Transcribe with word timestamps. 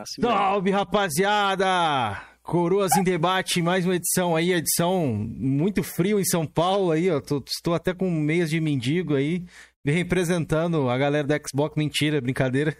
Ah, 0.00 0.02
assim 0.02 0.22
Salve, 0.22 0.70
rapaziada! 0.70 2.22
Coroas 2.42 2.96
em 2.96 3.02
debate, 3.02 3.60
mais 3.60 3.84
uma 3.84 3.94
edição 3.94 4.34
aí, 4.34 4.52
edição 4.52 5.06
muito 5.36 5.82
frio 5.82 6.18
em 6.18 6.24
São 6.24 6.46
Paulo 6.46 6.90
aí, 6.90 7.10
ó. 7.10 7.20
Tô, 7.20 7.44
estou 7.46 7.74
até 7.74 7.92
com 7.92 8.10
meias 8.10 8.48
de 8.48 8.58
mendigo 8.60 9.14
aí, 9.14 9.44
representando 9.84 10.88
a 10.88 10.96
galera 10.96 11.26
da 11.26 11.38
Xbox. 11.38 11.76
Mentira, 11.76 12.18
brincadeira. 12.20 12.74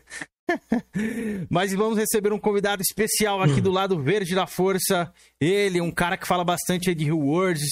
Mas 1.50 1.74
vamos 1.74 1.98
receber 1.98 2.32
um 2.32 2.38
convidado 2.38 2.80
especial 2.80 3.42
aqui 3.42 3.60
do 3.60 3.70
lado 3.70 4.02
verde 4.02 4.34
da 4.34 4.46
força. 4.46 5.12
Ele, 5.38 5.80
um 5.80 5.90
cara 5.90 6.16
que 6.16 6.26
fala 6.26 6.42
bastante 6.42 6.94
de 6.94 7.04
rewards, 7.04 7.70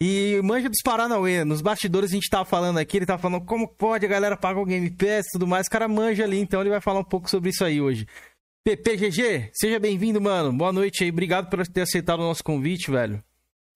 e 0.00 0.40
manja 0.44 0.68
dos 0.68 0.80
Paranauê, 0.80 1.44
nos 1.44 1.60
bastidores 1.60 2.12
a 2.12 2.14
gente 2.14 2.30
tava 2.30 2.44
falando 2.44 2.78
aqui, 2.78 2.98
ele 2.98 3.06
tava 3.06 3.20
falando 3.20 3.44
como 3.44 3.66
pode 3.66 4.06
a 4.06 4.08
galera 4.08 4.36
pagar 4.36 4.60
o 4.60 4.64
Game 4.64 4.88
Pass 4.90 5.26
e 5.26 5.32
tudo 5.32 5.44
mais, 5.44 5.66
o 5.66 5.70
cara 5.70 5.88
manja 5.88 6.22
ali, 6.22 6.38
então 6.38 6.60
ele 6.60 6.70
vai 6.70 6.80
falar 6.80 7.00
um 7.00 7.04
pouco 7.04 7.28
sobre 7.28 7.50
isso 7.50 7.64
aí 7.64 7.80
hoje. 7.80 8.06
PPGG, 8.76 9.48
seja 9.54 9.78
bem-vindo, 9.78 10.20
mano. 10.20 10.52
Boa 10.52 10.70
noite 10.70 11.02
aí, 11.02 11.08
obrigado 11.08 11.48
por 11.48 11.66
ter 11.66 11.80
aceitado 11.80 12.20
o 12.20 12.24
nosso 12.24 12.44
convite, 12.44 12.90
velho. 12.90 13.24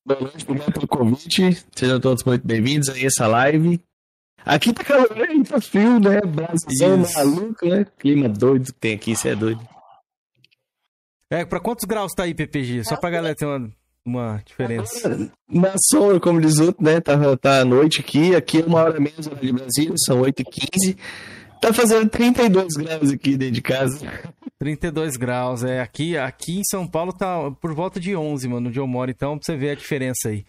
Boa 0.05 0.21
noite, 0.21 0.45
obrigado 0.47 0.71
pelo 0.71 0.87
convite. 0.87 1.65
Sejam 1.75 1.99
todos 1.99 2.23
muito 2.25 2.47
bem-vindos 2.47 2.91
a 2.91 3.01
essa 3.01 3.27
live. 3.27 3.81
Aqui 4.45 4.71
tá 4.71 4.85
calor, 4.85 5.09
tá 5.49 5.61
frio, 5.63 5.99
né? 5.99 6.21
Brasilzão 6.21 6.99
maluco, 7.15 7.67
né? 7.67 7.87
Clima 7.99 8.29
doido 8.29 8.67
que 8.67 8.79
tem 8.79 8.95
aqui, 8.95 9.13
isso 9.13 9.27
é 9.27 9.35
doido. 9.35 9.67
É, 11.31 11.47
pra 11.47 11.59
quantos 11.59 11.87
graus 11.87 12.13
tá 12.13 12.25
aí, 12.25 12.35
PPG? 12.35 12.85
Só 12.85 12.95
pra 12.95 13.09
galera 13.09 13.35
ter 13.35 13.47
uma 13.47 13.73
uma 14.05 14.43
diferença. 14.45 15.31
Na 15.49 15.73
sombra, 15.91 16.21
como 16.21 16.39
diz 16.39 16.59
outro, 16.59 16.85
né? 16.85 17.01
Tá, 17.01 17.17
tá 17.39 17.61
à 17.61 17.65
noite 17.65 18.01
aqui, 18.01 18.35
aqui 18.35 18.61
é 18.61 18.67
uma 18.67 18.83
hora 18.83 19.01
menos 19.01 19.27
hora 19.27 19.37
de 19.37 19.53
Brasília, 19.53 19.95
são 19.97 20.21
8h15. 20.21 20.99
Tá 21.63 21.73
fazendo 21.73 22.11
32 22.11 22.75
graus 22.75 23.11
aqui 23.13 23.37
dentro 23.37 23.55
de 23.55 23.63
casa. 23.63 24.05
32 24.59 25.17
graus, 25.17 25.63
é. 25.63 25.81
Aqui, 25.81 26.19
aqui 26.19 26.59
em 26.59 26.65
São 26.69 26.89
Paulo 26.89 27.13
tá 27.13 27.53
por 27.61 27.73
volta 27.73 28.01
de 28.01 28.17
11, 28.17 28.49
mano, 28.49 28.69
onde 28.69 28.81
eu 28.81 28.87
moro, 28.87 29.13
então 29.13 29.39
pra 29.39 29.47
você 29.47 29.57
ver 29.57 29.71
a 29.71 29.75
diferença 29.77 30.29
aí. 30.29 30.45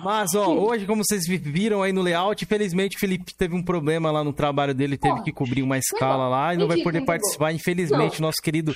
Mas, 0.00 0.34
ó, 0.34 0.52
hoje, 0.52 0.84
como 0.84 1.04
vocês 1.04 1.26
viram 1.26 1.80
aí 1.80 1.92
no 1.92 2.02
layout, 2.02 2.44
infelizmente 2.44 2.96
o 2.96 3.00
Felipe 3.00 3.32
teve 3.36 3.54
um 3.54 3.62
problema 3.62 4.10
lá 4.10 4.24
no 4.24 4.32
trabalho 4.32 4.74
dele, 4.74 4.98
teve 4.98 5.22
que 5.22 5.32
cobrir 5.32 5.62
uma 5.62 5.78
escala 5.78 6.28
lá 6.28 6.52
e 6.52 6.56
não 6.56 6.66
vai 6.66 6.78
poder 6.82 7.04
participar, 7.04 7.52
infelizmente, 7.52 8.20
nosso 8.20 8.42
querido 8.42 8.74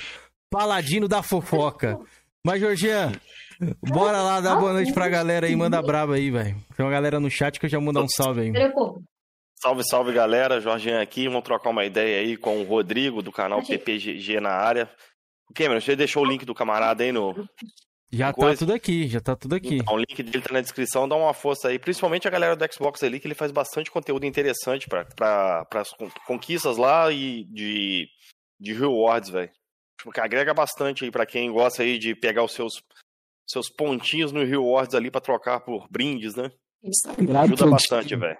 paladino 0.49 1.07
da 1.07 1.21
fofoca. 1.21 1.99
Mas, 2.45 2.61
Georgian, 2.61 3.11
Bora 3.81 4.21
lá, 4.21 4.41
dá 4.41 4.55
boa 4.55 4.73
noite 4.73 4.93
pra 4.93 5.07
galera 5.07 5.47
aí, 5.47 5.55
manda 5.55 5.81
braba 5.81 6.15
aí, 6.15 6.31
velho. 6.31 6.55
Tem 6.75 6.85
uma 6.85 6.91
galera 6.91 7.19
no 7.19 7.29
chat 7.29 7.59
que 7.59 7.65
eu 7.65 7.69
já 7.69 7.79
mando 7.79 8.01
um 8.01 8.07
salve 8.07 8.41
aí. 8.41 8.51
Salve, 9.63 9.81
salve 9.89 10.11
galera, 10.11 10.59
Jorginho 10.59 10.99
aqui, 10.99 11.29
vamos 11.29 11.45
trocar 11.45 11.69
uma 11.69 11.85
ideia 11.85 12.19
aí 12.19 12.35
com 12.35 12.59
o 12.59 12.65
Rodrigo 12.65 13.21
do 13.21 13.31
canal 13.31 13.63
PPGG 13.63 14.41
na 14.41 14.49
área. 14.49 14.91
O 15.49 15.53
Cameron, 15.53 15.79
você 15.79 15.95
deixou 15.95 16.21
o 16.21 16.25
link 16.25 16.43
do 16.43 16.53
camarada 16.53 17.01
aí 17.01 17.13
no. 17.13 17.33
Já 18.11 18.27
tá 18.27 18.33
coisa? 18.33 18.59
tudo 18.59 18.73
aqui, 18.73 19.07
já 19.07 19.21
tá 19.21 19.37
tudo 19.37 19.55
aqui. 19.55 19.77
Então, 19.77 19.93
o 19.93 19.99
link 19.99 20.21
dele 20.21 20.43
tá 20.43 20.53
na 20.53 20.59
descrição, 20.59 21.07
dá 21.07 21.15
uma 21.15 21.33
força 21.33 21.69
aí, 21.69 21.79
principalmente 21.79 22.27
a 22.27 22.31
galera 22.31 22.57
do 22.57 22.73
Xbox 22.73 23.01
ali, 23.03 23.21
que 23.21 23.25
ele 23.25 23.35
faz 23.35 23.53
bastante 23.53 23.89
conteúdo 23.89 24.25
interessante 24.25 24.85
para 24.89 25.65
as 25.75 25.91
conquistas 26.27 26.75
lá 26.75 27.09
e 27.09 27.45
de, 27.45 28.09
de 28.59 28.73
rewards, 28.73 29.29
velho. 29.29 29.49
Tipo, 29.97 30.11
que 30.11 30.19
agrega 30.19 30.53
bastante 30.53 31.05
aí 31.05 31.09
para 31.09 31.25
quem 31.25 31.49
gosta 31.49 31.83
aí 31.83 31.97
de 31.97 32.13
pegar 32.13 32.43
os 32.43 32.51
seus 32.51 32.73
seus 33.47 33.69
pontinhos 33.69 34.33
no 34.33 34.43
rewards 34.43 34.93
ali 34.93 35.09
para 35.09 35.21
trocar 35.21 35.61
por 35.61 35.87
brindes, 35.89 36.35
né? 36.35 36.51
Isso 36.83 37.09
Ajuda 37.09 37.67
bastante, 37.67 38.13
velho. 38.13 38.37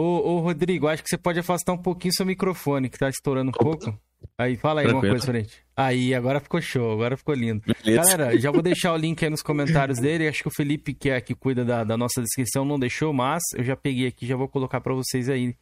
Ô, 0.00 0.36
ô, 0.36 0.40
Rodrigo, 0.40 0.88
acho 0.88 1.02
que 1.02 1.10
você 1.10 1.18
pode 1.18 1.38
afastar 1.38 1.74
um 1.74 1.78
pouquinho 1.78 2.14
seu 2.14 2.24
microfone, 2.24 2.88
que 2.88 2.98
tá 2.98 3.10
estourando 3.10 3.50
um 3.50 3.54
Opa. 3.54 3.64
pouco. 3.64 4.00
Aí, 4.38 4.56
fala 4.56 4.80
aí 4.80 4.86
Tranquilo. 4.86 5.06
uma 5.06 5.12
coisa 5.12 5.26
frente. 5.26 5.62
Aí, 5.76 6.14
agora 6.14 6.40
ficou 6.40 6.58
show, 6.62 6.90
agora 6.90 7.18
ficou 7.18 7.34
lindo. 7.34 7.62
Beleza. 7.66 8.00
Galera, 8.02 8.38
já 8.38 8.50
vou 8.50 8.62
deixar 8.62 8.94
o 8.94 8.96
link 8.96 9.22
aí 9.22 9.30
nos 9.30 9.42
comentários 9.42 9.98
dele. 9.98 10.26
Acho 10.26 10.40
que 10.40 10.48
o 10.48 10.54
Felipe, 10.54 10.94
que 10.94 11.10
é 11.10 11.20
que 11.20 11.34
cuida 11.34 11.66
da, 11.66 11.84
da 11.84 11.98
nossa 11.98 12.22
descrição, 12.22 12.64
não 12.64 12.78
deixou, 12.78 13.12
mas 13.12 13.42
eu 13.54 13.62
já 13.62 13.76
peguei 13.76 14.06
aqui, 14.06 14.26
já 14.26 14.36
vou 14.36 14.48
colocar 14.48 14.80
para 14.80 14.94
vocês 14.94 15.28
aí. 15.28 15.54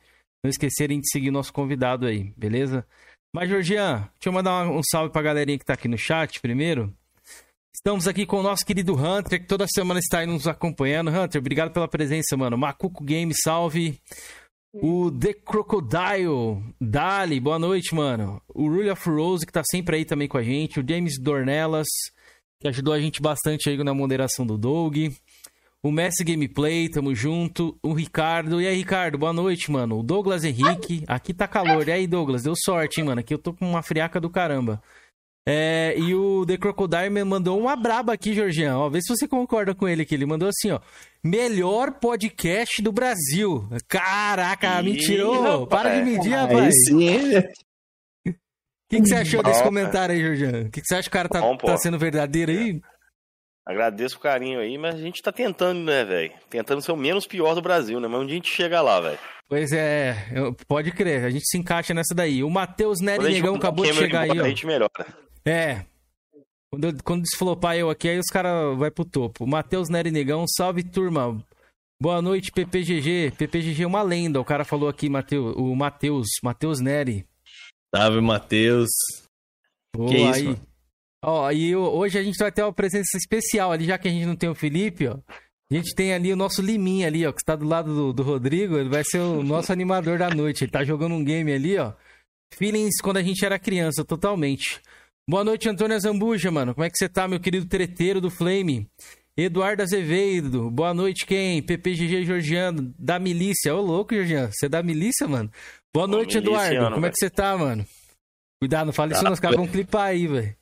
Não 0.45 0.49
esquecerem 0.49 1.01
de 1.01 1.11
seguir 1.11 1.33
nosso 1.33 1.53
convidado 1.53 2.07
aí, 2.07 2.33
beleza? 2.37 2.87
Mas, 3.35 3.49
Georgian, 3.49 4.09
deixa 4.21 4.29
eu 4.29 4.33
mandar 4.33 4.69
um 4.69 4.83
salve 4.89 5.13
pra 5.13 5.21
galerinha 5.21 5.59
que 5.59 5.65
tá 5.65 5.75
aqui 5.75 5.89
no 5.89 5.99
chat 5.99 6.41
primeiro. 6.41 6.95
Estamos 7.79 8.09
aqui 8.09 8.27
com 8.27 8.41
o 8.41 8.43
nosso 8.43 8.67
querido 8.67 8.93
Hunter, 8.97 9.41
que 9.41 9.47
toda 9.47 9.65
semana 9.69 10.01
está 10.01 10.19
aí 10.19 10.27
nos 10.27 10.49
acompanhando. 10.49 11.13
Hunter, 11.13 11.41
obrigado 11.41 11.73
pela 11.73 11.87
presença, 11.87 12.37
mano. 12.37 12.59
Macuco 12.59 13.05
Game, 13.05 13.33
salve. 13.33 14.01
O 14.75 15.13
The 15.13 15.33
Crocodile, 15.33 16.61
Dali, 16.81 17.39
boa 17.39 17.57
noite, 17.57 17.95
mano. 17.95 18.43
O 18.49 18.69
Rule 18.69 18.91
of 18.91 19.09
Rose, 19.09 19.47
que 19.47 19.53
tá 19.53 19.63
sempre 19.65 19.95
aí 19.95 20.05
também 20.05 20.27
com 20.27 20.37
a 20.37 20.43
gente. 20.43 20.81
O 20.81 20.85
James 20.87 21.21
Dornelas, 21.21 21.87
que 22.61 22.67
ajudou 22.67 22.93
a 22.93 23.01
gente 23.01 23.23
bastante 23.23 23.71
aí 23.71 23.83
na 23.85 23.95
moderação 23.95 24.45
do 24.45 24.59
Doug. 24.59 24.97
O 25.81 25.93
Messi 25.93 26.25
Gameplay, 26.25 26.89
tamo 26.89 27.15
junto. 27.15 27.79
O 27.81 27.93
Ricardo. 27.93 28.61
E 28.61 28.67
aí, 28.67 28.77
Ricardo, 28.77 29.17
boa 29.17 29.33
noite, 29.33 29.71
mano. 29.71 30.01
O 30.01 30.03
Douglas 30.03 30.43
Henrique. 30.43 31.05
Aqui 31.07 31.33
tá 31.33 31.47
calor. 31.47 31.87
E 31.87 31.93
aí, 31.93 32.09
Douglas, 32.09 32.43
deu 32.43 32.55
sorte, 32.57 33.01
hein, 33.01 33.07
mano. 33.07 33.21
Aqui 33.21 33.33
eu 33.33 33.39
tô 33.39 33.55
com 33.55 33.71
uma 33.71 33.83
friaca 33.83 34.21
do 34.21 34.29
caramba. 34.29 34.83
É, 35.51 35.95
e 35.97 36.15
o 36.15 36.45
The 36.45 36.59
Crocodile 36.59 37.09
me 37.09 37.25
mandou 37.25 37.59
uma 37.59 37.75
braba 37.75 38.13
aqui, 38.13 38.35
Georgian. 38.35 38.77
Ó, 38.77 38.91
vê 38.91 39.01
se 39.01 39.09
você 39.09 39.27
concorda 39.27 39.75
com 39.75 39.89
ele 39.89 40.03
aqui. 40.03 40.15
Ele 40.15 40.27
mandou 40.27 40.47
assim, 40.47 40.71
ó. 40.71 40.79
Melhor 41.25 41.93
podcast 41.93 42.83
do 42.83 42.93
Brasil. 42.93 43.67
Caraca, 43.89 44.83
me 44.83 44.99
tirou. 44.99 45.67
Para 45.67 45.97
de 45.97 46.03
medir, 46.05 46.35
rapaz. 46.35 46.75
sim. 46.87 47.39
O 47.39 48.33
que, 48.91 49.01
que, 49.01 49.09
você 49.09 49.17
achou 49.17 49.43
desse 49.43 49.63
comentário 49.63 50.15
aí, 50.15 50.21
Georgian? 50.21 50.67
O 50.67 50.71
que, 50.71 50.83
que, 50.83 50.87
você 50.87 50.97
acha 50.97 51.05
que 51.05 51.09
o 51.09 51.13
cara 51.13 51.31
tá, 51.31 51.41
Bom, 51.41 51.57
tá 51.57 51.79
sendo 51.79 51.99
verdadeiro 51.99 52.53
aí? 52.53 52.83
Agradeço 53.67 54.19
o 54.19 54.21
carinho 54.21 54.61
aí, 54.61 54.77
mas 54.77 54.97
a 54.97 54.99
gente 54.99 55.23
tá 55.23 55.33
tentando, 55.33 55.81
né, 55.81 56.05
velho? 56.05 56.33
Tentando 56.51 56.83
ser 56.83 56.93
o 56.93 56.97
menos 56.97 57.27
pior 57.27 57.55
do 57.55 57.63
Brasil, 57.63 57.99
né? 58.01 58.09
Mas 58.09 58.21
dia 58.27 58.33
a 58.33 58.35
gente 58.35 58.51
chega 58.51 58.83
lá, 58.83 59.01
velho. 59.01 59.19
Pois 59.49 59.73
é, 59.73 60.15
pode 60.67 60.93
crer, 60.93 61.25
a 61.25 61.31
gente 61.31 61.47
se 61.47 61.57
encaixa 61.57 61.95
nessa 61.95 62.15
daí. 62.15 62.45
O 62.45 62.51
Matheus 62.51 63.01
Nery 63.01 63.33
Negão 63.33 63.55
acabou 63.55 63.87
de 63.87 63.95
chegar 63.95 64.23
aí, 64.23 64.39
ó. 64.39 64.45
A 64.45 64.49
gente 64.49 64.67
melhora. 64.67 65.28
É. 65.49 65.87
Quando, 66.71 67.03
quando 67.03 67.23
desflopar 67.23 67.77
eu 67.77 67.89
aqui, 67.89 68.09
aí 68.09 68.19
os 68.19 68.27
caras 68.27 68.77
vai 68.77 68.91
pro 68.91 69.05
topo. 69.05 69.47
Matheus 69.47 69.89
Nery 69.89 70.11
Negão, 70.11 70.45
salve 70.47 70.83
turma. 70.83 71.43
Boa 72.01 72.21
noite, 72.21 72.53
PPGG. 72.53 73.33
PPGG 73.39 73.83
é 73.83 73.87
uma 73.87 74.03
lenda. 74.03 74.41
O 74.41 74.45
cara 74.45 74.65
falou 74.65 74.89
aqui, 74.89 75.09
Mateus, 75.09 75.57
o 75.57 75.75
Matheus, 75.75 76.27
Matheus 76.43 76.81
Nery. 76.81 77.27
Salve, 77.95 78.21
Matheus. 78.21 78.91
que 79.97 80.17
isso, 80.17 80.51
aí. 80.51 80.57
Ó, 81.25 81.51
e 81.51 81.75
hoje 81.75 82.19
a 82.19 82.23
gente 82.23 82.39
vai 82.39 82.53
ter 82.53 82.63
uma 82.63 82.73
presença 82.73 83.17
especial 83.17 83.73
ali, 83.73 83.87
já 83.87 83.99
que 83.99 84.07
a 84.07 84.11
gente 84.11 84.27
não 84.27 84.37
tem 84.37 84.51
o 84.51 84.55
Felipe, 84.55 85.09
ó. 85.09 85.19
A 85.71 85.75
gente 85.75 85.95
tem 85.95 86.13
ali 86.13 86.33
o 86.33 86.37
nosso 86.37 86.63
Liminha 86.63 87.07
ali, 87.07 87.27
ó, 87.27 87.33
que 87.33 87.41
está 87.41 87.57
do 87.57 87.67
lado 87.67 87.95
do, 87.95 88.13
do 88.13 88.23
Rodrigo. 88.23 88.77
Ele 88.77 88.89
vai 88.91 89.03
ser 89.03 89.19
o 89.19 89.43
nosso 89.45 89.73
animador 89.73 90.19
da 90.19 90.29
noite. 90.29 90.65
Ele 90.65 90.71
tá 90.71 90.85
jogando 90.85 91.15
um 91.15 91.25
game 91.25 91.51
ali, 91.51 91.79
ó. 91.79 91.95
Feelings 92.55 93.01
quando 93.03 93.17
a 93.17 93.23
gente 93.23 93.45
era 93.45 93.59
criança, 93.59 94.05
totalmente. 94.05 94.81
Boa 95.29 95.45
noite, 95.45 95.69
Antônio 95.69 96.01
Zambuja, 96.01 96.51
mano. 96.51 96.75
Como 96.75 96.87
é 96.87 96.89
que 96.89 96.97
você 96.97 97.07
tá, 97.07 97.29
meu 97.29 97.39
querido 97.39 97.67
treteiro 97.67 98.19
do 98.19 98.31
Flame? 98.31 98.89
Eduardo 99.37 99.83
Azevedo, 99.83 100.71
boa 100.71 100.95
noite, 100.95 101.27
quem? 101.27 101.63
PPGG 101.63 102.25
Georgiano, 102.25 102.95
da 102.99 103.19
milícia. 103.19 103.75
Ô, 103.75 103.83
louco, 103.83 104.15
Georgiano, 104.15 104.51
você 104.51 104.65
é 104.65 104.69
da 104.71 104.83
milícia, 104.83 105.29
mano? 105.29 105.53
Boa 105.93 106.07
noite, 106.07 106.39
Eduardo. 106.39 106.95
Como 106.95 107.05
é 107.05 107.11
que 107.11 107.17
você 107.19 107.29
tá, 107.29 107.59
mano? 107.59 107.85
Cuidado, 108.59 108.87
não 108.87 108.93
fale 108.95 109.13
isso, 109.13 109.23
não, 109.23 109.33
os 109.33 109.39
caras 109.39 109.59
vão 109.59 109.67
clipar 109.67 110.07
aí, 110.07 110.27
velho. 110.27 110.57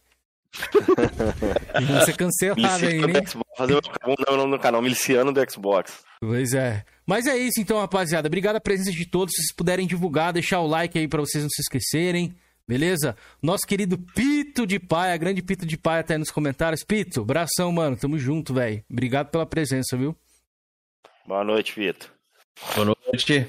Vão 1.86 2.00
ser 2.00 2.16
cancelados 2.16 2.82
aí, 2.82 3.06
né? 3.06 3.20
Fazer 3.58 3.74
o 3.74 4.36
nome 4.36 4.50
no 4.50 4.58
canal, 4.58 4.80
Miliciano 4.80 5.30
do 5.30 5.50
Xbox. 5.50 6.02
Pois 6.18 6.54
é. 6.54 6.82
Mas 7.06 7.26
é 7.26 7.36
isso 7.36 7.60
então, 7.60 7.78
rapaziada. 7.78 8.26
Obrigado 8.26 8.56
a 8.56 8.60
presença 8.60 8.90
de 8.90 9.04
todos. 9.04 9.34
Se 9.34 9.42
vocês 9.42 9.54
puderem 9.54 9.86
divulgar, 9.86 10.32
deixar 10.32 10.60
o 10.60 10.66
like 10.66 10.98
aí 10.98 11.06
pra 11.06 11.20
vocês 11.20 11.44
não 11.44 11.50
se 11.50 11.60
esquecerem. 11.60 12.34
Beleza? 12.68 13.16
Nosso 13.40 13.66
querido 13.66 13.96
Pito 13.96 14.66
de 14.66 14.80
Paia, 14.80 15.16
grande 15.16 15.40
Pito 15.40 15.64
de 15.64 15.76
Paia 15.76 16.02
tá 16.02 16.14
aí 16.14 16.18
nos 16.18 16.30
comentários. 16.30 16.82
Pito, 16.82 17.20
abração, 17.22 17.70
mano. 17.70 17.96
Tamo 17.96 18.18
junto, 18.18 18.52
velho. 18.52 18.82
Obrigado 18.90 19.30
pela 19.30 19.46
presença, 19.46 19.96
viu? 19.96 20.16
Boa 21.26 21.44
noite, 21.44 21.74
Pito. 21.74 22.12
Boa 22.74 22.96
noite. 23.12 23.48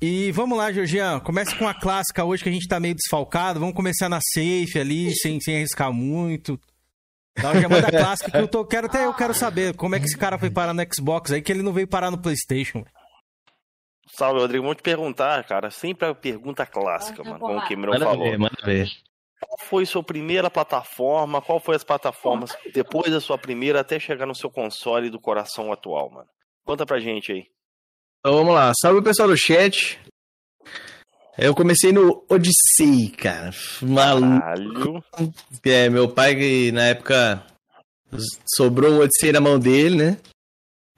E 0.00 0.30
vamos 0.32 0.56
lá, 0.56 0.70
Georgian. 0.70 1.18
Começa 1.20 1.56
com 1.56 1.66
a 1.66 1.74
clássica 1.74 2.24
hoje 2.24 2.42
que 2.42 2.48
a 2.48 2.52
gente 2.52 2.68
tá 2.68 2.78
meio 2.78 2.94
desfalcado. 2.94 3.58
Vamos 3.58 3.74
começar 3.74 4.08
na 4.08 4.20
safe 4.20 4.78
ali, 4.78 5.12
sem, 5.16 5.40
sem 5.40 5.56
arriscar 5.56 5.92
muito. 5.92 6.60
Então 7.36 7.60
já 7.60 7.68
manda 7.68 7.90
clássico 7.90 8.30
que 8.30 8.36
eu 8.36 8.46
tô, 8.46 8.64
quero 8.64 8.86
até 8.86 9.06
eu 9.06 9.14
quero 9.14 9.34
saber 9.34 9.74
como 9.74 9.96
é 9.96 9.98
que 9.98 10.06
esse 10.06 10.16
cara 10.16 10.38
foi 10.38 10.50
parar 10.50 10.72
no 10.72 10.82
Xbox 10.94 11.32
aí 11.32 11.42
que 11.42 11.50
ele 11.50 11.62
não 11.62 11.72
veio 11.72 11.88
parar 11.88 12.10
no 12.10 12.18
PlayStation. 12.18 12.84
Salve, 14.16 14.40
Rodrigo. 14.40 14.62
Vamos 14.62 14.76
te 14.76 14.82
perguntar, 14.82 15.44
cara. 15.44 15.70
Sempre 15.70 16.08
a 16.08 16.14
pergunta 16.14 16.64
clássica, 16.64 17.24
mano. 17.24 17.40
Como 17.40 17.58
o 17.58 17.68
Cameron 17.68 17.98
falou. 17.98 18.24
Ver, 18.24 18.38
manda 18.38 18.56
ver. 18.64 18.88
Qual 19.40 19.58
foi 19.58 19.84
sua 19.84 20.02
primeira 20.02 20.48
plataforma? 20.48 21.42
Qual 21.42 21.58
foi 21.58 21.74
as 21.74 21.84
plataformas 21.84 22.56
depois 22.72 23.10
da 23.10 23.20
sua 23.20 23.36
primeira 23.36 23.80
até 23.80 23.98
chegar 23.98 24.24
no 24.24 24.34
seu 24.34 24.50
console 24.50 25.10
do 25.10 25.20
coração 25.20 25.72
atual, 25.72 26.10
mano? 26.10 26.28
Conta 26.64 26.86
pra 26.86 27.00
gente 27.00 27.32
aí. 27.32 27.46
Então 28.20 28.36
vamos 28.36 28.54
lá. 28.54 28.72
Salve 28.80 29.02
pessoal 29.02 29.28
do 29.28 29.36
chat. 29.36 29.98
Eu 31.36 31.52
comecei 31.52 31.92
no 31.92 32.24
Odyssey, 32.30 33.10
cara. 33.10 33.50
Maluco. 33.82 35.04
É, 35.64 35.90
meu 35.90 36.08
pai, 36.08 36.70
na 36.72 36.84
época, 36.84 37.44
sobrou 38.56 38.92
o 38.92 39.00
Odyssey 39.00 39.32
na 39.32 39.40
mão 39.40 39.58
dele, 39.58 39.96
né? 39.96 40.20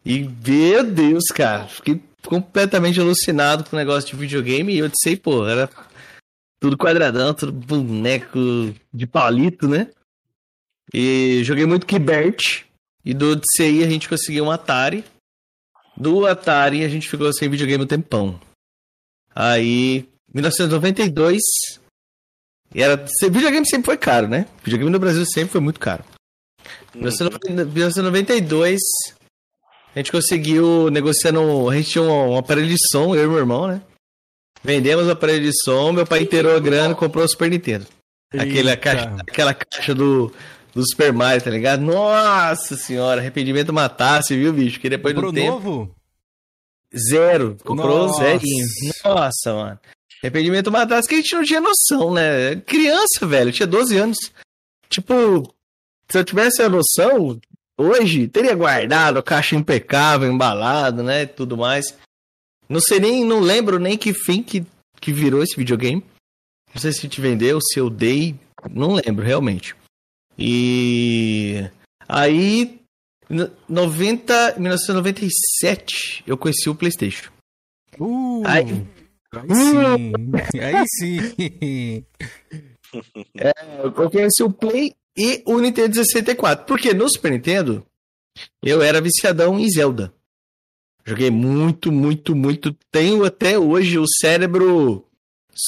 E, 0.05 0.21
meu 0.21 0.85
Deus, 0.85 1.25
cara, 1.35 1.67
fiquei 1.67 2.01
completamente 2.29 3.01
alucinado 3.01 3.65
com 3.65 3.77
o 3.77 3.79
negócio 3.79 4.11
de 4.11 4.17
videogame. 4.17 4.75
E 4.75 4.83
Odyssey, 4.83 5.17
pô, 5.17 5.47
era 5.47 5.69
tudo 6.61 6.77
quadradão, 6.77 7.35
tudo 7.35 7.53
boneco 7.53 8.39
de 8.93 9.07
palito, 9.07 9.69
né? 9.69 9.91
E 10.93 11.43
joguei 11.45 11.67
muito 11.67 11.87
Kibert. 11.87 12.65
E 13.05 13.15
do 13.15 13.33
Odyssey 13.33 13.85
a 13.85 13.89
gente 13.89 14.09
conseguiu 14.09 14.45
um 14.45 14.51
Atari. 14.51 15.05
Do 15.97 16.27
Atari 16.27 16.85
a 16.85 16.89
gente 16.89 17.09
ficou 17.09 17.33
sem 17.33 17.49
videogame 17.49 17.85
um 17.85 17.87
tempão. 17.87 18.41
Aí 19.35 20.09
1992. 20.33 21.41
E 22.75 22.83
era, 22.83 22.97
videogame 23.31 23.67
sempre 23.67 23.87
foi 23.87 23.97
caro, 23.97 24.29
né? 24.29 24.47
Videogame 24.63 24.91
no 24.91 24.99
Brasil 24.99 25.25
sempre 25.25 25.53
foi 25.53 25.61
muito 25.61 25.81
caro. 25.81 26.05
Em 26.95 27.01
1992, 27.01 28.81
a 29.97 30.01
gente 30.01 30.13
conseguiu 30.13 30.91
negociando. 30.91 31.71
A 31.71 31.75
gente 31.75 31.91
tinha 31.91 32.05
um, 32.05 32.35
um, 32.35 32.37
aparelho 32.37 32.69
de 32.69 32.77
som, 32.93 33.15
eu 33.15 33.25
e 33.25 33.29
meu 33.29 33.39
irmão, 33.39 33.67
né? 33.67 33.81
Vendemos 34.63 35.07
o 35.07 35.11
aparelho 35.11 35.43
de 35.43 35.53
som, 35.65 35.91
meu 35.91 36.07
pai 36.07 36.21
inteirou 36.21 36.55
a 36.55 36.61
grana 36.61 36.93
e 36.93 36.97
comprou 36.97 37.25
o 37.25 37.29
Super 37.29 37.51
Nintendo. 37.51 37.87
Aquela 38.31 38.77
caixa, 38.77 39.17
aquela 39.21 39.55
caixa 39.55 39.95
do, 39.95 40.31
do 40.75 40.87
Super 40.87 41.15
Mario, 41.15 41.43
tá 41.43 41.51
ligado? 41.51 41.81
Nossa 41.81 42.77
senhora, 42.77 43.23
arrependimento 43.23 43.73
matasse, 43.73 44.37
viu, 44.37 44.53
bicho? 44.53 44.79
Que 44.79 44.91
depois 44.91 45.15
Comprou 45.15 45.33
do 45.33 45.35
tempo. 45.35 45.53
novo? 45.53 45.97
Zero. 46.95 47.57
Comprou 47.65 48.09
Nossa. 48.09 48.23
zerinho. 48.23 48.67
Nossa, 49.03 49.55
mano. 49.55 49.81
Arrependimento 50.23 50.71
matasse 50.71 51.09
que 51.09 51.15
a 51.15 51.19
gente 51.19 51.35
não 51.35 51.43
tinha 51.43 51.61
noção, 51.61 52.13
né? 52.13 52.57
Criança, 52.67 53.27
velho, 53.27 53.53
tinha 53.53 53.67
12 53.67 53.97
anos. 53.97 54.19
Tipo, 54.91 55.55
se 56.11 56.19
eu 56.19 56.25
tivesse 56.25 56.61
a 56.61 56.69
noção, 56.69 57.41
hoje 57.77 58.29
teria 58.29 58.55
guardado 58.55 59.19
a 59.19 59.23
caixa 59.23 59.57
impecável, 59.57 60.31
embalado, 60.31 61.03
né? 61.03 61.27
Tudo 61.27 61.57
mais. 61.57 61.97
Não 62.69 62.81
sei 62.81 62.99
nem, 62.99 63.25
não 63.25 63.41
lembro 63.41 63.79
nem 63.79 63.97
que 63.97 64.13
fim 64.13 64.43
que, 64.43 64.65
que 65.01 65.13
virou 65.13 65.43
esse 65.43 65.57
videogame. 65.57 66.05
Não 66.75 66.81
sei 66.81 66.93
se 66.93 67.09
te 67.09 67.21
vendeu, 67.21 67.61
se 67.61 67.79
eu 67.79 67.89
dei. 67.89 68.35
Não 68.71 68.95
lembro, 68.95 69.25
realmente. 69.25 69.75
E. 70.39 71.69
Aí. 72.09 72.81
90, 73.69 74.55
1997, 74.57 76.23
eu 76.29 76.39
conheci 76.39 76.71
o 76.71 76.77
PlayStation. 76.77 77.29
Uh. 77.99 78.45
Aí, 78.47 78.87
Aí 79.33 79.55
sim. 79.55 80.13
Aí 80.63 80.85
sim. 80.87 82.05
É, 83.37 83.53
eu 83.83 84.11
conheci 84.11 84.43
o 84.43 84.51
Play 84.51 84.95
e 85.17 85.43
o 85.47 85.59
Nintendo 85.59 85.95
64. 85.95 86.67
Porque 86.67 86.93
no 86.93 87.09
Super 87.09 87.33
Nintendo 87.33 87.87
eu 88.63 88.83
era 88.83 89.01
viciadão 89.01 89.59
em 89.59 89.69
Zelda. 89.71 90.13
Joguei 91.05 91.31
muito, 91.31 91.93
muito, 91.93 92.35
muito. 92.35 92.77
Tenho 92.91 93.25
até 93.25 93.59
hoje 93.59 93.99
o 93.99 94.07
cérebro 94.21 95.05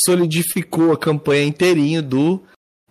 solidificou 0.05 0.93
a 0.93 0.99
campanha 0.99 1.45
inteirinho 1.45 2.03
do 2.03 2.43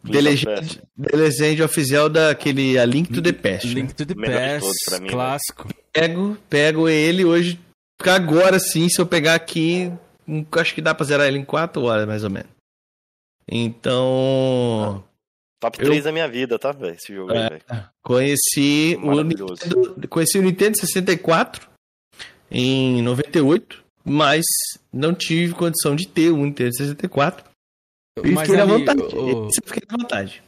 The 0.10 0.22
Legend, 0.22 0.82
The 1.02 1.18
Legend 1.18 1.64
of 1.64 1.84
Zelda, 1.84 2.32
aquele 2.32 2.80
A 2.80 2.86
Link 2.86 3.12
to 3.12 3.22
the 3.22 3.34
Past. 3.34 3.68
Link 3.68 3.94
to 3.94 4.06
the 4.06 4.16
Past, 4.16 4.92
mim, 5.00 5.06
né? 5.06 5.10
clássico. 5.10 5.68
Né? 5.68 5.74
Pego, 5.92 6.38
pego 6.50 6.88
ele 6.88 7.26
hoje. 7.26 7.60
Agora 8.00 8.60
sim, 8.60 8.88
se 8.88 9.02
eu 9.02 9.06
pegar 9.06 9.36
aqui, 9.36 9.92
acho 10.52 10.74
que 10.74 10.82
dá 10.82 10.96
pra 10.96 11.06
zerar 11.06 11.28
ele 11.28 11.40
em 11.40 11.46
4 11.46 11.82
horas, 11.82 12.08
mais 12.08 12.24
ou 12.24 12.30
menos. 12.30 12.50
Então. 13.48 15.04
Top 15.60 15.78
3 15.78 15.98
eu... 15.98 16.04
da 16.04 16.12
minha 16.12 16.28
vida, 16.28 16.60
tá, 16.60 16.72
velho? 16.72 16.96
Esse 16.96 17.14
jogo 17.14 17.32
é, 17.32 17.60
aí, 17.70 17.84
Conheci 18.04 18.98
o, 19.02 19.24
Nintendo, 19.24 20.08
conheci 20.08 20.38
o 20.38 20.44
Nintendo 20.44 20.78
64 20.78 21.68
em 22.52 23.02
98, 23.02 23.84
mas 24.04 24.46
não 24.94 25.14
tive 25.14 25.54
condição 25.54 25.96
de 25.96 26.08
ter 26.08 26.30
o 26.30 26.38
Nintendo 26.38 26.76
64. 26.76 27.44
E 28.24 28.32
mas 28.32 28.48
fiquei 28.48 28.62
ali, 28.62 28.72
na 28.72 28.78
vontade. 28.78 29.02
O... 29.16 29.50
Fiquei 29.66 29.84
na 29.90 29.98
vontade. 29.98 30.44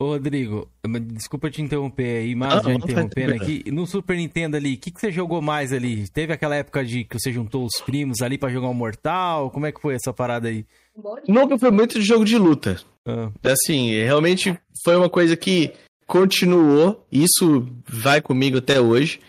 Ô, 0.00 0.06
Rodrigo, 0.06 0.68
desculpa 1.12 1.50
te 1.50 1.62
interromper 1.62 2.18
aí, 2.18 2.34
mas 2.34 2.62
já 2.64 2.74
interrompendo 2.74 3.34
aqui. 3.34 3.64
No 3.70 3.86
Super 3.86 4.16
Nintendo 4.16 4.56
ali, 4.56 4.74
o 4.74 4.78
que, 4.78 4.90
que 4.90 5.00
você 5.00 5.12
jogou 5.12 5.40
mais 5.40 5.72
ali? 5.72 6.08
Teve 6.08 6.32
aquela 6.32 6.56
época 6.56 6.84
de 6.84 7.04
que 7.04 7.18
você 7.18 7.32
juntou 7.32 7.64
os 7.64 7.80
primos 7.80 8.20
ali 8.20 8.36
para 8.36 8.52
jogar 8.52 8.68
um 8.68 8.74
Mortal? 8.74 9.50
Como 9.50 9.66
é 9.66 9.72
que 9.72 9.80
foi 9.80 9.94
essa 9.94 10.12
parada 10.12 10.48
aí? 10.48 10.66
Nunca 11.26 11.58
foi 11.58 11.70
muito 11.70 11.98
de 11.98 12.04
jogo 12.04 12.24
de 12.24 12.38
luta. 12.38 12.80
Ah. 13.06 13.30
Assim, 13.42 13.92
realmente 13.92 14.58
foi 14.84 14.96
uma 14.96 15.10
coisa 15.10 15.36
que 15.36 15.72
continuou. 16.06 17.04
Isso 17.10 17.68
vai 17.88 18.20
comigo 18.20 18.58
até 18.58 18.80
hoje. 18.80 19.20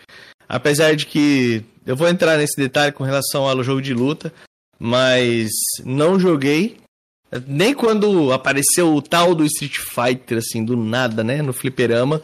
Apesar 0.48 0.94
de 0.94 1.06
que 1.06 1.64
eu 1.84 1.96
vou 1.96 2.08
entrar 2.08 2.36
nesse 2.36 2.56
detalhe 2.56 2.92
com 2.92 3.04
relação 3.04 3.48
ao 3.48 3.62
jogo 3.62 3.82
de 3.82 3.92
luta, 3.92 4.32
mas 4.78 5.50
não 5.84 6.18
joguei 6.20 6.78
nem 7.46 7.74
quando 7.74 8.32
apareceu 8.32 8.94
o 8.94 9.02
tal 9.02 9.34
do 9.34 9.44
Street 9.44 9.76
Fighter, 9.78 10.38
assim, 10.38 10.64
do 10.64 10.76
nada, 10.76 11.24
né? 11.24 11.42
No 11.42 11.52
fliperama. 11.52 12.22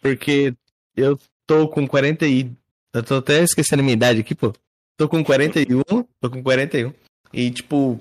Porque 0.00 0.54
eu 0.96 1.18
tô 1.46 1.68
com 1.68 1.86
40 1.86 2.26
e... 2.26 2.50
Eu 2.94 3.02
tô 3.02 3.16
até 3.16 3.42
esquecendo 3.42 3.80
a 3.80 3.82
minha 3.82 3.94
idade 3.94 4.20
aqui, 4.20 4.34
pô. 4.34 4.52
Tô 4.96 5.08
com 5.08 5.22
41, 5.22 5.82
tô 6.20 6.30
com 6.30 6.42
41. 6.42 6.92
E, 7.32 7.50
tipo, 7.50 8.00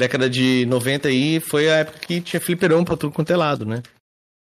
década 0.00 0.28
de 0.28 0.64
90 0.66 1.08
aí 1.08 1.40
foi 1.40 1.70
a 1.70 1.76
época 1.76 1.98
que 2.00 2.20
tinha 2.20 2.40
fliperama 2.40 2.84
pra 2.84 2.96
tudo 2.96 3.12
quanto 3.12 3.30
é 3.30 3.36
lado, 3.36 3.66
né? 3.66 3.82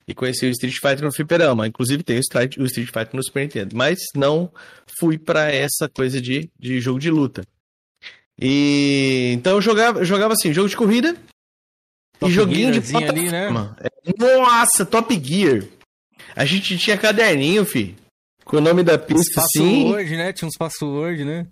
E 0.07 0.13
conheci 0.13 0.45
o 0.45 0.49
Street 0.49 0.75
Fighter 0.75 1.03
no 1.03 1.13
fliperama. 1.13 1.67
Inclusive 1.67 2.03
tem 2.03 2.17
o 2.17 2.19
Street, 2.19 2.57
o 2.57 2.65
Street 2.65 2.87
Fighter 2.87 3.15
no 3.15 3.23
Super 3.23 3.41
Nintendo. 3.41 3.75
Mas 3.75 3.99
não 4.15 4.51
fui 4.99 5.17
para 5.17 5.51
essa 5.51 5.87
coisa 5.87 6.19
de, 6.19 6.49
de 6.57 6.79
jogo 6.79 6.99
de 6.99 7.11
luta. 7.11 7.43
E 8.39 9.33
então 9.35 9.53
eu 9.53 9.61
jogava, 9.61 10.03
jogava 10.03 10.33
assim, 10.33 10.53
jogo 10.53 10.69
de 10.69 10.75
corrida 10.75 11.15
Top 12.17 12.31
e 12.31 12.33
joguinho 12.33 12.71
de 12.71 12.81
plataforma. 12.81 13.75
Ali, 13.77 14.15
né? 14.17 14.35
Nossa, 14.37 14.85
Top 14.85 15.21
Gear. 15.23 15.63
A 16.35 16.45
gente 16.45 16.77
tinha 16.77 16.97
caderninho, 16.97 17.65
fi. 17.65 17.95
Com 18.45 18.57
o 18.57 18.61
nome 18.61 18.83
da 18.83 18.97
pista, 18.97 19.41
sim. 19.55 19.83
Password, 19.83 20.17
né? 20.17 20.33
Tinha 20.33 20.47
uns 20.47 20.57
password, 20.57 21.25
né? 21.25 21.47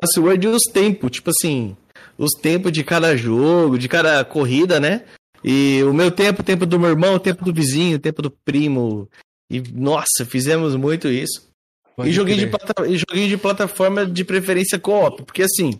Password 0.00 0.46
e 0.46 0.48
os 0.48 0.62
tempos, 0.64 1.10
tipo 1.10 1.30
assim, 1.30 1.76
os 2.16 2.32
tempos 2.32 2.72
de 2.72 2.84
cada 2.84 3.16
jogo, 3.16 3.78
de 3.78 3.88
cada 3.88 4.24
corrida, 4.24 4.78
né? 4.78 5.04
E 5.44 5.82
o 5.84 5.92
meu 5.92 6.10
tempo, 6.10 6.40
o 6.40 6.44
tempo 6.44 6.64
do 6.64 6.78
meu 6.78 6.90
irmão, 6.90 7.14
o 7.14 7.20
tempo 7.20 7.44
do 7.44 7.52
vizinho, 7.52 7.96
o 7.96 8.00
tempo 8.00 8.22
do 8.22 8.30
primo. 8.30 9.08
E 9.50 9.60
nossa, 9.60 10.24
fizemos 10.24 10.76
muito 10.76 11.08
isso. 11.08 11.50
Pode 11.96 12.10
e 12.10 12.12
joguinho 12.12 12.38
de, 12.38 12.46
plata... 12.46 12.86
e 12.86 12.96
joguinho 12.96 13.28
de 13.28 13.36
plataforma 13.36 14.06
de 14.06 14.24
preferência 14.24 14.78
co-op, 14.78 15.24
porque 15.24 15.42
assim, 15.42 15.78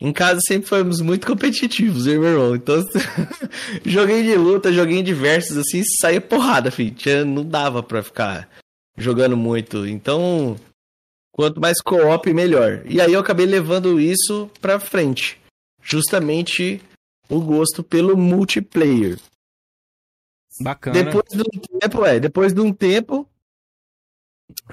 em 0.00 0.12
casa 0.12 0.40
sempre 0.46 0.68
fomos 0.68 1.00
muito 1.00 1.26
competitivos, 1.26 2.06
eu 2.06 2.14
e 2.14 2.18
meu 2.18 2.28
irmão. 2.30 2.54
Então, 2.54 2.76
joguinho 3.84 4.22
de 4.22 4.36
luta, 4.36 4.72
joguinho 4.72 5.02
de 5.02 5.12
versus, 5.12 5.56
assim, 5.56 5.82
saía 6.00 6.20
porrada, 6.20 6.70
filho. 6.70 6.94
Não 7.26 7.44
dava 7.44 7.82
pra 7.82 8.02
ficar 8.02 8.48
jogando 8.96 9.36
muito. 9.36 9.86
Então, 9.86 10.56
quanto 11.32 11.60
mais 11.60 11.80
co-op, 11.80 12.32
melhor. 12.32 12.82
E 12.86 13.00
aí 13.00 13.12
eu 13.12 13.20
acabei 13.20 13.44
levando 13.44 14.00
isso 14.00 14.48
pra 14.60 14.78
frente. 14.78 15.38
Justamente 15.82 16.82
o 17.28 17.40
gosto 17.40 17.82
pelo 17.82 18.16
multiplayer. 18.16 19.18
Bacana. 20.60 21.04
Depois 21.04 21.28
de 21.30 21.40
um 21.40 21.78
tempo, 21.78 22.04
é, 22.04 22.20
depois 22.20 22.52
de 22.52 22.60
um 22.60 22.72
tempo, 22.72 23.28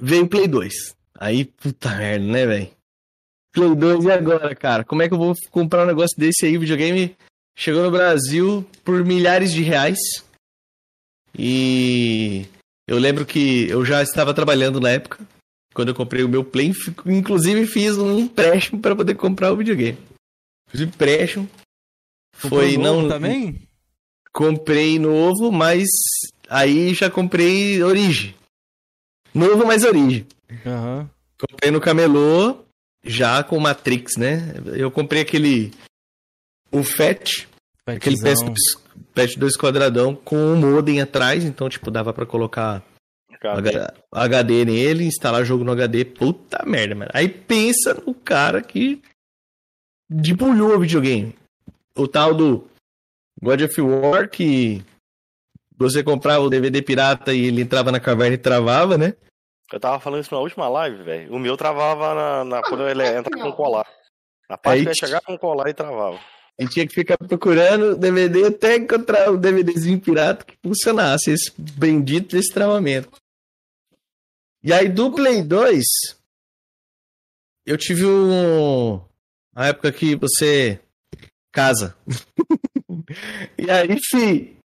veio 0.01 0.23
o 0.23 0.27
Play 0.27 0.47
2. 0.47 0.95
Aí, 1.17 1.45
puta 1.45 1.95
merda, 1.95 2.25
né, 2.25 2.45
velho? 2.45 2.71
Play 3.53 3.75
2 3.75 4.05
e 4.05 4.11
agora, 4.11 4.55
cara? 4.55 4.83
Como 4.83 5.01
é 5.01 5.07
que 5.07 5.13
eu 5.13 5.17
vou 5.17 5.33
comprar 5.51 5.83
um 5.83 5.87
negócio 5.87 6.17
desse 6.17 6.45
aí? 6.45 6.57
O 6.57 6.61
videogame 6.61 7.15
chegou 7.57 7.83
no 7.83 7.91
Brasil 7.91 8.65
por 8.83 9.03
milhares 9.05 9.51
de 9.51 9.61
reais. 9.61 9.97
E 11.37 12.45
eu 12.87 12.97
lembro 12.97 13.25
que 13.25 13.69
eu 13.69 13.85
já 13.85 14.01
estava 14.01 14.33
trabalhando 14.33 14.79
na 14.79 14.89
época, 14.89 15.19
quando 15.73 15.89
eu 15.89 15.95
comprei 15.95 16.23
o 16.23 16.29
meu 16.29 16.43
Play. 16.43 16.73
Inclusive 17.05 17.67
fiz 17.67 17.97
um 17.97 18.19
empréstimo 18.19 18.81
para 18.81 18.95
poder 18.95 19.15
comprar 19.15 19.51
o 19.51 19.57
videogame. 19.57 19.97
Fiz 20.67 20.81
um 20.81 20.85
empréstimo. 20.85 21.49
Foi 22.33 22.77
não 22.77 23.07
também? 23.07 23.61
Comprei 24.31 24.99
novo, 24.99 25.51
mas 25.51 25.87
Aí 26.49 26.93
já 26.93 27.09
comprei 27.09 27.81
Origem. 27.83 28.35
Novo, 29.33 29.65
mas 29.65 29.83
Origem. 29.83 30.25
Uhum. 30.49 31.09
Comprei 31.37 31.71
no 31.71 31.81
Camelô, 31.81 32.59
já 33.03 33.43
com 33.43 33.59
Matrix, 33.59 34.15
né? 34.17 34.53
Eu 34.73 34.89
comprei 34.91 35.21
aquele. 35.21 35.73
O 36.71 36.83
FAT. 36.83 37.47
Aquele 37.85 38.17
PS, 38.17 38.41
PS2 39.13 39.51
quadradão 39.59 40.15
com 40.15 40.35
um 40.35 40.55
modem 40.55 41.01
atrás, 41.01 41.43
então, 41.43 41.69
tipo, 41.69 41.91
dava 41.91 42.11
para 42.11 42.25
colocar 42.25 42.83
HD. 43.43 43.71
HD 44.11 44.65
nele, 44.65 45.05
instalar 45.05 45.45
jogo 45.45 45.63
no 45.63 45.71
HD. 45.71 46.03
Puta 46.03 46.63
merda, 46.65 46.95
mano. 46.95 47.11
Aí 47.13 47.29
pensa 47.29 47.93
no 47.93 48.13
cara 48.13 48.61
que 48.61 49.01
debulhou 50.09 50.75
o 50.75 50.79
videogame. 50.79 51.35
O 51.95 52.07
tal 52.07 52.33
do 52.33 52.67
God 53.41 53.61
of 53.61 53.81
War, 53.81 54.29
que 54.29 54.83
você 55.77 56.03
comprava 56.03 56.43
o 56.43 56.49
DVD 56.49 56.81
pirata 56.81 57.33
e 57.33 57.45
ele 57.45 57.61
entrava 57.61 57.91
na 57.91 57.99
caverna 57.99 58.35
e 58.35 58.39
travava, 58.39 58.97
né? 58.97 59.15
Eu 59.71 59.79
tava 59.79 59.99
falando 59.99 60.21
isso 60.21 60.33
na 60.33 60.39
última 60.39 60.69
live, 60.69 61.03
velho. 61.03 61.33
O 61.33 61.39
meu 61.39 61.57
travava 61.57 62.13
na, 62.13 62.43
na 62.45 62.61
quando 62.61 62.87
ele 62.87 63.05
entra 63.05 63.35
com 63.35 63.51
colar. 63.51 63.87
Na 64.49 64.57
parte 64.57 64.79
Aí, 64.79 64.83
que 64.83 64.89
ia 64.89 64.93
chegar 64.93 65.21
com 65.21 65.37
colar 65.37 65.69
e 65.69 65.73
travava. 65.73 66.19
E 66.57 66.67
tinha 66.67 66.87
que 66.87 66.93
ficar 66.93 67.17
procurando 67.17 67.97
DVD 67.97 68.45
até 68.45 68.77
encontrar 68.77 69.29
o 69.29 69.37
DVDzinho 69.37 69.99
pirata 69.99 70.45
que 70.45 70.55
funcionasse, 70.63 71.31
esse 71.31 71.51
bendito 71.57 72.35
desse 72.35 72.53
travamento. 72.53 73.09
E 74.63 74.71
aí 74.71 74.87
do 74.87 75.11
Play 75.11 75.43
2, 75.43 75.83
eu 77.65 77.77
tive 77.77 78.05
um. 78.05 79.01
A 79.55 79.67
época 79.67 79.91
que 79.91 80.15
você 80.15 80.79
casa. 81.51 81.95
e 83.57 83.71
aí, 83.71 83.97
fi. 83.99 84.57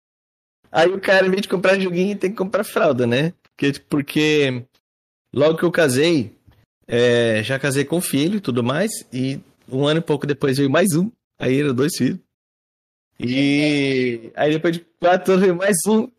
Aí 0.72 0.90
o 0.90 1.00
cara, 1.00 1.26
em 1.26 1.31
vez 1.31 1.42
de 1.42 1.48
comprar 1.48 1.79
joguinho, 1.79 2.18
tem 2.18 2.31
que 2.31 2.37
comprar 2.37 2.64
fralda, 2.64 3.07
né? 3.07 3.33
Porque, 3.57 3.81
porque 3.88 4.64
Logo 5.33 5.57
que 5.57 5.64
eu 5.64 5.70
casei, 5.70 6.35
é, 6.88 7.42
já 7.44 7.59
casei 7.59 7.85
com 7.85 8.00
filho 8.00 8.38
e 8.38 8.40
tudo 8.40 8.64
mais, 8.64 8.90
e 9.12 9.40
um 9.70 9.87
ano 9.87 10.00
e 10.00 10.03
pouco 10.03 10.26
depois 10.26 10.59
veio 10.59 10.68
mais 10.68 10.88
um, 10.96 11.09
aí 11.38 11.61
eram 11.61 11.72
dois 11.72 11.92
filhos. 11.96 12.18
E 13.18 14.33
aí 14.35 14.53
depois 14.53 14.76
de 14.76 14.85
quatro 14.98 15.35
anos 15.35 15.44
veio 15.44 15.57
mais 15.57 15.76
um. 15.87 16.11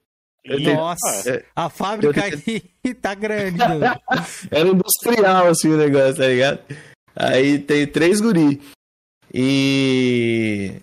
Nossa, 0.74 1.24
tenho, 1.24 1.36
é, 1.36 1.46
a 1.56 1.70
fábrica 1.70 2.32
tenho... 2.32 2.62
aí 2.86 2.94
tá 2.96 3.14
grande. 3.14 3.60
Era 4.50 4.70
industrial 4.70 5.48
assim 5.48 5.70
o 5.70 5.78
negócio, 5.78 6.16
tá 6.16 6.28
ligado? 6.28 6.64
Aí 7.15 7.60
tem 7.60 7.88
três 7.88 8.19
guri. 8.21 8.62
E. 9.34 10.82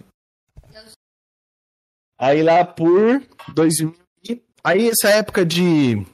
Aí 2.18 2.42
lá 2.42 2.64
por 2.64 3.22
2000. 3.54 3.94
Aí 4.64 4.88
essa 4.88 5.08
época 5.08 5.46
de 5.46 6.04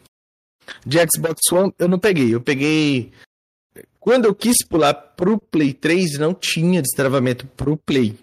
de 0.84 0.98
Xbox 0.98 1.40
One 1.52 1.72
eu 1.78 1.88
não 1.88 1.98
peguei. 1.98 2.34
Eu 2.34 2.40
peguei. 2.40 3.12
Quando 3.98 4.26
eu 4.26 4.34
quis 4.34 4.56
pular 4.68 4.92
pro 4.92 5.38
Play 5.38 5.72
3, 5.72 6.18
não 6.18 6.34
tinha 6.34 6.82
destravamento 6.82 7.46
pro 7.46 7.76
Play. 7.76 8.18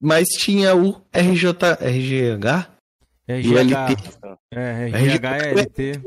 Mas 0.00 0.26
tinha 0.28 0.74
o 0.76 1.00
RJ, 1.12 1.50
RGH? 1.80 2.68
RGH. 3.26 4.32
É, 4.50 4.88
RGH 4.88 5.24
é 5.24 5.52
LT. 5.54 6.00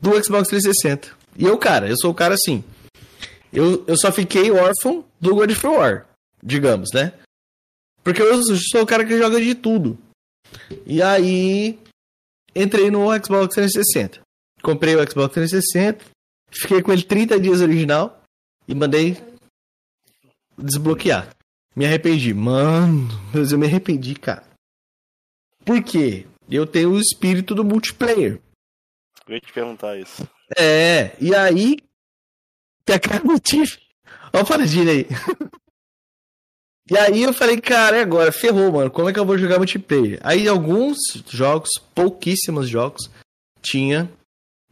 Do 0.00 0.24
Xbox 0.24 0.48
360. 0.48 1.14
E 1.36 1.44
eu, 1.44 1.56
cara, 1.58 1.88
eu 1.88 1.96
sou 1.96 2.10
o 2.10 2.14
cara 2.14 2.34
assim. 2.34 2.64
Eu, 3.52 3.84
eu 3.86 3.96
só 3.96 4.10
fiquei 4.10 4.50
órfão 4.50 5.04
do 5.20 5.34
God 5.34 5.50
of 5.50 5.66
War, 5.66 6.06
digamos, 6.42 6.90
né? 6.92 7.12
Porque 8.02 8.20
eu 8.20 8.42
sou 8.42 8.82
o 8.82 8.86
cara 8.86 9.04
que 9.04 9.18
joga 9.18 9.40
de 9.40 9.54
tudo. 9.54 9.98
E 10.86 11.02
aí, 11.02 11.78
entrei 12.54 12.90
no 12.90 13.06
Xbox 13.22 13.54
360. 13.54 14.20
Comprei 14.62 14.96
o 14.96 15.10
Xbox 15.10 15.34
360, 15.34 16.04
fiquei 16.50 16.82
com 16.82 16.92
ele 16.92 17.02
30 17.02 17.38
dias 17.40 17.60
original 17.60 18.22
e 18.66 18.74
mandei 18.74 19.16
desbloquear. 20.56 21.28
Me 21.74 21.84
arrependi. 21.86 22.32
Mano, 22.32 23.08
eu 23.34 23.58
me 23.58 23.66
arrependi, 23.66 24.14
cara. 24.14 24.44
Por 25.64 25.82
quê? 25.82 26.26
Eu 26.50 26.66
tenho 26.66 26.92
o 26.92 27.00
espírito 27.00 27.54
do 27.54 27.64
multiplayer. 27.64 28.40
Eu 29.26 29.34
ia 29.34 29.40
te 29.40 29.52
perguntar 29.52 29.96
isso. 29.96 30.28
É, 30.58 31.16
e 31.20 31.34
aí. 31.34 31.76
Tem 32.84 32.96
aquele 32.96 33.24
motivo. 33.24 33.76
Olha 34.32 34.42
o 34.42 34.46
paradinho 34.46 34.90
aí. 34.90 35.06
e 36.90 36.96
aí 36.96 37.22
eu 37.22 37.32
falei, 37.32 37.60
cara, 37.60 37.98
é 37.98 38.02
agora, 38.02 38.32
ferrou, 38.32 38.72
mano. 38.72 38.90
Como 38.90 39.08
é 39.08 39.12
que 39.12 39.18
eu 39.18 39.26
vou 39.26 39.38
jogar 39.38 39.58
multiplayer? 39.58 40.18
Aí 40.22 40.48
alguns 40.48 40.98
jogos, 41.28 41.70
pouquíssimos 41.94 42.68
jogos, 42.68 43.10
tinha 43.60 44.10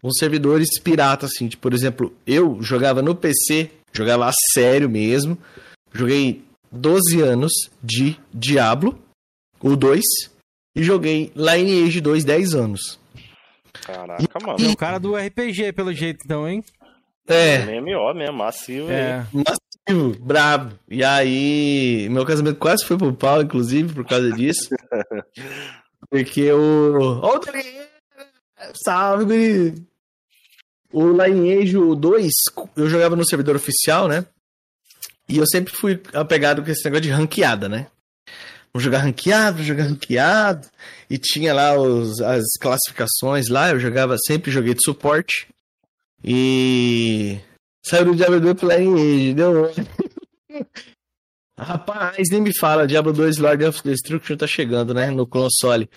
uns 0.02 0.16
servidores 0.18 0.80
piratas, 0.80 1.30
assim. 1.32 1.48
Tipo, 1.48 1.62
por 1.62 1.74
exemplo, 1.74 2.14
eu 2.26 2.60
jogava 2.62 3.02
no 3.02 3.14
PC, 3.14 3.70
jogava 3.92 4.28
a 4.28 4.32
sério 4.52 4.88
mesmo. 4.88 5.38
Joguei 5.92 6.42
12 6.72 7.20
anos 7.20 7.52
de 7.82 8.16
Diablo, 8.32 8.98
o 9.60 9.76
2, 9.76 10.00
e 10.76 10.82
joguei 10.82 11.32
Lineage 11.34 12.00
2 12.00 12.24
10 12.24 12.54
anos. 12.54 12.98
Caraca, 13.84 14.22
e, 14.22 14.44
mano. 14.44 14.60
E... 14.60 14.66
o 14.72 14.76
cara 14.76 14.98
do 14.98 15.16
RPG, 15.16 15.72
pelo 15.72 15.92
jeito, 15.92 16.20
então, 16.24 16.48
hein? 16.48 16.64
É. 17.32 17.80
MMO 17.80 18.14
mesmo, 18.14 18.36
massivo. 18.36 18.90
É. 18.90 19.24
Massivo, 19.32 20.18
brabo. 20.20 20.78
E 20.88 21.04
aí, 21.04 22.08
meu 22.10 22.24
casamento 22.26 22.58
quase 22.58 22.84
foi 22.84 22.96
pro 22.96 23.12
pau, 23.12 23.42
inclusive, 23.42 23.92
por 23.92 24.06
causa 24.06 24.30
disso. 24.32 24.68
Porque 26.10 26.50
o. 26.52 27.20
Ô, 27.22 27.40
Salve, 28.84 29.24
guri! 29.24 29.90
O 30.92 31.08
Lineage 31.10 31.76
2, 31.96 32.32
eu 32.76 32.88
jogava 32.88 33.14
no 33.14 33.24
servidor 33.24 33.54
oficial, 33.54 34.08
né? 34.08 34.26
E 35.28 35.38
eu 35.38 35.46
sempre 35.46 35.72
fui 35.72 36.00
apegado 36.12 36.62
com 36.62 36.70
esse 36.70 36.84
negócio 36.84 37.02
de 37.02 37.10
ranqueada, 37.10 37.68
né? 37.68 37.86
Vou 38.72 38.80
jogar 38.80 38.98
ranqueado, 38.98 39.58
vou 39.58 39.66
jogar 39.66 39.84
ranqueado. 39.84 40.66
E 41.08 41.16
tinha 41.16 41.54
lá 41.54 41.78
os, 41.78 42.20
as 42.20 42.44
classificações 42.60 43.48
lá, 43.48 43.70
eu 43.70 43.78
jogava, 43.78 44.16
sempre 44.26 44.50
joguei 44.50 44.74
de 44.74 44.84
suporte. 44.84 45.46
E 46.24 47.38
saiu 47.84 48.06
do 48.06 48.16
Diablo 48.16 48.40
2 48.40 48.54
pro 48.54 48.68
Lineage, 48.68 49.34
deu. 49.34 49.70
Rapaz, 51.58 52.28
nem 52.30 52.40
me 52.40 52.56
fala, 52.58 52.86
Diablo 52.86 53.12
2 53.12 53.38
Lord 53.38 53.64
of 53.64 53.82
Destruction 53.82 54.36
tá 54.36 54.46
chegando, 54.46 54.94
né? 54.94 55.10
No 55.10 55.26
console. 55.26 55.88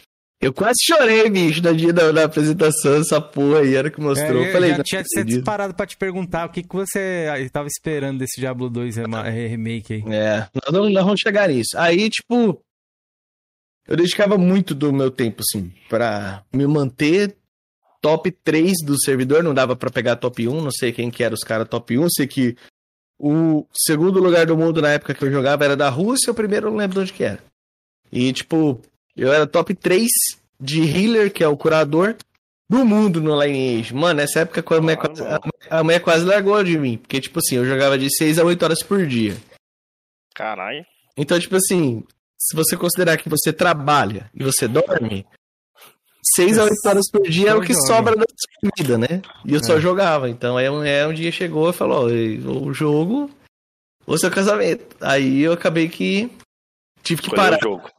Eu 0.41 0.51
quase 0.51 0.83
chorei, 0.83 1.29
bicho, 1.29 1.63
no 1.63 1.73
dia 1.73 1.93
da, 1.93 2.25
apresentação, 2.25 2.95
essa 2.95 3.21
porra 3.21 3.59
aí, 3.59 3.75
era 3.75 3.89
que 3.89 4.01
mostrou. 4.01 4.43
É, 4.43 4.49
eu 4.49 4.51
falei, 4.51 4.75
já 4.75 4.83
tinha 4.83 5.03
sido 5.05 5.25
disparado 5.25 5.73
pra 5.73 5.85
te 5.85 5.95
perguntar 5.95 6.45
o 6.45 6.49
que, 6.49 6.61
que 6.63 6.75
você 6.75 7.29
estava 7.39 7.65
esperando 7.65 8.19
desse 8.19 8.41
Diablo 8.41 8.69
2 8.69 8.97
remake 8.97 9.93
aí. 9.93 10.03
É, 10.13 10.49
nós, 10.53 10.73
não, 10.73 10.89
nós 10.89 11.05
vamos 11.05 11.21
chegar 11.21 11.47
nisso. 11.47 11.77
Aí, 11.77 12.09
tipo, 12.09 12.61
eu 13.87 13.95
dedicava 13.95 14.37
muito 14.37 14.75
do 14.75 14.91
meu 14.91 15.09
tempo, 15.09 15.41
assim, 15.41 15.71
pra 15.87 16.43
me 16.51 16.67
manter 16.67 17.37
top 18.03 18.29
3 18.29 18.73
do 18.85 19.01
servidor, 19.01 19.41
não 19.41 19.53
dava 19.53 19.77
para 19.77 19.89
pegar 19.89 20.17
top 20.17 20.45
1, 20.45 20.61
não 20.61 20.71
sei 20.71 20.91
quem 20.91 21.09
que 21.09 21.23
era 21.23 21.33
os 21.33 21.39
caras 21.39 21.69
top 21.69 21.97
1, 21.97 22.09
sei 22.09 22.27
que 22.27 22.57
o 23.17 23.65
segundo 23.73 24.19
lugar 24.19 24.45
do 24.45 24.57
mundo 24.57 24.81
na 24.81 24.89
época 24.89 25.13
que 25.13 25.23
eu 25.23 25.31
jogava 25.31 25.63
era 25.63 25.77
da 25.77 25.87
Rússia, 25.87 26.29
o 26.29 26.35
primeiro 26.35 26.67
eu 26.67 26.71
não 26.71 26.79
lembro 26.79 26.95
de 26.95 26.99
onde 26.99 27.13
que 27.13 27.23
era. 27.23 27.41
E, 28.11 28.33
tipo, 28.33 28.81
eu 29.15 29.31
era 29.31 29.47
top 29.47 29.73
3 29.73 30.09
de 30.59 30.81
healer, 30.81 31.31
que 31.31 31.41
é 31.41 31.47
o 31.47 31.55
curador, 31.55 32.17
do 32.69 32.85
mundo 32.85 33.21
no 33.21 33.41
Lineage. 33.41 33.93
Mano, 33.93 34.15
nessa 34.15 34.41
época 34.41 34.75
a 34.75 34.81
mulher, 34.81 34.97
quase, 34.97 35.23
a 35.69 35.83
mulher 35.83 35.99
quase 36.01 36.25
largou 36.25 36.61
de 36.61 36.77
mim. 36.77 36.97
Porque, 36.97 37.21
tipo 37.21 37.39
assim, 37.39 37.55
eu 37.55 37.65
jogava 37.65 37.97
de 37.97 38.13
6 38.13 38.37
a 38.37 38.43
8 38.43 38.63
horas 38.63 38.83
por 38.83 39.07
dia. 39.07 39.37
Caralho. 40.35 40.85
Então, 41.15 41.39
tipo 41.39 41.55
assim, 41.55 42.03
se 42.37 42.53
você 42.53 42.75
considerar 42.75 43.17
que 43.17 43.29
você 43.29 43.53
trabalha 43.53 44.29
e 44.33 44.43
você 44.43 44.67
dorme, 44.67 45.25
6 46.35 46.57
a 46.57 46.63
8 46.63 46.75
horas 46.85 47.11
por 47.11 47.21
dia 47.23 47.49
é 47.49 47.55
o 47.55 47.61
que 47.61 47.73
sobra 47.87 48.15
da 48.15 48.25
sua 48.25 48.71
vida, 48.77 48.97
né? 48.97 49.21
E 49.45 49.53
eu 49.53 49.59
é. 49.59 49.63
só 49.63 49.79
jogava. 49.79 50.29
Então, 50.29 50.57
aí 50.57 50.69
um, 50.69 50.83
é, 50.83 51.05
um 51.07 51.13
dia 51.13 51.31
chegou 51.31 51.69
e 51.69 51.73
falou: 51.73 52.05
o 52.07 52.73
jogo 52.73 53.29
ou 54.05 54.17
seu 54.17 54.31
casamento. 54.31 54.95
Aí 55.01 55.41
eu 55.41 55.53
acabei 55.53 55.89
que 55.89 56.31
tive 57.01 57.21
que 57.21 57.35
parar. 57.35 57.57
O 57.57 57.61
jogo. 57.61 57.89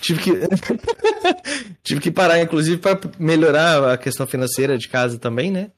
Tive 0.00 0.22
que. 0.22 0.30
Tive 1.82 2.00
que 2.00 2.10
parar, 2.10 2.40
inclusive, 2.40 2.78
para 2.78 2.98
melhorar 3.18 3.92
a 3.92 3.98
questão 3.98 4.26
financeira 4.26 4.78
de 4.78 4.88
casa 4.88 5.18
também, 5.18 5.50
né? 5.50 5.70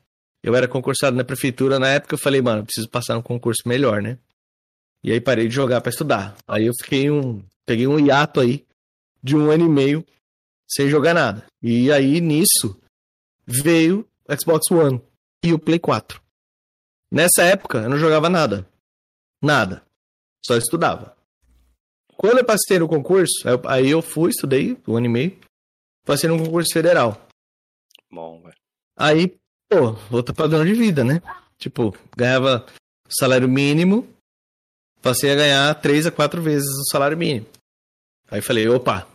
Eu 0.42 0.54
era 0.54 0.68
concursado 0.68 1.16
na 1.16 1.24
prefeitura 1.24 1.78
na 1.78 1.88
época, 1.88 2.14
eu 2.14 2.18
falei, 2.18 2.40
mano, 2.40 2.64
preciso 2.64 2.88
passar 2.88 3.16
um 3.18 3.22
concurso 3.22 3.62
melhor, 3.66 4.00
né? 4.00 4.18
E 5.02 5.10
aí 5.10 5.20
parei 5.20 5.48
de 5.48 5.54
jogar 5.54 5.80
para 5.80 5.90
estudar. 5.90 6.36
Aí 6.46 6.66
eu 6.66 6.72
fiquei 6.80 7.10
um. 7.10 7.42
Peguei 7.64 7.86
um 7.86 7.98
hiato 7.98 8.40
aí 8.40 8.64
de 9.22 9.36
um 9.36 9.50
ano 9.50 9.66
e 9.66 9.68
meio 9.68 10.04
sem 10.68 10.88
jogar 10.88 11.14
nada. 11.14 11.46
E 11.62 11.90
aí, 11.92 12.20
nisso, 12.20 12.80
veio 13.46 14.06
o 14.28 14.36
Xbox 14.36 14.70
One 14.70 15.00
e 15.44 15.52
o 15.52 15.58
Play 15.58 15.78
4. 15.78 16.20
Nessa 17.10 17.42
época, 17.42 17.78
eu 17.78 17.88
não 17.88 17.98
jogava 17.98 18.28
nada. 18.28 18.68
Nada. 19.42 19.82
Só 20.44 20.56
estudava. 20.56 21.16
Quando 22.16 22.38
eu 22.38 22.44
passei 22.44 22.78
no 22.78 22.88
concurso, 22.88 23.32
aí 23.68 23.90
eu 23.90 24.00
fui, 24.00 24.30
estudei 24.30 24.76
um 24.88 24.96
ano 24.96 25.06
e 25.06 25.08
meio, 25.08 25.40
passei 26.04 26.28
no 26.28 26.38
concurso 26.38 26.72
federal. 26.72 27.26
Bom, 28.10 28.40
velho. 28.42 28.56
Aí, 28.96 29.36
pô, 29.68 29.96
outro 30.10 30.34
padrão 30.34 30.64
de 30.64 30.72
vida, 30.72 31.04
né? 31.04 31.20
Tipo, 31.58 31.94
ganhava 32.16 32.66
salário 33.08 33.48
mínimo, 33.48 34.08
passei 35.02 35.30
a 35.32 35.36
ganhar 35.36 35.74
três 35.80 36.06
a 36.06 36.10
quatro 36.10 36.40
vezes 36.40 36.68
o 36.68 36.90
salário 36.90 37.16
mínimo. 37.16 37.46
Aí 38.30 38.40
falei, 38.40 38.66
opa, 38.68 39.06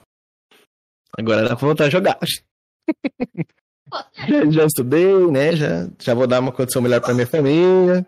agora 1.18 1.44
dá 1.44 1.56
pra 1.56 1.68
voltar 1.68 1.86
a 1.86 1.90
jogar. 1.90 2.18
já, 4.28 4.52
já, 4.52 4.66
estudei, 4.66 5.32
né? 5.32 5.56
Já, 5.56 5.90
já 6.00 6.14
vou 6.14 6.28
dar 6.28 6.40
uma 6.40 6.52
condição 6.52 6.82
melhor 6.82 7.02
pra 7.02 7.14
minha 7.14 7.28
família. 7.28 8.06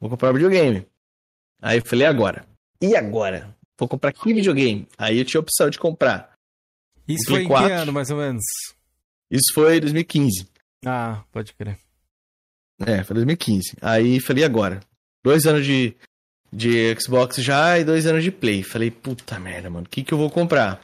Vou 0.00 0.10
comprar 0.10 0.30
um 0.30 0.34
videogame. 0.34 0.86
Aí 1.60 1.78
eu 1.78 1.86
falei, 1.86 2.06
agora? 2.06 2.46
E 2.80 2.94
agora? 2.94 3.54
Vou 3.78 3.88
comprar 3.88 4.12
que 4.12 4.32
videogame? 4.32 4.86
Aí 4.96 5.18
eu 5.18 5.24
tinha 5.24 5.40
a 5.40 5.42
opção 5.42 5.70
de 5.70 5.78
comprar. 5.78 6.34
Isso 7.06 7.30
foi 7.30 7.42
em 7.42 7.48
4. 7.48 7.66
que 7.66 7.72
ano, 7.72 7.92
mais 7.92 8.10
ou 8.10 8.16
menos? 8.16 8.42
Isso 9.30 9.52
foi 9.54 9.80
2015. 9.80 10.48
Ah, 10.84 11.22
pode 11.32 11.54
crer. 11.54 11.78
É, 12.80 13.02
foi 13.04 13.14
2015. 13.14 13.76
Aí 13.80 14.20
falei, 14.20 14.44
agora? 14.44 14.80
Dois 15.24 15.46
anos 15.46 15.64
de, 15.64 15.96
de 16.52 16.94
Xbox 17.00 17.36
já 17.36 17.78
e 17.78 17.84
dois 17.84 18.06
anos 18.06 18.22
de 18.22 18.30
Play. 18.30 18.62
Falei, 18.62 18.90
puta 18.90 19.38
merda, 19.38 19.70
mano, 19.70 19.86
o 19.86 19.88
que, 19.88 20.04
que 20.04 20.12
eu 20.12 20.18
vou 20.18 20.30
comprar? 20.30 20.80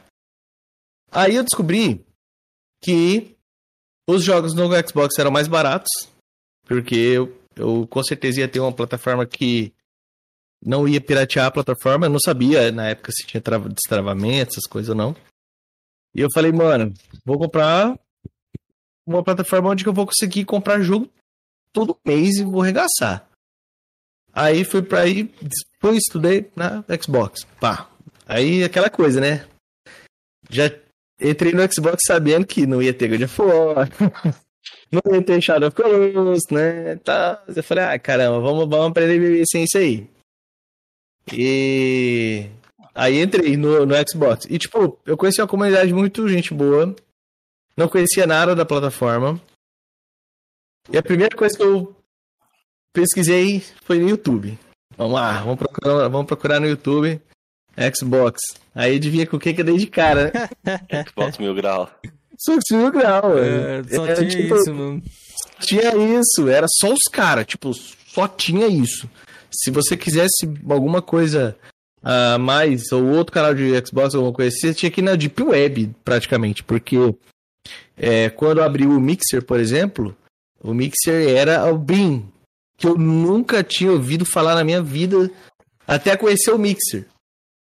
Aí 1.13 1.35
eu 1.35 1.43
descobri 1.43 2.03
que 2.81 3.35
os 4.07 4.23
jogos 4.23 4.53
no 4.53 4.69
Xbox 4.87 5.17
eram 5.19 5.31
mais 5.31 5.47
baratos, 5.47 5.91
porque 6.65 6.95
eu, 6.95 7.37
eu 7.55 7.87
com 7.87 8.03
certeza 8.03 8.39
ia 8.39 8.47
ter 8.47 8.59
uma 8.59 8.73
plataforma 8.73 9.25
que 9.25 9.73
não 10.65 10.87
ia 10.87 10.99
piratear 10.99 11.45
a 11.45 11.51
plataforma, 11.51 12.05
eu 12.05 12.09
não 12.09 12.19
sabia 12.19 12.71
na 12.71 12.89
época 12.89 13.11
se 13.11 13.27
tinha 13.27 13.41
destravamento, 13.69 14.51
essas 14.51 14.67
coisas 14.67 14.89
ou 14.89 14.95
não. 14.95 15.15
E 16.15 16.21
eu 16.21 16.29
falei, 16.33 16.51
mano, 16.51 16.93
vou 17.25 17.37
comprar 17.37 17.99
uma 19.05 19.23
plataforma 19.23 19.69
onde 19.69 19.85
eu 19.85 19.93
vou 19.93 20.05
conseguir 20.05 20.45
comprar 20.45 20.81
jogo 20.81 21.09
todo 21.71 21.97
mês 22.05 22.37
e 22.37 22.43
vou 22.43 22.61
regaçar. 22.61 23.27
Aí 24.31 24.63
fui 24.63 24.81
pra 24.81 25.01
aí, 25.01 25.23
depois 25.23 25.97
estudei 25.97 26.49
na 26.55 26.83
Xbox. 27.01 27.45
Pá. 27.59 27.89
Aí 28.25 28.63
aquela 28.63 28.89
coisa, 28.89 29.19
né? 29.19 29.47
Já 30.49 30.69
entrei 31.19 31.53
no 31.53 31.61
Xbox 31.71 32.03
sabendo 32.05 32.45
que 32.45 32.65
não 32.65 32.81
ia 32.81 32.93
ter 32.93 33.07
God 33.07 33.23
of 33.23 33.41
War, 33.41 33.89
não 34.91 35.01
ia 35.13 35.23
ter 35.23 35.41
Shadow 35.41 35.69
of 35.69 35.75
Colossus, 35.75 36.43
né? 36.51 36.95
Tá. 36.97 37.43
Eu 37.47 37.63
falei, 37.63 37.83
ah, 37.83 37.99
caramba, 37.99 38.39
vamos, 38.39 38.67
vamos 38.69 38.87
aprender 38.87 39.15
a 39.15 39.19
viver 39.19 39.43
sem 39.49 39.63
isso 39.63 39.77
aí. 39.77 40.09
E 41.31 42.49
aí 42.93 43.21
entrei 43.21 43.55
no, 43.55 43.85
no 43.85 43.95
Xbox. 44.07 44.45
E 44.49 44.57
tipo, 44.57 44.99
eu 45.05 45.17
conheci 45.17 45.41
uma 45.41 45.47
comunidade 45.47 45.93
muito 45.93 46.27
gente 46.27 46.53
boa. 46.53 46.95
Não 47.75 47.87
conhecia 47.87 48.27
nada 48.27 48.55
da 48.55 48.65
plataforma. 48.65 49.41
E 50.91 50.97
a 50.97 51.03
primeira 51.03 51.35
coisa 51.35 51.55
que 51.57 51.63
eu 51.63 51.95
pesquisei 52.93 53.61
foi 53.83 53.97
no 53.99 54.09
YouTube. 54.09 54.59
Vamos 54.95 55.13
lá, 55.13 55.41
vamos 55.41 55.57
procurar, 55.57 56.07
vamos 56.07 56.27
procurar 56.27 56.59
no 56.59 56.67
YouTube 56.67 57.19
Xbox. 57.95 58.39
Aí 58.73 58.95
adivinha 58.95 59.25
com 59.25 59.37
o 59.37 59.39
que 59.39 59.53
que 59.53 59.61
eu 59.61 59.65
dei 59.65 59.77
de 59.77 59.87
cara, 59.87 60.31
né? 60.63 60.79
Xbox 61.07 61.37
Mil 61.39 61.53
Grau. 61.53 61.89
Xbox 62.39 62.63
Mil 62.71 62.91
Grau, 62.91 63.37
é, 63.37 63.83
Só 63.83 64.07
é, 64.07 64.13
tinha 64.15 64.29
tipo, 64.29 64.55
isso, 64.55 64.73
mano. 64.73 65.03
Tinha 65.59 66.19
isso, 66.19 66.47
era 66.49 66.67
só 66.79 66.91
os 66.91 67.03
caras, 67.11 67.45
tipo, 67.45 67.73
só 67.73 68.27
tinha 68.27 68.67
isso. 68.67 69.09
Se 69.51 69.71
você 69.71 69.95
quisesse 69.95 70.49
alguma 70.69 71.01
coisa 71.01 71.55
a 72.03 72.35
uh, 72.35 72.39
mais, 72.39 72.91
ou 72.91 73.05
outro 73.05 73.33
canal 73.33 73.53
de 73.53 73.71
Xbox, 73.85 74.13
alguma 74.13 74.33
coisa 74.33 74.49
assim, 74.49 74.67
você 74.67 74.73
tinha 74.73 74.91
que 74.91 74.99
ir 74.99 75.03
na 75.03 75.15
Deep 75.15 75.41
Web, 75.41 75.95
praticamente, 76.03 76.63
porque 76.63 76.97
é, 77.95 78.29
quando 78.29 78.61
abriu 78.61 78.89
o 78.89 78.99
Mixer, 78.99 79.43
por 79.43 79.59
exemplo, 79.59 80.15
o 80.61 80.73
Mixer 80.73 81.29
era 81.29 81.71
o 81.71 81.77
Beam, 81.77 82.25
que 82.77 82.87
eu 82.87 82.97
nunca 82.97 83.63
tinha 83.63 83.91
ouvido 83.91 84.25
falar 84.25 84.55
na 84.55 84.63
minha 84.63 84.81
vida, 84.81 85.31
até 85.87 86.17
conhecer 86.17 86.51
o 86.51 86.57
Mixer. 86.57 87.05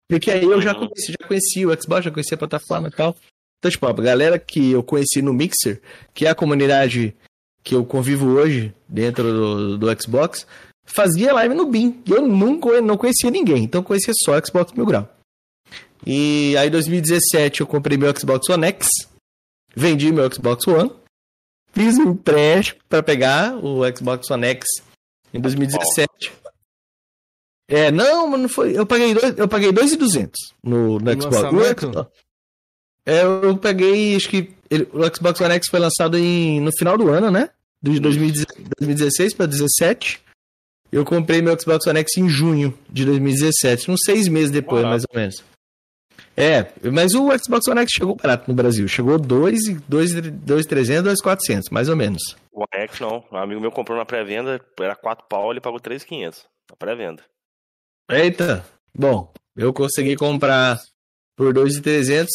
Porque 0.08 0.30
aí 0.30 0.42
eu 0.42 0.60
já 0.62 0.74
conheci, 0.74 1.12
já 1.20 1.28
conheci 1.28 1.66
o 1.66 1.82
Xbox, 1.82 2.04
já 2.04 2.10
conhecia 2.10 2.34
a 2.34 2.38
plataforma 2.38 2.88
e 2.88 2.90
tal. 2.90 3.16
Então, 3.58 3.70
tipo, 3.70 3.86
a 3.86 3.92
galera 3.92 4.38
que 4.38 4.72
eu 4.72 4.82
conheci 4.82 5.20
no 5.20 5.34
Mixer, 5.34 5.82
que 6.14 6.26
é 6.26 6.30
a 6.30 6.34
comunidade 6.34 7.14
que 7.62 7.74
eu 7.74 7.84
convivo 7.84 8.26
hoje 8.28 8.74
dentro 8.88 9.24
do, 9.24 9.78
do 9.78 10.00
Xbox, 10.00 10.46
fazia 10.84 11.34
live 11.34 11.54
no 11.54 11.66
BIM. 11.66 12.02
Eu 12.08 12.26
nunca 12.26 12.80
não 12.80 12.96
conhecia 12.96 13.30
ninguém, 13.30 13.64
então 13.64 13.82
conhecia 13.82 14.14
só 14.24 14.40
Xbox 14.42 14.72
Mil 14.72 14.86
Grau. 14.86 15.08
E 16.06 16.56
aí, 16.56 16.68
em 16.68 16.70
2017, 16.70 17.60
eu 17.60 17.66
comprei 17.66 17.98
meu 17.98 18.14
Xbox 18.16 18.48
One 18.48 18.66
X, 18.66 18.88
vendi 19.74 20.10
meu 20.12 20.32
Xbox 20.32 20.66
One, 20.66 20.90
fiz 21.72 21.98
um 21.98 22.12
empréstimo 22.12 22.80
para 22.88 23.02
pegar 23.02 23.56
o 23.56 23.80
Xbox 23.94 24.30
One 24.30 24.46
X 24.46 24.66
em 25.34 25.40
2017. 25.40 26.32
É, 27.68 27.90
não, 27.90 28.26
mas 28.26 28.40
não 28.40 28.48
foi. 28.48 28.76
Eu 28.76 28.86
paguei 28.86 29.12
dois, 29.12 29.38
eu 29.38 29.46
paguei 29.46 29.70
2,200 29.70 30.54
no, 30.64 30.98
no 30.98 31.22
Xbox. 31.22 31.84
É, 33.04 33.22
eu 33.22 33.56
peguei, 33.58 34.16
acho 34.16 34.28
que 34.28 34.50
ele, 34.70 34.88
o 34.92 35.04
Xbox 35.14 35.40
One 35.40 35.54
X 35.54 35.68
foi 35.68 35.78
lançado 35.78 36.16
em, 36.16 36.60
no 36.60 36.70
final 36.78 36.96
do 36.96 37.10
ano, 37.10 37.30
né? 37.30 37.50
De 37.82 38.00
2016 38.00 39.34
para 39.34 39.46
2017. 39.46 40.22
Eu 40.90 41.04
comprei 41.04 41.42
meu 41.42 41.58
Xbox 41.60 41.86
One 41.86 42.00
X 42.00 42.16
em 42.16 42.28
junho 42.28 42.76
de 42.88 43.04
2017, 43.04 43.90
uns 43.90 44.00
seis 44.04 44.28
meses 44.28 44.50
depois, 44.50 44.82
mais 44.84 45.04
ou 45.04 45.18
menos. 45.18 45.44
É, 46.34 46.72
mas 46.90 47.14
o 47.14 47.28
Xbox 47.36 47.66
One 47.68 47.80
X 47.80 47.90
chegou 47.92 48.14
barato 48.14 48.44
no 48.48 48.54
Brasil. 48.54 48.88
Chegou 48.88 49.18
2,300, 49.18 51.02
2,400, 51.02 51.68
mais 51.70 51.88
ou 51.88 51.96
menos. 51.96 52.22
O 52.50 52.60
One 52.60 52.84
X 52.84 53.00
não. 53.00 53.24
Um 53.30 53.36
amigo 53.36 53.60
meu 53.60 53.70
comprou 53.70 53.98
na 53.98 54.06
pré-venda, 54.06 54.60
era 54.80 54.96
4 54.96 55.26
pau, 55.28 55.50
ele 55.50 55.60
pagou 55.60 55.80
3,500 55.80 56.46
na 56.70 56.76
pré-venda. 56.76 57.22
Eita! 58.10 58.64
Bom, 58.94 59.32
eu 59.54 59.72
consegui 59.72 60.16
comprar 60.16 60.80
por 61.36 61.52
2,300. 61.52 62.28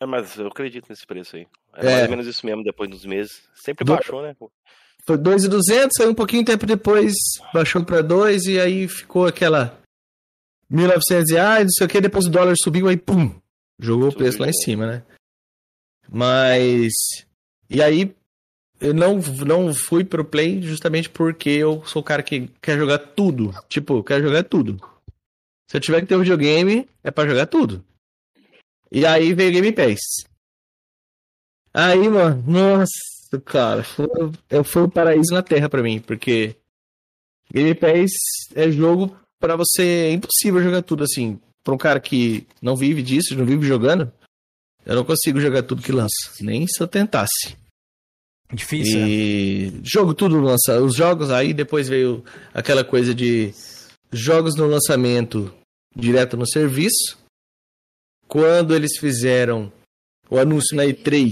É, 0.00 0.06
mas 0.06 0.36
eu 0.36 0.46
acredito 0.46 0.88
nesse 0.88 1.06
preço 1.06 1.36
aí. 1.36 1.46
Era 1.74 1.90
é. 1.90 1.92
mais 1.92 2.04
ou 2.04 2.10
menos 2.10 2.26
isso 2.26 2.46
mesmo 2.46 2.64
depois 2.64 2.88
dos 2.88 3.04
meses. 3.04 3.42
Sempre 3.54 3.84
baixou, 3.84 4.22
né? 4.22 4.34
Foi 5.06 5.18
2,200, 5.18 6.00
aí 6.00 6.08
um 6.08 6.14
pouquinho 6.14 6.44
tempo 6.44 6.64
depois 6.64 7.12
baixou 7.52 7.84
para 7.84 8.00
2 8.00 8.46
e 8.46 8.58
aí 8.58 8.88
ficou 8.88 9.26
aquela 9.26 9.78
1.900 10.72 11.32
reais, 11.32 11.64
não 11.64 11.70
sei 11.70 11.86
o 11.86 11.90
que, 11.90 12.00
depois 12.00 12.26
o 12.26 12.30
dólar 12.30 12.54
subiu, 12.56 12.88
aí 12.88 12.96
pum, 12.96 13.38
jogou 13.78 14.08
o 14.08 14.14
preço 14.14 14.40
lá 14.40 14.48
em 14.48 14.52
cima, 14.52 14.86
né? 14.86 15.02
Mas. 16.08 16.92
E 17.68 17.82
aí, 17.82 18.14
eu 18.84 18.92
não, 18.92 19.18
não 19.46 19.72
fui 19.72 20.04
pro 20.04 20.24
Play 20.24 20.60
justamente 20.60 21.08
porque 21.08 21.48
eu 21.48 21.82
sou 21.86 22.02
o 22.02 22.04
cara 22.04 22.22
que 22.22 22.48
quer 22.60 22.76
jogar 22.76 22.98
tudo. 22.98 23.50
Tipo, 23.66 24.04
quer 24.04 24.20
jogar 24.20 24.44
tudo. 24.44 24.78
Se 25.70 25.78
eu 25.78 25.80
tiver 25.80 26.02
que 26.02 26.06
ter 26.06 26.16
um 26.16 26.20
videogame, 26.20 26.86
é 27.02 27.10
para 27.10 27.28
jogar 27.28 27.46
tudo. 27.46 27.82
E 28.92 29.06
aí 29.06 29.32
veio 29.32 29.52
Game 29.52 29.72
Pass. 29.72 30.00
Aí, 31.72 32.08
mano, 32.10 32.44
nossa, 32.46 33.40
cara, 33.42 33.82
foi, 33.82 34.06
foi 34.64 34.82
um 34.82 34.90
paraíso 34.90 35.32
na 35.32 35.42
Terra 35.42 35.68
para 35.70 35.82
mim, 35.82 35.98
porque 36.00 36.54
Game 37.50 37.74
Pass 37.74 38.10
é 38.54 38.70
jogo 38.70 39.16
para 39.40 39.56
você. 39.56 39.82
É 39.82 40.12
impossível 40.12 40.62
jogar 40.62 40.82
tudo 40.82 41.04
assim. 41.04 41.40
Pra 41.64 41.74
um 41.74 41.78
cara 41.78 41.98
que 41.98 42.46
não 42.60 42.76
vive 42.76 43.02
disso, 43.02 43.34
não 43.34 43.46
vive 43.46 43.66
jogando, 43.66 44.12
eu 44.84 44.94
não 44.94 45.04
consigo 45.04 45.40
jogar 45.40 45.62
tudo 45.62 45.80
que 45.80 45.90
lança. 45.90 46.34
Nem 46.42 46.66
se 46.66 46.82
eu 46.82 46.86
tentasse. 46.86 47.63
Difícil. 48.54 49.06
E 49.06 49.66
é? 49.66 49.80
jogo 49.82 50.14
tudo 50.14 50.40
lança. 50.40 50.80
Os 50.80 50.94
jogos 50.94 51.30
aí 51.30 51.52
depois 51.52 51.88
veio 51.88 52.24
aquela 52.52 52.84
coisa 52.84 53.14
de 53.14 53.52
jogos 54.12 54.54
no 54.56 54.66
lançamento 54.66 55.52
direto 55.94 56.36
no 56.36 56.46
serviço. 56.46 57.18
Quando 58.28 58.74
eles 58.74 58.96
fizeram 58.98 59.72
o 60.30 60.38
anúncio 60.38 60.76
na 60.76 60.84
E3 60.84 61.30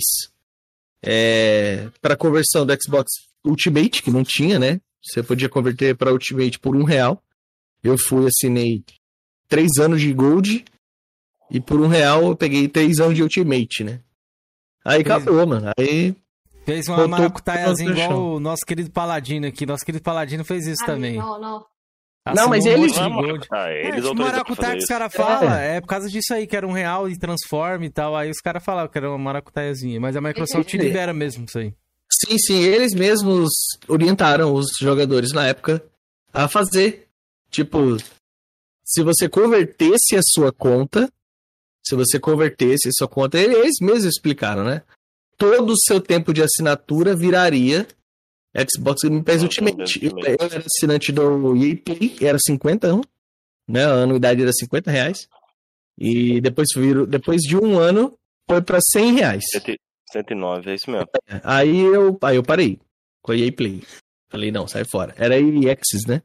é, 1.04 1.88
para 2.00 2.16
conversão 2.16 2.66
do 2.66 2.72
Xbox 2.80 3.10
Ultimate, 3.44 4.02
que 4.02 4.10
não 4.10 4.24
tinha, 4.24 4.58
né? 4.58 4.80
Você 5.02 5.22
podia 5.22 5.48
converter 5.48 5.96
para 5.96 6.12
Ultimate 6.12 6.58
por 6.58 6.76
um 6.76 6.84
real. 6.84 7.22
Eu 7.82 7.98
fui, 7.98 8.26
assinei 8.26 8.84
três 9.48 9.78
anos 9.78 10.00
de 10.00 10.12
Gold 10.12 10.64
e 11.50 11.60
por 11.60 11.80
um 11.80 11.88
real 11.88 12.28
eu 12.28 12.36
peguei 12.36 12.68
três 12.68 13.00
anos 13.00 13.16
de 13.16 13.22
Ultimate, 13.22 13.84
né? 13.84 14.00
Aí 14.84 15.00
acabou, 15.00 15.46
mano. 15.46 15.70
Aí. 15.78 16.14
Fez 16.64 16.88
uma 16.88 17.08
maracutaiazinha 17.08 17.90
igual 17.90 18.34
o 18.34 18.40
nosso 18.40 18.64
querido 18.64 18.90
Paladino 18.90 19.46
aqui. 19.46 19.66
Nosso 19.66 19.84
querido 19.84 20.02
Paladino 20.02 20.44
fez 20.44 20.66
isso 20.66 20.84
também. 20.86 21.16
Não, 21.16 21.40
não. 21.40 21.66
não, 22.34 22.48
mas 22.48 22.64
eles. 22.64 22.92
Ah, 23.50 23.70
eles 23.72 24.04
é, 24.04 24.14
maracutaia 24.14 24.76
que 24.76 24.82
os 24.82 24.86
caras 24.86 25.12
falam 25.12 25.52
é. 25.52 25.76
é. 25.76 25.80
por 25.80 25.88
causa 25.88 26.08
disso 26.08 26.32
aí, 26.32 26.46
que 26.46 26.56
era 26.56 26.66
um 26.66 26.72
real 26.72 27.08
e 27.08 27.18
transforma 27.18 27.84
e 27.84 27.90
tal. 27.90 28.16
Aí 28.16 28.30
os 28.30 28.40
caras 28.40 28.64
falavam 28.64 28.90
que 28.90 28.98
era 28.98 29.08
uma 29.08 29.18
maracutaiazinha. 29.18 30.00
Mas 30.00 30.16
a 30.16 30.20
Microsoft 30.20 30.72
libera 30.74 31.12
mesmo 31.12 31.44
isso 31.46 31.58
aí. 31.58 31.74
Sim, 32.10 32.38
sim, 32.38 32.60
eles 32.62 32.94
mesmos 32.94 33.50
orientaram 33.88 34.52
os 34.54 34.66
jogadores 34.80 35.32
na 35.32 35.46
época 35.46 35.82
a 36.32 36.46
fazer 36.46 37.08
Tipo, 37.52 37.98
se 38.82 39.02
você 39.02 39.28
convertesse 39.28 40.16
a 40.16 40.22
sua 40.22 40.50
conta, 40.50 41.12
se 41.86 41.94
você 41.94 42.18
convertesse 42.18 42.88
a 42.88 42.92
sua 42.92 43.06
conta, 43.06 43.38
eles 43.38 43.74
mesmos 43.78 44.06
explicaram, 44.06 44.64
né? 44.64 44.82
Todo 45.42 45.72
o 45.72 45.76
seu 45.76 46.00
tempo 46.00 46.32
de 46.32 46.40
assinatura 46.40 47.16
viraria 47.16 47.84
Xbox 48.56 49.02
Game 49.02 49.24
Pass 49.24 49.42
Ultimate. 49.42 50.04
Eu, 50.04 50.12
era 50.24 50.64
assinante 50.64 51.10
do 51.10 51.56
EA 51.56 51.76
Play, 51.76 52.16
era 52.20 52.38
50, 52.38 53.00
né? 53.68 53.84
A 53.84 54.04
anuidade 54.04 54.40
era 54.40 54.52
50 54.52 54.88
reais. 54.88 55.28
E 55.98 56.40
depois, 56.40 56.68
virou, 56.76 57.06
depois 57.06 57.40
de 57.42 57.56
um 57.56 57.76
ano, 57.76 58.16
foi 58.48 58.62
para 58.62 58.78
100 58.80 59.14
reais. 59.14 59.44
109, 60.12 60.70
é 60.70 60.74
isso 60.74 60.88
mesmo. 60.88 61.08
Aí 61.42 61.80
eu, 61.80 62.16
aí 62.22 62.36
eu 62.36 62.42
parei 62.44 62.78
com 63.20 63.32
a 63.32 63.36
EA 63.36 63.50
Play. 63.50 63.82
Falei, 64.30 64.52
não, 64.52 64.68
sai 64.68 64.84
fora. 64.84 65.12
Era 65.18 65.40
EA 65.40 65.72
Access, 65.72 66.06
né? 66.06 66.22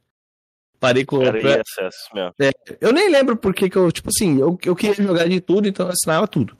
Parei 0.78 1.04
com. 1.04 1.20
Era 1.22 1.40
EA 1.40 1.60
Access 1.60 1.96
mesmo. 2.14 2.34
É, 2.40 2.50
eu 2.80 2.92
nem 2.92 3.10
lembro 3.10 3.36
porque 3.36 3.68
que 3.68 3.76
eu, 3.76 3.90
tipo 3.90 4.10
assim, 4.10 4.38
eu, 4.38 4.56
eu 4.64 4.76
queria 4.76 4.94
jogar 4.94 5.28
de 5.28 5.40
tudo, 5.40 5.66
então 5.66 5.86
eu 5.86 5.92
assinava 5.92 6.28
tudo. 6.28 6.56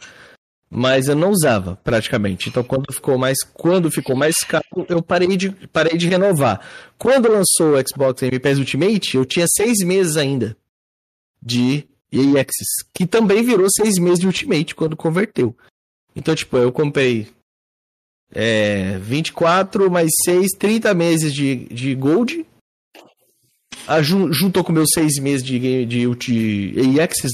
Mas 0.70 1.08
eu 1.08 1.16
não 1.16 1.30
usava, 1.30 1.76
praticamente. 1.82 2.48
Então, 2.48 2.62
quando 2.62 2.92
ficou 2.92 3.16
mais, 3.16 3.38
quando 3.54 3.90
ficou 3.90 4.14
mais 4.14 4.36
caro, 4.38 4.64
eu 4.88 5.02
parei 5.02 5.34
de, 5.36 5.50
parei 5.72 5.96
de 5.96 6.08
renovar. 6.08 6.60
Quando 6.98 7.30
lançou 7.30 7.74
o 7.74 7.88
Xbox 7.88 8.20
Game 8.20 8.38
Pass 8.38 8.58
Ultimate, 8.58 9.16
eu 9.16 9.24
tinha 9.24 9.46
seis 9.48 9.78
meses 9.78 10.16
ainda 10.16 10.56
de 11.42 11.84
EA 12.12 12.44
que 12.92 13.06
também 13.06 13.42
virou 13.42 13.66
seis 13.70 13.98
meses 13.98 14.18
de 14.18 14.26
Ultimate 14.26 14.74
quando 14.74 14.96
converteu. 14.96 15.56
Então, 16.14 16.34
tipo, 16.34 16.56
eu 16.56 16.72
comprei 16.72 17.28
é, 18.34 18.98
24 18.98 19.90
mais 19.90 20.10
6, 20.24 20.48
30 20.58 20.92
meses 20.94 21.32
de, 21.32 21.66
de 21.66 21.94
Gold. 21.94 22.44
A, 23.86 24.02
juntou 24.02 24.62
com 24.62 24.72
meus 24.72 24.90
seis 24.92 25.18
meses 25.18 25.42
de, 25.42 25.58
de, 25.86 25.86
de 25.86 26.06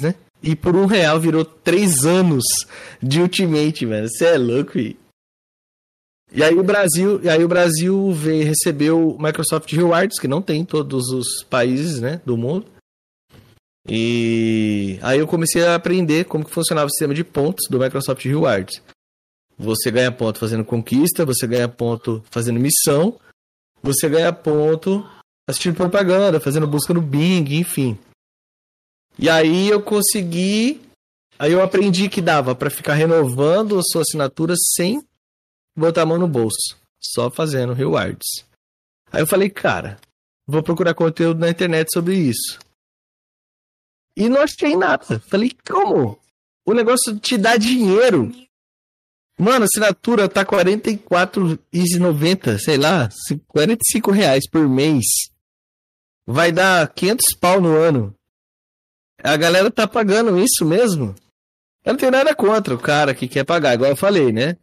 né? 0.03 0.15
E 0.47 0.55
por 0.55 0.77
um 0.77 0.85
real 0.85 1.19
virou 1.19 1.43
três 1.43 2.05
anos 2.05 2.45
de 3.03 3.19
Ultimate, 3.19 3.87
velho. 3.87 4.09
Você 4.09 4.27
é 4.27 4.37
louco, 4.37 4.79
e... 4.79 4.95
E 6.31 6.43
aí 6.43 6.59
o 6.59 6.65
Brasil, 6.65 7.23
e 7.23 7.29
aí 7.31 7.43
o 7.43 7.49
Brasil 7.49 8.13
veio, 8.13 8.45
recebeu 8.45 9.11
o 9.11 9.23
Microsoft 9.23 9.73
Rewards, 9.73 10.19
que 10.19 10.29
não 10.29 10.43
tem 10.43 10.61
em 10.61 10.65
todos 10.65 11.09
os 11.11 11.45
países, 11.45 12.01
né, 12.01 12.21
do 12.27 12.37
mundo. 12.37 12.67
E 13.89 14.99
aí 15.01 15.19
eu 15.19 15.27
comecei 15.27 15.65
a 15.65 15.77
aprender 15.77 16.25
como 16.25 16.45
que 16.45 16.51
funcionava 16.51 16.89
o 16.89 16.91
sistema 16.91 17.15
de 17.15 17.23
pontos 17.23 17.69
do 17.71 17.79
Microsoft 17.79 18.25
Rewards. 18.25 18.83
Você 19.57 19.91
ganha 19.91 20.11
ponto 20.11 20.39
fazendo 20.39 20.65
conquista, 20.65 21.25
você 21.25 21.47
ganha 21.47 21.69
ponto 21.69 22.23
fazendo 22.31 22.59
missão, 22.59 23.19
você 23.83 24.09
ganha 24.09 24.33
ponto 24.33 25.07
assistindo 25.49 25.77
propaganda, 25.77 26.41
fazendo 26.41 26.67
busca 26.67 26.93
no 26.93 27.01
Bing, 27.01 27.45
enfim. 27.55 27.97
E 29.19 29.29
aí 29.29 29.69
eu 29.69 29.83
consegui, 29.83 30.81
aí 31.39 31.53
eu 31.53 31.63
aprendi 31.63 32.09
que 32.09 32.21
dava 32.21 32.55
para 32.55 32.71
ficar 32.71 32.95
renovando 32.95 33.79
a 33.79 33.83
sua 33.83 34.03
assinatura 34.03 34.55
sem 34.77 35.03
botar 35.77 36.03
a 36.03 36.07
mão 36.07 36.19
no 36.19 36.29
bolso, 36.29 36.77
só 37.01 37.31
fazendo 37.31 37.73
rewards. 37.73 38.45
Aí 39.13 39.23
eu 39.23 39.27
falei, 39.27 39.49
cara, 39.49 39.99
vou 40.47 40.63
procurar 40.63 40.95
conteúdo 40.95 41.41
na 41.41 41.51
internet 41.51 41.89
sobre 41.93 42.17
isso. 42.17 42.59
E 44.17 44.29
não 44.29 44.43
achei 44.43 44.77
nada. 44.77 45.19
Falei, 45.21 45.51
como? 45.67 46.19
O 46.67 46.73
negócio 46.73 47.19
te 47.19 47.37
dá 47.37 47.57
dinheiro. 47.57 48.33
Mano, 49.39 49.65
assinatura 49.65 50.29
tá 50.29 50.43
R$44,90, 50.43 52.59
sei 52.59 52.77
lá, 52.77 53.09
45 53.49 54.13
reais 54.13 54.49
por 54.49 54.69
mês. 54.69 55.05
Vai 56.27 56.53
dar 56.53 56.89
500 56.93 57.25
pau 57.41 57.61
no 57.61 57.77
ano. 57.77 58.15
A 59.25 59.39
galera 59.39 59.71
tá 59.71 59.89
pagando 59.89 60.39
isso 60.39 60.67
mesmo. 60.67 61.15
Eu 61.83 61.95
não 61.95 61.99
tenho 61.99 62.13
nada 62.13 62.35
contra 62.35 62.75
o 62.75 62.79
cara 62.79 63.15
que 63.15 63.27
quer 63.27 63.43
pagar, 63.43 63.73
igual 63.73 63.91
eu 63.91 63.97
falei, 63.97 64.31
né? 64.31 64.59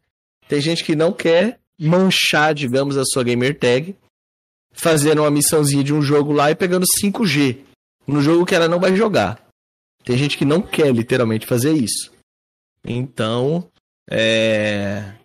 Tem 0.47 0.62
gente 0.62 0.84
que 0.84 0.95
não 0.95 1.12
quer 1.12 1.60
manchar, 1.80 2.54
digamos, 2.54 2.95
a 2.95 3.04
sua 3.04 3.24
gamer 3.24 3.58
tag, 3.58 3.95
fazendo 4.71 5.24
uma 5.24 5.32
missãozinha 5.32 5.84
de 5.84 5.91
um 5.91 6.02
jogo 6.02 6.32
lá 6.32 6.52
e 6.52 6.56
pegando 6.56 6.86
5G 7.04 7.58
no 8.06 8.21
jogo 8.21 8.45
que 8.45 8.54
ela 8.54 8.67
não 8.67 8.80
vai 8.80 8.95
jogar. 8.95 9.43
Tem 10.04 10.15
gente 10.15 10.38
que 10.38 10.45
não 10.45 10.62
quer 10.62 10.93
literalmente 10.93 11.47
fazer 11.47 11.74
isso. 11.74 12.12
Então, 12.86 13.67
é... 14.08 15.15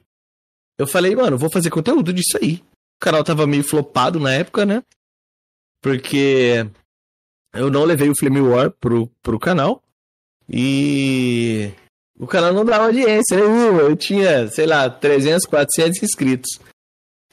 eu 0.78 0.86
falei, 0.86 1.14
mano, 1.14 1.36
vou 1.36 1.50
fazer 1.50 1.68
conteúdo 1.68 2.10
disso 2.10 2.38
aí. 2.40 2.62
O 2.96 3.04
canal 3.04 3.22
tava 3.22 3.46
meio 3.46 3.62
flopado 3.62 4.18
na 4.18 4.32
época, 4.32 4.64
né? 4.64 4.82
Porque 5.82 6.66
eu 7.56 7.70
não 7.70 7.84
levei 7.84 8.08
o 8.08 8.16
Flame 8.16 8.40
War 8.40 8.70
pro, 8.70 9.08
pro 9.22 9.38
canal. 9.38 9.82
E 10.48 11.70
o 12.18 12.26
canal 12.26 12.52
não 12.52 12.64
dava 12.64 12.84
audiência 12.86 13.36
nenhuma. 13.36 13.82
Eu 13.82 13.96
tinha, 13.96 14.48
sei 14.48 14.66
lá, 14.66 14.88
300, 14.88 15.44
400 15.46 16.02
inscritos. 16.02 16.60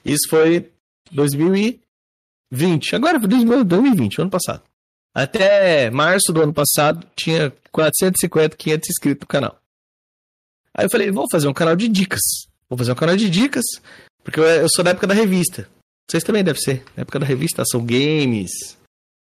Isso 0.04 0.28
foi 0.30 0.72
2020. 1.12 2.96
Agora 2.96 3.20
foi 3.20 3.28
2020, 3.30 4.22
ano 4.22 4.30
passado. 4.30 4.62
Até 5.14 5.92
março 5.92 6.34
do 6.34 6.42
ano 6.42 6.54
passado, 6.54 7.06
tinha 7.16 7.54
450, 7.72 8.58
500 8.58 8.90
inscritos 8.90 9.22
no 9.22 9.28
canal. 9.28 9.60
Aí 10.74 10.86
eu 10.86 10.90
falei, 10.90 11.12
vou 11.12 11.28
fazer 11.32 11.48
um 11.48 11.54
canal 11.54 11.76
de 11.76 11.88
dicas. 11.88 12.22
Vou 12.68 12.78
fazer 12.78 12.92
um 12.92 12.96
canal 12.96 13.16
de 13.16 13.30
dicas, 13.30 13.64
porque 14.24 14.40
eu, 14.40 14.68
sou 14.70 14.84
da 14.84 14.92
época 14.92 15.06
da 15.06 15.14
revista. 15.14 15.70
Vocês 16.10 16.24
também 16.24 16.44
devem 16.44 16.60
ser. 16.60 16.84
Na 16.96 17.02
época 17.02 17.20
da 17.20 17.26
revista, 17.26 17.64
são 17.66 17.86
games. 17.86 18.50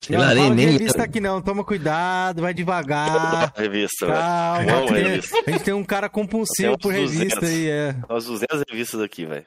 Sei 0.07 0.17
não, 0.17 0.23
lá, 0.23 0.35
nem, 0.35 0.51
nem 0.51 0.67
revista 0.73 1.03
aqui 1.03 1.19
não, 1.19 1.41
toma 1.41 1.65
cuidado, 1.65 2.43
vai 2.43 2.53
devagar. 2.53 3.55
revista, 3.57 4.07
Calma, 4.07 4.67
Calma 4.67 4.97
revista. 4.99 5.37
A 5.47 5.51
gente 5.51 5.65
tem 5.65 5.73
um 5.73 5.85
cara 5.85 6.11
compulsivo 6.11 6.79
por 6.79 6.93
revista 6.93 7.41
200, 7.41 7.49
aí, 7.49 7.69
é. 7.69 7.97
Nós 8.07 8.27
200 8.27 8.65
revistas 8.69 9.01
aqui, 9.01 9.25
velho. 9.25 9.47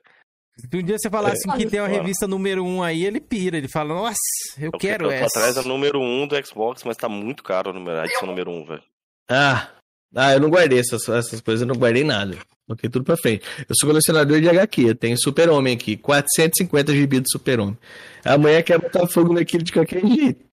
Se 0.58 0.68
um 0.76 0.82
dia 0.82 0.98
você 0.98 1.10
falasse 1.12 1.48
é. 1.48 1.58
que 1.58 1.68
tem 1.68 1.80
uma 1.80 1.88
revista 1.88 2.28
número 2.28 2.66
1 2.66 2.78
um 2.78 2.82
aí, 2.82 3.06
ele 3.06 3.20
pira. 3.20 3.58
Ele 3.58 3.68
fala, 3.68 3.94
nossa, 3.94 4.18
eu, 4.58 4.72
eu 4.74 4.80
quero 4.80 5.12
essa. 5.12 5.38
atrás 5.38 5.56
da 5.56 5.62
número 5.62 6.00
1 6.00 6.24
um 6.24 6.28
do 6.28 6.46
Xbox, 6.46 6.84
mas 6.84 6.98
tá 6.98 7.08
muito 7.08 7.44
caro 7.44 7.70
a, 7.70 7.74
número, 7.74 8.00
a 8.00 8.06
edição 8.06 8.28
número 8.28 8.50
1, 8.50 8.54
um, 8.56 8.66
velho. 8.66 8.84
Ah, 9.30 9.70
ah, 10.16 10.34
eu 10.34 10.40
não 10.40 10.50
guardei 10.50 10.80
essas, 10.80 11.08
essas 11.08 11.40
coisas, 11.42 11.62
eu 11.62 11.68
não 11.68 11.76
guardei 11.76 12.04
nada. 12.04 12.36
Coloquei 12.66 12.90
tudo 12.90 13.06
pra 13.06 13.16
frente. 13.16 13.46
Eu 13.70 13.76
sou 13.80 13.88
colecionador 13.88 14.42
de 14.42 14.50
HQ, 14.50 14.82
eu 14.82 14.96
tenho 14.96 15.18
Super-Homem 15.18 15.76
aqui, 15.76 15.96
450 15.96 16.94
GB 16.94 17.20
de 17.22 17.32
Super-Homem. 17.32 17.78
Amanhã 18.26 18.62
quer 18.62 18.80
botar 18.80 19.08
fogo 19.08 19.34
naquilo 19.34 19.64
de 19.64 19.72
qualquer 19.72 20.06
jeito. 20.06 20.47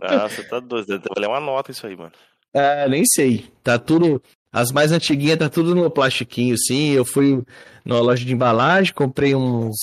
Ah, 0.00 0.28
você 0.28 0.42
tá 0.44 0.60
doido, 0.60 0.86
deve 0.86 1.04
valer 1.14 1.28
uma 1.28 1.40
nota 1.40 1.70
isso 1.70 1.86
aí, 1.86 1.96
mano. 1.96 2.12
Ah, 2.54 2.88
nem 2.88 3.04
sei. 3.04 3.46
Tá 3.62 3.78
tudo. 3.78 4.22
As 4.52 4.72
mais 4.72 4.90
antiguinhas 4.90 5.38
tá 5.38 5.50
tudo 5.50 5.74
no 5.74 5.90
plastiquinho, 5.90 6.54
assim. 6.54 6.92
Eu 6.92 7.04
fui 7.04 7.42
na 7.84 8.00
loja 8.00 8.24
de 8.24 8.32
embalagem, 8.32 8.94
comprei 8.94 9.34
uns. 9.34 9.76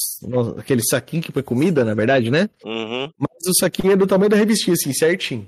aquele 0.57 0.81
saquinho 0.83 1.21
que 1.21 1.31
foi 1.31 1.43
comida, 1.43 1.85
na 1.85 1.93
verdade, 1.93 2.31
né? 2.31 2.49
Uhum. 2.65 3.09
Mas 3.17 3.47
o 3.47 3.59
saquinho 3.59 3.93
é 3.93 3.95
do 3.95 4.07
tamanho 4.07 4.29
da 4.29 4.37
revistinha, 4.37 4.73
assim, 4.73 4.91
certinho. 4.91 5.47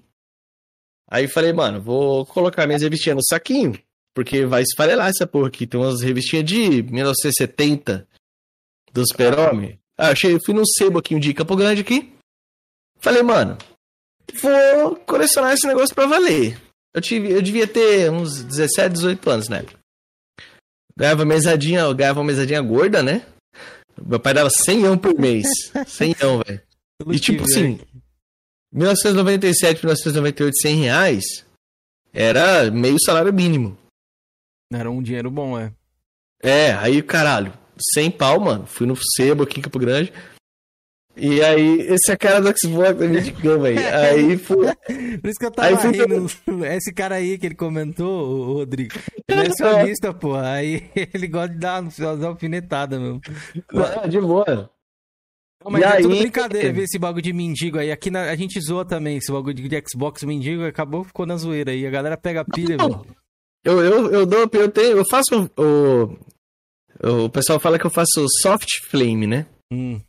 Aí 1.09 1.27
falei, 1.27 1.53
mano, 1.53 1.81
vou 1.81 2.25
colocar 2.25 2.65
minhas 2.65 2.81
revistinhas 2.81 3.15
no 3.15 3.23
saquinho, 3.23 3.79
porque 4.13 4.45
vai 4.45 4.61
esfarelar 4.61 5.09
essa 5.09 5.25
porra 5.25 5.47
aqui. 5.47 5.65
Tem 5.65 5.79
umas 5.79 6.01
revistinhas 6.01 6.45
de 6.45 6.83
1970 6.83 8.07
do 8.91 9.07
Super-Homem. 9.07 9.79
Ah, 9.97 10.09
achei, 10.09 10.37
fui 10.45 10.53
num 10.53 10.65
sebo 10.65 10.99
aqui 10.99 11.15
um 11.15 11.19
dia 11.19 11.31
em 11.31 11.35
Campo 11.35 11.55
Grande 11.55 11.81
aqui. 11.81 12.13
Falei, 12.99 13.23
mano, 13.23 13.57
vou 14.41 14.95
colecionar 14.97 15.53
esse 15.53 15.67
negócio 15.67 15.93
pra 15.93 16.05
valer. 16.05 16.59
Eu, 16.93 17.01
tive, 17.01 17.31
eu 17.31 17.41
devia 17.41 17.67
ter 17.67 18.09
uns 18.09 18.43
17, 18.43 18.93
18 18.93 19.29
anos, 19.29 19.49
né? 19.49 19.65
Ganhava 20.97 21.25
mesadinha, 21.25 21.91
ganhava 21.93 22.21
uma 22.21 22.27
mesadinha 22.27 22.61
gorda, 22.61 23.03
né? 23.03 23.25
Meu 24.01 24.19
pai 24.19 24.33
dava 24.33 24.49
100 24.49 24.97
por 24.97 25.17
mês. 25.19 25.47
100 25.87 26.13
velho. 26.13 26.61
E 27.11 27.19
tipo 27.19 27.43
assim, 27.43 27.79
1997, 28.71 29.83
1998, 29.83 30.53
100 30.61 30.75
reais 30.75 31.45
era 32.13 32.71
meio 32.71 32.97
salário 33.03 33.33
mínimo. 33.33 33.77
Era 34.71 34.89
um 34.89 35.01
dinheiro 35.01 35.29
bom, 35.29 35.59
é. 35.59 35.73
É, 36.41 36.73
aí 36.73 37.01
caralho, 37.01 37.53
100 37.93 38.11
pau, 38.11 38.39
mano. 38.39 38.65
Fui 38.65 38.87
no 38.87 38.95
sebo 38.95 39.43
aqui 39.43 39.59
em 39.59 39.63
Campo 39.63 39.79
Grande. 39.79 40.13
E 41.17 41.41
aí, 41.41 41.81
esse 41.81 42.11
é 42.11 42.17
cara 42.17 42.41
do 42.41 42.53
Xbox 42.57 42.99
da 42.99 43.07
gente 43.07 43.31
cama 43.41 43.67
aí. 43.67 43.77
Aí 43.77 44.37
foi. 44.37 44.67
Por 44.75 45.29
isso 45.29 45.39
que 45.39 45.45
eu 45.45 45.51
tava 45.51 45.69
aí 45.69 45.91
rindo. 45.91 46.27
Esse 46.65 46.93
cara 46.93 47.15
aí 47.15 47.37
que 47.37 47.45
ele 47.45 47.55
comentou, 47.55 48.27
o 48.27 48.53
Rodrigo. 48.53 48.93
Ele 49.27 49.47
é 49.47 49.49
sonista, 49.51 50.13
pô. 50.13 50.35
Aí 50.35 50.89
ele 51.13 51.27
gosta 51.27 51.49
de 51.49 51.59
dar 51.59 51.81
uma 51.81 52.27
alfinetada 52.27 52.99
mesmo. 52.99 53.21
Ah, 53.73 54.07
de 54.07 54.19
boa. 54.19 54.69
Não, 55.63 55.71
mas 55.71 55.81
e 55.81 55.85
é 55.85 55.87
aí... 55.87 56.01
tudo 56.03 56.17
brincadeira 56.17 56.73
ver 56.73 56.83
esse 56.83 56.99
bagulho 56.99 57.23
de 57.23 57.31
mendigo 57.31 57.79
aí. 57.79 57.91
Aqui 57.91 58.11
na, 58.11 58.23
a 58.23 58.35
gente 58.35 58.59
zoa 58.59 58.83
também 58.83 59.17
esse 59.17 59.31
bagulho 59.31 59.53
de, 59.53 59.69
de 59.69 59.83
Xbox 59.89 60.21
mendigo. 60.23 60.65
Acabou, 60.65 61.05
ficou 61.05 61.25
na 61.25 61.37
zoeira 61.37 61.71
aí. 61.71 61.87
A 61.87 61.91
galera 61.91 62.17
pega 62.17 62.41
a 62.41 62.45
pilha, 62.45 62.75
velho. 62.75 63.05
Eu, 63.63 63.81
eu, 63.81 64.11
eu 64.11 64.25
dou, 64.25 64.49
eu 64.51 64.69
tenho, 64.69 64.97
eu 64.97 65.03
faço 65.09 65.49
o. 65.57 66.17
O 67.25 67.29
pessoal 67.29 67.59
fala 67.59 67.79
que 67.79 67.85
eu 67.85 67.91
faço 67.91 68.25
soft 68.41 68.67
flame, 68.89 69.27
né? 69.27 69.45
Hum. 69.71 69.99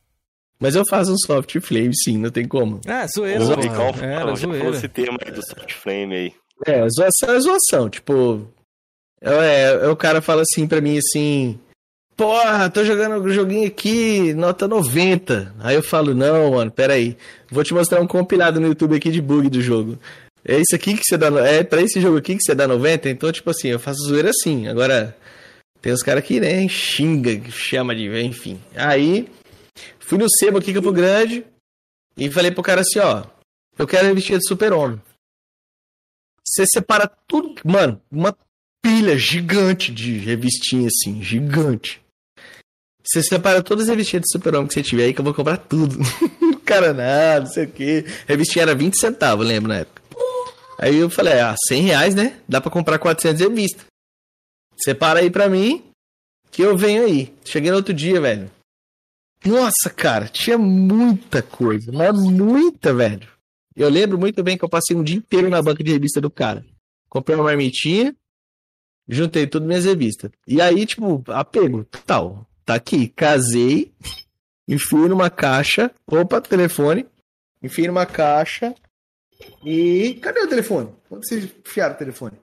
Mas 0.58 0.74
eu 0.74 0.82
faço 0.88 1.12
um 1.12 1.18
soft 1.18 1.58
flame, 1.60 1.92
sim, 1.94 2.18
não 2.18 2.30
tem 2.30 2.46
como. 2.46 2.80
Ah, 2.86 3.06
zoeira, 3.14 3.44
Ô, 3.44 3.54
Ricão, 3.54 3.88
é, 4.02 4.36
zoeira. 4.36 4.70
esse 4.70 4.88
tema 4.88 5.18
aí 5.24 5.30
do 5.30 5.46
soft 5.46 5.72
flame 5.74 6.14
aí. 6.14 6.32
É, 6.64 6.88
zoação 6.88 7.34
é 7.34 7.40
zoação, 7.40 7.90
tipo... 7.90 8.48
É, 9.20 9.72
é, 9.82 9.88
o 9.88 9.96
cara 9.96 10.22
fala 10.22 10.42
assim 10.42 10.66
pra 10.66 10.80
mim, 10.80 10.96
assim... 10.98 11.58
porra, 12.16 12.70
tô 12.70 12.84
jogando 12.84 13.22
um 13.22 13.30
joguinho 13.30 13.66
aqui, 13.66 14.32
nota 14.34 14.66
90. 14.66 15.54
Aí 15.60 15.74
eu 15.74 15.82
falo, 15.82 16.14
não, 16.14 16.52
mano, 16.52 16.70
pera 16.70 16.94
aí. 16.94 17.16
Vou 17.50 17.62
te 17.62 17.74
mostrar 17.74 18.00
um 18.00 18.06
compilado 18.06 18.58
no 18.58 18.68
YouTube 18.68 18.96
aqui 18.96 19.10
de 19.10 19.20
bug 19.20 19.50
do 19.50 19.60
jogo. 19.60 19.98
É 20.48 20.58
isso 20.58 20.74
aqui 20.74 20.94
que 20.94 21.02
você 21.04 21.18
dá. 21.18 21.28
É 21.46 21.64
pra 21.64 21.82
esse 21.82 22.00
jogo 22.00 22.18
aqui 22.18 22.36
que 22.36 22.42
você 22.42 22.54
dá 22.54 22.68
90? 22.68 23.10
Então, 23.10 23.32
tipo 23.32 23.50
assim, 23.50 23.68
eu 23.68 23.80
faço 23.80 24.00
zoeira 24.04 24.30
assim. 24.30 24.68
Agora, 24.68 25.16
tem 25.82 25.92
os 25.92 26.02
caras 26.02 26.24
que, 26.24 26.38
né, 26.38 26.66
xinga, 26.68 27.40
chama 27.50 27.96
de. 27.96 28.06
Enfim. 28.22 28.60
Aí, 28.76 29.28
fui 30.06 30.18
no 30.18 30.26
sebo 30.38 30.58
aqui, 30.58 30.72
Campo 30.72 30.92
Grande, 30.92 31.44
e 32.16 32.30
falei 32.30 32.50
pro 32.50 32.62
cara 32.62 32.80
assim, 32.80 32.98
ó. 32.98 33.24
Eu 33.78 33.86
quero 33.86 34.14
vestir 34.14 34.38
de 34.38 34.48
super-homem. 34.48 35.00
Você 36.46 36.64
separa 36.66 37.06
tudo. 37.26 37.60
Mano, 37.64 38.00
uma 38.10 38.36
pilha 38.82 39.18
gigante 39.18 39.92
de 39.92 40.16
revistinha, 40.16 40.88
assim, 40.88 41.22
gigante. 41.22 42.00
Você 43.04 43.22
separa 43.22 43.62
todas 43.62 43.84
as 43.84 43.90
revistinhas 43.90 44.22
de 44.22 44.32
super-homem 44.32 44.66
que 44.66 44.74
você 44.74 44.82
tiver 44.82 45.04
aí 45.04 45.14
que 45.14 45.20
eu 45.20 45.24
vou 45.24 45.34
comprar 45.34 45.58
tudo. 45.58 45.98
cara, 46.64 46.92
nada, 46.92 47.40
não 47.40 47.52
sei 47.52 47.64
o 47.64 47.70
que. 47.70 48.04
Revistinha 48.26 48.62
era 48.62 48.74
20 48.74 48.98
centavos, 48.98 49.46
lembro 49.46 49.68
na 49.68 49.78
época. 49.80 50.02
Aí 50.78 50.96
eu 50.96 51.10
falei, 51.10 51.40
ah, 51.40 51.54
100 51.68 51.82
reais, 51.82 52.14
né? 52.14 52.40
Dá 52.48 52.60
pra 52.60 52.70
comprar 52.70 52.98
400 52.98 53.40
revistas. 53.40 53.86
Separa 54.78 55.20
aí 55.20 55.30
pra 55.30 55.48
mim, 55.48 55.84
que 56.50 56.62
eu 56.62 56.76
venho 56.76 57.04
aí. 57.04 57.34
Cheguei 57.44 57.70
no 57.70 57.76
outro 57.78 57.94
dia, 57.94 58.20
velho. 58.20 58.50
Nossa, 59.46 59.88
cara, 59.94 60.28
tinha 60.28 60.58
muita 60.58 61.42
coisa, 61.42 61.92
mas 61.92 62.14
muita, 62.14 62.92
velho. 62.92 63.28
Eu 63.74 63.88
lembro 63.88 64.18
muito 64.18 64.42
bem 64.42 64.56
que 64.56 64.64
eu 64.64 64.68
passei 64.68 64.96
um 64.96 65.04
dia 65.04 65.16
inteiro 65.16 65.48
na 65.48 65.62
banca 65.62 65.84
de 65.84 65.92
revista 65.92 66.20
do 66.20 66.30
cara. 66.30 66.64
Comprei 67.08 67.36
uma 67.36 67.44
marmitinha, 67.44 68.16
juntei 69.08 69.46
tudo 69.46 69.66
minhas 69.66 69.84
revistas. 69.84 70.30
E 70.46 70.60
aí, 70.60 70.84
tipo, 70.86 71.22
apego, 71.28 71.84
tal. 71.84 72.46
Tá 72.64 72.74
aqui, 72.74 73.08
casei, 73.08 73.92
enfui 74.66 75.08
numa 75.08 75.30
caixa, 75.30 75.94
opa, 76.06 76.40
telefone, 76.40 77.06
enfui 77.62 77.86
numa 77.86 78.04
caixa, 78.04 78.74
e 79.64 80.14
cadê 80.22 80.40
o 80.40 80.48
telefone? 80.48 80.94
Onde 81.10 81.26
vocês 81.26 81.44
enfiaram 81.44 81.94
o 81.94 81.98
telefone? 81.98 82.38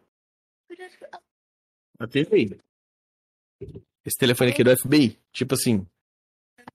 A 1.99 2.07
TV. 2.07 2.57
Esse 4.05 4.17
telefone 4.17 4.51
aqui 4.51 4.61
é 4.61 4.65
do 4.65 4.77
FBI. 4.77 5.17
Tipo 5.31 5.55
assim, 5.55 5.85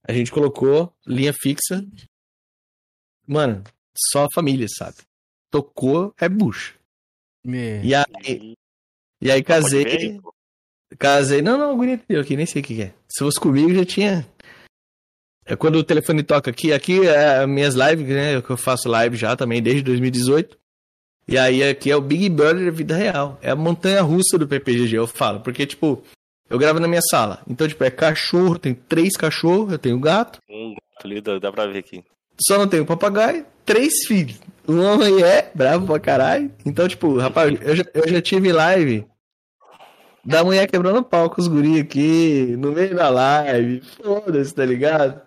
a 0.06 0.12
gente 0.12 0.30
colocou 0.30 0.92
linha 1.06 1.32
fixa. 1.32 1.84
Mano, 3.26 3.62
só 4.10 4.24
a 4.24 4.32
família, 4.34 4.66
sabe? 4.68 4.96
Tocou, 5.50 6.14
é 6.18 6.28
bucha. 6.28 6.74
Me... 7.44 7.82
E 7.82 7.94
aí, 7.94 8.54
e 9.20 9.30
aí 9.30 9.42
casei. 9.42 10.20
Casei. 10.98 11.42
Não, 11.42 11.58
não, 11.58 11.74
o 11.74 11.76
guri 11.76 12.02
aqui, 12.18 12.36
nem 12.36 12.46
sei 12.46 12.62
o 12.62 12.64
que 12.64 12.82
é. 12.82 12.94
Se 13.08 13.18
fosse 13.20 13.38
comigo, 13.38 13.74
já 13.74 13.84
tinha 13.84 14.26
é 15.48 15.56
quando 15.56 15.76
o 15.76 15.84
telefone 15.84 16.22
toca 16.22 16.50
aqui, 16.50 16.74
aqui 16.74 17.06
é 17.08 17.46
minhas 17.46 17.74
lives, 17.74 18.06
né? 18.06 18.42
Que 18.42 18.50
eu 18.50 18.56
faço 18.58 18.86
live 18.86 19.16
já 19.16 19.34
também 19.34 19.62
desde 19.62 19.82
2018. 19.82 20.58
E 21.26 21.38
aí 21.38 21.62
aqui 21.62 21.90
é 21.90 21.96
o 21.96 22.02
Big 22.02 22.28
Brother 22.28 22.66
da 22.66 22.70
vida 22.70 22.94
real. 22.94 23.38
É 23.40 23.50
a 23.50 23.56
montanha 23.56 24.02
russa 24.02 24.36
do 24.36 24.46
PPGG, 24.46 24.94
eu 24.94 25.06
falo. 25.06 25.40
Porque, 25.40 25.64
tipo, 25.66 26.02
eu 26.48 26.58
gravo 26.58 26.80
na 26.80 26.88
minha 26.88 27.02
sala. 27.10 27.40
Então, 27.48 27.68
tipo, 27.68 27.82
é 27.84 27.90
cachorro, 27.90 28.58
tem 28.58 28.74
três 28.74 29.16
cachorros, 29.16 29.72
eu 29.72 29.78
tenho 29.78 29.98
gato. 29.98 30.38
Um 30.48 30.74
gato 30.74 31.06
ali, 31.06 31.20
dá 31.40 31.52
pra 31.52 31.66
ver 31.66 31.78
aqui. 31.78 32.04
Só 32.40 32.58
não 32.58 32.68
tenho 32.68 32.86
papagaio, 32.86 33.44
três 33.64 34.06
filhos. 34.06 34.40
Um 34.66 34.82
homem 34.82 35.22
é 35.22 35.50
bravo 35.54 35.86
pra 35.86 35.98
caralho. 35.98 36.50
Então, 36.64 36.86
tipo, 36.86 37.18
rapaz, 37.18 37.58
eu 37.60 37.76
já, 37.76 37.84
eu 37.94 38.08
já 38.08 38.22
tive 38.22 38.52
live 38.52 39.06
da 40.24 40.44
mulher 40.44 40.68
quebrando 40.68 41.02
pau 41.02 41.30
com 41.30 41.40
os 41.40 41.48
guri 41.48 41.80
aqui, 41.80 42.54
no 42.58 42.72
meio 42.72 42.94
da 42.94 43.08
live. 43.08 43.80
Foda-se, 44.02 44.54
tá 44.54 44.64
ligado? 44.64 45.20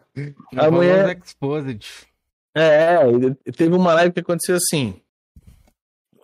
A 0.55 0.69
mulher. 0.69 1.17
Exposed. 1.23 1.87
É, 2.55 2.95
é, 2.95 3.51
teve 3.51 3.75
uma 3.75 3.93
live 3.93 4.13
que 4.13 4.19
aconteceu 4.19 4.55
assim. 4.55 4.95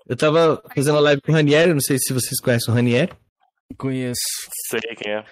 Eu 0.08 0.16
tava 0.16 0.62
fazendo 0.74 0.98
a 0.98 1.02
live 1.02 1.22
com 1.22 1.32
o 1.32 1.36
Ranieri, 1.36 1.74
não 1.74 1.82
sei 1.82 1.98
se 1.98 2.14
vocês 2.14 2.40
conhecem 2.40 2.72
o 2.72 2.76
Ranieri. 2.76 3.12
Conheço. 3.76 4.22
Sei 4.70 4.96
quem 4.96 5.14
é. 5.14 5.26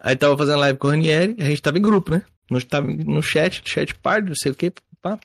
Aí 0.00 0.16
tava 0.16 0.36
fazendo 0.36 0.60
live 0.60 0.78
com 0.78 0.88
o 0.88 0.90
Ranieri, 0.90 1.36
a 1.38 1.44
gente 1.44 1.60
tava 1.62 1.78
em 1.78 1.82
grupo, 1.82 2.10
né? 2.12 2.24
Nós 2.50 2.64
tava 2.64 2.86
no 2.86 3.22
chat, 3.22 3.62
chat 3.68 3.94
party, 3.96 4.28
não 4.28 4.34
sei 4.34 4.52
o 4.52 4.54
que. 4.54 4.72
Pá. 5.02 5.18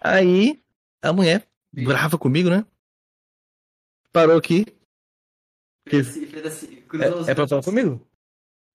Aí 0.00 0.62
a 1.02 1.12
mulher, 1.12 1.46
brava 1.72 2.18
comigo, 2.18 2.50
né? 2.50 2.64
Parou 4.12 4.36
aqui. 4.36 4.66
É, 5.86 7.30
é 7.30 7.34
pra 7.34 7.48
falar 7.48 7.62
comigo? 7.62 8.06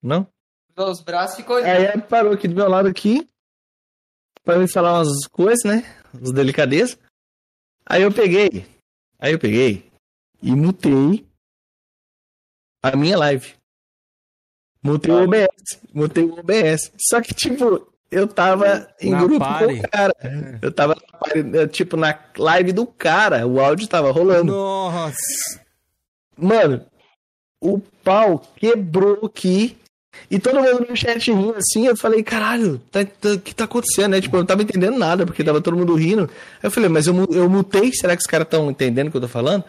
Não? 0.01 0.27
os 0.75 1.01
braços 1.01 1.37
ficou. 1.37 1.57
Aí 1.57 1.85
ela 1.85 2.01
parou 2.01 2.33
aqui 2.33 2.47
do 2.47 2.55
meu 2.55 2.67
lado 2.67 2.87
aqui. 2.87 3.27
Pra 4.43 4.57
me 4.57 4.67
falar 4.67 4.95
umas 4.95 5.27
coisas, 5.27 5.63
né? 5.63 5.83
As 6.21 6.31
delicadezas. 6.31 6.97
Aí 7.85 8.01
eu 8.01 8.11
peguei. 8.11 8.65
Aí 9.19 9.31
eu 9.31 9.39
peguei 9.39 9.89
e 10.41 10.53
mutei 10.55 11.25
a 12.83 12.95
minha 12.97 13.17
live. 13.17 13.53
Mutei 14.83 15.13
o 15.13 15.23
OBS. 15.23 15.79
Mutei 15.93 16.25
o 16.25 16.37
OBS. 16.37 16.91
Só 16.97 17.21
que, 17.21 17.33
tipo, 17.33 17.87
eu 18.11 18.27
tava 18.27 18.87
em 18.99 19.11
na 19.11 19.19
grupo 19.19 19.45
com 19.45 19.65
o 19.65 19.89
cara. 19.89 20.13
Eu 20.61 20.71
tava, 20.71 20.97
tipo, 21.71 21.95
na 21.95 22.19
live 22.37 22.73
do 22.73 22.85
cara. 22.85 23.47
O 23.47 23.61
áudio 23.61 23.87
tava 23.87 24.11
rolando. 24.11 24.51
Nossa! 24.51 25.61
Mano, 26.37 26.85
o 27.61 27.79
pau 28.03 28.43
quebrou 28.57 29.25
aqui 29.25 29.77
e 30.29 30.37
todo 30.37 30.61
mundo 30.61 30.85
no 30.89 30.95
chat 30.95 31.31
rindo 31.31 31.55
assim, 31.55 31.87
eu 31.87 31.97
falei, 31.97 32.23
caralho, 32.23 32.79
tá, 32.91 33.05
tá, 33.05 33.29
o 33.29 33.39
que 33.39 33.53
tá 33.53 33.63
acontecendo, 33.63 34.11
né? 34.11 34.21
Tipo, 34.21 34.35
eu 34.35 34.39
não 34.39 34.45
tava 34.45 34.63
entendendo 34.63 34.97
nada, 34.97 35.25
porque 35.25 35.43
tava 35.43 35.61
todo 35.61 35.77
mundo 35.77 35.95
rindo. 35.95 36.23
Aí 36.23 36.63
eu 36.63 36.71
falei, 36.71 36.89
mas 36.89 37.07
eu, 37.07 37.15
eu 37.31 37.49
mutei, 37.49 37.91
será 37.93 38.15
que 38.15 38.21
os 38.21 38.27
caras 38.27 38.45
estão 38.45 38.69
entendendo 38.69 39.07
o 39.07 39.11
que 39.11 39.17
eu 39.17 39.21
tô 39.21 39.27
falando? 39.27 39.63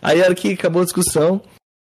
Aí 0.00 0.20
era 0.20 0.34
que 0.34 0.52
acabou 0.52 0.82
a 0.82 0.84
discussão, 0.84 1.42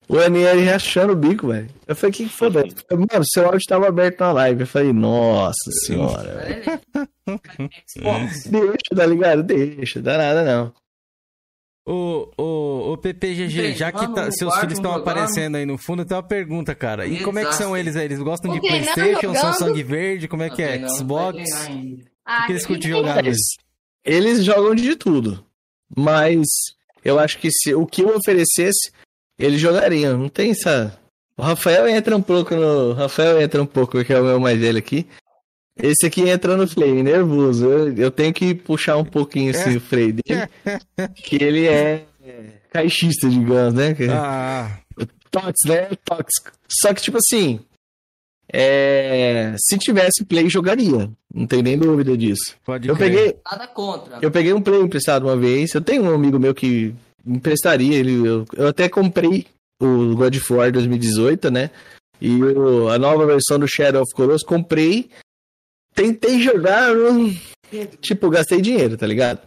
o 0.07 0.19
Aniel 0.19 0.65
rachando 0.65 1.13
o 1.13 1.15
bico, 1.15 1.47
velho. 1.47 1.69
Eu 1.87 1.95
falei, 1.95 2.11
o 2.11 2.13
que, 2.13 2.23
que 2.25 2.29
foi, 2.29 2.49
velho? 2.49 2.73
Mano, 2.91 3.25
seu 3.25 3.45
áudio 3.45 3.67
tava 3.67 3.87
aberto 3.87 4.19
na 4.19 4.31
live. 4.31 4.61
Eu 4.61 4.67
falei, 4.67 4.91
nossa 4.91 5.71
senhora. 5.85 6.81
deixa, 8.49 8.95
tá 8.95 9.05
ligado? 9.05 9.43
Deixa, 9.43 10.01
dá 10.01 10.17
nada 10.17 10.43
não. 10.43 10.73
O, 11.83 12.29
o, 12.37 12.93
o 12.93 12.97
PPGG, 12.97 13.73
já 13.73 13.91
que 13.91 14.07
tá, 14.13 14.31
seus 14.31 14.55
filhos 14.59 14.73
estão 14.73 14.93
aparecendo 14.93 15.55
aí 15.55 15.65
no 15.65 15.77
fundo, 15.77 16.05
tem 16.05 16.15
uma 16.15 16.21
pergunta, 16.23 16.75
cara. 16.75 17.07
E 17.07 17.23
como 17.23 17.39
é 17.39 17.45
que 17.45 17.55
são 17.55 17.75
eles 17.75 17.95
aí? 17.95 18.05
Eles 18.05 18.19
gostam 18.19 18.53
de 18.53 18.59
Playstation, 18.59 19.33
Samsung 19.33 19.83
Verde? 19.83 20.27
Como 20.27 20.43
é 20.43 20.49
que 20.49 20.61
é? 20.61 20.87
Xbox? 20.87 21.37
O 21.67 22.45
que 22.45 22.51
eles 22.51 22.65
curtem 22.65 22.91
jogar? 22.91 23.25
Eles, 23.25 23.39
eles 24.05 24.43
jogam 24.43 24.75
de 24.75 24.95
tudo. 24.95 25.43
Mas 25.95 26.47
eu 27.03 27.19
acho 27.19 27.39
que 27.39 27.49
se 27.51 27.73
o 27.73 27.85
que 27.85 28.03
eu 28.03 28.15
oferecesse, 28.15 28.91
eles 29.41 29.59
jogariam. 29.59 30.17
Não 30.17 30.29
tem 30.29 30.51
essa. 30.51 30.97
O 31.37 31.41
Rafael 31.41 31.87
entra 31.87 32.15
um 32.15 32.21
pouco 32.21 32.55
no. 32.55 32.91
O 32.91 32.93
Rafael 32.93 33.41
entra 33.41 33.61
um 33.61 33.65
pouco, 33.65 34.03
que 34.03 34.13
é 34.13 34.19
o 34.19 34.23
meu 34.23 34.39
mais 34.39 34.59
velho 34.59 34.77
aqui. 34.77 35.07
Esse 35.81 36.05
aqui 36.05 36.29
entra 36.29 36.55
no 36.55 36.67
flame, 36.67 37.01
nervoso. 37.01 37.65
Eu, 37.65 37.95
eu 37.95 38.11
tenho 38.11 38.33
que 38.33 38.53
puxar 38.53 38.97
um 38.97 39.05
pouquinho 39.05 39.51
esse 39.51 39.79
freio 39.81 40.13
dele. 40.13 40.47
que 41.15 41.43
ele 41.43 41.67
é 41.67 42.05
caixista, 42.69 43.27
digamos, 43.29 43.73
né? 43.73 43.95
Ah. 44.11 44.77
Tóxico, 45.31 45.69
né? 45.69 45.89
Tóxico. 46.03 46.51
Só 46.69 46.93
que, 46.93 47.01
tipo 47.01 47.17
assim. 47.17 47.59
É... 48.53 49.55
Se 49.57 49.77
tivesse 49.77 50.25
play, 50.25 50.49
jogaria. 50.49 51.09
Não 51.33 51.47
tem 51.47 51.63
nem 51.63 51.77
dúvida 51.77 52.17
disso. 52.17 52.55
Pode 52.65 52.87
eu 52.87 52.97
peguei. 52.97 53.37
Nada 53.49 53.65
contra. 53.67 54.19
Eu 54.21 54.29
peguei 54.29 54.51
um 54.51 54.61
play 54.61 54.81
emprestado 54.81 55.23
uma 55.23 55.37
vez. 55.37 55.73
Eu 55.73 55.81
tenho 55.81 56.03
um 56.03 56.13
amigo 56.13 56.37
meu 56.37 56.53
que 56.53 56.93
emprestaria. 57.25 57.97
Ele, 57.97 58.27
eu, 58.27 58.45
eu 58.55 58.67
até 58.67 58.89
comprei 58.89 59.47
o 59.81 60.15
God 60.15 60.35
of 60.35 60.53
War 60.53 60.71
2018, 60.71 61.49
né? 61.51 61.71
E 62.19 62.41
o, 62.43 62.89
a 62.89 62.99
nova 62.99 63.25
versão 63.25 63.57
do 63.57 63.67
Shadow 63.67 64.03
of 64.03 64.13
Colossus 64.13 64.45
comprei 64.45 65.09
tentei 65.93 66.41
jogar, 66.41 66.89
tipo, 67.99 68.29
gastei 68.29 68.61
dinheiro, 68.61 68.97
tá 68.97 69.05
ligado? 69.05 69.41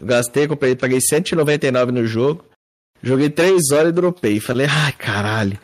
Gastei, 0.00 0.48
comprei, 0.48 0.74
paguei 0.74 1.00
199 1.00 1.92
no 1.92 2.06
jogo. 2.06 2.44
Joguei 3.02 3.28
3 3.28 3.70
horas 3.72 3.90
e 3.90 3.92
dropei. 3.92 4.40
Falei, 4.40 4.66
ai, 4.68 4.92
caralho. 4.92 5.58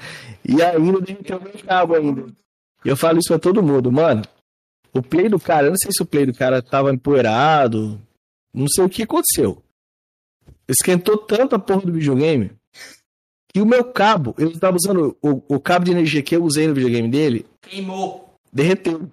E 0.46 0.62
ainda 0.62 1.00
derreteu 1.00 1.38
o 1.38 1.42
meu 1.42 1.52
cabo 1.64 1.94
ainda. 1.94 2.26
E 2.84 2.88
eu 2.88 2.96
falo 2.96 3.18
isso 3.18 3.28
pra 3.28 3.38
todo 3.38 3.62
mundo, 3.62 3.90
mano. 3.92 4.22
O 4.92 5.02
play 5.02 5.28
do 5.28 5.38
cara, 5.38 5.66
eu 5.66 5.70
não 5.70 5.78
sei 5.78 5.90
se 5.92 6.02
o 6.02 6.06
play 6.06 6.26
do 6.26 6.34
cara 6.34 6.62
tava 6.62 6.92
empoeirado. 6.92 8.00
Não 8.52 8.66
sei 8.68 8.84
o 8.84 8.88
que 8.88 9.02
aconteceu. 9.02 9.62
Esquentou 10.68 11.16
tanto 11.16 11.54
a 11.54 11.58
porra 11.58 11.82
do 11.82 11.92
videogame 11.92 12.52
que 13.52 13.60
o 13.60 13.66
meu 13.66 13.84
cabo, 13.84 14.34
eu 14.38 14.50
estava 14.50 14.76
usando 14.76 15.16
o, 15.22 15.42
o 15.54 15.60
cabo 15.60 15.84
de 15.84 15.92
energia 15.92 16.22
que 16.22 16.36
eu 16.36 16.44
usei 16.44 16.66
no 16.66 16.74
videogame 16.74 17.08
dele. 17.08 17.46
Queimou. 17.62 18.34
Derreteu. 18.52 19.10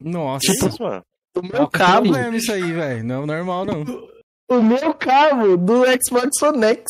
Nossa, 0.00 0.52
tipo, 0.52 0.82
mano. 0.82 1.02
O 1.36 1.42
meu 1.42 1.60
não, 1.60 1.70
cabo. 1.70 2.12
Não 2.12 2.18
é 2.18 2.36
isso 2.36 2.52
aí, 2.52 2.72
velho. 2.72 3.04
Não 3.04 3.24
é 3.24 3.26
normal, 3.26 3.64
não. 3.64 3.84
O 4.48 4.62
meu 4.62 4.94
cabo 4.94 5.56
do 5.56 5.82
Xbox 5.84 6.40
One 6.42 6.64
X 6.64 6.84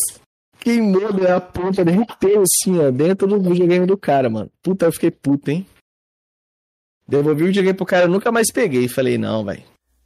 queimou, 0.60 1.12
né? 1.12 1.32
A 1.32 1.40
ponta 1.40 1.84
derreteu 1.84 2.42
assim, 2.42 2.78
ó, 2.78 2.90
dentro 2.90 3.26
do 3.26 3.40
videogame 3.40 3.86
do 3.86 3.96
cara, 3.96 4.28
mano. 4.28 4.50
Puta, 4.62 4.86
eu 4.86 4.92
fiquei 4.92 5.10
puto, 5.10 5.50
hein? 5.50 5.66
Devolvi 7.08 7.44
o 7.44 7.46
videogame 7.46 7.76
pro 7.76 7.86
cara, 7.86 8.04
eu 8.04 8.10
nunca 8.10 8.30
mais 8.30 8.52
peguei. 8.52 8.88
Falei, 8.88 9.16
não, 9.16 9.44
velho. 9.44 9.62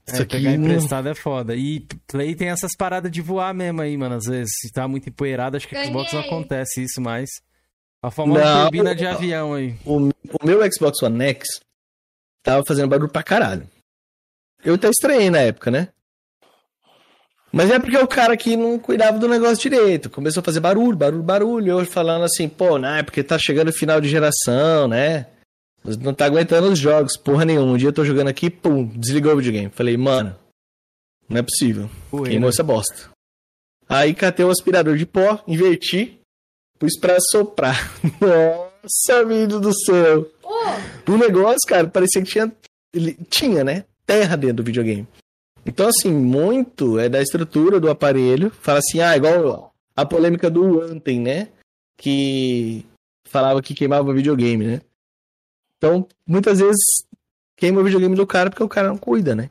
É, 0.07 0.13
Isso 0.13 0.23
é, 0.23 0.25
aqui 0.25 0.37
pegar 0.37 0.53
emprestado 0.53 1.09
é 1.09 1.15
foda. 1.15 1.55
E 1.55 1.87
Play 2.07 2.35
tem 2.35 2.49
essas 2.49 2.73
paradas 2.77 3.11
de 3.11 3.21
voar 3.21 3.55
mesmo 3.55 3.81
aí, 3.81 3.97
mano. 3.97 4.17
Às 4.17 4.27
vezes, 4.27 4.53
se 4.61 4.73
tá 4.73 4.89
muito 4.89 5.09
empoeirado, 5.09 5.57
acho 5.57 5.69
que 5.69 5.75
Ganhei. 5.75 5.91
Xbox 5.91 6.13
não 6.13 6.21
acontece 6.21 6.83
isso 6.83 7.01
mais. 7.01 7.29
A 8.03 8.11
famosa 8.11 8.43
não, 8.43 8.63
turbina 8.63 8.95
de 8.95 9.07
avião 9.07 9.55
aí. 9.55 9.77
O, 9.85 10.09
o, 10.09 10.47
meu 10.47 10.61
Xbox 10.73 11.03
One 11.03 11.23
X 11.23 11.61
tava 12.43 12.65
fazendo 12.67 12.89
barulho 12.89 13.11
pra 13.11 13.23
caralho. 13.23 13.69
Eu 14.65 14.75
até 14.75 14.89
estranhei 14.89 15.31
na 15.31 15.39
época, 15.39 15.71
né? 15.71 15.89
Mas 17.53 17.71
é 17.71 17.79
porque 17.79 17.99
o 17.99 18.07
cara 18.07 18.33
aqui 18.33 18.57
não 18.57 18.79
cuidava 18.79 19.19
do 19.19 19.29
negócio 19.29 19.59
direito. 19.59 20.09
Começou 20.09 20.41
a 20.41 20.45
fazer 20.45 20.61
barulho, 20.61 20.97
barulho, 20.97 21.23
barulho. 21.23 21.81
Eu 21.81 21.87
falando 21.87 22.25
assim, 22.25 22.49
pô, 22.49 22.79
não, 22.79 22.97
é 22.97 23.03
porque 23.03 23.23
tá 23.23 23.39
chegando 23.39 23.69
o 23.69 23.77
final 23.77 24.01
de 24.01 24.09
geração, 24.09 24.89
né? 24.89 25.27
Não 26.01 26.13
tá 26.13 26.27
aguentando 26.27 26.69
os 26.69 26.79
jogos, 26.79 27.17
porra 27.17 27.45
nenhuma. 27.45 27.73
Um 27.73 27.77
dia 27.77 27.89
eu 27.89 27.93
tô 27.93 28.05
jogando 28.05 28.29
aqui, 28.29 28.51
pum, 28.51 28.87
desligou 28.87 29.33
o 29.33 29.37
videogame. 29.37 29.71
Falei, 29.71 29.97
mano, 29.97 30.37
não 31.29 31.39
é 31.39 31.43
possível. 31.43 31.89
Ué, 32.13 32.31
Queimou 32.31 32.49
né? 32.49 32.53
essa 32.53 32.63
bosta. 32.63 33.11
Aí 33.89 34.15
catei 34.15 34.45
o 34.45 34.51
aspirador 34.51 34.97
de 34.97 35.07
pó, 35.07 35.43
inverti, 35.49 36.21
pus 36.79 36.99
pra 36.99 37.17
soprar. 37.31 37.77
Nossa, 38.21 39.23
amigo 39.23 39.59
do 39.59 39.73
céu. 39.85 40.31
Oh. 40.43 41.13
O 41.13 41.17
negócio, 41.17 41.67
cara, 41.67 41.89
parecia 41.89 42.23
que 42.23 42.31
tinha. 42.31 42.53
Ele, 42.93 43.17
tinha, 43.29 43.65
né? 43.65 43.85
Terra 44.05 44.37
dentro 44.37 44.57
do 44.57 44.65
videogame. 44.65 45.07
Então, 45.65 45.89
assim, 45.89 46.11
muito 46.13 46.99
é 46.99 47.09
da 47.09 47.23
estrutura 47.23 47.79
do 47.79 47.91
aparelho. 47.91 48.51
Fala 48.51 48.79
assim, 48.79 49.01
ah, 49.01 49.17
igual 49.17 49.73
a 49.95 50.07
polêmica 50.07 50.51
do 50.51 50.81
Anthem, 50.81 51.21
né? 51.21 51.49
Que 51.97 52.85
falava 53.29 53.63
que 53.63 53.75
queimava 53.75 54.11
o 54.11 54.15
videogame, 54.15 54.67
né? 54.67 54.81
Então, 55.81 56.07
muitas 56.27 56.59
vezes 56.59 56.77
queima 57.57 57.81
o 57.81 57.85
videogame 57.85 58.15
do 58.15 58.27
cara 58.27 58.51
porque 58.51 58.63
o 58.63 58.69
cara 58.69 58.89
não 58.89 58.99
cuida, 58.99 59.35
né? 59.35 59.49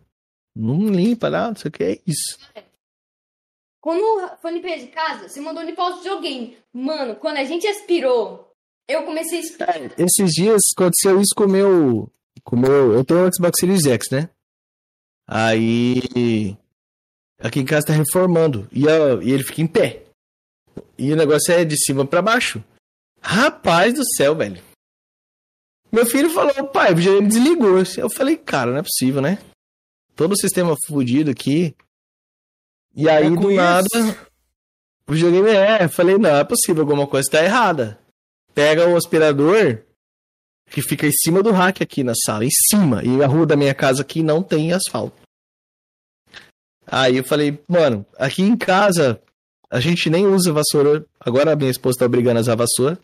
Não 0.56 0.78
limpa 0.88 1.28
lá, 1.28 1.48
não 1.48 1.56
sei 1.56 1.70
o 1.70 1.72
que, 1.72 1.84
é 1.84 2.00
isso. 2.06 2.38
Quando 3.82 4.38
foi 4.38 4.52
limpeza 4.52 4.86
de 4.86 4.92
casa, 4.92 5.28
você 5.28 5.42
mandou 5.42 5.64
limpar 5.64 5.90
os 5.90 5.98
videogame. 6.04 6.56
Mano, 6.72 7.16
quando 7.16 7.38
a 7.38 7.44
gente 7.44 7.66
aspirou, 7.66 8.54
eu 8.88 9.04
comecei 9.04 9.40
a... 9.40 9.64
É, 9.74 10.04
esses 10.04 10.32
dias 10.34 10.62
aconteceu 10.78 11.20
isso 11.20 11.34
com 11.36 11.46
o 11.46 11.50
meu... 11.50 12.12
Com 12.44 12.56
o 12.56 12.60
meu 12.60 12.94
eu 12.94 13.04
tenho 13.04 13.26
um 13.26 13.34
Xbox 13.34 13.60
Series 13.60 13.88
X, 13.88 14.12
né? 14.12 14.30
Aí. 15.28 16.56
Aqui 17.40 17.60
em 17.60 17.66
casa 17.66 17.88
tá 17.88 17.94
reformando. 17.94 18.68
E, 18.72 18.88
a, 18.88 19.24
e 19.24 19.32
ele 19.32 19.44
fica 19.44 19.62
em 19.62 19.68
pé. 19.68 20.04
E 20.98 21.12
o 21.12 21.16
negócio 21.16 21.52
é 21.52 21.66
de 21.66 21.76
cima 21.78 22.06
para 22.06 22.22
baixo. 22.22 22.64
Rapaz 23.20 23.94
do 23.94 24.04
céu, 24.16 24.36
velho. 24.36 24.69
Meu 25.92 26.06
filho 26.06 26.30
falou, 26.30 26.68
pai, 26.68 26.94
o 26.94 26.96
videogame 26.96 27.28
desligou. 27.28 27.78
Eu 27.98 28.10
falei, 28.10 28.38
cara, 28.38 28.72
não 28.72 28.80
é 28.80 28.84
possível, 28.84 29.22
né? 29.22 29.40
Todo 30.16 30.34
o 30.34 30.38
sistema 30.38 30.76
fudido 30.88 31.32
aqui. 31.32 31.76
E 32.96 33.10
aí, 33.10 33.28
é 33.28 33.30
do 33.30 33.52
nada, 33.52 33.88
o 35.08 35.14
videogame 35.14 35.50
é. 35.50 35.86
Eu 35.86 35.90
falei, 35.90 36.18
não, 36.18 36.36
é 36.36 36.44
possível, 36.44 36.84
alguma 36.84 37.08
coisa 37.08 37.30
tá 37.32 37.44
errada. 37.44 38.00
Pega 38.54 38.88
o 38.88 38.96
aspirador, 38.96 39.82
que 40.70 40.82
fica 40.82 41.08
em 41.08 41.12
cima 41.12 41.42
do 41.42 41.52
rack 41.52 41.82
aqui 41.82 42.04
na 42.04 42.14
sala, 42.14 42.46
em 42.46 42.52
cima. 42.70 43.04
E 43.04 43.24
a 43.24 43.28
rua 43.28 43.46
da 43.46 43.56
minha 43.56 43.74
casa 43.74 44.02
aqui 44.02 44.22
não 44.22 44.44
tem 44.44 44.72
asfalto. 44.72 45.20
Aí 46.86 47.18
eu 47.18 47.24
falei, 47.24 47.60
mano, 47.68 48.06
aqui 48.18 48.42
em 48.42 48.58
casa 48.58 49.22
a 49.70 49.80
gente 49.80 50.10
nem 50.10 50.26
usa 50.26 50.52
vassoura. 50.52 51.06
Agora 51.20 51.54
a 51.54 51.56
minha 51.56 51.72
esposa 51.72 52.00
tá 52.00 52.06
obrigando 52.06 52.38
a 52.38 52.42
usar 52.42 52.56
vassoura. 52.56 53.00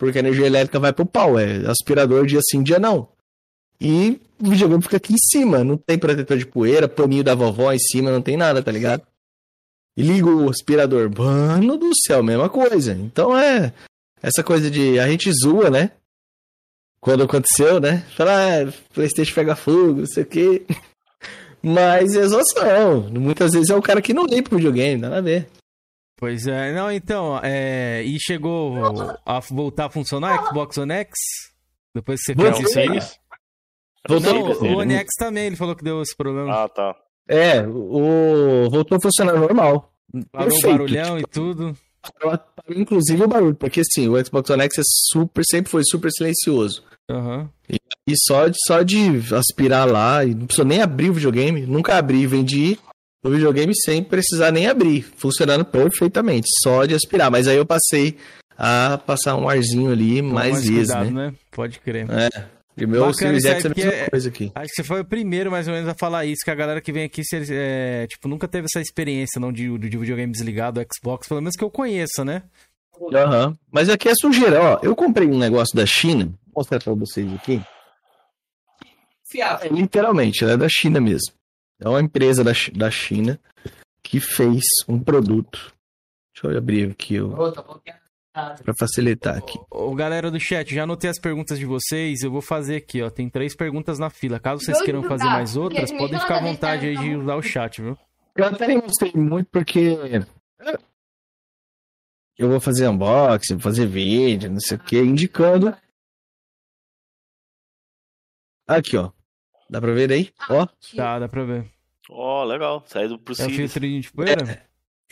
Porque 0.00 0.16
a 0.16 0.20
energia 0.20 0.46
elétrica 0.46 0.80
vai 0.80 0.94
pro 0.94 1.04
pau. 1.04 1.38
É 1.38 1.58
aspirador 1.66 2.24
dia 2.24 2.40
sim, 2.42 2.62
dia 2.62 2.78
não. 2.78 3.06
E 3.78 4.18
o 4.40 4.48
videogame 4.48 4.82
fica 4.82 4.96
aqui 4.96 5.12
em 5.12 5.18
cima. 5.18 5.62
Não 5.62 5.76
tem 5.76 5.98
protetor 5.98 6.38
de 6.38 6.46
poeira, 6.46 6.88
paninho 6.88 7.22
da 7.22 7.34
vovó 7.34 7.70
em 7.70 7.78
cima, 7.78 8.10
não 8.10 8.22
tem 8.22 8.34
nada, 8.34 8.62
tá 8.62 8.72
ligado? 8.72 9.02
E 9.94 10.02
liga 10.02 10.26
o 10.26 10.48
aspirador. 10.48 11.10
Mano 11.14 11.76
do 11.76 11.90
céu, 12.06 12.22
mesma 12.22 12.48
coisa. 12.48 12.92
Então 12.92 13.36
é. 13.36 13.74
Essa 14.22 14.42
coisa 14.42 14.70
de. 14.70 14.98
A 14.98 15.06
gente 15.06 15.30
zoa, 15.32 15.68
né? 15.68 15.90
Quando 16.98 17.24
aconteceu, 17.24 17.78
né? 17.78 18.02
Fala, 18.16 18.32
ah, 18.32 18.72
Playstation 18.94 19.34
pega 19.34 19.54
fogo, 19.54 20.00
não 20.00 20.06
sei 20.06 20.22
o 20.22 20.26
quê. 20.26 20.62
Mas 21.62 22.14
exaustão. 22.14 23.02
Muitas 23.10 23.52
vezes 23.52 23.68
é 23.68 23.76
o 23.76 23.82
cara 23.82 24.00
que 24.00 24.14
não 24.14 24.24
limpa 24.24 24.54
o 24.54 24.56
videogame, 24.56 25.02
nada 25.02 25.18
a 25.18 25.20
ver. 25.20 25.46
Pois 26.20 26.46
é, 26.46 26.74
não, 26.74 26.92
então, 26.92 27.40
é... 27.42 28.02
e 28.02 28.20
chegou 28.20 28.76
a 29.24 29.40
voltar 29.40 29.86
a 29.86 29.90
funcionar 29.90 30.46
Xbox 30.46 30.76
One 30.76 30.92
X? 30.92 31.14
Depois 31.94 32.20
que 32.20 32.34
você 32.34 32.52
fez 32.52 32.60
isso 32.60 32.78
aí? 32.78 33.00
Voltou 34.06 34.34
não, 34.34 34.74
o 34.74 34.78
One 34.80 34.94
X 34.94 35.08
também, 35.18 35.46
ele 35.46 35.56
falou 35.56 35.74
que 35.74 35.82
deu 35.82 36.02
esse 36.02 36.14
problema. 36.14 36.64
Ah, 36.64 36.68
tá. 36.68 36.94
É, 37.26 37.62
o... 37.66 38.68
voltou 38.70 38.98
a 38.98 39.00
funcionar 39.00 39.34
normal. 39.34 39.90
Parou 40.30 40.54
o 40.54 40.62
barulhão 40.62 41.16
tipo, 41.16 41.30
e 41.30 41.32
tudo. 41.32 41.76
Inclusive 42.68 43.24
o 43.24 43.28
barulho, 43.28 43.54
porque 43.54 43.80
assim, 43.80 44.06
o 44.06 44.22
Xbox 44.22 44.50
One 44.50 44.62
X 44.64 44.78
é 44.78 44.82
super, 44.84 45.42
sempre 45.48 45.70
foi 45.70 45.82
super 45.84 46.10
silencioso. 46.10 46.82
Uhum. 47.10 47.48
E, 47.66 47.76
e, 48.06 48.14
só, 48.26 48.46
de, 48.46 48.56
só 48.66 48.82
de 48.82 49.22
aspirar 49.34 49.90
lá, 49.90 50.22
e 50.22 50.34
não 50.34 50.46
precisou 50.46 50.66
nem 50.66 50.82
abrir 50.82 51.08
o 51.08 51.14
videogame, 51.14 51.62
nunca 51.62 51.96
abri, 51.96 52.26
vendi 52.26 52.78
o 53.22 53.30
videogame 53.30 53.74
sem 53.74 54.02
precisar 54.02 54.50
nem 54.50 54.66
abrir, 54.66 55.02
funcionando 55.16 55.64
perfeitamente, 55.64 56.48
só 56.62 56.84
de 56.84 56.94
aspirar. 56.94 57.30
Mas 57.30 57.46
aí 57.46 57.56
eu 57.56 57.66
passei 57.66 58.16
a 58.56 58.98
passar 58.98 59.36
um 59.36 59.48
arzinho 59.48 59.90
ali 59.90 60.20
mais, 60.22 60.52
mais 60.52 60.68
vezes, 60.68 60.88
cuidado, 60.88 61.10
né? 61.10 61.26
né? 61.26 61.34
Pode 61.50 61.78
crer. 61.80 62.06
É. 62.10 62.60
E 62.76 62.86
meu 62.86 63.00
Bacana, 63.00 63.14
Series 63.14 63.44
X 63.44 63.64
é 63.64 63.68
a 63.68 63.74
mesma 63.74 63.92
é, 63.92 64.10
coisa 64.10 64.28
aqui. 64.28 64.52
Acho 64.54 64.68
que 64.68 64.74
você 64.76 64.84
foi 64.84 65.00
o 65.00 65.04
primeiro, 65.04 65.50
mais 65.50 65.68
ou 65.68 65.74
menos, 65.74 65.88
a 65.88 65.94
falar 65.94 66.24
isso, 66.24 66.42
que 66.44 66.50
a 66.50 66.54
galera 66.54 66.80
que 66.80 66.92
vem 66.92 67.04
aqui, 67.04 67.20
é, 67.50 68.06
tipo, 68.08 68.26
nunca 68.28 68.48
teve 68.48 68.66
essa 68.66 68.80
experiência, 68.80 69.40
não, 69.40 69.52
de, 69.52 69.76
de 69.78 69.98
videogame 69.98 70.32
desligado, 70.32 70.80
Xbox, 70.94 71.28
pelo 71.28 71.40
menos 71.40 71.56
que 71.56 71.64
eu 71.64 71.70
conheça, 71.70 72.24
né? 72.24 72.42
Aham. 73.12 73.48
Uhum. 73.48 73.56
Mas 73.70 73.88
aqui 73.88 74.08
é 74.08 74.14
sujeira, 74.14 74.62
ó. 74.62 74.80
Eu 74.82 74.94
comprei 74.94 75.26
um 75.26 75.38
negócio 75.38 75.76
da 75.76 75.84
China, 75.84 76.26
vou 76.26 76.36
mostrar 76.56 76.80
pra 76.80 76.94
vocês 76.94 77.30
aqui. 77.34 77.60
É, 79.36 79.68
literalmente, 79.68 80.42
ela 80.42 80.54
é 80.54 80.56
da 80.56 80.68
China 80.68 81.00
mesmo. 81.00 81.32
É 81.80 81.88
uma 81.88 82.00
empresa 82.00 82.44
da, 82.44 82.52
da 82.74 82.90
China 82.90 83.40
que 84.02 84.20
fez 84.20 84.62
um 84.88 84.98
produto. 85.02 85.72
Deixa 86.34 86.48
eu 86.54 86.58
abrir 86.58 86.90
aqui 86.90 87.20
o. 87.20 87.34
Pra 88.32 88.74
facilitar 88.78 89.38
aqui. 89.38 89.58
Ô, 89.70 89.94
galera 89.94 90.30
do 90.30 90.38
chat, 90.38 90.72
já 90.72 90.84
anotei 90.84 91.10
as 91.10 91.18
perguntas 91.18 91.58
de 91.58 91.66
vocês. 91.66 92.22
Eu 92.22 92.30
vou 92.30 92.40
fazer 92.40 92.76
aqui, 92.76 93.02
ó. 93.02 93.10
Tem 93.10 93.28
três 93.28 93.56
perguntas 93.56 93.98
na 93.98 94.08
fila. 94.08 94.38
Caso 94.38 94.62
vocês 94.64 94.80
queiram 94.82 95.02
fazer 95.02 95.24
mais 95.24 95.56
outras, 95.56 95.90
podem 95.90 96.18
ficar 96.18 96.38
à 96.38 96.42
vontade 96.42 96.86
aí 96.86 96.96
de 96.96 97.16
usar 97.16 97.34
o 97.34 97.42
chat, 97.42 97.82
viu? 97.82 97.98
Eu 98.36 98.44
até 98.44 98.68
nem 98.68 98.80
gostei 98.80 99.12
muito 99.14 99.48
porque. 99.50 99.96
Eu 102.38 102.48
vou 102.48 102.60
fazer 102.60 102.88
unboxing, 102.88 103.54
vou 103.54 103.62
fazer 103.62 103.86
vídeo, 103.86 104.50
não 104.50 104.60
sei 104.60 104.76
o 104.76 104.80
que, 104.80 104.98
indicando. 104.98 105.76
Aqui, 108.66 108.96
ó. 108.96 109.10
Dá 109.70 109.80
pra 109.80 109.92
ver 109.92 110.10
aí? 110.10 110.30
Ó. 110.48 110.66
Tá, 110.96 111.20
dá 111.20 111.28
pra 111.28 111.44
ver. 111.44 111.64
Ó, 112.10 112.42
oh, 112.42 112.44
legal. 112.44 112.82
Saído 112.88 113.16
pro 113.20 113.34
É 113.38 113.46
um 113.46 113.50
filtrinho 113.50 114.00
de 114.00 114.10
poeira? 114.10 114.50
É, 114.50 114.62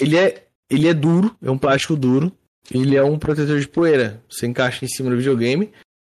ele, 0.03 0.19
é, 0.19 0.49
ele 0.69 0.89
é 0.89 0.95
duro, 0.95 1.37
é 1.41 1.49
um 1.49 1.57
plástico 1.57 1.95
duro. 1.95 2.33
Ele 2.69 2.97
é 2.97 3.03
um 3.03 3.17
protetor 3.19 3.61
de 3.61 3.69
poeira. 3.69 4.21
Você 4.29 4.49
encaixa 4.49 4.85
em 4.85 4.89
cima 4.89 5.11
do 5.11 5.17
videogame. 5.17 5.71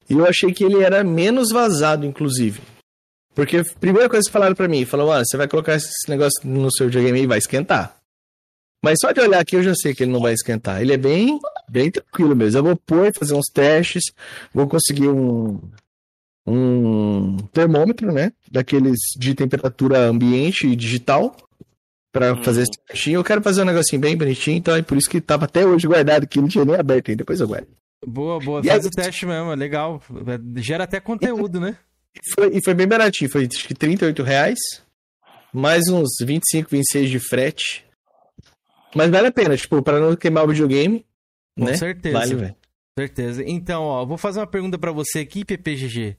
E 0.09 0.13
eu 0.13 0.25
achei 0.25 0.53
que 0.53 0.63
ele 0.63 0.83
era 0.83 1.03
menos 1.03 1.51
vazado, 1.51 2.07
inclusive. 2.07 2.63
Porque 3.35 3.59
a 3.59 3.65
primeira 3.81 4.09
coisa 4.09 4.25
que 4.25 4.33
falaram 4.33 4.55
para 4.55 4.69
mim, 4.69 4.85
falou, 4.85 5.09
mano, 5.09 5.25
você 5.27 5.37
vai 5.37 5.49
colocar 5.49 5.75
esse 5.75 6.09
negócio 6.09 6.41
no 6.45 6.73
seu 6.73 6.87
videogame 6.87 7.23
e 7.23 7.27
vai 7.27 7.39
esquentar. 7.39 7.97
Mas 8.83 8.99
só 9.03 9.11
de 9.11 9.21
olhar 9.21 9.41
aqui 9.41 9.57
eu 9.57 9.63
já 9.65 9.75
sei 9.75 9.95
que 9.95 10.05
ele 10.05 10.13
não 10.13 10.21
vai 10.21 10.33
esquentar. 10.33 10.81
Ele 10.81 10.93
é 10.93 10.97
bem, 10.97 11.41
bem 11.69 11.91
tranquilo 11.91 12.37
mesmo. 12.37 12.61
Eu 12.61 12.65
vou 12.65 12.77
pôr, 12.77 13.13
fazer 13.13 13.35
uns 13.35 13.47
testes, 13.53 14.05
vou 14.55 14.69
conseguir 14.69 15.09
um, 15.09 15.61
um 16.49 17.37
termômetro, 17.53 18.13
né? 18.13 18.33
Daqueles 18.51 18.99
de 19.17 19.35
temperatura 19.35 19.99
ambiente 19.99 20.67
e 20.67 20.77
digital 20.77 21.37
para 22.13 22.33
hum. 22.33 22.43
fazer 22.43 22.63
esse 22.63 22.79
testinho. 22.87 23.19
Eu 23.19 23.25
quero 23.25 23.43
fazer 23.43 23.63
um 23.63 23.67
negocinho 23.67 24.01
bem 24.01 24.17
bonitinho, 24.17 24.57
então 24.57 24.75
é 24.75 24.83
por 24.83 24.97
isso 24.97 25.09
que 25.09 25.21
tava 25.21 25.45
até 25.45 25.67
hoje 25.67 25.87
guardado 25.87 26.25
aqui, 26.25 26.41
não 26.41 26.49
tinha 26.49 26.65
nem 26.65 26.75
aberto 26.75 27.11
ainda, 27.11 27.19
depois 27.19 27.41
eu 27.41 27.49
guardo. 27.49 27.69
Boa, 28.07 28.39
boa. 28.39 28.61
E 28.61 28.69
Faz 28.69 28.85
aí, 28.85 28.89
o 28.89 28.91
teste 28.91 29.27
mesmo, 29.27 29.53
é 29.53 29.57
legal. 29.57 30.01
Gera 30.57 30.85
até 30.85 31.01
conteúdo, 31.01 31.61
né? 31.61 31.77
E 32.15 32.35
foi, 32.35 32.57
e 32.57 32.65
foi 32.65 32.75
bem 32.75 32.87
baratinho, 32.87 33.31
foi 33.31 33.47
acho 33.47 33.67
que 33.67 33.75
38 33.75 34.23
reais, 34.23 34.59
mais 35.53 35.89
uns 35.89 36.09
25, 36.21 36.71
26 36.71 37.11
de 37.11 37.19
frete. 37.19 37.85
Mas 38.95 39.11
vale 39.11 39.27
a 39.27 39.33
pena, 39.33 39.57
tipo, 39.57 39.83
para 39.83 40.01
não 40.01 40.17
queimar 40.17 40.45
o 40.45 40.49
videogame. 40.49 41.05
Com 41.59 41.67
né? 41.67 41.77
certeza. 41.77 42.19
Vale, 42.19 42.35
velho. 42.35 42.57
Certeza. 42.99 43.45
Então, 43.47 43.83
ó, 43.83 44.05
vou 44.05 44.17
fazer 44.17 44.41
uma 44.41 44.47
pergunta 44.47 44.79
para 44.79 44.91
você 44.91 45.21
aqui, 45.21 45.45
PPGG. 45.45 46.17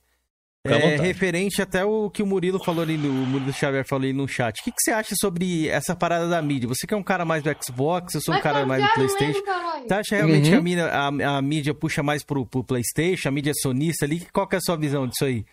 É, 0.76 0.96
referente 0.98 1.62
até 1.62 1.84
o 1.84 2.10
que 2.10 2.22
o 2.22 2.26
Murilo 2.26 2.64
falou 2.64 2.84
ali, 2.84 2.98
no, 2.98 3.10
o 3.10 3.26
Murilo 3.26 3.54
Xavier 3.54 3.86
falou 3.86 4.04
ali 4.04 4.14
no 4.14 4.28
chat. 4.28 4.60
O 4.60 4.64
que, 4.64 4.72
que, 4.72 4.82
você 4.82 4.92
acha 4.92 5.16
sobre 5.20 5.68
essa 5.68 5.96
parada 5.96 6.28
da 6.28 6.42
mídia? 6.42 6.68
Você 6.68 6.86
que 6.86 6.94
é 6.94 6.98
um 6.98 7.04
cara 7.04 7.26
mais 7.26 7.44
do 7.44 7.50
Xbox, 7.64 8.16
eu 8.16 8.22
sou 8.22 8.36
um 8.36 8.42
cara 8.42 8.66
mais 8.66 8.84
do 8.84 8.94
Playstation. 8.94 9.42
Você 9.88 9.94
acha 9.94 10.16
realmente 10.16 10.46
uhum. 10.46 10.50
que 10.50 10.54
a 10.54 10.58
uhum. 10.58 10.64
mídia, 10.64 10.86
a, 10.88 11.38
a, 11.38 11.42
mídia 11.42 11.74
puxa 11.74 12.04
mais 12.04 12.24
pro, 12.24 12.46
pro 12.46 12.64
Playstation, 12.64 13.30
a 13.30 13.32
mídia 13.32 13.52
é 13.52 13.54
sonista 13.54 14.06
ali? 14.06 14.28
Qual 14.32 14.48
que 14.48 14.56
é 14.56 14.58
a 14.60 14.62
sua 14.62 14.78
visão 14.78 15.08
disso 15.08 15.26
aí? 15.26 15.46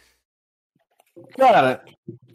Cara, 1.36 1.82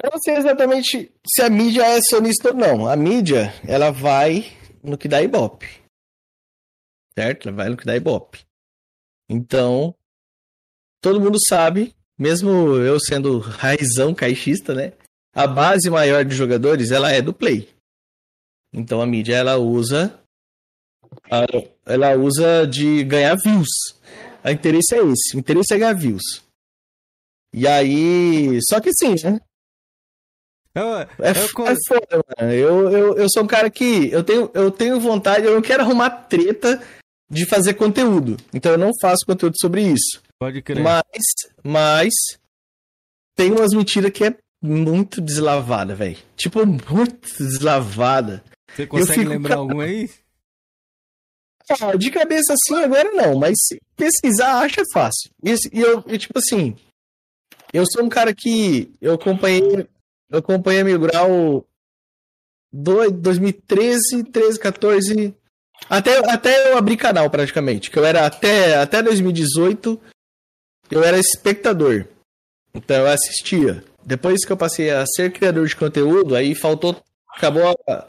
eu 0.03 0.09
não 0.11 0.19
sei 0.19 0.35
exatamente 0.35 1.11
se 1.25 1.41
a 1.41 1.49
mídia 1.49 1.83
é 1.85 1.99
sonista 2.01 2.49
ou 2.49 2.55
não. 2.55 2.87
A 2.87 2.95
mídia, 2.95 3.53
ela 3.67 3.91
vai 3.91 4.51
no 4.83 4.97
que 4.97 5.07
dá 5.07 5.21
ibope. 5.21 5.67
Certo? 7.17 7.49
Ela 7.49 7.57
vai 7.57 7.69
no 7.69 7.77
que 7.77 7.85
dá 7.85 7.95
ibope. 7.95 8.39
Então, 9.29 9.95
todo 10.99 11.21
mundo 11.21 11.37
sabe, 11.47 11.95
mesmo 12.21 12.77
eu 12.77 12.99
sendo 12.99 13.39
raizão 13.39 14.13
caixista, 14.13 14.75
né? 14.75 14.93
A 15.33 15.47
base 15.47 15.89
maior 15.89 16.23
de 16.23 16.35
jogadores, 16.35 16.91
ela 16.91 17.11
é 17.11 17.19
do 17.19 17.33
Play. 17.33 17.67
Então 18.71 19.01
a 19.01 19.07
mídia, 19.07 19.35
ela 19.35 19.57
usa 19.57 20.15
ela 21.83 22.15
usa 22.15 22.67
de 22.67 23.03
ganhar 23.03 23.35
views. 23.35 23.67
O 24.43 24.49
interesse 24.49 24.93
é 24.95 24.99
esse. 24.99 25.35
O 25.35 25.39
interesse 25.39 25.73
é 25.73 25.79
ganhar 25.79 25.93
views. 25.93 26.43
E 27.51 27.67
aí. 27.67 28.59
Só 28.69 28.79
que 28.79 28.91
sim, 28.93 29.15
né? 29.23 29.41
Eu, 30.75 30.97
é, 30.97 31.07
eu, 31.19 31.67
é 31.67 31.75
foda, 31.87 32.23
mano. 32.39 32.53
Eu, 32.53 32.91
eu, 32.91 33.17
eu 33.17 33.27
sou 33.29 33.43
um 33.43 33.47
cara 33.47 33.69
que. 33.69 34.11
Eu 34.11 34.23
tenho, 34.23 34.49
eu 34.53 34.69
tenho 34.69 34.99
vontade, 34.99 35.45
eu 35.45 35.55
não 35.55 35.61
quero 35.61 35.81
arrumar 35.81 36.09
treta 36.11 36.81
de 37.31 37.45
fazer 37.45 37.75
conteúdo. 37.75 38.37
Então 38.53 38.73
eu 38.73 38.77
não 38.77 38.91
faço 39.01 39.25
conteúdo 39.25 39.55
sobre 39.59 39.81
isso. 39.83 40.21
Pode 40.37 40.61
crer. 40.61 40.83
Mas, 40.83 41.23
mas 41.63 42.13
tem 43.35 43.51
umas 43.51 43.73
mentiras 43.73 44.11
que 44.11 44.25
é 44.25 44.35
muito 44.61 45.21
deslavada, 45.21 45.95
velho. 45.95 46.17
Tipo, 46.35 46.65
muito 46.65 47.19
deslavada. 47.37 48.43
Você 48.75 48.85
consegue 48.85 49.23
lembrar 49.23 49.55
alguma 49.55 49.83
aí? 49.83 50.09
Ah, 51.79 51.95
de 51.95 52.11
cabeça 52.11 52.53
assim 52.53 52.75
agora 52.83 53.11
não, 53.13 53.39
mas 53.39 53.57
pesquisar 53.95 54.59
acha 54.59 54.83
fácil. 54.93 55.31
E, 55.41 55.53
e 55.71 55.79
eu, 55.79 56.03
e, 56.07 56.17
tipo 56.17 56.37
assim, 56.37 56.75
eu 57.71 57.85
sou 57.89 58.03
um 58.03 58.09
cara 58.09 58.33
que 58.35 58.91
eu 58.99 59.13
acompanhei, 59.13 59.87
eu 60.29 60.39
acompanhei 60.39 60.81
a 60.81 60.83
Mil 60.83 60.99
Grau 60.99 61.65
2013, 62.73 64.23
13, 64.31 64.59
14, 64.59 65.35
até, 65.89 66.17
até 66.31 66.71
eu 66.71 66.77
abrir 66.77 66.97
canal 66.97 67.29
praticamente, 67.29 67.91
que 67.91 67.97
eu 67.97 68.05
era 68.05 68.25
até, 68.25 68.75
até 68.77 69.01
2018, 69.01 69.99
eu 70.89 71.03
era 71.03 71.19
espectador. 71.19 72.05
Então 72.73 72.97
eu 72.97 73.07
assistia. 73.07 73.83
Depois 74.03 74.45
que 74.45 74.51
eu 74.51 74.57
passei 74.57 74.89
a 74.89 75.05
ser 75.05 75.31
criador 75.31 75.67
de 75.67 75.75
conteúdo, 75.75 76.35
aí 76.35 76.55
faltou, 76.55 77.01
acabou 77.35 77.77
a, 77.87 78.07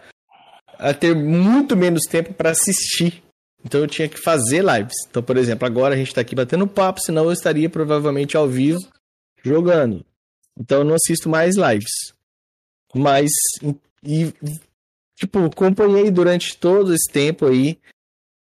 a 0.78 0.94
ter 0.94 1.14
muito 1.14 1.76
menos 1.76 2.02
tempo 2.08 2.32
para 2.32 2.50
assistir 2.50 3.22
então 3.64 3.80
eu 3.80 3.86
tinha 3.86 4.08
que 4.08 4.20
fazer 4.20 4.62
lives. 4.64 4.94
Então, 5.08 5.22
por 5.22 5.36
exemplo, 5.36 5.66
agora 5.66 5.94
a 5.94 5.96
gente 5.96 6.08
está 6.08 6.20
aqui 6.20 6.34
batendo 6.34 6.66
papo, 6.66 7.00
senão 7.00 7.24
eu 7.24 7.32
estaria 7.32 7.70
provavelmente 7.70 8.36
ao 8.36 8.48
vivo 8.48 8.80
jogando. 9.42 10.04
Então 10.58 10.78
eu 10.78 10.84
não 10.84 10.94
assisto 10.94 11.28
mais 11.28 11.56
lives. 11.56 12.12
Mas, 12.94 13.30
e, 14.02 14.32
tipo, 15.22 15.38
acompanhei 15.44 16.10
durante 16.10 16.56
todo 16.56 16.92
esse 16.92 17.10
tempo 17.10 17.46
aí 17.46 17.78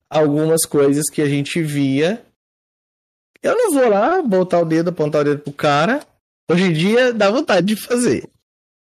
algumas 0.09 0.65
coisas 0.65 1.03
que 1.11 1.21
a 1.21 1.27
gente 1.27 1.61
via. 1.61 2.23
Eu 3.41 3.55
não 3.55 3.71
vou 3.71 3.87
lá 3.87 4.21
botar 4.21 4.59
o 4.59 4.65
dedo, 4.65 4.89
apontar 4.89 5.21
o 5.21 5.25
dedo 5.25 5.41
pro 5.41 5.53
cara. 5.53 6.05
Hoje 6.49 6.63
em 6.63 6.73
dia 6.73 7.13
dá 7.13 7.29
vontade 7.29 7.67
de 7.67 7.75
fazer. 7.75 8.27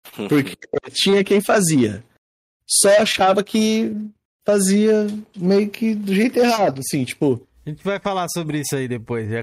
Porque 0.29 0.57
tinha 0.93 1.25
quem 1.25 1.41
fazia. 1.41 2.05
Só 2.67 2.89
achava 3.01 3.43
que 3.43 3.95
fazia 4.47 5.07
meio 5.37 5.69
que 5.69 5.95
do 5.95 6.15
jeito 6.15 6.39
errado, 6.39 6.81
assim, 6.81 7.05
tipo. 7.05 7.47
A 7.67 7.71
gente 7.71 7.83
vai 7.85 8.01
falar 8.01 8.29
sobre 8.29 8.61
isso 8.61 8.75
aí 8.75 8.89
depois, 8.89 9.31
é. 9.31 9.43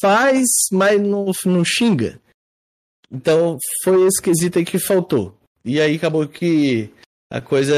Faz, 0.00 0.46
mas 0.72 1.00
não, 1.00 1.30
não 1.44 1.64
xinga. 1.64 2.20
Então 3.10 3.58
foi 3.84 4.06
esse 4.06 4.22
quesito 4.22 4.58
aí 4.58 4.64
que 4.64 4.78
faltou. 4.78 5.36
E 5.64 5.80
aí 5.80 5.96
acabou 5.96 6.26
que 6.26 6.90
a 7.30 7.40
coisa 7.40 7.74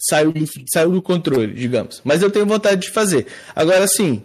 saiu 0.00 0.32
saiu 0.72 0.90
do 0.90 1.02
controle, 1.02 1.52
digamos. 1.52 2.00
Mas 2.04 2.22
eu 2.22 2.30
tenho 2.30 2.46
vontade 2.46 2.82
de 2.82 2.90
fazer. 2.90 3.26
Agora 3.54 3.86
sim. 3.86 4.22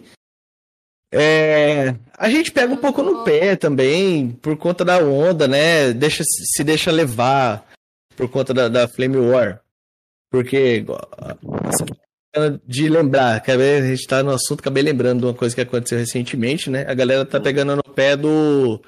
É, 1.12 1.96
a 2.16 2.30
gente 2.30 2.52
pega 2.52 2.72
um 2.72 2.76
pouco 2.76 3.02
no 3.02 3.24
pé 3.24 3.56
também, 3.56 4.30
por 4.30 4.56
conta 4.56 4.84
da 4.84 4.98
onda, 4.98 5.48
né? 5.48 5.92
Deixa, 5.92 6.22
se 6.24 6.62
deixa 6.62 6.90
levar 6.90 7.66
por 8.16 8.28
conta 8.28 8.54
da, 8.54 8.68
da 8.68 8.88
Flame 8.88 9.16
War. 9.16 9.60
Porque 10.30 10.84
de 12.64 12.88
lembrar, 12.88 13.42
a 13.44 13.86
gente 13.88 14.06
tá 14.06 14.22
no 14.22 14.30
assunto, 14.30 14.60
acabei 14.60 14.82
lembrando 14.82 15.20
de 15.20 15.26
uma 15.26 15.34
coisa 15.34 15.54
que 15.54 15.60
aconteceu 15.60 15.98
recentemente, 15.98 16.70
né? 16.70 16.84
A 16.86 16.94
galera 16.94 17.26
tá 17.26 17.40
pegando 17.40 17.74
no 17.74 17.82
pé 17.82 18.16
do, 18.16 18.80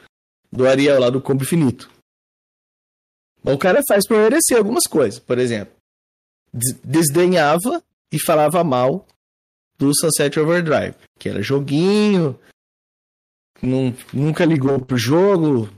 do 0.50 0.66
Ariel 0.66 1.00
lá 1.00 1.10
do 1.10 1.20
Combo 1.20 1.42
Infinito. 1.42 1.90
O 3.44 3.58
cara 3.58 3.80
faz 3.86 4.06
pra 4.06 4.18
merecer 4.18 4.56
algumas 4.56 4.84
coisas, 4.84 5.18
por 5.18 5.38
exemplo. 5.38 5.74
Desdenhava 6.84 7.82
e 8.12 8.20
falava 8.20 8.62
mal 8.62 9.06
do 9.78 9.92
Sunset 9.94 10.38
Overdrive, 10.38 10.94
que 11.18 11.28
era 11.28 11.42
joguinho, 11.42 12.38
nunca 14.12 14.44
ligou 14.44 14.80
pro 14.80 14.96
jogo, 14.96 15.68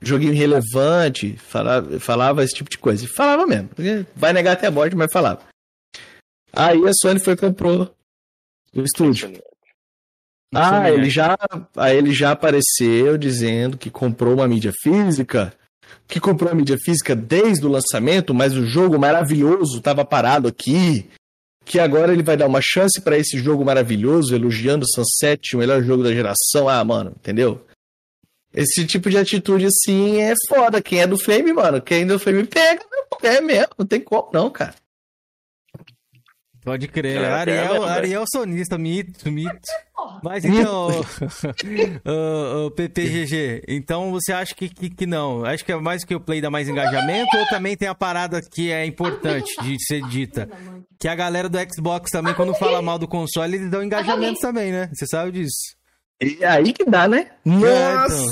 joguinho 0.00 0.34
relevante, 0.34 1.36
falava, 1.36 2.00
falava 2.00 2.44
esse 2.44 2.54
tipo 2.54 2.70
de 2.70 2.78
coisa. 2.78 3.06
falava 3.08 3.46
mesmo. 3.46 3.70
Vai 4.14 4.32
negar 4.32 4.52
até 4.52 4.66
a 4.66 4.70
morte, 4.70 4.96
mas 4.96 5.12
falava. 5.12 5.42
Aí 6.52 6.86
a 6.86 6.92
Sony 7.00 7.18
foi 7.18 7.32
e 7.32 7.36
comprou 7.36 7.94
o 8.74 8.82
estúdio. 8.82 9.32
Ah, 10.54 10.90
ele 10.90 11.08
já, 11.08 11.38
aí 11.76 11.96
ele 11.96 12.12
já 12.12 12.32
apareceu 12.32 13.16
dizendo 13.16 13.78
que 13.78 13.90
comprou 13.90 14.34
uma 14.34 14.46
mídia 14.46 14.70
física, 14.82 15.54
que 16.06 16.20
comprou 16.20 16.50
a 16.50 16.54
mídia 16.54 16.78
física 16.78 17.14
desde 17.14 17.66
o 17.66 17.70
lançamento, 17.70 18.34
mas 18.34 18.54
o 18.54 18.66
jogo 18.66 18.98
maravilhoso 18.98 19.78
estava 19.78 20.04
parado 20.04 20.48
aqui, 20.48 21.08
que 21.64 21.78
agora 21.78 22.12
ele 22.12 22.22
vai 22.22 22.36
dar 22.36 22.46
uma 22.46 22.60
chance 22.60 23.00
para 23.00 23.16
esse 23.16 23.38
jogo 23.38 23.64
maravilhoso, 23.64 24.34
elogiando 24.34 24.86
Sunset, 24.86 25.54
o 25.54 25.58
melhor 25.58 25.82
jogo 25.82 26.02
da 26.02 26.12
geração. 26.12 26.68
Ah, 26.68 26.84
mano, 26.84 27.12
entendeu? 27.16 27.64
Esse 28.54 28.84
tipo 28.86 29.08
de 29.08 29.16
atitude, 29.16 29.66
assim, 29.66 30.20
é 30.20 30.34
foda. 30.48 30.82
Quem 30.82 31.00
é 31.00 31.06
do 31.06 31.18
Flame, 31.18 31.52
mano, 31.52 31.80
quem 31.80 32.02
é 32.02 32.04
do 32.04 32.18
Flame 32.18 32.44
pega, 32.44 32.82
é 33.22 33.40
mesmo, 33.40 33.68
não 33.78 33.86
tem 33.86 34.00
como 34.00 34.28
não, 34.32 34.50
cara. 34.50 34.74
Pode 36.64 36.86
crer. 36.86 37.20
É, 37.20 37.26
Ariel, 37.26 37.84
é 37.84 37.90
Ariel 37.90 38.24
sonista, 38.30 38.78
mito, 38.78 39.30
mito. 39.30 39.58
Mas 40.22 40.44
então, 40.44 40.88
o, 42.04 42.66
o, 42.66 42.70
PPGG, 42.70 43.62
então 43.68 44.10
você 44.10 44.32
acha 44.32 44.54
que, 44.54 44.68
que, 44.68 44.90
que, 44.90 45.06
não? 45.06 45.44
Acho 45.44 45.64
que 45.64 45.72
é 45.72 45.76
mais 45.76 46.04
que 46.04 46.14
o 46.14 46.20
Play 46.20 46.40
dá 46.40 46.50
mais 46.50 46.68
engajamento 46.68 47.36
ou 47.36 47.46
também 47.46 47.76
tem 47.76 47.88
a 47.88 47.94
parada 47.94 48.40
que 48.40 48.70
é 48.70 48.84
importante 48.84 49.52
de 49.62 49.76
ser 49.84 50.02
dita? 50.08 50.48
Que 50.98 51.08
a 51.08 51.14
galera 51.14 51.48
do 51.48 51.58
Xbox 51.72 52.10
também, 52.10 52.34
quando 52.34 52.54
fala 52.54 52.80
mal 52.80 52.98
do 52.98 53.08
console, 53.08 53.56
eles 53.56 53.70
dão 53.70 53.82
engajamento 53.82 54.40
também, 54.40 54.70
né? 54.70 54.88
Você 54.92 55.06
sabe 55.06 55.32
disso. 55.32 55.81
E 56.22 56.44
aí 56.44 56.72
que 56.72 56.84
dá, 56.84 57.08
né? 57.08 57.30
Nossa! 57.44 58.30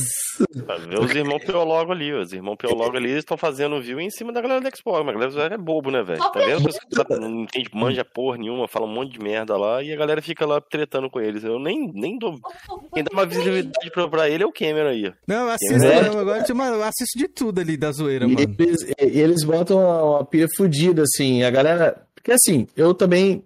Tá, 0.67 0.77
os 1.01 1.15
irmãos 1.15 1.45
Piologo 1.45 1.93
ali, 1.93 2.13
os 2.13 2.33
irmãos 2.33 2.57
Piologo 2.57 2.97
ali, 2.97 3.11
eles 3.11 3.19
estão 3.19 3.37
fazendo 3.37 3.81
view 3.81 4.01
em 4.01 4.09
cima 4.09 4.33
da 4.33 4.41
galera 4.41 4.61
do 4.61 4.77
Xbox, 4.77 5.05
mas 5.05 5.17
a 5.17 5.37
galera 5.37 5.55
é 5.57 5.59
bobo, 5.59 5.91
né, 5.91 6.03
velho? 6.03 6.19
Tá 6.19 6.39
vendo? 6.39 6.71
Caras 6.95 7.19
não 7.21 7.43
entende, 7.43 7.69
manja 7.75 8.05
porra 8.05 8.39
nenhuma, 8.39 8.69
fala 8.69 8.87
um 8.87 8.95
monte 8.95 9.13
de 9.13 9.19
merda 9.19 9.57
lá, 9.57 9.83
e 9.83 9.93
a 9.93 9.97
galera 9.97 10.23
fica 10.23 10.47
lá 10.47 10.61
tretando 10.61 11.11
com 11.11 11.21
eles. 11.21 11.45
Eu 11.45 11.59
nem, 11.59 11.91
nem 11.93 12.19
dou. 12.19 12.39
Quem 12.95 13.05
dá 13.05 13.11
uma 13.13 13.27
visibilidade 13.27 13.91
pra, 13.91 14.09
pra 14.09 14.31
ele 14.31 14.45
é 14.45 14.47
o 14.47 14.53
Cameron 14.53 14.89
aí. 14.89 15.13
Não, 15.27 15.47
eu 15.47 15.51
assisto, 15.51 15.85
é. 15.85 15.99
agora, 16.09 16.45
eu 16.49 16.83
assisto 16.85 17.19
de 17.19 17.29
tudo 17.29 17.61
ali 17.61 17.77
da 17.77 17.93
zoeira, 17.93 18.25
e 18.25 18.29
mano. 18.29 18.57
Eles, 18.59 18.87
eles 18.99 19.45
botam 19.45 19.79
uma, 19.79 20.03
uma 20.03 20.25
pia 20.25 20.47
fodida, 20.57 21.03
assim, 21.03 21.43
a 21.43 21.51
galera. 21.51 22.03
Porque 22.15 22.33
assim, 22.33 22.67
eu 22.77 22.95
também 22.95 23.45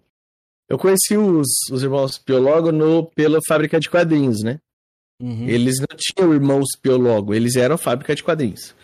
eu 0.68 0.78
conheci 0.78 1.16
os, 1.16 1.48
os 1.70 1.82
irmãos 1.82 2.18
Piologo 2.18 2.72
no, 2.72 3.04
pela 3.04 3.38
fábrica 3.46 3.78
de 3.78 3.90
quadrinhos, 3.90 4.42
né? 4.42 4.58
Uhum. 5.20 5.48
Eles 5.48 5.78
não 5.78 5.96
tinham 5.96 6.34
irmãos 6.34 6.66
Piologo, 6.80 7.34
eles 7.34 7.56
eram 7.56 7.78
fábrica 7.78 8.14
de 8.14 8.22
quadrinhos. 8.22 8.74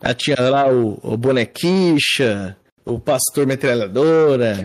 Ah, 0.00 0.14
tinha 0.14 0.36
lá 0.40 0.70
o, 0.70 0.98
o 1.02 1.16
Bonequicha, 1.16 2.56
o 2.84 2.98
Pastor 2.98 3.46
Metralhadora, 3.46 4.64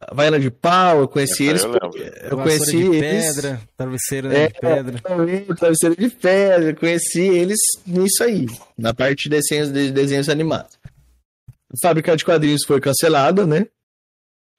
a 0.00 0.14
Vaiana 0.14 0.38
de 0.38 0.50
Pau, 0.50 1.00
eu 1.00 1.08
conheci 1.08 1.44
eles. 1.44 1.64
Eu, 1.64 1.72
eu 2.30 2.36
conheci 2.36 2.76
de 2.76 2.96
eles. 2.96 3.34
Pedra, 3.34 3.60
travesseiro 3.76 4.32
é, 4.32 4.48
de 4.48 4.60
pedra. 4.60 5.02
Travesseiro 5.56 5.96
de 5.96 6.08
pedra, 6.10 6.70
eu 6.70 6.76
conheci 6.76 7.22
eles 7.22 7.58
nisso 7.86 8.22
aí, 8.22 8.46
na 8.76 8.94
parte 8.94 9.24
de 9.24 9.30
desenhos, 9.30 9.72
de 9.72 9.90
desenhos 9.90 10.28
animados. 10.28 10.78
A 11.48 11.76
fábrica 11.82 12.16
de 12.16 12.24
quadrinhos 12.24 12.64
foi 12.66 12.80
cancelada, 12.80 13.46
né? 13.46 13.66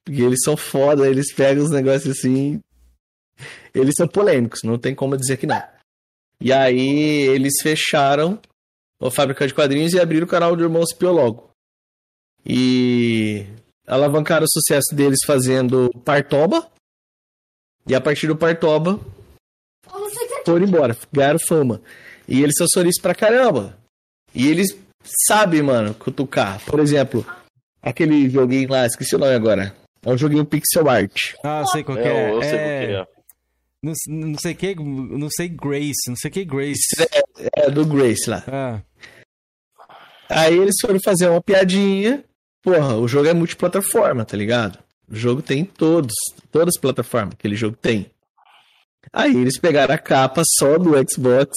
Porque 0.04 0.22
eles 0.22 0.40
são 0.44 0.56
foda, 0.56 1.08
eles 1.08 1.32
pegam 1.32 1.64
os 1.64 1.70
negócios 1.70 2.18
assim. 2.18 2.60
Eles 3.74 3.94
são 3.96 4.08
polêmicos, 4.08 4.60
não 4.64 4.78
tem 4.78 4.94
como 4.94 5.16
dizer 5.16 5.36
que 5.36 5.46
não. 5.46 5.62
E 6.40 6.52
aí 6.52 7.28
eles 7.28 7.54
fecharam 7.62 8.40
a 9.00 9.10
fábrica 9.10 9.46
de 9.46 9.54
quadrinhos 9.54 9.92
e 9.92 10.00
abriram 10.00 10.26
o 10.26 10.30
canal 10.30 10.56
do 10.56 10.62
Irmãos 10.62 10.92
Piologo. 10.94 11.50
E 12.44 13.46
alavancaram 13.86 14.44
o 14.44 14.50
sucesso 14.50 14.94
deles 14.94 15.20
fazendo 15.26 15.90
Partoba. 16.04 16.70
E 17.86 17.94
a 17.94 18.00
partir 18.00 18.26
do 18.26 18.36
Partoba 18.36 19.00
foram 20.44 20.64
embora, 20.64 20.96
ganharam 21.12 21.38
fama. 21.46 21.80
E 22.26 22.42
eles 22.42 22.54
são 22.56 22.66
solistas 22.68 23.02
pra 23.02 23.14
caramba. 23.14 23.78
E 24.34 24.48
eles 24.48 24.76
sabem, 25.26 25.62
mano, 25.62 25.94
cutucar. 25.94 26.64
Por 26.64 26.80
exemplo, 26.80 27.26
aquele 27.82 28.28
joguinho 28.28 28.70
lá, 28.70 28.86
esqueci 28.86 29.14
o 29.16 29.18
nome 29.18 29.34
agora. 29.34 29.74
É 30.04 30.10
um 30.10 30.18
joguinho 30.18 30.44
pixel 30.44 30.88
art. 30.88 31.34
Ah, 31.44 31.64
sei 31.66 31.84
qual 31.84 31.98
que 31.98 32.04
é. 32.04 32.30
eu 32.30 32.42
sei 32.42 32.50
é... 32.50 32.54
o 32.54 32.56
que 32.56 32.92
é. 32.94 33.20
Não, 33.82 33.92
não 34.08 34.38
sei 34.38 34.54
que, 34.54 34.74
não 34.74 35.28
sei 35.30 35.48
Grace, 35.48 36.08
não 36.08 36.16
sei 36.16 36.30
que 36.30 36.44
Grace. 36.44 36.80
É, 36.98 37.66
é 37.66 37.70
do 37.70 37.86
Grace 37.86 38.28
lá. 38.28 38.44
Ah, 38.46 38.82
Aí 40.30 40.56
eles 40.56 40.76
foram 40.80 41.00
fazer 41.04 41.28
uma 41.28 41.42
piadinha. 41.42 42.24
Porra, 42.62 42.96
o 42.96 43.08
jogo 43.08 43.26
é 43.26 43.34
multiplataforma, 43.34 44.24
tá 44.24 44.36
ligado? 44.36 44.78
O 45.10 45.16
jogo 45.16 45.42
tem 45.42 45.64
todos, 45.64 46.12
todas 46.52 46.74
as 46.76 46.80
plataformas 46.80 47.30
que 47.30 47.40
aquele 47.40 47.56
jogo 47.56 47.76
tem. 47.76 48.10
Aí 49.12 49.34
eles 49.36 49.58
pegaram 49.58 49.92
a 49.92 49.98
capa 49.98 50.42
só 50.58 50.78
do 50.78 50.92
Xbox 51.10 51.50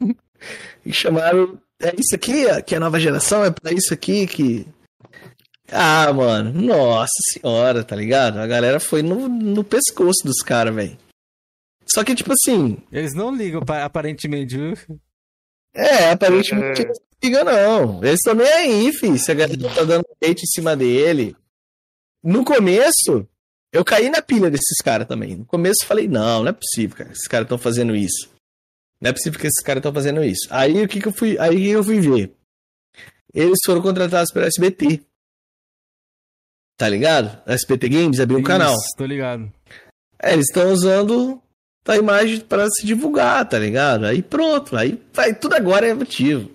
e 0.86 0.92
chamaram. 0.92 1.58
É 1.78 1.94
isso 1.98 2.14
aqui, 2.14 2.46
ó, 2.46 2.60
que 2.62 2.74
é 2.74 2.78
a 2.78 2.80
nova 2.80 2.98
geração, 2.98 3.44
é 3.44 3.50
pra 3.50 3.72
isso 3.72 3.92
aqui 3.92 4.26
que. 4.26 4.66
Ah, 5.72 6.12
mano, 6.12 6.52
nossa 6.52 7.12
senhora, 7.32 7.84
tá 7.84 7.94
ligado? 7.94 8.38
A 8.38 8.46
galera 8.46 8.80
foi 8.80 9.02
no, 9.02 9.28
no 9.28 9.62
pescoço 9.62 10.24
dos 10.24 10.42
caras, 10.42 10.74
velho. 10.74 10.98
Só 11.86 12.02
que, 12.04 12.14
tipo 12.14 12.32
assim, 12.32 12.78
eles 12.90 13.14
não 13.14 13.34
ligam, 13.34 13.62
pa- 13.64 13.84
aparentemente, 13.84 14.56
viu? 14.56 14.74
É, 15.74 16.10
aparentemente 16.10 16.84
não 16.86 16.92
ligam, 17.22 17.44
não. 17.44 17.98
Eles 18.04 18.14
estão 18.20 18.34
nem 18.34 18.46
aí, 18.52 18.92
fi. 18.92 19.18
Se 19.18 19.30
a 19.30 19.34
galera 19.34 19.74
tá 19.74 19.84
dando 19.84 20.04
hate 20.22 20.42
em 20.42 20.46
cima 20.46 20.76
dele. 20.76 21.36
No 22.22 22.44
começo, 22.44 23.26
eu 23.72 23.84
caí 23.84 24.08
na 24.10 24.20
pilha 24.20 24.50
desses 24.50 24.78
caras 24.84 25.06
também. 25.06 25.36
No 25.36 25.44
começo 25.44 25.82
eu 25.82 25.86
falei, 25.88 26.06
não, 26.08 26.42
não 26.42 26.48
é 26.50 26.52
possível, 26.52 26.96
cara. 26.96 27.12
Esses 27.12 27.26
caras 27.28 27.44
estão 27.46 27.58
fazendo 27.58 27.94
isso. 27.94 28.28
Não 29.00 29.10
é 29.10 29.12
possível 29.12 29.38
que 29.40 29.46
esses 29.46 29.62
caras 29.62 29.80
estão 29.80 29.92
fazendo 29.94 30.22
isso. 30.24 30.46
Aí 30.50 30.82
o 30.82 30.88
que, 30.88 31.00
que 31.00 31.08
eu 31.08 31.12
fui. 31.12 31.38
Aí 31.38 31.68
eu 31.68 31.82
fui 31.82 32.00
ver? 32.00 32.32
Eles 33.32 33.58
foram 33.64 33.80
contratados 33.80 34.32
pela 34.32 34.46
SBT. 34.46 35.02
Tá 36.80 36.88
ligado? 36.88 37.38
A 37.46 37.52
SBT 37.52 37.90
Games 37.90 38.20
abriu 38.20 38.38
um 38.38 38.42
canal. 38.42 38.74
Tô 38.96 39.04
ligado. 39.04 39.52
É, 40.22 40.32
eles 40.32 40.46
estão 40.48 40.72
usando 40.72 41.38
a 41.86 41.94
imagem 41.94 42.40
para 42.40 42.66
se 42.70 42.86
divulgar, 42.86 43.46
tá 43.46 43.58
ligado? 43.58 44.06
Aí 44.06 44.22
pronto, 44.22 44.74
aí 44.74 44.98
vai, 45.12 45.34
tudo 45.34 45.56
agora 45.56 45.86
é 45.86 45.92
motivo. 45.92 46.48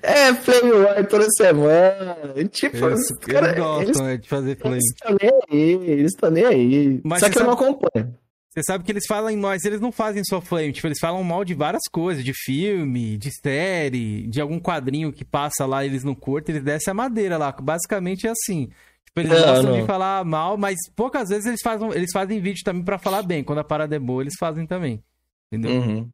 É, 0.00 0.32
Flame 0.32 0.72
War 0.72 1.06
toda 1.06 1.26
semana. 1.36 2.16
Tipo, 2.50 2.86
Eles, 2.86 3.00
os 3.00 3.18
cara, 3.18 3.48
eles 3.48 3.58
gostam 3.58 3.82
eles 3.82 4.00
né, 4.00 4.16
de 4.16 4.28
fazer 4.30 4.56
flame. 4.58 4.78
estão 4.78 5.16
nem 5.20 5.30
aí, 5.50 5.90
eles 5.90 6.12
estão 6.14 6.30
nem 6.30 6.44
aí. 6.46 7.00
Mas 7.04 7.20
Só 7.20 7.28
que 7.28 7.36
eu 7.38 7.44
não 7.44 7.52
sabe- 7.52 7.64
acompanho. 7.66 8.14
Você 8.54 8.62
sabe 8.66 8.84
que 8.84 8.90
eles 8.92 9.04
falam, 9.06 9.36
mas 9.36 9.62
eles 9.66 9.82
não 9.82 9.92
fazem 9.92 10.24
só 10.24 10.40
flame, 10.40 10.72
tipo, 10.72 10.86
eles 10.86 10.98
falam 10.98 11.22
mal 11.22 11.44
de 11.44 11.52
várias 11.52 11.82
coisas, 11.92 12.24
de 12.24 12.32
filme, 12.34 13.18
de 13.18 13.30
série, 13.42 14.26
de 14.28 14.40
algum 14.40 14.58
quadrinho 14.58 15.12
que 15.12 15.26
passa 15.26 15.66
lá, 15.66 15.84
eles 15.84 16.02
não 16.02 16.14
curtem, 16.14 16.54
eles 16.54 16.64
descem 16.64 16.90
a 16.90 16.94
madeira 16.94 17.36
lá. 17.36 17.52
Basicamente 17.52 18.26
é 18.26 18.30
assim. 18.30 18.70
Eles 19.16 19.30
Não, 19.30 19.38
gostam 19.38 19.70
não. 19.72 19.80
de 19.80 19.86
falar 19.86 20.24
mal, 20.24 20.56
mas 20.58 20.76
poucas 20.94 21.28
vezes 21.30 21.46
eles 21.46 21.62
fazem, 21.62 21.90
eles 21.92 22.10
fazem 22.12 22.40
vídeo 22.40 22.62
também 22.64 22.84
pra 22.84 22.98
falar 22.98 23.22
bem. 23.22 23.42
Quando 23.42 23.60
a 23.60 23.64
parada 23.64 23.96
é 23.96 23.98
boa, 23.98 24.22
eles 24.22 24.34
fazem 24.38 24.66
também. 24.66 25.02
Entendeu? 25.50 25.80
Uhum. 25.80 26.10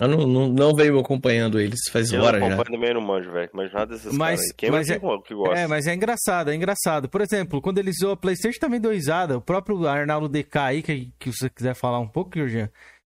Eu 0.00 0.08
não, 0.08 0.26
não, 0.26 0.48
não 0.48 0.74
venho 0.74 0.98
acompanhando 0.98 1.60
eles 1.60 1.80
faz 1.92 2.10
Eu 2.10 2.22
horas 2.22 2.40
não 2.40 2.48
já. 2.48 2.54
acompanho 2.54 2.80
também 2.80 2.94
no 2.94 3.02
manjo, 3.06 3.30
velho. 3.30 3.50
Mas 3.52 3.70
nada 3.72 3.86
desses 3.94 4.12
Mas- 4.16 4.36
caras 4.40 4.50
aí. 4.50 4.54
Quem 4.56 4.70
mas 4.70 4.88
vai 4.88 4.96
é- 4.96 5.00
que, 5.00 5.22
que 5.28 5.34
gosta? 5.34 5.58
É, 5.58 5.66
mas 5.66 5.86
é 5.86 5.94
engraçado, 5.94 6.50
é 6.50 6.54
engraçado. 6.54 7.08
Por 7.10 7.20
exemplo, 7.20 7.60
quando 7.60 7.76
eles 7.78 7.96
usam 7.98 8.12
a 8.12 8.16
PlayStation 8.16 8.58
também 8.58 8.80
deu 8.80 8.92
risada. 8.92 9.36
O 9.36 9.40
próprio 9.42 9.86
Arnaldo 9.86 10.26
DK 10.28 10.58
aí, 10.58 10.82
que, 10.82 11.12
que 11.18 11.30
você 11.30 11.50
quiser 11.50 11.74
falar 11.74 11.98
um 11.98 12.08
pouco, 12.08 12.38
Jorginho, 12.38 12.66
o 12.66 12.70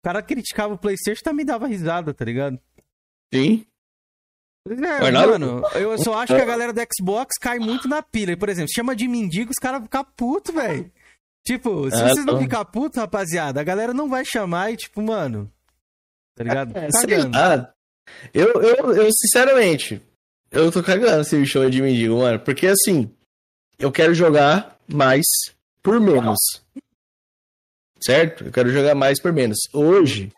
cara 0.05 0.21
criticava 0.21 0.75
o 0.75 0.79
PlayStation 0.79 1.21
e 1.21 1.25
também 1.25 1.47
dava 1.47 1.67
risada, 1.67 2.13
tá 2.13 2.25
ligado? 2.27 2.59
Sim. 3.33 3.65
É, 4.67 5.11
mano, 5.11 5.63
eu 5.75 5.99
só 5.99 6.15
acho 6.19 6.35
que 6.35 6.41
a 6.41 6.45
galera 6.47 6.73
do 6.73 6.81
Xbox 6.81 7.37
cai 7.39 7.59
muito 7.59 7.87
na 7.87 8.03
pilha. 8.03 8.37
Por 8.37 8.49
exemplo, 8.49 8.73
chama 8.75 8.97
de 8.97 9.07
mendigo, 9.07 9.51
os 9.51 9.59
caras 9.61 9.83
ficam 9.83 10.05
putos, 10.17 10.55
velho. 10.55 10.91
Tipo, 11.47 11.91
se 11.91 11.97
Ah, 12.03 12.09
vocês 12.09 12.25
não 12.25 12.39
ficar 12.41 12.65
putos, 12.65 12.99
rapaziada, 12.99 13.61
a 13.61 13.65
galera 13.65 13.93
não 13.93 14.09
vai 14.09 14.25
chamar 14.25 14.73
e, 14.73 14.77
tipo, 14.79 15.03
mano. 15.03 15.53
Tá 16.35 16.43
ligado? 16.45 16.77
É, 16.77 16.89
Cagando. 16.91 17.37
lá. 17.37 17.75
Eu, 18.33 18.49
eu, 18.63 18.93
eu, 18.95 19.09
sinceramente, 19.13 20.01
eu 20.51 20.73
tô 20.73 20.83
cagando 20.83 21.25
se 21.25 21.37
me 21.37 21.47
chama 21.47 21.71
de 21.71 21.83
mendigo, 21.83 22.17
mano. 22.19 22.41
Porque 22.41 22.67
assim, 22.67 23.15
eu 23.79 23.93
quero 23.93 24.15
jogar 24.15 24.79
mais 24.89 25.27
por 25.83 26.01
menos. 26.01 26.39
Certo? 28.03 28.45
Eu 28.45 28.53
quero 28.53 28.71
jogar 28.71 28.95
mais 28.95 29.21
por 29.21 29.33
menos. 29.33 29.59
Hoje, 29.73 30.33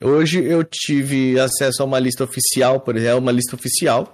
hoje 0.00 0.42
eu 0.44 0.62
tive 0.64 1.38
acesso 1.38 1.82
a 1.82 1.84
uma 1.84 1.98
lista 1.98 2.24
oficial, 2.24 2.80
por 2.80 2.96
exemplo, 2.96 3.18
uma 3.18 3.32
lista 3.32 3.56
oficial. 3.56 4.12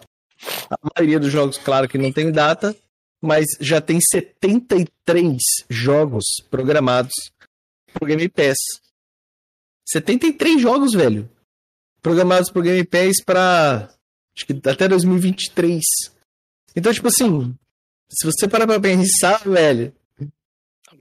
A 0.70 0.76
maioria 0.96 1.20
dos 1.20 1.30
jogos, 1.30 1.58
claro 1.58 1.88
que 1.88 1.98
não 1.98 2.12
tem 2.12 2.32
data, 2.32 2.76
mas 3.20 3.46
já 3.60 3.80
tem 3.80 4.00
73 4.00 5.38
jogos 5.70 6.24
programados 6.50 7.12
pro 7.92 8.06
Game 8.06 8.28
Pass. 8.28 8.56
73 9.88 10.60
jogos, 10.60 10.92
velho. 10.92 11.30
Programados 12.00 12.50
pro 12.50 12.62
Game 12.62 12.84
Pass 12.84 13.22
pra. 13.24 13.88
Acho 14.36 14.46
que 14.46 14.68
até 14.68 14.88
2023. 14.88 15.80
Então, 16.74 16.92
tipo 16.92 17.08
assim. 17.08 17.54
Se 18.10 18.26
você 18.26 18.48
parar 18.48 18.66
pra 18.66 18.80
pensar, 18.80 19.38
velho. 19.48 19.94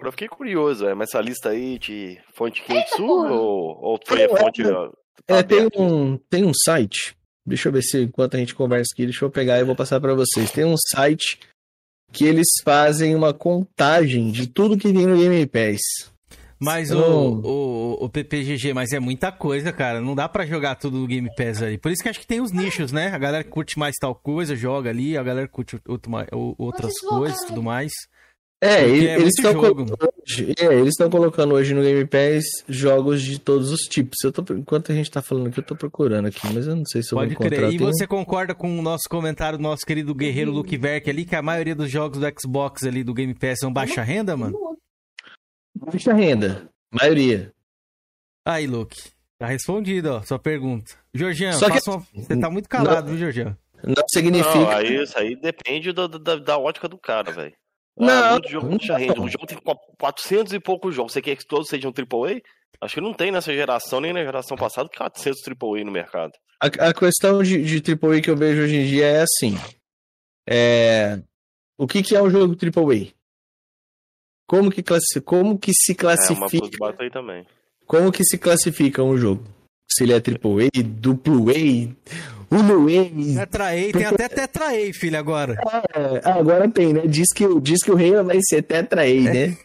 Agora 0.02 0.08
eu 0.08 0.12
fiquei 0.14 0.28
curioso, 0.28 0.88
é, 0.88 0.96
mas 0.96 1.10
essa 1.10 1.22
lista 1.22 1.50
aí 1.50 1.78
de 1.78 2.20
fonte 2.34 2.60
quente 2.64 2.80
Eita, 2.80 2.96
sua 2.96 3.06
porra. 3.08 3.32
ou, 3.34 3.78
ou 3.84 4.00
foi 4.04 4.24
a 4.24 4.26
é, 4.26 4.28
fonte. 4.30 4.64
tá 4.64 4.90
É, 5.28 5.44
tem 5.44 5.68
um, 5.78 6.18
tem 6.18 6.44
um 6.44 6.52
site. 6.56 7.16
Deixa 7.46 7.70
eu 7.70 7.74
ver 7.74 7.84
se 7.84 8.02
enquanto 8.02 8.36
a 8.36 8.40
gente 8.40 8.56
conversa 8.56 8.90
aqui, 8.94 9.04
deixa 9.06 9.24
eu 9.24 9.30
pegar 9.30 9.60
e 9.60 9.64
vou 9.64 9.76
passar 9.76 10.02
pra 10.02 10.16
vocês. 10.16 10.50
Tem 10.52 10.66
um 10.66 10.74
site 10.76 11.40
que 12.12 12.26
eles 12.26 12.48
fazem 12.64 13.14
uma 13.16 13.32
contagem 13.32 14.32
de 14.32 14.48
tudo 14.48 14.76
que 14.76 14.92
tem 14.92 15.06
no 15.06 15.16
Game 15.18 15.46
Pass. 15.46 16.12
Mas 16.60 16.90
o, 16.92 16.96
Não. 17.00 17.34
o, 17.44 18.06
o 18.06 18.10
PPGG, 18.10 18.74
mas 18.74 18.94
é 18.94 19.00
muita 19.00 19.32
coisa, 19.32 19.72
cara. 19.72 20.02
Não 20.02 20.16
dá 20.16 20.28
pra 20.28 20.48
jogar 20.48 20.76
tudo 20.76 20.98
no 20.98 21.08
Game 21.08 21.30
Pass 21.36 21.62
aí. 21.62 21.78
Por 21.78 21.92
isso 21.92 22.02
que 22.02 22.10
acho 22.10 22.20
que 22.20 22.28
tem 22.28 22.42
os 22.42 22.52
nichos, 22.52 22.92
né? 22.92 23.10
A 23.14 23.18
galera 23.20 23.44
que 23.44 23.50
curte 23.52 23.78
mais 23.78 23.96
tal 24.00 24.16
coisa, 24.16 24.56
joga 24.56 24.90
ali. 24.90 25.16
A 25.16 25.22
galera 25.24 25.48
que 25.48 25.54
curte 25.54 25.80
outro, 25.88 26.12
o- 26.34 26.56
outras 26.58 27.00
coisas 27.02 27.40
e 27.44 27.48
tudo 27.48 27.62
mais. 27.62 27.92
É, 28.64 28.84
ele- 28.88 29.08
é 29.08 29.16
eles 29.16 29.34
estão 29.36 29.54
colocando 29.56 29.98
hoje, 30.22 30.54
é, 30.60 30.66
eles 30.76 30.90
estão 30.90 31.10
colocando 31.10 31.54
hoje 31.56 31.74
no 31.74 31.82
Game 31.82 32.06
Pass 32.06 32.44
jogos 32.70 33.24
de 33.24 33.40
todos 33.40 33.72
os 33.72 33.82
tipos. 33.82 34.18
Eu 34.24 34.32
tô, 34.32 34.54
enquanto 34.54 34.92
a 34.92 34.96
gente 34.96 35.10
tá 35.10 35.20
falando 35.20 35.48
aqui, 35.48 35.60
eu 35.60 35.64
tô 35.64 35.76
procurando 35.76 36.28
aqui, 36.28 36.42
mas 36.54 36.68
eu 36.68 36.76
não 36.76 36.86
sei 36.86 37.02
se 37.02 37.12
eu 37.12 37.18
Pode 37.18 37.34
vou 37.34 37.48
encontrar. 37.48 37.68
crer. 37.70 37.82
E 37.82 37.84
um- 37.84 37.88
você 37.88 38.06
concorda 38.06 38.54
com 38.54 38.78
o 38.78 38.82
nosso 38.84 39.10
comentário 39.10 39.58
do 39.58 39.64
nosso 39.64 39.84
querido 39.84 40.14
guerreiro 40.14 40.52
Luke 40.52 40.78
Verk 40.78 41.10
ali, 41.10 41.26
que 41.26 41.36
a 41.36 41.42
maioria 41.42 41.74
dos 41.74 41.90
jogos 41.90 42.20
do 42.20 42.26
Xbox 42.40 42.84
ali 42.84 43.04
do 43.04 43.16
Game 43.16 43.34
Pass 43.34 43.60
são 43.62 43.74
baixa 43.74 44.04
renda, 44.04 44.38
mano? 44.38 44.56
Baixa 45.76 46.14
renda, 46.14 46.70
maioria. 46.92 47.52
Aí, 48.46 48.68
Luke. 48.68 49.02
Tá 49.40 49.48
respondido, 49.48 50.12
ó, 50.12 50.22
sua 50.22 50.38
pergunta. 50.38 50.94
Jorgian, 51.16 51.54
Só 51.54 51.66
que- 51.66 51.74
faça 51.74 51.90
uma... 51.92 52.06
você 52.14 52.40
tá 52.40 52.48
muito 52.48 52.70
calado, 52.70 53.08
viu, 53.10 53.18
Jorgian? 53.18 53.58
Não 53.84 54.04
significa. 54.14 54.54
Não, 54.56 54.70
aí, 54.70 55.02
isso 55.02 55.18
aí 55.18 55.36
depende 55.36 55.92
do- 55.92 56.08
da, 56.08 56.36
da 56.36 56.58
ótica 56.60 56.88
do 56.88 56.96
cara, 57.00 57.32
velho. 57.32 57.54
Não, 57.98 58.24
Ah, 58.24 58.32
muito 58.34 58.50
jogo 58.50 58.68
rende. 58.68 59.20
O 59.20 59.28
jogo 59.28 59.46
tem 59.46 59.58
qu- 59.58 59.96
400 60.00 60.54
e 60.54 60.60
poucos 60.60 60.96
jogos. 60.96 61.14
Você 61.14 61.22
quer 61.22 61.36
que 61.36 61.46
todos 61.46 61.68
sejam 61.68 61.92
AAA? 61.92 62.42
Acho 62.82 62.96
que 62.96 63.02
não 63.02 63.14
tem 63.14 63.32
nessa 63.32 63.54
geração, 63.54 64.00
nem 64.02 64.12
na 64.14 64.24
geração 64.24 64.58
passada, 64.58 64.90
400 64.96 65.40
AAA 65.48 65.84
no 65.86 65.92
mercado. 65.92 66.32
A, 66.60 66.90
a 66.90 66.94
questão 66.94 67.44
de, 67.44 67.64
de 67.64 67.92
AAA 67.94 68.22
que 68.22 68.30
eu 68.30 68.36
vejo 68.38 68.64
hoje 68.64 68.76
em 68.76 68.86
dia 68.86 69.06
é 69.06 69.22
assim. 69.22 69.56
É, 70.50 71.22
o 71.78 71.86
que, 71.88 72.02
que 72.02 72.16
é 72.16 72.22
um 72.22 72.30
jogo 72.30 72.56
AAA? 72.56 73.14
Como 74.48 74.72
que, 74.72 74.82
classi, 74.84 75.22
como 75.22 75.58
que 75.60 75.72
se 75.74 75.92
É 75.92 75.96
uma 75.96 76.00
classifica? 76.02 76.78
bate 76.80 77.04
aí 77.04 77.10
também. 77.12 77.46
Como 77.86 78.12
que 78.12 78.24
se 78.24 78.38
classifica 78.38 79.04
um 79.04 79.18
jogo? 79.18 79.44
Se 79.94 80.04
ele 80.04 80.14
é 80.14 80.18
AAA, 80.18 80.84
duplo 80.84 81.48
A, 81.50 82.56
uno 82.56 82.88
A. 82.88 83.36
Tetra 83.40 83.68
A, 83.68 83.92
tem 83.92 84.06
até 84.06 84.30
Tetra 84.30 84.66
A, 84.68 84.94
filho, 84.94 85.18
agora. 85.18 85.56
É, 85.94 86.30
agora 86.32 86.70
tem, 86.70 86.94
né? 86.94 87.02
Diz 87.08 87.28
que, 87.34 87.46
o- 87.46 87.60
diz 87.60 87.84
que 87.84 87.92
o 87.92 87.96
reino 87.96 88.24
vai 88.24 88.40
ser 88.42 88.62
Tetra 88.62 89.02
A, 89.04 89.06
né? 89.06 89.58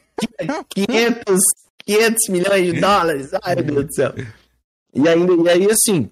500, 0.70 1.40
500 1.84 2.28
milhões 2.28 2.72
de 2.74 2.80
dólares. 2.80 3.30
Ai, 3.42 3.54
meu 3.56 3.64
Deus 3.64 3.86
do 3.86 3.94
céu. 3.94 4.14
E, 4.94 5.08
ainda, 5.08 5.32
e 5.34 5.48
aí, 5.48 5.70
assim, 5.70 6.10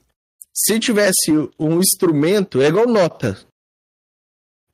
se 0.52 0.78
tivesse 0.78 1.30
um 1.58 1.78
instrumento, 1.80 2.60
é 2.60 2.66
igual 2.68 2.86
nota. 2.86 3.38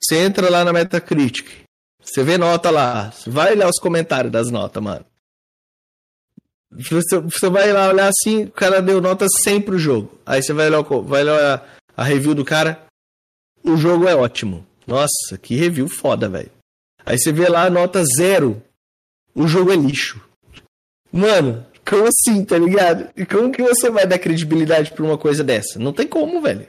Você 0.03 0.17
entra 0.17 0.51
lá 0.51 0.65
na 0.65 0.73
Metacritic, 0.73 1.47
você 2.03 2.25
vê 2.25 2.37
nota 2.39 2.71
lá, 2.71 3.13
vai 3.27 3.53
olhar 3.53 3.69
os 3.69 3.79
comentários 3.79 4.33
das 4.33 4.51
notas, 4.51 4.83
mano. 4.83 5.05
Você, 6.73 7.19
você 7.19 7.49
vai 7.51 7.73
lá 7.73 7.89
olhar 7.89 8.09
assim, 8.09 8.45
o 8.45 8.51
cara 8.51 8.81
deu 8.81 9.01
nota 9.01 9.27
100 9.43 9.63
pro 9.63 9.79
jogo. 9.79 10.19
Aí 10.25 10.43
você 10.43 10.53
vai 10.53 10.69
olhar, 10.69 10.83
vai 10.83 11.23
olhar 11.23 11.79
a 11.97 12.05
review 12.05 12.35
do 12.35 12.45
cara, 12.45 12.87
o 13.63 13.77
jogo 13.77 14.07
é 14.09 14.15
ótimo. 14.15 14.67
Nossa, 14.87 15.37
que 15.41 15.55
review 15.57 15.89
foda, 15.89 16.29
velho. 16.29 16.51
Aí 17.05 17.19
você 17.19 17.33
vê 17.33 17.49
lá 17.49 17.65
a 17.65 17.71
nota 17.71 18.03
zero, 18.17 18.63
o 19.35 19.47
jogo 19.47 19.73
é 19.73 19.77
lixo. 19.77 20.21
Mano, 21.13 21.67
Como 21.85 22.07
assim, 22.07 22.45
tá 22.45 22.57
ligado? 22.57 23.11
E 23.17 23.27
como 23.27 23.51
que 23.51 23.63
você 23.63 23.91
vai 23.91 24.07
dar 24.07 24.19
credibilidade 24.19 24.93
pra 24.93 25.05
uma 25.05 25.19
coisa 25.19 25.43
dessa? 25.43 25.79
Não 25.79 25.93
tem 25.93 26.07
como, 26.07 26.41
velho. 26.41 26.69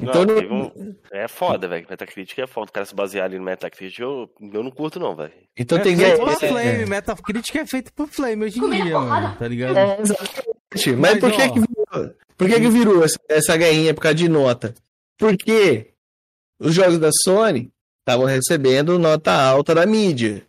Então, 0.00 0.24
não, 0.24 0.42
não... 0.42 0.96
É 1.12 1.28
foda, 1.28 1.68
velho. 1.68 1.86
Metacritic 1.88 2.38
é 2.38 2.46
foda. 2.46 2.70
O 2.70 2.72
cara 2.72 2.84
se 2.84 2.94
basear 2.94 3.26
ali 3.26 3.38
no 3.38 3.44
Metacritic, 3.44 4.00
eu, 4.00 4.28
eu 4.52 4.62
não 4.62 4.70
curto, 4.70 4.98
não, 4.98 5.14
velho. 5.14 5.32
Então 5.56 5.78
é 5.78 5.80
tem 5.82 5.96
feito 5.96 6.20
pra 6.20 6.36
Flame. 6.36 6.82
É. 6.82 6.86
Metacritic 6.86 7.56
é 7.56 7.66
feito 7.66 7.92
pro 7.92 8.06
Flame 8.06 8.44
hoje 8.44 8.58
em 8.58 8.70
dia, 8.70 8.98
mano. 8.98 9.36
Tá 9.38 9.48
ligado? 9.48 9.78
É, 9.78 10.00
exatamente. 10.00 10.54
Mas, 10.74 10.96
Mas 10.96 11.20
por 11.20 11.32
que 11.32 11.48
que 11.50 11.60
virou? 11.60 12.14
Por 12.36 12.48
que 12.48 12.60
que 12.60 12.68
virou 12.68 13.04
essa, 13.04 13.18
essa 13.28 13.56
guerrinha 13.56 13.94
por 13.94 14.00
causa 14.00 14.16
de 14.16 14.28
nota? 14.28 14.74
Porque 15.16 15.92
os 16.58 16.74
jogos 16.74 16.98
da 16.98 17.10
Sony 17.22 17.70
estavam 18.00 18.26
recebendo 18.26 18.98
nota 18.98 19.32
alta 19.32 19.74
da 19.74 19.86
mídia. 19.86 20.44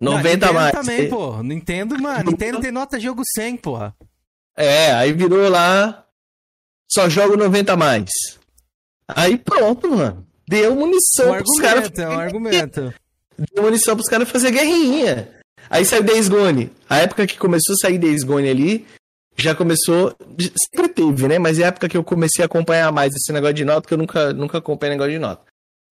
90 0.00 0.46
não, 0.46 0.52
mais. 0.52 0.72
também, 0.72 1.08
pô. 1.08 1.42
Nintendo, 1.42 1.98
mano. 2.00 2.30
Nintendo 2.30 2.60
tem 2.60 2.72
nota 2.72 2.98
jogo 2.98 3.22
100, 3.36 3.56
porra. 3.58 3.94
É, 4.56 4.92
aí 4.92 5.12
virou 5.12 5.48
lá. 5.48 6.04
Só 6.90 7.08
jogo 7.08 7.36
90 7.36 7.76
mais. 7.76 8.10
Aí 9.08 9.36
pronto, 9.38 9.88
mano. 9.90 10.26
Deu 10.46 10.74
munição 10.74 11.32
um 11.32 11.36
pros 11.36 11.60
caras. 11.60 11.90
É 11.96 12.08
um 12.08 12.18
argumento. 12.18 12.94
Deu 13.52 13.62
munição 13.62 13.96
pros 13.96 14.08
caras 14.08 14.28
fazer 14.28 14.50
guerrinha. 14.50 15.28
Aí 15.68 15.84
saiu 15.84 16.02
Days 16.02 16.28
Gone. 16.28 16.70
A 16.88 16.98
época 16.98 17.26
que 17.26 17.38
começou 17.38 17.74
a 17.74 17.86
sair 17.86 17.98
Days 17.98 18.22
Gone 18.22 18.48
ali, 18.48 18.86
já 19.36 19.54
começou. 19.54 20.14
Sempre 20.38 20.88
teve, 20.88 21.28
né? 21.28 21.38
Mas 21.38 21.58
é 21.58 21.64
a 21.64 21.68
época 21.68 21.88
que 21.88 21.96
eu 21.96 22.04
comecei 22.04 22.42
a 22.42 22.46
acompanhar 22.46 22.92
mais 22.92 23.14
esse 23.14 23.32
negócio 23.32 23.54
de 23.54 23.64
nota, 23.64 23.86
que 23.86 23.94
eu 23.94 23.98
nunca, 23.98 24.32
nunca 24.32 24.58
acompanhei 24.58 24.94
negócio 24.94 25.12
de 25.12 25.18
nota. 25.18 25.42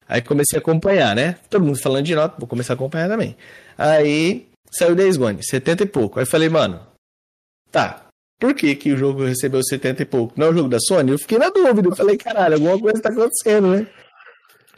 Aí 0.08 0.22
comecei 0.22 0.58
a 0.58 0.62
acompanhar, 0.62 1.16
né? 1.16 1.38
Todo 1.50 1.66
mundo 1.66 1.82
falando 1.82 2.06
de 2.06 2.16
nota, 2.16 2.36
vou 2.38 2.48
começar 2.48 2.74
a 2.74 2.76
acompanhar 2.76 3.10
também. 3.10 3.36
Aí 3.78 4.48
saiu 4.72 4.96
Days 4.96 5.18
Gone, 5.18 5.44
70 5.44 5.84
e 5.84 5.86
pouco. 5.86 6.20
Aí 6.20 6.26
falei, 6.26 6.50
mano, 6.50 6.86
tá, 7.72 8.06
por 8.44 8.54
que, 8.54 8.76
que 8.76 8.92
o 8.92 8.98
jogo 8.98 9.24
recebeu 9.24 9.64
70 9.64 10.02
e 10.02 10.06
pouco? 10.06 10.34
Não 10.36 10.48
é 10.48 10.50
o 10.50 10.54
jogo 10.54 10.68
da 10.68 10.78
Sony? 10.78 11.12
Eu 11.12 11.18
fiquei 11.18 11.38
na 11.38 11.48
dúvida. 11.48 11.88
Eu 11.88 11.96
falei, 11.96 12.18
caralho, 12.18 12.56
alguma 12.56 12.78
coisa 12.78 13.02
tá 13.02 13.08
acontecendo, 13.08 13.70
né? 13.70 13.88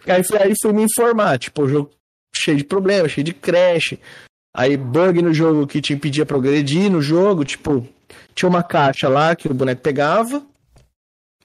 Aí, 0.05 0.21
aí 0.39 0.53
fui 0.61 0.71
me 0.71 0.83
informar. 0.83 1.39
Tipo, 1.39 1.63
o 1.63 1.67
jogo 1.67 1.91
cheio 2.31 2.57
de 2.57 2.63
problemas, 2.63 3.11
cheio 3.11 3.25
de 3.25 3.33
crash. 3.33 3.97
Aí 4.55 4.77
bug 4.77 5.19
no 5.19 5.33
jogo 5.33 5.65
que 5.65 5.81
te 5.81 5.93
impedia 5.93 6.27
progredir 6.27 6.91
no 6.91 7.01
jogo. 7.01 7.43
Tipo, 7.43 7.87
tinha 8.35 8.47
uma 8.47 8.61
caixa 8.61 9.09
lá 9.09 9.35
que 9.35 9.47
o 9.47 9.53
boneco 9.55 9.81
pegava. 9.81 10.45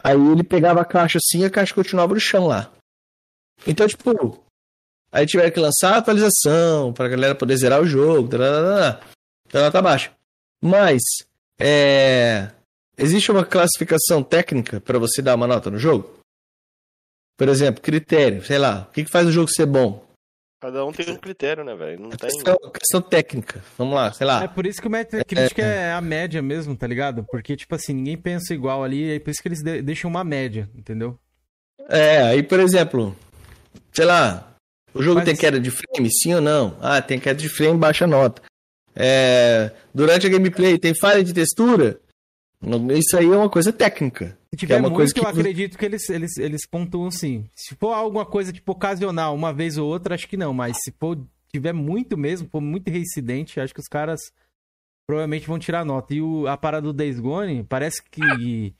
Aí 0.05 0.15
ele 0.15 0.45
pegava 0.45 0.83
a 0.83 0.85
caixa 0.85 1.17
assim 1.17 1.41
e 1.41 1.47
a 1.47 1.51
caixa 1.51 1.75
continuava 1.75 2.13
no 2.13 2.21
chão 2.21 2.47
lá. 2.47 2.71
Então, 3.67 3.89
tipo, 3.89 4.45
aí 5.11 5.25
tiveram 5.25 5.51
que 5.51 5.59
lançar 5.59 5.95
a 5.95 5.97
atualização 5.97 6.93
pra 6.93 7.09
galera 7.09 7.35
poder 7.35 7.57
zerar 7.57 7.81
o 7.81 7.87
jogo. 7.87 8.29
Então 9.47 9.63
ela 9.63 9.71
tá 9.71 9.81
baixa. 9.81 10.13
Mas 10.63 11.01
é... 11.61 12.51
Existe 12.97 13.31
uma 13.31 13.45
classificação 13.45 14.23
técnica 14.23 14.81
para 14.81 14.99
você 14.99 15.23
dar 15.23 15.35
uma 15.35 15.47
nota 15.47 15.71
no 15.71 15.79
jogo? 15.79 16.19
Por 17.37 17.49
exemplo, 17.49 17.81
critério, 17.81 18.45
sei 18.45 18.59
lá, 18.59 18.87
o 18.89 18.93
que, 18.93 19.05
que 19.05 19.11
faz 19.11 19.27
o 19.27 19.33
jogo 19.33 19.49
ser 19.49 19.65
bom? 19.65 20.05
Cada 20.61 20.85
um 20.85 20.93
tem 20.93 21.11
um 21.11 21.17
critério, 21.17 21.65
né, 21.65 21.75
velho? 21.75 22.01
Não 22.01 22.11
tem. 22.11 22.29
Questão, 22.29 22.57
questão, 22.71 23.01
técnica. 23.01 23.65
Vamos 23.79 23.95
lá, 23.95 24.13
sei 24.13 24.27
lá. 24.27 24.45
É 24.45 24.49
por 24.49 24.67
isso 24.67 24.79
que 24.79 24.87
o 24.87 24.91
Metacritic 24.91 25.59
é, 25.59 25.89
é 25.89 25.93
a 25.93 26.03
média 26.03 26.43
mesmo, 26.43 26.77
tá 26.77 26.87
ligado? 26.87 27.25
Porque, 27.31 27.57
tipo 27.57 27.75
assim, 27.75 27.95
ninguém 27.95 28.19
pensa 28.19 28.53
igual 28.53 28.85
ali, 28.85 29.17
é 29.17 29.19
por 29.19 29.31
isso 29.31 29.41
que 29.41 29.49
eles 29.49 29.63
deixam 29.63 30.11
uma 30.11 30.23
média, 30.23 30.69
entendeu? 30.75 31.19
É, 31.89 32.25
aí, 32.25 32.43
por 32.43 32.61
exemplo, 32.61 33.17
sei 33.91 34.05
lá, 34.05 34.55
o 34.93 35.03
jogo 35.03 35.17
Mas... 35.17 35.25
tem 35.25 35.35
queda 35.35 35.59
de 35.59 35.71
frame, 35.71 36.11
sim 36.13 36.35
ou 36.35 36.43
não? 36.43 36.77
Ah, 36.83 37.01
tem 37.01 37.19
queda 37.19 37.41
de 37.41 37.49
frame, 37.49 37.79
baixa 37.79 38.07
nota. 38.07 38.43
É, 38.95 39.73
durante 39.95 40.27
a 40.27 40.31
gameplay 40.31 40.79
tem 40.79 40.95
falha 40.95 41.23
de 41.23 41.33
textura. 41.33 42.01
Isso 42.95 43.17
aí 43.17 43.27
é 43.27 43.37
uma 43.37 43.49
coisa 43.49 43.73
técnica. 43.73 44.37
Se 44.53 44.57
tiver 44.59 44.75
é 44.75 44.77
uma 44.79 44.89
muito, 44.89 44.97
coisa 44.97 45.15
que... 45.15 45.21
eu 45.21 45.27
acredito 45.27 45.79
que 45.79 45.85
eles, 45.85 46.09
eles, 46.11 46.37
eles 46.37 46.67
pontuam 46.67 47.07
assim. 47.07 47.49
Se 47.55 47.75
for 47.77 47.93
alguma 47.93 48.27
coisa 48.27 48.53
tipo 48.53 48.73
ocasional, 48.73 49.35
uma 49.35 49.53
vez 49.53 49.79
ou 49.79 49.89
outra, 49.89 50.15
acho 50.15 50.29
que 50.29 50.37
não. 50.37 50.53
Mas 50.53 50.77
se 50.83 50.93
for 50.99 51.19
tiver 51.53 51.73
muito 51.73 52.19
mesmo, 52.19 52.49
for 52.51 52.61
muito 52.61 52.91
reincidente, 52.91 53.61
acho 53.61 53.73
que 53.73 53.81
os 53.81 53.89
caras 53.89 54.21
provavelmente 55.07 55.47
vão 55.47 55.59
tirar 55.59 55.85
nota. 55.85 56.15
E 56.15 56.21
o, 56.21 56.47
a 56.47 56.57
parada 56.57 56.83
do 56.83 56.93
Days 56.93 57.19
Gone, 57.19 57.65
parece 57.65 58.03
que 58.11 58.75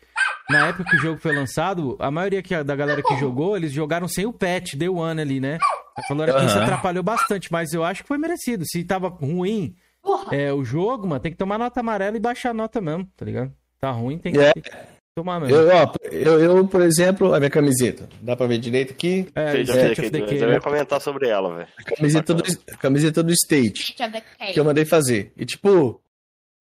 na 0.51 0.67
época 0.67 0.91
que 0.91 0.97
o 0.97 1.01
jogo 1.01 1.21
foi 1.21 1.35
lançado, 1.35 1.97
a 1.99 2.11
maioria 2.11 2.43
que, 2.43 2.63
da 2.63 2.77
galera 2.77 3.03
que 3.03 3.17
jogou, 3.17 3.57
eles 3.57 3.73
jogaram 3.73 4.07
sem 4.07 4.27
o 4.27 4.33
patch, 4.33 4.75
Day 4.75 4.89
One 4.89 5.21
ali, 5.21 5.41
né? 5.41 5.59
Falaram 6.07 6.39
que 6.39 6.47
isso 6.47 6.59
atrapalhou 6.59 7.03
bastante, 7.03 7.51
mas 7.51 7.73
eu 7.73 7.83
acho 7.83 8.03
que 8.03 8.09
foi 8.09 8.19
merecido. 8.19 8.65
Se 8.67 8.85
tava 8.85 9.09
ruim 9.09 9.75
é, 10.31 10.53
o 10.53 10.65
jogo, 10.65 11.07
mano, 11.07 11.21
tem 11.21 11.33
que 11.33 11.39
tomar 11.39 11.59
nota 11.59 11.81
amarela 11.81 12.17
e 12.17 12.21
baixar 12.21 12.51
a 12.51 12.55
nota 12.55 12.81
mesmo, 12.81 13.09
tá 13.17 13.25
ligado? 13.25 13.53
Tá 13.79 13.91
ruim, 13.91 14.19
tem 14.19 14.33
que 14.33 14.39
é. 14.39 14.53
tomar 15.15 15.41
mesmo. 15.41 15.57
Eu, 15.57 15.69
ó, 15.69 15.93
eu, 16.11 16.41
eu, 16.41 16.69
por 16.69 16.83
exemplo, 16.83 17.35
a 17.35 17.39
minha 17.39 17.51
camiseta, 17.51 18.09
dá 18.21 18.37
pra 18.37 18.47
ver 18.47 18.59
direito 18.59 18.93
aqui? 18.93 19.29
É, 19.35 19.59
é 19.59 19.63
State 19.63 20.01
of 20.01 20.11
Decay. 20.11 20.43
Eu 20.43 20.53
ia 20.53 20.61
comentar 20.61 21.01
sobre 21.01 21.29
ela, 21.29 21.57
velho. 21.57 21.69
Camiseta 21.97 22.35
do, 22.35 22.43
camiseta 22.79 23.23
do 23.23 23.33
State, 23.33 23.95
que 24.53 24.61
eu 24.61 24.65
mandei 24.65 24.85
fazer. 24.85 25.33
E 25.37 25.47
tipo, 25.47 26.01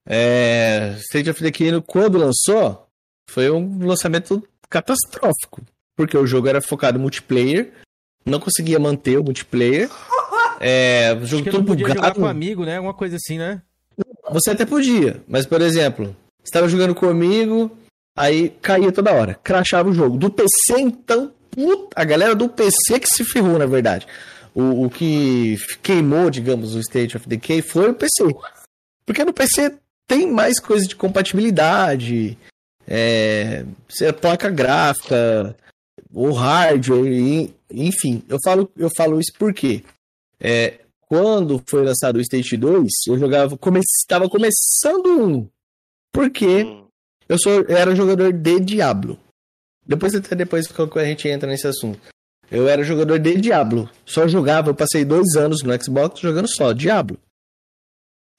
é, 0.07 0.95
State 0.99 1.29
of 1.29 1.41
Decay, 1.41 1.81
quando 1.85 2.17
lançou, 2.17 2.87
foi 3.29 3.49
um 3.51 3.85
lançamento 3.85 4.41
catastrófico. 4.69 5.61
Porque 5.95 6.17
o 6.17 6.25
jogo 6.25 6.47
era 6.47 6.61
focado 6.61 6.97
em 6.97 7.01
multiplayer, 7.01 7.73
não 8.25 8.39
conseguia 8.39 8.79
manter 8.79 9.19
o 9.19 9.23
multiplayer. 9.23 9.89
É, 10.60 11.16
todo 11.49 11.64
bugado. 11.64 11.95
jogar 11.95 12.14
com 12.14 12.26
amigo, 12.26 12.66
né? 12.66 12.78
Alguma 12.78 12.93
coisa 12.93 13.16
assim, 13.16 13.38
né? 13.38 13.62
Você 14.32 14.51
até 14.51 14.66
podia, 14.66 15.22
mas 15.28 15.45
por 15.45 15.62
exemplo, 15.62 16.16
estava 16.43 16.68
jogando 16.68 16.93
comigo, 16.93 17.72
aí 18.16 18.49
caía 18.62 18.91
toda 18.91 19.14
hora, 19.14 19.39
crachava 19.43 19.89
o 19.89 19.93
jogo. 19.93 20.18
Do 20.18 20.30
PC, 20.30 20.80
então, 20.80 21.32
puta, 21.49 21.89
a 21.95 22.03
galera 22.03 22.36
do 22.36 22.49
PC 22.49 22.99
que 22.99 23.07
se 23.07 23.24
ferrou, 23.24 23.57
na 23.57 23.66
verdade. 23.66 24.05
O, 24.53 24.86
o 24.86 24.89
que 24.89 25.57
queimou, 25.82 26.30
digamos, 26.30 26.76
o 26.76 26.80
State 26.80 27.16
of 27.16 27.28
Decay 27.28 27.62
foi 27.62 27.89
o 27.89 27.93
PC. 27.93 28.26
Porque 29.05 29.24
no 29.24 29.34
PC 29.34 29.74
tem 30.07 30.32
mais 30.32 30.60
coisa 30.60 30.86
de 30.86 30.95
compatibilidade, 30.95 32.38
é, 32.88 33.64
placa 34.20 34.49
gráfica, 34.49 35.55
o 36.12 36.32
hardware, 36.32 37.49
enfim. 37.72 38.24
Eu 38.28 38.38
falo, 38.43 38.72
eu 38.76 38.89
falo 38.97 39.20
isso 39.20 39.32
porque 39.38 39.84
é, 40.41 40.79
quando 41.01 41.61
foi 41.67 41.83
lançado 41.83 42.17
o 42.17 42.21
State 42.21 42.55
2, 42.55 42.87
eu 43.07 43.17
jogava, 43.17 43.57
come, 43.57 43.79
estava 43.79 44.29
começando 44.29 45.07
um. 45.07 45.47
Porque 46.13 46.63
hum. 46.63 46.85
eu 47.27 47.37
sou, 47.39 47.61
eu 47.61 47.75
era 47.75 47.95
jogador 47.95 48.31
de 48.31 48.59
Diablo. 48.59 49.19
Depois 49.85 50.13
até 50.13 50.35
depois 50.35 50.67
que 50.67 50.99
a 50.99 51.05
gente 51.05 51.27
entra 51.27 51.49
nesse 51.49 51.67
assunto. 51.67 51.99
Eu 52.51 52.67
era 52.67 52.83
jogador 52.83 53.19
de 53.19 53.35
Diablo. 53.39 53.89
Só 54.05 54.27
jogava, 54.27 54.69
eu 54.69 54.75
passei 54.75 55.05
dois 55.05 55.35
anos 55.35 55.63
no 55.63 55.83
Xbox 55.83 56.19
jogando 56.19 56.47
só 56.47 56.73
Diablo. 56.73 57.19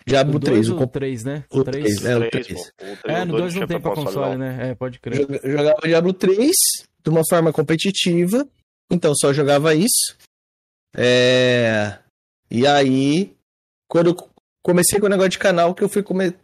Diablo 0.07 0.37
o 0.37 0.41
3. 0.41 0.69
O 0.71 0.87
3, 0.87 1.25
né? 1.25 1.45
O 1.51 1.65
3. 1.65 1.85
3 1.85 2.05
é, 2.05 2.17
o 2.17 2.31
3. 2.31 2.47
3. 2.47 2.73
É, 3.05 3.25
no 3.25 3.37
2 3.37 3.55
não 3.55 3.67
tem 3.67 3.81
pra 3.81 3.95
console, 3.95 4.37
né? 4.37 4.71
É, 4.71 4.75
pode 4.75 4.99
crer. 4.99 5.27
Eu 5.43 5.51
jogava 5.51 5.81
Diablo 5.83 6.13
3 6.13 6.51
de 7.05 7.11
uma 7.11 7.23
forma 7.29 7.53
competitiva. 7.53 8.47
Então 8.91 9.13
só 9.15 9.33
jogava 9.33 9.75
isso. 9.75 10.17
É... 10.97 11.99
E 12.51 12.67
aí, 12.67 13.35
quando 13.89 14.11
eu 14.11 14.31
comecei 14.63 14.99
com 14.99 15.07
o 15.07 15.11
negócio 15.11 15.31
de 15.31 15.39
canal, 15.39 15.75
que 15.75 15.83
eu 15.83 15.89
fui 15.89 16.03
come... 16.03 16.35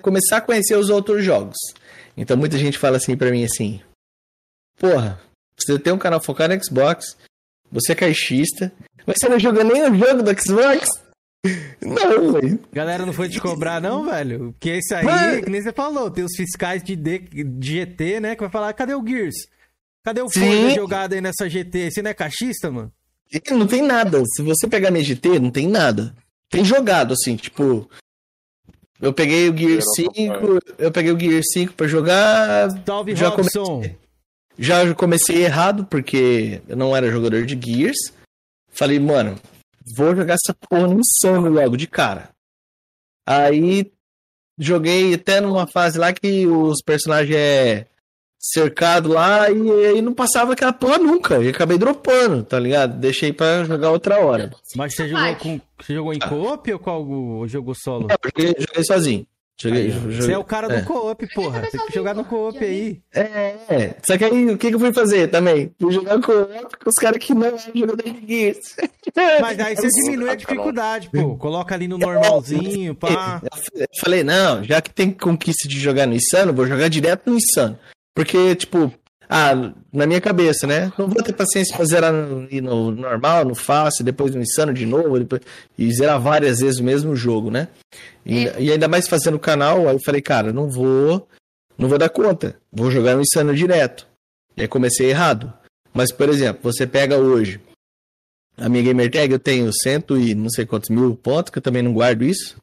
começar 0.00 0.38
a 0.38 0.40
conhecer 0.40 0.76
os 0.76 0.90
outros 0.90 1.24
jogos. 1.24 1.56
Então 2.16 2.36
muita 2.36 2.58
gente 2.58 2.78
fala 2.78 2.96
assim 2.96 3.16
pra 3.16 3.30
mim 3.30 3.44
assim: 3.44 3.80
Porra, 4.78 5.20
você 5.56 5.78
tem 5.78 5.92
um 5.92 5.98
canal 5.98 6.20
focado 6.20 6.54
no 6.54 6.64
Xbox, 6.64 7.16
você 7.70 7.92
é 7.92 7.96
caixista, 7.96 8.72
mas 9.06 9.16
você 9.18 9.28
não 9.28 9.38
joga 9.38 9.64
nem 9.64 9.90
o 9.90 9.94
jogo 9.94 10.22
do 10.22 10.40
Xbox? 10.40 10.88
Não, 11.82 12.34
velho. 12.34 12.60
Galera 12.72 13.04
não 13.04 13.12
foi 13.12 13.28
te 13.28 13.40
cobrar, 13.40 13.80
não, 13.80 14.08
velho? 14.08 14.52
Porque 14.52 14.76
isso 14.76 14.94
aí, 14.94 15.04
Mas... 15.04 15.44
que 15.44 15.50
nem 15.50 15.60
você 15.60 15.72
falou, 15.72 16.08
tem 16.08 16.22
os 16.22 16.36
fiscais 16.36 16.84
de, 16.84 16.94
D, 16.94 17.18
de 17.18 17.80
GT, 17.80 18.20
né? 18.20 18.36
Que 18.36 18.42
vai 18.42 18.50
falar, 18.50 18.72
cadê 18.74 18.94
o 18.94 19.04
Gears? 19.04 19.34
Cadê 20.04 20.22
o 20.22 20.30
Forza 20.30 20.70
jogado 20.70 21.14
aí 21.14 21.20
nessa 21.20 21.48
GT? 21.48 21.90
Você 21.90 22.00
não 22.00 22.12
é 22.12 22.14
caixista, 22.14 22.70
mano? 22.70 22.92
Não 23.50 23.66
tem 23.66 23.82
nada. 23.82 24.22
Se 24.26 24.42
você 24.42 24.68
pegar 24.68 24.90
minha 24.90 25.04
GT, 25.04 25.38
não 25.38 25.50
tem 25.50 25.66
nada. 25.66 26.14
Tem 26.50 26.64
jogado, 26.64 27.12
assim, 27.14 27.36
tipo. 27.36 27.88
Eu 29.00 29.12
peguei 29.12 29.48
o 29.48 29.56
Gear 29.56 29.80
5, 29.96 30.14
eu 30.78 30.92
peguei 30.92 31.12
o 31.12 31.18
Gear 31.18 31.42
5 31.42 31.72
pra 31.72 31.88
jogar. 31.88 32.70
Salve, 32.86 33.16
já 33.16 33.32
comecei, 33.32 33.96
já 34.56 34.94
comecei 34.94 35.44
errado, 35.44 35.84
porque 35.86 36.62
eu 36.68 36.76
não 36.76 36.94
era 36.94 37.10
jogador 37.10 37.44
de 37.44 37.58
Gears. 37.60 37.98
Falei, 38.70 39.00
mano, 39.00 39.40
vou 39.96 40.14
jogar 40.14 40.34
essa 40.34 40.54
porra 40.68 40.86
no 40.86 41.00
insano 41.00 41.48
logo 41.48 41.76
de 41.76 41.88
cara. 41.88 42.28
Aí 43.26 43.90
joguei 44.58 45.14
até 45.14 45.40
numa 45.40 45.66
fase 45.66 45.98
lá 45.98 46.12
que 46.12 46.46
os 46.46 46.80
personagens 46.82 47.36
é 47.36 47.86
cercado 48.42 49.10
lá 49.10 49.48
e 49.48 49.86
aí 49.86 50.02
não 50.02 50.12
passava 50.12 50.52
aquela 50.52 50.72
porra 50.72 50.98
nunca. 50.98 51.38
E 51.42 51.48
acabei 51.48 51.78
dropando, 51.78 52.42
tá 52.42 52.58
ligado? 52.58 52.98
Deixei 52.98 53.32
pra 53.32 53.62
jogar 53.62 53.90
outra 53.90 54.18
hora. 54.18 54.50
Mas 54.74 54.94
você 54.94 55.08
jogou 55.08 55.36
com. 55.36 55.60
Você 55.80 55.94
jogou 55.94 56.12
em 56.12 56.18
co-op 56.18 56.72
ou, 56.72 56.78
com 56.78 56.90
ou 56.90 57.48
jogou 57.48 57.74
solo? 57.74 58.08
Não, 58.08 58.16
joguei, 58.24 58.54
joguei, 58.58 58.84
sozinho. 58.84 59.26
Joguei, 59.60 59.82
aí, 59.82 59.90
joguei, 59.90 60.20
Você 60.20 60.32
é 60.32 60.38
o 60.38 60.42
cara 60.42 60.66
do 60.66 60.74
é. 60.74 60.82
co-op, 60.82 61.34
porra. 61.34 61.60
Tem 61.60 61.86
que 61.86 61.94
jogar 61.94 62.14
no 62.14 62.24
co-op 62.24 62.58
aí. 62.58 63.00
É, 63.14 63.54
é. 63.68 63.96
Só 64.04 64.18
que 64.18 64.24
aí, 64.24 64.50
o 64.50 64.58
que, 64.58 64.68
que 64.68 64.74
eu 64.74 64.80
fui 64.80 64.92
fazer 64.92 65.28
também? 65.28 65.72
Fui 65.80 65.92
jogar 65.92 66.20
co-op 66.20 66.78
com 66.78 66.90
os 66.90 66.94
caras 67.00 67.22
que 67.22 67.32
não 67.32 67.44
eram 67.44 67.58
jogadores 67.58 68.12
de 68.12 68.26
Gears. 68.26 68.76
Mas 69.40 69.60
aí 69.60 69.76
você 69.76 69.88
diminui 69.88 70.30
a 70.30 70.34
dificuldade, 70.34 71.10
pô. 71.10 71.36
Coloca 71.36 71.74
ali 71.74 71.86
no 71.86 71.98
normalzinho, 71.98 72.94
pá. 72.96 73.40
Eu 73.74 73.86
falei, 74.00 74.24
não, 74.24 74.64
já 74.64 74.80
que 74.80 74.90
tem 74.90 75.12
conquista 75.12 75.68
de 75.68 75.78
jogar 75.78 76.06
no 76.06 76.14
Insano, 76.14 76.52
vou 76.52 76.66
jogar 76.66 76.88
direto 76.88 77.30
no 77.30 77.36
Insano. 77.36 77.78
Porque, 78.14 78.54
tipo, 78.54 78.92
ah, 79.28 79.72
na 79.90 80.06
minha 80.06 80.20
cabeça, 80.20 80.66
né? 80.66 80.92
Não 80.98 81.08
vou 81.08 81.22
ter 81.22 81.32
paciência 81.32 81.74
pra 81.74 81.86
zerar 81.86 82.12
no, 82.12 82.46
no 82.46 82.90
normal, 82.90 83.46
no 83.46 83.54
fácil, 83.54 84.04
depois 84.04 84.34
no 84.34 84.42
insano 84.42 84.74
de 84.74 84.84
novo, 84.84 85.18
depois, 85.18 85.40
e 85.78 85.90
zerar 85.90 86.20
várias 86.20 86.60
vezes 86.60 86.80
o 86.80 86.84
mesmo 86.84 87.16
jogo, 87.16 87.50
né? 87.50 87.68
E, 88.26 88.46
é. 88.46 88.62
e, 88.62 88.70
ainda 88.70 88.88
mais 88.88 89.08
fazendo 89.08 89.36
o 89.36 89.40
canal, 89.40 89.88
aí 89.88 89.94
eu 89.94 90.00
falei, 90.04 90.20
cara, 90.20 90.52
não 90.52 90.70
vou, 90.70 91.26
não 91.78 91.88
vou 91.88 91.96
dar 91.96 92.10
conta, 92.10 92.58
vou 92.70 92.90
jogar 92.90 93.14
no 93.14 93.22
insano 93.22 93.54
direto. 93.54 94.06
E 94.54 94.62
aí 94.62 94.68
comecei 94.68 95.08
errado. 95.08 95.52
Mas, 95.94 96.12
por 96.12 96.28
exemplo, 96.28 96.60
você 96.62 96.86
pega 96.86 97.16
hoje 97.16 97.58
a 98.56 98.68
minha 98.68 98.82
gamer 98.82 99.10
tag, 99.10 99.32
eu 99.32 99.38
tenho 99.38 99.72
cento 99.72 100.18
e 100.18 100.34
não 100.34 100.50
sei 100.50 100.66
quantos 100.66 100.90
mil 100.90 101.16
pontos, 101.16 101.50
que 101.50 101.58
eu 101.58 101.62
também 101.62 101.82
não 101.82 101.92
guardo 101.92 102.22
isso. 102.22 102.56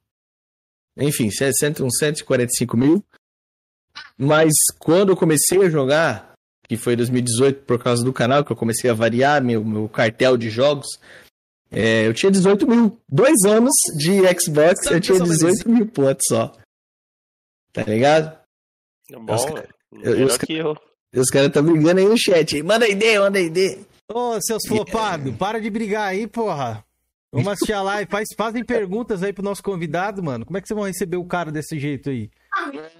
Enfim, 0.97 1.29
cento, 1.31 1.83
uns 1.83 1.97
145 1.97 2.77
mil. 2.77 3.03
Mas 4.17 4.53
quando 4.77 5.09
eu 5.09 5.17
comecei 5.17 5.63
a 5.63 5.69
jogar, 5.69 6.33
que 6.69 6.77
foi 6.77 6.95
2018 6.95 7.63
por 7.63 7.81
causa 7.81 8.03
do 8.03 8.13
canal, 8.13 8.45
que 8.45 8.51
eu 8.51 8.55
comecei 8.55 8.89
a 8.89 8.93
variar 8.93 9.43
meu, 9.43 9.65
meu 9.65 9.89
cartel 9.89 10.37
de 10.37 10.49
jogos. 10.51 10.87
É, 11.71 12.05
eu 12.07 12.13
tinha 12.13 12.31
18 12.31 12.67
mil. 12.67 12.99
Dois 13.07 13.43
anos 13.45 13.73
de 13.97 14.21
Xbox, 14.39 14.85
eu 14.85 15.01
tinha 15.01 15.19
18 15.19 15.69
mil 15.69 15.87
pontos 15.87 16.25
só. 16.27 16.53
Tá 17.73 17.83
ligado? 17.83 18.37
É 19.11 19.15
bom, 19.17 19.33
os, 19.33 19.45
eu, 20.03 20.25
os, 20.25 20.37
que 20.37 20.53
eu. 20.53 20.75
Os 21.15 21.29
caras 21.29 21.47
estão 21.47 21.63
brigando 21.63 21.99
aí 21.99 22.07
no 22.07 22.17
chat. 22.17 22.61
Manda 22.61 22.87
ideia, 22.87 23.19
manda 23.21 23.39
ideia. 23.39 23.79
Ô, 24.11 24.39
seus 24.41 24.63
flopados, 24.67 25.25
yeah. 25.25 25.37
para 25.37 25.59
de 25.59 25.69
brigar 25.69 26.07
aí, 26.07 26.27
porra. 26.27 26.83
Vamos 27.31 27.47
assistir 27.47 27.73
a 27.73 27.81
live. 27.81 28.09
Faz, 28.09 28.27
fazem 28.35 28.63
perguntas 28.63 29.21
aí 29.23 29.31
pro 29.31 29.43
nosso 29.43 29.63
convidado, 29.63 30.21
mano. 30.23 30.45
Como 30.45 30.57
é 30.57 30.61
que 30.61 30.67
vocês 30.67 30.77
vão 30.77 30.87
receber 30.87 31.17
o 31.17 31.25
cara 31.25 31.51
desse 31.51 31.79
jeito 31.79 32.09
aí? 32.09 32.29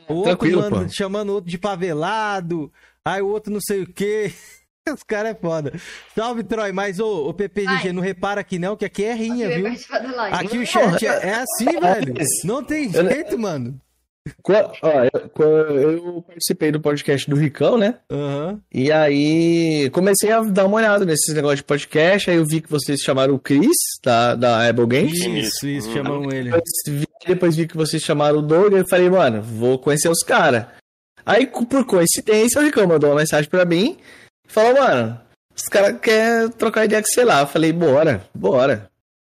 O 0.08 0.14
outro 0.14 0.24
Tranquilo, 0.38 0.62
mano, 0.70 0.90
chamando 0.90 1.30
o 1.30 1.34
outro 1.34 1.50
de 1.50 1.58
pavelado. 1.58 2.72
Aí 3.04 3.22
o 3.22 3.28
outro 3.28 3.52
não 3.52 3.62
sei 3.62 3.82
o 3.84 3.88
quê. 3.88 4.32
Os 4.92 5.04
caras 5.04 5.32
é 5.32 5.36
foda. 5.36 5.74
Salve, 6.16 6.44
Troy. 6.44 6.72
Mas, 6.72 7.00
ô, 7.00 7.28
ô 7.28 7.34
PPG, 7.34 7.92
não 7.94 8.02
repara 8.02 8.42
aqui 8.42 8.58
não, 8.58 8.76
que 8.76 8.86
aqui 8.86 9.04
é 9.04 9.14
rinha, 9.14 9.48
viu? 9.50 9.68
Aqui 10.32 10.58
o 10.58 10.66
chat 10.66 11.06
é, 11.06 11.28
é 11.30 11.34
assim, 11.36 11.80
velho. 11.80 12.14
Não 12.44 12.64
tem 12.64 12.92
jeito, 12.92 13.38
mano. 13.38 13.80
Ó, 14.82 15.44
eu, 15.44 15.78
eu, 15.78 16.22
participei 16.26 16.72
do 16.72 16.80
podcast 16.80 17.30
do 17.30 17.36
Ricão, 17.36 17.78
né? 17.78 17.96
Uhum. 18.12 18.60
E 18.74 18.92
aí 18.92 19.90
comecei 19.92 20.32
a 20.32 20.42
dar 20.42 20.66
uma 20.66 20.78
olhada 20.78 21.06
nesses 21.06 21.34
negócios 21.34 21.60
de 21.60 21.66
podcast. 21.66 22.30
Aí 22.30 22.38
eu 22.38 22.46
vi 22.46 22.62
que 22.62 22.70
vocês 22.70 23.00
chamaram 23.02 23.34
o 23.34 23.40
Chris, 23.40 23.76
da, 24.04 24.36
da 24.36 24.70
Apple 24.70 24.88
Games. 24.88 25.20
Isso, 25.20 25.68
isso, 25.68 25.94
chamam 25.94 26.32
ele. 26.32 26.52
Depois 26.52 26.64
vi, 26.88 27.08
depois 27.28 27.56
vi 27.56 27.68
que 27.68 27.78
vocês 27.78 28.02
chamaram 28.02 28.40
o 28.40 28.42
Doug. 28.42 28.74
E 28.74 28.78
eu 28.78 28.88
falei, 28.88 29.10
mano, 29.10 29.42
vou 29.42 29.78
conhecer 29.80 30.10
os 30.10 30.24
caras. 30.24 30.66
Aí, 31.26 31.46
por 31.46 31.86
coincidência, 31.86 32.60
o 32.60 32.64
Ricão 32.64 32.88
mandou 32.88 33.10
uma 33.12 33.20
mensagem 33.20 33.50
pra 33.50 33.66
mim 33.66 33.98
e 34.48 34.52
falou, 34.52 34.82
mano, 34.82 35.20
os 35.56 35.64
caras 35.64 36.00
querem 36.00 36.50
trocar 36.50 36.86
ideia 36.86 37.02
com 37.02 37.08
sei 37.10 37.26
lá. 37.26 37.42
Eu 37.42 37.48
falei, 37.48 37.72
bora, 37.72 38.24
bora. 38.34 38.90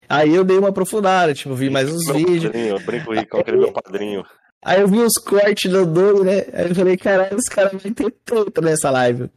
Aí 0.10 0.34
eu 0.34 0.44
dei 0.44 0.58
uma 0.58 0.70
aprofundada, 0.70 1.34
tipo, 1.34 1.54
vi 1.54 1.70
mais 1.70 1.92
uns 1.92 2.06
meu 2.06 2.16
vídeos. 2.16 2.44
Padrinho, 2.46 2.76
eu 2.76 2.80
brinco 2.80 3.06
com 3.06 3.12
o 3.12 3.16
Ricão, 3.16 3.44
que 3.44 3.50
é 3.50 3.54
meu 3.54 3.72
padrinho. 3.72 4.26
Aí 4.64 4.82
eu 4.82 4.88
vi 4.88 5.00
uns 5.00 5.14
cortes 5.14 5.72
do 5.72 5.86
Doug, 5.86 6.26
né? 6.26 6.46
Aí 6.54 6.70
eu 6.70 6.76
falei, 6.76 6.98
caralho, 6.98 7.38
os 7.38 7.46
caras 7.46 7.72
vão 7.72 7.94
ter 7.94 8.14
tudo 8.26 8.62
nessa 8.62 8.90
live. 8.90 9.30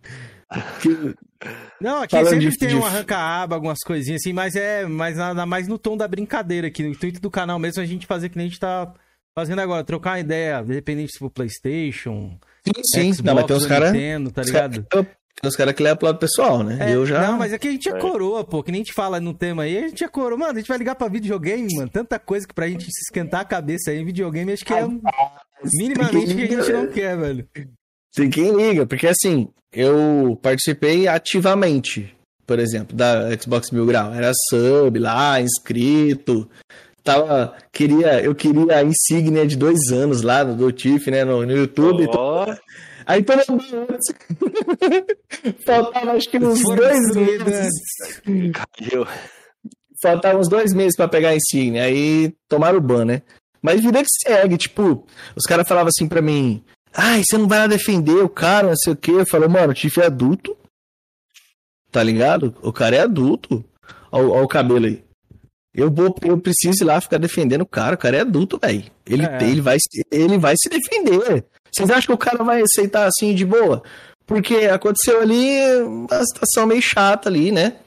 Que... 0.80 1.14
Não, 1.80 2.02
aqui 2.02 2.16
Falando 2.16 2.30
sempre 2.30 2.50
de, 2.50 2.58
tem 2.58 2.68
de... 2.68 2.76
um 2.76 2.84
arranca-aba, 2.84 3.54
algumas 3.54 3.78
coisinhas 3.78 4.20
assim, 4.20 4.32
mas 4.32 4.54
é 4.54 4.84
mais, 4.84 5.16
nada 5.16 5.46
mais 5.46 5.66
no 5.66 5.78
tom 5.78 5.96
da 5.96 6.06
brincadeira 6.06 6.66
aqui. 6.66 6.82
No 6.82 6.90
intuito 6.90 7.20
do 7.20 7.30
canal 7.30 7.58
mesmo, 7.58 7.82
a 7.82 7.86
gente 7.86 8.06
fazer 8.06 8.28
que 8.28 8.36
nem 8.36 8.46
a 8.46 8.48
gente 8.50 8.60
tá 8.60 8.92
fazendo 9.34 9.60
agora, 9.60 9.82
trocar 9.82 10.10
uma 10.10 10.20
ideia, 10.20 10.60
independente 10.60 11.12
se 11.12 11.18
for 11.18 11.30
Playstation, 11.30 12.38
Sim, 12.64 12.82
sim. 12.84 13.12
Xbox, 13.14 13.24
não, 13.24 13.34
mas 13.34 13.46
tem 13.46 13.56
os 13.56 13.66
caras. 13.66 13.92
Tá 14.34 14.42
ligado? 14.42 14.86
Cara, 14.90 15.08
tem 15.41 15.49
os 15.49 15.57
caras 15.57 15.74
que 15.74 15.82
levam 15.82 15.97
pro 15.97 16.07
lado 16.07 16.18
pessoal, 16.18 16.62
né? 16.62 16.76
É, 16.80 16.95
eu 16.95 17.07
já. 17.07 17.26
Não, 17.26 17.38
mas 17.38 17.53
aqui 17.53 17.68
a 17.68 17.70
gente 17.70 17.88
é 17.88 17.99
coroa, 17.99 18.45
pô. 18.45 18.62
Que 18.62 18.70
nem 18.70 18.82
a 18.82 18.84
gente 18.84 18.93
fala 18.93 19.18
no 19.18 19.32
tema 19.32 19.62
aí, 19.62 19.78
a 19.78 19.88
gente 19.88 20.05
é 20.05 20.09
coroa. 20.09 20.36
Mano, 20.36 20.53
a 20.53 20.59
gente 20.59 20.68
vai 20.68 20.76
ligar 20.76 20.95
pra 20.95 21.09
videogame, 21.09 21.66
mano. 21.76 21.88
Tanta 21.88 22.18
coisa 22.18 22.47
que 22.47 22.53
pra 22.53 22.68
gente 22.68 22.84
se 22.84 23.01
esquentar 23.07 23.41
a 23.41 23.45
cabeça 23.45 23.91
aí 23.91 23.99
em 23.99 24.05
videogame, 24.05 24.53
acho 24.53 24.64
que 24.64 24.74
é 24.74 24.86
minimamente 25.78 26.34
que 26.34 26.43
a 26.43 26.47
gente 26.47 26.72
não 26.72 26.86
quer, 26.88 27.16
velho. 27.16 27.49
Tem 28.14 28.28
quem 28.28 28.55
liga, 28.55 28.84
porque 28.84 29.07
assim, 29.07 29.49
eu 29.72 30.38
participei 30.43 31.09
ativamente, 31.09 32.14
por 32.47 32.59
exemplo, 32.59 32.95
da 32.95 33.30
Xbox 33.41 33.70
Mil 33.70 33.86
Grau. 33.86 34.12
Era 34.12 34.32
sub 34.51 34.99
lá, 34.99 35.41
inscrito. 35.41 36.51
Tava, 37.03 37.55
queria, 37.72 38.20
eu 38.20 38.34
queria 38.34 38.76
a 38.76 38.84
insígnia 38.84 39.47
de 39.47 39.57
dois 39.57 39.91
anos 39.91 40.20
lá 40.20 40.45
do 40.45 40.70
TIF, 40.70 41.11
né, 41.11 41.24
no, 41.24 41.47
no 41.47 41.57
YouTube. 41.57 42.07
Oh. 42.11 42.45
Aí 43.11 43.24
todo 43.24 43.42
mundo. 43.50 43.64
Faltava 45.66 46.12
acho 46.12 46.28
que 46.28 46.38
uns 46.38 46.62
dois 46.62 47.16
meses. 47.16 47.72
Caiu. 48.54 49.04
Faltava 50.00 50.38
uns 50.38 50.48
dois 50.48 50.72
meses 50.72 50.94
pra 50.94 51.08
pegar 51.08 51.30
a 51.30 51.34
insígnia. 51.34 51.82
Aí 51.82 52.32
tomaram 52.48 52.78
o 52.78 52.80
ban, 52.80 53.04
né? 53.04 53.22
Mas 53.61 53.80
vida 53.80 54.00
que 54.00 54.08
segue, 54.24 54.56
tipo, 54.56 55.04
os 55.34 55.44
caras 55.44 55.66
falavam 55.66 55.88
assim 55.88 56.06
pra 56.06 56.22
mim: 56.22 56.62
Ai, 56.94 57.22
você 57.24 57.36
não 57.36 57.48
vai 57.48 57.58
lá 57.58 57.66
defender 57.66 58.22
o 58.22 58.28
cara, 58.28 58.68
não 58.68 58.76
sei 58.76 58.92
o 58.92 58.96
quê. 58.96 59.11
Eu 59.11 59.26
falei, 59.26 59.48
mano, 59.48 59.72
o 59.72 59.74
Tiff 59.74 60.00
é 60.00 60.06
adulto. 60.06 60.56
Tá 61.90 62.04
ligado? 62.04 62.54
O 62.62 62.72
cara 62.72 62.94
é 62.94 63.00
adulto. 63.00 63.64
Olha 64.12 64.44
o 64.44 64.46
cabelo 64.46 64.86
aí. 64.86 65.02
Eu 65.74 65.90
vou, 65.90 66.14
eu 66.22 66.38
preciso 66.38 66.84
ir 66.84 66.86
lá 66.86 67.00
ficar 67.00 67.18
defendendo 67.18 67.62
o 67.62 67.66
cara. 67.66 67.96
O 67.96 67.98
cara 67.98 68.18
é 68.18 68.20
adulto, 68.20 68.56
velho. 68.56 68.84
Ele, 69.04 69.26
é. 69.26 69.42
ele, 69.42 69.61
vai, 69.61 69.78
ele 70.12 70.38
vai 70.38 70.54
se 70.56 70.68
defender. 70.68 71.44
Vocês 71.72 71.90
acham 71.90 72.06
que 72.06 72.12
o 72.12 72.18
cara 72.18 72.42
vai 72.42 72.62
aceitar 72.62 73.06
assim 73.06 73.34
de 73.34 73.44
boa? 73.44 73.82
Porque 74.26 74.54
aconteceu 74.66 75.20
ali 75.20 75.82
uma 75.82 76.24
situação 76.24 76.66
meio 76.66 76.80
chata 76.80 77.28
ali, 77.28 77.50
né? 77.50 77.80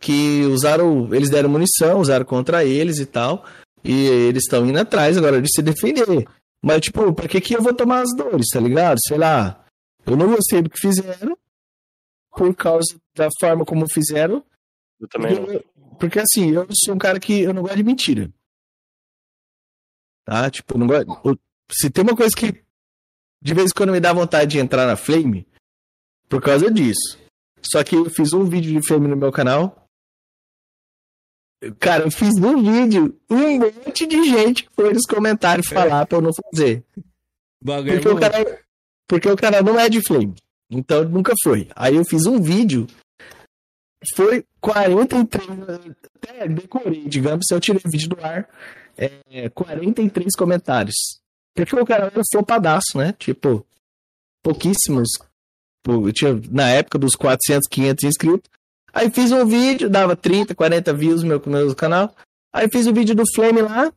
Que 0.00 0.42
usaram. 0.44 1.14
Eles 1.14 1.30
deram 1.30 1.50
munição, 1.50 2.00
usaram 2.00 2.24
contra 2.24 2.64
eles 2.64 2.98
e 2.98 3.06
tal. 3.06 3.44
E 3.84 4.06
eles 4.06 4.44
estão 4.44 4.66
indo 4.66 4.78
atrás 4.78 5.18
agora 5.18 5.42
de 5.42 5.48
se 5.50 5.60
defender. 5.60 6.26
Mas, 6.62 6.80
tipo, 6.80 7.12
pra 7.12 7.28
que, 7.28 7.40
que 7.40 7.54
eu 7.54 7.62
vou 7.62 7.74
tomar 7.74 8.00
as 8.00 8.16
dores, 8.16 8.46
tá 8.50 8.58
ligado? 8.58 8.98
Sei 9.06 9.18
lá. 9.18 9.62
Eu 10.06 10.16
não 10.16 10.28
gostei 10.28 10.62
do 10.62 10.70
que 10.70 10.80
fizeram. 10.80 11.36
Por 12.30 12.54
causa 12.56 12.96
da 13.14 13.28
forma 13.38 13.64
como 13.64 13.84
fizeram. 13.92 14.42
Eu 14.98 15.08
também 15.08 15.34
não. 15.34 15.62
Porque 15.98 16.18
assim, 16.18 16.50
eu 16.52 16.66
sou 16.72 16.94
um 16.94 16.98
cara 16.98 17.20
que 17.20 17.42
eu 17.42 17.52
não 17.52 17.62
gosto 17.62 17.76
de 17.76 17.84
mentira. 17.84 18.30
Tá? 20.24 20.50
Tipo, 20.50 20.74
eu 20.74 20.78
não 20.78 20.86
gosto. 20.86 21.38
Se 21.70 21.90
tem 21.90 22.02
uma 22.02 22.16
coisa 22.16 22.34
que 22.34 22.63
de 23.44 23.54
vez 23.54 23.70
em 23.70 23.74
quando 23.76 23.92
me 23.92 24.00
dá 24.00 24.12
vontade 24.12 24.52
de 24.52 24.58
entrar 24.58 24.86
na 24.86 24.96
Flame, 24.96 25.46
por 26.28 26.40
causa 26.40 26.70
disso. 26.70 27.18
Só 27.60 27.84
que 27.84 27.94
eu 27.94 28.10
fiz 28.10 28.32
um 28.32 28.44
vídeo 28.44 28.72
de 28.72 28.86
Flame 28.86 29.06
no 29.06 29.16
meu 29.16 29.30
canal. 29.30 29.86
Cara, 31.78 32.04
eu 32.04 32.10
fiz 32.10 32.34
um 32.36 32.62
vídeo, 32.62 33.18
um 33.30 33.58
monte 33.58 34.06
de 34.06 34.24
gente 34.24 34.68
foi 34.74 34.92
nos 34.92 35.06
comentários 35.06 35.68
falar 35.68 36.02
é. 36.02 36.04
pra 36.06 36.18
eu 36.18 36.22
não 36.22 36.30
fazer. 36.34 36.84
Porque 37.62 38.08
o, 38.08 38.18
canal, 38.18 38.58
porque 39.06 39.28
o 39.28 39.36
canal 39.36 39.62
não 39.62 39.78
é 39.78 39.88
de 39.88 40.02
Flame. 40.02 40.34
Então 40.70 41.04
nunca 41.04 41.32
foi. 41.42 41.68
Aí 41.76 41.96
eu 41.96 42.04
fiz 42.04 42.26
um 42.26 42.40
vídeo 42.40 42.86
foi 44.14 44.44
43. 44.60 45.48
Até 46.16 46.48
decorei, 46.48 47.08
digamos, 47.08 47.46
se 47.46 47.54
eu 47.54 47.60
tirei 47.60 47.80
o 47.84 47.90
vídeo 47.90 48.08
do 48.10 48.24
ar. 48.24 48.48
É, 48.96 49.48
43 49.48 50.36
comentários. 50.36 51.23
Porque 51.54 51.76
o 51.76 51.86
cara 51.86 52.06
era 52.06 52.22
flopadaço, 52.32 52.96
né? 52.98 53.14
Tipo, 53.18 53.64
pouquíssimos. 54.42 55.08
Tinha, 56.12 56.40
na 56.50 56.68
época 56.68 56.98
dos 56.98 57.14
400, 57.14 57.68
500 57.68 58.04
inscritos. 58.04 58.50
Aí 58.92 59.10
fiz 59.10 59.30
um 59.32 59.46
vídeo, 59.46 59.90
dava 59.90 60.16
30, 60.16 60.54
40 60.54 60.92
views 60.92 61.22
no 61.22 61.28
meu, 61.28 61.42
meu 61.46 61.74
canal. 61.74 62.14
Aí 62.52 62.68
fiz 62.68 62.86
o 62.86 62.90
um 62.90 62.94
vídeo 62.94 63.14
do 63.14 63.24
Flame 63.34 63.62
lá. 63.62 63.92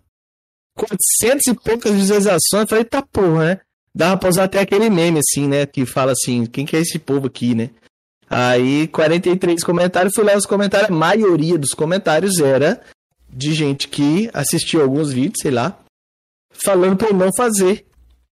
400 0.76 1.48
e 1.48 1.54
poucas 1.56 1.94
visualizações. 1.94 2.70
Falei, 2.70 2.86
tá 2.86 3.02
porra, 3.02 3.46
né? 3.46 3.62
Dava 3.94 4.18
pra 4.18 4.30
usar 4.30 4.44
até 4.44 4.60
aquele 4.60 4.90
meme, 4.90 5.20
assim, 5.20 5.48
né? 5.48 5.66
Que 5.66 5.86
fala 5.86 6.12
assim, 6.12 6.46
quem 6.46 6.66
que 6.66 6.76
é 6.76 6.80
esse 6.80 7.00
povo 7.00 7.28
aqui, 7.28 7.56
né? 7.56 7.72
Aí, 8.30 8.88
43 8.90 9.64
comentários, 9.64 10.14
fui 10.14 10.24
lá 10.24 10.36
os 10.36 10.46
comentários, 10.46 10.92
a 10.92 10.94
maioria 10.94 11.58
dos 11.58 11.72
comentários 11.72 12.40
era 12.40 12.82
de 13.30 13.54
gente 13.54 13.88
que 13.88 14.30
assistiu 14.34 14.82
alguns 14.82 15.12
vídeos, 15.12 15.40
sei 15.42 15.52
lá, 15.52 15.80
falando 16.64 16.98
pra 16.98 17.10
eu 17.10 17.14
não 17.14 17.30
fazer 17.36 17.86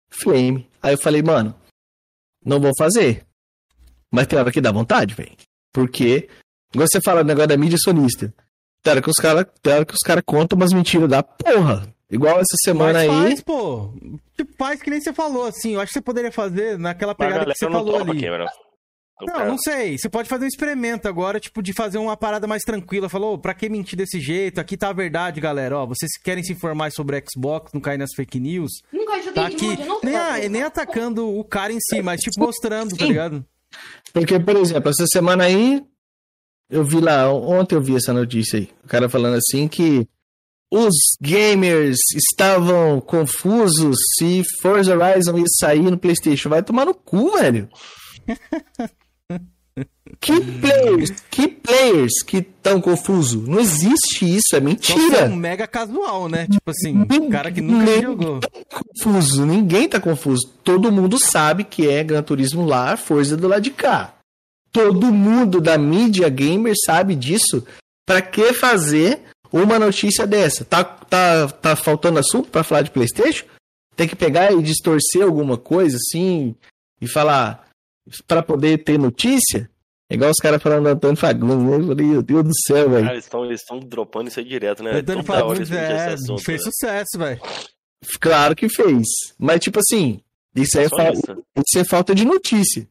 flame. 0.09 0.67
Aí 0.81 0.93
eu 0.93 0.97
falei, 0.97 1.21
mano, 1.21 1.55
não 2.43 2.59
vou 2.59 2.71
fazer. 2.77 3.25
Mas 4.11 4.27
tem 4.27 4.37
hora 4.37 4.51
que 4.51 4.61
dá 4.61 4.71
vontade, 4.71 5.13
velho. 5.13 5.31
Porque, 5.73 6.27
igual 6.73 6.87
você 6.91 6.99
fala, 7.03 7.21
o 7.21 7.23
negócio 7.23 7.47
da 7.47 7.57
mídia 7.57 7.77
sonista. 7.77 8.33
Tem 8.83 8.91
hora 8.91 9.01
que 9.01 9.09
os 9.09 9.15
caras 9.15 9.45
cara 10.05 10.21
contam 10.21 10.57
umas 10.57 10.73
mentiras 10.73 11.07
da 11.09 11.23
porra. 11.23 11.87
Igual 12.09 12.39
essa 12.39 12.57
semana 12.65 12.99
Mas 12.99 13.09
aí. 13.09 13.21
faz, 13.23 13.41
pô. 13.41 13.93
Faz 14.57 14.81
que 14.81 14.89
nem 14.89 14.99
você 14.99 15.13
falou, 15.13 15.45
assim. 15.45 15.75
Eu 15.75 15.79
acho 15.79 15.93
que 15.93 15.93
você 15.93 16.01
poderia 16.01 16.31
fazer 16.31 16.77
naquela 16.77 17.15
pegada 17.15 17.45
que 17.45 17.57
você 17.57 17.69
falou 17.71 18.01
ali. 18.01 18.19
câmera. 18.19 18.51
Não, 19.25 19.33
quero. 19.35 19.47
não 19.49 19.57
sei. 19.57 19.97
Você 19.97 20.09
pode 20.09 20.27
fazer 20.29 20.45
um 20.45 20.47
experimento 20.47 21.07
agora, 21.07 21.39
tipo, 21.39 21.61
de 21.61 21.73
fazer 21.73 21.97
uma 21.97 22.15
parada 22.17 22.47
mais 22.47 22.63
tranquila. 22.63 23.09
Falou, 23.09 23.37
pra 23.37 23.53
que 23.53 23.69
mentir 23.69 23.97
desse 23.97 24.19
jeito? 24.19 24.59
Aqui 24.59 24.75
tá 24.77 24.89
a 24.89 24.93
verdade, 24.93 25.39
galera. 25.41 25.77
Ó, 25.79 25.85
vocês 25.87 26.11
querem 26.23 26.43
se 26.43 26.53
informar 26.53 26.91
sobre 26.91 27.23
Xbox, 27.31 27.71
não 27.73 27.81
cair 27.81 27.97
nas 27.97 28.13
fake 28.15 28.39
news? 28.39 28.71
Nunca 28.91 29.17
joguei 29.17 29.33
Tá 29.33 29.47
aqui. 29.47 29.77
não 29.85 29.99
Nem, 30.03 30.15
a- 30.15 30.49
nem 30.49 30.63
atacando 30.63 31.27
o 31.27 31.43
cara 31.43 31.71
em 31.73 31.79
si, 31.79 32.01
mas, 32.01 32.21
tipo, 32.21 32.39
mostrando, 32.39 32.95
tá 32.95 33.03
Sim. 33.05 33.07
ligado? 33.11 33.45
Porque, 34.13 34.39
por 34.39 34.55
exemplo, 34.57 34.89
essa 34.89 35.05
semana 35.07 35.45
aí, 35.45 35.81
eu 36.69 36.83
vi 36.83 36.99
lá, 36.99 37.31
ontem 37.33 37.75
eu 37.75 37.81
vi 37.81 37.95
essa 37.95 38.11
notícia 38.13 38.59
aí. 38.59 38.69
O 38.83 38.87
cara 38.87 39.07
falando 39.09 39.35
assim 39.37 39.67
que 39.67 40.07
os 40.73 40.93
gamers 41.21 41.97
estavam 42.15 43.01
confusos 43.01 43.97
se 44.17 44.41
Forza 44.61 44.95
Horizon 44.95 45.37
ia 45.37 45.45
sair 45.59 45.81
no 45.91 45.97
PlayStation. 45.97 46.47
Vai 46.49 46.63
tomar 46.63 46.85
no 46.85 46.93
cu, 46.93 47.31
velho. 47.33 47.69
Que 50.19 50.39
players, 50.41 51.09
que 51.31 51.47
players 51.47 52.21
que 52.25 52.37
estão 52.37 52.79
confusos? 52.81 53.47
Não 53.47 53.59
existe 53.59 54.23
isso, 54.25 54.55
é 54.55 54.59
mentira. 54.59 55.17
é 55.19 55.25
um 55.29 55.35
mega 55.35 55.65
casual, 55.67 56.27
né? 56.29 56.47
Tipo 56.47 56.69
assim, 56.69 56.95
um 56.97 57.29
cara 57.29 57.51
que 57.51 57.61
nunca 57.61 57.85
Nem- 57.85 58.01
jogou. 58.01 58.39
confuso, 58.69 59.45
ninguém 59.45 59.87
tá 59.87 59.99
confuso. 59.99 60.47
Todo 60.63 60.91
mundo 60.91 61.17
sabe 61.17 61.63
que 61.63 61.87
é 61.87 62.03
Gran 62.03 62.21
Turismo 62.23 62.65
lá, 62.65 62.95
Forza 62.97 63.35
do 63.37 63.47
lado 63.47 63.61
de 63.61 63.71
cá. 63.71 64.13
Todo 64.71 65.11
mundo 65.11 65.59
da 65.59 65.77
mídia 65.77 66.29
gamer 66.29 66.73
sabe 66.85 67.15
disso. 67.15 67.65
Pra 68.05 68.21
que 68.21 68.53
fazer 68.53 69.21
uma 69.51 69.79
notícia 69.79 70.27
dessa? 70.27 70.63
Tá, 70.65 70.83
tá, 70.83 71.47
tá 71.47 71.75
faltando 71.75 72.19
assunto 72.19 72.49
pra 72.49 72.63
falar 72.63 72.81
de 72.83 72.91
PlayStation? 72.91 73.45
Tem 73.95 74.07
que 74.07 74.15
pegar 74.15 74.51
e 74.53 74.61
distorcer 74.61 75.23
alguma 75.23 75.57
coisa 75.57 75.97
assim 75.97 76.55
e 77.01 77.07
falar 77.07 77.67
pra 78.27 78.41
poder 78.43 78.83
ter 78.83 78.97
notícia? 78.99 79.69
É 80.11 80.15
igual 80.15 80.29
os 80.29 80.37
caras 80.41 80.61
falando 80.61 80.83
do 80.83 80.89
Antônio 80.89 81.15
Fagundes, 81.15 81.65
né? 81.65 81.75
Eu 81.77 81.87
falei, 81.87 82.05
meu 82.05 82.21
Deus 82.21 82.43
do 82.43 82.51
céu, 82.67 82.89
velho. 82.89 83.05
Cara, 83.05 83.15
eles 83.45 83.61
estão 83.61 83.79
dropando 83.79 84.27
isso 84.27 84.39
aí 84.39 84.45
direto, 84.45 84.83
né? 84.83 84.91
Antônio 84.97 85.23
Fagundes 85.23 85.71
é, 85.71 86.13
assunto, 86.13 86.43
fez 86.43 86.65
né? 86.65 86.69
sucesso, 86.69 87.17
velho. 87.17 87.39
Claro 88.19 88.53
que 88.53 88.67
fez. 88.67 89.07
Mas, 89.39 89.61
tipo 89.61 89.79
assim, 89.79 90.19
isso 90.53 90.77
aí 90.77 90.85
é, 90.85 90.89
fa- 90.89 91.11
isso. 91.11 91.79
é 91.79 91.85
falta 91.85 92.13
de 92.13 92.25
notícia. 92.25 92.81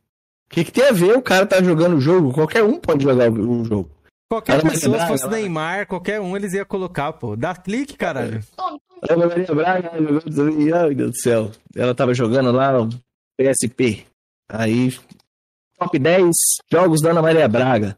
O 0.50 0.54
que, 0.54 0.64
que 0.64 0.72
tem 0.72 0.88
a 0.88 0.92
ver 0.92 1.14
o 1.14 1.20
cara 1.20 1.44
tá 1.44 1.62
jogando 1.62 1.96
o 1.96 2.00
jogo? 2.00 2.32
Qualquer 2.32 2.64
um 2.64 2.80
pode 2.80 3.04
jogar 3.04 3.30
o 3.30 3.64
jogo. 3.64 3.90
Qualquer 4.30 4.64
mas 4.64 4.72
pessoa, 4.72 4.92
se 4.92 4.96
Braga 4.96 5.12
fosse 5.12 5.24
lá. 5.26 5.30
Neymar, 5.32 5.86
qualquer 5.88 6.20
um, 6.22 6.34
eles 6.34 6.54
iam 6.54 6.64
colocar, 6.64 7.12
pô. 7.12 7.36
Dá 7.36 7.54
clique, 7.54 7.98
caralho. 7.98 8.42
Tome, 8.56 8.80
tome. 8.88 9.02
Olha 9.10 9.24
a 9.24 9.28
Maria 9.28 9.54
Braga 9.54 9.90
jogando 9.98 10.52
meu 10.54 10.94
Deus 10.94 11.10
do 11.10 11.20
céu. 11.20 11.50
Ela 11.76 11.94
tava 11.94 12.14
jogando 12.14 12.50
lá 12.50 12.72
no 12.72 12.88
PSP. 13.36 14.06
Aí, 14.48 14.96
top 15.80 15.98
10 15.98 16.30
jogos 16.70 17.00
da 17.00 17.10
Ana 17.10 17.22
Maria 17.22 17.48
Braga. 17.48 17.96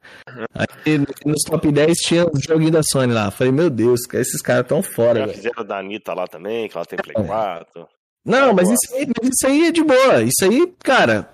Aí, 0.54 0.98
nos 1.26 1.42
top 1.42 1.70
10 1.70 1.96
tinha 1.98 2.26
os 2.26 2.42
joguinhos 2.42 2.72
da 2.72 2.82
Sony 2.82 3.12
lá. 3.12 3.30
Falei, 3.30 3.52
meu 3.52 3.68
Deus, 3.68 4.00
esses 4.14 4.40
caras 4.40 4.66
tão 4.66 4.82
fora, 4.82 5.20
Já 5.20 5.26
velho. 5.26 5.36
fizeram 5.36 5.64
da 5.64 5.78
Anitta 5.78 6.14
lá 6.14 6.26
também, 6.26 6.68
que 6.68 6.76
ela 6.76 6.86
tem 6.86 6.98
Play 6.98 7.14
É. 7.16 7.26
4. 7.26 7.88
Não, 8.24 8.54
mas 8.54 8.68
isso, 8.70 8.94
aí, 8.94 9.06
mas 9.20 9.30
isso 9.34 9.46
aí 9.46 9.66
é 9.68 9.72
de 9.72 9.82
boa. 9.82 10.22
Isso 10.22 10.44
aí, 10.44 10.72
cara, 10.82 11.28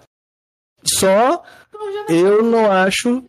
só 0.85 1.43
eu 2.09 2.43
não 2.43 2.71
acho. 2.71 3.23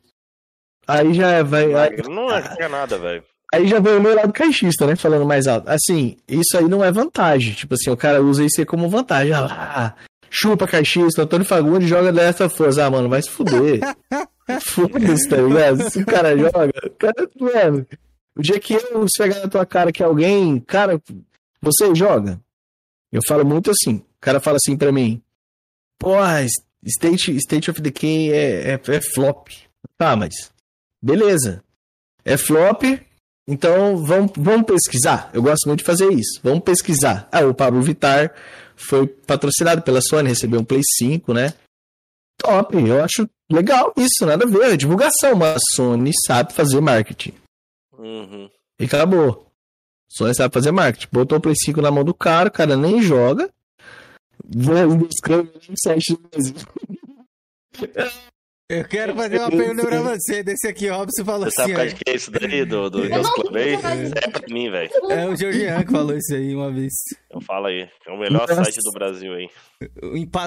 Aí 0.87 1.13
já 1.13 1.43
vai. 1.43 1.73
Aí, 1.73 1.97
Não 2.09 2.31
é 2.31 2.41
que 2.55 2.63
é 2.63 2.67
nada, 2.67 2.97
velho. 2.97 3.23
aí 3.53 3.67
já 3.67 3.79
vem 3.79 3.97
o 3.97 4.01
meu 4.01 4.15
lado 4.15 4.31
caixista, 4.33 4.87
né? 4.87 4.95
Falando 4.95 5.25
mais 5.25 5.45
alto. 5.45 5.69
Assim, 5.69 6.15
isso 6.27 6.57
aí 6.57 6.67
não 6.67 6.83
é 6.83 6.91
vantagem. 6.91 7.53
Tipo 7.53 7.75
assim, 7.75 7.89
o 7.91 7.97
cara 7.97 8.21
usa 8.23 8.43
isso 8.45 8.59
aí 8.61 8.65
como 8.65 8.89
vantagem. 8.89 9.33
Ah, 9.33 9.41
lá, 9.41 9.95
chupa 10.29 10.67
caixista, 10.67 11.23
Antônio 11.23 11.45
Fagundes 11.45 11.89
joga 11.89 12.11
dessa 12.11 12.49
força. 12.49 12.85
Ah, 12.85 12.89
mano, 12.89 13.09
vai 13.09 13.21
se 13.21 13.29
fuder. 13.29 13.79
Foda-se, 14.61 15.29
tá 15.29 15.37
ligado? 15.37 15.89
Se 15.91 16.01
o 16.01 16.05
cara 16.05 16.37
joga, 16.37 16.71
o 16.85 16.89
cara, 16.91 17.29
mano. 17.39 17.87
O 18.35 18.41
dia 18.41 18.59
que 18.59 18.73
eu 18.73 19.05
chegar 19.15 19.41
na 19.41 19.47
tua 19.47 19.65
cara 19.65 19.91
que 19.91 20.01
alguém, 20.01 20.59
cara, 20.59 21.01
você 21.61 21.93
joga? 21.93 22.39
Eu 23.11 23.21
falo 23.27 23.45
muito 23.45 23.69
assim. 23.71 23.95
O 23.97 24.21
cara 24.21 24.39
fala 24.39 24.57
assim 24.57 24.77
pra 24.77 24.91
mim: 24.91 25.21
Porra, 25.99 26.45
State, 26.83 27.35
State 27.35 27.69
of 27.69 27.81
Decay 27.81 28.31
é, 28.31 28.71
é, 28.71 28.73
é 28.73 29.01
flop. 29.13 29.49
Tá, 29.97 30.15
mas. 30.15 30.51
Beleza. 31.01 31.63
É 32.23 32.37
flop, 32.37 32.83
então 33.47 33.97
vamos, 33.97 34.31
vamos 34.37 34.65
pesquisar. 34.65 35.29
Eu 35.33 35.41
gosto 35.41 35.67
muito 35.67 35.79
de 35.79 35.85
fazer 35.85 36.11
isso. 36.11 36.39
Vamos 36.43 36.63
pesquisar. 36.63 37.27
Ah, 37.31 37.45
o 37.45 37.53
Pablo 37.53 37.81
Vittar 37.81 38.33
foi 38.79 39.07
patrocinado 39.07 39.81
pela 39.81 40.01
Sony, 40.01 40.29
recebeu 40.29 40.59
um 40.59 40.65
Play 40.65 40.81
5, 40.97 41.33
né? 41.33 41.53
Top, 42.37 42.75
eu 42.75 43.03
acho 43.03 43.29
legal 43.51 43.93
isso, 43.97 44.25
nada 44.25 44.45
a 44.45 44.47
ver. 44.47 44.73
É 44.73 44.77
divulgação, 44.77 45.35
mas 45.35 45.57
a 45.57 45.75
Sony 45.75 46.11
sabe 46.25 46.53
fazer 46.53 46.79
marketing. 46.79 47.33
Uhum. 47.97 48.49
E 48.79 48.85
acabou. 48.85 49.51
Sony 50.09 50.33
sabe 50.33 50.53
fazer 50.53 50.71
marketing. 50.71 51.07
Botou 51.11 51.37
o 51.37 51.41
Play 51.41 51.55
5 51.55 51.81
na 51.81 51.91
mão 51.91 52.03
do 52.03 52.13
cara, 52.13 52.47
o 52.47 52.51
cara 52.51 52.77
nem 52.77 53.01
joga. 53.01 53.49
Vou 54.43 55.07
escrever 55.07 55.51
no 55.67 55.75
site 55.77 56.13
do 56.13 56.29
Brasil. 56.29 56.55
Eu 58.69 58.85
quero 58.85 59.15
fazer 59.15 59.39
uma 59.39 59.49
pergunta 59.49 59.83
pra 59.83 60.01
você. 60.01 60.43
Desse 60.43 60.67
aqui, 60.67 60.87
você 60.89 61.23
falou 61.23 61.45
Você 61.45 61.55
sabe 61.55 61.71
assim, 61.71 61.75
causa 61.75 61.95
de 61.95 62.03
que 62.03 62.11
é 62.11 62.15
isso 62.15 62.29
daí, 62.29 62.63
do, 62.65 62.87
do 62.87 63.09
Deus 63.09 63.29
Club 63.31 63.55
aí? 63.55 63.73
tô 63.73 63.79
fazendo 63.79 64.15
É 64.15 64.29
pra 64.29 64.47
mim, 64.47 64.69
velho. 64.69 64.91
É 65.09 65.27
o 65.27 65.35
Georgian 65.35 65.83
que 65.83 65.91
falou 65.91 66.15
isso 66.15 66.35
aí 66.35 66.55
uma 66.55 66.71
vez. 66.71 66.93
Eu 67.31 67.41
falo 67.41 67.65
aí. 67.65 67.89
É 68.07 68.11
o 68.11 68.19
melhor 68.19 68.47
Nossa. 68.47 68.63
site 68.63 68.77
do 68.83 68.91
Brasil 68.91 69.33
aí. 69.33 69.49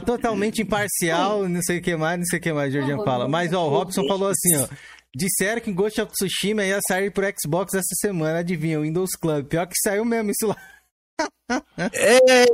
Totalmente 0.06 0.62
imparcial, 0.62 1.48
não 1.48 1.60
sei 1.62 1.78
o 1.78 1.82
que 1.82 1.96
mais, 1.96 2.18
não 2.18 2.24
sei 2.26 2.38
o 2.38 2.42
que 2.42 2.52
mais, 2.52 2.70
o 2.70 2.72
Georgian 2.72 3.04
fala. 3.04 3.26
Mas, 3.26 3.52
ó, 3.52 3.66
o 3.66 3.70
Robson 3.70 4.06
falou 4.06 4.28
assim, 4.28 4.56
ó. 4.56 4.68
Disseram 5.14 5.60
que 5.60 5.72
Ghost 5.72 6.00
of 6.00 6.12
Tsushima 6.12 6.64
ia 6.64 6.78
sair 6.88 7.10
pro 7.10 7.26
Xbox 7.26 7.74
essa 7.74 7.94
semana, 8.00 8.38
adivinha, 8.38 8.78
o 8.78 8.82
Windows 8.82 9.10
Club. 9.20 9.46
Pior 9.46 9.66
que 9.66 9.74
saiu 9.82 10.04
mesmo 10.04 10.30
isso 10.30 10.46
lá. 10.46 10.56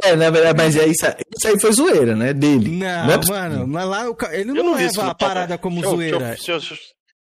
É, 0.03 0.17
na 0.17 0.31
verdade, 0.31 0.57
mas 0.57 0.77
é 0.77 0.87
isso, 0.87 1.07
isso 1.37 1.49
aí 1.49 1.61
foi 1.61 1.73
zoeira, 1.73 2.17
né? 2.17 2.33
Dele. 2.33 2.69
Não, 2.71 3.11
é 3.11 3.17
possível. 3.19 3.41
mano, 3.41 3.67
mas 3.69 3.89
lá 3.89 4.05
ele 4.33 4.53
não, 4.53 4.79
isso 4.81 4.99
leva 4.99 5.11
a 5.13 5.15
parada 5.15 5.59
como 5.59 5.85
eu- 5.85 5.91
zoeira. 5.91 6.37
eu- 6.47 6.55
eu- 6.57 6.61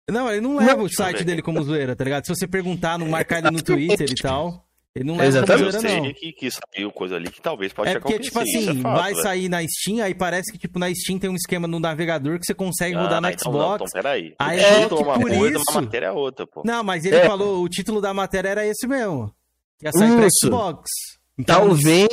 Não, 0.09 0.31
ele 0.31 0.39
não 0.41 0.53
Não, 0.53 0.65
leva 0.65 0.81
o 0.81 0.89
site 0.89 1.23
dele 1.23 1.41
como 1.41 1.61
zoeira, 1.61 1.95
tá 1.95 2.03
ligado? 2.03 2.25
Se 2.25 2.33
você 2.33 2.47
perguntar, 2.47 2.97
não 2.97 3.09
marcar 3.09 3.39
ele 3.39 3.51
no 3.51 3.61
Twitter 3.61 4.09
e 4.09 4.15
tal, 4.15 4.63
ele 4.95 5.03
não 5.05 5.17
leva 5.17 5.27
Exatamente. 5.27 5.59
como 5.75 5.81
zoeira, 5.81 6.01
não. 6.01 6.13
que, 6.13 6.31
que 6.31 6.49
saiu 6.49 6.91
coisa 6.91 7.15
ali 7.17 7.29
que 7.29 7.41
talvez 7.41 7.73
pode 7.73 7.89
É 7.89 7.93
ter 7.95 7.99
porque, 7.99 8.19
tipo 8.19 8.41
isso 8.41 8.57
é 8.57 8.59
assim, 8.71 8.81
fato, 8.81 8.95
vai 9.01 9.11
velho. 9.11 9.23
sair 9.23 9.49
na 9.49 9.61
Steam, 9.67 10.01
aí 10.03 10.15
parece 10.15 10.49
que, 10.51 10.57
tipo, 10.57 10.79
na 10.79 10.89
Steam 10.95 11.19
tem 11.19 11.29
um 11.29 11.35
esquema 11.35 11.67
no 11.67 11.77
navegador 11.79 12.39
que 12.39 12.45
você 12.45 12.53
consegue 12.53 12.95
Ah, 12.95 13.01
rodar 13.03 13.21
no 13.21 13.29
então 13.29 13.51
não, 13.51 13.59
Xbox. 13.59 13.75
então 13.81 14.01
peraí. 14.01 14.33
Aí 14.39 14.57
o 14.57 14.61
é 14.61 14.79
título 14.81 15.01
é 15.01 15.03
que 15.03 15.09
uma 15.09 15.19
por 15.19 15.29
coisa, 15.29 15.47
isso- 15.57 15.63
mas 15.67 15.75
a 15.75 15.81
matéria 15.81 16.05
é 16.07 16.11
outra, 16.11 16.47
pô. 16.47 16.61
Não, 16.65 16.83
mas 16.83 17.05
ele 17.05 17.15
É. 17.17 17.25
falou, 17.27 17.61
o 17.61 17.69
título 17.69 17.99
da 18.01 18.13
matéria 18.13 18.47
era 18.49 18.65
esse 18.65 18.87
mesmo. 18.87 19.29
Que 19.77 19.85
ia 19.87 19.91
sair 19.91 20.15
pra 20.15 20.25
Isso. 20.27 20.37
Xbox. 20.47 20.89
Então, 21.37 21.67
Talvez 21.67 22.07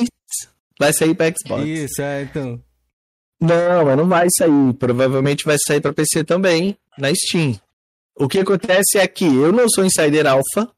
vai 0.79 0.93
sair 0.93 1.15
pra 1.15 1.27
Xbox. 1.33 1.65
Isso, 1.67 2.03
é, 2.03 2.23
então. 2.23 2.61
Não, 3.41 3.85
mas 3.85 3.97
não 3.97 4.09
vai 4.09 4.27
sair. 4.37 4.73
Provavelmente 4.79 5.45
vai 5.45 5.57
sair 5.67 5.81
pra 5.81 5.93
PC 5.93 6.25
também, 6.25 6.77
na 6.99 7.09
Steam. 7.15 7.59
O 8.17 8.29
que 8.29 8.39
acontece 8.39 8.97
é 8.99 9.07
que 9.07 9.25
eu 9.25 9.53
não 9.53 9.69
sou 9.69 9.85
insider 9.85 10.27
alpha. 10.27 10.71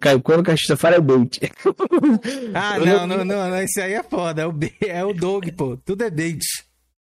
Caio, 0.00 0.20
quando 0.20 0.40
o 0.40 0.42
Caixista 0.44 0.76
fala 0.76 0.96
é 0.96 1.00
bait. 1.00 1.38
Ah, 2.54 2.78
não, 2.78 3.06
não- 3.06 3.24
não, 3.24 3.48
não, 3.50 3.56
esse 3.62 3.80
aí 3.80 3.94
é 3.94 4.02
foda. 4.02 4.42
É 4.42 4.46
o, 4.46 4.52
B, 4.52 4.72
é 4.82 5.04
o 5.04 5.12
Dog, 5.14 5.50
pô. 5.52 5.76
Tudo 5.84 6.02
é 6.02 6.10
bait. 6.10 6.42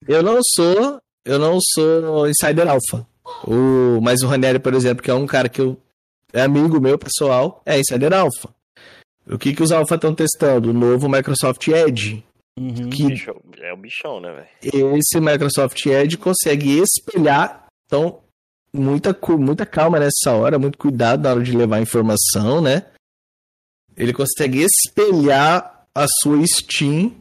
Eu 0.08 0.22
não 0.22 0.40
sou, 0.42 1.00
eu 1.24 1.38
não 1.38 1.58
sou 1.60 2.28
insider 2.28 2.66
alpha. 2.68 3.06
O, 3.46 4.00
mas 4.00 4.22
o 4.22 4.26
Ranieri, 4.26 4.58
por 4.58 4.74
exemplo, 4.74 5.02
que 5.04 5.10
é 5.10 5.14
um 5.14 5.26
cara 5.26 5.48
que 5.48 5.60
eu, 5.60 5.80
é 6.32 6.42
amigo 6.42 6.80
meu 6.80 6.98
pessoal, 6.98 7.62
é 7.64 7.78
insider 7.78 8.12
alpha. 8.12 8.48
O 9.32 9.38
que 9.38 9.54
que 9.54 9.62
os 9.62 9.70
alpha 9.72 9.94
estão 9.94 10.14
testando? 10.14 10.70
O 10.70 10.72
novo 10.72 11.08
Microsoft 11.08 11.66
Edge. 11.68 12.24
Uhum. 12.58 12.90
Que 12.90 13.06
Bicho- 13.06 13.34
é 13.60 13.72
o 13.72 13.76
bichão, 13.76 14.20
né, 14.20 14.32
velho? 14.62 14.96
esse 14.96 15.20
Microsoft 15.20 15.86
Edge 15.86 16.16
consegue 16.16 16.78
espelhar. 16.80 17.66
Então, 17.86 18.20
muita, 18.72 19.16
muita 19.38 19.64
calma 19.64 19.98
nessa 19.98 20.32
hora, 20.34 20.58
muito 20.58 20.76
cuidado 20.76 21.22
na 21.22 21.30
hora 21.30 21.42
de 21.42 21.56
levar 21.56 21.76
a 21.76 21.80
informação, 21.82 22.60
né? 22.60 22.86
Ele 23.96 24.12
consegue 24.12 24.62
espelhar 24.64 25.84
a 25.94 26.06
sua 26.22 26.44
Steam 26.46 27.14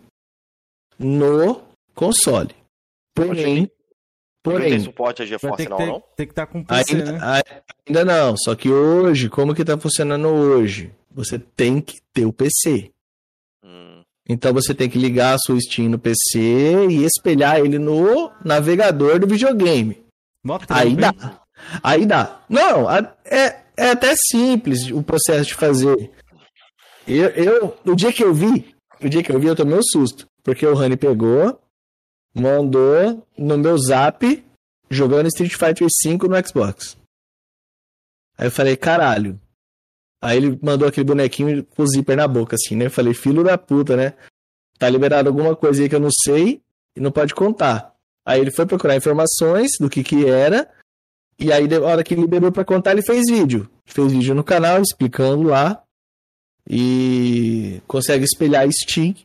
no 0.98 1.62
console. 1.94 2.56
Porém, 3.16 3.30
Não 3.36 3.44
tem 3.66 3.72
porém, 4.44 4.80
suporte 4.80 5.22
a 5.22 5.26
GeForce 5.26 5.68
não, 5.68 5.78
ter, 5.78 5.86
não? 5.86 6.04
ter 6.16 6.26
que 6.26 6.32
estar 6.32 6.48
com 6.48 6.64
PC, 6.64 6.96
ainda, 6.96 7.12
né? 7.12 7.42
ainda 7.88 8.06
não. 8.06 8.38
Só 8.38 8.56
que 8.56 8.70
hoje, 8.70 9.30
como 9.30 9.54
que 9.54 9.66
tá 9.66 9.78
funcionando 9.78 10.28
hoje? 10.28 10.92
Você 11.12 11.40
tem 11.40 11.82
que 11.82 12.00
ter 12.14 12.26
o 12.26 12.34
PC. 12.34 12.92
Hum, 13.64 14.02
Então 14.28 14.54
você 14.54 14.74
tem 14.74 14.90
que 14.90 14.98
ligar 14.98 15.34
a 15.36 15.40
sua 15.40 15.60
Steam 15.60 15.90
no 15.90 16.00
PC 16.00 16.88
e 16.90 17.04
espelhar 17.04 17.60
ele 17.60 17.80
no 17.80 18.32
navegador 18.46 19.20
do 19.20 19.28
videogame. 19.28 20.04
Aí 20.70 20.96
dá. 20.96 21.42
Aí 21.84 22.06
dá. 22.06 22.42
Não, 22.48 22.90
é, 23.26 23.64
é 23.78 23.90
até 23.92 24.14
simples 24.16 24.90
o 24.92 25.04
processo 25.04 25.48
de 25.50 25.56
fazer. 25.56 26.12
Eu, 27.08 27.30
eu, 27.30 27.78
o 27.86 27.96
dia 27.96 28.14
que 28.14 28.24
eu 28.24 28.34
vi, 28.34 28.76
o 29.02 29.10
dia 29.10 29.24
que 29.24 29.32
eu 29.32 29.40
vi, 29.40 29.48
eu 29.48 29.56
tomei 29.56 29.78
um 29.78 29.84
susto. 29.84 30.28
Porque 30.44 30.66
o 30.66 30.74
Rani 30.76 30.96
pegou, 30.96 31.60
mandou 32.34 33.28
no 33.38 33.58
meu 33.58 33.78
zap, 33.78 34.46
jogando 34.90 35.28
Street 35.28 35.52
Fighter 35.54 35.88
V 36.06 36.28
no 36.28 36.48
Xbox. 36.48 36.98
Aí 38.38 38.48
eu 38.48 38.52
falei, 38.52 38.78
caralho. 38.78 39.40
Aí 40.22 40.38
ele 40.38 40.60
mandou 40.62 40.88
aquele 40.88 41.06
bonequinho 41.06 41.64
com 41.64 41.84
o 41.84 41.88
zíper 41.88 42.18
na 42.18 42.28
boca, 42.28 42.56
assim, 42.56 42.76
né? 42.76 42.86
Eu 42.88 42.92
falei, 42.92 43.14
filho 43.14 43.44
da 43.44 43.58
puta, 43.58 43.96
né? 43.96 44.14
Tá 44.78 44.90
liberado 44.90 45.30
alguma 45.30 45.56
coisa 45.56 45.82
aí 45.82 45.90
que 45.90 45.96
eu 45.96 46.00
não 46.00 46.12
sei 46.12 46.62
e 46.96 47.00
não 47.00 47.12
pode 47.12 47.34
contar. 47.34 47.94
Aí 48.26 48.42
ele 48.42 48.52
foi 48.52 48.66
procurar 48.66 48.96
informações 48.96 49.72
do 49.80 49.90
que 49.90 50.04
que 50.04 50.26
era. 50.26 50.70
E 51.40 51.52
aí, 51.54 51.68
na 51.68 51.80
hora 51.80 52.04
que 52.04 52.16
liberou 52.16 52.52
pra 52.52 52.66
contar, 52.66 52.92
ele 52.92 53.02
fez 53.02 53.26
vídeo. 53.30 53.70
Fez 53.86 54.12
vídeo 54.12 54.36
no 54.36 54.44
canal 54.44 54.82
explicando 54.82 55.44
lá. 55.44 55.82
E 56.70 57.82
consegue 57.88 58.26
espelhar 58.26 58.68
Steam 58.72 59.16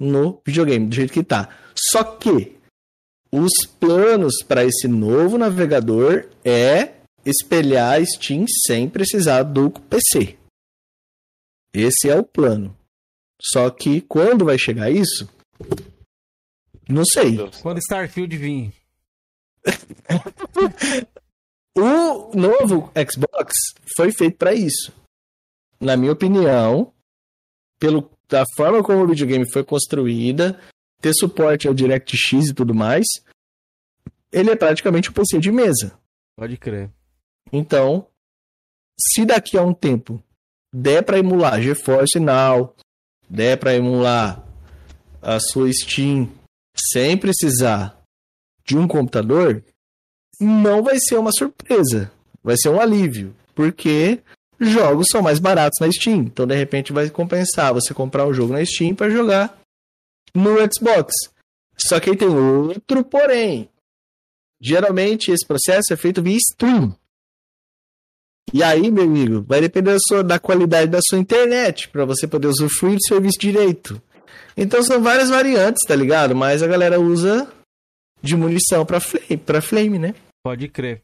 no 0.00 0.40
videogame, 0.46 0.86
do 0.86 0.94
jeito 0.94 1.12
que 1.12 1.22
tá. 1.22 1.48
Só 1.74 2.02
que 2.04 2.56
os 3.30 3.52
planos 3.78 4.34
para 4.46 4.64
esse 4.64 4.86
novo 4.86 5.36
navegador 5.36 6.26
é 6.44 6.92
espelhar 7.26 8.00
Steam 8.06 8.44
sem 8.66 8.88
precisar 8.88 9.42
do 9.42 9.70
PC. 9.70 10.36
Esse 11.74 12.08
é 12.08 12.16
o 12.16 12.24
plano. 12.24 12.76
Só 13.42 13.68
que 13.68 14.00
quando 14.00 14.44
vai 14.44 14.56
chegar 14.56 14.90
isso? 14.90 15.28
Não 16.88 17.04
sei. 17.04 17.36
Quando 17.60 17.78
Starfield 17.78 18.36
vir. 18.36 18.72
o 21.76 22.36
novo 22.36 22.92
Xbox 23.10 23.52
foi 23.96 24.12
feito 24.12 24.38
para 24.38 24.54
isso. 24.54 24.92
Na 25.80 25.96
minha 25.96 26.12
opinião, 26.12 26.94
pelo 27.78 28.10
da 28.28 28.44
forma 28.56 28.82
como 28.82 29.02
o 29.02 29.06
videogame 29.06 29.50
foi 29.50 29.64
construída, 29.64 30.58
ter 31.00 31.12
suporte 31.14 31.68
ao 31.68 31.74
DirectX 31.74 32.48
e 32.48 32.54
tudo 32.54 32.74
mais, 32.74 33.04
ele 34.32 34.50
é 34.50 34.56
praticamente 34.56 35.10
um 35.10 35.12
PC 35.12 35.38
de 35.38 35.52
mesa. 35.52 35.98
Pode 36.36 36.56
crer. 36.56 36.90
Então, 37.52 38.08
se 38.98 39.26
daqui 39.26 39.58
a 39.58 39.62
um 39.62 39.74
tempo 39.74 40.23
der 40.74 41.04
para 41.04 41.18
emular 41.18 41.62
GeForce 41.62 42.18
Now, 42.18 42.74
der 43.30 43.56
para 43.56 43.76
emular 43.76 44.44
a 45.22 45.38
sua 45.38 45.72
Steam 45.72 46.28
sem 46.76 47.16
precisar 47.16 47.96
de 48.66 48.76
um 48.76 48.88
computador, 48.88 49.62
não 50.40 50.82
vai 50.82 50.96
ser 50.98 51.16
uma 51.16 51.30
surpresa, 51.32 52.10
vai 52.42 52.56
ser 52.56 52.70
um 52.70 52.80
alívio, 52.80 53.34
porque 53.54 54.20
jogos 54.58 55.06
são 55.12 55.22
mais 55.22 55.38
baratos 55.38 55.78
na 55.80 55.90
Steam. 55.92 56.22
Então, 56.22 56.46
de 56.46 56.56
repente, 56.56 56.92
vai 56.92 57.08
compensar 57.08 57.72
você 57.72 57.94
comprar 57.94 58.26
um 58.26 58.34
jogo 58.34 58.52
na 58.52 58.64
Steam 58.64 58.96
para 58.96 59.10
jogar 59.10 59.56
no 60.34 60.56
Xbox. 60.72 61.12
Só 61.78 62.00
que 62.00 62.10
aí 62.10 62.16
tem 62.16 62.28
outro 62.28 63.04
porém. 63.04 63.68
Geralmente 64.60 65.30
esse 65.30 65.46
processo 65.46 65.92
é 65.92 65.96
feito 65.96 66.22
via 66.22 66.36
stream. 66.36 66.96
E 68.52 68.62
aí, 68.62 68.90
meu 68.90 69.04
amigo, 69.04 69.44
vai 69.46 69.60
depender 69.60 69.92
da, 69.92 69.98
sua, 70.00 70.22
da 70.22 70.38
qualidade 70.38 70.90
da 70.90 71.00
sua 71.02 71.18
internet 71.18 71.88
para 71.88 72.04
você 72.04 72.26
poder 72.26 72.48
usufruir 72.48 72.96
do 72.96 73.04
serviço 73.04 73.38
direito. 73.38 74.00
Então 74.56 74.82
são 74.82 75.02
várias 75.02 75.30
variantes, 75.30 75.84
tá 75.86 75.96
ligado? 75.96 76.34
Mas 76.36 76.62
a 76.62 76.66
galera 76.66 77.00
usa 77.00 77.50
de 78.22 78.36
munição 78.36 78.86
para 78.86 79.00
flame, 79.00 79.36
pra 79.36 79.60
flame, 79.60 79.98
né? 79.98 80.14
Pode 80.42 80.68
crer. 80.68 81.02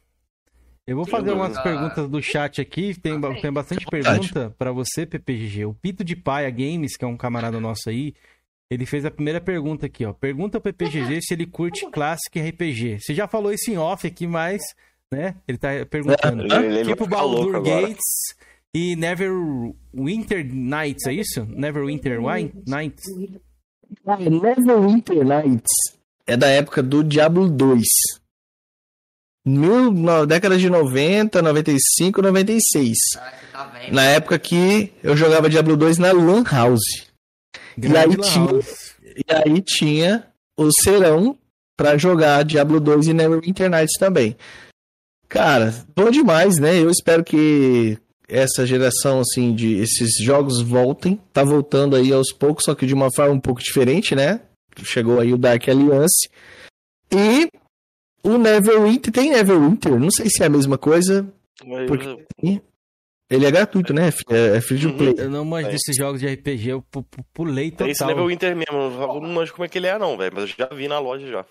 Eu 0.87 0.95
vou 0.95 1.05
fazer 1.05 1.31
umas 1.31 1.61
perguntas 1.61 2.09
do 2.09 2.21
chat 2.21 2.59
aqui. 2.59 2.99
Tem, 2.99 3.19
tem 3.41 3.51
bastante 3.51 3.85
pergunta 3.85 4.53
para 4.57 4.71
você, 4.71 5.05
PPGG. 5.05 5.65
O 5.65 5.73
Pito 5.73 6.03
de 6.03 6.15
Paia 6.15 6.49
Games, 6.49 6.97
que 6.97 7.05
é 7.05 7.07
um 7.07 7.17
camarada 7.17 7.59
nosso 7.59 7.89
aí, 7.89 8.13
ele 8.69 8.85
fez 8.85 9.05
a 9.05 9.11
primeira 9.11 9.39
pergunta 9.39 9.85
aqui, 9.85 10.05
ó. 10.05 10.13
Pergunta 10.13 10.59
pro 10.59 10.73
PPGG 10.73 11.21
se 11.21 11.33
ele 11.33 11.45
curte 11.45 11.89
Classic 11.91 12.39
RPG. 12.39 12.99
Você 12.99 13.13
já 13.13 13.27
falou 13.27 13.53
isso 13.53 13.69
em 13.69 13.77
off 13.77 14.07
aqui, 14.07 14.25
mas 14.25 14.61
né? 15.11 15.35
Ele 15.47 15.57
tá 15.57 15.69
perguntando. 15.89 16.43
Ele, 16.43 16.79
ele 16.79 16.91
tipo 16.91 17.07
Baldur 17.07 17.61
Gates 17.61 18.35
e 18.73 18.95
Never 18.95 19.31
Winter 19.93 20.45
Nights, 20.45 21.05
é 21.07 21.13
isso? 21.13 21.45
Never 21.45 21.85
Winter 21.85 22.19
Nights? 22.21 23.03
Ah, 24.05 24.17
Never 24.17 24.79
Winter 24.79 25.25
Nights 25.25 26.01
é 26.31 26.37
da 26.37 26.47
época 26.47 26.81
do 26.81 27.03
Diablo 27.03 27.49
2. 27.49 27.83
Mil, 29.45 29.91
na 29.91 30.23
década 30.25 30.57
de 30.57 30.69
90, 30.69 31.41
95, 31.41 32.21
96. 32.21 32.97
tá 33.51 33.71
na 33.91 34.03
época 34.05 34.37
que 34.37 34.93
eu 35.03 35.17
jogava 35.17 35.49
Diablo 35.49 35.75
2 35.75 35.97
na 35.97 36.11
Lan 36.11 36.43
House. 36.43 37.07
e 37.77 37.97
aí, 37.97 38.17
tinha, 38.17 38.59
e 39.17 39.33
aí 39.33 39.61
tinha 39.61 40.27
o 40.57 40.69
serão 40.83 41.37
para 41.75 41.97
jogar 41.97 42.43
Diablo 42.43 42.79
2 42.79 43.07
e 43.07 43.13
Neverwinter 43.13 43.69
Nights 43.69 43.97
também. 43.97 44.37
Cara, 45.31 45.73
bom 45.95 46.11
demais, 46.11 46.57
né? 46.57 46.77
Eu 46.77 46.89
espero 46.89 47.23
que 47.23 47.97
essa 48.27 48.65
geração, 48.65 49.21
assim, 49.21 49.55
de 49.55 49.75
esses 49.75 50.17
jogos 50.21 50.61
voltem. 50.61 51.21
Tá 51.31 51.41
voltando 51.41 51.95
aí 51.95 52.11
aos 52.11 52.33
poucos, 52.33 52.65
só 52.65 52.75
que 52.75 52.85
de 52.85 52.93
uma 52.93 53.07
forma 53.15 53.33
um 53.33 53.39
pouco 53.39 53.61
diferente, 53.61 54.13
né? 54.13 54.41
Chegou 54.83 55.21
aí 55.21 55.31
o 55.31 55.37
Dark 55.37 55.69
Alliance. 55.69 56.29
E 57.09 57.47
o 58.21 58.37
Neverwinter, 58.37 59.13
tem 59.13 59.31
Neverwinter? 59.31 59.97
Não 59.97 60.11
sei 60.11 60.29
se 60.29 60.43
é 60.43 60.47
a 60.47 60.49
mesma 60.49 60.77
coisa. 60.77 61.25
Mas... 61.65 61.87
Porque 61.87 62.61
ele 63.29 63.45
é 63.45 63.51
gratuito, 63.51 63.93
né? 63.93 64.09
É, 64.29 64.57
é 64.57 64.61
free 64.61 64.81
to 64.81 64.89
uhum. 64.89 64.97
play. 64.97 65.15
Eu 65.17 65.29
não 65.29 65.45
manjo 65.45 65.69
é. 65.69 65.71
desses 65.71 65.95
jogos 65.95 66.19
de 66.19 66.27
RPG, 66.27 66.71
eu 66.71 66.83
pulei 67.33 67.71
total. 67.71 67.85
Tem 67.85 67.91
esse 67.91 68.05
Neverwinter 68.05 68.53
mesmo, 68.53 69.01
eu 69.01 69.21
não 69.21 69.29
manjo 69.29 69.53
como 69.53 69.63
é 69.63 69.69
que 69.69 69.77
ele 69.77 69.87
é 69.87 69.97
não, 69.97 70.17
velho, 70.17 70.33
mas 70.35 70.49
eu 70.49 70.55
já 70.57 70.75
vi 70.75 70.89
na 70.89 70.99
loja 70.99 71.25
já. 71.25 71.45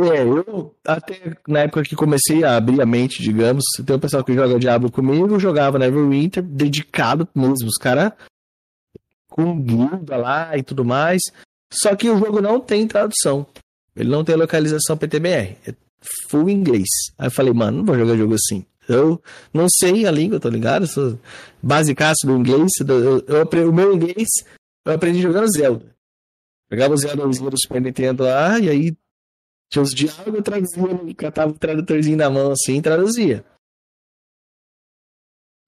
É, 0.00 0.22
eu 0.22 0.74
até 0.84 1.36
na 1.46 1.60
época 1.60 1.84
que 1.84 1.94
comecei 1.94 2.42
a 2.42 2.56
abrir 2.56 2.80
a 2.80 2.86
mente, 2.86 3.22
digamos, 3.22 3.64
tem 3.86 3.94
um 3.94 4.00
pessoal 4.00 4.24
que 4.24 4.34
joga 4.34 4.58
Diablo 4.58 4.90
comigo, 4.90 5.38
jogava 5.38 5.78
Neverwinter, 5.78 6.42
dedicado 6.42 7.28
mesmo, 7.34 7.68
os 7.68 7.76
caras 7.76 8.12
com 9.28 9.60
guilda 9.60 10.16
lá 10.16 10.56
e 10.56 10.62
tudo 10.62 10.84
mais. 10.84 11.22
Só 11.72 11.94
que 11.94 12.08
o 12.08 12.18
jogo 12.18 12.40
não 12.40 12.60
tem 12.60 12.86
tradução. 12.86 13.46
Ele 13.96 14.08
não 14.08 14.24
tem 14.24 14.36
localização 14.36 14.96
PTBR. 14.96 15.56
É 15.66 15.74
full 16.28 16.48
inglês. 16.48 16.88
Aí 17.18 17.26
eu 17.26 17.30
falei, 17.30 17.52
mano, 17.52 17.78
não 17.78 17.84
vou 17.84 17.98
jogar 17.98 18.16
jogo 18.16 18.34
assim. 18.34 18.64
Eu 18.88 19.20
não 19.52 19.66
sei 19.68 20.06
a 20.06 20.10
língua, 20.10 20.38
tô 20.38 20.48
ligado? 20.48 20.86
sou 20.86 21.18
basicaço 21.62 22.26
do 22.26 22.36
inglês. 22.36 22.70
Eu, 22.80 23.24
eu, 23.26 23.68
o 23.70 23.72
meu 23.72 23.94
inglês 23.94 24.28
eu 24.84 24.92
aprendi 24.92 25.20
jogando 25.20 25.50
Zelda. 25.50 25.94
Pegava 26.68 26.94
o 26.94 26.96
Zelda 26.96 27.26
do 27.26 27.60
Super 27.60 27.80
Nintendo 27.80 28.24
lá, 28.24 28.58
e 28.58 28.68
aí 28.68 28.96
tinha 29.70 29.82
os 29.82 29.90
diálogos, 29.90 30.34
eu 30.34 30.42
traduzia, 30.42 31.14
catava 31.16 31.52
o 31.52 31.58
tradutorzinho 31.58 32.16
na 32.16 32.30
mão 32.30 32.52
assim 32.52 32.78
e 32.78 32.82
traduzia. 32.82 33.44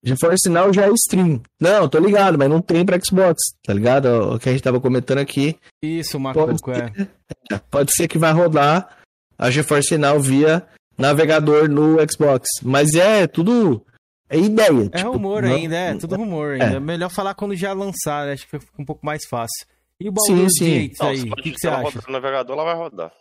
GeForce 0.04 0.48
Now 0.48 0.72
já 0.72 0.86
é 0.86 0.90
stream. 0.92 1.42
Não, 1.60 1.88
tô 1.88 1.98
ligado, 1.98 2.38
mas 2.38 2.48
não 2.48 2.62
tem 2.62 2.86
pra 2.86 3.00
Xbox, 3.00 3.36
tá 3.64 3.74
ligado? 3.74 4.34
O 4.34 4.38
que 4.38 4.48
a 4.48 4.52
gente 4.52 4.62
tava 4.62 4.80
comentando 4.80 5.18
aqui. 5.18 5.58
Isso, 5.82 6.20
Macuco, 6.20 6.46
pode 6.46 6.94
ser, 6.94 7.10
é. 7.50 7.58
Pode 7.70 7.92
ser 7.92 8.06
que 8.06 8.16
vai 8.16 8.32
rodar 8.32 8.96
a 9.36 9.50
GeForce 9.50 9.98
Now 9.98 10.20
via 10.20 10.64
navegador 10.96 11.68
no 11.68 11.96
Xbox. 12.08 12.46
Mas 12.62 12.94
é 12.94 13.26
tudo. 13.26 13.84
É 14.28 14.38
ideia. 14.38 14.88
É 14.92 14.98
tipo, 14.98 15.12
rumor 15.12 15.42
não... 15.42 15.54
ainda, 15.54 15.76
é 15.76 15.94
tudo 15.96 16.16
rumor 16.16 16.52
ainda. 16.52 16.64
É. 16.64 16.76
é 16.76 16.80
melhor 16.80 17.10
falar 17.10 17.34
quando 17.34 17.56
já 17.56 17.72
lançar, 17.72 18.28
acho 18.28 18.46
que 18.48 18.58
fica 18.58 18.82
um 18.82 18.84
pouco 18.84 19.04
mais 19.04 19.24
fácil. 19.28 19.66
E 20.00 20.08
o 20.08 20.12
Baldur's 20.12 20.52
Gates 20.60 21.00
aí, 21.00 21.22
o 21.22 21.36
que, 21.36 21.52
que 21.52 21.58
você 21.58 21.68
acha? 21.68 22.00
No 22.06 22.12
navegador, 22.12 22.54
ela 22.54 22.64
vai 22.64 22.76
rodar. 22.76 23.12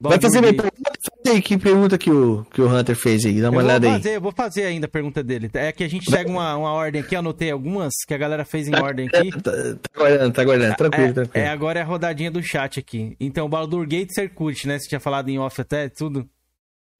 Vai 0.00 0.20
fazer 0.20 0.40
minha 0.40 0.54
pergunta? 0.54 0.92
Aí, 1.26 1.42
que 1.42 1.58
pergunta 1.58 1.98
que 1.98 2.10
o, 2.10 2.44
que 2.52 2.60
o 2.60 2.68
Hunter 2.68 2.96
fez 2.96 3.24
aí? 3.26 3.40
Dá 3.40 3.50
uma 3.50 3.60
eu 3.60 3.64
olhada 3.64 3.90
fazer, 3.90 4.08
aí. 4.10 4.14
Eu 4.14 4.20
vou 4.20 4.32
fazer 4.32 4.64
ainda 4.64 4.86
a 4.86 4.88
pergunta 4.88 5.22
dele. 5.22 5.50
É 5.54 5.72
que 5.72 5.82
a 5.82 5.88
gente 5.88 6.10
segue 6.10 6.30
uma, 6.30 6.56
uma 6.56 6.72
ordem 6.72 7.02
aqui, 7.02 7.16
anotei 7.16 7.50
algumas 7.50 7.92
que 8.06 8.14
a 8.14 8.18
galera 8.18 8.44
fez 8.44 8.68
em 8.68 8.70
tá, 8.70 8.82
ordem 8.82 9.08
aqui. 9.08 9.30
Tá, 9.32 9.50
tá 9.50 9.90
aguardando, 9.94 10.32
tá 10.32 10.42
aguardando. 10.42 10.76
Tranquilo, 10.76 11.08
é, 11.08 11.12
tranquilo. 11.12 11.46
É, 11.46 11.48
agora 11.48 11.80
é 11.80 11.82
a 11.82 11.86
rodadinha 11.86 12.30
do 12.30 12.42
chat 12.42 12.78
aqui. 12.78 13.16
Então, 13.18 13.46
o 13.46 13.48
Baldur 13.48 13.86
Gate 13.86 14.12
curte, 14.34 14.68
né? 14.68 14.78
Você 14.78 14.88
tinha 14.88 15.00
falado 15.00 15.28
em 15.28 15.38
off 15.38 15.60
até, 15.60 15.88
tudo. 15.88 16.28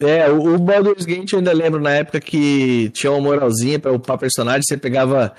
É, 0.00 0.30
o, 0.30 0.54
o 0.54 0.58
Baldur's 0.58 1.04
Gate 1.04 1.32
eu 1.32 1.38
ainda 1.40 1.52
lembro 1.52 1.80
na 1.80 1.90
época 1.90 2.20
que 2.20 2.88
tinha 2.90 3.10
uma 3.10 3.20
moralzinha 3.20 3.78
pra 3.78 3.92
upar 3.92 4.18
personagem, 4.18 4.62
você 4.62 4.76
pegava. 4.76 5.34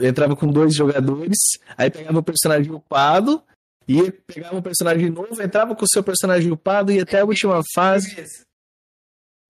Entrava 0.00 0.34
com 0.34 0.48
dois 0.48 0.74
jogadores, 0.74 1.38
aí 1.78 1.88
pegava 1.88 2.18
o 2.18 2.22
personagem 2.22 2.72
upado, 2.72 3.40
ia 3.86 4.12
pegava 4.26 4.56
um 4.56 4.62
personagem 4.62 5.10
novo, 5.10 5.42
entrava 5.42 5.74
com 5.74 5.84
o 5.84 5.88
seu 5.88 6.02
personagem 6.02 6.50
upado, 6.50 6.92
ia 6.92 7.02
até 7.02 7.20
a 7.20 7.24
última 7.24 7.60
fase. 7.74 8.24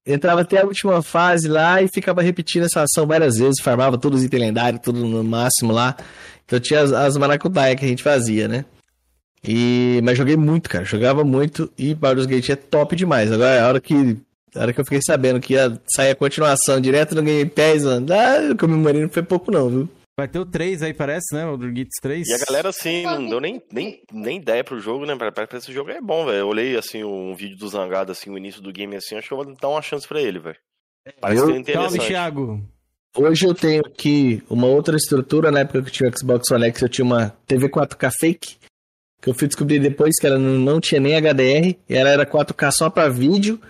Entrava 0.04 0.40
até 0.40 0.60
a 0.60 0.64
última 0.64 1.00
fase 1.00 1.46
lá 1.46 1.80
e 1.80 1.88
ficava 1.88 2.22
repetindo 2.22 2.64
essa 2.64 2.82
ação 2.82 3.06
várias 3.06 3.36
vezes, 3.36 3.62
farmava 3.62 3.96
todos 3.96 4.20
os 4.20 4.24
itens 4.24 4.40
lendários, 4.40 4.82
tudo 4.82 5.04
no 5.06 5.22
máximo 5.22 5.72
lá. 5.72 5.96
Então 6.44 6.59
tinha 6.59 6.80
as, 6.80 6.92
as 6.92 7.16
que 7.16 7.84
a 7.84 7.88
gente 7.88 8.02
fazia, 8.02 8.48
né? 8.48 8.64
E, 9.44 10.00
mas 10.04 10.16
joguei 10.16 10.36
muito, 10.36 10.68
cara. 10.68 10.84
Jogava 10.84 11.24
muito 11.24 11.70
e 11.76 11.94
Baldur's 11.94 12.26
Gate 12.26 12.50
é 12.50 12.56
top 12.56 12.94
demais. 12.94 13.30
Agora, 13.30 13.62
a 13.62 13.68
hora 13.68 13.80
que, 13.80 14.16
a 14.54 14.60
hora 14.60 14.72
que 14.72 14.80
eu 14.80 14.84
fiquei 14.84 15.00
sabendo 15.04 15.40
que 15.40 15.54
ia 15.54 15.80
sair 15.94 16.10
a 16.10 16.16
continuação 16.16 16.80
direto 16.80 17.14
no 17.14 17.22
Game 17.22 17.50
Pass, 17.50 17.84
mano, 17.84 18.06
ah, 18.12 18.42
eu 18.42 18.56
comemorei 18.56 19.02
não 19.02 19.09
foi 19.09 19.22
pouco 19.22 19.50
não, 19.50 19.68
viu? 19.68 19.88
Vai 20.23 20.28
ter 20.28 20.39
o 20.39 20.47
3 20.47 20.85
aí, 20.85 20.94
parece, 20.94 21.35
né? 21.35 21.44
O 21.44 21.59
Gits 21.61 21.99
3. 22.01 22.28
E 22.28 22.32
a 22.32 22.39
galera, 22.47 22.69
assim, 22.69 23.03
não 23.03 23.28
deu 23.28 23.40
nem, 23.40 23.61
nem, 23.73 24.01
nem 24.12 24.39
ideia 24.39 24.62
pro 24.62 24.78
jogo, 24.78 25.05
né? 25.05 25.16
Parece 25.16 25.49
que 25.49 25.57
esse 25.57 25.73
jogo 25.73 25.90
é 25.90 26.01
bom, 26.01 26.24
velho. 26.24 26.39
Eu 26.39 26.47
olhei, 26.47 26.77
assim, 26.77 27.03
um 27.03 27.35
vídeo 27.35 27.57
do 27.59 27.66
Zangado, 27.69 28.12
assim, 28.12 28.31
o 28.31 28.39
início 28.39 28.62
do 28.62 28.73
game, 28.73 28.94
assim, 28.94 29.16
acho 29.16 29.27
que 29.27 29.35
eu 29.35 29.39
vou 29.43 29.53
dar 29.57 29.69
uma 29.69 29.82
chance 29.82 30.07
pra 30.07 30.20
ele, 30.23 30.39
velho. 30.39 30.57
Parece 31.20 31.43
Eu- 31.43 31.47
ser 31.49 31.57
interessante. 31.57 31.90
Salve, 31.97 32.07
Thiago. 32.07 32.62
Hoje 33.16 33.47
eu 33.47 33.53
tenho 33.53 33.82
aqui 33.85 34.40
uma 34.49 34.69
outra 34.69 34.97
estrutura. 34.97 35.51
Na 35.51 35.59
época 35.61 35.82
que 35.82 35.89
eu 35.89 35.93
tinha 35.93 36.09
o 36.09 36.16
Xbox 36.16 36.49
One 36.53 36.66
X, 36.66 36.82
eu 36.82 36.89
tinha 36.89 37.05
uma 37.05 37.31
TV 37.44 37.69
4K 37.69 38.09
fake. 38.20 38.59
Que 39.20 39.28
eu 39.28 39.35
fui 39.35 39.49
descobrir 39.49 39.81
depois 39.81 40.15
que 40.20 40.27
ela 40.28 40.39
não, 40.39 40.57
não 40.57 40.81
tinha 40.81 41.01
nem 41.01 41.16
HDR. 41.16 41.77
E 41.89 41.94
ela 41.97 42.11
era 42.11 42.24
4K 42.24 42.70
só 42.70 42.89
pra 42.89 43.09
vídeo. 43.09 43.61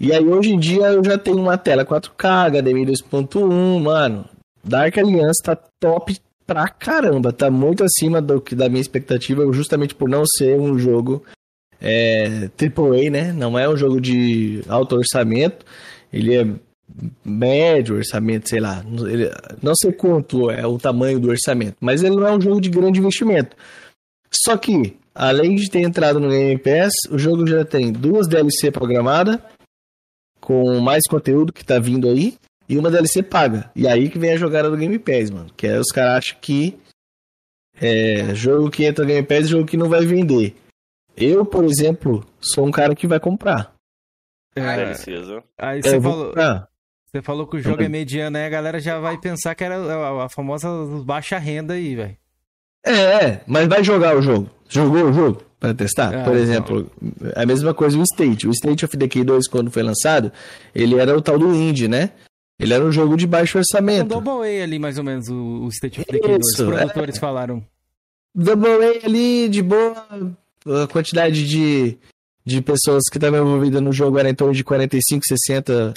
E 0.00 0.12
aí 0.12 0.24
hoje 0.24 0.50
em 0.50 0.58
dia 0.58 0.88
eu 0.88 1.04
já 1.04 1.16
tenho 1.16 1.38
uma 1.38 1.56
tela 1.56 1.84
4K, 1.84 2.46
HDMI 2.50 2.84
2.1, 2.86 3.78
mano. 3.80 4.28
Dark 4.64 4.96
Alliance 4.98 5.42
tá 5.42 5.56
top 5.80 6.16
pra 6.46 6.68
caramba. 6.68 7.32
Tá 7.32 7.50
muito 7.50 7.84
acima 7.84 8.20
do 8.20 8.40
que 8.40 8.54
da 8.54 8.68
minha 8.68 8.80
expectativa, 8.80 9.50
justamente 9.52 9.94
por 9.94 10.08
não 10.08 10.24
ser 10.26 10.58
um 10.58 10.78
jogo 10.78 11.24
é, 11.80 12.48
AAA, 12.58 13.10
né? 13.10 13.32
Não 13.32 13.58
é 13.58 13.68
um 13.68 13.76
jogo 13.76 14.00
de 14.00 14.62
alto 14.68 14.96
orçamento. 14.96 15.64
Ele 16.12 16.34
é 16.34 16.46
médio 17.24 17.96
orçamento, 17.96 18.48
sei 18.48 18.60
lá. 18.60 18.82
Ele- 19.08 19.30
não 19.62 19.74
sei 19.76 19.92
quanto 19.92 20.50
é 20.50 20.66
o 20.66 20.78
tamanho 20.78 21.20
do 21.20 21.28
orçamento, 21.28 21.76
mas 21.80 22.02
ele 22.02 22.16
não 22.16 22.26
é 22.26 22.32
um 22.32 22.40
jogo 22.40 22.60
de 22.60 22.70
grande 22.70 22.98
investimento. 22.98 23.54
Só 24.32 24.56
que, 24.56 24.96
além 25.14 25.54
de 25.54 25.70
ter 25.70 25.80
entrado 25.80 26.18
no 26.18 26.28
Game 26.30 26.58
Pass, 26.58 26.92
o 27.10 27.18
jogo 27.18 27.46
já 27.46 27.64
tem 27.64 27.92
duas 27.92 28.26
DLC 28.26 28.70
programadas, 28.70 29.38
com 30.40 30.80
mais 30.80 31.02
conteúdo 31.08 31.52
que 31.52 31.64
tá 31.64 31.78
vindo 31.78 32.08
aí, 32.08 32.34
e 32.68 32.76
uma 32.78 32.90
DLC 32.90 33.22
paga. 33.22 33.70
E 33.74 33.86
aí 33.88 34.08
que 34.10 34.18
vem 34.18 34.32
a 34.32 34.36
jogada 34.36 34.70
do 34.70 34.76
Game 34.76 34.98
Pass, 34.98 35.30
mano. 35.30 35.50
Que 35.56 35.66
é 35.66 35.78
os 35.78 35.88
caras 35.88 36.18
acham 36.18 36.38
que 36.40 36.78
é 37.80 38.34
jogo 38.34 38.70
que 38.70 38.84
entra 38.84 39.04
no 39.04 39.10
Game 39.10 39.26
Pass 39.26 39.44
é 39.44 39.48
jogo 39.48 39.66
que 39.66 39.76
não 39.76 39.88
vai 39.88 40.04
vender. 40.04 40.54
Eu, 41.16 41.44
por 41.44 41.64
exemplo, 41.64 42.24
sou 42.40 42.66
um 42.66 42.70
cara 42.70 42.94
que 42.94 43.06
vai 43.06 43.18
comprar. 43.20 43.72
É, 44.54 44.76
DLCs, 44.76 45.42
aí 45.56 45.78
É, 45.78 45.82
você 45.82 46.00
falou, 46.00 46.26
comprar. 46.26 46.68
você 47.06 47.22
falou 47.22 47.46
que 47.46 47.56
o 47.56 47.60
jogo 47.60 47.82
é 47.82 47.88
mediano, 47.88 48.36
aí 48.36 48.44
a 48.46 48.48
galera 48.48 48.80
já 48.80 48.98
vai 48.98 49.16
pensar 49.18 49.54
que 49.54 49.62
era 49.62 49.76
a, 49.76 50.24
a 50.24 50.28
famosa 50.28 50.68
baixa 51.04 51.38
renda 51.38 51.74
aí, 51.74 51.94
velho. 51.94 52.16
É, 52.84 52.92
é, 53.24 53.40
mas 53.46 53.68
vai 53.68 53.84
jogar 53.84 54.16
o 54.16 54.22
jogo. 54.22 54.50
Jogou 54.68 55.04
o 55.04 55.12
jogo 55.12 55.42
para 55.58 55.74
testar? 55.74 56.14
Ah, 56.14 56.24
Por 56.24 56.36
exemplo, 56.36 56.90
a 57.34 57.46
mesma 57.46 57.72
coisa 57.74 57.98
o 57.98 58.02
State. 58.02 58.46
O 58.46 58.50
State 58.50 58.84
of 58.84 58.96
Decay 58.96 59.24
2, 59.24 59.48
quando 59.48 59.70
foi 59.70 59.82
lançado, 59.82 60.32
ele 60.74 60.96
era 60.98 61.16
o 61.16 61.22
tal 61.22 61.38
do 61.38 61.54
indie, 61.54 61.88
né? 61.88 62.10
Ele 62.58 62.74
era 62.74 62.84
um 62.84 62.90
jogo 62.90 63.16
de 63.16 63.26
baixo 63.26 63.56
Um 63.56 63.60
orçamento. 63.60 64.08
Double 64.08 64.46
A 64.48 64.64
ali, 64.64 64.78
mais 64.78 64.98
ou 64.98 65.04
menos, 65.04 65.28
o, 65.28 65.64
o 65.64 65.68
State 65.68 66.00
of 66.00 66.10
Decay 66.10 66.28
2. 66.28 66.40
Os 66.40 66.52
Isso, 66.52 66.66
produtores 66.66 67.18
falaram. 67.18 67.64
Double 68.34 68.68
A 68.68 69.06
ali, 69.06 69.48
de 69.48 69.62
boa, 69.62 70.06
a 70.66 70.86
quantidade 70.88 71.46
de, 71.46 71.96
de 72.44 72.60
pessoas 72.60 73.04
que 73.10 73.18
estavam 73.18 73.40
envolvidas 73.40 73.80
no 73.80 73.92
jogo 73.92 74.18
era 74.18 74.28
em 74.28 74.34
torno 74.34 74.54
de 74.54 74.64
45, 74.64 75.22
60 75.26 75.94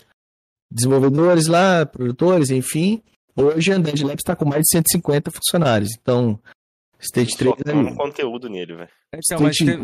desenvolvedores 0.70 1.48
lá, 1.48 1.86
produtores, 1.86 2.50
enfim. 2.50 3.02
Hoje 3.36 3.72
a 3.74 3.78
Undead 3.78 4.04
Labs 4.04 4.22
está 4.22 4.36
com 4.36 4.46
mais 4.46 4.62
de 4.62 4.70
150 4.78 5.32
funcionários. 5.32 5.90
Então, 6.00 6.40
State 7.00 7.36
3 7.38 7.56
Só 7.66 7.72
aí. 7.72 7.96
conteúdo 7.96 8.50
nele, 8.50 8.76
velho. 8.76 8.90
Então, 9.14 9.40
mas 9.42 9.56
State, 9.56 9.66
teve, 9.66 9.84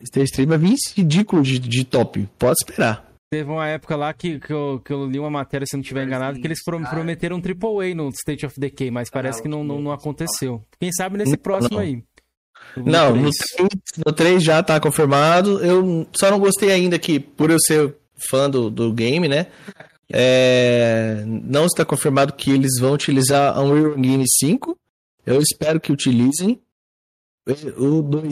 Stage 0.00 0.32
3 0.32 0.48
vai 0.48 0.58
vir 0.58 0.76
ridículo 0.94 1.42
de, 1.42 1.58
de 1.58 1.84
top. 1.84 2.28
Pode 2.38 2.56
esperar. 2.62 3.13
Teve 3.34 3.50
uma 3.50 3.66
época 3.66 3.96
lá 3.96 4.12
que, 4.12 4.38
que, 4.38 4.52
eu, 4.52 4.80
que 4.84 4.92
eu 4.92 5.06
li 5.06 5.18
uma 5.18 5.30
matéria, 5.30 5.66
se 5.66 5.74
eu 5.74 5.78
não 5.78 5.82
estiver 5.82 6.04
enganado, 6.06 6.38
que 6.40 6.46
eles 6.46 6.62
pro- 6.62 6.80
prometeram 6.88 7.36
um 7.36 7.40
AAA 7.40 7.94
no 7.94 8.08
State 8.10 8.46
of 8.46 8.58
Decay, 8.60 8.90
mas 8.92 9.10
parece 9.10 9.42
que 9.42 9.48
não, 9.48 9.64
não, 9.64 9.80
não 9.80 9.90
aconteceu. 9.90 10.62
Quem 10.78 10.92
sabe 10.92 11.18
nesse 11.18 11.32
Não, 11.32 11.38
próximo 11.38 11.74
não. 11.74 11.80
aí. 11.80 12.02
Não, 12.76 13.16
no 13.16 13.30
três. 13.30 13.34
3, 13.56 13.68
no 14.06 14.12
3 14.12 14.42
já 14.42 14.62
tá 14.62 14.78
confirmado. 14.78 15.58
Eu 15.64 16.06
só 16.16 16.30
não 16.30 16.38
gostei 16.38 16.70
ainda 16.70 16.98
que, 16.98 17.18
por 17.18 17.50
eu 17.50 17.58
ser 17.60 17.96
fã 18.30 18.48
do, 18.48 18.70
do 18.70 18.92
game, 18.92 19.26
né? 19.28 19.48
é, 20.12 21.24
não 21.26 21.66
está 21.66 21.84
confirmado 21.84 22.32
que 22.34 22.50
eles 22.52 22.78
vão 22.80 22.92
utilizar 22.92 23.56
a 23.56 23.60
Unreal 23.60 23.98
Engine 23.98 24.24
5. 24.28 24.78
Eu 25.26 25.40
espero 25.40 25.80
que 25.80 25.92
utilizem. 25.92 26.60
O 27.76 28.00
2 28.00 28.28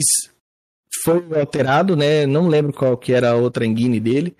foi 1.03 1.23
alterado, 1.39 1.95
né? 1.95 2.25
Não 2.25 2.47
lembro 2.47 2.71
qual 2.71 2.97
que 2.97 3.11
era 3.11 3.31
a 3.31 3.35
outra 3.35 3.65
engine 3.65 3.99
dele. 3.99 4.35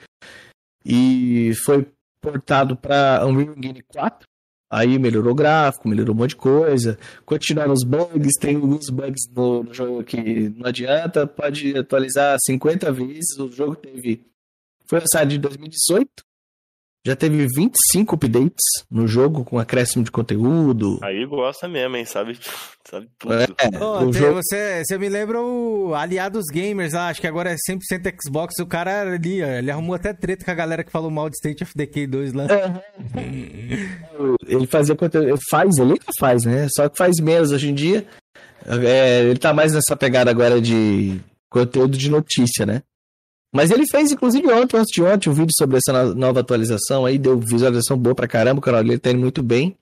E 0.86 1.54
foi 1.66 1.88
portado 2.22 2.76
para 2.76 3.26
Unreal 3.26 3.56
Engine 3.58 3.84
4. 3.84 4.28
Aí 4.72 4.98
melhorou 4.98 5.34
o 5.34 5.36
gráfico, 5.36 5.88
melhorou 5.88 6.16
um 6.16 6.18
monte 6.18 6.32
de 6.32 6.38
coisa. 6.38 6.98
Continuaram 7.26 7.74
os 7.74 7.84
bugs, 7.84 8.34
tem 8.40 8.56
alguns 8.56 8.90
bugs 8.90 9.30
no, 9.32 9.64
no 9.64 9.74
jogo 9.74 10.04
que 10.04 10.50
não 10.50 10.66
adianta, 10.66 11.28
pode 11.28 11.78
atualizar 11.78 12.38
50 12.44 12.92
vezes. 12.92 13.38
O 13.38 13.52
jogo 13.52 13.76
teve. 13.76 14.26
Foi 14.88 15.00
lançado 15.00 15.32
em 15.32 15.40
2018. 15.40 16.10
Já 17.06 17.18
teve 17.18 17.46
25 17.54 18.16
updates 18.16 18.64
no 18.90 19.06
jogo, 19.06 19.44
com 19.44 19.60
acréscimo 19.60 20.06
de 20.06 20.10
conteúdo. 20.12 21.00
Aí 21.04 21.26
gosta 21.26 21.68
mesmo, 21.68 21.98
hein? 21.98 22.06
Sabe, 22.06 22.40
sabe 22.90 23.10
tudo. 23.20 23.34
É, 23.34 23.84
Ô, 23.84 24.04
o 24.04 24.12
tem- 24.12 24.22
jogo... 24.22 24.36
você, 24.42 24.84
você 24.86 24.98
me 24.98 25.10
lembra 25.10 25.42
o 25.42 25.94
Aliados 25.94 26.46
Gamers 26.50 26.94
lá, 26.94 27.10
acho 27.10 27.20
que 27.20 27.28
agora 27.28 27.52
é 27.52 27.56
100% 27.56 28.14
Xbox. 28.26 28.54
O 28.62 28.66
cara 28.66 29.02
ali, 29.02 29.44
ó, 29.44 29.48
ele 29.48 29.70
arrumou 29.70 29.96
até 29.96 30.14
treta 30.14 30.46
com 30.46 30.52
a 30.52 30.56
galera 30.56 30.82
que 30.82 30.92
falou 30.92 31.12
mal 31.12 31.30
de 31.30 31.36
State 31.36 31.64
of 31.64 31.74
Decay 31.76 32.08
2 32.08 32.32
lá. 32.32 32.46
Ele 34.48 34.68
fazia 34.68 34.96
conteúdo. 34.96 35.28
Ele 35.30 35.40
faz, 35.50 35.78
ele 35.78 35.92
ainda 35.92 36.06
faz, 36.20 36.46
né? 36.46 36.68
Só 36.74 36.88
que 36.88 36.98
faz 36.98 37.20
menos 37.20 37.52
hoje 37.52 37.70
em 37.70 37.74
dia. 37.74 38.06
É, 38.66 39.22
ele 39.24 39.40
tá 39.40 39.54
mais 39.54 39.74
nessa 39.74 39.96
pegada 39.96 40.32
agora 40.32 40.62
de 40.62 41.20
conteúdo 41.50 41.98
de 41.98 42.10
notícia, 42.10 42.66
né? 42.66 42.82
Mas 43.54 43.70
ele 43.70 43.84
fez, 43.90 44.12
inclusive, 44.12 44.52
ontem, 44.52 44.76
antes 44.78 44.92
de 44.92 45.04
ontem, 45.04 45.30
um 45.30 45.34
vídeo 45.34 45.52
sobre 45.56 45.78
essa 45.78 45.94
no- 46.06 46.16
nova 46.16 46.40
atualização 46.40 47.06
aí, 47.06 47.20
deu 47.20 47.40
visualização 47.40 47.96
boa 47.98 48.16
pra 48.16 48.28
caramba, 48.28 48.58
o 48.60 48.64
canal 48.64 48.84
dele 48.84 48.98
tá 48.98 49.12
indo 49.12 49.20
muito 49.20 49.44
bem. 49.44 49.78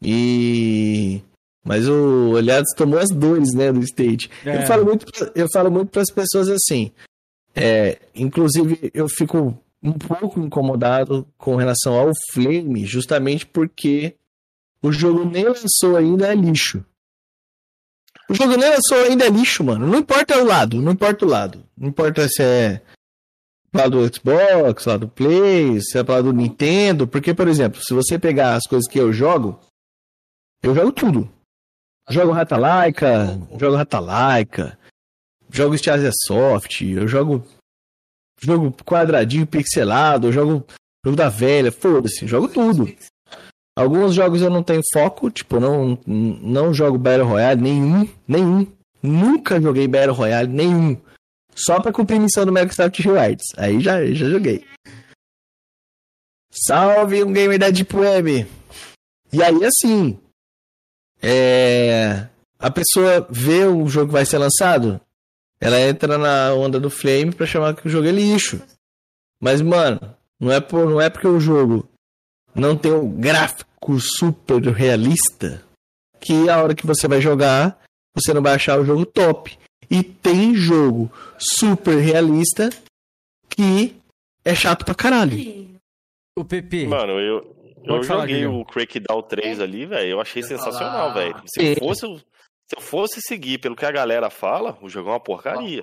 E. 0.00 1.20
Mas 1.64 1.86
o 1.88 2.30
Olhados 2.30 2.72
tomou 2.76 2.98
as 2.98 3.08
dores, 3.10 3.54
né, 3.54 3.70
do 3.72 3.80
stage. 3.80 4.28
É. 4.44 4.62
Eu 4.62 4.66
falo 4.66 4.84
muito, 4.84 5.06
eu 5.34 5.46
falo 5.52 5.70
muito 5.70 5.90
para 5.90 6.02
as 6.02 6.10
pessoas 6.10 6.48
assim. 6.48 6.90
É, 7.54 7.98
inclusive, 8.16 8.90
eu 8.92 9.06
fico 9.08 9.56
um 9.82 9.92
pouco 9.92 10.40
incomodado 10.40 11.26
com 11.38 11.54
relação 11.54 11.94
ao 11.94 12.10
Flame, 12.32 12.84
justamente 12.84 13.46
porque 13.46 14.16
o 14.82 14.90
jogo 14.90 15.24
nem 15.24 15.44
lançou 15.44 15.96
ainda 15.96 16.26
é 16.28 16.34
lixo. 16.34 16.84
O 18.28 18.34
jogo 18.34 18.56
nem 18.56 18.70
lançou 18.70 18.98
ainda 19.04 19.26
é 19.26 19.28
lixo, 19.28 19.62
mano. 19.62 19.86
Não 19.86 19.98
importa 19.98 20.38
o 20.38 20.44
lado, 20.44 20.80
não 20.80 20.92
importa 20.92 21.24
o 21.24 21.28
lado. 21.28 21.62
Não 21.76 21.88
importa 21.90 22.26
se 22.28 22.42
é 22.42 22.80
lado 23.74 24.08
do 24.08 24.14
Xbox, 24.14 24.84
lado 24.84 25.06
do 25.06 25.08
Play, 25.08 25.78
é 25.78 26.02
lado 26.02 26.24
do 26.24 26.32
Nintendo. 26.32 27.06
Porque, 27.06 27.32
por 27.32 27.48
exemplo, 27.48 27.80
se 27.82 27.94
você 27.94 28.18
pegar 28.18 28.54
as 28.54 28.66
coisas 28.66 28.88
que 28.88 28.98
eu 28.98 29.12
jogo, 29.12 29.58
eu 30.62 30.74
jogo 30.74 30.92
tudo. 30.92 31.28
Jogo 32.10 32.32
Ratalaika, 32.32 33.38
jogo 33.58 33.76
Ratalaika, 33.76 34.78
jogo 35.50 35.74
Stasia 35.74 36.10
Soft, 36.26 36.82
eu 36.82 37.06
jogo 37.06 37.44
jogo 38.40 38.72
quadradinho 38.84 39.46
pixelado, 39.46 40.26
eu 40.26 40.32
jogo 40.32 40.66
jogo 41.04 41.16
da 41.16 41.28
velha, 41.28 41.70
foda-se, 41.70 42.26
jogo 42.26 42.48
tudo. 42.48 42.92
Alguns 43.76 44.14
jogos 44.14 44.42
eu 44.42 44.50
não 44.50 44.62
tenho 44.62 44.82
foco, 44.92 45.30
tipo, 45.30 45.60
não 45.60 45.98
não 46.06 46.74
jogo 46.74 46.98
Battle 46.98 47.28
Royale 47.28 47.60
nenhum, 47.60 48.08
nenhum. 48.26 48.66
Nunca 49.02 49.60
joguei 49.60 49.86
Battle 49.88 50.14
Royale 50.14 50.48
nenhum. 50.48 51.00
Só 51.54 51.80
pra 51.80 51.92
cumprir 51.92 52.20
missão 52.20 52.44
do 52.46 52.52
Microsoft 52.52 52.98
Rewards. 52.98 53.44
Aí 53.56 53.80
já 53.80 54.04
já 54.06 54.28
joguei. 54.28 54.66
Salve 56.50 57.24
um 57.24 57.32
gamer 57.32 57.58
da 57.58 57.70
Deep 57.70 57.94
Web. 57.94 58.46
E 59.32 59.42
aí 59.42 59.64
assim, 59.64 60.18
é, 61.22 62.26
a 62.58 62.70
pessoa 62.70 63.26
vê 63.30 63.64
o 63.64 63.88
jogo 63.88 64.08
que 64.08 64.12
vai 64.12 64.26
ser 64.26 64.38
lançado, 64.38 65.00
ela 65.60 65.80
entra 65.80 66.18
na 66.18 66.52
onda 66.54 66.80
do 66.80 66.90
Flame 66.90 67.32
pra 67.32 67.46
chamar 67.46 67.74
que 67.74 67.86
o 67.86 67.90
jogo 67.90 68.08
é 68.08 68.12
lixo. 68.12 68.60
Mas, 69.40 69.60
mano, 69.60 70.00
não 70.38 70.50
é, 70.50 70.60
por, 70.60 70.88
não 70.88 71.00
é 71.00 71.08
porque 71.08 71.26
o 71.26 71.40
jogo 71.40 71.88
não 72.54 72.76
tem 72.76 72.92
um 72.92 73.08
gráfico 73.08 73.98
super 74.00 74.60
realista 74.72 75.62
que 76.20 76.48
a 76.48 76.62
hora 76.62 76.74
que 76.74 76.86
você 76.86 77.08
vai 77.08 77.20
jogar, 77.20 77.78
você 78.14 78.32
não 78.32 78.42
vai 78.42 78.54
achar 78.54 78.78
o 78.78 78.84
jogo 78.84 79.06
top. 79.06 79.58
E 79.90 80.02
tem 80.02 80.54
jogo 80.54 81.10
super 81.38 81.96
realista 81.98 82.70
que 83.48 83.94
é 84.44 84.54
chato 84.54 84.84
pra 84.84 84.94
caralho. 84.94 85.36
O 86.38 86.44
PP. 86.44 86.86
Mano, 86.86 87.12
eu, 87.20 87.36
eu 87.76 87.84
Pode 87.86 88.06
falar, 88.06 88.20
joguei 88.22 88.36
Guilherme. 88.36 88.60
o 88.62 88.64
Crackdown 88.64 89.22
3 89.22 89.60
ali, 89.60 89.84
velho. 89.84 90.10
Eu 90.12 90.20
achei 90.20 90.42
sensacional, 90.42 91.10
falar? 91.10 91.14
velho. 91.14 91.42
Se 91.46 91.76
fosse. 91.76 92.06
Se 92.70 92.76
eu 92.76 92.80
fosse 92.80 93.20
seguir 93.20 93.58
pelo 93.58 93.76
que 93.76 93.84
a 93.84 93.90
galera 93.90 94.30
fala, 94.30 94.78
o 94.80 94.88
jogo 94.88 95.10
é 95.10 95.12
uma 95.12 95.20
porcaria. 95.20 95.82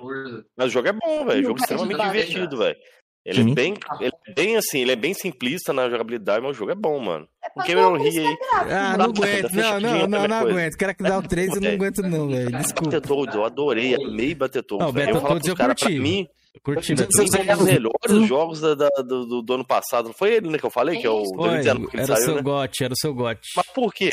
Mas 0.56 0.66
o 0.66 0.70
jogo 0.70 0.88
é 0.88 0.92
bom, 0.92 1.24
velho. 1.24 1.40
O 1.40 1.42
jogo 1.44 1.60
é 1.60 1.62
extremamente 1.62 1.96
Parede, 1.98 2.26
divertido, 2.26 2.56
velho. 2.56 2.76
Ele 3.24 3.50
é, 3.50 3.54
bem, 3.54 3.74
ele 4.00 4.12
é 4.26 4.32
bem 4.32 4.56
assim, 4.56 4.80
ele 4.80 4.92
é 4.92 4.96
bem 4.96 5.12
simplista 5.12 5.74
na 5.74 5.90
jogabilidade, 5.90 6.40
mas 6.40 6.56
o 6.56 6.58
jogo 6.58 6.72
é 6.72 6.74
bom, 6.74 6.98
mano. 6.98 7.28
É 7.44 7.48
O 7.54 7.64
Cameron 7.64 7.98
Ri 7.98 8.18
aí. 8.18 8.36
Ah, 8.70 8.96
não 8.96 9.04
aguento. 9.06 9.52
Não, 9.52 9.80
não, 9.80 10.08
não, 10.08 10.28
não 10.28 10.36
aguento. 10.36 10.76
Quero 10.76 10.94
que 10.94 11.02
dá 11.02 11.18
o 11.18 11.22
3 11.22 11.54
eu 11.54 11.60
não 11.60 11.70
aguento, 11.70 12.02
não, 12.02 12.28
velho. 12.28 12.50
Desculpa. 12.50 12.90
Battletoads, 12.90 13.34
eu 13.34 13.44
adorei, 13.44 13.94
amei 13.94 14.34
Battletoads. 14.34 14.86
Não, 14.86 14.92
velho. 14.92 15.12
Battletoads 15.12 15.48
eu 15.48 15.56
caras, 15.56 15.74
curti. 15.78 15.94
Pra 15.94 16.02
mim, 16.02 16.28
Curti, 16.62 16.94
pra 16.94 17.06
mim, 17.06 17.10
é 17.48 17.54
um 17.54 17.58
dos 17.58 17.64
melhores 17.66 18.26
jogos 18.28 18.60
da- 18.60 18.74
da- 18.74 18.88
do, 19.02 19.24
do- 19.24 19.42
do 19.42 19.54
ano 19.54 19.64
passado. 19.66 20.06
Não 20.08 20.12
foi 20.12 20.34
ele 20.34 20.50
né, 20.50 20.58
que 20.58 20.66
eu 20.66 20.70
falei? 20.70 20.98
Que 21.00 21.06
é 21.06 21.10
o 21.10 21.24
Foi, 21.24 21.36
2019 21.62 21.86
que 21.90 21.96
ele 21.96 22.02
era 22.02 22.12
o 22.12 22.16
saiu, 22.16 22.24
seu 22.26 22.34
né? 22.34 22.42
gote, 22.42 22.84
era 22.84 22.92
o 22.92 22.96
seu 22.96 23.14
gote. 23.14 23.48
Mas 23.56 23.66
por 23.68 23.94
quê? 23.94 24.10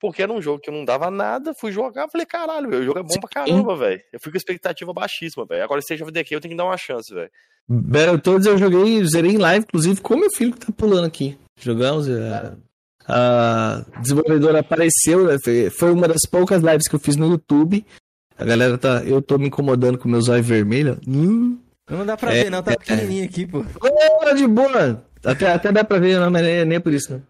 Porque 0.00 0.22
era 0.22 0.32
um 0.32 0.40
jogo 0.40 0.58
que 0.60 0.70
eu 0.70 0.74
não 0.74 0.84
dava 0.84 1.10
nada, 1.10 1.52
fui 1.60 1.70
jogar, 1.70 2.08
falei, 2.10 2.26
caralho, 2.26 2.70
velho, 2.70 2.82
o 2.82 2.84
jogo 2.86 2.98
é 2.98 3.02
bom 3.02 3.20
pra 3.20 3.28
caramba, 3.28 3.76
velho. 3.76 4.00
Eu 4.12 4.18
fui 4.20 4.32
com 4.32 4.38
expectativa 4.38 4.92
baixíssima, 4.94 5.44
velho. 5.46 5.62
Agora 5.62 5.80
Stage 5.80 6.02
of 6.02 6.10
Decay 6.10 6.36
eu 6.36 6.40
tenho 6.40 6.52
que 6.52 6.58
dar 6.58 6.64
uma 6.64 6.76
chance, 6.78 7.12
velho. 7.14 7.30
Battletoads 7.68 8.46
eu 8.46 8.58
joguei, 8.58 9.04
zerei 9.06 9.32
em 9.32 9.38
live, 9.38 9.64
inclusive 9.68 10.00
com 10.00 10.16
meu 10.16 10.30
filho 10.30 10.52
que 10.52 10.66
tá 10.66 10.72
pulando 10.76 11.06
aqui. 11.06 11.36
Jogamos. 11.60 12.08
é, 12.08 12.52
A 13.06 13.84
desenvolvedora 14.00 14.60
apareceu, 14.60 15.26
né, 15.26 15.36
foi- 15.44 15.68
foi 15.68 15.92
uma 15.92 16.08
das 16.08 16.22
poucas 16.30 16.62
lives 16.62 16.88
que 16.88 16.94
eu 16.94 16.98
fiz 16.98 17.16
no 17.16 17.28
YouTube. 17.30 17.84
A 18.38 18.44
galera 18.46 18.78
tá. 18.78 19.02
Eu 19.04 19.20
tô 19.20 19.36
me 19.36 19.48
incomodando 19.48 19.98
com 19.98 20.08
meus 20.08 20.28
olhos 20.28 20.46
vermelhos. 20.46 20.96
Hum. 21.06 21.58
Não 21.88 22.06
dá 22.06 22.16
pra 22.16 22.34
É, 22.34 22.44
ver, 22.44 22.50
não. 22.50 22.62
Tá 22.62 22.76
pequenininho 22.76 23.24
aqui, 23.24 23.46
pô. 23.46 23.58
Ô, 23.80 24.34
de 24.34 24.46
boa! 24.46 25.04
Até, 25.24 25.52
até 25.52 25.70
dá 25.72 25.84
pra 25.84 25.98
ver, 25.98 26.18
não, 26.18 26.30
mas 26.30 26.42
nem, 26.42 26.64
nem 26.64 26.76
é 26.76 26.80
por 26.80 26.92
isso, 26.92 27.12
não. 27.12 27.22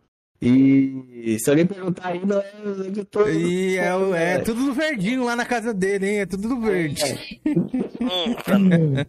E 0.43 1.39
se 1.39 1.49
alguém 1.49 1.65
perguntar 1.67 2.09
aí, 2.09 2.25
não 2.25 2.39
é. 2.39 2.53
Eu 2.97 3.05
tô... 3.07 3.27
E 3.29 3.77
é, 3.79 3.95
o- 3.97 4.15
é 4.15 4.39
tudo 4.41 4.65
do 4.67 4.73
verdinho 4.75 5.25
lá 5.25 5.35
na 5.35 5.45
casa 5.47 5.73
dele, 5.73 6.07
hein? 6.09 6.19
É 6.21 6.27
tudo 6.27 6.49
do 6.49 6.61
verde. 6.61 7.03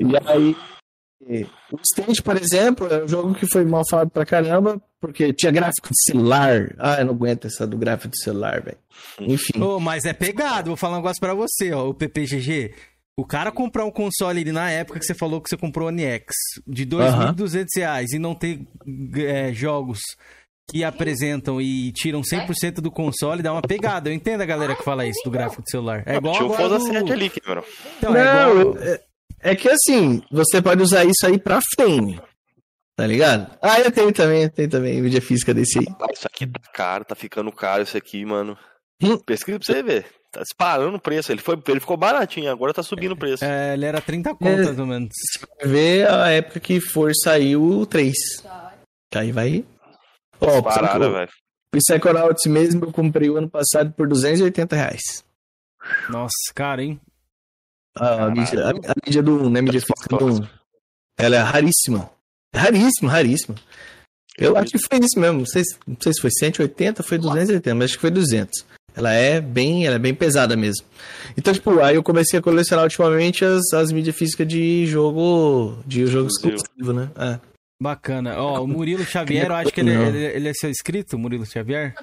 E 0.00 0.04
aí, 0.26 1.44
o 1.72 1.78
Stage, 1.82 2.22
por 2.22 2.36
exemplo, 2.36 2.86
é 2.86 3.02
um 3.02 3.08
jogo 3.08 3.34
que 3.34 3.46
foi 3.50 3.64
mal 3.64 3.82
falado 3.90 4.10
pra 4.10 4.24
caramba, 4.24 4.80
porque 5.00 5.32
tinha 5.32 5.50
gráfico 5.50 5.88
de 5.88 6.02
celular. 6.04 6.72
Ah, 6.78 7.00
eu 7.00 7.06
não 7.06 7.14
aguento 7.14 7.46
essa 7.46 7.66
do 7.66 7.76
gráfico 7.76 8.12
de 8.12 8.22
celular, 8.22 8.62
velho. 8.62 8.76
Enfim. 9.20 9.60
Ô, 9.60 9.80
mas 9.80 10.04
é 10.04 10.12
pegado, 10.12 10.68
vou 10.68 10.76
falar 10.76 10.94
um 10.94 10.98
negócio 10.98 11.18
pra 11.20 11.34
você, 11.34 11.72
ó. 11.72 11.88
O 11.88 11.94
PPGG. 11.94 12.72
O 13.18 13.26
cara 13.26 13.50
comprar 13.50 13.84
um 13.84 13.90
console 13.90 14.40
ali 14.40 14.52
na 14.52 14.70
época 14.70 15.00
que 15.00 15.04
você 15.04 15.12
falou 15.12 15.40
que 15.40 15.48
você 15.50 15.56
comprou 15.56 15.86
o 15.86 15.88
One 15.88 16.04
X 16.04 16.26
de 16.64 16.86
2.200 16.86 17.66
reais 17.76 18.12
e 18.12 18.18
não 18.18 18.32
ter 18.32 18.60
é, 19.16 19.52
jogos 19.52 19.98
que 20.70 20.84
apresentam 20.84 21.60
e 21.60 21.90
tiram 21.90 22.20
100% 22.20 22.74
do 22.74 22.92
console, 22.92 23.42
dá 23.42 23.50
uma 23.52 23.60
pegada. 23.60 24.08
Eu 24.08 24.14
entendo 24.14 24.42
a 24.42 24.46
galera 24.46 24.76
que 24.76 24.84
fala 24.84 25.04
isso 25.04 25.20
do 25.24 25.32
gráfico 25.32 25.64
de 25.64 25.70
celular. 25.72 26.04
É 26.06 26.14
igual 26.14 26.32
Tinha 26.36 26.46
o 26.46 26.52
Forza 26.54 26.78
do- 26.78 26.84
7 26.84 27.12
ali, 27.12 27.28
Cameron. 27.28 27.64
Então, 27.98 28.14
é 28.14 28.24
não, 28.24 28.60
igual... 28.60 28.78
é, 28.84 29.00
é 29.40 29.56
que 29.56 29.68
assim, 29.68 30.22
você 30.30 30.62
pode 30.62 30.80
usar 30.80 31.04
isso 31.04 31.26
aí 31.26 31.38
pra 31.40 31.58
frame. 31.74 32.20
Tá 32.94 33.04
ligado? 33.04 33.50
Ah, 33.60 33.80
eu 33.80 33.90
tenho 33.90 34.12
também, 34.12 34.44
eu 34.44 34.50
tenho 34.50 34.70
também 34.70 35.02
mídia 35.02 35.20
física 35.20 35.52
desse 35.52 35.80
aí. 35.80 35.86
Isso 36.12 36.26
aqui 36.26 36.46
tá 36.46 36.60
caro, 36.72 37.04
tá 37.04 37.16
ficando 37.16 37.50
caro 37.50 37.82
isso 37.82 37.96
aqui, 37.96 38.24
mano. 38.24 38.56
Hum. 39.02 39.18
Pesquisa 39.18 39.58
pra 39.58 39.66
você 39.66 39.82
ver. 39.82 40.06
Tá 40.30 40.42
disparando 40.42 40.96
o 40.96 41.00
preço. 41.00 41.32
Ele, 41.32 41.40
foi, 41.40 41.60
ele 41.68 41.80
ficou 41.80 41.96
baratinho, 41.96 42.50
agora 42.50 42.74
tá 42.74 42.82
subindo 42.82 43.12
o 43.12 43.16
preço. 43.16 43.44
É, 43.44 43.74
ele 43.74 43.86
era 43.86 44.00
30 44.00 44.34
contas, 44.34 44.78
É. 44.78 44.82
menos. 44.84 45.14
Vai 45.60 45.68
ver 45.68 46.08
a 46.10 46.28
época 46.30 46.60
que 46.60 46.80
for 46.80 47.12
sair 47.14 47.56
o 47.56 47.86
3. 47.86 48.14
Que 49.10 49.18
aí 49.18 49.32
vai. 49.32 49.64
Ó, 50.40 50.60
Disparada, 50.60 51.08
o 51.08 51.12
velho. 51.12 51.30
Psychonauts 51.74 52.46
mesmo 52.46 52.84
eu 52.86 52.92
comprei 52.92 53.28
o 53.30 53.36
ano 53.36 53.48
passado 53.48 53.92
por 53.92 54.06
280 54.08 54.76
reais. 54.76 55.24
Nossa, 56.08 56.32
cara, 56.54 56.82
hein? 56.82 57.00
A, 57.96 58.00
Caralho. 58.00 58.32
mídia, 58.36 58.64
a, 58.66 58.70
a 58.70 58.94
mídia 59.06 59.22
do 59.22 59.42
1, 59.46 59.50
né? 59.50 59.58
A 59.60 59.62
mídia 59.62 59.80
física 59.80 60.16
do 60.16 60.26
1. 60.42 60.48
Ela 61.18 61.36
é 61.36 61.40
raríssima. 61.40 62.10
Raríssima, 62.54 63.10
raríssima. 63.10 63.54
Eu 64.36 64.56
acho 64.56 64.70
que 64.72 64.78
foi 64.78 64.98
isso 64.98 65.18
mesmo. 65.18 65.38
Não 65.40 65.46
sei, 65.46 65.64
se- 65.64 65.76
não 65.86 65.96
sei 66.00 66.12
se 66.12 66.20
foi 66.20 66.30
180, 66.30 67.02
foi 67.02 67.18
280, 67.18 67.74
mas 67.74 67.84
acho 67.86 67.94
que 67.94 68.00
foi 68.02 68.10
200. 68.10 68.64
Ela 68.98 69.12
é 69.12 69.40
bem, 69.40 69.86
ela 69.86 69.96
é 69.96 69.98
bem 69.98 70.14
pesada 70.14 70.56
mesmo. 70.56 70.84
Então, 71.36 71.52
tipo, 71.54 71.80
aí 71.80 71.94
eu 71.96 72.02
comecei 72.02 72.38
a 72.38 72.42
colecionar 72.42 72.84
ultimamente 72.84 73.44
as, 73.44 73.72
as 73.72 73.92
mídias 73.92 74.16
físicas 74.16 74.46
de 74.46 74.86
jogo, 74.86 75.78
de 75.86 76.06
jogo 76.06 76.28
Exclusivo. 76.28 76.56
exclusivo, 76.62 76.92
né? 76.92 77.10
É. 77.16 77.38
Bacana. 77.80 78.34
Ó, 78.36 78.62
o 78.62 78.66
Murilo 78.66 79.04
Xavier, 79.06 79.46
eu 79.46 79.54
acho 79.54 79.72
que 79.72 79.80
ele, 79.80 79.92
ele, 79.92 80.24
ele 80.24 80.48
é 80.48 80.52
seu 80.52 80.68
inscrito, 80.68 81.16
Murilo 81.18 81.46
Xavier? 81.46 81.94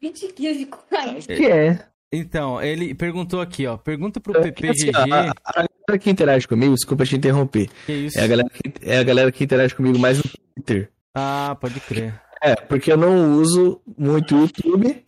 20 0.00 0.28
quilos 0.32 0.58
de 0.58 0.66
coração. 0.66 1.14
Que 1.26 1.46
é. 1.46 1.84
Então, 2.12 2.60
ele 2.62 2.94
perguntou 2.94 3.40
aqui, 3.40 3.66
ó. 3.66 3.76
Pergunta 3.76 4.20
pro 4.20 4.36
É 4.36 4.50
que, 4.50 4.66
assim, 4.66 4.86
PPGG. 4.86 5.12
a, 5.12 5.30
a 5.44 5.52
galera 5.54 5.98
que 6.00 6.10
interage 6.10 6.46
comigo, 6.48 6.74
desculpa 6.74 7.04
te 7.04 7.16
interromper. 7.16 7.68
Que 7.86 7.92
isso? 7.92 8.18
É 8.18 8.24
a 8.24 8.26
galera 8.26 8.48
que, 8.50 8.72
é 8.82 8.98
a 8.98 9.02
galera 9.04 9.32
que 9.32 9.44
interage 9.44 9.74
comigo 9.74 9.98
mais 9.98 10.18
no 10.18 10.24
Twitter. 10.54 10.90
Ah, 11.14 11.56
pode 11.60 11.78
crer. 11.80 12.20
É, 12.42 12.54
porque 12.56 12.90
eu 12.92 12.96
não 12.96 13.34
uso 13.34 13.80
muito 13.98 14.34
o 14.36 14.40
YouTube 14.42 15.04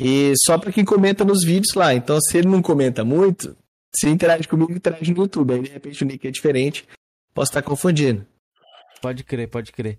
e 0.00 0.32
só 0.46 0.56
pra 0.56 0.70
quem 0.70 0.84
comenta 0.84 1.24
nos 1.24 1.44
vídeos 1.44 1.74
lá. 1.74 1.92
Então, 1.92 2.20
se 2.20 2.38
ele 2.38 2.46
não 2.46 2.62
comenta 2.62 3.04
muito, 3.04 3.56
se 3.94 4.08
interage 4.08 4.46
comigo, 4.46 4.72
interage 4.72 5.12
no 5.12 5.22
YouTube. 5.22 5.54
Aí, 5.54 5.62
de 5.62 5.70
repente, 5.70 6.04
o 6.04 6.06
nick 6.06 6.28
é 6.28 6.30
diferente. 6.30 6.86
Posso 7.34 7.50
estar 7.50 7.62
confundindo. 7.62 8.24
Pode 9.02 9.24
crer, 9.24 9.48
pode 9.48 9.72
crer. 9.72 9.98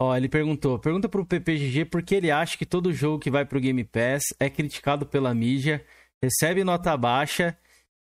Ó, 0.00 0.16
ele 0.16 0.30
perguntou. 0.30 0.78
Pergunta 0.78 1.10
pro 1.10 1.26
PPGG 1.26 1.84
por 1.84 2.02
que 2.02 2.14
ele 2.14 2.30
acha 2.30 2.56
que 2.56 2.64
todo 2.64 2.92
jogo 2.92 3.18
que 3.18 3.30
vai 3.30 3.44
pro 3.44 3.60
Game 3.60 3.84
Pass 3.84 4.22
é 4.40 4.48
criticado 4.48 5.04
pela 5.04 5.34
mídia, 5.34 5.84
recebe 6.22 6.64
nota 6.64 6.96
baixa. 6.96 7.56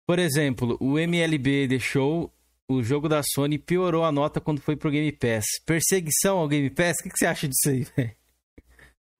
Por 0.05 0.19
exemplo, 0.19 0.77
o 0.79 0.99
MLB 0.99 1.67
deixou 1.67 2.31
o 2.69 2.83
jogo 2.83 3.09
da 3.09 3.21
Sony 3.23 3.57
piorou 3.57 4.03
a 4.03 4.11
nota 4.11 4.39
quando 4.39 4.61
foi 4.61 4.75
pro 4.75 4.91
Game 4.91 5.11
Pass. 5.11 5.45
Perseguição 5.65 6.37
ao 6.37 6.47
Game 6.47 6.69
Pass? 6.69 6.97
O 6.99 7.03
que, 7.03 7.09
que 7.09 7.17
você 7.17 7.25
acha 7.25 7.47
disso 7.47 7.69
aí, 7.69 7.87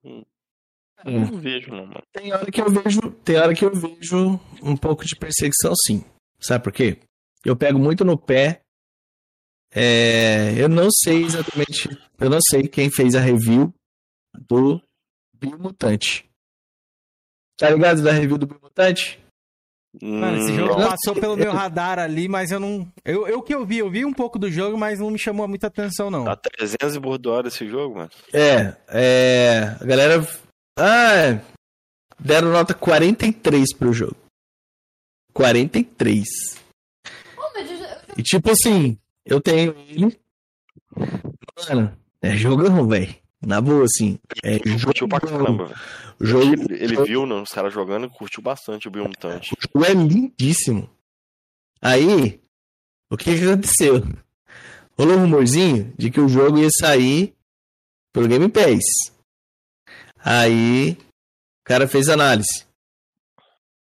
velho? 0.04 0.26
Eu 1.04 1.12
não 1.12 1.40
vejo, 1.40 1.70
não, 1.70 1.86
mano. 1.86 2.02
Tem 2.12 2.32
hora 2.32 2.50
que 2.50 2.60
eu 2.60 2.70
vejo, 2.70 3.00
tem 3.24 3.36
hora 3.36 3.54
que 3.54 3.64
eu 3.64 3.74
vejo 3.74 4.40
um 4.62 4.76
pouco 4.76 5.04
de 5.04 5.14
perseguição, 5.16 5.72
sim. 5.86 6.04
Sabe 6.40 6.64
por 6.64 6.72
quê? 6.72 6.98
Eu 7.44 7.54
pego 7.56 7.78
muito 7.78 8.04
no 8.04 8.16
pé. 8.18 8.60
É, 9.74 10.54
eu 10.56 10.68
não 10.68 10.88
sei 10.90 11.24
exatamente, 11.24 11.88
eu 12.20 12.30
não 12.30 12.38
sei 12.48 12.68
quem 12.68 12.90
fez 12.90 13.14
a 13.16 13.20
review 13.20 13.74
do 14.48 14.80
Biomutante. 15.32 16.24
Tá 17.58 17.70
ligado 17.70 18.02
da 18.02 18.12
review 18.12 18.38
do 18.38 18.46
Biomutante? 18.46 19.18
Mano, 20.02 20.38
esse 20.38 20.50
Hum, 20.52 20.56
jogo 20.56 20.80
não. 20.80 20.88
passou 20.88 21.14
pelo 21.14 21.36
meu 21.36 21.52
radar 21.52 21.98
ali, 22.00 22.28
mas 22.28 22.50
eu 22.50 22.58
não. 22.58 22.90
Eu, 23.04 23.28
eu 23.28 23.40
que 23.42 23.54
eu 23.54 23.64
vi, 23.64 23.78
eu 23.78 23.88
vi 23.90 24.04
um 24.04 24.12
pouco 24.12 24.38
do 24.40 24.50
jogo, 24.50 24.76
mas 24.76 24.98
não 24.98 25.10
me 25.10 25.18
chamou 25.18 25.46
muita 25.46 25.68
atenção, 25.68 26.10
não. 26.10 26.24
Tá 26.24 26.34
300 26.36 26.96
e 26.96 27.00
bordoada 27.00 27.46
esse 27.48 27.66
jogo, 27.68 27.96
mano. 27.96 28.10
É, 28.32 28.76
é, 28.88 29.76
a 29.80 29.84
galera, 29.84 30.26
ah, 30.76 31.14
é, 31.14 31.40
deram 32.18 32.50
nota 32.50 32.74
43 32.74 33.74
pro 33.76 33.92
jogo. 33.92 34.16
43. 35.32 36.24
Pô, 37.34 37.42
mas 37.54 37.70
eu, 37.70 37.76
já- 37.78 38.00
E 38.16 38.22
tipo 38.22 38.50
assim, 38.50 38.98
eu 39.24 39.40
tenho 39.40 39.74
ele. 39.88 40.18
Mano, 41.68 41.96
é 42.22 42.36
jogão, 42.36 42.86
velho. 42.88 43.14
Na 43.44 43.60
boa, 43.60 43.84
assim. 43.84 44.18
É 44.42 44.54
Ele 44.54 44.82
curtiu 44.82 45.06
pra 45.08 45.20
caramba, 45.20 45.66
velho. 45.66 45.78
O 46.20 46.24
jogo, 46.24 46.44
Ele, 46.72 46.82
ele 46.82 47.02
viu 47.04 47.26
né, 47.26 47.34
os 47.34 47.50
caras 47.50 47.74
jogando 47.74 48.06
e 48.06 48.10
curtiu 48.10 48.42
bastante 48.42 48.88
o 48.88 48.90
Biomutante. 48.90 49.52
o 49.52 49.56
jogo 49.60 49.84
é 49.84 49.92
lindíssimo. 49.92 50.88
Aí, 51.82 52.40
o 53.10 53.16
que, 53.16 53.36
que 53.36 53.44
aconteceu? 53.44 54.02
Rolou 54.96 55.16
um 55.18 55.22
rumorzinho 55.22 55.92
de 55.98 56.10
que 56.10 56.20
o 56.20 56.28
jogo 56.28 56.58
ia 56.58 56.68
sair 56.80 57.34
pelo 58.12 58.28
Game 58.28 58.48
Pass. 58.48 59.12
Aí, 60.24 60.92
o 60.92 60.96
cara 61.64 61.86
fez 61.86 62.08
análise. 62.08 62.64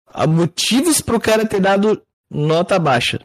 Há 0.07 0.27
motivos 0.27 1.01
pro 1.01 1.20
cara 1.20 1.47
ter 1.47 1.61
dado 1.61 2.01
nota 2.31 2.78
baixa. 2.78 3.20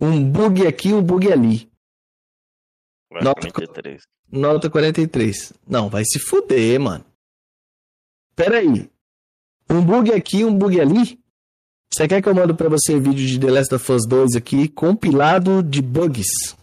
Um 0.00 0.28
bug 0.30 0.66
aqui, 0.66 0.92
um 0.92 1.02
bug 1.02 1.32
ali. 1.32 1.70
Vai, 3.10 3.22
Nota- 3.22 3.50
43. 3.50 4.02
Nota 4.30 4.68
43. 4.68 5.52
Não, 5.66 5.88
vai 5.88 6.02
se 6.04 6.18
fuder, 6.18 6.80
mano. 6.80 7.04
Pera 8.34 8.58
aí. 8.58 8.90
Um 9.70 9.80
bug 9.84 10.12
aqui, 10.12 10.44
um 10.44 10.56
bug 10.56 10.80
ali? 10.80 11.20
Você 11.92 12.08
quer 12.08 12.20
que 12.20 12.28
eu 12.28 12.34
mando 12.34 12.56
pra 12.56 12.68
você 12.68 12.98
vídeo 12.98 13.24
de 13.26 13.38
The 13.38 13.50
Last 13.52 13.72
of 13.74 13.92
Us 13.92 14.02
2 14.08 14.34
aqui, 14.34 14.66
compilado 14.68 15.62
de 15.62 15.80
bugs? 15.80 16.56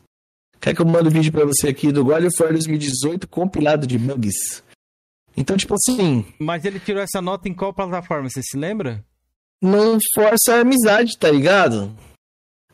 Quer 0.60 0.76
que 0.76 0.82
eu 0.82 0.86
mando 0.86 1.10
vídeo 1.10 1.32
pra 1.32 1.46
você 1.46 1.70
aqui 1.70 1.92
do 1.92 2.04
God 2.04 2.26
of 2.26 2.36
War 2.44 2.52
2018, 2.52 3.28
compilado 3.30 3.88
de 3.88 3.98
bugs? 3.98 4.62
Então, 5.36 5.56
tipo 5.56 5.76
assim, 5.76 6.26
Mas 6.40 6.66
ele 6.66 6.80
tirou 6.80 7.02
essa 7.02 7.22
nota 7.22 7.48
em 7.48 7.54
qual 7.54 7.74
plataforma? 7.74 8.30
Você 8.30 8.42
se 8.44 8.58
lembra? 8.58 9.04
não 9.62 10.00
força 10.16 10.56
a 10.56 10.62
amizade, 10.62 11.18
tá 11.18 11.30
ligado? 11.30 11.96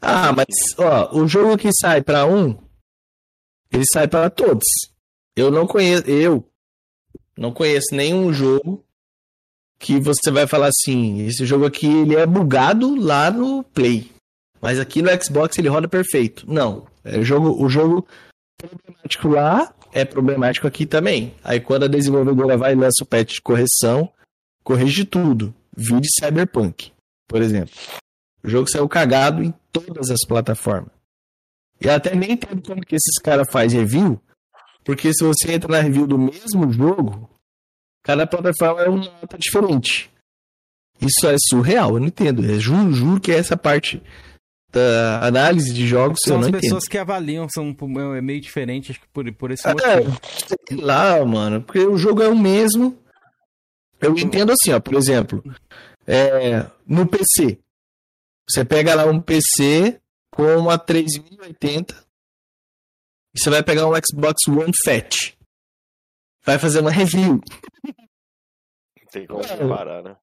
Ah, 0.02 0.32
mas, 0.32 0.48
ó, 0.78 1.18
o 1.18 1.28
jogo 1.28 1.58
que 1.58 1.70
sai 1.74 2.02
pra 2.02 2.26
um, 2.26 2.58
ele 3.72 3.84
sai 3.92 4.08
para 4.08 4.30
todos. 4.30 4.66
Eu 5.36 5.52
não 5.52 5.68
conheço, 5.68 6.10
eu 6.10 6.48
não 7.38 7.52
conheço 7.52 7.94
nenhum 7.94 8.32
jogo 8.32 8.84
que 9.80 10.00
você 10.00 10.32
vai 10.32 10.48
falar 10.48 10.70
assim, 10.70 11.22
esse 11.22 11.46
jogo 11.46 11.66
aqui 11.66 11.86
ele 11.86 12.16
é 12.16 12.26
bugado 12.26 12.96
lá 12.96 13.30
no 13.30 13.64
Play. 13.64 14.12
Mas 14.62 14.80
aqui 14.80 15.02
no 15.02 15.10
Xbox 15.24 15.58
ele 15.58 15.68
roda 15.68 15.88
perfeito. 15.88 16.52
Não. 16.52 16.88
É, 17.04 17.20
o 17.20 17.24
jogo, 17.24 17.64
o 17.64 17.70
jogo 17.70 18.08
problemático 18.58 19.28
lá 19.28 19.74
é 19.94 20.04
problemático 20.04 20.68
aqui 20.68 20.86
também. 20.86 21.36
Aí 21.44 21.60
quando 21.60 21.84
a 21.84 21.88
desenvolvedora 21.88 22.58
vai 22.58 22.74
e 22.74 22.76
lança 22.76 23.04
o 23.04 23.06
patch 23.06 23.36
de 23.36 23.42
correção, 23.42 24.12
corrige 24.64 25.06
tudo. 25.06 25.54
Vide 25.76 26.08
Cyberpunk, 26.20 26.92
por 27.28 27.42
exemplo. 27.42 27.74
O 28.44 28.50
jogo 28.50 28.70
saiu 28.70 28.90
cagado 28.90 29.44
em 29.44 29.54
todas 29.72 30.10
as 30.10 30.26
plataformas. 30.28 30.92
E 31.80 31.88
até 31.90 32.16
nem 32.16 32.32
entendo 32.32 32.62
como 32.64 32.82
que 32.82 32.96
esses 32.96 33.20
caras 33.22 33.48
fazem 33.52 33.80
review, 33.80 34.20
porque 34.84 35.14
se 35.14 35.24
você 35.24 35.54
entra 35.54 35.70
na 35.70 35.82
review 35.82 36.08
do 36.08 36.18
mesmo 36.18 36.72
jogo, 36.72 37.30
cada 38.04 38.26
plataforma 38.26 38.82
é 38.82 38.90
uma 38.90 39.04
nota 39.04 39.38
diferente. 39.38 40.10
Isso 41.00 41.28
é 41.28 41.36
surreal, 41.50 41.94
eu 41.94 42.00
não 42.00 42.08
entendo. 42.08 42.44
Eu 42.44 42.60
juro, 42.60 42.92
juro 42.92 43.22
que 43.22 43.32
essa 43.32 43.56
parte 43.56 44.02
da 44.72 45.26
análise 45.26 45.74
de 45.74 45.88
jogos 45.88 46.20
são 46.24 46.40
as 46.40 46.52
pessoas 46.52 46.84
entendo. 46.84 46.90
que 46.90 46.98
avaliam, 46.98 47.48
são 47.50 47.76
é 48.16 48.22
meio 48.22 48.42
diferente, 48.42 48.92
acho 48.92 49.02
que 49.02 49.08
por, 49.08 49.32
por 49.34 49.52
esse 49.52 49.68
é, 49.68 49.74
motivo. 49.74 50.20
sei 50.68 50.78
lá, 50.78 51.24
mano, 51.26 51.62
porque 51.62 51.80
o 51.80 51.98
jogo 51.98 52.22
é 52.22 52.28
o 52.28 52.38
mesmo. 52.38 52.98
Eu 54.00 54.16
entendo 54.18 54.52
assim, 54.52 54.72
ó, 54.72 54.80
por 54.80 54.94
exemplo, 54.96 55.44
é, 56.06 56.70
no 56.86 57.08
PC. 57.08 57.60
Você 58.50 58.64
pega 58.64 58.96
lá 58.96 59.06
um 59.06 59.20
PC 59.20 60.00
com 60.32 60.44
uma 60.58 60.78
3080 60.78 62.08
e 63.36 63.40
você 63.40 63.50
vai 63.50 63.64
pegar 63.64 63.88
um 63.88 63.94
Xbox 63.94 64.48
One 64.48 64.72
Fat. 64.86 65.36
Vai 66.46 66.58
fazer 66.58 66.80
uma 66.80 66.92
review. 66.92 67.42
Não 67.84 69.12
tem 69.12 69.28
como 69.28 69.46
comparar, 69.46 70.04
né? 70.04 70.16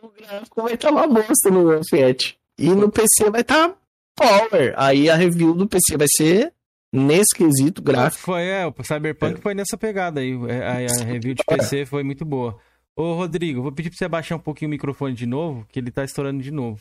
O 0.00 0.08
gráfico 0.08 0.62
vai 0.62 0.74
estar 0.74 0.90
uma 0.90 1.06
bosta 1.06 1.50
no 1.50 1.70
One 1.70 1.88
Fat. 1.88 2.36
E 2.58 2.68
no 2.68 2.90
PC 2.90 3.30
vai 3.30 3.40
estar 3.40 3.68
tá 3.68 3.76
power. 4.14 4.74
Aí 4.76 5.08
a 5.08 5.16
review 5.16 5.54
do 5.54 5.66
PC 5.66 5.96
vai 5.96 6.06
ser 6.16 6.52
nesse 6.92 7.34
quesito 7.34 7.82
gráfico. 7.82 8.22
Foi, 8.22 8.44
é, 8.44 8.66
o 8.66 8.74
Cyberpunk 8.82 9.38
é. 9.38 9.40
foi 9.40 9.54
nessa 9.54 9.76
pegada 9.76 10.20
aí. 10.20 10.32
É, 10.48 10.66
a, 10.66 11.02
a 11.02 11.04
review 11.04 11.34
de 11.34 11.42
PC 11.44 11.86
foi 11.86 12.02
muito 12.02 12.24
boa. 12.24 12.58
Ô, 12.94 13.14
Rodrigo, 13.14 13.62
vou 13.62 13.72
pedir 13.72 13.88
pra 13.88 13.98
você 13.98 14.08
baixar 14.08 14.36
um 14.36 14.40
pouquinho 14.40 14.68
o 14.68 14.70
microfone 14.70 15.14
de 15.14 15.26
novo, 15.26 15.66
que 15.70 15.78
ele 15.78 15.90
tá 15.90 16.04
estourando 16.04 16.42
de 16.42 16.50
novo. 16.50 16.80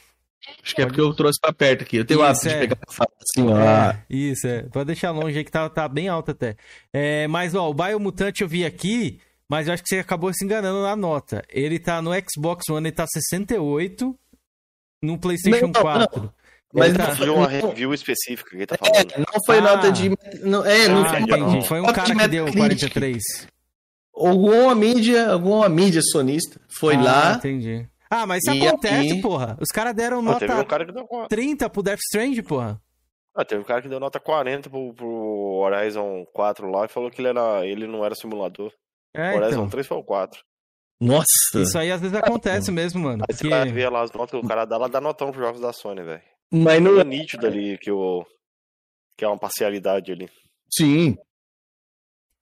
Acho 0.64 0.76
que 0.76 0.82
é 0.82 0.86
porque 0.86 1.00
eu 1.00 1.14
trouxe 1.14 1.40
pra 1.40 1.54
perto 1.54 1.84
aqui. 1.84 1.98
Eu 1.98 2.06
tenho 2.06 2.20
o 2.20 2.24
hábito 2.24 2.48
é. 2.48 2.54
de 2.54 2.60
pegar 2.60 2.78
assim, 2.90 3.48
ó. 3.48 3.58
É, 3.58 4.04
isso, 4.10 4.48
é. 4.48 4.64
Pode 4.64 4.88
deixar 4.88 5.12
longe 5.12 5.38
aí 5.38 5.44
que 5.44 5.52
tá, 5.52 5.70
tá 5.70 5.88
bem 5.88 6.08
alto 6.10 6.32
até. 6.32 6.56
É, 6.92 7.28
mas, 7.28 7.56
ó, 7.56 7.70
o 7.70 7.74
Biomutante 7.74 8.42
eu 8.42 8.48
vi 8.48 8.66
aqui, 8.66 9.20
mas 9.48 9.68
eu 9.68 9.74
acho 9.74 9.84
que 9.84 9.90
você 9.90 10.00
acabou 10.00 10.34
se 10.34 10.44
enganando 10.44 10.82
na 10.82 10.96
nota. 10.96 11.44
Ele 11.48 11.80
tá 11.80 12.02
no 12.02 12.12
Xbox 12.30 12.68
One, 12.70 12.88
ele 12.88 12.96
tá 12.96 13.06
68, 13.08 14.18
no 15.02 15.18
PlayStation 15.18 15.68
não, 15.68 15.74
4. 15.74 16.22
Não. 16.22 16.34
Mas 16.74 16.94
tá... 16.96 17.08
não 17.08 17.16
foi 17.16 17.30
uma 17.30 17.48
review 17.48 17.94
específica 17.94 18.50
que 18.52 18.56
ele 18.58 18.66
tá 18.66 18.78
falando. 18.78 18.96
É, 18.96 19.18
não 19.18 19.46
foi 19.46 19.58
ah. 19.58 19.62
nota 19.62 19.92
de. 19.92 20.10
Não, 20.42 20.66
é, 20.66 20.88
não 20.88 21.04
ah, 21.04 21.10
foi, 21.28 21.62
foi 21.64 21.82
um 21.82 21.86
cara 21.86 22.16
que 22.16 22.28
deu 22.28 22.52
43. 22.52 23.22
Alguma 24.14 24.76
mídia, 24.76 25.32
alguma 25.32 25.68
mídia 25.68 26.02
sonista 26.02 26.60
foi 26.70 26.96
ah, 26.96 27.02
lá. 27.02 27.34
Entendi. 27.34 27.88
Ah, 28.10 28.26
mas 28.26 28.44
isso 28.46 28.66
acontece, 28.66 29.14
aí... 29.14 29.22
porra. 29.22 29.58
Os 29.60 29.70
caras 29.70 29.94
deram 29.94 30.22
nota 30.22 30.40
teve 30.40 30.54
um 30.54 30.66
cara 30.66 30.86
que 30.86 30.92
deu... 30.92 31.08
30 31.30 31.70
pro 31.70 31.82
Death 31.82 32.00
Strange, 32.00 32.42
porra. 32.42 32.82
Ah, 33.34 33.46
teve 33.46 33.62
um 33.62 33.66
cara 33.66 33.82
que 33.82 33.88
deu 33.88 34.00
nota 34.00 34.20
40 34.20 34.70
pro, 34.70 34.94
pro 34.94 35.62
Horizon 35.62 36.26
4 36.34 36.70
lá 36.70 36.86
e 36.86 36.90
falou 36.90 37.10
que 37.10 37.22
ele, 37.22 37.30
era, 37.30 37.66
ele 37.66 37.88
não 37.88 38.04
era 38.04 38.14
simulador. 38.14 38.74
É, 39.14 39.32
o 39.32 39.36
Horizon 39.38 39.60
então. 39.60 39.70
3 39.70 39.88
foi 39.88 39.98
o 39.98 40.04
4. 40.04 40.44
Nossa! 41.02 41.26
Isso 41.56 41.78
aí 41.80 41.92
às 41.92 42.00
vezes 42.00 42.16
acontece 42.16 42.72
mesmo, 42.72 43.02
mano. 43.02 43.24
Aí 43.28 43.36
porque... 43.36 43.48
você 43.48 43.50
vai 43.50 43.72
ver 43.72 43.90
lá 43.90 44.04
as 44.04 44.12
notas 44.12 44.40
que 44.40 44.46
o 44.46 44.48
cara 44.48 44.66
dá, 44.66 44.78
lá 44.78 44.88
dá 44.88 45.02
notão 45.02 45.32
pros 45.32 45.44
jogos 45.44 45.60
da 45.60 45.74
Sony, 45.74 46.04
velho. 46.04 46.22
Mas 46.52 46.82
não 46.82 47.00
é 47.00 47.04
nítido 47.04 47.48
ali 47.48 47.78
que, 47.80 47.90
o... 47.90 48.24
que 49.18 49.26
é 49.26 49.28
uma 49.28 49.40
parcialidade 49.40 50.12
ali. 50.12 50.30
Sim. 50.72 51.18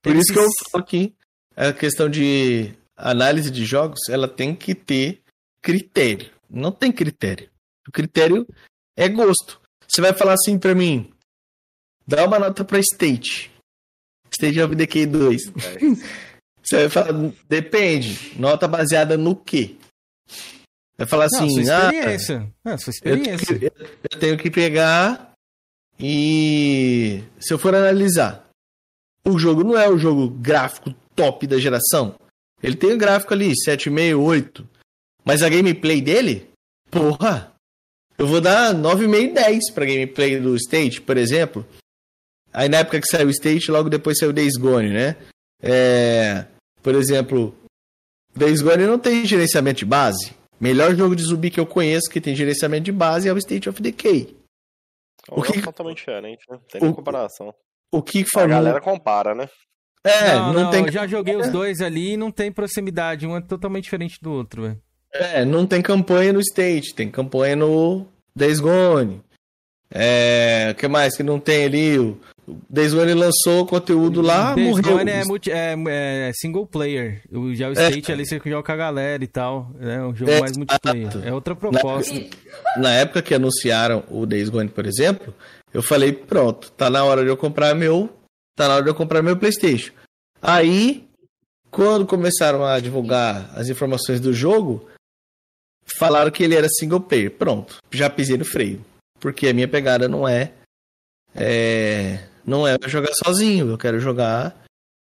Por 0.01 0.13
isso 0.15 0.33
que 0.33 0.39
eu 0.39 0.47
falo 0.71 0.83
aqui. 0.83 1.15
A 1.55 1.71
questão 1.71 2.09
de 2.09 2.73
análise 2.97 3.49
de 3.49 3.65
jogos, 3.65 3.99
ela 4.09 4.27
tem 4.27 4.53
que 4.53 4.75
ter 4.75 5.21
critério. 5.61 6.31
Não 6.49 6.71
tem 6.71 6.91
critério. 6.91 7.49
O 7.87 7.91
critério 7.91 8.45
é 8.95 9.07
gosto. 9.07 9.59
Você 9.87 10.01
vai 10.01 10.13
falar 10.13 10.33
assim 10.33 10.59
para 10.59 10.75
mim, 10.75 11.11
dá 12.05 12.25
uma 12.25 12.39
nota 12.39 12.63
pra 12.63 12.79
State. 12.79 13.51
State 14.31 14.61
of 14.61 14.75
Decay 14.75 15.05
2. 15.05 15.47
É. 15.47 15.51
Você 16.69 16.87
vai 16.87 16.89
falar, 16.89 17.31
depende. 17.47 18.33
Nota 18.37 18.67
baseada 18.67 19.17
no 19.17 19.35
quê? 19.35 19.75
Vai 20.95 21.07
falar 21.07 21.25
assim, 21.25 21.63
Não, 21.63 21.63
sua 21.65 21.77
ah, 21.77 21.85
experiência. 21.85 22.53
Ah, 22.63 22.77
sua 22.77 22.91
experiência. 22.91 23.53
Eu 23.53 23.59
tenho, 23.59 23.71
que, 23.71 23.87
eu 24.03 24.19
tenho 24.19 24.37
que 24.37 24.51
pegar 24.51 25.33
e 25.99 27.23
se 27.39 27.51
eu 27.51 27.57
for 27.57 27.73
analisar, 27.73 28.47
o 29.25 29.39
jogo 29.39 29.63
não 29.63 29.75
é 29.75 29.89
o 29.89 29.97
jogo 29.97 30.29
gráfico 30.29 30.93
top 31.15 31.47
da 31.47 31.57
geração. 31.57 32.13
Ele 32.61 32.75
tem 32.75 32.93
um 32.93 32.97
gráfico 32.99 33.33
ali, 33.33 33.51
7,5, 33.67 34.19
8. 34.21 34.69
Mas 35.25 35.41
a 35.41 35.49
gameplay 35.49 36.01
dele, 36.01 36.49
porra, 36.91 37.51
eu 38.15 38.27
vou 38.27 38.39
dar 38.39 38.75
9,5 38.75 39.33
10 39.33 39.71
pra 39.71 39.85
gameplay 39.85 40.39
do 40.39 40.55
State, 40.55 41.01
por 41.01 41.17
exemplo. 41.17 41.65
Aí 42.53 42.69
na 42.69 42.77
época 42.77 43.01
que 43.01 43.07
saiu 43.07 43.27
o 43.27 43.31
State, 43.31 43.71
logo 43.71 43.89
depois 43.89 44.19
saiu 44.19 44.29
o 44.29 44.33
Days 44.33 44.55
Gone, 44.55 44.93
né? 44.93 45.15
É, 45.63 46.45
por 46.81 46.95
exemplo, 46.95 47.55
Days 48.35 48.61
Gone 48.61 48.85
não 48.85 48.99
tem 48.99 49.25
gerenciamento 49.25 49.79
de 49.79 49.85
base. 49.85 50.33
Melhor 50.59 50.95
jogo 50.95 51.15
de 51.15 51.23
zumbi 51.23 51.49
que 51.49 51.59
eu 51.59 51.65
conheço 51.65 52.09
que 52.09 52.19
tem 52.19 52.35
gerenciamento 52.35 52.83
de 52.83 52.91
base 52.91 53.29
é 53.29 53.33
o 53.33 53.37
State 53.37 53.69
of 53.69 53.81
Decay. 53.81 54.35
O 55.29 55.41
que 55.41 55.59
é 55.59 55.61
totalmente 55.61 55.97
diferente, 55.97 56.43
né? 56.49 56.59
Tem 56.69 56.89
o, 56.89 56.93
comparação. 56.93 57.53
O 57.91 58.01
que 58.01 58.25
formou... 58.25 58.57
A 58.57 58.61
galera 58.61 58.81
compara, 58.81 59.35
né? 59.35 59.47
É, 60.03 60.33
não, 60.33 60.53
não, 60.53 60.63
não 60.63 60.71
tem. 60.71 60.85
Eu 60.85 60.91
já 60.91 61.07
joguei 61.07 61.35
os 61.35 61.49
dois 61.49 61.81
ali 61.81 62.13
e 62.13 62.17
não 62.17 62.31
tem 62.31 62.51
proximidade. 62.51 63.27
Um 63.27 63.35
é 63.35 63.41
totalmente 63.41 63.83
diferente 63.83 64.17
do 64.21 64.31
outro, 64.31 64.63
velho. 64.63 64.81
É, 65.13 65.43
não 65.43 65.65
tem 65.65 65.81
campanha 65.81 66.31
no 66.31 66.39
State, 66.39 66.93
tem 66.93 67.09
campanha 67.09 67.55
no 67.55 68.05
Days 68.35 68.59
Gone. 68.59 69.21
É, 69.91 70.69
o 70.71 70.75
que 70.75 70.87
mais 70.87 71.17
que 71.17 71.23
não 71.23 71.39
tem 71.39 71.65
ali? 71.65 71.99
O 71.99 72.17
Days 72.69 72.93
Gone 72.93 73.13
lançou 73.13 73.65
conteúdo 73.65 74.21
lá, 74.21 74.53
Days 74.53 74.77
morreu. 74.77 74.97
Gone 74.97 75.11
é, 75.11 75.25
multi, 75.25 75.51
é, 75.51 75.75
é, 75.87 76.31
single 76.33 76.65
player. 76.65 77.21
O, 77.31 77.53
já 77.53 77.69
o 77.69 77.71
é. 77.71 77.89
State 77.89 78.11
é. 78.11 78.13
ali 78.13 78.25
você 78.25 78.41
joga 78.45 78.63
com 78.63 78.71
a 78.71 78.75
galera 78.75 79.23
e 79.23 79.27
tal. 79.27 79.71
É 79.79 80.01
um 80.01 80.15
jogo 80.15 80.31
é, 80.31 80.39
mais 80.39 80.57
multiplayer. 80.57 81.09
É 81.23 81.33
outra 81.33 81.55
proposta. 81.55 82.13
Na, 82.75 82.81
na, 82.81 82.93
época 82.93 83.21
que 83.21 83.33
anunciaram 83.33 84.03
o 84.09 84.25
Days 84.25 84.49
Gone, 84.49 84.69
por 84.69 84.85
exemplo, 84.85 85.33
eu 85.73 85.81
falei, 85.81 86.11
pronto, 86.11 86.71
tá 86.71 86.89
na 86.89 87.03
hora 87.03 87.23
de 87.23 87.29
eu 87.29 87.37
comprar 87.37 87.75
meu. 87.75 88.09
Tá 88.55 88.67
na 88.67 88.75
hora 88.75 88.83
de 88.83 88.89
eu 88.89 88.95
comprar 88.95 89.21
meu 89.21 89.37
Playstation. 89.37 89.93
Aí, 90.41 91.07
quando 91.71 92.05
começaram 92.05 92.65
a 92.65 92.79
divulgar 92.79 93.51
as 93.55 93.69
informações 93.69 94.19
do 94.19 94.33
jogo, 94.33 94.87
falaram 95.97 96.31
que 96.31 96.43
ele 96.43 96.55
era 96.55 96.67
single 96.69 96.99
player. 96.99 97.31
Pronto, 97.31 97.77
já 97.91 98.09
pisei 98.09 98.37
no 98.37 98.45
freio. 98.45 98.83
Porque 99.19 99.47
a 99.47 99.53
minha 99.53 99.67
pegada 99.67 100.07
não 100.07 100.27
é, 100.27 100.53
é 101.35 102.19
não 102.49 102.67
é 102.67 102.77
jogar 102.87 103.11
sozinho, 103.13 103.69
eu 103.69 103.77
quero 103.77 103.99
jogar 103.99 104.55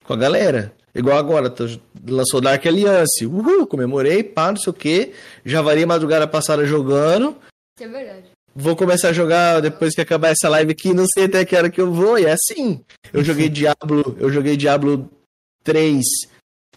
com 0.05 0.13
a 0.13 0.17
galera. 0.17 0.73
Igual 0.95 1.17
agora, 1.17 1.49
tô, 1.49 1.65
lançou 2.07 2.41
Dark 2.41 2.67
Alliance. 2.67 3.25
Uhul, 3.25 3.67
comemorei, 3.67 4.23
pá, 4.25 4.51
não 4.51 4.57
sei 4.57 4.71
o 4.71 4.75
que. 4.75 5.13
Já 5.45 5.63
varia 5.63 5.87
madrugada 5.87 6.27
passada 6.27 6.67
jogando. 6.67 7.37
Isso 7.79 7.87
é 7.87 7.89
verdade. 7.89 8.25
Vou 8.55 8.75
começar 8.75 9.11
a 9.11 9.13
jogar 9.13 9.61
depois 9.61 9.95
que 9.95 10.01
acabar 10.01 10.31
essa 10.31 10.49
live 10.49 10.73
aqui, 10.73 10.93
não 10.93 11.07
sei 11.07 11.27
até 11.27 11.45
que 11.45 11.55
hora 11.55 11.71
que 11.71 11.81
eu 11.81 11.93
vou, 11.93 12.19
e 12.19 12.25
é 12.25 12.33
assim. 12.33 12.81
Eu 13.13 13.23
joguei 13.23 13.49
Diablo, 13.51 14.17
eu 14.19 14.33
joguei 14.33 14.57
Diablo 14.57 15.09
3, 15.63 16.03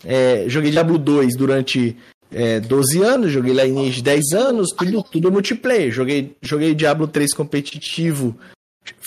é, 0.06 0.46
joguei 0.48 0.70
Diablo 0.70 1.00
2 1.00 1.36
durante 1.36 1.98
é, 2.32 2.60
12 2.60 3.02
anos, 3.02 3.32
joguei 3.32 3.54
Lineage 3.54 4.02
10 4.02 4.34
anos, 4.34 4.70
tudo, 4.78 5.04
tudo 5.04 5.32
multiplayer. 5.32 5.92
Joguei, 5.92 6.36
joguei 6.42 6.76
Diablo 6.76 7.08
3 7.08 7.34
competitivo, 7.34 8.38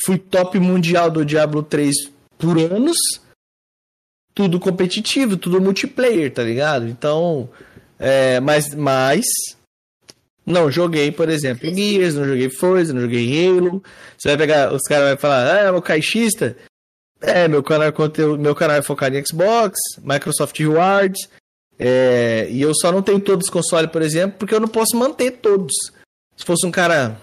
fui 0.05 0.19
top 0.19 0.59
mundial 0.59 1.11
do 1.11 1.25
Diablo 1.25 1.63
3 1.63 1.95
por 2.39 2.59
anos, 2.59 2.97
tudo 4.35 4.59
competitivo, 4.59 5.37
tudo 5.37 5.61
multiplayer, 5.61 6.33
tá 6.33 6.43
ligado? 6.43 6.89
Então, 6.89 7.49
é, 7.99 8.41
mas, 8.41 8.75
mas 8.75 9.25
não 10.45 10.71
joguei, 10.71 11.11
por 11.11 11.29
exemplo, 11.29 11.73
Gears, 11.73 12.15
não 12.15 12.27
joguei 12.27 12.51
Forza, 12.51 12.93
não 12.93 13.03
joguei 13.03 13.49
Halo. 13.49 13.83
Você 14.19 14.29
vai 14.29 14.37
pegar, 14.37 14.73
os 14.73 14.83
caras 14.83 15.09
vão 15.09 15.17
falar, 15.17 15.55
ah, 15.55 15.61
é 15.61 15.71
o 15.71 15.81
caixista. 15.81 16.57
É, 17.21 17.49
meu 17.49 17.63
canal, 17.63 17.89
é 17.89 18.37
meu 18.39 18.55
canal 18.55 18.77
é 18.77 18.83
focado 18.83 19.17
em 19.17 19.25
Xbox, 19.25 19.75
Microsoft 20.03 20.59
Rewards, 20.59 21.29
é, 21.79 22.47
e 22.51 22.61
eu 22.61 22.73
só 22.75 22.93
não 22.93 23.03
tenho 23.03 23.19
todos 23.19 23.47
os 23.47 23.51
consoles, 23.51 23.91
por 23.91 24.03
exemplo, 24.03 24.37
porque 24.39 24.55
eu 24.55 24.61
não 24.61 24.69
posso 24.69 24.97
manter 24.97 25.31
todos. 25.33 25.73
Se 26.37 26.45
fosse 26.45 26.67
um 26.67 26.71
cara 26.71 27.19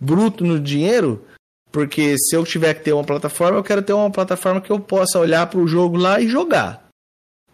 bruto 0.00 0.44
no 0.44 0.58
dinheiro, 0.58 1.24
porque 1.70 2.16
se 2.18 2.34
eu 2.34 2.44
tiver 2.44 2.74
que 2.74 2.84
ter 2.84 2.92
uma 2.92 3.04
plataforma, 3.04 3.58
eu 3.58 3.64
quero 3.64 3.82
ter 3.82 3.92
uma 3.92 4.10
plataforma 4.10 4.60
que 4.60 4.70
eu 4.70 4.80
possa 4.80 5.18
olhar 5.18 5.46
para 5.46 5.60
o 5.60 5.68
jogo 5.68 5.96
lá 5.96 6.20
e 6.20 6.28
jogar. 6.28 6.88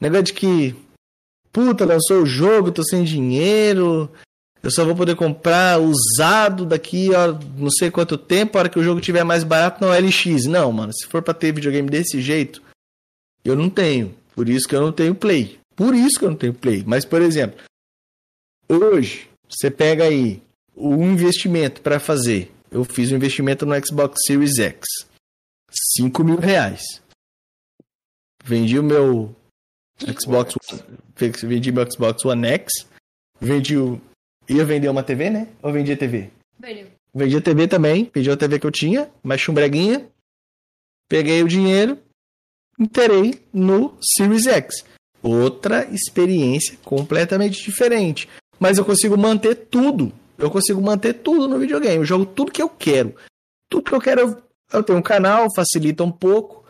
Negócio 0.01 0.25
de 0.25 0.33
que, 0.35 0.77
puta, 1.53 1.85
lançou 1.85 2.23
o 2.23 2.27
jogo, 2.27 2.73
tô 2.73 2.83
sem 2.85 3.05
dinheiro, 3.05 4.11
eu 4.65 4.71
só 4.71 4.83
vou 4.83 4.97
poder 4.97 5.15
comprar 5.15 5.79
usado 5.79 6.65
daqui 6.65 7.15
a 7.15 7.29
não 7.59 7.71
sei 7.71 7.91
quanto 7.91 8.17
tempo, 8.17 8.57
a 8.57 8.61
hora 8.61 8.69
que 8.71 8.79
o 8.79 8.83
jogo 8.83 8.99
tiver 8.99 9.23
mais 9.23 9.45
barato 9.45 9.85
no 9.85 9.93
LX. 9.93 10.47
Não, 10.47 10.73
mano, 10.73 10.91
se 10.95 11.07
for 11.07 11.21
pra 11.21 11.35
ter 11.35 11.53
videogame 11.53 11.91
desse 11.91 12.19
jeito, 12.23 12.63
eu 13.45 13.55
não 13.55 13.69
tenho. 13.69 14.15
Por 14.35 14.49
isso 14.49 14.67
que 14.67 14.75
eu 14.75 14.81
não 14.81 14.91
tenho 14.91 15.15
Play. 15.15 15.59
Por 15.77 15.95
isso 15.95 16.19
que 16.19 16.25
eu 16.25 16.31
não 16.31 16.37
tenho 16.37 16.55
Play. 16.55 16.83
Mas, 16.87 17.05
por 17.05 17.21
exemplo, 17.21 17.61
hoje, 18.67 19.29
você 19.47 19.71
pega 19.71 20.05
aí 20.05 20.41
o 20.75 20.95
investimento 21.03 21.83
para 21.83 22.01
fazer. 22.01 22.51
Eu 22.75 22.83
fiz 22.83 23.13
um 23.13 23.15
investimento 23.15 23.65
no 23.65 23.75
Xbox 23.87 24.17
Series 24.27 24.59
X. 24.59 24.85
5 25.97 26.25
mil 26.25 26.39
reais. 26.39 26.83
Vendi 28.43 28.77
o 28.81 28.83
meu 28.83 29.33
Xbox 30.21 30.57
Vendi 31.45 31.71
meu 31.71 31.89
Xbox 31.89 32.25
One 32.25 32.49
X. 32.49 32.73
Vendi 33.41 33.77
o. 33.77 34.01
Ia 34.49 34.65
vender 34.65 34.89
uma 34.89 35.05
TV, 35.05 35.31
né? 35.31 35.47
Ou 35.63 35.73
vendia 35.73 35.97
TV? 35.97 36.33
Vendeu. 36.59 36.89
Vendi 37.15 37.37
a 37.37 37.41
TV 37.41 37.69
também. 37.69 38.11
Vendi 38.13 38.29
a 38.29 38.37
TV 38.37 38.59
que 38.59 38.67
eu 38.67 38.73
tinha, 38.73 39.09
mais 39.23 39.41
chumbreguinha. 39.41 40.09
Peguei 41.09 41.45
o 41.45 41.49
dinheiro. 41.49 41.97
Interei 42.77 43.41
no 43.53 43.97
Series 44.03 44.49
X. 44.49 44.85
Outra 45.23 45.85
experiência 45.95 46.77
completamente 46.83 47.63
diferente. 47.63 48.29
Mas 48.59 48.79
eu 48.79 48.85
consigo 48.85 49.17
manter 49.17 49.55
tudo. 49.55 50.13
Eu 50.39 50.51
consigo 50.51 50.81
manter 50.81 51.15
tudo 51.15 51.49
no 51.49 51.59
videogame. 51.59 51.97
Eu 51.97 52.05
jogo 52.05 52.27
tudo 52.27 52.53
que 52.53 52.63
eu 52.63 52.69
quero. 52.69 53.15
Tudo 53.69 53.85
que 53.85 53.95
eu 53.95 54.01
quero. 54.01 54.43
Eu 54.73 54.83
tenho 54.83 54.99
um 54.99 55.03
canal, 55.03 55.47
facilita 55.55 56.03
um 56.03 56.11
pouco. 56.11 56.65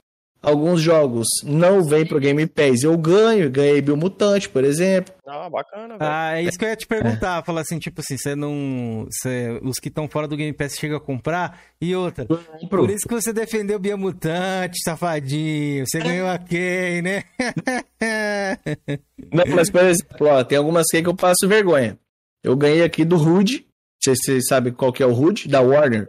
Alguns 0.45 0.82
jogos 0.82 1.27
não 1.43 1.82
vêm 1.82 2.05
pro 2.05 2.20
Game 2.20 2.47
Pass, 2.47 2.82
eu 2.82 2.99
ganho, 2.99 3.51
ganhei 3.51 3.81
Biomutante, 3.81 4.47
por 4.47 4.62
exemplo. 4.62 5.15
Ah, 5.27 5.49
bacana, 5.49 5.97
velho. 5.97 5.99
Ah, 6.01 6.39
é 6.39 6.43
isso 6.43 6.59
que 6.59 6.66
eu 6.66 6.69
ia 6.69 6.77
te 6.77 6.86
perguntar. 6.86 7.43
Falar 7.47 7.62
assim, 7.62 7.78
tipo 7.78 8.03
assim, 8.03 8.19
você 8.19 8.36
não. 8.36 9.07
Você, 9.11 9.59
os 9.62 9.78
que 9.81 9.89
estão 9.89 10.07
fora 10.07 10.28
do 10.28 10.36
Game 10.36 10.53
Pass 10.53 10.77
chegam 10.77 10.99
a 10.99 11.01
comprar. 11.01 11.61
E 11.81 11.97
outra. 11.97 12.27
Por 12.27 12.91
isso 12.91 13.09
que 13.09 13.15
você 13.15 13.32
defendeu 13.32 13.78
Biomutante, 13.78 14.82
safadinho. 14.85 15.86
Você 15.86 15.99
ganhou 15.99 16.28
a 16.28 16.36
quem, 16.36 17.01
né? 17.01 17.24
Não, 19.32 19.45
mas, 19.57 19.70
por 19.70 19.82
exemplo, 19.82 20.27
ó, 20.27 20.45
tem 20.45 20.59
algumas 20.59 20.86
que 20.91 20.99
eu 20.99 21.15
passo 21.15 21.49
vergonha. 21.49 21.99
Eu 22.45 22.57
ganhei 22.57 22.85
aqui 22.85 23.05
do 23.05 23.16
Rude. 23.16 23.66
Vocês 24.01 24.19
vocês 24.23 24.47
sabem 24.47 24.73
qual 24.73 24.93
que 24.93 25.03
é 25.03 25.07
o 25.07 25.12
Rude? 25.12 25.49
Da 25.49 25.62
Warner. 25.62 26.07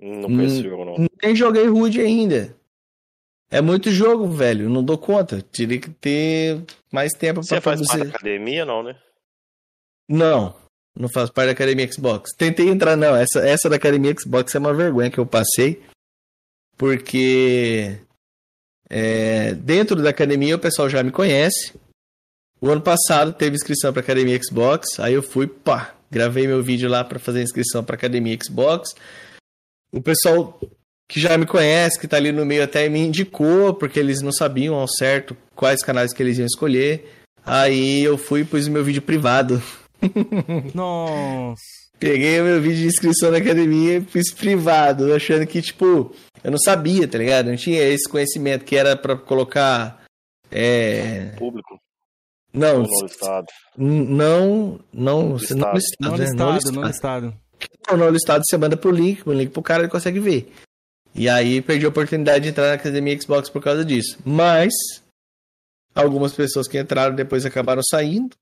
Não 0.00 0.22
conheço 0.22 0.60
o 0.60 0.62
jogo, 0.62 0.84
não. 0.84 1.06
Nem 1.22 1.36
joguei 1.36 1.66
Rude 1.66 2.00
ainda. 2.00 2.56
É 3.50 3.60
muito 3.60 3.90
jogo, 3.90 4.26
velho. 4.28 4.70
Não 4.70 4.82
dou 4.82 4.96
conta. 4.96 5.42
Teria 5.42 5.78
que 5.78 5.90
ter 5.90 6.64
mais 6.90 7.12
tempo 7.12 7.42
Você 7.42 7.60
pra 7.60 7.76
faz 7.76 7.86
parte 7.86 8.04
da 8.04 8.08
academia, 8.08 8.64
não, 8.64 8.82
né? 8.82 8.98
Não, 10.08 10.56
não 10.98 11.08
faço 11.08 11.32
parte 11.32 11.46
da 11.46 11.52
Academia 11.52 11.90
Xbox. 11.90 12.30
Tentei 12.36 12.68
entrar, 12.68 12.96
não. 12.96 13.14
Essa, 13.14 13.46
essa 13.46 13.68
da 13.68 13.76
Academia 13.76 14.14
Xbox 14.18 14.54
é 14.54 14.58
uma 14.58 14.74
vergonha 14.74 15.10
que 15.10 15.18
eu 15.18 15.26
passei. 15.26 15.82
Porque 16.78 17.98
é, 18.88 19.54
dentro 19.54 20.02
da 20.02 20.10
academia 20.10 20.56
o 20.56 20.58
pessoal 20.58 20.88
já 20.88 21.02
me 21.02 21.10
conhece. 21.10 21.74
O 22.62 22.70
ano 22.70 22.80
passado 22.80 23.32
teve 23.32 23.56
inscrição 23.56 23.92
para 23.92 24.02
Academia 24.02 24.38
Xbox. 24.40 25.00
Aí 25.00 25.14
eu 25.14 25.22
fui, 25.22 25.48
pá, 25.48 25.96
gravei 26.08 26.46
meu 26.46 26.62
vídeo 26.62 26.88
lá 26.88 27.02
para 27.02 27.18
fazer 27.18 27.40
a 27.40 27.42
inscrição 27.42 27.82
para 27.82 27.96
Academia 27.96 28.38
Xbox. 28.40 28.94
O 29.92 30.00
pessoal 30.00 30.60
que 31.10 31.18
já 31.18 31.36
me 31.36 31.44
conhece, 31.44 31.98
que 31.98 32.06
tá 32.06 32.18
ali 32.18 32.30
no 32.30 32.46
meio, 32.46 32.62
até 32.62 32.88
me 32.88 33.00
indicou, 33.00 33.74
porque 33.74 33.98
eles 33.98 34.22
não 34.22 34.30
sabiam 34.30 34.76
ao 34.76 34.86
certo 34.86 35.36
quais 35.56 35.82
canais 35.82 36.12
que 36.12 36.22
eles 36.22 36.38
iam 36.38 36.46
escolher. 36.46 37.24
Aí 37.44 38.04
eu 38.04 38.16
fui 38.16 38.42
e 38.42 38.44
pus 38.44 38.68
o 38.68 38.70
meu 38.70 38.84
vídeo 38.84 39.02
privado. 39.02 39.60
Nossa. 40.72 41.60
Peguei 41.98 42.40
o 42.40 42.44
meu 42.44 42.62
vídeo 42.62 42.78
de 42.78 42.86
inscrição 42.86 43.32
na 43.32 43.38
academia 43.38 43.98
e 43.98 44.04
fiz 44.04 44.32
privado, 44.32 45.12
achando 45.12 45.44
que, 45.48 45.60
tipo, 45.60 46.14
eu 46.44 46.50
não 46.52 46.58
sabia, 46.58 47.08
tá 47.08 47.18
ligado? 47.18 47.46
Não 47.46 47.56
tinha 47.56 47.82
esse 47.82 48.08
conhecimento 48.08 48.64
que 48.64 48.76
era 48.76 48.96
pra 48.96 49.16
colocar. 49.16 50.00
É. 50.48 51.32
Público. 51.36 51.81
Não, 52.52 52.82
no 52.82 53.06
estado. 53.06 53.46
n- 53.78 54.04
não, 54.08 54.80
não, 54.92 55.28
não 55.30 55.36
Listado. 55.36 55.60
no 55.60 55.72
listado, 55.74 56.10
Não 56.10 56.16
né? 56.16 56.24
listado, 56.24 56.52
listado. 56.54 56.74
não 56.74 56.84
listado. 56.84 57.34
Não, 57.88 57.96
no 57.96 58.08
listado 58.10 58.44
você 58.46 58.56
manda 58.56 58.76
pro 58.76 58.90
link, 58.90 59.26
o 59.26 59.32
link 59.32 59.50
pro 59.50 59.62
cara 59.62 59.82
ele 59.82 59.90
consegue 59.90 60.20
ver. 60.20 60.52
E 61.14 61.28
aí 61.28 61.60
perdi 61.62 61.84
a 61.86 61.88
oportunidade 61.88 62.42
de 62.44 62.50
entrar 62.50 62.68
na 62.68 62.74
academia 62.74 63.18
Xbox 63.20 63.48
por 63.48 63.62
causa 63.62 63.84
disso. 63.84 64.18
Mas 64.24 64.72
algumas 65.94 66.32
pessoas 66.32 66.66
que 66.68 66.78
entraram 66.78 67.14
depois 67.14 67.44
acabaram 67.46 67.82
saindo. 67.82 68.34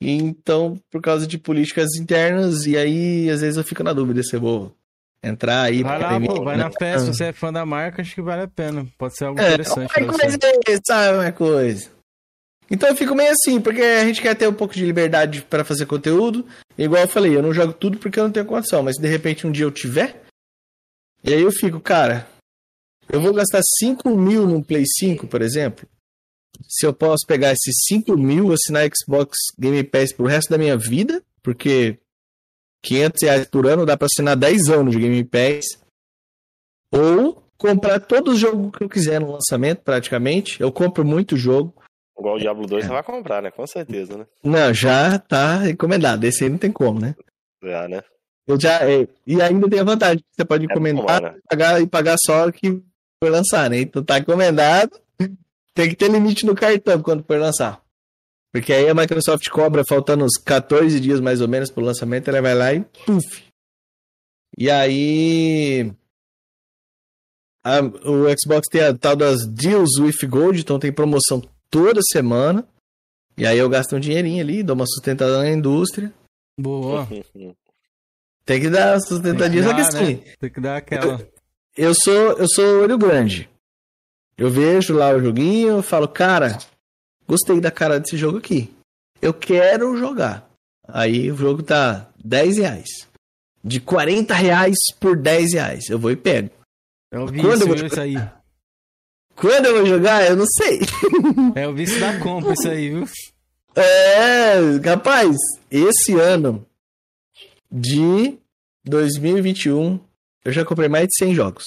E 0.00 0.10
então, 0.12 0.78
por 0.90 1.00
causa 1.00 1.26
de 1.26 1.38
políticas 1.38 1.94
internas, 1.96 2.66
e 2.66 2.76
aí 2.76 3.30
às 3.30 3.40
vezes 3.40 3.56
eu 3.56 3.62
fico 3.64 3.82
na 3.84 3.92
dúvida 3.92 4.22
se 4.22 4.34
eu 4.34 4.40
vou 4.40 4.74
entrar 5.22 5.62
aí 5.62 5.82
Vai 5.82 5.98
lá, 6.00 6.06
academia. 6.06 6.28
pô, 6.28 6.42
vai 6.42 6.56
na 6.56 6.70
festa. 6.72 7.12
Se 7.12 7.14
você 7.18 7.24
é 7.26 7.32
fã 7.32 7.52
da 7.52 7.64
marca, 7.64 8.02
acho 8.02 8.14
que 8.14 8.20
vale 8.22 8.42
a 8.42 8.48
pena. 8.48 8.86
Pode 8.98 9.16
ser 9.16 9.26
algo 9.26 9.40
É, 9.40 9.44
interessante 9.46 9.78
uma 9.82 9.88
pra 9.88 10.18
coisa, 10.18 10.38
você. 10.40 10.72
é, 10.72 10.78
sabe 10.84 11.18
uma 11.18 11.32
coisa. 11.32 11.90
Então 12.72 12.88
eu 12.88 12.96
fico 12.96 13.14
meio 13.14 13.30
assim, 13.30 13.60
porque 13.60 13.82
a 13.82 14.04
gente 14.06 14.22
quer 14.22 14.34
ter 14.34 14.48
um 14.48 14.54
pouco 14.54 14.72
de 14.72 14.86
liberdade 14.86 15.42
para 15.42 15.62
fazer 15.62 15.84
conteúdo. 15.84 16.46
Igual 16.78 17.02
eu 17.02 17.08
falei, 17.08 17.36
eu 17.36 17.42
não 17.42 17.52
jogo 17.52 17.74
tudo 17.74 17.98
porque 17.98 18.18
eu 18.18 18.24
não 18.24 18.32
tenho 18.32 18.46
condição, 18.46 18.82
mas 18.82 18.96
se 18.96 19.02
de 19.02 19.08
repente 19.08 19.46
um 19.46 19.52
dia 19.52 19.66
eu 19.66 19.70
tiver, 19.70 20.22
e 21.22 21.34
aí 21.34 21.42
eu 21.42 21.52
fico, 21.52 21.78
cara, 21.78 22.26
eu 23.12 23.20
vou 23.20 23.34
gastar 23.34 23.60
5 23.78 24.16
mil 24.16 24.46
num 24.46 24.62
Play 24.62 24.84
5, 24.86 25.26
por 25.26 25.42
exemplo. 25.42 25.86
Se 26.66 26.86
eu 26.86 26.94
posso 26.94 27.26
pegar 27.26 27.52
esses 27.52 27.74
5 27.88 28.16
mil, 28.16 28.50
assinar 28.52 28.88
Xbox 28.88 29.36
Game 29.58 29.84
Pass 29.84 30.12
pro 30.14 30.26
resto 30.26 30.48
da 30.48 30.56
minha 30.56 30.76
vida, 30.76 31.22
porque 31.42 31.98
500 32.82 33.22
reais 33.22 33.46
por 33.48 33.66
ano 33.66 33.84
dá 33.84 33.98
pra 33.98 34.06
assinar 34.06 34.34
10 34.34 34.70
anos 34.70 34.94
de 34.94 35.00
Game 35.00 35.24
Pass. 35.24 35.66
Ou 36.90 37.42
comprar 37.58 38.00
todos 38.00 38.34
os 38.34 38.40
jogos 38.40 38.72
que 38.76 38.82
eu 38.82 38.88
quiser 38.88 39.20
no 39.20 39.32
lançamento, 39.32 39.82
praticamente. 39.82 40.58
Eu 40.58 40.72
compro 40.72 41.04
muito 41.04 41.36
jogo. 41.36 41.81
Igual 42.22 42.36
o 42.36 42.38
Diablo 42.38 42.66
2 42.68 42.84
É. 42.84 42.86
você 42.86 42.92
vai 42.92 43.02
comprar, 43.02 43.42
né? 43.42 43.50
Com 43.50 43.66
certeza, 43.66 44.16
né? 44.16 44.26
Não, 44.44 44.72
já 44.72 45.18
tá 45.18 45.68
encomendado. 45.68 46.24
Esse 46.24 46.44
aí 46.44 46.50
não 46.50 46.56
tem 46.56 46.70
como, 46.70 47.00
né? 47.00 47.16
Já, 47.60 47.88
né? 47.88 48.00
Eu 48.46 48.60
já, 48.60 48.88
é, 48.88 49.08
e 49.26 49.42
ainda 49.42 49.68
tem 49.68 49.80
a 49.80 49.84
vantagem. 49.84 50.22
Você 50.30 50.44
pode 50.44 50.64
encomendar 50.66 51.04
tomar, 51.04 51.32
né? 51.32 51.38
e 51.38 51.48
pagar, 51.48 51.82
e 51.82 51.86
pagar 51.88 52.16
só 52.24 52.46
o 52.46 52.52
que 52.52 52.70
for 53.22 53.28
lançar, 53.30 53.68
né? 53.68 53.80
Então 53.80 54.04
tá 54.04 54.18
encomendado. 54.20 54.96
Tem 55.74 55.88
que 55.88 55.96
ter 55.96 56.08
limite 56.10 56.46
no 56.46 56.54
cartão 56.54 57.02
quando 57.02 57.24
for 57.24 57.38
lançar. 57.40 57.82
Porque 58.52 58.72
aí 58.72 58.88
a 58.88 58.94
Microsoft 58.94 59.48
cobra 59.48 59.82
faltando 59.88 60.24
uns 60.24 60.36
14 60.36 61.00
dias 61.00 61.18
mais 61.18 61.40
ou 61.40 61.48
menos 61.48 61.70
pro 61.70 61.82
lançamento, 61.84 62.28
ela 62.28 62.40
vai 62.42 62.54
lá 62.54 62.72
e 62.72 62.80
puf. 63.04 63.42
E 64.56 64.70
aí. 64.70 65.90
a- 67.64 67.80
o 67.80 68.26
Xbox 68.38 68.68
tem 68.70 68.82
a 68.82 68.92
tal 68.96 69.16
das 69.16 69.46
Deals 69.46 69.98
with 69.98 70.28
Gold, 70.28 70.60
então 70.60 70.78
tem 70.78 70.92
promoção 70.92 71.40
toda 71.72 72.00
semana. 72.12 72.68
E 73.36 73.46
aí 73.46 73.58
eu 73.58 73.68
gasto 73.68 73.96
um 73.96 74.00
dinheirinho 74.00 74.42
ali, 74.42 74.62
dou 74.62 74.76
uma 74.76 74.86
sustentada 74.86 75.38
na 75.38 75.50
indústria. 75.50 76.12
Boa. 76.60 77.08
Tem 78.44 78.60
que 78.60 78.68
dar 78.68 78.94
uma 78.94 79.00
sustentadinha, 79.00 79.62
só 79.62 79.74
que 79.74 79.82
Tem 79.82 79.84
que 79.84 79.92
dar, 79.92 79.98
assim, 79.98 80.14
né? 80.14 80.34
Tem 80.38 80.50
que 80.50 80.60
dar 80.60 80.76
aquela. 80.76 81.28
eu 81.76 81.94
sou 81.94 82.32
eu 82.32 82.48
sou 82.48 82.82
olho 82.82 82.98
grande. 82.98 83.48
Eu 84.36 84.50
vejo 84.50 84.94
lá 84.94 85.10
o 85.10 85.20
joguinho, 85.20 85.68
eu 85.68 85.82
falo, 85.82 86.08
cara, 86.08 86.58
gostei 87.26 87.60
da 87.60 87.70
cara 87.70 88.00
desse 88.00 88.16
jogo 88.16 88.38
aqui. 88.38 88.74
Eu 89.20 89.32
quero 89.32 89.96
jogar. 89.96 90.48
Aí 90.88 91.30
o 91.30 91.36
jogo 91.36 91.62
tá 91.62 92.10
10 92.24 92.58
reais. 92.58 92.88
De 93.62 93.80
40 93.80 94.34
reais 94.34 94.76
por 94.98 95.16
10 95.16 95.52
reais. 95.54 95.88
Eu 95.88 95.98
vou 95.98 96.10
e 96.10 96.16
pego. 96.16 96.50
É 97.12 97.18
o 97.18 97.26
Quando 97.26 97.32
vício, 97.32 97.62
eu 97.62 97.66
vou 97.68 97.86
isso 97.86 98.00
aí. 98.00 98.16
Quando 99.42 99.66
eu 99.66 99.76
vou 99.78 99.86
jogar, 99.86 100.24
eu 100.26 100.36
não 100.36 100.46
sei. 100.46 100.78
É 101.56 101.66
o 101.68 101.74
vício 101.74 101.98
da 102.00 102.18
compra, 102.20 102.52
isso 102.54 102.68
aí, 102.68 102.88
viu? 102.90 103.04
É, 103.76 104.54
rapaz, 104.84 105.36
esse 105.70 106.14
ano 106.18 106.64
de 107.70 108.38
2021, 108.84 109.98
eu 110.44 110.52
já 110.52 110.64
comprei 110.64 110.88
mais 110.88 111.06
de 111.08 111.16
100 111.18 111.34
jogos. 111.34 111.64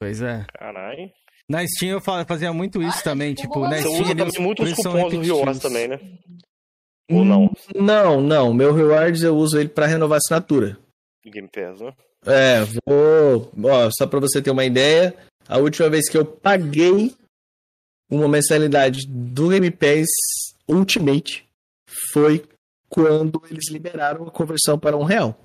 Pois 0.00 0.20
é. 0.20 0.44
Caralho. 0.58 1.10
Na 1.48 1.64
Steam 1.66 1.92
eu 1.92 2.00
fa- 2.00 2.24
fazia 2.24 2.52
muito 2.52 2.82
isso 2.82 3.02
também, 3.04 3.34
tipo, 3.34 3.60
na 3.60 3.76
Você 3.76 3.82
Steam 3.82 3.92
usa 4.02 4.10
ali 4.12 4.22
os 4.22 4.32
também 4.32 4.46
muitos 4.46 4.72
cupons 4.74 5.12
do 5.12 5.20
Rewards 5.20 5.58
também, 5.62 5.88
né? 5.88 6.00
Ou 7.10 7.24
não? 7.24 7.50
Não, 7.74 8.20
não. 8.20 8.54
Meu 8.54 8.72
rewards 8.72 9.22
eu 9.22 9.36
uso 9.36 9.58
ele 9.58 9.68
pra 9.68 9.86
renovar 9.86 10.16
a 10.16 10.18
assinatura. 10.18 10.78
Game 11.26 11.48
Pass, 11.48 11.80
né? 11.80 11.92
É, 12.24 12.60
vou. 12.86 13.52
Ó, 13.64 13.90
só 13.96 14.06
pra 14.06 14.18
você 14.20 14.40
ter 14.40 14.50
uma 14.50 14.64
ideia, 14.64 15.14
a 15.48 15.58
última 15.58 15.88
vez 15.90 16.08
que 16.08 16.16
eu 16.16 16.24
paguei 16.24 17.14
uma 18.10 18.28
mensalidade 18.28 19.06
do 19.08 19.48
Game 19.48 19.70
Pass 19.70 20.06
Ultimate 20.68 21.48
foi 22.12 22.44
quando 22.88 23.42
eles 23.50 23.70
liberaram 23.70 24.26
a 24.26 24.30
conversão 24.30 24.78
para 24.78 24.96
um 24.96 25.04
real. 25.04 25.38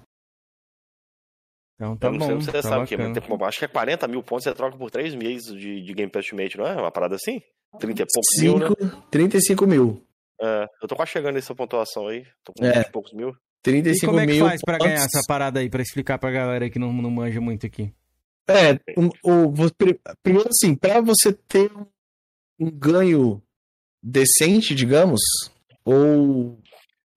Então 1.76 1.96
tá 1.96 2.08
eu 2.08 2.12
não 2.14 2.20
bom, 2.20 2.42
sei 2.42 2.54
tá 2.54 2.62
sabe 2.62 2.88
que 2.88 2.96
é. 2.96 2.98
mas 2.98 3.42
Acho 3.48 3.60
que 3.60 3.66
é 3.66 3.68
40 3.68 4.08
mil 4.08 4.24
pontos, 4.24 4.44
você 4.44 4.54
troca 4.54 4.76
por 4.78 4.90
3 4.90 5.14
meses 5.16 5.54
de, 5.54 5.82
de 5.82 5.94
Game 5.94 6.12
Pass 6.12 6.26
Ultimate, 6.26 6.58
não 6.58 6.68
é? 6.68 6.74
Uma 6.76 6.92
parada 6.92 7.16
assim? 7.16 7.42
30 7.80 8.02
e 8.02 8.06
poucos 8.14 8.42
mil, 8.42 8.58
né? 8.60 8.68
Cinco, 8.68 9.08
35 9.12 9.68
mil. 9.68 10.04
É, 10.42 10.66
eu 10.82 10.88
tô 10.88 10.96
quase 10.96 11.12
chegando 11.12 11.36
nessa 11.36 11.54
pontuação 11.54 12.08
aí. 12.08 12.26
Tô 12.44 12.54
com 12.54 12.66
É. 12.66 12.74
20 12.80 12.88
e 12.88 12.92
poucos 12.92 13.14
mil. 13.14 13.36
35 13.64 14.06
e 14.06 14.08
como 14.08 14.20
é 14.20 14.26
que 14.26 14.34
mil 14.34 14.46
faz 14.46 14.62
pra 14.62 14.78
pontos. 14.78 14.92
ganhar 14.94 15.06
essa 15.06 15.22
parada 15.28 15.60
aí, 15.60 15.70
pra 15.70 15.82
explicar 15.82 16.18
pra 16.18 16.32
galera 16.32 16.70
que 16.70 16.80
não, 16.80 16.92
não 16.94 17.10
manja 17.12 17.40
muito 17.42 17.66
aqui? 17.66 17.94
É, 18.50 18.74
o, 19.24 19.50
o- 19.50 19.54
primeiro 20.24 20.50
assim, 20.50 20.74
pra 20.76 21.02
você 21.02 21.34
ter 21.34 21.72
um- 22.60 22.72
ganho 22.72 23.42
decente, 24.02 24.74
digamos, 24.74 25.20
ou 25.84 26.58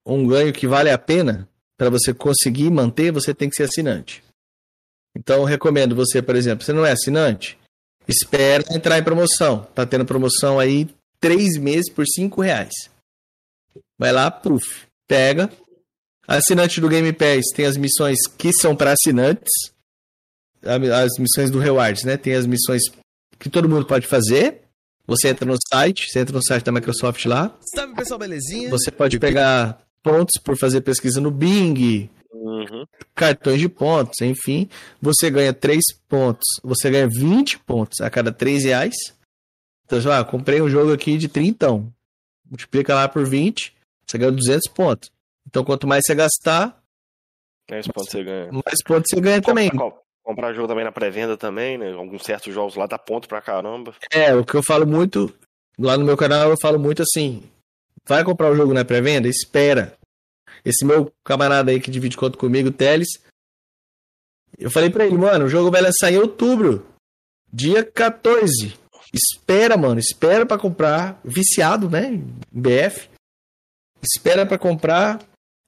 um 0.05 0.27
ganho 0.27 0.51
que 0.53 0.67
vale 0.67 0.89
a 0.89 0.97
pena, 0.97 1.47
pra 1.77 1.89
você 1.89 2.13
conseguir 2.13 2.69
manter, 2.69 3.11
você 3.11 3.33
tem 3.33 3.49
que 3.49 3.55
ser 3.55 3.63
assinante. 3.63 4.23
Então, 5.15 5.43
recomendo 5.43 5.95
você, 5.95 6.21
por 6.21 6.35
exemplo, 6.35 6.63
você 6.65 6.73
não 6.73 6.85
é 6.85 6.91
assinante? 6.91 7.57
Espera 8.07 8.63
entrar 8.75 8.97
em 8.97 9.03
promoção. 9.03 9.63
Tá 9.75 9.85
tendo 9.85 10.05
promoção 10.05 10.59
aí 10.59 10.89
três 11.19 11.57
meses 11.57 11.91
por 11.91 12.05
cinco 12.07 12.41
reais. 12.41 12.73
Vai 13.97 14.11
lá, 14.11 14.29
puf, 14.31 14.85
pega. 15.07 15.51
Assinante 16.27 16.79
do 16.81 16.87
Game 16.89 17.11
Pass 17.13 17.45
tem 17.55 17.65
as 17.65 17.77
missões 17.77 18.17
que 18.37 18.51
são 18.53 18.75
para 18.75 18.93
assinantes 18.93 19.49
as 20.63 21.11
missões 21.19 21.49
do 21.51 21.59
Rewards, 21.59 22.03
né? 22.03 22.17
Tem 22.17 22.33
as 22.33 22.45
missões 22.45 22.81
que 23.39 23.49
todo 23.49 23.67
mundo 23.69 23.85
pode 23.85 24.07
fazer. 24.07 24.61
Você 25.07 25.29
entra 25.29 25.45
no 25.45 25.55
site, 25.73 26.07
você 26.09 26.19
entra 26.19 26.35
no 26.35 26.43
site 26.43 26.63
da 26.63 26.71
Microsoft 26.71 27.25
lá. 27.25 27.57
Salve 27.75 27.95
pessoal, 27.95 28.19
belezinha? 28.19 28.69
Você 28.69 28.91
pode 28.91 29.19
pegar 29.19 29.81
pontos 30.03 30.39
por 30.41 30.57
fazer 30.57 30.81
pesquisa 30.81 31.19
no 31.19 31.31
Bing, 31.31 32.09
Uhum. 32.33 32.85
cartões 33.13 33.59
de 33.59 33.67
pontos, 33.69 34.19
enfim. 34.21 34.69
Você 35.01 35.29
ganha 35.29 35.53
3 35.53 35.81
pontos, 36.07 36.45
você 36.63 36.89
ganha 36.89 37.07
20 37.07 37.59
pontos 37.59 37.99
a 38.01 38.09
cada 38.09 38.31
3 38.31 38.63
reais. 38.63 38.95
Então, 39.85 39.99
você 39.99 40.07
fala, 40.07 40.19
ah, 40.19 40.23
comprei 40.25 40.61
um 40.61 40.69
jogo 40.69 40.93
aqui 40.93 41.17
de 41.17 41.27
30, 41.27 41.67
multiplica 42.49 42.95
lá 42.95 43.07
por 43.09 43.27
20, 43.27 43.75
você 44.07 44.17
ganha 44.17 44.31
200 44.31 44.71
pontos. 44.71 45.11
Então, 45.45 45.63
quanto 45.65 45.85
mais 45.85 46.03
você 46.05 46.15
gastar, 46.15 46.81
É 47.69 47.79
esse 47.79 47.91
ponto 47.91 48.05
que 48.05 48.11
você 48.11 48.23
ganha. 48.23 48.51
mais 48.51 48.83
pontos 48.85 49.09
você 49.13 49.19
ganha 49.21 49.41
também. 49.41 49.69
Comprar 50.23 50.53
jogo 50.53 50.67
também 50.67 50.83
na 50.83 50.91
pré-venda 50.91 51.37
também, 51.37 51.77
né? 51.77 51.91
Alguns 51.93 52.23
certos 52.23 52.53
jogos 52.53 52.75
lá 52.75 52.85
dá 52.85 52.97
ponto 52.97 53.27
pra 53.27 53.41
caramba. 53.41 53.93
É, 54.11 54.33
o 54.33 54.45
que 54.45 54.55
eu 54.55 54.63
falo 54.63 54.85
muito, 54.85 55.33
lá 55.77 55.97
no 55.97 56.05
meu 56.05 56.17
canal 56.17 56.49
eu 56.49 56.57
falo 56.61 56.79
muito 56.79 57.01
assim, 57.01 57.43
vai 58.05 58.23
comprar 58.23 58.51
o 58.51 58.55
jogo 58.55 58.73
na 58.73 58.85
pré-venda? 58.85 59.27
Espera. 59.27 59.97
Esse 60.63 60.85
meu 60.85 61.11
camarada 61.23 61.71
aí 61.71 61.79
que 61.79 61.89
divide 61.89 62.17
conta 62.17 62.37
comigo, 62.37 62.71
Teles, 62.71 63.09
eu 64.57 64.69
falei 64.69 64.89
pra 64.89 65.05
ele, 65.05 65.17
mano, 65.17 65.45
o 65.45 65.49
jogo 65.49 65.71
vai 65.71 65.81
lançar 65.81 66.11
em 66.11 66.17
outubro, 66.17 66.85
dia 67.51 67.83
14. 67.83 68.79
Espera, 69.13 69.75
mano, 69.75 69.99
espera 69.99 70.45
pra 70.45 70.57
comprar, 70.57 71.19
viciado, 71.23 71.89
né, 71.89 72.11
BF. 72.51 73.09
Espera 74.01 74.45
pra 74.45 74.57
comprar. 74.57 75.19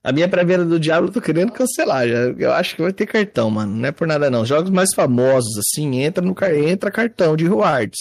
A 0.04 0.12
minha 0.12 0.28
pré-venda 0.28 0.66
do 0.66 0.80
Diablo 0.80 1.10
eu 1.10 1.14
tô 1.14 1.22
querendo 1.22 1.52
cancelar, 1.54 2.08
já. 2.08 2.16
eu 2.38 2.52
acho 2.52 2.76
que 2.76 2.82
vai 2.82 2.92
ter 2.92 3.06
cartão, 3.06 3.50
mano, 3.50 3.74
não 3.74 3.88
é 3.88 3.92
por 3.92 4.06
nada 4.06 4.30
não. 4.30 4.46
Jogos 4.46 4.70
mais 4.70 4.90
famosos, 4.94 5.58
assim, 5.58 6.02
entra 6.02 6.24
no 6.24 6.36
car- 6.36 6.54
entra 6.54 6.92
cartão 6.92 7.36
de 7.38 7.46
rewards. 7.46 7.98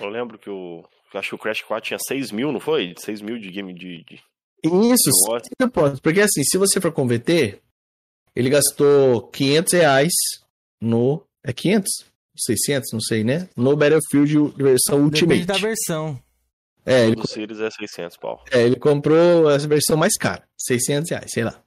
Eu 0.00 0.08
lembro 0.08 0.38
que 0.38 0.48
o. 0.48 0.82
eu 1.12 1.20
Acho 1.20 1.30
que 1.30 1.34
o 1.34 1.38
Crash 1.38 1.60
4 1.62 1.88
tinha 1.88 1.98
6 1.98 2.32
mil, 2.32 2.50
não 2.50 2.58
foi? 2.60 2.94
6 2.96 3.20
mil 3.20 3.38
de 3.38 3.50
game 3.50 3.72
de. 3.74 4.02
de... 4.04 4.20
Isso. 4.64 5.10
50 5.58 5.68
pontos. 5.72 6.00
Porque 6.00 6.20
assim, 6.20 6.42
se 6.42 6.56
você 6.58 6.80
for 6.80 6.90
converter, 6.92 7.60
ele 8.34 8.48
gastou 8.50 9.22
500 9.28 9.72
reais 9.74 10.12
no. 10.80 11.22
É 11.44 11.52
500? 11.52 11.90
600, 12.36 12.92
não 12.92 13.00
sei, 13.00 13.22
né? 13.24 13.48
No 13.54 13.76
Battlefield 13.76 14.54
versão 14.56 15.02
Ultimate. 15.02 15.40
Depende 15.40 15.46
da 15.46 15.58
versão. 15.58 16.18
É, 16.86 17.06
ele, 17.06 17.16
Do 17.16 17.28
Series 17.28 17.60
é 17.60 17.70
600 17.70 18.16
pau. 18.16 18.42
é, 18.50 18.62
ele 18.62 18.76
comprou 18.76 19.48
a 19.48 19.58
versão 19.58 19.96
mais 19.98 20.16
cara. 20.16 20.42
600 20.60 21.10
reais, 21.10 21.30
sei 21.32 21.44
lá. 21.44 21.62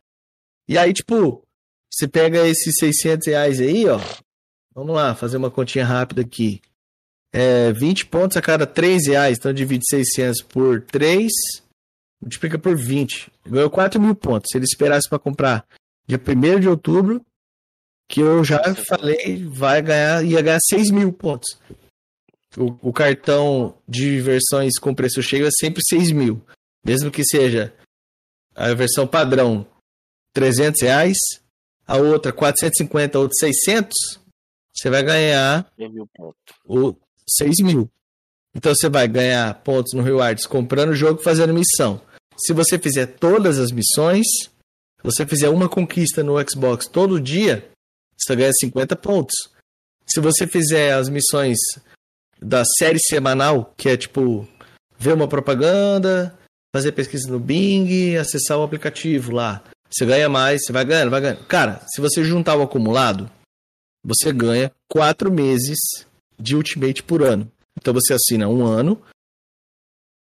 E 0.67 0.77
aí, 0.77 0.93
tipo, 0.93 1.43
você 1.91 2.07
pega 2.07 2.47
esses 2.47 2.73
600 2.79 3.27
reais 3.27 3.59
aí, 3.59 3.87
ó. 3.87 3.99
Vamos 4.73 4.95
lá, 4.95 5.13
fazer 5.13 5.37
uma 5.37 5.51
continha 5.51 5.85
rápida 5.85 6.21
aqui. 6.21 6.61
É, 7.31 7.71
20 7.71 8.05
pontos 8.07 8.37
a 8.37 8.41
cada 8.41 8.65
3 8.65 9.07
reais. 9.07 9.37
Então 9.37 9.53
divide 9.53 9.83
600 9.87 10.41
por 10.41 10.81
3. 10.81 11.31
Multiplica 12.21 12.57
por 12.57 12.75
20. 12.75 13.31
Ganhou 13.45 13.69
4 13.69 14.01
mil 14.01 14.15
pontos. 14.15 14.49
Se 14.51 14.57
ele 14.57 14.65
esperasse 14.65 15.09
para 15.09 15.19
comprar 15.19 15.65
dia 16.07 16.19
1 16.19 16.59
de 16.59 16.69
outubro, 16.69 17.23
que 18.09 18.21
eu 18.21 18.43
já 18.43 18.59
falei, 18.87 19.43
vai 19.45 19.81
ganhar, 19.81 20.23
ia 20.23 20.41
ganhar 20.41 20.59
6 20.59 20.91
mil 20.91 21.11
pontos. 21.11 21.57
O, 22.55 22.89
o 22.89 22.93
cartão 22.93 23.75
de 23.87 24.21
versões 24.21 24.77
com 24.79 24.93
preço 24.93 25.21
cheio 25.23 25.47
é 25.47 25.51
sempre 25.51 25.81
6 25.87 26.11
mil. 26.11 26.41
Mesmo 26.85 27.09
que 27.09 27.23
seja 27.23 27.73
a 28.55 28.73
versão 28.73 29.07
padrão 29.07 29.65
300 30.33 30.81
reais, 30.81 31.17
a 31.87 31.97
outra 31.97 32.31
450, 32.31 33.17
a 33.17 33.21
outra 33.21 33.35
600, 33.39 33.93
você 34.73 34.89
vai 34.89 35.03
ganhar 35.03 35.71
100 35.77 35.89
mil 35.89 36.07
pontos. 36.13 36.41
o 36.65 36.95
6 37.27 37.57
mil. 37.61 37.89
Então 38.55 38.73
você 38.73 38.89
vai 38.89 39.07
ganhar 39.07 39.53
pontos 39.63 39.93
no 39.93 40.01
Rewards 40.01 40.45
comprando 40.45 40.89
o 40.89 40.95
jogo 40.95 41.19
e 41.19 41.23
fazendo 41.23 41.53
missão. 41.53 42.01
Se 42.37 42.53
você 42.53 42.77
fizer 42.79 43.07
todas 43.07 43.59
as 43.59 43.71
missões, 43.71 44.25
se 44.27 45.03
você 45.03 45.25
fizer 45.25 45.49
uma 45.49 45.69
conquista 45.69 46.23
no 46.23 46.35
Xbox 46.49 46.87
todo 46.87 47.21
dia, 47.21 47.69
você 48.17 48.35
ganha 48.35 48.51
50 48.53 48.95
pontos. 48.95 49.35
Se 50.05 50.19
você 50.19 50.47
fizer 50.47 50.93
as 50.93 51.09
missões 51.09 51.57
da 52.41 52.63
série 52.77 52.99
semanal, 52.99 53.73
que 53.77 53.89
é 53.89 53.97
tipo 53.97 54.47
ver 54.97 55.13
uma 55.13 55.27
propaganda, 55.27 56.37
fazer 56.73 56.91
pesquisa 56.91 57.31
no 57.31 57.39
Bing, 57.39 58.17
acessar 58.17 58.57
o 58.57 58.63
aplicativo 58.63 59.31
lá, 59.31 59.63
você 59.89 60.05
ganha 60.05 60.27
mais, 60.27 60.65
você 60.65 60.73
vai 60.73 60.83
ganhando, 60.83 61.11
vai 61.11 61.21
ganhando. 61.21 61.45
Cara, 61.45 61.79
se 61.87 62.01
você 62.01 62.23
juntar 62.23 62.55
o 62.55 62.63
acumulado, 62.63 63.29
você 64.03 64.33
ganha 64.33 64.71
4 64.89 65.31
meses 65.31 65.77
de 66.39 66.55
Ultimate 66.55 67.03
por 67.03 67.21
ano. 67.21 67.49
Então 67.79 67.93
você 67.93 68.13
assina 68.13 68.49
um 68.49 68.65
ano. 68.65 68.99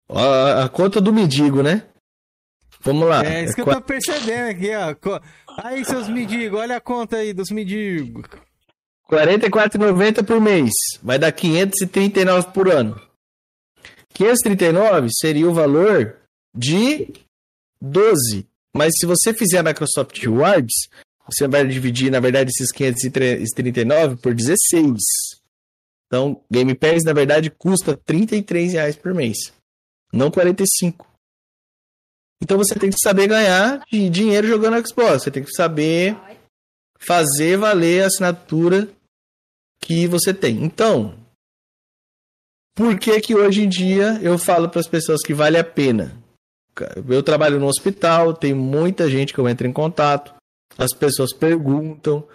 A, 0.09 0.65
a 0.65 0.69
conta 0.69 1.01
do 1.01 1.13
mendigo, 1.13 1.63
né? 1.63 1.87
Vamos 2.81 3.07
lá. 3.07 3.23
É 3.23 3.45
isso 3.45 3.55
que 3.55 3.61
eu 3.61 3.67
tô 3.67 3.81
percebendo 3.83 4.51
aqui, 4.51 4.71
ó. 4.75 5.21
Aí, 5.59 5.85
seus 5.85 6.09
mendigos, 6.09 6.59
olha 6.59 6.77
a 6.77 6.81
conta 6.81 7.19
aí 7.19 7.35
dos 7.35 7.51
mendigos. 7.51 8.25
R$ 9.11 9.19
44,90 9.19 10.25
por 10.25 10.41
mês. 10.41 10.71
Vai 11.03 11.19
dar 11.19 11.31
539 11.31 12.49
por 12.53 12.69
ano. 12.69 12.99
539 14.15 15.09
seria 15.13 15.49
o 15.49 15.55
valor 15.55 16.20
de 16.55 17.13
12. 17.81 18.47
Mas 18.75 18.93
se 18.99 19.07
você 19.07 19.35
fizer 19.35 19.59
a 19.59 19.63
Microsoft 19.63 20.17
Rewards, 20.19 20.89
você 21.27 21.47
vai 21.47 21.67
dividir, 21.67 22.11
na 22.11 22.21
verdade, 22.21 22.51
esses 22.51 22.73
539 22.73 24.17
por 24.17 24.35
16. 24.35 24.95
Então, 26.07 26.43
Game 26.51 26.75
Pass, 26.75 27.05
na 27.05 27.13
verdade, 27.13 27.51
custa 27.51 27.97
33 27.97 28.73
reais 28.73 28.97
por 28.97 29.15
mês. 29.15 29.53
Não 30.13 30.31
45. 30.31 31.09
Então 32.43 32.57
você 32.57 32.75
tem 32.75 32.91
que 32.91 32.97
saber 33.01 33.29
ganhar 33.29 33.83
dinheiro 33.91 34.49
jogando 34.49 34.85
Xbox. 34.87 35.23
Você 35.23 35.31
tem 35.31 35.45
que 35.45 35.53
saber 35.53 36.17
fazer 36.99 37.57
valer 37.57 38.03
a 38.03 38.07
assinatura 38.07 38.89
que 39.81 40.07
você 40.07 40.33
tem. 40.33 40.65
Então, 40.65 41.15
por 42.75 42.99
que 42.99 43.21
que 43.21 43.35
hoje 43.35 43.63
em 43.63 43.69
dia 43.69 44.19
eu 44.23 44.39
falo 44.39 44.69
para 44.69 44.81
as 44.81 44.89
pessoas 44.89 45.21
que 45.23 45.35
vale 45.35 45.59
a 45.59 45.65
pena? 45.65 46.20
Eu 47.09 47.23
trabalho 47.23 47.59
no 47.59 47.67
hospital, 47.67 48.35
tem 48.35 48.55
muita 48.55 49.09
gente 49.09 49.33
que 49.33 49.39
eu 49.39 49.49
entro 49.49 49.67
em 49.67 49.73
contato, 49.73 50.35
as 50.77 50.93
pessoas 50.93 51.33
perguntam: 51.33 52.27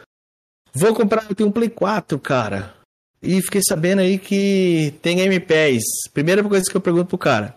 "Vou 0.74 0.94
comprar, 0.94 1.26
eu 1.30 1.36
tenho 1.36 1.50
um 1.50 1.52
Play 1.52 1.70
4, 1.70 2.20
cara". 2.20 2.74
E 3.22 3.42
fiquei 3.42 3.62
sabendo 3.68 4.00
aí 4.00 4.20
que 4.20 4.94
tem 5.02 5.18
Game 5.18 5.40
Pass. 5.40 5.84
Primeira 6.14 6.44
coisa 6.44 6.70
que 6.70 6.78
eu 6.78 6.82
pergunto 6.82 7.08
pro 7.08 7.18
cara: 7.18 7.56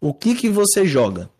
"O 0.00 0.12
que 0.12 0.34
que 0.34 0.48
você 0.48 0.86
joga?" 0.86 1.30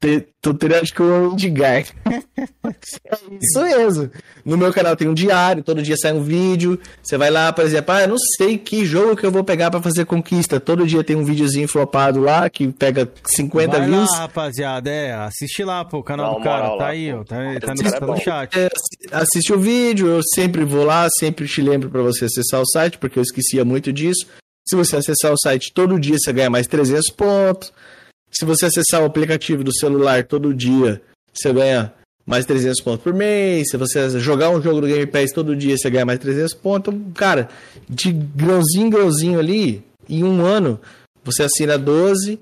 Te- 0.00 0.28
Tutorial 0.40 0.82
de 0.84 0.94
como 0.94 1.32
Edgar. 1.34 1.84
É 2.04 3.36
isso 3.42 3.60
mesmo. 3.62 4.10
No 4.44 4.56
meu 4.56 4.72
canal 4.72 4.94
tem 4.96 5.08
um 5.08 5.14
diário, 5.14 5.62
todo 5.64 5.82
dia 5.82 5.96
sai 5.96 6.12
um 6.12 6.22
vídeo. 6.22 6.78
Você 7.02 7.18
vai 7.18 7.30
lá, 7.30 7.52
por 7.52 7.64
exemplo, 7.64 7.92
ah, 7.94 8.02
eu 8.02 8.08
não 8.08 8.18
sei 8.36 8.56
que 8.56 8.84
jogo 8.86 9.16
que 9.16 9.26
eu 9.26 9.32
vou 9.32 9.42
pegar 9.42 9.70
pra 9.70 9.82
fazer 9.82 10.04
conquista. 10.04 10.60
Todo 10.60 10.86
dia 10.86 11.02
tem 11.02 11.16
um 11.16 11.24
videozinho 11.24 11.66
flopado 11.66 12.20
lá 12.20 12.48
que 12.48 12.68
pega 12.68 13.10
50 13.26 13.78
Vai 13.78 13.86
views. 13.88 14.10
lá, 14.12 14.18
rapaziada. 14.18 14.88
É, 14.88 15.12
assiste 15.14 15.64
lá, 15.64 15.84
pô, 15.84 15.98
o 15.98 16.02
canal 16.04 16.32
Dá 16.34 16.38
do 16.38 16.44
cara. 16.44 16.62
moral 16.62 16.78
Tá 16.78 16.84
lá, 16.84 16.90
aí, 16.90 17.12
pô. 17.12 17.18
ó. 17.18 17.24
Tá, 17.24 17.36
tá 17.60 17.74
no, 17.74 17.90
tá 18.00 18.06
no 18.06 18.16
chat. 18.20 18.56
É, 18.58 18.66
assi- 18.66 19.14
assiste 19.24 19.52
o 19.52 19.58
vídeo, 19.58 20.06
eu 20.06 20.20
sempre 20.34 20.64
vou 20.64 20.84
lá, 20.84 21.08
sempre 21.18 21.46
te 21.48 21.60
lembro 21.60 21.90
pra 21.90 22.02
você 22.02 22.26
acessar 22.26 22.60
o 22.60 22.66
site, 22.66 22.98
porque 22.98 23.18
eu 23.18 23.22
esquecia 23.24 23.64
muito 23.64 23.92
disso. 23.92 24.26
Se 24.68 24.76
você 24.76 24.96
acessar 24.96 25.32
o 25.32 25.38
site 25.42 25.72
todo 25.74 25.98
dia, 25.98 26.16
você 26.18 26.32
ganha 26.32 26.50
mais 26.50 26.66
300 26.68 27.10
pontos. 27.10 27.72
Se 28.30 28.44
você 28.44 28.66
acessar 28.66 29.02
o 29.02 29.06
aplicativo 29.06 29.64
do 29.64 29.74
celular 29.74 30.24
todo 30.24 30.54
dia, 30.54 31.00
você 31.32 31.52
ganha 31.52 31.92
mais 32.26 32.44
300 32.44 32.82
pontos 32.82 33.02
por 33.02 33.14
mês. 33.14 33.68
Se 33.70 33.76
você 33.76 34.20
jogar 34.20 34.50
um 34.50 34.60
jogo 34.60 34.80
do 34.82 34.86
Game 34.86 35.06
Pass 35.06 35.32
todo 35.32 35.56
dia, 35.56 35.76
você 35.76 35.88
ganha 35.90 36.04
mais 36.06 36.18
300 36.18 36.54
pontos. 36.54 36.94
Então, 36.94 37.12
cara, 37.12 37.48
de 37.88 38.12
grãozinho 38.12 38.86
em 38.86 38.90
grãozinho 38.90 39.38
ali, 39.38 39.82
em 40.08 40.22
um 40.24 40.44
ano, 40.44 40.78
você 41.24 41.42
assina 41.44 41.78
12 41.78 42.38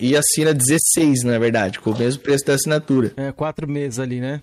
e 0.00 0.16
assina 0.16 0.52
16, 0.52 1.22
na 1.22 1.38
verdade, 1.38 1.78
com 1.78 1.90
o 1.90 1.98
mesmo 1.98 2.20
preço 2.22 2.44
da 2.44 2.54
assinatura. 2.54 3.12
É, 3.16 3.30
quatro 3.30 3.68
meses 3.68 3.98
ali, 4.00 4.20
né? 4.20 4.42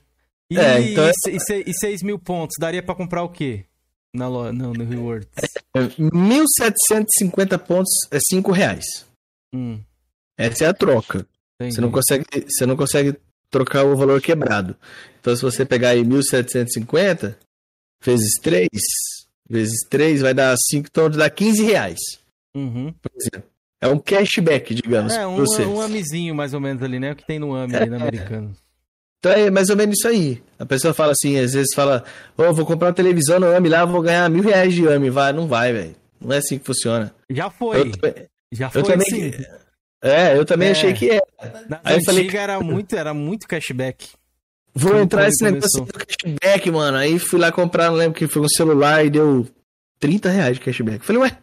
E, 0.51 0.57
É, 0.57 0.80
então 0.81 1.03
é- 1.03 1.11
e, 1.30 1.39
se- 1.39 1.64
e 1.68 1.73
6 1.73 2.01
mil 2.01 2.18
pontos, 2.18 2.56
daria 2.60 2.81
pra 2.81 2.95
comprar 2.95 3.22
o 3.23 3.30
quê? 3.30 3.65
Na 4.15 4.27
loja, 4.27 4.51
não, 4.53 4.73
no 4.73 4.84
Rewards. 4.85 5.27
É, 5.76 5.81
1.750 5.99 7.57
pontos 7.60 7.91
é 8.11 8.18
5 8.19 8.51
reais. 8.51 8.85
Hum, 9.53 9.80
Essa 10.40 10.66
é 10.66 10.68
a 10.68 10.74
troca. 10.74 11.26
entendi. 11.60 11.76
Você 11.76 11.82
não 11.82 11.91
consegue, 11.91 12.26
você 12.48 12.66
não 12.66 12.76
consegue 12.78 13.16
trocar 13.52 13.84
o 13.84 13.95
valor 13.95 14.22
quebrado. 14.22 14.76
Então, 15.20 15.36
se 15.36 15.41
você 15.41 15.66
pegar 15.66 15.90
aí 15.90 16.03
1.750 16.03 17.36
vezes 18.03 18.32
3, 18.41 18.68
vezes 19.49 19.78
3 19.90 20.22
vai 20.22 20.34
dar 20.34 20.56
5, 20.57 20.88
então 20.90 21.10
dá 21.10 21.30
15 21.30 21.64
reais. 21.64 21.99
Uhum. 22.56 22.94
Por 23.02 23.11
exemplo. 23.16 23.49
É 23.82 23.88
um 23.88 23.98
cashback, 23.98 24.76
digamos, 24.76 25.14
É, 25.14 25.26
um, 25.26 25.38
você. 25.38 25.64
um 25.64 25.80
amizinho 25.80 26.36
mais 26.36 26.53
ou 26.53 26.60
menos 26.60 26.84
ali, 26.84 26.99
né? 26.99 27.11
O 27.14 27.16
que 27.16 27.26
tem 27.26 27.40
no 27.40 27.56
AMI 27.56 27.76
ali 27.76 27.90
no 27.90 27.95
americano. 27.95 28.53
Então 29.20 29.32
é 29.32 29.49
mais 29.49 29.70
ou 29.70 29.76
menos 29.78 29.98
isso 29.98 30.07
aí. 30.07 30.41
A 30.57 30.66
pessoa 30.66 30.94
fala 30.94 31.11
assim, 31.14 31.38
às 31.38 31.53
vezes 31.53 31.74
fala, 31.74 32.03
ô, 32.38 32.53
vou 32.53 32.66
comprar 32.66 32.88
uma 32.90 32.94
televisão 32.94 33.40
no 33.40 33.48
AMI 33.56 33.70
lá, 33.70 33.86
vou 33.86 34.02
ganhar 34.02 34.30
mil 34.30 34.44
reais 34.44 34.74
de 34.74 34.88
AMI. 34.88 35.10
Vai, 35.10 35.32
não 35.34 35.48
vai, 35.48 35.72
velho. 35.74 35.95
Não 36.20 36.34
é 36.34 36.38
assim 36.40 36.57
que 36.60 36.66
funciona. 36.66 37.14
Já 37.30 37.49
foi. 37.49 37.82
Eu, 37.82 38.28
Já 38.52 38.70
foi 38.70 38.82
eu 38.82 38.86
também, 38.86 39.07
sim. 39.10 39.32
É, 40.02 40.38
eu 40.38 40.46
também 40.46 40.70
É. 40.70 40.72
achei 40.72 40.94
que 40.94 41.10
é. 41.12 41.20
Na 41.68 41.80
Aí 41.84 41.98
eu 41.98 42.04
falei, 42.04 42.30
era 42.34 42.60
muito, 42.60 42.96
era 42.96 43.14
muito 43.14 43.48
cashback. 43.48 44.10
Vou 44.74 44.92
Quando 44.92 45.04
entrar 45.04 45.24
nesse 45.26 45.44
negócio 45.44 45.84
do 45.86 45.94
cashback, 45.94 46.72
mano. 46.72 46.98
Aí 46.98 47.18
fui 47.20 47.40
lá 47.40 47.52
comprar, 47.52 47.90
não 47.90 47.98
lembro 47.98 48.18
que 48.18 48.28
foi 48.28 48.42
um 48.42 48.50
celular 48.50 49.04
e 49.06 49.10
deu 49.10 49.48
30 50.00 50.30
reais 50.30 50.58
de 50.58 50.64
cashback. 50.64 51.04
Falei, 51.06 51.22
ué. 51.24 51.38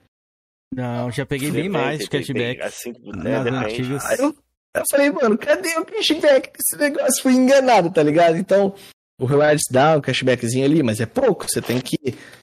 Não, 0.75 1.11
já 1.11 1.25
peguei 1.27 1.51
bem 1.51 1.65
Depende, 1.65 1.85
mais 1.85 1.99
de 2.01 2.09
cashback. 2.09 2.61
Assim, 2.63 2.93
né. 3.15 3.39
Aí 3.39 4.19
eu, 4.19 4.35
eu 4.75 4.83
falei, 4.91 5.11
mano, 5.11 5.37
cadê 5.39 5.77
o 5.79 5.85
cashback? 5.85 6.51
Esse 6.59 6.77
negócio 6.77 7.23
foi 7.23 7.33
enganado, 7.33 7.91
tá 7.91 8.03
ligado? 8.03 8.37
Então, 8.37 8.75
o 9.21 9.27
Rewards 9.27 9.65
dá 9.71 9.97
um 9.97 10.01
cashbackzinho 10.01 10.65
ali, 10.65 10.83
mas 10.83 11.01
é 11.01 11.07
pouco. 11.07 11.47
Você 11.49 11.61
tem 11.63 11.81
que, 11.81 11.97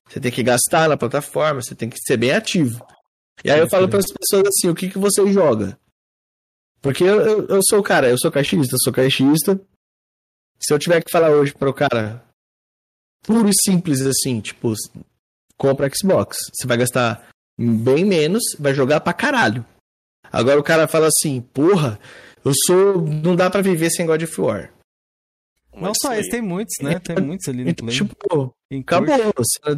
você 0.07 0.19
tem 0.19 0.31
que 0.31 0.43
gastar 0.43 0.89
na 0.89 0.97
plataforma, 0.97 1.61
você 1.61 1.75
tem 1.75 1.89
que 1.89 1.97
ser 1.99 2.17
bem 2.17 2.31
ativo. 2.31 2.85
E 3.43 3.51
aí 3.51 3.59
eu 3.59 3.69
falo 3.69 3.89
para 3.89 3.99
as 3.99 4.11
pessoas 4.11 4.47
assim, 4.47 4.69
o 4.69 4.75
que, 4.75 4.89
que 4.89 4.97
você 4.97 5.25
joga? 5.31 5.77
Porque 6.83 7.03
eu, 7.03 7.21
eu, 7.21 7.47
eu 7.47 7.59
sou 7.63 7.79
o 7.79 7.83
cara, 7.83 8.09
eu 8.09 8.17
sou 8.19 8.29
caixista, 8.29 8.75
eu 8.75 8.79
sou 8.83 8.91
caixista. 8.91 9.59
Se 10.59 10.73
eu 10.73 10.77
tiver 10.77 11.01
que 11.01 11.09
falar 11.09 11.29
hoje 11.31 11.53
para 11.53 11.69
o 11.69 11.73
cara 11.73 12.21
puro 13.25 13.47
e 13.49 13.53
simples 13.63 14.01
assim, 14.01 14.41
tipo, 14.41 14.73
compra 15.57 15.89
Xbox. 15.89 16.37
Você 16.53 16.67
vai 16.67 16.75
gastar 16.77 17.25
bem 17.57 18.03
menos, 18.03 18.43
vai 18.59 18.73
jogar 18.73 18.99
pra 18.99 19.13
caralho. 19.13 19.65
Agora 20.29 20.59
o 20.59 20.63
cara 20.63 20.85
fala 20.85 21.07
assim, 21.07 21.39
porra, 21.39 21.97
eu 22.43 22.51
sou. 22.65 23.01
Não 23.01 23.33
dá 23.33 23.49
pra 23.49 23.61
viver 23.61 23.89
sem 23.89 24.05
God 24.05 24.21
of 24.23 24.41
War. 24.41 24.73
Não 25.73 25.83
Mas 25.83 25.97
só 26.01 26.13
esse, 26.13 26.29
tem 26.29 26.41
muitos, 26.41 26.75
né? 26.81 26.99
Tem 26.99 27.15
muitos 27.23 27.47
ali 27.47 27.63
no 27.63 27.69
Então, 27.69 27.85
Play. 27.87 27.97
tipo, 27.97 28.53
acabou. 28.81 29.33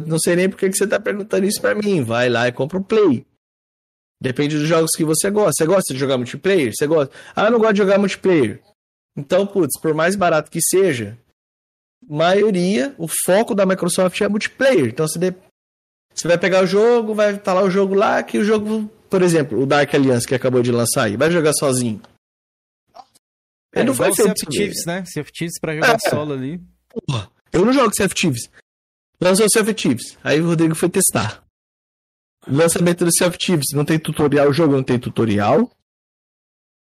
Não 0.06 0.18
sei 0.18 0.34
nem 0.34 0.50
por 0.50 0.58
que 0.58 0.68
que 0.68 0.76
você 0.76 0.86
tá 0.88 0.98
perguntando 0.98 1.46
isso 1.46 1.60
pra 1.60 1.74
mim. 1.74 2.02
Vai 2.02 2.28
lá 2.28 2.48
e 2.48 2.52
compra 2.52 2.78
o 2.78 2.84
Play. 2.84 3.24
Depende 4.20 4.56
dos 4.58 4.66
jogos 4.68 4.90
que 4.96 5.04
você 5.04 5.30
gosta. 5.30 5.52
Você 5.58 5.66
gosta 5.66 5.92
de 5.92 6.00
jogar 6.00 6.16
multiplayer? 6.16 6.72
Você 6.74 6.86
gosta? 6.86 7.14
Ah, 7.34 7.44
eu 7.44 7.50
não 7.50 7.58
gosto 7.58 7.72
de 7.74 7.78
jogar 7.78 7.98
multiplayer. 7.98 8.62
Então, 9.16 9.46
putz, 9.46 9.78
por 9.80 9.94
mais 9.94 10.16
barato 10.16 10.50
que 10.50 10.60
seja, 10.62 11.18
maioria, 12.08 12.94
o 12.98 13.06
foco 13.24 13.54
da 13.54 13.66
Microsoft 13.66 14.20
é 14.20 14.28
multiplayer. 14.28 14.86
Então 14.86 15.06
você, 15.06 15.18
de- 15.18 15.34
você 16.14 16.28
vai 16.28 16.38
pegar 16.38 16.62
o 16.62 16.66
jogo, 16.66 17.14
vai 17.14 17.34
estar 17.34 17.52
lá 17.52 17.62
o 17.62 17.70
jogo 17.70 17.94
lá, 17.94 18.22
que 18.22 18.38
o 18.38 18.44
jogo, 18.44 18.90
por 19.10 19.22
exemplo, 19.22 19.60
o 19.60 19.66
Dark 19.66 19.92
Alliance 19.94 20.26
que 20.26 20.34
acabou 20.34 20.62
de 20.62 20.72
lançar 20.72 21.04
aí, 21.04 21.16
vai 21.16 21.30
jogar 21.30 21.52
sozinho. 21.54 22.00
É, 23.74 23.80
Ele 23.80 23.88
não 23.88 23.94
foi 23.94 24.14
feito 24.14 24.38
Sea. 24.38 24.48
Thieves, 24.50 24.86
né? 24.86 25.04
Sea 25.04 25.24
Thieves 25.24 25.58
pra 25.60 25.74
jogar 25.74 25.96
É. 26.04 26.10
solo 26.10 26.32
ali. 26.32 26.60
Porra, 27.06 27.30
eu 27.52 27.64
não 27.64 27.72
jogo 27.72 27.94
Sea 27.94 28.08
Thieves. 28.08 28.48
Lançou 29.20 29.46
o 29.46 29.50
Sea 29.50 29.74
Thieves. 29.74 30.16
Aí 30.24 30.40
o 30.40 30.46
Rodrigo 30.46 30.74
foi 30.74 30.88
testar. 30.88 31.42
Lançamento 32.46 33.04
do 33.04 33.12
Sea 33.12 33.28
of 33.28 33.38
Thieves. 33.38 33.72
Não 33.74 33.84
tem 33.84 33.98
tutorial. 33.98 34.48
O 34.48 34.52
jogo 34.52 34.74
não 34.74 34.82
tem 34.82 34.98
tutorial. 34.98 35.70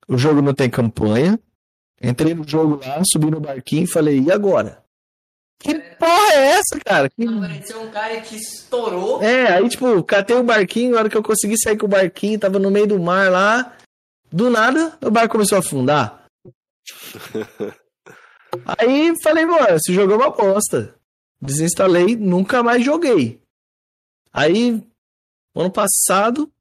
O 0.08 0.18
jogo 0.18 0.42
não 0.42 0.54
tem 0.54 0.70
campanha. 0.70 1.40
Entrei 2.02 2.34
no 2.34 2.48
jogo 2.48 2.82
lá, 2.86 3.02
subi 3.06 3.32
no 3.32 3.40
barquinho 3.40 3.86
e 3.86 3.88
falei, 3.88 4.20
e 4.20 4.30
agora? 4.32 4.84
Que 5.58 5.74
porra 5.74 6.34
é 6.34 6.46
essa, 6.50 6.78
cara? 6.84 7.10
Que... 7.10 7.26
Apareceu 7.26 7.82
um 7.82 7.90
cara 7.90 8.20
que 8.20 8.36
estourou. 8.36 9.24
É, 9.24 9.54
aí 9.54 9.70
tipo, 9.70 10.04
catei 10.04 10.36
o 10.36 10.44
barquinho, 10.44 10.92
na 10.92 11.00
hora 11.00 11.10
que 11.10 11.16
eu 11.16 11.24
consegui 11.24 11.58
sair 11.58 11.78
com 11.78 11.86
o 11.86 11.90
barquinho, 11.90 12.38
tava 12.38 12.60
no 12.60 12.70
meio 12.70 12.88
do 12.88 13.00
mar 13.00 13.32
lá. 13.32 13.78
Do 14.30 14.50
nada, 14.50 14.98
o 15.02 15.10
barco 15.10 15.32
começou 15.32 15.56
a 15.56 15.60
afundar. 15.60 16.26
Aí 18.66 19.14
falei, 19.24 19.46
mano, 19.46 19.76
esse 19.76 19.94
jogo 19.94 20.14
é 20.14 20.16
uma 20.16 20.30
bosta. 20.30 20.96
Desinstalei, 21.42 22.16
nunca 22.16 22.62
mais 22.62 22.84
joguei. 22.84 23.42
Aí, 24.32 24.84
ano 25.62 25.72
passado, 25.72 26.52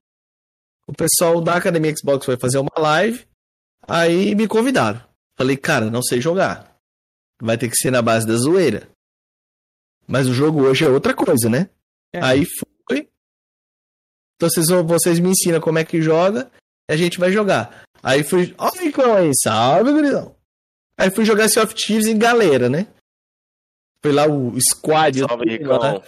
o 0.87 0.93
pessoal 0.93 1.41
da 1.41 1.57
Academia 1.57 1.95
Xbox 1.97 2.25
foi 2.27 2.37
fazer 2.39 2.59
uma 2.59 2.71
live. 2.77 3.27
Aí 3.87 4.35
me 4.35 4.47
convidaram. 4.47 5.03
Falei, 5.37 5.57
cara, 5.57 5.91
não 5.91 6.03
sei 6.03 6.21
jogar. 6.21 6.77
Vai 7.41 7.57
ter 7.59 7.69
que 7.69 7.77
ser 7.77 7.91
na 7.91 8.03
base 8.03 8.27
da 8.27 8.35
zoeira. 8.37 8.89
Mas 10.07 10.29
o 10.29 10.35
jogo 10.35 10.63
hoje 10.63 10.85
é 10.85 10.89
outra 10.89 11.15
coisa, 11.15 11.49
né? 11.49 11.71
É. 12.13 12.21
Aí 12.23 12.45
foi. 12.45 13.09
Então 14.37 14.49
vocês, 14.51 14.67
vão- 14.69 14.87
vocês 14.87 15.19
me 15.19 15.31
ensinam 15.31 15.61
como 15.61 15.79
é 15.79 15.85
que 15.85 16.03
joga 16.03 16.51
e 16.89 16.93
a 16.93 16.97
gente 16.97 17.19
vai 17.19 17.33
jogar. 17.33 17.85
Aí 18.03 18.23
fui. 18.25 18.55
Ó, 18.59 18.69
o 18.69 18.79
Ricão 18.79 19.15
aí, 19.17 19.31
salve, 19.43 19.93
gurizão. 19.93 20.37
Aí 20.99 21.11
fui 21.11 21.25
jogar 21.25 21.49
Sea 21.49 21.63
of 21.65 21.75
Thieves 21.75 22.07
em 22.07 22.19
galera, 22.19 22.69
né? 22.69 22.87
Foi 24.03 24.13
lá 24.13 24.27
o 24.27 24.57
squad. 24.61 25.21
Salve, 25.21 25.59
lá. 25.59 26.03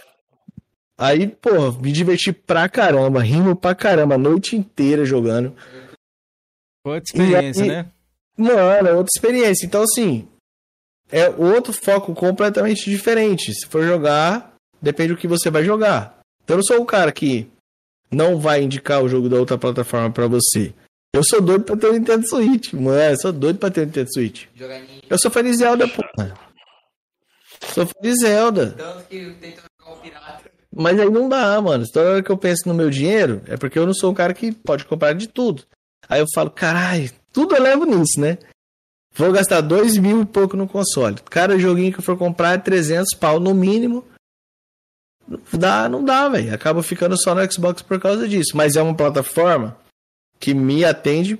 Aí, 0.97 1.27
pô, 1.27 1.71
me 1.73 1.91
diverti 1.91 2.31
pra 2.31 2.69
caramba, 2.69 3.21
rimo 3.21 3.55
pra 3.55 3.75
caramba, 3.75 4.15
a 4.15 4.17
noite 4.17 4.55
inteira 4.55 5.03
jogando. 5.05 5.53
Outra 6.85 7.03
experiência, 7.05 7.63
aí- 7.63 7.69
né? 7.69 7.91
Mano, 8.37 8.87
é 8.87 8.93
outra 8.93 9.09
experiência. 9.15 9.65
Então, 9.65 9.83
assim, 9.83 10.27
é 11.11 11.29
outro 11.29 11.73
foco 11.73 12.13
completamente 12.13 12.89
diferente. 12.89 13.53
Se 13.53 13.65
for 13.65 13.83
jogar, 13.83 14.53
depende 14.81 15.13
do 15.13 15.17
que 15.17 15.27
você 15.27 15.49
vai 15.49 15.63
jogar. 15.63 16.19
Então, 16.43 16.55
eu 16.55 16.57
não 16.57 16.63
sou 16.63 16.81
o 16.81 16.85
cara 16.85 17.11
que 17.11 17.49
não 18.11 18.39
vai 18.39 18.61
indicar 18.61 19.03
o 19.03 19.09
jogo 19.09 19.27
da 19.27 19.37
outra 19.37 19.57
plataforma 19.57 20.11
pra 20.11 20.27
você. 20.27 20.73
Eu 21.13 21.23
sou 21.23 21.41
doido 21.41 21.63
pra 21.63 21.77
ter 21.77 21.87
o 21.87 21.93
Nintendo 21.93 22.27
Switch, 22.27 22.73
mano. 22.73 22.99
Eu 22.99 23.17
sou 23.17 23.31
doido 23.31 23.57
pra 23.57 23.71
ter 23.71 23.81
o 23.81 23.85
Nintendo 23.85 24.09
Switch. 24.13 24.45
Eu 25.09 25.17
sou 25.17 25.31
fã 25.31 25.41
de 25.43 25.53
Zelda, 25.55 25.87
porra. 25.87 26.33
Sou 27.73 27.85
fã 27.85 27.93
de 28.01 28.15
Zelda. 28.19 28.71
tanto 28.71 29.07
que 29.07 29.33
tenta 29.41 29.63
jogar 29.79 29.93
o 29.93 30.01
pirata. 30.01 30.51
Mas 30.75 30.99
aí 30.99 31.09
não 31.09 31.29
dá, 31.29 31.61
mano. 31.61 31.85
Toda 31.87 32.09
hora 32.11 32.23
que 32.23 32.29
eu 32.29 32.37
penso 32.37 32.67
no 32.67 32.73
meu 32.73 32.89
dinheiro, 32.89 33.41
é 33.47 33.55
porque 33.55 33.79
eu 33.79 33.85
não 33.85 33.93
sou 33.93 34.11
um 34.11 34.13
cara 34.13 34.33
que 34.33 34.51
pode 34.51 34.83
comprar 34.83 35.13
de 35.13 35.27
tudo. 35.27 35.63
Aí 36.09 36.19
eu 36.19 36.25
falo, 36.33 36.51
caralho, 36.51 37.09
tudo 37.31 37.55
eu 37.55 37.63
levo 37.63 37.85
nisso, 37.85 38.19
né? 38.19 38.37
Vou 39.13 39.31
gastar 39.31 39.61
dois 39.61 39.97
mil 39.97 40.21
e 40.21 40.25
pouco 40.25 40.57
no 40.57 40.67
console. 40.67 41.15
Cada 41.29 41.57
joguinho 41.57 41.93
que 41.93 41.99
eu 41.99 42.03
for 42.03 42.17
comprar 42.17 42.55
é 42.55 42.57
300 42.57 43.17
pau 43.17 43.39
no 43.39 43.53
mínimo. 43.53 44.03
Dá, 45.53 45.87
não 45.87 46.03
dá, 46.03 46.27
velho. 46.27 46.53
Acaba 46.53 46.83
ficando 46.83 47.17
só 47.17 47.33
no 47.33 47.51
Xbox 47.51 47.81
por 47.81 47.99
causa 47.99 48.27
disso. 48.27 48.51
Mas 48.55 48.75
é 48.75 48.81
uma 48.81 48.93
plataforma 48.93 49.77
que 50.37 50.53
me 50.53 50.83
atende 50.83 51.39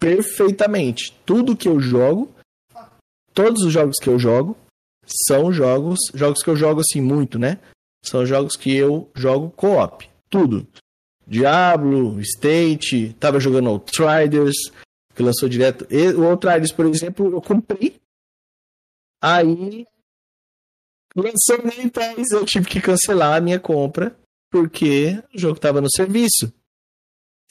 perfeitamente. 0.00 1.16
Tudo 1.24 1.56
que 1.56 1.68
eu 1.68 1.78
jogo, 1.78 2.28
todos 3.32 3.62
os 3.62 3.72
jogos 3.72 3.96
que 4.02 4.08
eu 4.08 4.18
jogo, 4.18 4.56
são 5.28 5.52
jogos, 5.52 6.00
jogos 6.12 6.42
que 6.42 6.50
eu 6.50 6.56
jogo 6.56 6.80
assim 6.80 7.00
muito, 7.00 7.38
né? 7.38 7.60
São 8.04 8.26
jogos 8.26 8.56
que 8.56 8.74
eu 8.74 9.10
jogo 9.14 9.50
co-op. 9.50 10.08
Tudo. 10.28 10.66
Diablo, 11.26 12.20
State, 12.20 13.14
tava 13.18 13.38
jogando 13.38 13.70
Outriders, 13.70 14.56
que 15.14 15.22
lançou 15.22 15.48
direto. 15.48 15.86
E, 15.90 16.08
o 16.12 16.24
Outriders, 16.24 16.72
por 16.72 16.86
exemplo, 16.86 17.32
eu 17.32 17.40
comprei. 17.40 17.96
Aí 19.22 19.86
lançou 21.14 21.62
Game 21.62 21.90
Pass, 21.90 22.30
eu 22.32 22.44
tive 22.44 22.66
que 22.66 22.80
cancelar 22.80 23.36
a 23.36 23.40
minha 23.40 23.60
compra, 23.60 24.16
porque 24.50 25.22
o 25.34 25.38
jogo 25.38 25.60
tava 25.60 25.80
no 25.80 25.90
serviço. 25.90 26.52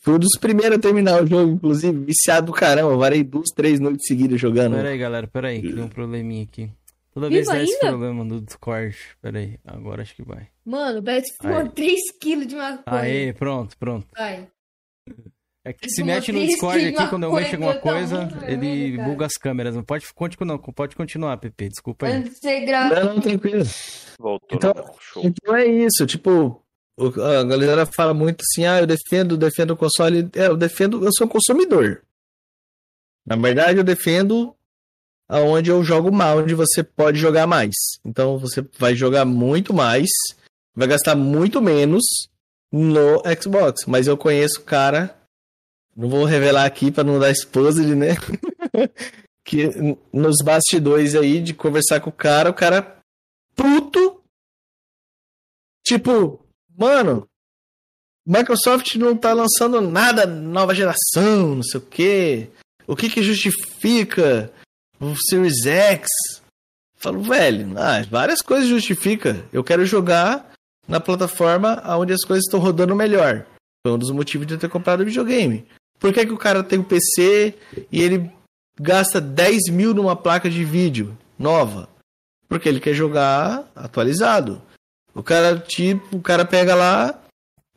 Fui 0.04 0.16
um 0.16 0.20
dos 0.20 0.38
primeiros 0.40 0.80
a 0.80 0.82
terminar 0.82 1.24
o 1.24 1.28
jogo, 1.28 1.54
inclusive, 1.54 2.06
viciado 2.06 2.48
do 2.48 2.54
caramba. 2.54 2.98
Varei 2.98 3.24
duas, 3.24 3.50
três 3.56 3.80
noites 3.80 4.08
seguidas 4.08 4.42
jogando. 4.42 4.76
Pera 4.76 4.90
aí, 4.90 4.98
galera, 4.98 5.28
pera 5.28 5.48
aí, 5.50 5.62
que 5.62 5.72
tem 5.74 5.84
um 5.84 5.88
probleminha 5.88 6.44
aqui. 6.44 6.72
Toda 7.14 7.30
vez 7.30 7.42
Vivo 7.48 7.52
dá 7.58 7.64
esse 7.64 7.80
problema 7.80 8.24
no 8.24 8.42
Discord. 8.42 8.96
Pera 9.22 9.40
aí, 9.40 9.60
agora 9.66 10.02
acho 10.02 10.16
que 10.16 10.24
vai. 10.24 10.48
Mano, 10.66 11.04
fumou 11.42 11.58
Aí. 11.60 11.68
3kg 11.70 12.46
de 12.46 12.56
maconha. 12.56 12.84
Aê, 13.02 13.34
pronto, 13.34 13.78
pronto. 13.78 14.08
Vai. 14.18 14.48
É 15.64 15.74
que 15.74 15.86
Ele 15.86 15.92
se 15.92 16.04
mexe 16.04 16.32
no 16.32 16.40
Discord 16.40 16.88
aqui, 16.88 17.08
quando 17.10 17.24
eu 17.24 17.34
mexo 17.34 17.52
em 17.52 17.54
alguma 17.56 17.74
tá 17.76 17.80
coisa, 17.82 18.22
ele 18.48 18.58
vermelho, 18.58 18.98
cara. 18.98 19.10
buga 19.10 19.26
as 19.28 19.34
câmeras. 19.34 19.76
Não 19.76 19.84
pode 19.84 20.12
continuar, 20.14 20.58
pode 20.58 20.96
continuar, 20.96 21.38
Pepe, 21.38 21.70
desculpa 21.70 22.08
aí. 22.08 22.14
Antes 22.14 22.32
de 22.34 22.40
você 22.40 22.60
gravar. 22.62 22.96
Não, 23.04 23.14
não, 23.16 23.22
tranquilo. 23.22 23.64
Voltou, 24.18 24.58
Então- 24.58 24.74
não. 24.76 24.96
Show. 25.00 25.24
Então 25.24 25.56
é 25.56 25.66
isso, 25.68 26.08
tipo, 26.08 26.64
o- 26.98 27.22
a 27.22 27.44
galera 27.44 27.86
fala 27.86 28.12
muito 28.14 28.42
assim, 28.42 28.66
ah, 28.66 28.80
eu 28.80 28.88
defendo, 28.88 29.38
defendo 29.38 29.72
o 29.72 29.78
console. 29.78 30.30
É, 30.36 30.48
eu 30.48 30.58
defendo, 30.58 31.04
eu 31.06 31.12
sou 31.16 31.28
um 31.28 31.30
consumidor. 31.30 32.02
Na 33.24 33.36
verdade, 33.36 33.78
eu 33.78 33.84
defendo 33.84 34.56
aonde 35.32 35.70
eu 35.72 35.82
jogo 35.82 36.12
mal, 36.12 36.40
onde 36.40 36.54
você 36.54 36.84
pode 36.84 37.18
jogar 37.18 37.48
mais. 37.48 37.74
Então 38.04 38.38
você 38.38 38.62
vai 38.78 38.94
jogar 38.94 39.24
muito 39.24 39.74
mais, 39.74 40.10
vai 40.76 40.90
gastar 40.90 41.16
muito 41.16 41.62
menos 41.62 42.04
no 42.70 43.24
Xbox. 43.42 43.86
Mas 43.88 44.08
eu 44.08 44.18
conheço 44.18 44.62
cara, 44.62 45.18
não 45.96 46.10
vou 46.10 46.26
revelar 46.26 46.66
aqui 46.66 46.92
para 46.92 47.06
não 47.06 47.18
dar 47.18 47.32
esposa 47.32 47.82
de 47.82 47.96
né? 47.96 48.18
que 49.46 49.70
nos 50.12 50.44
bastidores 50.44 51.16
aí 51.16 51.40
de 51.40 51.54
conversar 51.54 52.02
com 52.02 52.10
o 52.10 52.14
cara, 52.14 52.50
o 52.50 52.54
cara 52.54 52.98
puto. 53.56 54.22
Tipo, 55.82 56.46
mano, 56.78 57.26
Microsoft 58.28 58.96
não 58.96 59.16
tá 59.16 59.32
lançando 59.32 59.80
nada 59.80 60.26
nova 60.26 60.76
geração, 60.76 61.56
não 61.56 61.64
sei 61.64 61.80
o 61.80 61.84
quê. 61.84 62.50
O 62.86 62.98
que 62.98 63.10
que 63.10 63.24
justifica 63.24 64.52
o 65.02 65.16
Series 65.18 65.66
X? 65.66 66.08
Falo, 66.96 67.22
velho, 67.24 67.74
ah, 67.78 68.06
várias 68.10 68.42
coisas 68.42 68.70
justifica. 68.70 69.44
Eu 69.52 69.64
quero 69.64 69.84
jogar 69.86 70.52
na 70.88 71.00
plataforma 71.00 71.82
onde 71.98 72.14
as 72.14 72.24
coisas 72.24 72.46
estão 72.46 72.60
rodando 72.60 72.96
melhor. 72.96 73.46
Foi 73.84 73.94
um 73.94 73.98
dos 73.98 74.12
motivos 74.12 74.46
de 74.46 74.54
eu 74.54 74.60
ter 74.60 74.70
comprado 74.70 75.02
o 75.02 75.06
videogame. 75.06 75.66
Por 76.00 76.14
que, 76.14 76.26
que 76.26 76.32
o 76.32 76.38
cara 76.38 76.64
tem 76.64 76.78
um 76.78 76.84
PC 76.84 77.56
e 77.92 78.02
ele 78.02 78.32
gasta 78.80 79.20
10 79.20 79.70
mil 79.72 79.94
numa 79.94 80.16
placa 80.16 80.50
de 80.50 80.64
vídeo 80.64 81.18
nova? 81.38 81.90
Porque 82.48 82.70
ele 82.70 82.80
quer 82.80 82.94
jogar 82.94 83.70
atualizado. 83.76 84.62
O 85.16 85.24
cara, 85.24 85.58
tipo, 85.58 86.18
o 86.18 86.22
cara 86.22 86.46
pega 86.46 86.76
lá, 86.76 87.20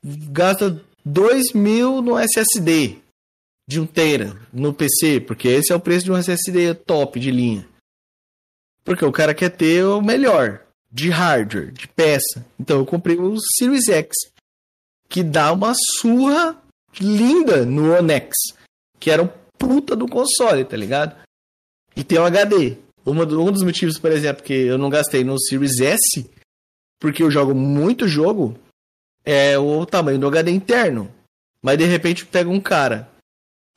gasta 0.02 0.82
2 1.04 1.52
mil 1.54 2.02
no 2.02 2.18
SSD 2.18 3.03
de 3.66 3.80
1 3.80 3.86
tera 3.86 4.36
no 4.52 4.72
PC, 4.72 5.20
porque 5.20 5.48
esse 5.48 5.72
é 5.72 5.76
o 5.76 5.80
preço 5.80 6.04
de 6.04 6.12
um 6.12 6.16
SSD 6.16 6.74
top 6.74 7.18
de 7.18 7.30
linha. 7.30 7.66
Porque 8.84 9.04
o 9.04 9.12
cara 9.12 9.34
quer 9.34 9.50
ter 9.50 9.84
o 9.84 10.02
melhor 10.02 10.62
de 10.92 11.08
hardware, 11.10 11.72
de 11.72 11.88
peça. 11.88 12.46
Então 12.60 12.78
eu 12.78 12.86
comprei 12.86 13.16
o 13.16 13.36
Series 13.56 13.88
X, 13.88 14.14
que 15.08 15.22
dá 15.22 15.52
uma 15.52 15.72
surra 15.98 16.60
linda 17.00 17.64
no 17.64 17.92
One 17.94 18.12
X, 18.12 18.34
que 19.00 19.10
era 19.10 19.22
um 19.22 19.28
puta 19.58 19.96
do 19.96 20.06
console, 20.06 20.64
tá 20.64 20.76
ligado? 20.76 21.16
E 21.96 22.04
tem 22.04 22.18
um 22.18 22.24
HD. 22.24 22.76
Uma, 23.04 23.24
um 23.24 23.52
dos 23.52 23.62
motivos, 23.62 23.98
por 23.98 24.12
exemplo, 24.12 24.42
que 24.42 24.52
eu 24.52 24.78
não 24.78 24.88
gastei 24.90 25.24
no 25.24 25.40
Series 25.40 25.80
S, 25.80 26.30
porque 27.00 27.22
eu 27.22 27.30
jogo 27.30 27.54
muito 27.54 28.06
jogo 28.06 28.58
é 29.24 29.58
o 29.58 29.86
tamanho 29.86 30.18
do 30.18 30.28
HD 30.28 30.50
interno. 30.50 31.10
Mas 31.62 31.78
de 31.78 31.84
repente 31.84 32.26
pega 32.26 32.50
um 32.50 32.60
cara 32.60 33.08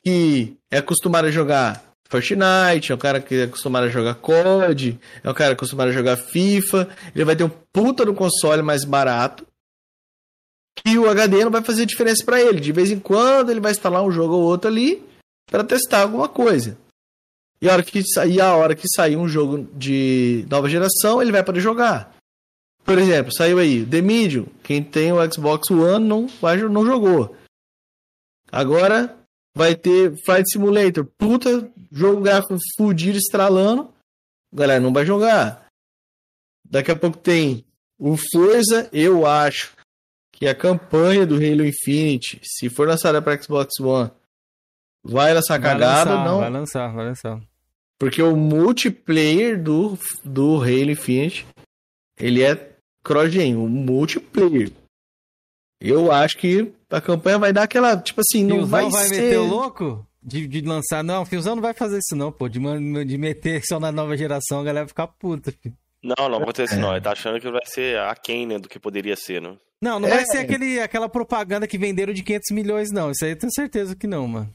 que 0.08 0.58
é 0.72 0.78
acostumado 0.78 1.28
a 1.28 1.32
jogar 1.32 1.84
Fortnite, 2.10 2.94
é 2.94 2.96
um 2.96 2.98
cara 2.98 3.20
que 3.20 3.36
é 3.36 3.44
acostumado 3.44 3.88
a 3.88 3.90
jogar 3.90 4.16
COD, 4.16 4.98
é 5.22 5.30
um 5.30 5.34
cara 5.34 5.52
acostumado 5.52 5.90
a 5.90 5.92
jogar 5.92 6.16
FIFA, 6.16 6.88
ele 7.14 7.26
vai 7.26 7.36
ter 7.36 7.44
um 7.44 7.52
puta 7.74 8.06
no 8.06 8.16
console 8.16 8.62
mais 8.62 8.86
barato. 8.86 9.46
E 10.86 10.98
o 10.98 11.10
HD 11.10 11.44
não 11.44 11.52
vai 11.52 11.62
fazer 11.62 11.86
diferença 11.86 12.24
para 12.24 12.40
ele. 12.42 12.62
De 12.62 12.72
vez 12.72 12.90
em 12.90 13.00
quando 13.00 13.50
ele 13.50 13.60
vai 13.60 13.74
instalar 13.74 14.02
um 14.02 14.12
jogo 14.12 14.36
ou 14.36 14.44
outro 14.44 14.70
ali 14.70 15.04
para 15.46 15.66
testar 15.66 16.04
alguma 16.04 16.30
coisa. 16.30 16.78
E 17.62 17.68
a 17.68 17.74
hora 17.74 17.84
que 17.84 18.02
sair 18.08 18.40
a 18.40 18.56
hora 18.56 18.76
que 18.76 18.88
sair 18.88 19.18
um 19.18 19.28
jogo 19.28 19.68
de 19.74 20.46
nova 20.50 20.70
geração, 20.70 21.22
ele 21.22 21.34
vai 21.34 21.44
poder 21.44 21.60
jogar. 21.60 22.16
Por 22.86 22.98
exemplo, 22.98 23.34
saiu 23.34 23.60
aí 23.60 23.86
The 23.86 24.02
Medium. 24.02 24.46
Quem 24.64 24.82
tem 24.82 25.12
o 25.12 25.34
Xbox 25.34 25.70
One 25.70 26.08
não, 26.08 26.30
não 26.72 26.86
jogou. 26.86 27.36
Agora 28.50 29.17
vai 29.58 29.76
ter 29.76 30.16
Flight 30.24 30.50
Simulator. 30.52 31.06
Puta 31.18 31.70
jogo 31.92 32.22
gráfico 32.22 32.56
fudido, 32.78 33.18
estralando. 33.18 33.92
Galera, 34.54 34.80
não 34.80 34.94
vai 34.94 35.06
jogar. 35.06 35.68
Daqui 36.64 36.92
a 36.92 36.96
pouco 36.96 37.18
tem 37.18 37.66
o 38.00 38.16
Forza. 38.16 38.88
Eu 38.94 39.26
acho 39.26 39.76
que 40.32 40.48
a 40.48 40.54
campanha 40.54 41.26
do 41.26 41.36
Halo 41.36 41.66
Infinite, 41.66 42.40
se 42.44 42.70
for 42.70 42.88
lançada 42.88 43.22
para 43.22 43.42
Xbox 43.42 43.80
One, 43.80 44.12
vai 45.04 45.34
lançar 45.34 45.60
vai 45.60 45.72
cagada. 45.72 46.12
Lançar, 46.12 46.26
não. 46.26 46.40
Vai 46.40 46.50
lançar, 46.50 46.94
vai 46.94 47.06
lançar. 47.06 47.42
Porque 48.00 48.22
o 48.22 48.36
multiplayer 48.36 49.62
do, 49.62 49.98
do 50.24 50.62
Halo 50.62 50.92
Infinite, 50.92 51.48
ele 52.20 52.44
é 52.44 52.76
cross-gen, 53.04 53.56
o 53.56 53.68
multiplayer. 53.68 54.72
Eu 55.82 56.12
acho 56.12 56.38
que 56.38 56.72
a 56.90 57.02
campanha 57.02 57.38
vai 57.38 57.54
dar 57.54 57.64
aquela, 57.64 57.98
tipo 57.98 58.22
assim, 58.22 58.44
não 58.44 58.58
Fiozão 58.58 58.70
vai, 58.70 58.90
vai 58.90 59.08
ser... 59.08 59.22
meter 59.22 59.38
o 59.38 59.46
louco? 59.46 60.08
De, 60.22 60.46
de 60.46 60.62
lançar, 60.62 61.04
não, 61.04 61.22
o 61.22 61.26
Fiozão 61.26 61.56
não 61.56 61.62
vai 61.62 61.74
fazer 61.74 62.00
isso 62.00 62.16
não, 62.16 62.32
pô, 62.32 62.50
de, 62.50 62.60
de 63.06 63.18
meter 63.18 63.62
só 63.66 63.80
na 63.80 63.92
nova 63.92 64.18
geração, 64.18 64.60
a 64.60 64.64
galera 64.64 64.86
vai 64.86 64.90
ficar 64.90 65.08
puta, 65.08 65.52
filho. 65.52 65.76
Não, 66.04 66.30
não 66.30 66.38
acontece 66.40 66.76
é. 66.76 66.78
não, 66.78 66.92
ele 66.92 67.02
tá 67.02 67.12
achando 67.12 67.40
que 67.40 67.50
vai 67.50 67.66
ser 67.66 67.98
aquém, 68.00 68.46
né, 68.46 68.60
do 68.60 68.68
que 68.68 68.80
poderia 68.80 69.16
ser, 69.16 69.42
né? 69.42 69.56
Não, 69.82 70.00
não 70.00 70.08
é. 70.08 70.12
vai 70.12 70.26
ser 70.26 70.40
aquele, 70.40 70.80
aquela 70.80 71.08
propaganda 71.08 71.68
que 71.68 71.78
venderam 71.78 72.14
de 72.14 72.24
500 72.24 72.52
milhões, 72.52 72.92
não, 72.92 73.12
isso 73.12 73.24
aí 73.24 73.32
eu 73.32 73.38
tenho 73.38 73.54
certeza 73.54 73.96
que 73.96 74.08
não, 74.08 74.28
mano. 74.28 74.54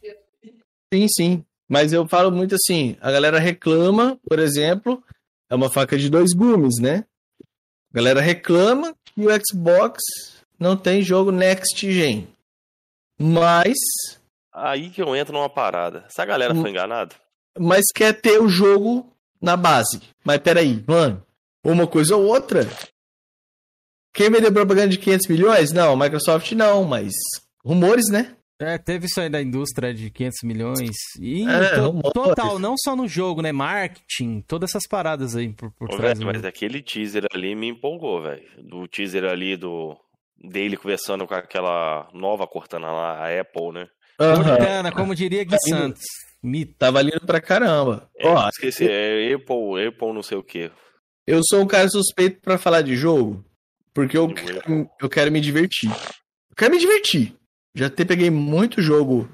Sim, 0.92 1.06
sim, 1.08 1.44
mas 1.68 1.92
eu 1.92 2.06
falo 2.06 2.30
muito 2.30 2.54
assim, 2.54 2.96
a 3.00 3.10
galera 3.10 3.38
reclama, 3.38 4.18
por 4.28 4.38
exemplo, 4.38 5.02
é 5.48 5.54
uma 5.54 5.70
faca 5.70 5.96
de 5.96 6.10
dois 6.10 6.32
gumes, 6.34 6.78
né? 6.80 7.04
A 7.92 7.96
galera 7.96 8.20
reclama 8.20 8.94
que 9.04 9.26
o 9.26 9.28
Xbox 9.30 10.02
não 10.62 10.76
tem 10.76 11.02
jogo 11.02 11.32
next 11.32 11.92
gen. 11.92 12.28
Mas. 13.18 13.76
Aí 14.54 14.90
que 14.90 15.02
eu 15.02 15.14
entro 15.16 15.34
numa 15.34 15.50
parada. 15.50 16.04
Essa 16.06 16.24
galera 16.24 16.54
foi 16.54 16.70
enganada? 16.70 17.14
Mas 17.58 17.84
quer 17.94 18.12
ter 18.12 18.40
o 18.40 18.48
jogo 18.48 19.12
na 19.40 19.56
base. 19.56 20.00
Mas 20.24 20.38
peraí, 20.38 20.82
mano. 20.86 21.22
Uma 21.64 21.86
coisa 21.86 22.16
ou 22.16 22.24
outra. 22.24 22.66
Quem 24.14 24.30
vendeu 24.30 24.52
propaganda 24.52 24.88
de 24.88 24.98
500 24.98 25.28
milhões? 25.28 25.72
Não, 25.72 25.96
Microsoft 25.96 26.52
não, 26.52 26.84
mas 26.84 27.12
rumores, 27.64 28.08
né? 28.10 28.36
É, 28.60 28.78
teve 28.78 29.06
isso 29.06 29.20
aí 29.20 29.28
da 29.28 29.42
indústria 29.42 29.92
de 29.92 30.10
500 30.10 30.42
milhões. 30.44 30.96
E 31.18 31.48
é, 31.48 31.76
to 31.76 32.12
total, 32.12 32.58
não 32.58 32.74
só 32.76 32.94
no 32.94 33.08
jogo, 33.08 33.42
né? 33.42 33.50
Marketing, 33.50 34.40
todas 34.42 34.70
essas 34.70 34.86
paradas 34.88 35.34
aí 35.34 35.52
por, 35.52 35.72
por 35.72 35.92
Ô, 35.92 35.96
trás. 35.96 36.18
Véio, 36.18 36.30
mas 36.32 36.44
aquele 36.44 36.82
teaser 36.82 37.24
ali 37.32 37.54
me 37.54 37.68
empolgou, 37.68 38.22
velho. 38.22 38.44
Do 38.58 38.86
teaser 38.86 39.24
ali 39.24 39.56
do 39.56 39.96
dele 40.42 40.76
conversando 40.76 41.26
com 41.26 41.34
aquela 41.34 42.08
nova 42.12 42.46
Cortana 42.46 42.90
lá, 42.90 43.18
a 43.18 43.40
Apple, 43.40 43.72
né? 43.72 43.88
Uhum. 44.20 44.44
Cortana, 44.44 44.92
como 44.92 45.14
diria 45.14 45.44
Gui 45.44 45.56
Santos. 45.68 46.02
Mito. 46.42 46.74
Tava 46.76 47.00
lindo 47.00 47.24
pra 47.24 47.40
caramba. 47.40 48.10
É, 48.16 48.28
Ó, 48.28 48.48
esqueci, 48.48 48.88
é 48.88 49.32
Apple, 49.32 49.86
Apple 49.86 50.12
não 50.12 50.22
sei 50.22 50.36
o 50.36 50.42
que. 50.42 50.70
Eu 51.26 51.40
sou 51.44 51.62
um 51.62 51.66
cara 51.66 51.88
suspeito 51.88 52.40
para 52.40 52.58
falar 52.58 52.82
de 52.82 52.96
jogo, 52.96 53.44
porque 53.94 54.18
eu, 54.18 54.32
quero, 54.34 54.90
eu 55.00 55.08
quero 55.08 55.30
me 55.30 55.40
divertir. 55.40 55.88
Eu 55.88 56.56
quero 56.56 56.72
me 56.72 56.80
divertir. 56.80 57.36
Já 57.74 57.88
te 57.88 58.04
peguei 58.04 58.28
muito 58.28 58.82
jogo 58.82 59.28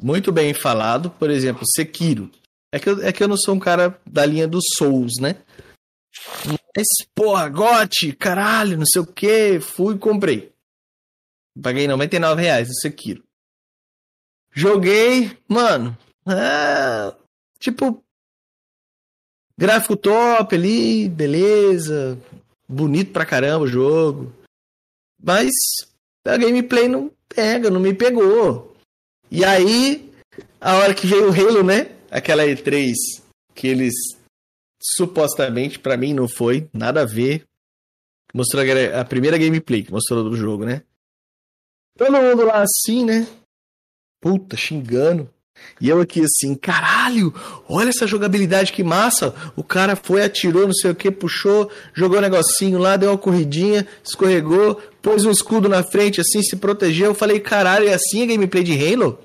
muito 0.00 0.30
bem 0.30 0.52
falado, 0.52 1.10
por 1.10 1.30
exemplo, 1.30 1.62
Sekiro. 1.74 2.30
É 2.72 2.78
que, 2.78 2.88
eu, 2.88 3.02
é 3.02 3.12
que 3.12 3.22
eu 3.22 3.28
não 3.28 3.36
sou 3.36 3.54
um 3.54 3.58
cara 3.58 3.98
da 4.06 4.26
linha 4.26 4.46
dos 4.46 4.64
Souls, 4.76 5.14
né? 5.20 5.36
Mas, 6.46 6.86
porra, 7.14 7.48
gote, 7.48 8.12
caralho, 8.12 8.78
não 8.78 8.86
sei 8.86 9.02
o 9.02 9.06
que, 9.06 9.60
fui 9.60 9.94
e 9.94 9.98
comprei. 9.98 10.52
Paguei 11.60 11.88
99 11.88 12.42
reais 12.42 12.68
no 12.68 12.74
Sekiro. 12.74 13.24
Joguei, 14.52 15.36
mano, 15.48 15.96
é, 16.26 17.14
tipo, 17.58 18.02
gráfico 19.58 19.96
top 19.96 20.54
ali, 20.54 21.08
beleza, 21.08 22.18
bonito 22.68 23.12
pra 23.12 23.26
caramba 23.26 23.64
o 23.64 23.68
jogo. 23.68 24.32
Mas 25.22 25.50
a 26.24 26.36
gameplay 26.36 26.88
não 26.88 27.10
pega, 27.28 27.70
não 27.70 27.80
me 27.80 27.94
pegou. 27.94 28.76
E 29.30 29.44
aí, 29.44 30.12
a 30.60 30.76
hora 30.76 30.94
que 30.94 31.06
veio 31.06 31.30
o 31.30 31.32
Halo, 31.32 31.62
né? 31.62 31.92
Aquela 32.10 32.44
E3 32.44 32.94
que 33.54 33.66
eles 33.66 33.94
supostamente, 34.80 35.78
para 35.78 35.96
mim, 35.96 36.14
não 36.14 36.28
foi, 36.28 36.68
nada 36.72 37.02
a 37.02 37.04
ver. 37.04 37.44
Mostrou 38.34 38.62
a, 38.94 39.04
primeira 39.04 39.38
gameplay 39.38 39.82
que 39.82 39.92
mostrou 39.92 40.22
do 40.22 40.36
jogo, 40.36 40.64
né? 40.64 40.82
Todo 41.96 42.12
mundo 42.12 42.44
lá 42.44 42.62
assim, 42.62 43.04
né? 43.04 43.26
Puta, 44.20 44.56
xingando. 44.56 45.30
E 45.80 45.88
eu 45.88 46.00
aqui 46.00 46.22
assim, 46.22 46.54
caralho, 46.54 47.32
olha 47.68 47.88
essa 47.88 48.06
jogabilidade 48.06 48.72
que 48.72 48.84
massa. 48.84 49.34
O 49.56 49.62
cara 49.62 49.96
foi, 49.96 50.22
atirou, 50.22 50.66
não 50.66 50.74
sei 50.74 50.90
o 50.90 50.94
que, 50.94 51.10
puxou, 51.10 51.70
jogou 51.94 52.18
um 52.18 52.22
negocinho 52.22 52.78
lá, 52.78 52.96
deu 52.96 53.10
uma 53.10 53.18
corridinha, 53.18 53.86
escorregou, 54.04 54.80
pôs 55.00 55.24
um 55.24 55.30
escudo 55.30 55.68
na 55.68 55.82
frente, 55.82 56.20
assim, 56.20 56.42
se 56.42 56.56
protegeu. 56.56 57.06
Eu 57.06 57.14
falei, 57.14 57.40
caralho, 57.40 57.88
é 57.88 57.94
assim 57.94 58.22
a 58.22 58.26
gameplay 58.26 58.62
de 58.62 58.72
Halo? 58.74 59.18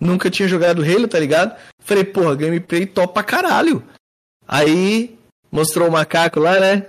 Nunca 0.00 0.30
tinha 0.30 0.48
jogado 0.48 0.82
Halo, 0.82 1.08
tá 1.08 1.18
ligado? 1.18 1.56
Falei, 1.80 2.04
porra, 2.04 2.34
gameplay 2.34 2.86
top 2.86 3.14
pra 3.14 3.22
caralho. 3.22 3.82
Aí 4.46 5.18
mostrou 5.50 5.88
o 5.88 5.92
macaco 5.92 6.40
lá, 6.40 6.58
né? 6.58 6.86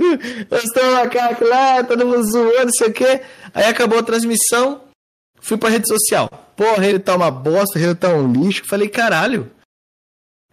mostrou 0.50 0.90
o 0.90 0.94
macaco 0.94 1.44
lá, 1.44 1.84
todo 1.84 2.06
mundo 2.06 2.30
zoando, 2.30 2.66
não 2.66 2.72
sei 2.72 2.88
o 2.88 2.92
que. 2.92 3.20
Aí 3.54 3.64
acabou 3.64 3.98
a 3.98 4.02
transmissão, 4.02 4.82
fui 5.40 5.56
pra 5.56 5.68
rede 5.68 5.88
social. 5.88 6.28
Porra, 6.56 6.86
ele 6.86 6.98
tá 6.98 7.14
uma 7.14 7.30
bosta, 7.30 7.78
ele 7.78 7.94
tá 7.94 8.08
um 8.08 8.32
lixo. 8.32 8.64
Falei, 8.66 8.88
caralho, 8.88 9.50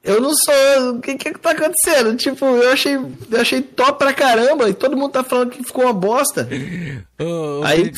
Eu 0.03 0.19
não 0.19 0.31
sou. 0.33 0.95
O 0.95 0.99
que 0.99 1.15
que 1.15 1.31
tá 1.39 1.51
acontecendo? 1.51 2.13
Tipo, 2.17 2.45
eu 2.45 2.71
achei, 2.73 2.95
eu 2.95 3.39
achei 3.39 3.61
top 3.61 3.97
pra 3.97 4.13
caramba 4.13 4.69
e 4.69 4.73
todo 4.73 4.97
mundo 4.97 5.13
tá 5.13 5.23
falando 5.23 5.51
que 5.51 5.63
ficou 5.63 5.85
uma 5.85 5.93
bosta. 5.93 6.45
Ô, 7.17 7.63
Aí... 7.63 7.89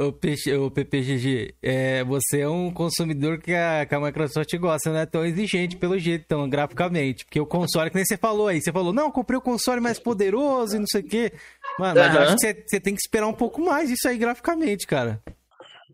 o, 0.00 0.12
P, 0.12 0.34
o 0.56 0.70
PPGG, 0.70 1.54
é, 1.62 2.02
você 2.04 2.40
é 2.40 2.48
um 2.48 2.72
consumidor 2.72 3.38
que 3.38 3.52
a, 3.52 3.84
que 3.84 3.94
a 3.94 4.00
Microsoft 4.00 4.50
gosta, 4.56 4.90
não 4.90 4.98
é 4.98 5.04
tão 5.04 5.26
exigente 5.26 5.76
pelo 5.76 5.98
jeito, 5.98 6.24
tão 6.26 6.48
graficamente. 6.48 7.26
Porque 7.26 7.38
o 7.38 7.44
console, 7.44 7.90
que 7.90 7.96
nem 7.96 8.04
você 8.06 8.16
falou 8.16 8.48
aí, 8.48 8.62
você 8.62 8.72
falou, 8.72 8.94
não, 8.94 9.10
comprei 9.10 9.36
o 9.36 9.42
console 9.42 9.80
mais 9.82 9.98
poderoso 9.98 10.76
e 10.76 10.78
não 10.78 10.86
sei 10.86 11.02
o 11.02 11.04
quê. 11.04 11.32
Mano, 11.78 12.00
uhum. 12.00 12.06
mas 12.06 12.14
eu 12.14 12.22
acho 12.22 12.34
que 12.36 12.40
você, 12.40 12.64
você 12.66 12.80
tem 12.80 12.94
que 12.94 13.02
esperar 13.02 13.26
um 13.26 13.34
pouco 13.34 13.60
mais 13.60 13.90
isso 13.90 14.08
aí 14.08 14.16
graficamente, 14.16 14.86
cara. 14.86 15.20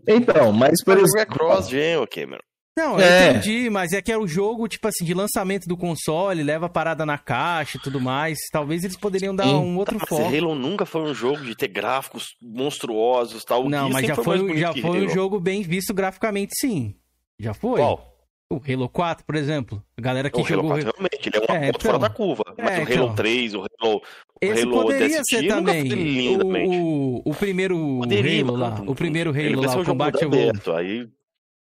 Então, 0.06 0.52
mas 0.52 0.84
por 0.84 0.96
exemplo. 0.96 1.20
É 1.20 1.26
cross-gen, 1.26 1.96
ok, 1.96 2.26
mano. 2.26 2.42
Não, 2.78 2.96
eu 2.96 3.04
é. 3.04 3.30
entendi, 3.30 3.68
mas 3.68 3.92
é 3.92 4.00
que 4.00 4.12
é 4.12 4.16
o 4.16 4.24
jogo, 4.24 4.68
tipo 4.68 4.86
assim, 4.86 5.04
de 5.04 5.12
lançamento 5.12 5.66
do 5.66 5.76
console, 5.76 6.44
leva 6.44 6.66
a 6.66 6.68
parada 6.68 7.04
na 7.04 7.18
caixa 7.18 7.76
e 7.76 7.80
tudo 7.80 8.00
mais. 8.00 8.38
Talvez 8.52 8.84
eles 8.84 8.96
poderiam 8.96 9.34
dar 9.34 9.48
um 9.48 9.76
outro 9.76 9.98
foco. 9.98 10.22
Halo 10.22 10.54
nunca 10.54 10.86
foi 10.86 11.02
um 11.02 11.12
jogo 11.12 11.44
de 11.44 11.56
ter 11.56 11.66
gráficos 11.66 12.36
monstruosos 12.40 13.44
tal. 13.44 13.68
Não, 13.68 13.90
mas 13.90 14.06
já 14.06 14.14
foi, 14.14 14.56
já 14.56 14.72
foi 14.72 15.06
um 15.06 15.08
jogo 15.08 15.40
bem 15.40 15.62
visto 15.62 15.92
graficamente, 15.92 16.52
sim. 16.54 16.94
Já 17.36 17.52
foi. 17.52 17.80
Qual? 17.80 18.14
O 18.50 18.60
Halo 18.66 18.88
4, 18.88 19.26
por 19.26 19.34
exemplo. 19.34 19.82
A 19.96 20.00
galera 20.00 20.30
que 20.30 20.40
o 20.40 20.44
jogou. 20.44 20.70
Halo 20.70 20.82
4, 20.84 20.92
realmente, 20.96 21.28
ele 21.28 21.36
é 21.36 21.52
uma 21.52 21.64
é, 21.64 21.68
então... 21.68 21.80
fora 21.80 21.98
da 21.98 22.08
curva. 22.08 22.44
Mas 22.56 22.70
é, 22.70 22.78
o 22.78 22.82
Halo 22.82 22.92
então... 22.92 23.14
3, 23.16 23.54
o 23.54 23.58
Halo. 23.58 24.02
Esse 24.40 24.62
Halo 24.62 24.72
poderia 24.72 25.20
ser 25.24 25.48
também. 25.48 26.36
O, 26.36 26.46
o, 26.46 27.22
o 27.24 27.34
primeiro 27.34 27.98
poderia, 27.98 28.44
Halo 28.44 28.56
lá. 28.56 28.82
O 28.86 28.94
primeiro 28.94 29.30
Halo 29.32 29.62
lá, 29.62 29.80
o 29.80 29.84
Combate 29.84 30.22
Evolved. 30.22 30.70
Aí 30.70 31.08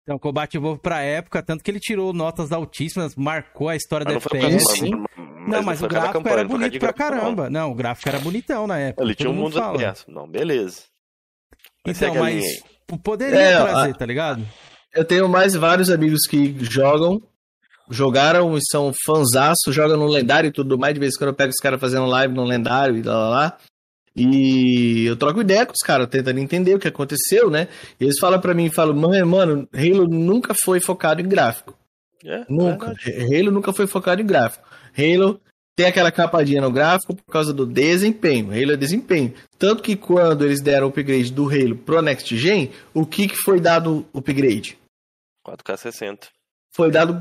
então, 0.04 0.20
Combate 0.20 0.58
Evolve 0.58 0.82
pra 0.82 1.02
época, 1.02 1.42
tanto 1.42 1.64
que 1.64 1.72
ele 1.72 1.80
tirou 1.80 2.12
notas 2.12 2.52
altíssimas, 2.52 3.16
marcou 3.16 3.70
a 3.70 3.76
história 3.76 4.06
da 4.06 4.16
FPS. 4.16 4.90
Não, 4.90 5.06
não, 5.48 5.64
mas 5.64 5.82
o 5.82 5.88
gráfico 5.88 6.14
campanha, 6.14 6.36
era 6.36 6.48
bonito 6.48 6.80
pra 6.80 6.92
caramba. 6.92 7.50
Não, 7.50 7.72
o 7.72 7.76
gráfico 7.76 8.10
era 8.10 8.20
bonitão 8.20 8.68
na 8.68 8.78
época. 8.78 9.02
Ele 9.02 9.16
tinha 9.16 9.30
um 9.30 9.34
mundo 9.34 9.58
FPS. 9.58 10.04
Não, 10.10 10.28
beleza. 10.28 10.82
Então, 11.88 12.16
mas 12.16 12.44
poderia 13.02 13.40
é, 13.40 13.62
trazer, 13.62 13.92
a... 13.92 13.94
tá 13.94 14.06
ligado? 14.06 14.46
Eu 14.94 15.06
tenho 15.06 15.28
mais 15.30 15.56
vários 15.56 15.90
amigos 15.90 16.28
que 16.30 16.54
jogam, 16.66 17.22
jogaram 17.90 18.58
e 18.58 18.60
são 18.70 18.92
fanzaço, 19.06 19.72
jogam 19.72 19.98
no 19.98 20.08
lendário 20.08 20.50
e 20.50 20.52
tudo 20.52 20.78
mais. 20.78 20.94
De 20.94 21.00
vez 21.00 21.16
em 21.16 21.18
quando 21.18 21.30
eu 21.30 21.36
pego 21.36 21.50
os 21.50 21.62
caras 21.62 21.80
fazendo 21.80 22.06
live 22.08 22.34
no 22.34 22.44
lendário 22.44 22.98
e 22.98 23.02
lá, 23.02 23.16
lá, 23.16 23.30
lá. 23.30 23.58
E 24.16 25.06
eu 25.06 25.16
troco 25.16 25.42
ideia 25.42 25.66
com 25.66 25.74
os 25.74 25.86
caras, 25.86 26.08
tentando 26.08 26.40
entender 26.40 26.76
o 26.76 26.80
que 26.80 26.88
aconteceu, 26.88 27.50
né? 27.50 27.68
E 28.00 28.04
eles 28.04 28.20
falam 28.20 28.40
para 28.40 28.54
mim, 28.54 28.70
falam, 28.70 28.96
mano, 28.96 29.68
Halo 29.74 30.08
nunca 30.08 30.54
foi 30.64 30.80
focado 30.80 31.20
em 31.20 31.28
gráfico. 31.28 31.76
É, 32.24 32.46
nunca. 32.48 32.94
É 33.08 33.40
Halo 33.40 33.52
nunca 33.52 33.74
foi 33.74 33.88
focado 33.88 34.22
em 34.22 34.26
gráfico. 34.26 34.66
Halo 34.98 35.42
tem 35.76 35.88
aquela 35.88 36.12
capadinha 36.12 36.62
no 36.62 36.72
gráfico 36.72 37.16
por 37.16 37.32
causa 37.32 37.52
do 37.52 37.66
desempenho. 37.66 38.52
Halo 38.52 38.74
é 38.74 38.78
desempenho. 38.78 39.34
Tanto 39.58 39.82
que 39.82 39.96
quando 39.96 40.46
eles 40.46 40.62
deram 40.62 40.88
o 40.88 40.90
upgrade 40.90 41.32
do 41.32 41.50
Halo 41.50 41.76
pro 41.76 42.02
Next 42.02 42.38
Gen, 42.38 42.72
o 42.94 43.06
que, 43.06 43.28
que 43.28 43.38
foi 43.38 43.60
dado 43.60 44.06
o 44.14 44.20
upgrade? 44.20 44.78
4K 45.46 45.78
60. 45.78 46.28
Foi 46.72 46.92
dado 46.92 47.14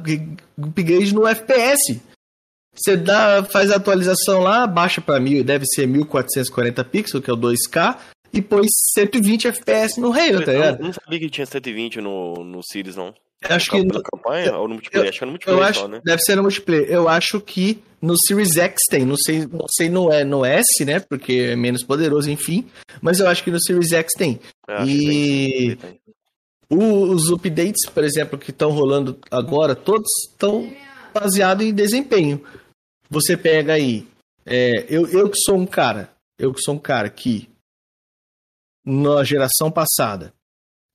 upgrade 0.58 1.14
no 1.14 1.26
FPS. 1.26 2.00
Você 2.74 2.96
dá, 2.96 3.44
faz 3.44 3.70
a 3.70 3.76
atualização 3.76 4.40
lá, 4.40 4.66
baixa 4.66 5.00
para 5.00 5.20
mil, 5.20 5.44
deve 5.44 5.64
ser 5.66 5.86
1440 5.86 6.84
pixels, 6.84 7.22
que 7.22 7.30
é 7.30 7.34
o 7.34 7.36
2K, 7.36 7.98
e 8.32 8.40
põe 8.40 8.62
120 8.94 9.48
FPS 9.48 10.00
no 10.00 10.12
Halo, 10.12 10.44
tá 10.44 10.52
ligado? 10.52 10.80
Eu 10.80 10.86
não 10.86 10.92
sabia 10.92 11.18
que 11.18 11.28
tinha 11.28 11.46
120 11.46 12.00
no, 12.00 12.34
no 12.36 12.62
Series, 12.62 12.96
não. 12.96 13.14
Eu 13.48 13.56
acho 13.56 13.70
que 13.70 13.82
no, 13.82 14.02
campanha 14.02 14.46
eu, 14.46 14.54
ou 14.54 14.68
no 14.68 14.74
multiplayer? 14.74 15.04
Eu, 15.04 15.08
acho 15.10 15.18
que 15.18 15.24
é 15.24 15.26
no 15.26 15.32
multiplayer 15.32 15.62
acho, 15.64 15.80
só, 15.80 15.88
né? 15.88 16.00
Deve 16.04 16.22
ser 16.22 16.36
no 16.36 16.42
multiplayer. 16.42 16.88
Eu 16.88 17.08
acho 17.08 17.40
que 17.40 17.82
no 18.00 18.14
Series 18.26 18.56
X 18.56 18.76
tem, 18.88 19.04
não 19.04 19.16
sei, 19.16 19.46
não 19.46 19.66
sei 19.68 19.88
no, 19.88 20.12
é, 20.12 20.24
no 20.24 20.44
S, 20.44 20.84
né? 20.84 21.00
Porque 21.00 21.50
é 21.50 21.56
menos 21.56 21.82
poderoso, 21.82 22.30
enfim. 22.30 22.66
Mas 23.00 23.18
eu 23.18 23.28
acho 23.28 23.42
que 23.42 23.50
no 23.50 23.60
Series 23.60 23.92
X 23.92 24.12
tem. 24.16 24.40
e 24.86 25.76
tem, 25.76 26.00
os 26.70 27.30
updates, 27.30 27.84
por 27.92 28.02
exemplo, 28.02 28.38
que 28.38 28.50
estão 28.50 28.70
rolando 28.70 29.18
agora, 29.30 29.74
todos 29.74 30.08
estão 30.26 30.72
baseados 31.12 31.66
em 31.66 31.74
desempenho. 31.74 32.42
Você 33.12 33.36
pega 33.36 33.74
aí, 33.74 34.08
é, 34.46 34.86
eu, 34.88 35.06
eu 35.08 35.28
que 35.28 35.36
sou 35.36 35.58
um 35.58 35.66
cara, 35.66 36.10
eu 36.38 36.50
que 36.50 36.62
sou 36.62 36.76
um 36.76 36.78
cara 36.78 37.10
que 37.10 37.46
na 38.82 39.22
geração 39.22 39.70
passada 39.70 40.32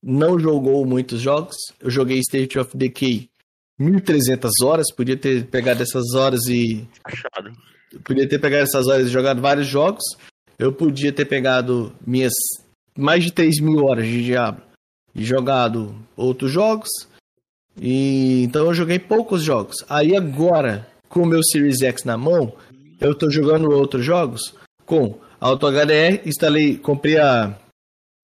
não 0.02 0.36
jogou 0.36 0.84
muitos 0.84 1.20
jogos, 1.20 1.54
eu 1.78 1.88
joguei 1.88 2.18
State 2.18 2.58
of 2.58 2.76
Decay 2.76 3.30
1300 3.78 4.50
horas, 4.64 4.92
podia 4.92 5.16
ter 5.16 5.46
pegado 5.46 5.80
essas 5.80 6.12
horas 6.16 6.40
e 6.48 6.84
achado. 7.04 7.52
Podia 8.02 8.28
ter 8.28 8.40
pegado 8.40 8.64
essas 8.64 8.88
horas 8.88 9.06
e 9.06 9.10
jogado 9.10 9.40
vários 9.40 9.68
jogos. 9.68 10.02
Eu 10.58 10.72
podia 10.72 11.12
ter 11.12 11.24
pegado 11.24 11.94
minhas 12.04 12.32
mais 12.96 13.22
de 13.22 13.32
3 13.32 13.60
mil 13.60 13.84
horas 13.84 14.08
de 14.08 14.24
Diablo 14.24 14.64
e 15.14 15.22
jogado 15.22 15.94
outros 16.16 16.50
jogos. 16.50 16.88
E 17.80 18.42
então 18.42 18.66
eu 18.66 18.74
joguei 18.74 18.98
poucos 18.98 19.40
jogos. 19.40 19.76
Aí 19.88 20.16
agora 20.16 20.84
com 21.08 21.20
o 21.20 21.26
meu 21.26 21.42
Series 21.42 21.82
X 21.82 22.04
na 22.04 22.16
mão, 22.16 22.52
eu 23.00 23.12
estou 23.12 23.30
jogando 23.30 23.70
outros 23.70 24.04
jogos 24.04 24.54
com 24.84 25.18
Auto 25.40 25.66
HDR, 25.66 26.26
instalei, 26.26 26.76
comprei 26.76 27.18
a 27.18 27.56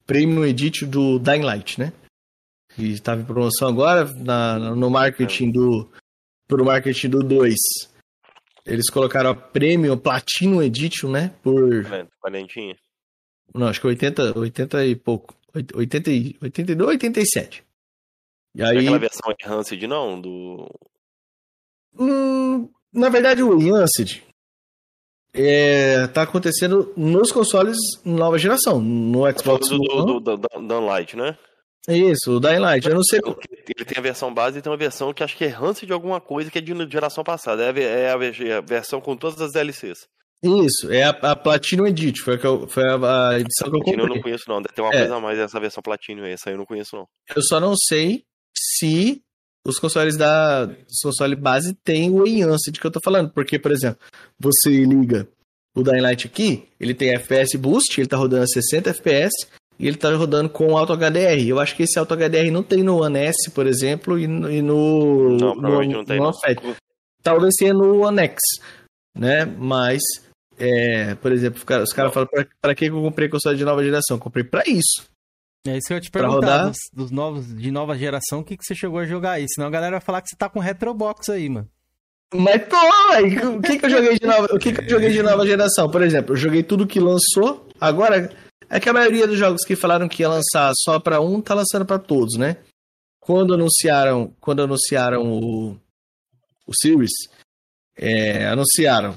Premium 0.07 0.45
Edit 0.45 0.85
do 0.85 1.19
Dying 1.19 1.43
Light, 1.43 1.79
né? 1.79 1.93
Que 2.75 2.91
estava 2.91 3.21
em 3.21 3.25
promoção 3.25 3.69
agora 3.69 4.05
na, 4.15 4.59
no 4.59 4.91
marketing 4.91 5.53
do 5.53 5.89
pro 6.49 6.65
marketing 6.65 7.11
do 7.11 7.23
2. 7.23 7.55
Eles 8.67 8.91
colocaram 8.91 9.31
a 9.31 9.35
Premium 9.35 9.97
Platinum 9.97 10.63
Edition, 10.63 11.11
né? 11.11 11.35
Por. 11.43 11.85
Valentinha. 12.23 12.77
Não, 13.55 13.69
acho 13.69 13.81
que 13.81 13.87
80, 13.87 14.39
80 14.39 14.87
e 14.87 14.97
pouco. 14.97 15.35
80, 15.55 16.11
82, 16.43 16.89
87. 16.89 17.63
E 18.57 18.63
aí... 18.63 18.79
Aquela 18.79 18.99
versão 18.99 19.33
enhanced, 19.41 19.87
não? 19.87 20.21
Do. 20.21 20.69
Hum, 21.99 22.69
na 22.93 23.09
verdade, 23.09 23.43
o 23.43 23.61
Enhanced 23.61 24.23
é, 25.35 26.07
tá 26.09 26.23
acontecendo 26.23 26.93
nos 26.97 27.33
consoles 27.33 27.77
nova 28.05 28.39
geração, 28.39 28.81
no 28.81 29.25
tá 29.25 29.39
Xbox 29.39 29.69
do, 29.69 29.79
do, 29.79 30.21
do, 30.21 30.37
do, 30.37 30.49
do 30.69 30.81
Light, 30.81 31.17
né? 31.17 31.37
Isso, 31.89 32.37
o 32.37 32.41
Dying 32.41 32.61
Light. 32.61 32.89
Eu 32.89 32.95
não 32.95 33.03
sei. 33.03 33.21
Ele 33.21 33.85
tem 33.85 33.99
a 33.99 34.01
versão 34.01 34.33
base 34.33 34.59
e 34.59 34.63
tem 34.63 34.71
uma 34.71 34.79
versão 34.79 35.13
que 35.13 35.23
acho 35.23 35.37
que 35.37 35.45
é 35.45 35.51
Enhanced 35.51 35.87
de 35.87 35.93
alguma 35.93 36.21
coisa 36.21 36.51
que 36.51 36.59
é 36.59 36.61
de 36.61 36.73
geração 36.91 37.23
passada. 37.23 37.63
É 37.63 37.71
a, 37.71 37.83
é 37.83 38.11
a, 38.11 38.47
é 38.47 38.57
a 38.57 38.61
versão 38.61 39.01
com 39.01 39.15
todas 39.17 39.41
as 39.41 39.53
DLCs. 39.53 40.07
Isso, 40.43 40.91
é 40.91 41.03
a, 41.03 41.11
a 41.11 41.37
Platinum 41.37 41.87
Edit, 41.87 42.21
foi, 42.21 42.37
a, 42.37 42.41
eu, 42.45 42.69
foi 42.69 42.85
a, 42.85 43.31
a 43.31 43.41
edição 43.41 43.71
que 43.71 43.77
eu 43.77 43.81
comprei. 43.81 44.05
eu 44.05 44.09
não 44.09 44.21
conheço 44.21 44.45
não, 44.47 44.61
deve 44.61 44.75
ter 44.75 44.83
uma 44.83 44.95
é. 44.95 44.99
coisa 44.99 45.17
a 45.17 45.21
mais 45.21 45.39
essa 45.39 45.59
versão 45.59 45.83
Platinum, 45.83 46.25
essa 46.27 46.51
eu 46.51 46.59
não 46.59 46.67
conheço 46.67 46.97
não. 46.97 47.07
Eu 47.35 47.43
só 47.43 47.59
não 47.59 47.75
sei 47.75 48.25
se 48.55 49.23
os 49.67 49.79
consoles 49.79 50.17
da 50.17 50.69
os 50.89 51.01
console 51.03 51.35
base 51.35 51.75
tem 51.83 52.11
o 52.11 52.27
Enhanced 52.27 52.79
que 52.79 52.87
eu 52.87 52.91
tô 52.91 53.01
falando, 53.03 53.31
porque, 53.31 53.59
por 53.59 53.73
exemplo, 53.73 53.99
você 54.39 54.85
liga 54.85 55.27
o 55.75 55.83
Dying 55.83 56.01
Light 56.01 56.27
aqui, 56.27 56.69
ele 56.79 56.95
tem 56.95 57.15
FPS 57.15 57.57
Boost, 57.57 57.99
ele 57.99 58.09
tá 58.09 58.17
rodando 58.17 58.45
a 58.45 58.47
60 58.47 58.91
FPS 58.91 59.33
e 59.79 59.89
ele 59.89 59.97
tá 59.97 60.15
rodando 60.15 60.49
com 60.49 60.77
Auto 60.77 60.93
HDR. 60.93 61.49
Eu 61.49 61.59
acho 61.59 61.75
que 61.75 61.83
esse 61.83 61.99
Auto 61.99 62.15
HDR 62.15 62.51
não 62.53 62.63
tem 62.63 62.83
no 62.83 63.03
One 63.03 63.19
S, 63.19 63.51
por 63.51 63.67
exemplo, 63.67 64.19
e 64.19 64.27
no, 64.27 64.51
e 64.51 64.63
no, 64.63 65.37
não, 65.37 65.55
no, 65.57 65.83
não 65.83 66.05
tem, 66.05 66.19
no 66.19 66.25
não. 66.25 66.77
Talvez 67.23 67.55
tenha 67.59 67.73
no 67.73 68.03
One 68.03 68.21
X, 68.21 68.39
né? 69.17 69.45
Mas, 69.45 70.03
é, 70.59 71.15
por 71.17 71.33
exemplo, 71.33 71.59
os 71.59 71.65
caras 71.65 71.93
cara 71.93 72.11
falam, 72.11 72.29
pra 72.61 72.75
que 72.75 72.85
eu 72.85 73.03
comprei 73.03 73.29
console 73.29 73.57
de 73.57 73.65
nova 73.65 73.83
geração? 73.83 74.19
Comprei 74.19 74.45
pra 74.45 74.63
isso. 74.67 75.14
É 75.67 75.79
isso 75.79 75.87
que 75.87 75.95
eu 75.95 75.97
ia 75.97 76.01
te 76.01 76.11
perguntar, 76.11 76.67
dos, 76.67 76.77
dos, 76.93 77.11
novos, 77.11 77.55
de 77.55 77.71
nova 77.71 77.97
geração, 77.97 78.41
o 78.41 78.45
que, 78.45 78.57
que 78.57 78.65
você 78.65 78.75
chegou 78.75 78.99
a 78.99 79.07
jogar 79.07 79.33
aí? 79.33 79.47
Senão 79.49 79.67
a 79.67 79.71
galera 79.71 79.93
vai 79.93 80.01
falar 80.01 80.21
que 80.21 80.29
você 80.29 80.37
tá 80.37 80.49
com 80.49 80.61
Retrobox 80.61 81.29
aí, 81.31 81.49
mano. 81.49 81.69
Mas 82.35 82.67
tô, 82.69 82.77
o 83.57 83.63
que 83.63 83.79
que 83.79 83.87
eu 83.87 83.91
joguei 83.91 84.19
de 84.19 84.27
nova, 84.27 84.49
o 84.53 84.59
que 84.59 84.73
que 84.73 84.81
eu 84.81 84.89
joguei 84.89 85.11
de 85.11 85.23
nova 85.23 85.47
geração? 85.47 85.89
Por 85.91 86.03
exemplo, 86.03 86.33
eu 86.33 86.37
joguei 86.37 86.63
tudo 86.63 86.87
que 86.87 87.01
lançou. 87.01 87.67
Agora, 87.81 88.31
é 88.69 88.81
que 88.81 88.89
a 88.89 88.93
maioria 88.93 89.27
dos 89.27 89.39
jogos 89.39 89.65
que 89.65 89.77
falaram 89.77 90.09
que 90.09 90.23
ia 90.23 90.29
lançar 90.29 90.73
só 90.77 90.99
para 90.99 91.21
um, 91.21 91.41
tá 91.41 91.55
lançando 91.55 91.87
para 91.87 91.99
todos, 91.99 92.37
né? 92.37 92.57
Quando 93.21 93.55
anunciaram, 93.55 94.35
quando 94.41 94.63
anunciaram 94.63 95.23
o 95.23 95.77
o 96.67 96.73
Series, 96.75 97.13
é, 97.97 98.47
anunciaram 98.47 99.17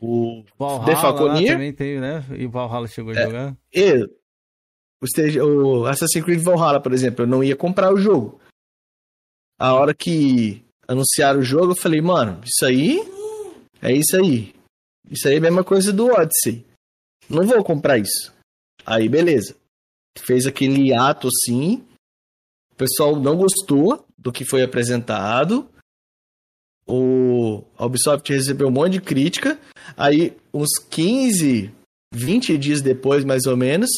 o 0.00 0.44
Valhalla 0.58 0.84
The 0.86 0.96
Falconeer. 0.96 1.52
também 1.52 1.72
tem, 1.72 2.00
né? 2.00 2.24
E 2.36 2.46
o 2.46 2.50
Valhalla 2.50 2.86
chegou 2.86 3.12
a 3.12 3.16
é, 3.16 3.24
jogar. 3.24 3.56
E 3.74 4.08
o, 5.00 5.06
stage, 5.06 5.40
o 5.40 5.86
Assassin's 5.86 6.24
Creed 6.24 6.42
Valhalla, 6.42 6.80
por 6.80 6.92
exemplo, 6.92 7.24
eu 7.24 7.28
não 7.28 7.42
ia 7.42 7.56
comprar 7.56 7.92
o 7.92 7.98
jogo. 7.98 8.40
A 9.58 9.74
hora 9.74 9.94
que 9.94 10.64
anunciaram 10.86 11.40
o 11.40 11.44
jogo, 11.44 11.72
eu 11.72 11.76
falei, 11.76 12.00
mano, 12.00 12.40
isso 12.44 12.64
aí 12.64 13.00
é 13.80 13.92
isso 13.92 14.16
aí. 14.16 14.54
Isso 15.10 15.26
aí 15.28 15.34
é 15.34 15.38
a 15.38 15.40
mesma 15.40 15.64
coisa 15.64 15.92
do 15.92 16.06
Odyssey. 16.06 16.64
Não 17.28 17.46
vou 17.46 17.62
comprar 17.64 17.98
isso. 17.98 18.32
Aí, 18.84 19.08
beleza. 19.08 19.56
Fez 20.18 20.46
aquele 20.46 20.92
ato 20.92 21.28
assim. 21.28 21.84
O 22.72 22.74
pessoal 22.74 23.16
não 23.16 23.36
gostou 23.36 24.04
do 24.16 24.32
que 24.32 24.44
foi 24.44 24.62
apresentado. 24.62 25.68
o 26.86 27.62
Ubisoft 27.78 28.32
recebeu 28.32 28.68
um 28.68 28.72
monte 28.72 28.94
de 28.94 29.00
crítica. 29.00 29.58
Aí, 29.96 30.36
uns 30.52 30.70
15, 30.90 31.72
20 32.12 32.58
dias 32.58 32.80
depois, 32.80 33.24
mais 33.24 33.46
ou 33.46 33.56
menos, 33.56 33.90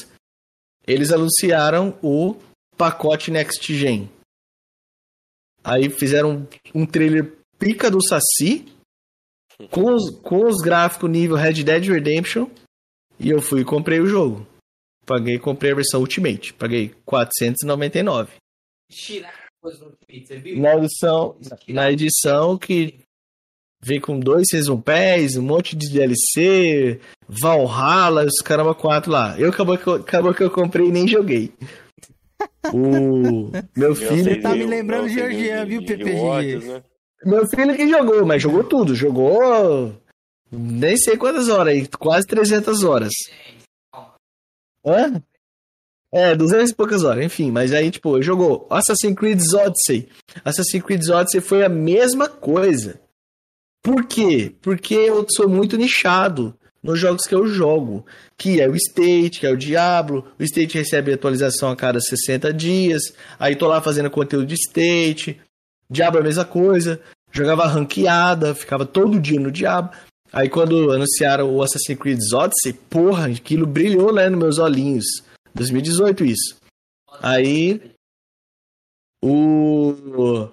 eles 0.91 1.13
anunciaram 1.13 1.97
o 2.03 2.37
pacote 2.77 3.31
Next 3.31 3.75
Gen. 3.75 4.11
Aí 5.63 5.91
fizeram 5.91 6.49
um, 6.75 6.87
trailer 6.87 7.37
pica 7.59 7.91
do 7.91 8.03
Saci, 8.03 8.67
com 9.71 9.95
os, 9.95 10.11
com 10.21 10.47
os 10.47 10.57
gráficos 10.63 11.11
nível 11.11 11.37
Red 11.37 11.63
Dead 11.63 11.85
Redemption, 11.85 12.49
e 13.19 13.29
eu 13.29 13.43
fui 13.43 13.61
e 13.61 13.65
comprei 13.65 14.01
o 14.01 14.07
jogo. 14.07 14.47
Paguei, 15.05 15.39
comprei 15.39 15.73
a 15.73 15.75
versão 15.75 16.01
Ultimate. 16.01 16.55
Paguei 16.55 16.95
499. 17.05 18.33
Na 20.57 20.77
edição, 20.77 21.37
na 21.69 21.93
edição 21.93 22.57
que 22.57 23.01
vem 23.83 24.01
com 24.01 24.19
dois 24.19 24.47
Season 24.51 24.81
Pass, 24.81 25.37
um 25.37 25.43
monte 25.43 25.75
de 25.75 25.91
DLC, 25.91 27.01
Valhalla, 27.29 28.25
os 28.25 28.43
caramba 28.43 28.75
quatro 28.75 29.11
lá. 29.11 29.39
Eu 29.39 29.51
acabou 29.51 29.79
que, 29.79 29.91
acabou 29.91 30.35
que 30.35 30.43
eu 30.43 30.51
comprei 30.51 30.89
e 30.89 30.93
nem 30.93 31.09
joguei. 31.09 31.53
O 32.73 33.51
meu 33.77 33.95
filho. 33.95 34.25
Você 34.25 34.37
tá 34.37 34.55
me 34.55 34.65
lembrando 34.65 35.09
de 35.09 35.15
Georgian, 35.15 35.65
viu, 35.65 35.85
PPG? 35.85 36.59
Né? 36.59 36.83
Meu 37.25 37.47
filho 37.49 37.75
que 37.75 37.89
jogou, 37.89 38.25
mas 38.25 38.43
jogou 38.43 38.65
tudo. 38.65 38.95
Jogou. 38.95 39.95
Nem 40.51 40.97
sei 40.97 41.17
quantas 41.17 41.49
horas 41.49 41.75
aí, 41.75 41.87
quase 41.87 42.27
300 42.27 42.83
horas. 42.83 43.13
Hã? 44.85 45.23
É, 46.13 46.35
200 46.35 46.71
e 46.71 46.75
poucas 46.75 47.05
horas, 47.05 47.25
enfim. 47.25 47.51
Mas 47.51 47.73
aí, 47.73 47.91
tipo, 47.91 48.21
jogou 48.23 48.67
Assassin's 48.71 49.15
Creed 49.17 49.41
Odyssey. 49.55 50.09
Assassin's 50.45 50.83
Creed 50.83 51.09
Odyssey 51.09 51.41
foi 51.41 51.65
a 51.65 51.69
mesma 51.69 52.29
coisa. 52.29 53.01
Por 53.83 54.05
quê? 54.05 54.55
Porque 54.61 54.95
eu 54.95 55.27
sou 55.35 55.49
muito 55.49 55.77
nichado 55.77 56.55
nos 56.83 56.99
jogos 56.99 57.27
que 57.27 57.35
eu 57.35 57.47
jogo, 57.47 58.05
que 58.39 58.61
é 58.61 58.69
o 58.69 58.75
State, 58.75 59.41
que 59.41 59.47
é 59.47 59.51
o 59.51 59.57
Diablo. 59.57 60.27
O 60.39 60.43
State 60.43 60.79
recebe 60.79 61.13
atualização 61.13 61.71
a 61.71 61.77
cada 61.77 62.01
60 62.01 62.53
dias. 62.53 63.03
Aí 63.39 63.57
tô 63.57 63.67
lá 63.67 63.81
fazendo 63.81 64.11
conteúdo 64.11 64.47
de 64.47 64.55
State. 64.55 65.41
Diablo 65.89 66.19
é 66.19 66.23
a 66.23 66.25
mesma 66.25 66.45
coisa. 66.45 67.01
Jogava 67.33 67.67
ranqueada, 67.67 68.55
ficava 68.55 68.85
todo 68.85 69.21
dia 69.21 69.39
no 69.39 69.51
Diablo. 69.51 69.93
Aí 70.33 70.49
quando 70.49 70.93
anunciaram 70.93 71.53
o 71.53 71.63
Assassin's 71.63 71.99
Creed 71.99 72.21
Odyssey, 72.33 72.73
porra, 72.73 73.27
aquilo 73.27 73.67
brilhou, 73.67 74.13
né, 74.13 74.29
nos 74.29 74.39
meus 74.39 74.59
olhinhos. 74.59 75.07
2018 75.55 76.25
isso. 76.25 76.57
Aí 77.21 77.81
o 79.23 80.49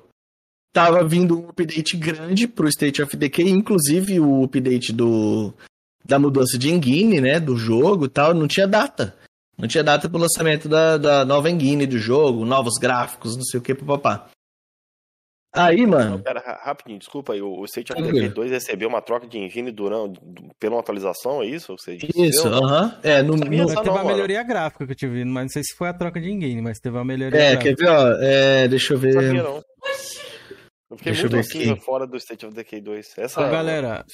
tava 0.77 1.03
vindo 1.03 1.39
um 1.39 1.49
update 1.49 1.97
grande 1.97 2.47
pro 2.47 2.67
State 2.67 3.01
of 3.01 3.17
Decay, 3.17 3.49
inclusive 3.49 4.19
o 4.19 4.43
update 4.43 4.93
do 4.93 5.51
da 6.05 6.19
mudança 6.19 6.55
de 6.55 6.69
engine, 6.71 7.19
né, 7.19 7.39
do 7.39 7.57
jogo 7.57 8.05
e 8.05 8.09
tal, 8.09 8.33
não 8.33 8.47
tinha 8.47 8.67
data. 8.67 9.15
Não 9.57 9.67
tinha 9.67 9.83
data 9.83 10.07
pro 10.07 10.19
lançamento 10.19 10.69
da, 10.69 10.97
da 10.97 11.25
nova 11.25 11.49
engine 11.49 11.87
do 11.87 11.97
jogo, 11.97 12.45
novos 12.45 12.75
gráficos, 12.79 13.35
não 13.35 13.43
sei 13.43 13.59
o 13.59 13.63
que, 13.63 13.73
papapá. 13.73 14.29
Aí, 15.51 15.87
mano. 15.87 16.19
Pera, 16.19 16.39
rapidinho, 16.63 16.99
desculpa 16.99 17.33
aí. 17.33 17.41
O 17.41 17.65
State 17.65 17.91
of 17.91 17.99
Decay 17.99 18.29
2 18.29 18.51
recebeu 18.51 18.87
uma 18.87 19.01
troca 19.01 19.25
de 19.25 19.39
engine 19.39 19.71
durante, 19.71 20.21
pela 20.59 20.79
atualização, 20.79 21.41
é 21.41 21.47
isso? 21.47 21.75
Você 21.75 21.97
isso, 22.15 22.47
aham. 22.47 22.85
Uh 22.85 22.89
-huh. 22.89 22.99
É, 23.01 23.23
no, 23.23 23.35
no... 23.35 23.67
Teve 23.67 23.89
uma 23.89 24.03
melhoria 24.03 24.43
gráfica 24.43 24.85
que 24.85 24.91
eu 24.91 24.95
tive, 24.95 25.25
mas 25.25 25.43
não 25.45 25.49
sei 25.49 25.63
se 25.63 25.75
foi 25.75 25.89
a 25.89 25.93
troca 25.93 26.21
de 26.21 26.29
engine, 26.29 26.61
mas 26.61 26.79
teve 26.79 26.95
uma 26.95 27.03
melhoria 27.03 27.39
É, 27.39 27.51
gráfica. 27.55 27.75
quer 27.75 27.83
ver, 27.83 27.89
ó? 27.89 28.11
É, 28.21 28.67
deixa 28.67 28.93
eu 28.93 28.99
ver. 28.99 29.15
Não 29.15 29.21
sabia, 29.23 29.43
não. 29.43 29.63
Eu 30.89 30.97
fiquei 30.97 31.13
deixa 31.13 31.27
muito 31.27 31.39
assim 31.39 31.75
fora 31.77 32.07
do 32.07 32.17
State 32.17 32.45
of 32.45 32.55
Decay 32.55 32.81
2. 32.81 33.17
Essa... 33.17 33.41
Então, 33.41 33.51
galera, 33.51 34.05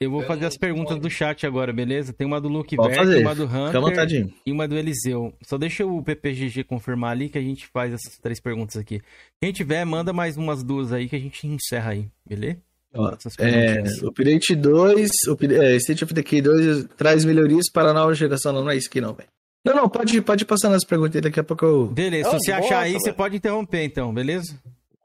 eu 0.00 0.10
vou 0.10 0.22
fazer 0.22 0.46
as 0.46 0.56
perguntas 0.56 0.98
do 0.98 1.10
chat 1.10 1.46
agora, 1.46 1.74
beleza? 1.74 2.12
Tem 2.12 2.26
uma 2.26 2.40
do 2.40 2.48
Luke 2.48 2.74
Vert, 2.74 3.20
uma 3.20 3.34
do 3.34 3.44
Hunter 3.44 4.32
e 4.46 4.50
uma 4.50 4.66
do 4.66 4.74
Eliseu. 4.74 5.34
Só 5.42 5.58
deixa 5.58 5.84
o 5.84 6.02
PPGG 6.02 6.64
confirmar 6.64 7.10
ali 7.10 7.28
que 7.28 7.36
a 7.36 7.42
gente 7.42 7.66
faz 7.66 7.92
essas 7.92 8.16
três 8.18 8.40
perguntas 8.40 8.78
aqui. 8.78 9.02
Quem 9.42 9.52
tiver, 9.52 9.84
manda 9.84 10.10
mais 10.10 10.38
umas 10.38 10.62
duas 10.62 10.90
aí 10.90 11.06
que 11.06 11.16
a 11.16 11.18
gente 11.18 11.46
encerra 11.46 11.90
aí, 11.90 12.08
beleza? 12.24 12.62
Ó, 12.94 13.14
é, 13.38 13.84
o 14.02 14.08
Update 14.08 14.56
2, 14.56 15.10
o 15.28 15.36
é, 15.62 15.76
State 15.76 16.02
of 16.02 16.14
Decay 16.14 16.40
2 16.40 16.86
traz 16.96 17.24
melhorias 17.24 17.70
para 17.70 17.90
a 17.90 17.94
nova 17.94 18.14
geração. 18.14 18.54
Não, 18.54 18.62
não 18.64 18.70
é 18.70 18.76
isso 18.76 18.88
aqui 18.88 19.02
não, 19.02 19.12
velho. 19.12 19.28
Não, 19.62 19.74
não, 19.74 19.88
pode, 19.88 20.20
pode 20.22 20.46
passar 20.46 20.70
nas 20.70 20.84
perguntas 20.84 21.16
aí, 21.16 21.20
daqui 21.20 21.38
a 21.38 21.44
pouco 21.44 21.64
eu... 21.66 21.86
Beleza, 21.88 22.30
se 22.30 22.38
você 22.38 22.52
achar 22.52 22.80
aí, 22.80 22.94
você 22.94 23.12
pode 23.12 23.36
interromper 23.36 23.84
então, 23.84 24.12
beleza? 24.14 24.58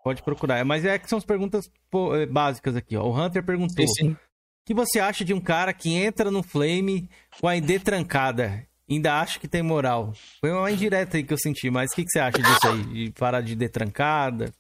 Pode 0.05 0.21
procurar. 0.21 0.63
Mas 0.63 0.85
é 0.85 0.99
que 0.99 1.09
são 1.09 1.17
as 1.17 1.25
perguntas 1.25 1.69
é, 2.13 2.25
básicas 2.27 2.75
aqui, 2.75 2.95
ó. 2.95 3.03
O 3.03 3.19
Hunter 3.19 3.43
perguntou... 3.43 3.85
Sim, 3.87 3.93
sim 3.93 4.17
que 4.65 4.73
você 4.73 4.99
acha 4.99 5.23
de 5.23 5.33
um 5.33 5.39
cara 5.39 5.71
que 5.71 5.93
entra 5.93 6.31
no 6.31 6.41
Flame 6.41 7.07
com 7.39 7.47
a 7.47 7.55
ID 7.55 7.81
trancada? 7.81 8.67
Ainda 8.89 9.19
acha 9.19 9.39
que 9.39 9.47
tem 9.47 9.61
moral. 9.61 10.13
Foi 10.39 10.51
uma 10.51 10.71
indireta 10.71 11.17
aí 11.17 11.23
que 11.23 11.31
eu 11.31 11.37
senti, 11.37 11.69
mas 11.69 11.91
o 11.91 11.95
que, 11.95 12.03
que 12.03 12.09
você 12.09 12.19
acha 12.19 12.39
disso 12.39 12.67
aí? 12.67 12.83
De 12.83 13.11
parar 13.11 13.41
de 13.41 13.53
ID 13.53 13.69
trancada? 13.69 14.51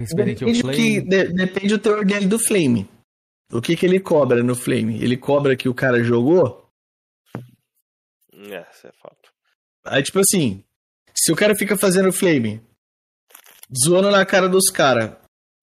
Depende, 0.00 0.44
que, 0.74 1.00
de, 1.00 1.32
depende 1.32 1.68
do 1.68 1.78
teor 1.78 2.04
dele 2.04 2.26
do 2.26 2.38
Flame. 2.38 2.88
O 3.52 3.62
que, 3.62 3.76
que 3.76 3.86
ele 3.86 4.00
cobra 4.00 4.42
no 4.42 4.56
Flame? 4.56 5.02
Ele 5.02 5.16
cobra 5.16 5.56
que 5.56 5.68
o 5.68 5.74
cara 5.74 6.02
jogou? 6.02 6.68
É, 8.32 8.66
isso 8.72 8.86
é 8.88 8.92
fato. 9.00 9.32
Aí, 9.84 10.02
tipo 10.02 10.18
assim, 10.18 10.64
se 11.14 11.32
o 11.32 11.36
cara 11.36 11.54
fica 11.54 11.76
fazendo 11.76 12.12
Flame, 12.12 12.60
zoando 13.76 14.10
na 14.10 14.24
cara 14.24 14.48
dos 14.48 14.70
caras, 14.70 15.12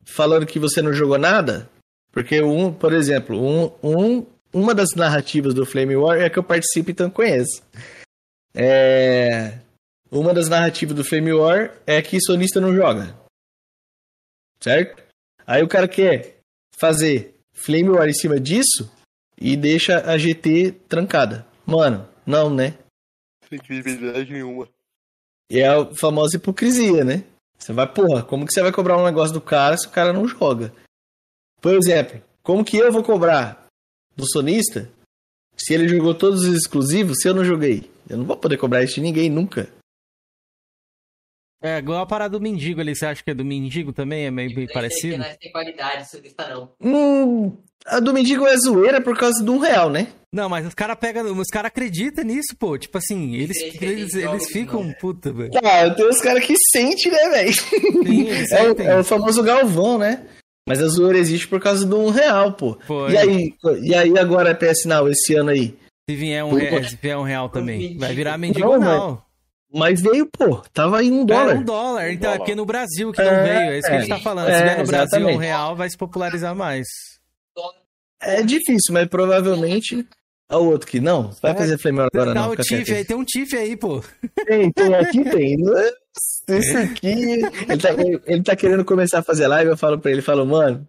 falando 0.05 0.45
que 0.45 0.59
você 0.59 0.81
não 0.81 0.93
jogou 0.93 1.17
nada, 1.17 1.69
porque, 2.11 2.41
um, 2.41 2.73
por 2.73 2.93
exemplo, 2.93 3.39
um, 3.41 3.71
um, 3.81 4.25
uma 4.53 4.75
das 4.75 4.93
narrativas 4.95 5.53
do 5.53 5.65
Flame 5.65 5.95
War 5.95 6.19
é 6.19 6.29
que 6.29 6.37
eu 6.37 6.43
participo 6.43 6.91
então 6.91 7.09
conheço. 7.09 7.63
É... 8.53 9.59
Uma 10.11 10.33
das 10.33 10.49
narrativas 10.49 10.95
do 10.95 11.05
Flame 11.05 11.31
War 11.31 11.73
é 11.87 12.01
que 12.01 12.19
sonista 12.21 12.59
não 12.59 12.75
joga. 12.75 13.15
Certo? 14.59 15.01
Aí 15.47 15.63
o 15.63 15.69
cara 15.69 15.87
quer 15.87 16.39
fazer 16.77 17.35
Flame 17.53 17.89
War 17.89 18.09
em 18.09 18.13
cima 18.13 18.39
disso 18.39 18.91
e 19.39 19.55
deixa 19.55 19.99
a 20.11 20.17
GT 20.17 20.73
trancada. 20.89 21.47
Mano, 21.65 22.07
não, 22.25 22.53
né? 22.53 22.77
Sem 23.47 23.57
credibilidade 23.57 24.31
nenhuma. 24.31 24.67
E 25.49 25.59
é 25.59 25.67
a 25.67 25.85
famosa 25.95 26.35
hipocrisia, 26.35 27.05
né? 27.05 27.23
Você 27.61 27.73
vai, 27.73 27.85
porra, 27.85 28.23
como 28.23 28.45
que 28.45 28.53
você 28.53 28.61
vai 28.63 28.71
cobrar 28.71 28.97
um 28.97 29.05
negócio 29.05 29.33
do 29.33 29.39
cara 29.39 29.77
se 29.77 29.85
o 29.85 29.91
cara 29.91 30.11
não 30.11 30.27
joga? 30.27 30.73
Por 31.61 31.75
exemplo, 31.75 32.19
como 32.41 32.65
que 32.65 32.75
eu 32.75 32.91
vou 32.91 33.03
cobrar 33.03 33.67
do 34.17 34.27
sonista 34.27 34.89
se 35.55 35.75
ele 35.75 35.87
jogou 35.87 36.15
todos 36.15 36.41
os 36.41 36.55
exclusivos 36.55 37.19
se 37.21 37.29
eu 37.29 37.35
não 37.35 37.45
joguei? 37.45 37.91
Eu 38.09 38.17
não 38.17 38.25
vou 38.25 38.35
poder 38.35 38.57
cobrar 38.57 38.83
isso 38.83 38.95
de 38.95 39.01
ninguém 39.01 39.29
nunca. 39.29 39.69
É, 41.61 41.77
igual 41.77 42.01
a 42.01 42.05
parada 42.05 42.37
do 42.37 42.41
mendigo 42.41 42.81
ali, 42.81 42.95
você 42.95 43.05
acha 43.05 43.23
que 43.23 43.29
é 43.29 43.35
do 43.35 43.45
mendigo 43.45 43.93
também? 43.93 44.25
É 44.25 44.31
meio 44.31 44.67
parecido? 44.73 45.17
Não 45.17 45.25
tem 45.39 45.51
qualidade, 45.51 46.09
sonista 46.09 46.49
não. 46.49 46.71
Hum, 46.81 47.55
a 47.85 47.99
do 47.99 48.13
mendigo 48.13 48.45
é 48.45 48.57
zoeira 48.57 48.99
por 48.99 49.17
causa 49.17 49.43
de 49.43 49.49
um 49.49 49.59
real, 49.59 49.89
né? 49.89 50.07
Não, 50.33 50.47
mas 50.47 50.65
os 50.65 50.73
caras 50.73 50.97
pegam. 50.97 51.37
Os 51.37 51.47
caras 51.47 51.67
acreditam 51.67 52.23
nisso, 52.23 52.55
pô. 52.57 52.77
Tipo 52.77 52.97
assim, 52.97 53.35
eles, 53.35 53.57
eles, 53.81 54.13
eles 54.13 54.49
ficam 54.49 54.91
puta, 54.93 55.31
velho. 55.31 55.51
Ah, 55.63 55.89
tem 55.89 56.07
os 56.07 56.21
caras 56.21 56.45
que 56.45 56.55
sentem, 56.71 57.11
né, 57.11 57.29
velho? 57.29 57.53
É, 58.81 58.91
é, 58.91 58.99
o 58.99 59.03
famoso 59.03 59.43
Galvão, 59.43 59.97
né? 59.97 60.25
Mas 60.67 60.81
a 60.81 60.87
zoeira 60.87 61.17
existe 61.17 61.47
por 61.47 61.59
causa 61.59 61.85
do 61.85 61.99
um 61.99 62.09
real, 62.09 62.53
pô. 62.53 62.77
Foi. 62.87 63.11
E 63.11 63.17
aí, 63.17 63.53
e 63.81 63.93
aí 63.93 64.17
agora 64.17 64.51
é 64.51 64.53
PS 64.53 64.85
Now 64.85 65.07
esse 65.09 65.35
ano 65.35 65.49
aí? 65.49 65.75
Se 66.09 66.15
vier 66.15 66.43
um, 66.43 66.53
real, 66.53 66.83
se 66.83 66.97
vier 67.01 67.17
um 67.17 67.23
real 67.23 67.49
também. 67.49 67.97
Vai 67.97 68.13
virar 68.13 68.37
mendigo 68.37 68.77
não. 68.77 69.21
Mas 69.73 70.01
veio, 70.01 70.25
pô. 70.25 70.61
Tava 70.73 70.99
aí 70.99 71.09
um 71.09 71.25
dólar. 71.25 71.55
É 71.55 71.59
um 71.59 71.63
dólar. 71.63 72.11
Então, 72.11 72.31
um 72.31 72.33
é 72.33 72.37
porque 72.37 72.55
no 72.55 72.65
Brasil 72.65 73.11
que 73.11 73.23
não 73.23 73.31
é, 73.31 73.43
veio. 73.43 73.71
É 73.71 73.79
isso 73.79 73.87
que 73.87 73.93
a 73.93 73.99
gente 73.99 74.09
tá 74.09 74.19
falando. 74.19 74.49
É, 74.49 74.57
se 74.57 74.63
vier 74.63 74.77
no 74.79 74.85
Brasil 74.85 75.27
um 75.27 75.37
real, 75.37 75.75
vai 75.75 75.89
se 75.89 75.97
popularizar 75.97 76.55
mais. 76.55 76.87
É 78.21 78.43
difícil, 78.43 78.93
mas 78.93 79.07
provavelmente 79.07 80.05
é 80.51 80.55
o 80.55 80.65
outro 80.65 80.87
que 80.87 80.99
não. 80.99 81.31
Vai 81.41 81.55
fazer 81.55 81.77
Flame 81.77 81.99
agora, 81.99 82.33
tá 82.33 82.33
não. 82.33 82.51
O 82.51 82.55
Tiff 82.57 82.93
aí, 82.93 83.05
tem 83.05 83.15
um 83.15 83.23
Tiff 83.23 83.55
aí, 83.55 83.77
pô. 83.77 84.03
Tem, 84.45 84.69
tem, 84.71 84.93
aqui 84.93 85.23
tem. 85.23 85.57
Esse 86.47 86.77
aqui, 86.77 87.07
ele 87.07 87.77
tá, 87.81 87.89
ele 88.27 88.43
tá 88.43 88.55
querendo 88.55 88.83
começar 88.83 89.19
a 89.19 89.23
fazer 89.23 89.47
live, 89.47 89.71
eu 89.71 89.77
falo 89.77 89.97
pra 89.97 90.11
ele, 90.11 90.21
falo, 90.21 90.45
mano, 90.45 90.85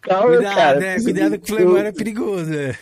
calma, 0.00 0.36
Cuidado, 0.36 0.54
cara. 0.54 0.80
Né? 0.80 1.00
Cuidado 1.00 1.38
que 1.38 1.52
o 1.52 1.56
Flamor 1.56 1.80
é 1.80 1.92
perigoso, 1.92 2.48
né? 2.48 2.78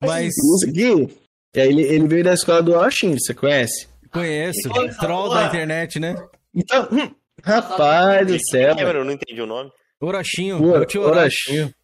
Mas... 0.00 0.28
Isso 0.28 0.68
aqui, 0.68 1.08
ele, 1.54 1.82
ele 1.82 2.06
veio 2.06 2.24
da 2.24 2.34
escola 2.34 2.62
do 2.62 2.74
Oshin, 2.74 3.18
você 3.18 3.34
conhece? 3.34 3.88
Conheço, 4.14 4.70
troll 5.00 5.28
da 5.34 5.46
internet, 5.46 5.98
né? 5.98 6.14
Então, 6.54 6.88
hum, 6.90 7.10
rapaz 7.42 8.26
do 8.26 8.38
céu. 8.48 8.76
Eu 8.78 9.04
não 9.04 9.12
entendi 9.12 9.42
o 9.42 9.46
nome. 9.46 9.70
Orochinho, 10.00 10.62
Orochinho. 10.64 11.74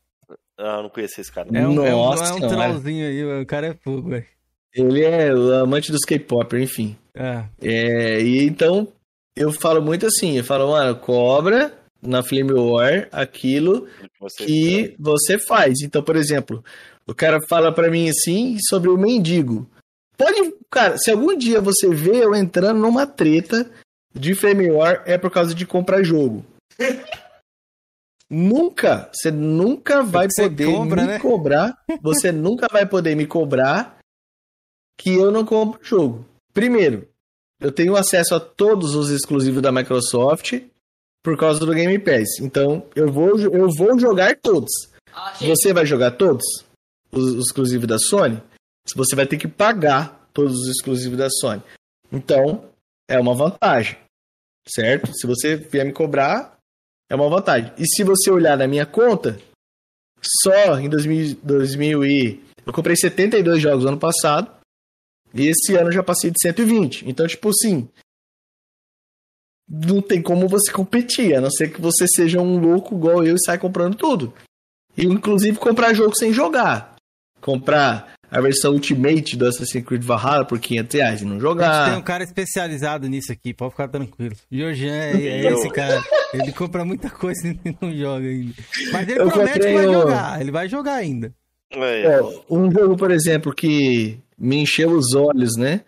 Ah, 0.56 0.82
não 0.82 0.90
conheço 0.90 1.20
esse 1.20 1.32
cara. 1.32 1.48
É 1.52 1.66
um, 1.66 1.74
Nossa, 1.74 2.24
é 2.24 2.32
um, 2.34 2.38
é 2.38 2.46
um 2.46 2.48
trollzinho 2.48 3.06
aí, 3.06 3.42
o 3.42 3.46
cara 3.46 3.66
é 3.68 3.74
fogo, 3.74 4.10
velho. 4.10 4.26
Ele 4.72 5.04
é 5.04 5.34
o 5.34 5.54
amante 5.54 5.90
dos 5.90 6.02
K-pop, 6.02 6.56
enfim. 6.56 6.96
É. 7.14 7.44
é. 7.60 8.22
E 8.22 8.46
então, 8.46 8.86
eu 9.34 9.50
falo 9.50 9.82
muito 9.82 10.06
assim, 10.06 10.36
eu 10.36 10.44
falo, 10.44 10.70
mano, 10.70 10.94
cobra 10.96 11.72
na 12.00 12.22
Flame 12.22 12.52
War 12.52 13.08
aquilo 13.10 13.88
Você 14.20 14.46
que 14.46 14.96
você 14.98 15.38
faz. 15.38 15.80
Então, 15.82 16.02
por 16.02 16.14
exemplo, 16.14 16.62
o 17.06 17.14
cara 17.14 17.40
fala 17.48 17.72
pra 17.72 17.90
mim 17.90 18.08
assim 18.08 18.56
sobre 18.68 18.88
o 18.88 18.96
mendigo. 18.96 19.68
Pode, 20.20 20.54
cara, 20.70 20.98
se 20.98 21.10
algum 21.10 21.34
dia 21.34 21.62
você 21.62 21.88
vê 21.88 22.22
eu 22.22 22.34
entrando 22.34 22.78
numa 22.78 23.06
treta 23.06 23.70
de 24.14 24.34
War 24.70 25.02
é 25.06 25.16
por 25.16 25.30
causa 25.30 25.54
de 25.54 25.64
comprar 25.64 26.02
jogo. 26.02 26.44
nunca, 28.28 29.10
você 29.14 29.30
nunca 29.30 30.02
vai 30.02 30.28
você 30.28 30.42
poder 30.42 30.66
compra, 30.66 31.00
me 31.00 31.08
né? 31.08 31.18
cobrar. 31.18 31.78
Você 32.02 32.30
nunca 32.30 32.68
vai 32.70 32.86
poder 32.86 33.14
me 33.16 33.26
cobrar 33.26 33.98
que 34.98 35.14
eu 35.14 35.30
não 35.30 35.44
compro 35.44 35.80
jogo. 35.82 36.26
Primeiro, 36.52 37.08
eu 37.58 37.72
tenho 37.72 37.96
acesso 37.96 38.34
a 38.34 38.40
todos 38.40 38.94
os 38.94 39.10
exclusivos 39.10 39.62
da 39.62 39.72
Microsoft 39.72 40.60
por 41.22 41.36
causa 41.38 41.60
do 41.60 41.74
Game 41.74 41.98
Pass. 41.98 42.38
Então, 42.40 42.86
eu 42.94 43.10
vou, 43.10 43.38
eu 43.38 43.68
vou 43.76 43.98
jogar 43.98 44.36
todos. 44.36 44.70
Achei. 45.12 45.48
Você 45.48 45.72
vai 45.72 45.84
jogar 45.86 46.12
todos 46.12 46.44
os, 47.10 47.34
os 47.34 47.46
exclusivos 47.46 47.88
da 47.88 47.98
Sony? 47.98 48.40
Você 48.96 49.14
vai 49.14 49.26
ter 49.26 49.36
que 49.38 49.48
pagar 49.48 50.28
todos 50.32 50.52
os 50.60 50.68
exclusivos 50.68 51.18
da 51.18 51.28
Sony. 51.30 51.62
Então, 52.12 52.64
é 53.08 53.18
uma 53.18 53.34
vantagem. 53.34 53.96
Certo? 54.68 55.12
Se 55.14 55.26
você 55.26 55.56
vier 55.56 55.84
me 55.84 55.92
cobrar, 55.92 56.58
é 57.08 57.14
uma 57.14 57.28
vantagem. 57.28 57.72
E 57.78 57.86
se 57.86 58.04
você 58.04 58.30
olhar 58.30 58.56
na 58.56 58.68
minha 58.68 58.86
conta, 58.86 59.40
só 60.42 60.78
em 60.78 60.88
2000, 60.88 61.36
2000 61.42 62.04
e... 62.04 62.44
Eu 62.66 62.72
comprei 62.72 62.94
72 62.94 63.60
jogos 63.60 63.86
ano 63.86 63.98
passado. 63.98 64.50
E 65.32 65.46
esse 65.46 65.74
ano 65.74 65.88
eu 65.88 65.92
já 65.92 66.02
passei 66.02 66.30
de 66.30 66.36
120. 66.40 67.08
Então, 67.08 67.26
tipo 67.26 67.48
assim. 67.48 67.88
Não 69.68 70.02
tem 70.02 70.20
como 70.20 70.48
você 70.48 70.72
competir, 70.72 71.34
a 71.34 71.40
não 71.40 71.50
ser 71.50 71.72
que 71.72 71.80
você 71.80 72.06
seja 72.08 72.40
um 72.40 72.58
louco 72.58 72.96
igual 72.96 73.24
eu 73.24 73.36
e 73.36 73.44
saia 73.44 73.58
comprando 73.58 73.96
tudo. 73.96 74.34
E 74.96 75.04
inclusive 75.04 75.58
comprar 75.58 75.94
jogo 75.94 76.16
sem 76.16 76.32
jogar. 76.32 76.96
Comprar 77.40 78.14
a 78.30 78.40
versão 78.40 78.72
Ultimate 78.72 79.36
do 79.36 79.46
Assassin's 79.46 79.84
Creed 79.84 80.02
Valhalla 80.04 80.44
por 80.44 80.58
500 80.58 80.94
reais 80.94 81.20
e 81.22 81.24
não 81.24 81.32
A 81.32 81.34
gente 81.34 81.42
jogar. 81.42 81.90
tem 81.90 81.98
um 81.98 82.02
cara 82.02 82.22
especializado 82.22 83.08
nisso 83.08 83.32
aqui, 83.32 83.52
pode 83.52 83.72
ficar 83.72 83.88
tranquilo. 83.88 84.36
Georgian 84.50 84.92
é, 84.94 85.16
é 85.46 85.52
esse 85.52 85.68
cara. 85.70 86.02
Ele 86.32 86.52
compra 86.52 86.84
muita 86.84 87.10
coisa 87.10 87.48
e 87.48 87.76
não 87.80 87.92
joga 87.92 88.26
ainda. 88.26 88.54
Mas 88.92 89.08
ele 89.08 89.20
Eu 89.20 89.28
promete 89.30 89.58
que 89.58 89.72
vai 89.72 89.84
jogar. 89.84 90.40
Ele 90.40 90.50
vai 90.50 90.68
jogar 90.68 90.94
ainda. 90.94 91.34
É, 91.72 92.20
Ó, 92.20 92.42
um 92.50 92.70
jogo, 92.70 92.96
por 92.96 93.10
exemplo, 93.10 93.54
que 93.54 94.18
me 94.38 94.56
encheu 94.56 94.90
os 94.92 95.14
olhos, 95.14 95.56
né? 95.56 95.82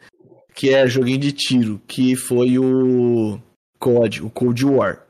Que 0.54 0.70
é 0.74 0.86
joguinho 0.86 1.18
de 1.18 1.32
tiro, 1.32 1.80
que 1.86 2.14
foi 2.14 2.58
o 2.58 3.38
COD, 3.78 4.22
o 4.22 4.30
Cold 4.30 4.64
War. 4.64 5.06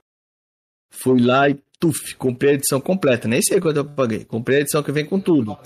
Fui 0.91 1.21
lá 1.21 1.49
e 1.49 1.59
tuf, 1.81 2.15
comprei 2.17 2.53
a 2.53 2.55
edição 2.55 2.81
completa. 2.81 3.27
Nem 3.27 3.43
sei 3.43 3.61
quanto 3.61 3.79
eu 3.79 3.85
paguei. 3.85 4.25
Comprei 4.25 4.59
a 4.59 4.61
edição 4.61 4.83
que 4.83 4.93
vem 4.93 5.05
com 5.05 5.19
tudo. 5.19 5.59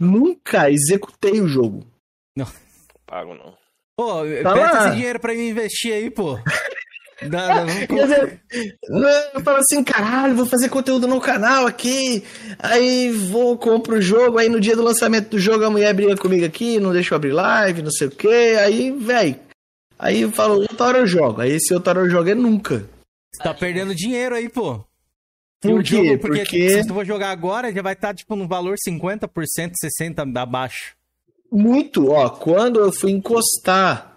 Nunca 0.00 0.70
executei 0.70 1.40
o 1.42 1.46
jogo. 1.46 1.86
pago 3.06 3.34
não. 3.34 3.54
Pô, 3.96 4.22
Tá 4.42 4.54
pega 4.54 4.72
lá. 4.72 4.86
esse 4.86 4.96
dinheiro 4.96 5.20
pra 5.20 5.34
mim 5.34 5.48
investir 5.48 5.92
aí, 5.92 6.10
pô. 6.10 6.38
Vamos 7.22 7.74
Quer 7.86 8.02
dizer, 8.04 8.42
Eu 9.34 9.40
falo 9.42 9.58
assim, 9.58 9.84
caralho, 9.84 10.34
vou 10.34 10.46
fazer 10.46 10.70
conteúdo 10.70 11.06
no 11.06 11.20
canal 11.20 11.66
aqui. 11.66 12.24
Aí 12.58 13.10
vou, 13.10 13.58
compro 13.58 13.96
o 13.98 14.00
jogo. 14.00 14.38
Aí 14.38 14.48
no 14.48 14.58
dia 14.58 14.74
do 14.74 14.82
lançamento 14.82 15.28
do 15.28 15.38
jogo 15.38 15.64
a 15.64 15.70
mulher 15.70 15.92
briga 15.92 16.16
comigo 16.16 16.46
aqui, 16.46 16.80
não 16.80 16.92
deixa 16.94 17.12
eu 17.12 17.16
abrir 17.16 17.32
live, 17.32 17.82
não 17.82 17.90
sei 17.90 18.06
o 18.06 18.10
que. 18.10 18.26
Aí, 18.28 18.90
velho. 18.92 19.38
Aí 19.98 20.22
eu 20.22 20.32
falo, 20.32 20.60
outra 20.62 20.86
hora 20.86 20.98
eu 21.00 21.06
jogo. 21.06 21.42
Aí 21.42 21.52
esse 21.52 21.74
outra 21.74 21.90
hora 21.90 22.06
eu 22.06 22.10
jogo 22.10 22.30
é 22.30 22.34
nunca. 22.34 22.88
Você 23.34 23.42
tá 23.42 23.52
perdendo 23.52 23.94
dinheiro 23.94 24.34
aí, 24.34 24.48
pô. 24.48 24.82
Por 25.60 25.80
o 25.80 25.82
quê? 25.82 25.88
jogo, 25.96 26.18
porque, 26.20 26.38
Porque 26.40 26.70
se 26.70 26.86
tu 26.88 26.94
for 26.94 27.04
jogar 27.04 27.30
agora, 27.30 27.72
já 27.72 27.82
vai 27.82 27.92
estar, 27.92 28.14
tipo, 28.14 28.34
no 28.34 28.48
valor 28.48 28.76
50%, 28.88 29.28
60% 30.00 30.36
abaixo. 30.40 30.94
muito, 31.52 32.10
ó, 32.10 32.30
quando 32.30 32.80
eu 32.80 32.90
fui 32.92 33.10
encostar 33.10 34.14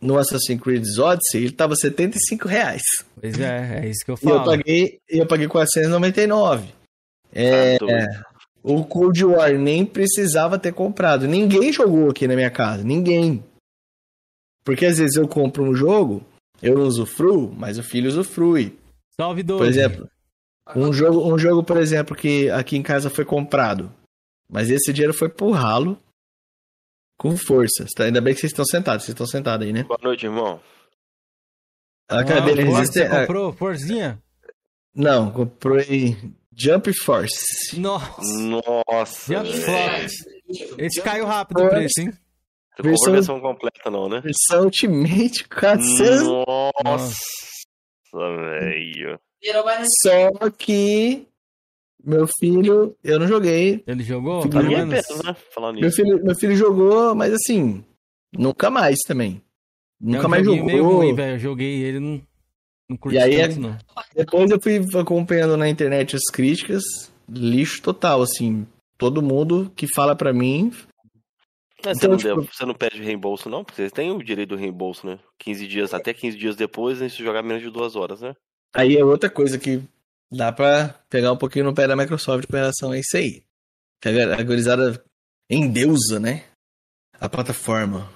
no 0.00 0.18
Assassin's 0.18 0.60
Creed 0.60 0.84
Odyssey, 0.98 1.42
ele 1.44 1.52
tava 1.52 1.76
75 1.76 2.48
reais. 2.48 2.82
Pois 3.20 3.38
é, 3.38 3.80
é 3.84 3.88
isso 3.88 4.04
que 4.04 4.10
eu 4.10 4.18
E 4.20 4.26
eu 4.26 4.36
falo. 4.38 4.44
paguei, 4.50 4.98
e 5.10 5.18
eu 5.18 5.26
paguei 5.26 5.46
499. 5.46 6.68
É, 7.32 7.78
Tá 7.78 7.86
doido. 7.86 8.30
O 8.62 8.84
Cold 8.84 9.24
War 9.24 9.52
nem 9.56 9.86
precisava 9.86 10.58
ter 10.58 10.72
comprado. 10.74 11.26
Ninguém 11.28 11.72
jogou 11.72 12.10
aqui 12.10 12.26
na 12.28 12.34
minha 12.34 12.50
casa. 12.50 12.82
Ninguém. 12.84 13.42
Porque 14.64 14.84
às 14.84 14.98
vezes 14.98 15.16
eu 15.16 15.26
compro 15.26 15.62
um 15.64 15.74
jogo, 15.74 16.22
eu 16.62 16.74
não 16.78 16.84
usufruo, 16.86 17.50
mas 17.56 17.78
o 17.78 17.82
filho 17.82 18.08
usufrui. 18.08 18.76
Salve, 19.18 19.42
Doug. 19.42 19.60
Por 19.60 19.66
exemplo, 19.68 20.06
um 20.76 20.92
jogo, 20.92 21.32
um 21.34 21.38
jogo, 21.38 21.62
por 21.64 21.76
exemplo, 21.76 22.14
que 22.16 22.48
aqui 22.50 22.76
em 22.76 22.82
casa 22.82 23.08
foi 23.10 23.24
comprado. 23.24 23.92
Mas 24.48 24.70
esse 24.70 24.92
dinheiro 24.92 25.14
foi 25.14 25.28
pro 25.28 25.50
ralo 25.50 25.98
com 27.18 27.36
força. 27.36 27.86
Tá? 27.96 28.04
Ainda 28.04 28.20
bem 28.20 28.34
que 28.34 28.40
vocês 28.40 28.50
estão 28.52 28.64
sentados. 28.64 29.04
Vocês 29.04 29.14
estão 29.14 29.26
sentados 29.26 29.66
aí, 29.66 29.72
né? 29.72 29.84
Boa 29.84 29.98
noite, 30.02 30.26
irmão. 30.26 30.60
A 32.08 32.20
Ah, 32.20 32.24
cadeira 32.24 32.62
resiste. 32.64 32.98
Você 32.98 33.08
comprou? 33.08 33.52
Forzinha? 33.52 34.20
Não, 34.94 35.30
comprei 35.30 36.16
Jump 36.52 36.92
Force. 36.92 37.78
Nossa. 37.78 38.20
Nossa. 38.38 39.32
Jump. 39.34 39.52
Force. 39.60 40.16
Esse 40.78 41.00
caiu 41.00 41.26
rápido 41.26 41.62
o 41.62 41.68
preço, 41.68 42.00
hein? 42.00 42.10
Você 42.10 42.82
comprou 42.82 42.90
Versão- 42.92 43.12
a 43.12 43.16
versão 43.16 43.40
completa, 43.40 43.90
não, 43.90 44.08
né? 44.08 44.20
Versão 44.20 44.64
Ultimate 44.64 45.48
400. 45.48 46.22
Nossa, 46.84 47.14
velho. 48.12 49.20
Só 50.02 50.50
que 50.56 51.26
meu 52.04 52.26
filho, 52.38 52.96
eu 53.04 53.18
não 53.18 53.26
joguei. 53.28 53.82
Ele 53.86 54.02
jogou? 54.02 54.48
Pelo 54.48 54.62
Ninguém 54.62 54.86
menos. 54.86 55.24
né? 55.24 55.36
Falando 55.54 55.80
Meu 55.80 55.90
filho, 55.90 56.22
meu 56.24 56.34
filho 56.34 56.56
jogou, 56.56 57.14
mas 57.14 57.32
assim, 57.34 57.84
nunca 58.36 58.70
mais 58.70 58.98
também. 59.06 59.42
É 60.02 60.06
Nunca 60.06 60.26
um 60.26 60.30
mais 60.30 60.44
joguinho 60.44 60.64
meio 60.64 60.78
jogou. 60.78 60.96
ruim, 60.98 61.14
velho. 61.14 61.34
Eu 61.34 61.38
joguei 61.38 61.82
ele, 61.82 62.00
não, 62.00 62.22
não 62.88 62.96
curti 62.96 63.16
E 63.16 63.20
aí 63.20 63.34
é- 63.36 63.48
tanto, 63.48 63.60
não. 63.60 63.78
Depois 64.14 64.50
eu 64.50 64.60
fui 64.60 64.80
acompanhando 64.98 65.56
na 65.58 65.68
internet 65.68 66.16
as 66.16 66.24
críticas, 66.32 66.82
lixo 67.28 67.82
total, 67.82 68.22
assim. 68.22 68.66
Todo 68.96 69.22
mundo 69.22 69.70
que 69.76 69.86
fala 69.94 70.14
pra 70.16 70.32
mim, 70.32 70.72
É, 71.82 71.94
você, 71.94 71.98
Então, 72.06 72.10
não 72.10 72.16
tipo- 72.18 72.42
você 72.54 72.66
não 72.66 72.74
pede 72.74 73.02
reembolso, 73.02 73.48
não? 73.48 73.64
Porque 73.64 73.76
vocês 73.80 73.90
têm 73.92 74.10
o 74.10 74.22
direito 74.22 74.50
do 74.50 74.56
reembolso, 74.56 75.06
né? 75.06 75.18
15 75.38 75.66
dias, 75.66 75.94
até 75.94 76.12
15 76.12 76.36
dias 76.36 76.54
depois, 76.54 77.00
né, 77.00 77.08
se 77.08 77.16
jogar 77.24 77.42
menos 77.42 77.62
de 77.62 77.70
duas 77.70 77.96
horas, 77.96 78.20
né? 78.20 78.34
Aí 78.74 78.96
é 78.96 79.04
outra 79.04 79.28
coisa 79.30 79.58
que 79.58 79.82
dá 80.32 80.52
pra 80.52 80.94
pegar 81.08 81.32
um 81.32 81.36
pouquinho 81.36 81.66
no 81.66 81.74
pé 81.74 81.86
da 81.86 81.96
Microsoft 81.96 82.46
com 82.46 82.56
relação 82.56 82.92
a 82.92 82.98
isso 82.98 83.16
aí. 83.16 83.42
Que 84.00 84.08
a 84.08 84.42
gurizada 84.42 85.02
endeusa, 85.50 86.18
né? 86.18 86.44
A 87.18 87.28
plataforma. 87.28 88.10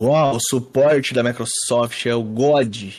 Uau, 0.00 0.36
o 0.36 0.40
suporte 0.40 1.12
da 1.14 1.22
Microsoft 1.22 2.06
é 2.06 2.14
o 2.14 2.22
God. 2.22 2.94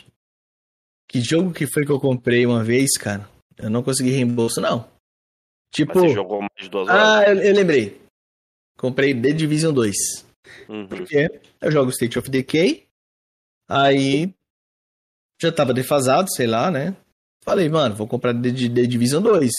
Que 1.08 1.20
jogo 1.20 1.52
que 1.52 1.66
foi 1.66 1.84
que 1.84 1.90
eu 1.92 2.00
comprei 2.00 2.46
uma 2.46 2.62
vez, 2.62 2.96
cara? 2.98 3.28
Eu 3.56 3.68
não 3.68 3.82
consegui 3.82 4.10
reembolso, 4.10 4.60
não. 4.60 4.78
Mas 4.80 4.90
Tipo, 5.72 6.00
você 6.00 6.08
jogou 6.10 6.40
mais 6.40 6.50
de 6.58 6.68
duas 6.68 6.88
horas. 6.88 7.02
ah, 7.02 7.24
eu, 7.30 7.40
eu 7.42 7.54
lembrei. 7.54 8.00
Comprei 8.78 9.14
The 9.14 9.32
Division 9.32 9.72
2. 9.74 9.94
Uhum. 10.68 10.86
Porque 10.88 11.28
eu 11.60 11.70
jogo 11.70 11.90
State 11.90 12.18
of 12.18 12.30
Decay. 12.30 12.86
Aí 13.68 14.34
já 15.40 15.50
tava 15.50 15.72
defasado, 15.72 16.30
sei 16.32 16.46
lá, 16.46 16.70
né? 16.70 16.94
Falei, 17.42 17.68
mano, 17.68 17.94
vou 17.94 18.06
comprar 18.06 18.34
The, 18.34 18.50
The 18.50 18.86
Division 18.86 19.22
2. 19.22 19.50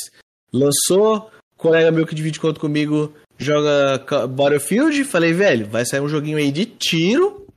Lançou, 0.54 1.32
colega 1.58 1.92
meu 1.92 2.06
que 2.06 2.16
divide 2.16 2.40
conta 2.40 2.60
comigo 2.60 3.14
joga 3.38 4.28
Battlefield. 4.28 5.04
Falei, 5.04 5.34
velho, 5.34 5.68
vai 5.68 5.86
sair 5.86 6.02
um 6.02 6.10
joguinho 6.10 6.38
aí 6.38 6.52
de 6.52 6.66
tiro. 6.66 7.48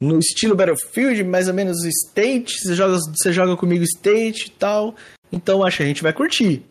No 0.00 0.18
estilo 0.18 0.56
Battlefield, 0.56 1.24
mais 1.24 1.48
ou 1.48 1.54
menos 1.54 1.84
State. 1.84 2.54
Você 2.60 2.74
joga, 2.74 2.98
você 2.98 3.32
joga 3.32 3.56
comigo 3.56 3.84
State 3.84 4.46
e 4.46 4.50
tal. 4.50 4.94
Então 5.30 5.64
acho 5.64 5.78
que 5.78 5.82
a 5.82 5.86
gente 5.86 6.02
vai 6.02 6.12
curtir. 6.12 6.62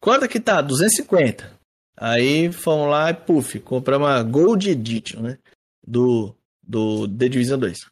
Quanto 0.00 0.28
que 0.28 0.40
tá? 0.40 0.60
250. 0.60 1.52
Aí 1.96 2.50
fomos 2.50 2.90
lá 2.90 3.10
e, 3.10 3.14
puf, 3.14 3.60
compramos 3.60 4.08
uma 4.08 4.22
Gold 4.22 4.68
Edition, 4.70 5.20
né? 5.20 5.38
Do, 5.86 6.34
do 6.62 7.06
The 7.06 7.28
Division 7.28 7.60
2. 7.60 7.91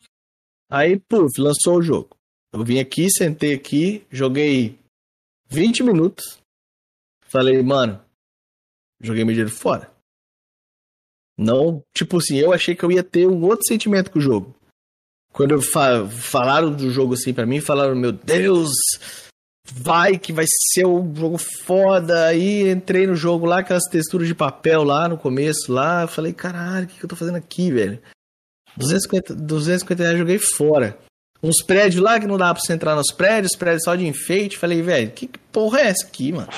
Aí, 0.70 1.00
puf, 1.00 1.40
lançou 1.40 1.78
o 1.78 1.82
jogo. 1.82 2.16
Eu 2.52 2.64
vim 2.64 2.78
aqui, 2.78 3.10
sentei 3.10 3.54
aqui, 3.54 4.06
joguei 4.10 4.78
20 5.48 5.82
minutos. 5.82 6.38
Falei, 7.26 7.60
mano, 7.62 8.00
joguei 9.00 9.24
meu 9.24 9.34
dinheiro 9.34 9.50
fora. 9.50 9.90
Não, 11.36 11.82
tipo 11.94 12.18
assim, 12.18 12.36
eu 12.36 12.52
achei 12.52 12.76
que 12.76 12.84
eu 12.84 12.92
ia 12.92 13.02
ter 13.02 13.26
um 13.26 13.42
outro 13.44 13.66
sentimento 13.66 14.10
com 14.10 14.18
o 14.18 14.22
jogo. 14.22 14.54
Quando 15.32 15.60
fa 15.62 16.06
falaram 16.08 16.72
do 16.72 16.90
jogo 16.90 17.14
assim 17.14 17.32
pra 17.32 17.46
mim, 17.46 17.60
falaram, 17.60 17.94
meu 17.94 18.12
Deus, 18.12 18.70
vai 19.72 20.18
que 20.18 20.32
vai 20.32 20.44
ser 20.72 20.86
um 20.86 21.14
jogo 21.14 21.38
foda. 21.38 22.26
Aí 22.26 22.68
entrei 22.70 23.06
no 23.06 23.14
jogo 23.14 23.46
lá, 23.46 23.60
aquelas 23.60 23.88
texturas 23.90 24.28
de 24.28 24.34
papel 24.34 24.84
lá 24.84 25.08
no 25.08 25.16
começo 25.16 25.72
lá. 25.72 26.06
Falei, 26.06 26.32
caralho, 26.32 26.84
o 26.84 26.88
que, 26.88 26.98
que 26.98 27.04
eu 27.04 27.08
tô 27.08 27.16
fazendo 27.16 27.36
aqui, 27.36 27.72
velho? 27.72 28.00
250, 28.76 29.34
250 29.34 30.02
reais 30.02 30.18
joguei 30.18 30.38
fora. 30.38 30.96
uns 31.42 31.62
prédios 31.62 32.02
lá 32.02 32.18
que 32.20 32.26
não 32.26 32.36
dava 32.38 32.54
pra 32.54 32.62
você 32.62 32.72
entrar 32.72 32.94
nos 32.94 33.12
prédios, 33.12 33.56
prédios 33.56 33.82
só 33.84 33.94
de 33.94 34.06
enfeite. 34.06 34.58
Falei, 34.58 34.82
velho, 34.82 35.10
que 35.10 35.28
porra 35.52 35.80
é 35.80 35.86
essa 35.88 36.06
aqui, 36.06 36.32
mano? 36.32 36.48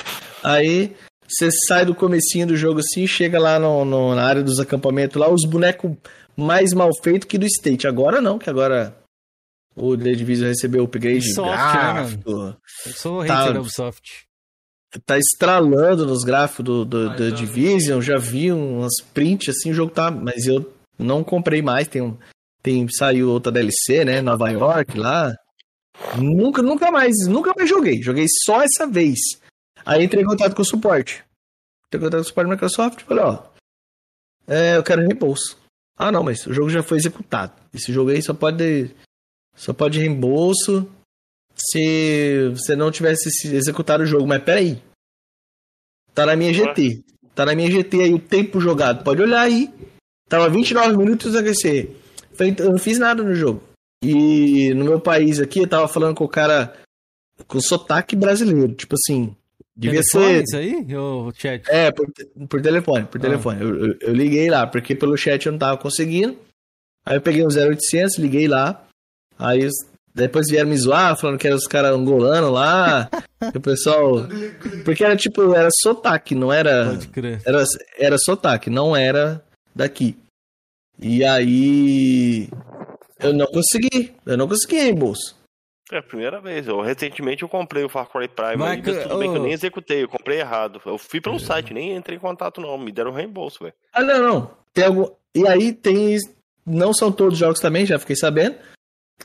Aí 0.43 0.93
você 1.27 1.49
sai 1.67 1.85
do 1.85 1.95
comecinho 1.95 2.47
do 2.47 2.55
jogo 2.55 2.79
assim, 2.79 3.07
chega 3.07 3.39
lá 3.39 3.57
no, 3.57 3.83
no, 3.85 4.13
na 4.13 4.23
área 4.25 4.43
dos 4.43 4.59
acampamentos 4.59 5.19
lá, 5.19 5.29
os 5.29 5.45
bonecos 5.45 5.91
mais 6.35 6.73
mal 6.73 6.89
feitos 7.03 7.27
que 7.27 7.37
do 7.37 7.45
State. 7.45 7.87
Agora 7.87 8.19
não, 8.21 8.37
que 8.37 8.49
agora 8.49 8.95
o 9.75 9.95
The 9.97 10.11
Division 10.13 10.49
recebeu 10.49 10.81
o 10.81 10.85
upgrade 10.85 11.33
Soft, 11.33 11.49
gráfico. 11.51 12.31
Né, 12.43 12.55
Eu 12.85 12.91
sou 12.93 13.25
Tá. 13.25 13.39
hater 13.39 13.53
da 13.53 13.59
Ubisoft. 13.61 14.25
Tá 15.07 15.17
estralando 15.17 16.05
nos 16.05 16.23
gráficos 16.23 16.63
do, 16.65 16.85
do, 16.85 17.09
do 17.15 17.31
Division. 17.31 17.99
Já 17.99 18.17
vi 18.17 18.51
umas 18.51 18.93
prints 19.13 19.49
assim, 19.55 19.71
o 19.71 19.73
jogo 19.73 19.91
tá. 19.91 20.11
Mas 20.11 20.45
eu 20.45 20.71
não 20.97 21.23
comprei 21.23 21.61
mais. 21.61 21.87
Tem, 21.87 22.01
um, 22.01 22.17
tem 22.61 22.87
saiu 22.89 23.29
outra 23.31 23.51
DLC, 23.51 24.03
né? 24.05 24.21
Nova 24.21 24.49
York 24.49 24.97
lá. 24.97 25.33
Nunca, 26.17 26.61
nunca 26.61 26.91
mais, 26.91 27.13
nunca 27.27 27.53
mais 27.55 27.69
joguei. 27.69 28.01
Joguei 28.01 28.25
só 28.45 28.61
essa 28.61 28.87
vez. 28.87 29.19
Aí 29.85 30.03
entrei 30.03 30.23
em 30.23 30.27
contato 30.27 30.55
com 30.55 30.61
o 30.61 30.65
suporte. 30.65 31.23
Entrei 31.87 32.01
em 32.01 32.03
contato 32.05 32.19
com 32.21 32.25
o 32.25 32.27
suporte 32.27 32.47
da 32.47 32.53
Microsoft 32.53 33.01
e 33.01 33.03
falei, 33.03 33.23
ó. 33.23 33.43
É, 34.47 34.75
eu 34.77 34.83
quero 34.83 35.01
reembolso. 35.01 35.57
Ah, 35.97 36.11
não, 36.11 36.23
mas 36.23 36.45
o 36.47 36.53
jogo 36.53 36.69
já 36.69 36.81
foi 36.81 36.97
executado. 36.97 37.53
Esse 37.73 37.93
jogo 37.93 38.09
aí 38.09 38.21
só 38.21 38.33
pode. 38.33 38.91
Só 39.55 39.71
pode 39.73 39.99
reembolso 39.99 40.89
se 41.55 42.49
você 42.49 42.75
não 42.75 42.89
tivesse 42.91 43.29
se- 43.29 43.55
executado 43.55 44.03
o 44.03 44.07
jogo. 44.07 44.25
Mas 44.27 44.43
peraí. 44.43 44.81
Tá 46.13 46.25
na 46.25 46.35
minha 46.35 46.53
GT. 46.53 47.03
Tá 47.35 47.45
na 47.45 47.55
minha 47.55 47.69
GT 47.69 48.01
aí 48.01 48.13
o 48.13 48.19
tempo 48.19 48.59
jogado. 48.59 49.03
Pode 49.03 49.21
olhar 49.21 49.41
aí. 49.41 49.71
Tava 50.33 50.49
29 50.49 50.97
minutos 50.97 51.35
aquecer. 51.35 51.91
Falei, 52.33 52.55
Eu 52.57 52.71
não 52.71 52.79
fiz 52.79 52.97
nada 52.97 53.21
no 53.21 53.35
jogo. 53.35 53.61
E 54.03 54.73
no 54.73 54.83
meu 54.83 54.99
país 54.99 55.39
aqui, 55.39 55.59
eu 55.59 55.67
tava 55.67 55.87
falando 55.87 56.15
com 56.15 56.23
o 56.23 56.27
cara 56.29 56.73
com 57.47 57.61
sotaque 57.61 58.15
brasileiro. 58.15 58.73
Tipo 58.73 58.95
assim, 58.95 59.35
devia 59.75 60.01
Telefone, 60.01 60.33
ser. 60.37 60.43
isso 60.43 60.57
aí, 60.57 60.95
ô 60.97 61.31
chat? 61.35 61.63
É, 61.69 61.91
por, 61.91 62.07
por 62.49 62.61
telefone, 62.61 63.05
por 63.05 63.19
Ah. 63.19 63.21
telefone. 63.21 63.61
Eu, 63.61 63.85
eu- 63.89 63.95
eu 64.01 64.13
liguei 64.13 64.49
lá, 64.49 64.65
porque 64.65 64.95
pelo 64.95 65.15
chat 65.15 65.45
eu 65.45 65.51
não 65.51 65.59
tava 65.59 65.77
conseguindo. 65.77 66.35
Aí 67.05 67.15
eu 67.17 67.21
peguei 67.21 67.45
um 67.45 67.51
0800, 67.51 68.17
liguei 68.17 68.47
lá. 68.47 68.83
Aí 69.37 69.65
os- 69.67 69.85
depois 70.15 70.47
vieram 70.49 70.69
me 70.69 70.77
zoar, 70.77 71.15
falando 71.15 71.37
que 71.37 71.45
eram 71.45 71.57
os 71.57 71.67
caras 71.67 71.91
angolanos 71.95 72.51
lá. 72.51 73.07
o 73.55 73.61
pessoal. 73.61 74.27
Porque 74.83 75.03
era 75.03 75.15
tipo, 75.15 75.53
era 75.53 75.69
sotaque, 75.81 76.33
não 76.33 76.51
era. 76.51 76.87
Pode 76.89 77.07
crer. 77.09 77.39
Era, 77.45 77.63
era 77.99 78.17
sotaque, 78.17 78.69
não 78.71 78.95
era 78.95 79.43
daqui. 79.75 80.17
E 80.99 81.23
aí. 81.23 82.49
Eu 83.19 83.33
não 83.33 83.45
consegui. 83.47 84.13
Eu 84.25 84.37
não 84.37 84.47
consegui 84.47 84.75
reembolso. 84.77 85.35
É 85.91 85.97
a 85.97 86.03
primeira 86.03 86.39
vez. 86.41 86.67
Eu, 86.67 86.81
recentemente 86.81 87.43
eu 87.43 87.49
comprei 87.49 87.83
o 87.83 87.89
Far 87.89 88.09
Cry 88.09 88.27
Prime, 88.27 88.55
Mas 88.57 88.81
que- 88.83 88.93
tudo 89.03 89.17
bem 89.19 89.31
que 89.31 89.37
eu 89.37 89.43
nem 89.43 89.51
executei, 89.51 90.03
eu 90.03 90.09
comprei 90.09 90.39
errado. 90.39 90.81
Eu 90.85 90.97
fui 90.97 91.21
pelo 91.21 91.39
site, 91.39 91.73
nem 91.73 91.95
entrei 91.95 92.17
em 92.17 92.21
contato 92.21 92.61
não, 92.61 92.77
me 92.77 92.91
deram 92.91 93.11
reembolso, 93.11 93.59
velho. 93.63 93.73
Ah, 93.93 94.01
não, 94.01 94.19
não. 94.21 94.51
Tem 94.73 94.85
algum... 94.85 95.07
E 95.35 95.47
aí 95.47 95.73
tem. 95.73 96.17
Não 96.65 96.93
são 96.93 97.11
todos 97.11 97.33
os 97.33 97.39
jogos 97.39 97.59
também, 97.59 97.85
já 97.85 97.99
fiquei 97.99 98.15
sabendo. 98.15 98.55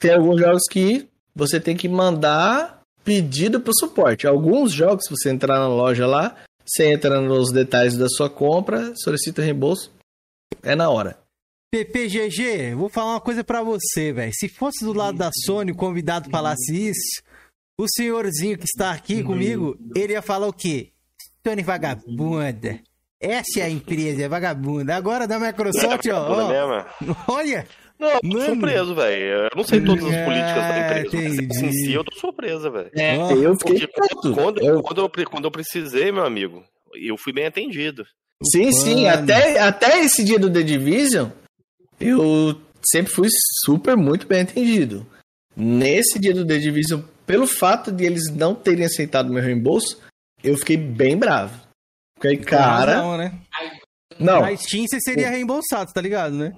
Tem 0.01 0.13
alguns 0.13 0.41
jogos 0.41 0.63
que 0.71 1.09
você 1.35 1.61
tem 1.61 1.77
que 1.77 1.89
mandar 1.89 2.81
pedido 3.05 3.61
pro 3.61 3.73
suporte. 3.79 4.27
Alguns 4.27 4.73
jogos, 4.73 5.05
se 5.05 5.11
você 5.11 5.31
entrar 5.31 5.59
na 5.59 5.69
loja 5.69 6.07
lá, 6.07 6.37
você 6.67 6.91
entra 6.91 7.21
nos 7.21 7.53
detalhes 7.53 7.97
da 7.97 8.09
sua 8.09 8.29
compra, 8.29 8.93
solicita 8.97 9.41
reembolso, 9.43 9.91
é 10.63 10.75
na 10.75 10.91
hora. 10.91 11.17
PPGG, 11.71 12.75
vou 12.75 12.89
falar 12.89 13.13
uma 13.13 13.21
coisa 13.21 13.45
pra 13.45 13.63
você, 13.63 14.13
velho. 14.13 14.33
Se 14.35 14.49
fosse 14.49 14.85
do 14.85 14.93
lado 14.93 15.19
da 15.19 15.31
Sony, 15.45 15.73
o 15.73 15.77
convidado 15.77 16.31
falasse 16.31 16.73
isso, 16.89 17.23
o 17.79 17.87
senhorzinho 17.89 18.57
que 18.59 18.65
está 18.65 18.91
aqui 18.93 19.23
comigo, 19.23 19.77
ele 19.95 20.13
ia 20.15 20.23
falar 20.23 20.47
o 20.47 20.53
quê? 20.53 20.89
Sony 21.47 21.63
vagabunda. 21.63 22.81
Essa 23.21 23.61
é 23.61 23.63
a 23.65 23.71
empresa, 23.71 24.23
é 24.25 24.29
vagabunda. 24.29 24.95
Agora 24.95 25.27
da 25.27 25.39
Microsoft, 25.39 26.07
ó, 26.07 26.29
Vagabunda 26.29 26.65
ó, 26.67 26.69
mesmo. 27.03 27.17
olha, 27.29 27.67
Não, 27.99 28.09
eu 28.11 28.21
tô 28.21 28.29
Mano. 28.29 28.45
surpreso, 28.45 28.95
velho. 28.95 29.23
Eu 29.25 29.51
não 29.57 29.65
sei 29.65 29.81
todas 29.81 30.05
as 30.05 30.13
É, 30.13 30.25
políticas 30.25 30.55
da 30.69 30.79
empresa, 30.79 31.17
mas 31.17 31.39
entendi. 31.39 31.67
em 31.67 31.73
si 31.73 31.93
eu 31.93 32.05
tô 32.05 32.17
surpresa, 32.17 32.71
velho. 32.71 32.91
Ó, 32.95 33.33
eu 33.33 33.55
fiquei 33.59 33.87
Porque 33.89 34.15
puto. 34.15 34.33
quando, 34.35 34.63
Eu- 34.63 34.83
quando, 34.83 35.01
eu, 35.01 35.11
quando 35.29 35.45
eu 35.47 35.51
precisei, 35.51 36.13
meu 36.13 36.25
amigo, 36.25 36.63
eu 36.95 37.17
fui 37.19 37.33
bem 37.33 37.47
atendido. 37.47 38.07
Sim, 38.53 38.71
sim, 38.71 39.03
Mano. 39.05 39.25
até, 39.25 39.59
até 39.59 39.99
esse 40.05 40.23
dia 40.23 40.39
do 40.39 40.49
The 40.53 40.63
Division, 40.63 41.29
eu 42.01 42.61
sempre 42.91 43.13
fui 43.13 43.29
super 43.65 43.97
muito 43.97 44.27
bem 44.27 44.43
atendido. 44.43 45.07
Nesse 45.57 46.19
dia 46.19 46.33
do 46.33 46.47
The 46.47 46.59
Division, 46.59 47.01
pelo 47.27 47.47
fato 47.47 47.91
de 47.91 48.05
eles 48.05 48.31
não 48.33 48.55
terem 48.55 48.85
aceitado 48.85 49.33
meu 49.33 49.43
reembolso, 49.43 50.01
eu 50.43 50.57
fiquei 50.57 50.77
bem 50.77 51.17
bravo. 51.17 51.61
Fiquei, 52.17 52.37
cara. 52.39 52.97
Não, 53.03 53.17
né? 53.17 53.33
Não, 54.19 54.41
Na 54.41 54.57
Steam 54.57 54.85
você 54.89 54.99
seria 55.01 55.31
reembolsado, 55.31 55.93
tá 55.93 56.01
ligado, 56.01 56.35
né? 56.35 56.53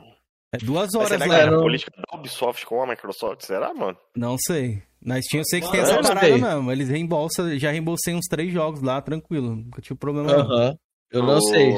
É 0.55 0.59
duas 0.59 0.89
Mas 0.93 0.95
horas 0.95 1.09
será 1.09 1.25
que 1.25 1.31
lá. 1.31 1.39
era 1.39 1.51
a 1.51 1.55
não. 1.55 1.63
política 1.63 1.93
da 1.97 2.19
Ubisoft 2.19 2.67
com 2.67 2.83
a 2.83 2.87
Microsoft? 2.87 3.43
Será, 3.45 3.73
mano? 3.73 3.97
Não 4.17 4.37
sei. 4.39 4.83
Na 5.03 5.21
Steam 5.23 5.41
eu 5.41 5.45
sei 5.45 5.61
que 5.61 5.71
tem 5.71 5.81
Ah, 5.81 5.83
essa 5.85 6.03
parada 6.03 6.21
sei. 6.27 6.39
mesmo. 6.39 6.73
Eles 6.73 6.89
reembolsam, 6.89 7.57
já 7.59 7.71
reembolsei 7.71 8.15
uns 8.15 8.27
três 8.29 8.53
jogos 8.53 8.83
lá, 8.83 9.01
tranquilo. 9.01 9.55
Nunca 9.57 9.81
tive 9.81 9.99
problema 9.99 10.31
aham, 10.33 10.77
eu 11.13 11.23
não 11.23 11.41
sei. 11.41 11.75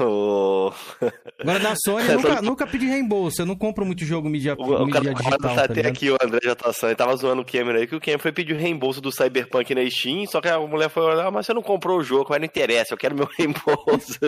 O, 0.00 0.72
Agora 1.40 1.58
na 1.58 1.74
Sony 1.76 2.08
eu 2.08 2.16
nunca, 2.20 2.42
nunca 2.42 2.66
pedi 2.66 2.86
reembolso. 2.86 3.42
Eu 3.42 3.46
não 3.46 3.56
compro 3.56 3.84
muito 3.84 4.04
jogo 4.04 4.28
mídia, 4.28 4.54
o, 4.58 4.62
o 4.62 4.86
mídia 4.86 5.00
cara 5.02 5.14
digital, 5.14 5.38
tá 5.38 5.54
tá 5.54 5.64
até 5.64 5.74
ligado? 5.74 5.92
aqui, 5.92 6.10
o 6.10 6.16
André 6.22 6.40
já 6.42 6.54
tá 6.54 6.70
ele 6.82 6.94
tava 6.94 7.16
zoando 7.16 7.42
o 7.42 7.44
Cameron 7.44 7.78
aí, 7.78 7.86
que 7.86 7.94
o 7.96 8.00
Cameron 8.00 8.20
foi 8.22 8.32
pedir 8.32 8.54
o 8.54 8.58
reembolso 8.58 9.00
do 9.00 9.12
Cyberpunk 9.12 9.74
na 9.74 9.88
Steam, 9.90 10.26
só 10.26 10.40
que 10.40 10.48
a 10.48 10.58
mulher 10.58 10.88
falou, 10.88 11.10
ah, 11.20 11.30
mas 11.30 11.46
você 11.46 11.54
não 11.54 11.62
comprou 11.62 11.98
o 11.98 12.02
jogo, 12.02 12.26
mas 12.30 12.38
não 12.38 12.46
interessa, 12.46 12.94
eu 12.94 12.98
quero 12.98 13.14
meu 13.14 13.28
reembolso. 13.38 14.18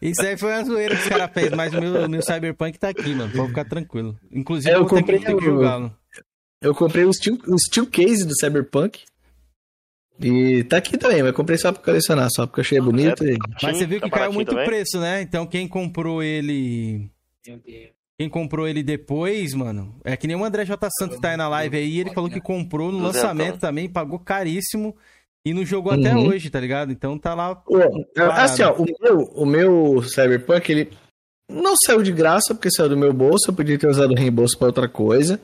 Isso 0.00 0.22
aí 0.22 0.36
foi 0.36 0.52
uma 0.52 0.64
zoeira 0.64 0.94
que 0.96 1.02
os 1.02 1.08
caras 1.08 1.30
fez, 1.32 1.50
mas 1.52 1.72
o 1.74 1.80
meu, 1.80 2.08
meu 2.08 2.22
Cyberpunk 2.22 2.78
tá 2.78 2.88
aqui, 2.88 3.14
mano. 3.14 3.30
Pode 3.32 3.48
ficar 3.48 3.64
tranquilo. 3.64 4.16
Inclusive 4.32 4.70
É, 4.70 4.74
eu 4.74 4.80
eu 4.82 4.86
vou 4.86 4.90
ter 4.90 4.94
que, 4.96 5.00
comprei 5.12 5.18
ter 5.20 5.26
que 5.36 5.48
o- 5.48 5.54
jogá-lo. 5.54 5.94
Eu 6.62 6.74
comprei 6.74 7.04
o 7.04 7.12
Steel, 7.12 7.38
o 7.48 7.58
Steel 7.58 7.86
Case 7.86 8.26
do 8.26 8.34
Cyberpunk. 8.38 9.00
E 10.22 10.64
tá 10.64 10.76
aqui 10.76 10.98
também, 10.98 11.22
mas 11.22 11.32
comprei 11.32 11.56
só 11.56 11.72
pra 11.72 11.82
colecionar, 11.82 12.28
só 12.34 12.46
porque 12.46 12.60
eu 12.60 12.62
achei 12.64 12.80
bonito. 12.80 13.24
E... 13.26 13.36
Mas 13.62 13.78
você 13.78 13.86
viu 13.86 13.98
Tá 14.00 14.06
que 14.06 14.10
caiu 14.10 14.20
baratinho 14.20 14.34
muito 14.34 14.50
também? 14.50 14.66
preço, 14.66 15.00
né? 15.00 15.22
Então 15.22 15.46
quem 15.46 15.66
comprou 15.66 16.22
ele. 16.22 17.10
Quem 18.18 18.28
comprou 18.28 18.68
ele 18.68 18.82
depois, 18.82 19.54
mano, 19.54 19.94
é 20.04 20.14
que 20.16 20.26
nem 20.26 20.36
o 20.36 20.44
André 20.44 20.66
J. 20.66 20.88
Santos 20.98 21.16
que 21.16 21.22
tá 21.22 21.30
aí 21.30 21.36
na 21.38 21.48
live 21.48 21.74
aí, 21.76 22.00
ele 22.00 22.12
falou 22.12 22.28
que 22.28 22.40
comprou 22.40 22.92
no 22.92 22.98
lançamento 22.98 23.58
também, 23.58 23.88
pagou 23.88 24.18
caríssimo 24.18 24.94
e 25.42 25.54
não 25.54 25.64
jogou 25.64 25.90
até 25.90 26.14
Uhum. 26.14 26.26
hoje, 26.28 26.50
tá 26.50 26.60
ligado? 26.60 26.92
Então 26.92 27.18
tá 27.18 27.32
lá. 27.34 27.62
Ô, 27.66 27.78
Assim, 28.32 28.62
ó, 28.62 28.74
o 28.74 28.84
meu, 29.00 29.18
o 29.34 29.46
meu 29.46 30.02
Cyberpunk, 30.02 30.70
ele 30.70 30.90
não 31.50 31.72
saiu 31.86 32.02
de 32.02 32.12
graça 32.12 32.54
porque 32.54 32.70
saiu 32.70 32.90
do 32.90 32.96
meu 32.96 33.12
bolso, 33.14 33.50
eu 33.50 33.54
podia 33.54 33.78
ter 33.78 33.88
usado 33.88 34.10
o 34.12 34.16
reembolso 34.16 34.58
pra 34.58 34.66
outra 34.66 34.86
coisa. 34.86 35.40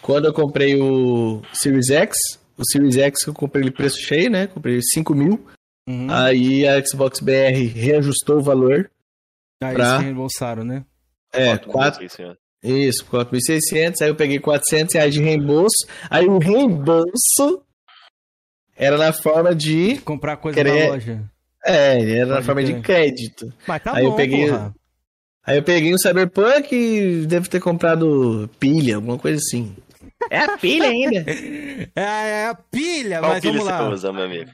Quando 0.00 0.26
eu 0.26 0.32
comprei 0.32 0.80
o 0.80 1.42
Series 1.52 1.90
X, 1.90 2.16
o 2.56 2.62
Series 2.64 2.96
X 2.96 3.26
eu 3.26 3.34
comprei 3.34 3.62
ele 3.64 3.70
preço 3.70 3.98
cheio, 4.00 4.30
né? 4.30 4.46
Comprei 4.46 4.80
5 4.82 5.14
mil. 5.14 5.46
Uhum. 5.88 6.06
Aí 6.10 6.66
a 6.66 6.82
Xbox 6.84 7.20
BR 7.20 7.66
reajustou 7.74 8.38
o 8.38 8.42
valor. 8.42 8.90
aí 9.62 9.74
pra- 9.74 9.92
eles 9.94 10.02
reembolsaram, 10.04 10.64
né? 10.64 10.84
É, 11.32 11.56
4, 11.58 12.04
isso, 12.62 13.04
4.600. 13.06 14.00
Aí 14.02 14.08
eu 14.08 14.14
peguei 14.14 14.38
400 14.38 14.94
reais 14.94 15.12
de 15.12 15.20
reembolso. 15.22 15.86
Aí 16.08 16.26
o 16.26 16.38
reembolso 16.38 17.62
era 18.76 18.96
na 18.96 19.12
forma 19.12 19.54
de. 19.54 19.98
Comprar 20.02 20.36
coisa 20.36 20.56
Querer- 20.56 20.84
na 20.86 20.92
loja. 20.92 21.24
É, 21.64 22.10
era 22.18 22.26
na 22.26 22.42
forma 22.42 22.62
de 22.62 22.80
crédito. 22.80 23.52
Mas 23.66 23.82
tá 23.82 23.96
Aí 23.96 24.04
eu 24.04 24.10
bom, 24.10 24.16
peguei- 24.16 24.48
porra. 24.48 24.74
Aí 25.46 25.58
eu 25.58 25.62
peguei 25.62 25.92
um 25.94 25.98
Cyberpunk 25.98 26.74
e 26.74 27.26
devo 27.26 27.48
ter 27.50 27.60
comprado 27.60 28.48
pilha, 28.58 28.96
alguma 28.96 29.18
coisa 29.18 29.38
assim. 29.38 29.74
É 30.30 30.38
a 30.40 30.58
pilha 30.58 30.88
ainda. 30.88 31.24
É, 31.96 32.00
é 32.42 32.46
a 32.46 32.54
pilha, 32.54 33.18
Qual 33.20 33.32
mas 33.32 33.40
pilha 33.40 33.52
vamos 33.52 33.66
você 33.66 33.72
lá. 33.72 33.88
usa, 33.90 34.12
meu 34.12 34.24
amigo? 34.24 34.50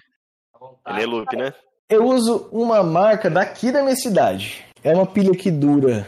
Ele 0.89 1.03
é 1.03 1.07
loop, 1.07 1.37
né? 1.37 1.55
Eu 1.89 2.05
uso 2.07 2.49
uma 2.53 2.83
marca 2.83 3.29
daqui 3.31 3.71
da 3.71 3.83
minha 3.83 3.95
cidade. 3.97 4.65
É 4.83 4.93
uma 4.95 5.07
pilha 5.07 5.33
que 5.33 5.51
dura 5.51 6.07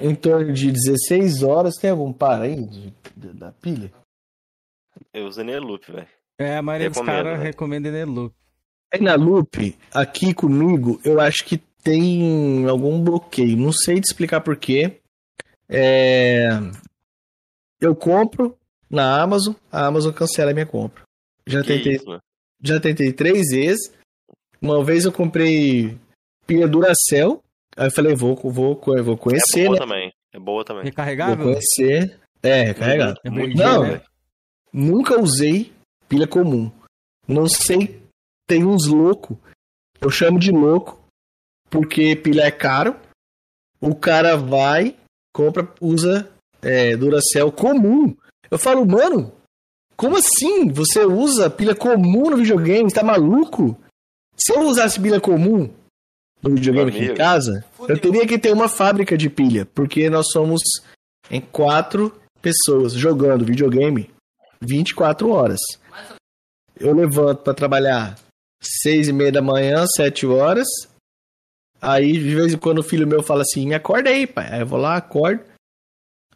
em 0.00 0.14
torno 0.14 0.52
de 0.52 0.70
16 0.72 1.42
horas. 1.42 1.74
Tem 1.76 1.90
algum 1.90 2.12
par 2.12 2.40
aí 2.42 2.56
de- 2.66 2.92
de- 3.16 3.32
da 3.34 3.52
pilha? 3.52 3.92
Eu 5.12 5.26
uso 5.26 5.40
Eneloop, 5.40 5.90
velho. 5.92 6.08
É, 6.38 6.56
a 6.56 6.62
maioria 6.62 6.90
dos 6.90 7.00
caras 7.02 7.38
né? 7.38 7.44
recomenda 7.44 7.88
Eneloop. 7.88 8.34
Aí 8.92 9.00
na 9.00 9.14
Loop, 9.14 9.76
aqui 9.92 10.32
comigo, 10.34 11.00
eu 11.04 11.20
acho 11.20 11.44
que 11.44 11.58
tem 11.82 12.66
algum 12.68 13.02
bloqueio. 13.02 13.56
Não 13.56 13.72
sei 13.72 14.00
te 14.00 14.04
explicar 14.04 14.40
por 14.40 14.56
quê. 14.56 15.00
É... 15.68 16.48
Eu 17.80 17.94
compro 17.94 18.56
na 18.90 19.20
Amazon, 19.22 19.54
a 19.70 19.86
Amazon 19.86 20.12
cancela 20.12 20.50
a 20.50 20.54
minha 20.54 20.66
compra. 20.66 21.02
Já 21.46 21.62
Que 21.62 21.68
tentei, 21.68 21.96
isso, 21.96 22.20
já 22.62 22.80
tentei 22.80 23.12
três 23.12 23.48
vezes. 23.50 23.92
Uma 24.60 24.82
vez 24.84 25.04
eu 25.04 25.12
comprei 25.12 25.96
pilha 26.46 26.66
Duracell. 26.66 27.42
Aí 27.76 27.88
eu 27.88 27.90
falei, 27.92 28.14
vou, 28.14 28.34
vou, 28.36 28.80
vou 28.80 29.14
É 29.14 29.16
conhecer, 29.18 29.66
boa 29.66 29.72
né? 29.74 29.78
também. 29.78 30.12
É 30.32 30.38
boa 30.38 30.64
também. 30.64 30.82
Vou 30.82 30.90
Recarregável? 30.90 31.44
conhecer. 31.44 32.18
É, 32.42 32.62
recarregado. 32.64 33.20
É 33.24 33.30
bem 33.30 33.54
Não, 33.54 33.82
né? 33.82 34.02
Nunca 34.72 35.20
usei 35.20 35.72
pilha 36.08 36.26
comum. 36.26 36.70
Não 37.26 37.48
sei, 37.48 38.00
tem 38.46 38.64
uns 38.64 38.86
loucos. 38.86 39.36
Eu 40.00 40.10
chamo 40.10 40.38
de 40.38 40.50
louco 40.50 41.02
porque 41.70 42.14
pilha 42.16 42.42
é 42.42 42.50
caro. 42.50 42.94
O 43.80 43.94
cara 43.94 44.36
vai, 44.36 44.96
compra, 45.34 45.68
usa 45.80 46.30
é, 46.62 46.96
Duracell 46.96 47.50
comum. 47.52 48.16
Eu 48.50 48.58
falo, 48.58 48.84
mano, 48.86 49.32
como 49.96 50.16
assim? 50.16 50.68
Você 50.68 51.04
usa 51.04 51.50
pilha 51.50 51.74
comum 51.74 52.30
no 52.30 52.36
videogame? 52.36 52.92
Tá 52.92 53.02
maluco? 53.02 53.78
Se 54.36 54.52
eu 54.52 54.62
usasse 54.62 55.00
pilha 55.00 55.20
comum 55.20 55.70
no 56.42 56.54
videogame 56.54 56.90
aqui 56.90 57.04
em 57.06 57.14
casa, 57.14 57.64
eu 57.88 57.98
teria 57.98 58.26
que 58.26 58.38
ter 58.38 58.52
uma 58.52 58.68
fábrica 58.68 59.16
de 59.16 59.30
pilha, 59.30 59.66
porque 59.74 60.10
nós 60.10 60.26
somos 60.30 60.60
em 61.30 61.40
quatro 61.40 62.14
pessoas 62.40 62.92
jogando 62.92 63.44
videogame 63.44 64.10
24 64.60 65.30
horas. 65.30 65.60
Eu 66.78 66.94
levanto 66.94 67.42
para 67.42 67.54
trabalhar 67.54 68.18
seis 68.60 69.08
e 69.08 69.12
meia 69.12 69.32
da 69.32 69.42
manhã, 69.42 69.86
sete 69.86 70.26
horas. 70.26 70.68
Aí, 71.80 72.12
de 72.12 72.34
vez 72.34 72.52
em 72.52 72.58
quando, 72.58 72.78
o 72.78 72.82
filho 72.82 73.06
meu 73.06 73.22
fala 73.22 73.42
assim: 73.42 73.66
me 73.66 73.74
acorda 73.74 74.10
aí, 74.10 74.26
pai. 74.26 74.48
Aí 74.52 74.60
eu 74.60 74.66
vou 74.66 74.78
lá, 74.78 74.96
acordo. 74.96 75.42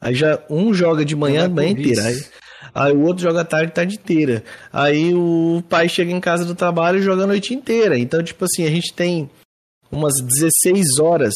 Aí 0.00 0.14
já 0.14 0.42
um 0.48 0.72
joga 0.72 1.04
de 1.04 1.14
manhã, 1.14 1.44
a 1.44 1.48
manhã 1.48 1.70
inteira. 1.70 2.02
Aí, 2.02 2.24
aí, 2.74 2.92
o 2.92 3.02
outro 3.02 3.22
joga 3.22 3.44
tarde, 3.44 3.72
tarde 3.72 3.96
inteira. 3.96 4.42
Aí 4.72 5.14
o 5.14 5.62
pai 5.68 5.88
chega 5.88 6.10
em 6.10 6.20
casa 6.20 6.44
do 6.44 6.54
trabalho 6.54 6.98
e 6.98 7.02
joga 7.02 7.24
a 7.24 7.26
noite 7.26 7.52
inteira. 7.52 7.98
Então, 7.98 8.22
tipo 8.22 8.44
assim, 8.44 8.66
a 8.66 8.70
gente 8.70 8.94
tem 8.94 9.30
umas 9.90 10.14
16 10.22 10.98
horas 10.98 11.34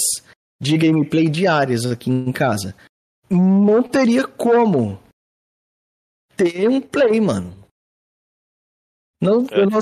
de 0.60 0.78
gameplay 0.78 1.28
diárias 1.28 1.84
aqui 1.84 2.10
em 2.10 2.32
casa. 2.32 2.74
Não 3.28 3.82
teria 3.82 4.26
como 4.26 4.98
ter 6.36 6.68
um 6.68 6.80
play, 6.80 7.20
mano. 7.20 7.54
Não, 9.20 9.46
é. 9.50 9.60
eu 9.60 9.70
não, 9.70 9.80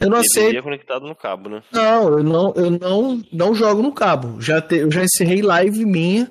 eu 0.00 0.10
não 0.10 0.22
sei. 0.22 0.62
conectado 0.62 1.06
no 1.06 1.14
cabo, 1.14 1.48
né? 1.48 1.62
Não, 1.72 2.18
eu 2.18 2.22
não, 2.22 2.54
eu 2.54 2.70
não, 2.70 3.22
não 3.32 3.54
jogo 3.54 3.82
no 3.82 3.92
cabo. 3.92 4.40
Já 4.40 4.60
te, 4.60 4.76
eu 4.76 4.90
já 4.90 5.02
encerrei 5.02 5.42
live 5.42 5.84
minha 5.84 6.30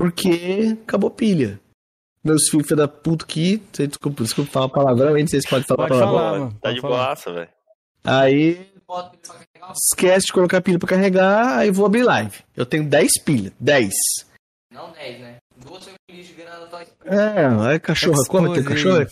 porque 0.00 0.78
acabou 0.82 1.10
pilha. 1.10 1.60
Meus 2.24 2.48
filhos 2.50 2.68
da 2.68 2.88
puta 2.88 3.24
aqui, 3.24 3.62
desculpa, 3.72 4.22
desculpa 4.22 4.50
falar 4.50 4.68
palavrão, 4.70 5.12
nem 5.12 5.26
sei 5.26 5.42
se 5.42 5.48
pode 5.48 5.64
falar 5.66 5.88
pode 5.88 6.00
palavrão. 6.00 6.18
Falar, 6.18 6.38
mano. 6.38 6.58
Tá 6.58 6.72
de 6.72 6.80
boaça, 6.80 7.32
velho. 7.32 7.48
Aí 8.02 8.66
esquece 9.74 10.26
de 10.26 10.32
colocar 10.32 10.62
pilha 10.62 10.78
pra 10.78 10.88
carregar, 10.88 11.58
aí 11.58 11.70
vou 11.70 11.84
abrir 11.84 12.02
live. 12.02 12.38
Eu 12.56 12.64
tenho 12.64 12.84
10 12.84 13.22
pilhas, 13.24 13.52
10. 13.60 13.90
Não 14.72 14.90
10, 14.92 15.20
né? 15.20 15.36
Duas 15.58 15.84
de 15.84 16.32
grana 16.32 16.66
É, 17.04 17.68
aí 17.68 17.78
cachorro 17.78 18.24
come, 18.26 18.54
tem 18.54 18.64
cachorro. 18.64 19.06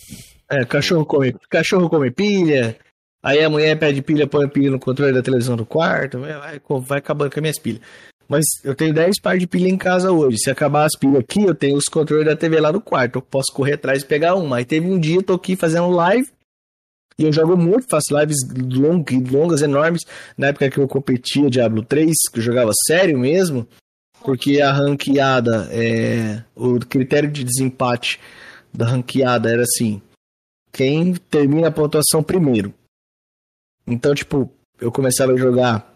É, 0.51 0.65
cachorro 0.65 1.05
come, 1.05 1.35
cachorro 1.51 1.91
come 1.91 2.11
pilha. 2.11 2.79
Aí 3.23 3.45
a 3.45 3.51
mulher 3.51 3.79
pede 3.79 4.01
pilha, 4.01 4.27
põe 4.27 4.49
pilha 4.49 4.71
no 4.71 4.81
controle 4.81 5.13
da 5.13 5.23
televisão 5.23 5.57
do 5.57 5.67
quarto, 5.67 6.21
vai, 6.21 6.33
vai, 6.33 6.61
vai 6.81 6.99
acabando 6.99 7.31
com 7.31 7.41
as 7.41 7.43
minhas 7.43 7.59
pilhas. 7.59 7.83
Mas 8.29 8.45
eu 8.63 8.75
tenho 8.75 8.93
10 8.93 9.21
pares 9.21 9.41
de 9.41 9.47
pilha 9.47 9.69
em 9.69 9.79
casa 9.79 10.13
hoje. 10.13 10.39
Se 10.39 10.51
acabar 10.51 10.85
as 10.85 10.97
pilhas 10.99 11.21
aqui, 11.21 11.43
eu 11.43 11.55
tenho 11.55 11.77
os 11.77 11.87
controles 11.87 12.27
da 12.27 12.37
TV 12.37 12.61
lá 12.61 12.71
no 12.71 12.81
quarto. 12.81 13.17
Eu 13.17 13.23
posso 13.23 13.51
correr 13.53 13.75
atrás 13.75 14.03
e 14.03 14.07
pegar 14.07 14.35
uma. 14.35 14.59
Aí 14.59 14.67
teve 14.67 14.87
um 14.87 15.01
dia, 15.01 15.17
eu 15.17 15.23
tô 15.23 15.33
aqui 15.33 15.57
fazendo 15.57 15.89
live. 15.89 16.29
E 17.19 17.25
eu 17.25 17.33
jogo 17.33 17.57
muito, 17.57 17.89
faço 17.91 18.17
lives 18.17 18.37
long, 18.71 19.03
longas, 19.33 19.63
enormes. 19.63 20.03
Na 20.37 20.49
época 20.49 20.71
que 20.71 20.79
eu 20.79 20.87
competia 20.87 21.51
Diablo 21.51 21.83
3, 21.83 22.13
que 22.31 22.39
eu 22.39 22.43
jogava 22.43 22.71
sério 22.87 23.19
mesmo. 23.19 23.67
Porque 24.23 24.61
a 24.61 24.73
ranqueada, 24.73 25.69
é, 25.73 26.45
o 26.55 26.79
critério 26.81 27.31
de 27.31 27.43
desempate 27.43 28.21
da 28.73 28.85
ranqueada 28.85 29.51
era 29.51 29.63
assim: 29.63 30.03
quem 30.71 31.15
termina 31.15 31.69
a 31.69 31.73
pontuação 31.73 32.23
primeiro. 32.23 32.75
Então, 33.87 34.15
tipo, 34.15 34.53
eu 34.81 34.93
começava 34.93 35.33
a 35.33 35.37
jogar 35.37 35.93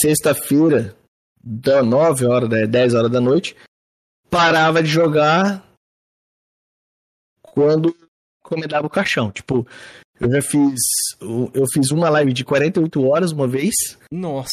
sexta-feira, 0.00 0.96
da 1.42 1.82
9 1.82 2.26
horas, 2.26 2.68
10 2.68 2.94
horas 2.94 3.10
da 3.10 3.20
noite, 3.20 3.56
parava 4.30 4.82
de 4.82 4.88
jogar 4.88 5.64
quando 7.42 7.94
comendava 8.42 8.86
o 8.86 8.90
caixão. 8.90 9.30
Tipo, 9.30 9.66
eu 10.20 10.30
já 10.30 10.42
fiz. 10.42 10.80
Eu 11.20 11.64
fiz 11.72 11.90
uma 11.90 12.08
live 12.08 12.32
de 12.32 12.44
48 12.44 13.08
horas 13.08 13.32
uma 13.32 13.46
vez. 13.46 13.74
Nossa. 14.10 14.50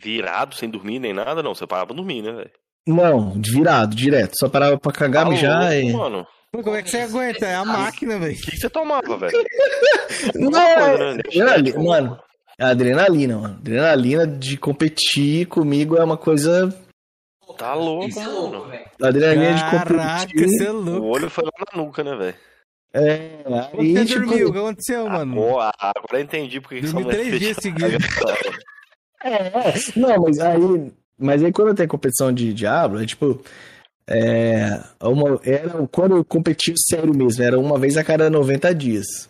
Virado, 0.00 0.54
sem 0.54 0.68
dormir 0.68 0.98
nem 0.98 1.12
nada, 1.12 1.42
não. 1.42 1.54
Você 1.54 1.66
parava 1.66 1.88
pra 1.88 1.96
dormir, 1.96 2.22
né, 2.22 2.32
velho? 2.32 2.50
Não, 2.86 3.32
virado, 3.32 3.94
direto. 3.94 4.32
Só 4.38 4.48
parava 4.48 4.78
pra 4.78 4.92
cagar, 4.92 5.24
tá 5.24 5.30
mijar 5.30 5.76
e. 5.76 5.92
Mano. 5.92 6.26
Pô, 6.50 6.62
como 6.62 6.76
é 6.76 6.82
que 6.82 6.90
você 6.90 7.00
aguenta? 7.00 7.44
É 7.44 7.54
a 7.54 7.64
máquina, 7.64 8.18
velho. 8.18 8.34
O 8.34 8.40
que, 8.40 8.56
você 8.56 8.70
tomava, 8.70 9.18
velho? 9.18 9.44
Não, 10.34 10.50
né? 10.50 11.20
adrenalina, 11.26 11.82
mano. 11.82 12.18
É 12.58 12.64
adrenalina, 12.64 13.38
mano. 13.38 13.54
Adrenalina 13.54 14.26
de 14.26 14.56
competir 14.56 15.46
comigo 15.46 15.96
é 15.96 16.02
uma 16.02 16.16
coisa. 16.16 16.68
Tá 17.56 17.74
louco, 17.74 18.18
é 18.18 18.24
mano. 18.24 18.66
Adrenalina 19.00 19.54
de 19.54 19.64
competir. 19.64 19.96
Caraca, 19.96 20.48
você 20.48 20.66
é 20.66 20.72
louco. 20.72 21.06
O 21.06 21.10
olho 21.10 21.30
foi 21.30 21.44
lá 21.44 21.52
na 21.72 21.82
nuca, 21.82 22.02
né, 22.02 22.16
velho? 22.16 22.36
É, 22.92 23.44
aí, 23.78 23.92
Você 23.92 24.06
tipo... 24.06 24.26
dormiu? 24.26 24.48
O 24.48 24.52
que 24.52 24.58
aconteceu, 24.58 25.08
mano? 25.08 25.42
Agora, 25.42 25.72
agora 25.78 26.18
eu 26.18 26.20
entendi 26.20 26.60
porque 26.60 26.80
Dormi 26.80 27.04
que 27.04 27.10
três 27.10 27.38
dias 27.38 27.56
seguidos. 27.60 28.06
é, 29.22 29.74
não, 29.94 30.22
mas 30.22 30.38
aí. 30.40 30.92
Mas 31.18 31.44
aí 31.44 31.52
quando 31.52 31.76
tem 31.76 31.86
competição 31.86 32.32
de 32.32 32.52
Diablo, 32.52 33.02
é 33.02 33.06
tipo. 33.06 33.40
É, 34.10 34.80
uma, 35.02 35.38
era, 35.44 35.86
quando 35.88 36.16
eu 36.16 36.24
competi 36.24 36.72
sério 36.90 37.14
mesmo, 37.14 37.42
era 37.42 37.58
uma 37.58 37.78
vez 37.78 37.96
a 37.98 38.04
cada 38.04 38.30
90 38.30 38.74
dias. 38.74 39.28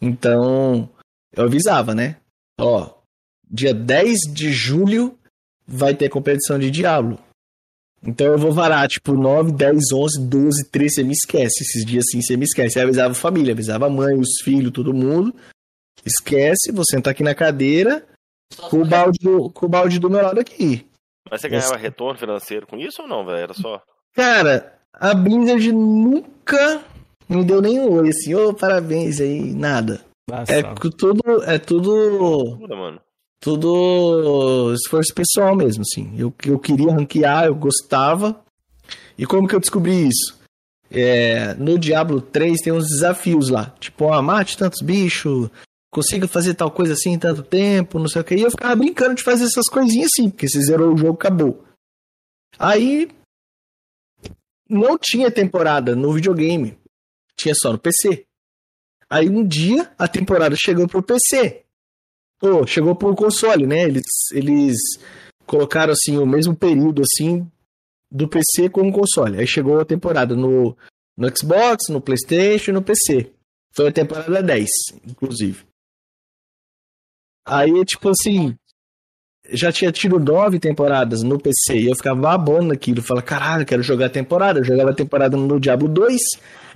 Então, 0.00 0.86
eu 1.34 1.44
avisava, 1.44 1.94
né? 1.94 2.16
Ó, 2.60 2.90
dia 3.50 3.74
10 3.74 4.20
de 4.32 4.52
julho 4.52 5.18
vai 5.66 5.94
ter 5.94 6.08
competição 6.08 6.58
de 6.58 6.70
Diablo. 6.70 7.18
Então 8.04 8.26
eu 8.26 8.38
vou 8.38 8.52
varar, 8.52 8.88
tipo, 8.88 9.12
9, 9.12 9.52
10, 9.52 9.92
11, 9.92 10.20
12, 10.26 10.70
13, 10.70 10.94
você 10.94 11.04
me 11.04 11.12
esquece. 11.12 11.62
Esses 11.62 11.84
dias 11.84 12.04
assim, 12.08 12.20
você 12.20 12.36
me 12.36 12.44
esquece. 12.44 12.74
Você 12.74 12.80
avisava 12.80 13.12
a 13.12 13.14
família, 13.14 13.52
avisava 13.52 13.86
a 13.86 13.90
mãe, 13.90 14.18
os 14.18 14.42
filhos, 14.42 14.72
todo 14.72 14.92
mundo. 14.92 15.32
Esquece, 16.04 16.72
vou 16.72 16.84
sentar 16.84 17.12
aqui 17.12 17.22
na 17.22 17.34
cadeira 17.34 18.04
com 18.68 18.82
o 18.82 18.84
balde 18.84 19.18
do, 19.22 19.50
com 19.50 19.66
o 19.66 19.68
balde 19.68 20.00
do 20.00 20.10
meu 20.10 20.20
lado 20.22 20.40
aqui. 20.40 20.84
Mas 21.30 21.40
você 21.40 21.48
ganhava 21.48 21.74
Esse... 21.74 21.82
retorno 21.82 22.18
financeiro 22.18 22.66
com 22.66 22.76
isso 22.76 23.02
ou 23.02 23.08
não, 23.08 23.24
velho? 23.24 23.38
Era 23.38 23.54
só. 23.54 23.80
Cara, 24.14 24.78
a 24.92 25.14
Blizzard 25.14 25.72
nunca 25.72 26.84
me 27.28 27.44
deu 27.44 27.62
nenhum 27.62 27.90
oi, 27.92 28.10
assim, 28.10 28.34
ô, 28.34 28.50
oh, 28.50 28.54
parabéns 28.54 29.20
aí, 29.20 29.54
nada. 29.54 30.04
Nossa. 30.28 30.52
É 30.52 30.62
tudo. 30.74 31.42
É 31.44 31.58
tudo. 31.58 32.58
Mano 32.68 33.00
tudo 33.42 34.72
esforço 34.72 35.12
pessoal 35.12 35.56
mesmo, 35.56 35.82
assim. 35.82 36.14
Eu, 36.16 36.32
eu 36.46 36.60
queria 36.60 36.92
ranquear, 36.92 37.46
eu 37.46 37.54
gostava. 37.56 38.40
E 39.18 39.26
como 39.26 39.48
que 39.48 39.54
eu 39.54 39.60
descobri 39.60 40.08
isso? 40.08 40.40
É, 40.88 41.52
no 41.54 41.76
Diablo 41.76 42.20
3 42.20 42.60
tem 42.60 42.72
uns 42.72 42.86
desafios 42.86 43.48
lá. 43.48 43.74
Tipo, 43.80 44.04
ó, 44.04 44.22
mate 44.22 44.56
tantos 44.56 44.80
bichos, 44.80 45.50
consiga 45.92 46.28
fazer 46.28 46.54
tal 46.54 46.70
coisa 46.70 46.92
assim 46.92 47.10
em 47.10 47.18
tanto 47.18 47.42
tempo, 47.42 47.98
não 47.98 48.06
sei 48.06 48.22
o 48.22 48.24
que. 48.24 48.36
E 48.36 48.42
eu 48.42 48.50
ficava 48.50 48.76
brincando 48.76 49.16
de 49.16 49.24
fazer 49.24 49.44
essas 49.44 49.68
coisinhas 49.68 50.10
assim, 50.12 50.30
porque 50.30 50.48
se 50.48 50.62
zerou 50.62 50.94
o 50.94 50.96
jogo, 50.96 51.14
acabou. 51.14 51.64
Aí. 52.56 53.10
Não 54.68 54.96
tinha 54.96 55.30
temporada 55.32 55.96
no 55.96 56.12
videogame. 56.12 56.78
Tinha 57.36 57.54
só 57.54 57.72
no 57.72 57.78
PC. 57.78 58.24
Aí 59.12 59.28
um 59.28 59.46
dia 59.46 59.92
a 59.98 60.08
temporada 60.08 60.56
chegou 60.56 60.88
pro 60.88 61.02
PC. 61.02 61.66
Pô, 62.38 62.66
chegou 62.66 62.96
pro 62.96 63.14
console, 63.14 63.66
né? 63.66 63.82
Eles, 63.82 64.06
eles 64.32 64.78
colocaram 65.44 65.92
assim 65.92 66.16
o 66.16 66.24
mesmo 66.24 66.56
período 66.56 67.02
assim 67.02 67.46
do 68.10 68.26
PC 68.26 68.70
com 68.70 68.88
o 68.88 68.92
console. 68.92 69.38
Aí 69.38 69.46
chegou 69.46 69.78
a 69.78 69.84
temporada 69.84 70.34
no, 70.34 70.74
no 71.14 71.28
Xbox, 71.28 71.90
no 71.90 72.00
PlayStation 72.00 72.72
no 72.72 72.80
PC. 72.80 73.30
Foi 73.74 73.88
a 73.88 73.92
temporada 73.92 74.42
10, 74.42 74.70
inclusive. 75.06 75.66
Aí, 77.44 77.84
tipo 77.84 78.08
assim, 78.08 78.56
já 79.52 79.70
tinha 79.70 79.92
tido 79.92 80.18
nove 80.18 80.58
temporadas 80.58 81.22
no 81.22 81.38
PC 81.38 81.76
e 81.76 81.88
eu 81.88 81.96
ficava 81.96 82.20
babando 82.20 82.68
naquilo. 82.68 83.02
Falava, 83.02 83.24
caralho, 83.24 83.62
eu 83.62 83.66
quero 83.66 83.82
jogar 83.82 84.06
a 84.06 84.10
temporada. 84.10 84.60
Eu 84.60 84.64
jogava 84.64 84.90
a 84.90 84.94
temporada 84.94 85.36
no 85.36 85.60
Diablo 85.60 85.88
2, 85.88 86.20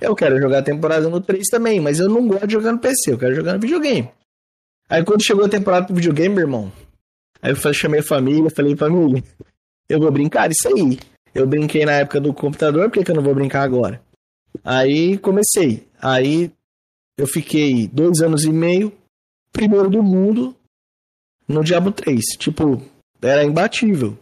eu 0.01 0.15
quero 0.15 0.39
jogar 0.39 0.59
a 0.59 0.63
temporada 0.63 1.09
no 1.09 1.19
3 1.19 1.43
também, 1.49 1.79
mas 1.79 1.99
eu 1.99 2.07
não 2.07 2.27
gosto 2.27 2.47
de 2.47 2.53
jogar 2.53 2.71
no 2.71 2.79
PC, 2.79 3.11
eu 3.11 3.17
quero 3.17 3.35
jogar 3.35 3.53
no 3.53 3.59
videogame. 3.59 4.09
Aí 4.89 5.03
quando 5.03 5.23
chegou 5.23 5.45
a 5.45 5.49
temporada 5.49 5.87
do 5.87 5.95
videogame, 5.95 6.35
meu 6.35 6.43
irmão, 6.45 6.71
aí 7.41 7.51
eu 7.51 7.73
chamei 7.73 7.99
a 7.99 8.03
família, 8.03 8.49
falei, 8.49 8.75
família, 8.75 9.23
eu 9.89 9.99
vou 9.99 10.11
brincar 10.11 10.49
isso 10.49 10.67
aí. 10.67 10.99
Eu 11.33 11.45
brinquei 11.45 11.85
na 11.85 11.93
época 11.93 12.19
do 12.19 12.33
computador, 12.33 12.85
por 12.85 12.93
que, 12.93 13.03
que 13.03 13.11
eu 13.11 13.15
não 13.15 13.23
vou 13.23 13.35
brincar 13.35 13.63
agora? 13.63 14.01
Aí 14.63 15.17
comecei. 15.17 15.87
Aí 16.01 16.51
eu 17.17 17.27
fiquei 17.27 17.87
dois 17.87 18.21
anos 18.21 18.43
e 18.43 18.51
meio, 18.51 18.93
primeiro 19.51 19.89
do 19.89 20.01
mundo, 20.01 20.55
no 21.47 21.63
Diablo 21.63 21.91
3. 21.91 22.19
Tipo, 22.37 22.81
era 23.21 23.43
imbatível. 23.43 24.17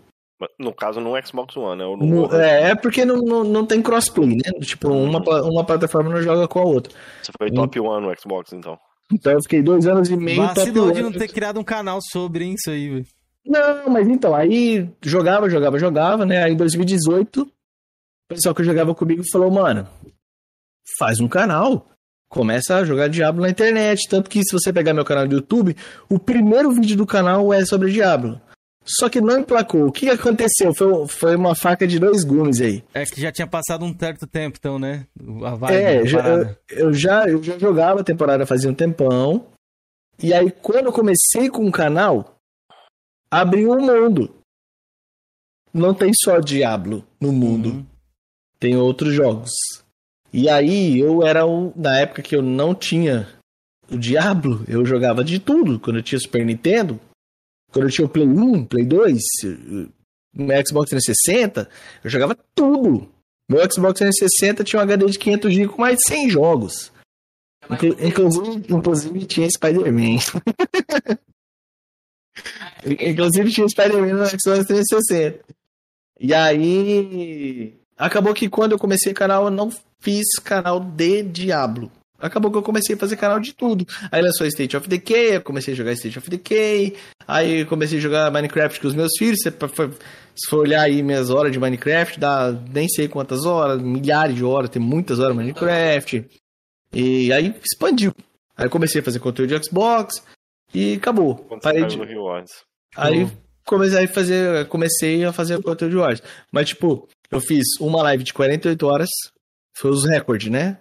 No 0.60 0.73
caso, 0.73 0.99
no 0.99 1.14
Xbox 1.26 1.56
One, 1.56 1.81
né? 1.81 2.06
No, 2.06 2.34
é, 2.35 2.72
é 2.72 2.76
porque 2.76 3.06
não, 3.06 3.18
não, 3.18 3.43
não 3.43 3.65
tem 3.65 3.81
crossplay, 3.81 4.35
né? 4.35 4.52
Tipo, 4.61 4.89
uma, 4.89 5.19
uma 5.43 5.65
plataforma 5.65 6.10
não 6.10 6.22
joga 6.22 6.47
com 6.47 6.60
a 6.60 6.64
outra. 6.64 6.93
Você 7.23 7.31
foi 7.38 7.52
top 7.52 7.80
um... 7.80 7.85
one 7.85 8.06
no 8.06 8.19
Xbox, 8.19 8.52
então. 8.52 8.77
Então 9.11 9.31
eu 9.31 9.41
fiquei 9.41 9.61
dois 9.61 9.88
anos 9.88 10.10
e 10.10 10.18
meio 10.18 10.41
Vacilou 10.41 10.88
top 10.88 10.95
de 10.95 11.03
não 11.03 11.11
ter 11.11 11.30
criado 11.30 11.60
um 11.60 11.64
canal 11.64 11.99
sobre 12.02 12.43
hein, 12.43 12.56
isso 12.57 12.69
aí, 12.69 12.89
velho. 12.89 13.06
Não, 13.45 13.89
mas 13.89 14.07
então, 14.07 14.34
aí 14.34 14.89
jogava, 15.02 15.49
jogava, 15.49 15.77
jogava, 15.77 16.26
né? 16.26 16.43
Aí 16.43 16.53
em 16.53 16.57
2018, 16.57 17.43
o 17.43 17.47
pessoal 18.27 18.56
que 18.56 18.64
jogava 18.64 18.95
comigo 18.95 19.23
falou, 19.31 19.52
mano, 19.52 19.88
faz 20.97 21.19
um 21.19 21.27
canal. 21.27 21.88
Começa 22.36 22.76
a 22.76 22.84
jogar 22.84 23.07
Diablo 23.07 23.44
na 23.44 23.49
internet. 23.49 24.10
Tanto 24.10 24.30
que 24.30 24.44
se 24.44 24.52
você 24.52 24.74
pegar 24.74 24.94
meu 24.94 25.06
canal 25.06 25.26
do 25.26 25.36
YouTube, 25.36 25.74
o 26.10 26.20
primeiro 26.20 26.70
vídeo 26.70 26.98
do 26.98 27.06
canal 27.06 27.53
é 27.53 27.66
sobre 27.66 27.94
Diablo. 27.94 28.41
Só 28.84 29.07
que 29.07 29.22
não 29.22 29.40
emplacou. 29.40 29.88
O 29.88 29.91
que 29.91 30.10
aconteceu? 30.10 30.76
Foi, 30.76 31.07
foi 31.07 31.36
uma 31.38 31.56
faca 31.56 31.88
de 31.88 31.98
dois 31.98 32.26
gumes 32.26 32.60
aí. 32.60 32.84
É 32.94 33.06
que 33.06 33.22
já 33.22 33.32
tinha 33.32 33.48
passado 33.48 33.86
um 33.86 33.98
certo 33.98 34.28
tempo, 34.28 34.57
então, 34.60 34.78
né? 34.78 35.07
A 35.45 35.56
vibe, 35.56 35.76
é, 35.76 36.06
já, 36.06 36.28
eu, 36.28 36.57
eu, 36.72 36.94
já, 36.94 37.26
eu 37.26 37.41
já 37.41 37.57
jogava 37.57 38.02
a 38.02 38.03
temporada 38.03 38.45
fazia 38.45 38.70
um 38.70 38.76
tempão. 38.76 39.48
E 40.22 40.34
aí, 40.34 40.52
quando 40.52 40.88
eu 40.88 40.91
comecei 40.91 41.49
com 41.49 41.66
o 41.66 41.72
canal, 41.72 42.36
abriu 43.32 43.72
um 43.72 43.80
mundo. 43.80 44.36
Não 45.74 45.94
tem 45.94 46.12
só 46.14 46.41
Diablo 46.41 47.07
no 47.18 47.32
mundo. 47.32 47.70
Uhum. 47.70 47.86
Tem 48.60 48.76
outros 48.76 49.14
jogos. 49.14 49.52
E 50.38 50.49
aí, 50.49 50.99
eu 50.99 51.26
era 51.26 51.45
um. 51.45 51.72
Na 51.78 51.98
época 51.98 52.22
que 52.22 52.36
eu 52.36 52.41
não 52.41 52.76
tinha 52.76 53.26
o 53.90 53.98
Diablo, 53.98 54.66
eu 54.68 54.86
jogava 54.86 55.24
de 55.24 55.40
tudo. 55.40 55.80
Quando 55.80 55.95
eu 55.95 56.03
tinha 56.03 56.20
Super 56.20 56.45
Nintendo, 56.45 56.99
quando 57.72 57.86
eu 57.86 57.90
tinha 57.90 58.06
o 58.06 58.10
Play 58.10 58.28
1, 58.28 58.66
Play 58.66 58.84
2, 58.84 59.24
meu 60.36 60.68
Xbox 60.68 60.90
360, 60.90 61.70
eu 62.03 62.10
jogava 62.10 62.38
tudo. 62.53 63.10
Meu 63.49 63.62
Xbox 63.72 63.98
360 63.98 64.66
tinha 64.66 64.82
um 64.82 64.84
HD 64.84 65.06
de 65.06 65.18
500 65.18 65.53
GB 65.53 65.72
com 65.72 65.82
mais 65.82 65.95
de 65.99 66.03
100 66.03 66.30
jogos. 66.30 66.91
Inclu 67.72 67.95
inclusive, 68.06 68.74
inclusive 68.74 69.26
tinha 69.26 69.49
Spider-Man. 69.49 70.18
inclusive 72.84 73.52
tinha 73.53 73.70
Spider-Man 73.70 74.16
no 74.16 74.26
Xbox 74.26 74.66
360. 74.68 75.45
E 76.20 76.34
aí. 76.34 77.85
Acabou 77.97 78.34
que 78.34 78.49
quando 78.49 78.73
eu 78.73 78.80
comecei 78.80 79.11
o 79.11 79.15
canal, 79.15 79.45
eu 79.45 79.51
não 79.51 79.72
fiz 79.99 80.26
canal 80.43 80.80
de 80.80 81.23
Diablo. 81.23 81.91
Acabou 82.17 82.49
que 82.49 82.57
eu 82.57 82.63
comecei 82.63 82.95
a 82.95 82.97
fazer 82.97 83.17
canal 83.17 83.39
de 83.39 83.53
tudo. 83.53 83.85
Aí 84.11 84.22
lançou 84.22 84.47
State 84.47 84.76
of 84.76 84.88
Decay, 84.88 85.35
eu 85.35 85.41
comecei 85.41 85.73
a 85.73 85.77
jogar 85.77 85.93
State 85.93 86.17
of 86.17 86.30
Decay. 86.30 86.95
Aí 87.27 87.61
eu 87.61 87.67
comecei 87.67 87.97
a 87.97 88.01
jogar 88.01 88.31
Minecraft 88.31 88.80
com 88.80 88.88
os 88.88 88.95
meus 88.95 89.11
filhos. 89.17 89.39
Se 89.41 90.49
for 90.49 90.59
olhar 90.59 90.81
aí 90.81 91.03
minhas 91.03 91.30
horas 91.30 91.51
de 91.51 91.59
Minecraft, 91.59 92.19
dá 92.19 92.51
nem 92.73 92.88
sei 92.88 93.07
quantas 93.07 93.45
horas, 93.45 93.81
milhares 93.81 94.35
de 94.35 94.43
horas, 94.43 94.69
tem 94.69 94.81
muitas 94.81 95.19
horas 95.19 95.34
de 95.34 95.38
Minecraft. 95.38 96.26
E 96.93 97.31
aí 97.31 97.53
expandiu. 97.63 98.13
Aí 98.57 98.65
eu 98.65 98.69
comecei 98.69 99.01
a 99.01 99.03
fazer 99.03 99.19
conteúdo 99.19 99.49
de 99.49 99.65
Xbox 99.65 100.23
e 100.73 100.95
acabou. 100.95 101.35
Parei 101.61 101.85
de... 101.85 101.99
Aí 102.95 103.27
comecei 103.65 104.05
a 104.05 104.07
fazer, 104.07 104.67
comecei 104.67 105.26
a 105.26 105.34
fazer 105.34 105.61
conteúdo 105.61 105.91
de 105.91 105.97
Wars. 105.97 106.23
Mas 106.51 106.69
tipo, 106.69 107.09
eu 107.31 107.39
fiz 107.39 107.65
uma 107.80 108.02
live 108.03 108.23
de 108.23 108.34
48 108.34 108.88
horas, 108.88 109.10
foi 109.76 109.91
os 109.91 110.06
recordes, 110.06 110.49
né? 110.49 110.77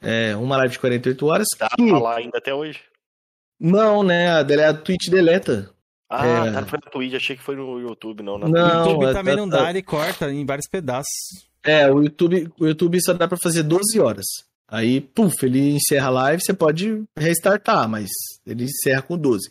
É, 0.00 0.36
uma 0.36 0.56
live 0.58 0.72
de 0.72 0.78
48 0.78 1.26
horas. 1.26 1.46
Tá 1.58 1.68
que... 1.74 1.90
lá 1.90 2.16
ainda 2.16 2.38
até 2.38 2.54
hoje? 2.54 2.80
Não, 3.60 4.02
né? 4.02 4.28
A, 4.30 4.40
a 4.40 4.74
Twitch 4.74 5.08
deleta. 5.08 5.70
Ah, 6.08 6.26
é... 6.26 6.52
tá, 6.52 6.60
não 6.60 6.68
foi 6.68 6.78
na 6.84 6.90
Twitch, 6.90 7.14
achei 7.14 7.36
que 7.36 7.42
foi 7.42 7.56
no 7.56 7.80
YouTube, 7.80 8.22
não. 8.22 8.38
Na 8.38 8.48
não, 8.48 8.90
YouTube 8.90 9.06
é, 9.06 9.12
também 9.12 9.34
tá, 9.34 9.40
não 9.40 9.48
dá, 9.48 9.70
ele 9.70 9.82
corta 9.82 10.30
em 10.30 10.46
vários 10.46 10.66
pedaços. 10.66 11.48
É, 11.62 11.90
o 11.90 12.02
YouTube, 12.02 12.50
o 12.58 12.66
YouTube 12.66 13.02
só 13.02 13.12
dá 13.12 13.28
pra 13.28 13.36
fazer 13.42 13.62
12 13.64 14.00
horas. 14.00 14.24
Aí, 14.70 15.00
puf, 15.00 15.34
ele 15.44 15.72
encerra 15.72 16.08
a 16.08 16.10
live, 16.10 16.42
você 16.42 16.54
pode 16.54 17.02
restartar, 17.16 17.88
mas 17.88 18.08
ele 18.46 18.64
encerra 18.64 19.02
com 19.02 19.16
12. 19.16 19.50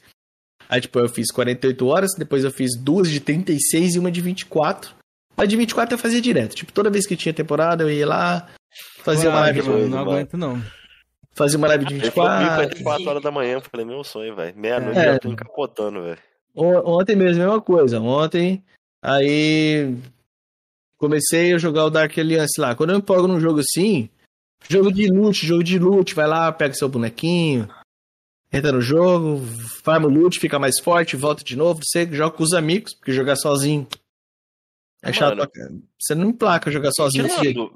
Aí, 0.70 0.82
tipo, 0.82 1.00
eu 1.00 1.10
fiz 1.10 1.32
48 1.32 1.88
horas, 1.88 2.12
depois 2.18 2.44
eu 2.44 2.52
fiz 2.52 2.78
duas 2.80 3.10
de 3.10 3.20
36 3.20 3.96
e 3.96 4.00
uma 4.00 4.12
de 4.12 4.22
24. 4.22 4.96
A 5.38 5.46
de 5.46 5.56
24 5.56 5.94
eu 5.94 6.00
fazia 6.00 6.20
direto. 6.20 6.56
Tipo, 6.56 6.74
toda 6.74 6.90
vez 6.90 7.06
que 7.06 7.16
tinha 7.16 7.34
temporada, 7.34 7.84
eu 7.84 7.92
ia 7.92 8.08
lá, 8.08 8.50
Fazia 9.04 9.30
uma 9.30 9.40
live. 9.42 9.62
Mano, 9.64 9.88
não 9.88 10.00
aguento, 10.00 10.38
não. 10.38 10.62
Fazia 11.34 11.58
uma 11.58 11.68
live 11.68 11.86
de 11.86 11.94
24. 11.94 12.68
24 12.70 13.10
horas 13.10 13.24
da 13.24 13.32
manhã, 13.32 13.60
falei, 13.62 13.86
meu 13.86 14.04
sonho, 14.04 14.36
velho. 14.36 14.58
Meia-noite 14.58 15.00
é. 15.00 15.14
já 15.14 15.20
tô 15.20 15.30
encapotando, 15.30 16.04
velho. 16.04 16.20
Ontem 16.56 17.16
mesmo, 17.16 17.44
mesma 17.44 17.62
coisa. 17.62 18.00
Ontem, 18.00 18.64
aí. 19.02 19.96
Comecei 20.98 21.54
a 21.54 21.60
jogar 21.60 21.86
o 21.86 21.92
Dark 21.92 22.18
Alliance 22.18 22.60
lá. 22.60 22.74
Quando 22.74 22.90
eu 22.90 22.98
empolgo 22.98 23.28
num 23.28 23.40
jogo 23.40 23.60
assim, 23.60 24.10
jogo 24.68 24.92
de 24.92 25.08
loot, 25.08 25.46
jogo 25.46 25.64
de 25.64 25.78
loot, 25.78 26.16
vai 26.16 26.26
lá, 26.26 26.52
pega 26.52 26.74
seu 26.74 26.90
bonequinho, 26.90 27.70
entra 28.52 28.72
no 28.72 28.82
jogo, 28.82 29.40
farma 29.84 30.08
o 30.08 30.10
loot, 30.10 30.40
fica 30.40 30.58
mais 30.58 30.80
forte, 30.84 31.16
volta 31.16 31.44
de 31.44 31.56
novo. 31.56 31.82
Você 31.84 32.12
joga 32.12 32.36
com 32.36 32.42
os 32.42 32.54
amigos, 32.54 32.96
porque 32.96 33.14
jogar 33.14 33.36
sozinho 33.36 33.88
é 35.04 35.14
chato 35.14 35.38
Mano, 35.38 35.84
Você 36.00 36.16
não 36.16 36.30
emplaca 36.30 36.72
jogar 36.72 36.92
sozinho 36.92 37.26
desse 37.26 37.40
jeito. 37.42 37.72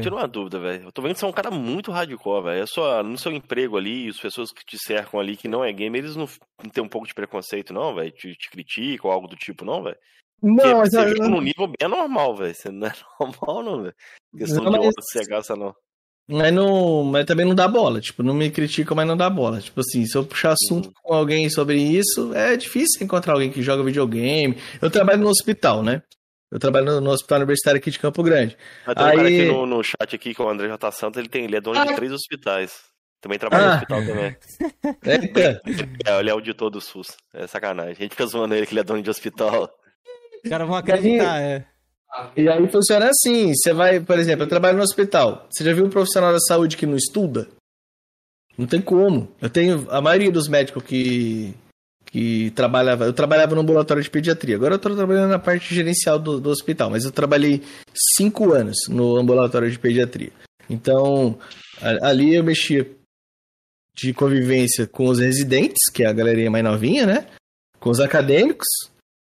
Tira 0.00 0.14
uma 0.14 0.26
dúvida, 0.26 0.58
velho. 0.58 0.84
Eu 0.84 0.92
tô 0.92 1.02
vendo 1.02 1.14
que 1.14 1.20
você 1.20 1.24
é 1.26 1.28
um 1.28 1.32
cara 1.32 1.50
muito 1.50 1.92
hardcore, 1.92 2.44
velho. 2.44 2.62
É 2.62 2.66
só 2.66 3.02
no 3.02 3.18
seu 3.18 3.30
emprego 3.32 3.76
ali, 3.76 4.08
as 4.08 4.18
pessoas 4.18 4.50
que 4.50 4.64
te 4.64 4.78
cercam 4.78 5.20
ali, 5.20 5.36
que 5.36 5.48
não 5.48 5.62
é 5.62 5.72
game, 5.72 5.96
eles 5.98 6.16
não, 6.16 6.26
não 6.62 6.70
têm 6.70 6.82
um 6.82 6.88
pouco 6.88 7.06
de 7.06 7.14
preconceito, 7.14 7.74
não, 7.74 7.94
velho? 7.94 8.10
Te, 8.10 8.32
te 8.34 8.50
criticam 8.50 9.10
ou 9.10 9.12
algo 9.14 9.28
do 9.28 9.36
tipo, 9.36 9.64
não, 9.64 9.82
velho? 9.82 9.96
Não, 10.42 10.78
mas 10.78 10.90
você 10.90 11.08
joga 11.10 11.28
num 11.28 11.40
nível 11.40 11.68
bem 11.68 11.88
normal, 11.88 12.36
velho. 12.36 12.54
Você 12.54 12.70
não 12.70 12.86
é 12.86 12.92
normal, 13.20 13.62
não, 13.62 13.82
velho. 13.82 13.94
Questão 14.36 14.64
não, 14.64 14.72
de 14.72 14.78
mas... 14.78 14.94
você 14.98 15.24
gasta, 15.26 15.54
não. 15.54 15.74
Mas, 16.28 16.52
não, 16.52 17.04
mas 17.04 17.26
também 17.26 17.44
não 17.44 17.54
dá 17.54 17.68
bola. 17.68 18.00
Tipo, 18.00 18.22
não 18.22 18.32
me 18.32 18.50
critica, 18.50 18.94
mas 18.94 19.06
não 19.06 19.16
dá 19.16 19.28
bola. 19.28 19.60
Tipo 19.60 19.80
assim, 19.80 20.06
se 20.06 20.16
eu 20.16 20.24
puxar 20.24 20.54
assunto 20.54 20.86
uhum. 20.86 20.92
com 21.02 21.14
alguém 21.14 21.50
sobre 21.50 21.76
isso, 21.76 22.32
é 22.34 22.56
difícil 22.56 23.04
encontrar 23.04 23.34
alguém 23.34 23.50
que 23.50 23.62
joga 23.62 23.84
videogame. 23.84 24.56
Eu 24.80 24.90
trabalho 24.90 25.20
no 25.20 25.28
hospital, 25.28 25.82
né? 25.82 26.02
Eu 26.52 26.58
trabalho 26.58 26.84
no, 26.84 27.00
no, 27.00 27.10
hospital 27.10 27.38
universitário 27.38 27.78
aqui 27.78 27.90
de 27.90 27.98
Campo 27.98 28.22
Grande. 28.22 28.58
Mas 28.86 28.94
tem 28.94 29.04
Aí... 29.06 29.12
um 29.12 29.16
cara 29.16 29.28
aqui 29.28 29.44
no, 29.46 29.66
no 29.66 29.82
chat 29.82 30.14
aqui, 30.14 30.34
que 30.34 30.42
é 30.42 30.44
o 30.44 30.50
André 30.50 30.68
J. 30.68 30.92
Santos, 30.92 31.18
ele, 31.18 31.28
tem, 31.28 31.44
ele 31.44 31.56
é 31.56 31.60
dono 31.62 31.80
ah. 31.80 31.86
de 31.86 31.96
três 31.96 32.12
hospitais. 32.12 32.82
Também 33.22 33.38
trabalha 33.38 33.64
ah. 33.64 33.68
no 33.68 33.74
hospital 33.74 34.06
também. 34.06 34.36
Eita. 35.02 35.62
É, 36.04 36.20
ele 36.20 36.28
é 36.28 36.32
auditor 36.32 36.68
do 36.68 36.80
SUS. 36.80 37.16
É 37.32 37.46
sacanagem. 37.46 37.92
A 37.92 37.94
gente 37.94 38.10
fica 38.10 38.26
zoando 38.26 38.54
ele 38.54 38.66
que 38.66 38.74
ele 38.74 38.80
é 38.80 38.84
dono 38.84 39.02
de 39.02 39.08
hospital. 39.08 39.72
Os 40.44 40.50
caras 40.50 40.68
vão 40.68 40.76
acreditar, 40.76 41.40
é. 41.40 41.64
E 42.36 42.46
aí 42.46 42.68
funciona 42.68 43.08
assim, 43.08 43.54
você 43.54 43.72
vai, 43.72 43.98
por 43.98 44.18
exemplo, 44.18 44.44
eu 44.44 44.48
trabalho 44.48 44.76
no 44.76 44.82
hospital. 44.82 45.48
Você 45.50 45.64
já 45.64 45.72
viu 45.72 45.86
um 45.86 45.90
profissional 45.90 46.32
da 46.32 46.40
saúde 46.40 46.76
que 46.76 46.84
não 46.84 46.96
estuda? 46.96 47.48
Não 48.58 48.66
tem 48.66 48.82
como. 48.82 49.34
Eu 49.40 49.48
tenho 49.48 49.86
a 49.90 50.02
maioria 50.02 50.30
dos 50.30 50.48
médicos 50.48 50.82
que 50.82 51.54
que 52.12 52.50
trabalhava. 52.50 53.06
Eu 53.06 53.12
trabalhava 53.14 53.54
no 53.54 53.62
ambulatório 53.62 54.02
de 54.02 54.10
pediatria. 54.10 54.54
Agora 54.54 54.74
eu 54.74 54.76
estou 54.76 54.94
trabalhando 54.94 55.30
na 55.30 55.38
parte 55.38 55.74
gerencial 55.74 56.18
do, 56.18 56.38
do, 56.38 56.50
hospital, 56.50 56.90
mas 56.90 57.06
eu 57.06 57.10
trabalhei 57.10 57.62
cinco 58.14 58.52
anos 58.52 58.76
no 58.86 59.16
ambulatório 59.16 59.70
de 59.70 59.78
pediatria. 59.78 60.30
Então, 60.68 61.38
ali 62.02 62.34
eu 62.34 62.44
mexia 62.44 62.88
de 63.96 64.12
convivência 64.12 64.86
com 64.86 65.06
os 65.06 65.18
residentes, 65.18 65.90
que 65.92 66.04
é 66.04 66.06
a 66.06 66.12
galerinha 66.12 66.50
mais 66.50 66.62
novinha, 66.62 67.06
né? 67.06 67.26
Com 67.80 67.88
os 67.88 67.98
acadêmicos 67.98 68.68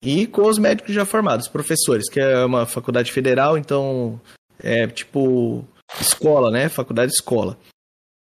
e 0.02 0.26
com 0.28 0.42
os 0.42 0.56
médicos 0.56 0.94
já 0.94 1.04
formados, 1.04 1.48
professores, 1.48 2.08
que 2.08 2.20
é 2.20 2.44
uma 2.44 2.66
faculdade 2.66 3.10
federal, 3.10 3.58
então 3.58 4.20
é 4.60 4.86
tipo 4.86 5.64
escola, 6.00 6.52
né? 6.52 6.68
Faculdade 6.68 7.12
escola. 7.12 7.58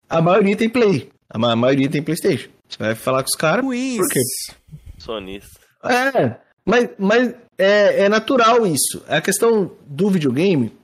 A 0.08 0.22
maioria 0.22 0.56
tem 0.56 0.68
Play, 0.68 1.08
a 1.28 1.56
maioria 1.56 1.90
tem 1.90 2.02
PlayStation. 2.02 2.53
Você 2.74 2.82
vai 2.82 2.94
falar 2.96 3.22
com 3.22 3.28
os 3.28 3.36
caras. 3.36 3.64
Por 3.64 4.08
quê? 4.08 4.20
Sonista. 4.98 5.60
É, 5.84 6.36
mas, 6.64 6.90
mas 6.98 7.34
é, 7.56 8.04
é 8.04 8.08
natural 8.08 8.66
isso. 8.66 9.00
A 9.06 9.20
questão 9.20 9.70
do 9.86 10.10
videogame 10.10 10.76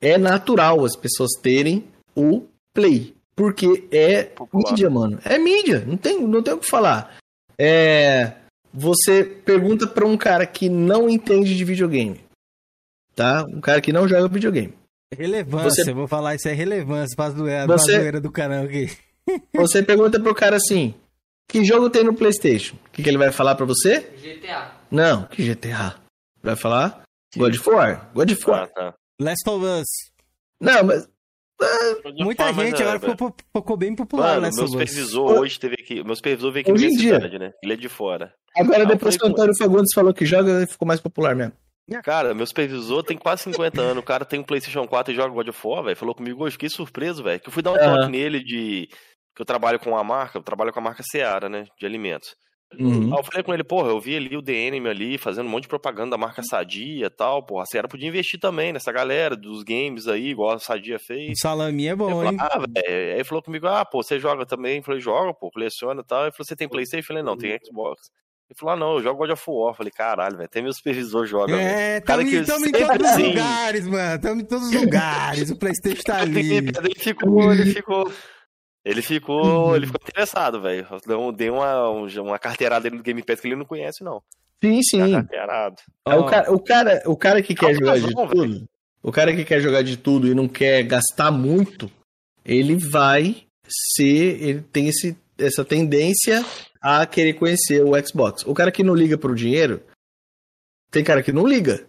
é 0.00 0.18
natural 0.18 0.84
as 0.84 0.96
pessoas 0.96 1.30
terem 1.40 1.84
o 2.16 2.46
Play. 2.74 3.14
Porque 3.36 3.86
é 3.92 4.24
Popular. 4.24 4.70
mídia, 4.70 4.90
mano. 4.90 5.20
É 5.24 5.38
mídia. 5.38 5.84
Não 5.86 5.96
tem, 5.96 6.20
não 6.20 6.42
tem 6.42 6.54
o 6.54 6.58
que 6.58 6.68
falar. 6.68 7.16
É, 7.56 8.32
você 8.72 9.22
pergunta 9.22 9.86
pra 9.86 10.04
um 10.04 10.16
cara 10.16 10.44
que 10.46 10.68
não 10.68 11.08
entende 11.08 11.56
de 11.56 11.64
videogame. 11.64 12.20
Tá? 13.14 13.44
Um 13.48 13.60
cara 13.60 13.80
que 13.80 13.92
não 13.92 14.08
joga 14.08 14.26
videogame. 14.26 14.74
Relevância, 15.16 15.84
você... 15.84 15.92
vou 15.92 16.08
falar 16.08 16.34
isso 16.34 16.48
é 16.48 16.52
relevância, 16.52 17.14
faz 17.16 17.34
doer, 17.34 17.68
você... 17.68 18.10
do 18.20 18.32
canal 18.32 18.64
aqui. 18.64 18.90
Você 19.54 19.82
pergunta 19.82 20.20
pro 20.20 20.34
cara 20.34 20.56
assim: 20.56 20.94
que 21.48 21.64
jogo 21.64 21.90
tem 21.90 22.04
no 22.04 22.14
PlayStation? 22.14 22.76
O 22.86 22.90
que, 22.90 23.02
que 23.02 23.08
ele 23.08 23.18
vai 23.18 23.32
falar 23.32 23.54
pra 23.54 23.66
você? 23.66 24.00
GTA. 24.00 24.72
Não, 24.90 25.24
que 25.26 25.42
GTA? 25.42 25.96
Vai 26.42 26.56
falar 26.56 27.02
God 27.36 27.54
of 27.54 27.70
War. 27.70 28.10
God 28.14 28.30
of 28.30 28.50
War. 28.50 28.62
Ah, 28.62 28.66
tá. 28.66 28.94
Last 29.20 29.48
of 29.48 29.64
Us. 29.64 29.86
Não, 30.60 30.84
mas. 30.84 31.08
Muita 32.18 32.52
gente 32.52 32.82
agora 32.82 32.96
é, 32.96 33.10
ficou, 33.10 33.34
ficou, 33.56 33.76
bem 33.76 33.94
popular, 33.94 34.40
Mano, 34.40 34.54
meu 34.54 34.68
supervisor 34.68 35.38
hoje 35.38 35.58
teve 35.58 35.76
aqui. 35.78 36.02
Meu 36.02 36.16
supervisor 36.16 36.52
veio 36.52 36.62
aqui 36.62 36.72
hoje 36.72 36.88
na 36.88 36.90
minha 36.90 37.14
cidade, 37.14 37.38
né? 37.38 37.52
Ele 37.62 37.72
é 37.72 37.76
de 37.76 37.88
fora. 37.88 38.34
Agora, 38.56 38.82
ah, 38.82 38.86
depois 38.86 39.16
que 39.16 39.24
o 39.24 39.28
Antônio 39.28 39.56
Fagundes 39.56 39.94
falou 39.94 40.12
que 40.12 40.26
joga, 40.26 40.50
ele 40.50 40.66
ficou 40.66 40.86
mais 40.86 41.00
popular 41.00 41.34
mesmo. 41.34 41.52
Cara, 42.02 42.34
meu 42.34 42.46
supervisor 42.46 43.02
tem 43.02 43.16
quase 43.16 43.42
50 43.42 43.80
anos, 43.80 44.02
o 44.02 44.06
cara 44.06 44.24
tem 44.24 44.40
um 44.40 44.44
PlayStation 44.44 44.86
4 44.86 45.12
e 45.12 45.16
joga 45.16 45.34
God 45.34 45.48
of 45.48 45.60
War, 45.66 45.84
velho. 45.84 45.96
Falou 45.96 46.14
comigo, 46.14 46.46
eu 46.46 46.50
fiquei 46.50 46.68
surpreso, 46.68 47.22
velho. 47.22 47.38
Que 47.38 47.48
eu 47.48 47.52
fui 47.52 47.62
dar 47.62 47.72
um 47.72 47.78
toque 47.78 48.10
nele 48.10 48.42
de. 48.42 48.88
Que 49.34 49.42
eu 49.42 49.46
trabalho 49.46 49.78
com 49.80 49.96
a 49.96 50.04
marca, 50.04 50.38
eu 50.38 50.42
trabalho 50.42 50.72
com 50.72 50.78
a 50.78 50.82
marca 50.82 51.02
Seara, 51.02 51.48
né? 51.48 51.66
De 51.78 51.86
alimentos. 51.86 52.34
Uhum. 52.78 53.12
Aí 53.12 53.18
eu 53.20 53.24
falei 53.24 53.42
com 53.42 53.54
ele, 53.54 53.64
porra, 53.64 53.88
eu 53.88 54.00
vi 54.00 54.16
ali 54.16 54.36
o 54.36 54.42
DNM 54.42 54.88
ali 54.88 55.18
fazendo 55.18 55.46
um 55.46 55.50
monte 55.50 55.62
de 55.64 55.68
propaganda 55.68 56.12
da 56.12 56.18
marca 56.18 56.42
Sadia 56.42 57.06
e 57.06 57.10
tal, 57.10 57.44
porra, 57.44 57.62
a 57.62 57.66
Seara 57.66 57.88
podia 57.88 58.08
investir 58.08 58.40
também 58.40 58.72
nessa 58.72 58.90
galera 58.90 59.36
dos 59.36 59.62
games 59.62 60.08
aí, 60.08 60.30
igual 60.30 60.52
a 60.52 60.58
Sadia 60.58 60.98
fez. 60.98 61.38
O 61.38 61.40
salame 61.40 61.86
é 61.86 61.94
bom, 61.94 62.10
falei, 62.10 62.32
hein? 62.32 62.36
Ah, 62.40 62.58
velho. 62.58 62.72
Aí 62.86 63.14
ele 63.14 63.24
falou 63.24 63.42
comigo, 63.42 63.66
ah, 63.66 63.84
pô, 63.84 64.02
você 64.02 64.18
joga 64.18 64.44
também? 64.44 64.78
Eu 64.78 64.82
falei, 64.82 65.00
joga, 65.00 65.32
pô, 65.34 65.50
coleciona 65.50 66.00
e 66.00 66.04
tal. 66.04 66.22
Ele 66.22 66.32
falou, 66.32 66.46
você 66.46 66.56
tem 66.56 66.68
Playstation? 66.68 67.02
Eu 67.02 67.06
falei, 67.06 67.22
não, 67.22 67.36
tem 67.36 67.58
Xbox. 67.64 68.10
Ele 68.50 68.58
falou, 68.58 68.74
ah, 68.74 68.76
não, 68.76 68.94
eu 68.94 69.02
jogo 69.02 69.18
God 69.18 69.30
of 69.30 69.42
War. 69.46 69.70
Eu 69.70 69.74
falei, 69.74 69.92
caralho, 69.92 70.36
velho, 70.36 70.46
até 70.46 70.60
meu 70.60 70.72
supervisor 70.72 71.26
joga. 71.26 71.56
É, 71.56 71.98
estamos 71.98 72.32
em 72.32 72.72
todos 72.72 73.10
os 73.10 73.18
lugares, 73.18 73.86
mano. 73.86 74.16
Estamos 74.16 74.42
em 74.42 74.46
todos 74.46 74.68
os 74.68 74.74
lugares. 74.74 75.50
o 75.50 75.56
Playstation 75.56 76.02
tá 76.02 76.18
ali. 76.20 76.56
ele 76.56 76.94
ficou, 76.98 77.52
ele 77.52 77.72
ficou. 77.72 78.12
Ele 78.84 79.00
ficou, 79.00 79.68
uhum. 79.68 79.76
ele 79.76 79.86
ficou 79.86 80.00
interessado, 80.02 80.60
velho. 80.60 80.86
Dei 81.34 81.48
uma, 81.48 81.88
uma 81.88 82.38
carteirada 82.38 82.90
no 82.90 83.02
Game 83.02 83.22
Pass 83.22 83.40
que 83.40 83.48
ele 83.48 83.56
não 83.56 83.64
conhece, 83.64 84.04
não. 84.04 84.22
Sim, 84.62 84.82
sim. 84.82 85.12
Carteirado. 85.12 85.76
É 86.06 86.14
o, 86.14 86.26
cara, 86.26 86.52
o, 86.52 86.60
cara, 86.60 87.02
o 87.06 87.16
cara 87.16 87.42
que 87.42 87.54
quer 87.54 87.74
jogar 87.74 87.98
de 87.98 88.14
tudo, 88.14 88.42
véio. 88.42 88.68
o 89.02 89.12
cara 89.12 89.34
que 89.34 89.44
quer 89.44 89.60
jogar 89.60 89.82
de 89.82 89.96
tudo 89.96 90.28
e 90.28 90.34
não 90.34 90.46
quer 90.46 90.82
gastar 90.82 91.30
muito, 91.30 91.90
ele 92.44 92.76
vai 92.76 93.46
ser, 93.66 94.42
ele 94.42 94.60
tem 94.60 94.88
esse, 94.88 95.16
essa 95.38 95.64
tendência 95.64 96.44
a 96.80 97.06
querer 97.06 97.34
conhecer 97.34 97.82
o 97.82 97.92
Xbox. 98.06 98.44
O 98.46 98.52
cara 98.52 98.70
que 98.70 98.82
não 98.82 98.94
liga 98.94 99.16
pro 99.16 99.34
dinheiro, 99.34 99.82
tem 100.90 101.02
cara 101.02 101.22
que 101.22 101.32
não 101.32 101.46
liga. 101.46 101.86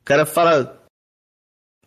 O 0.00 0.04
cara 0.04 0.24
fala, 0.24 0.85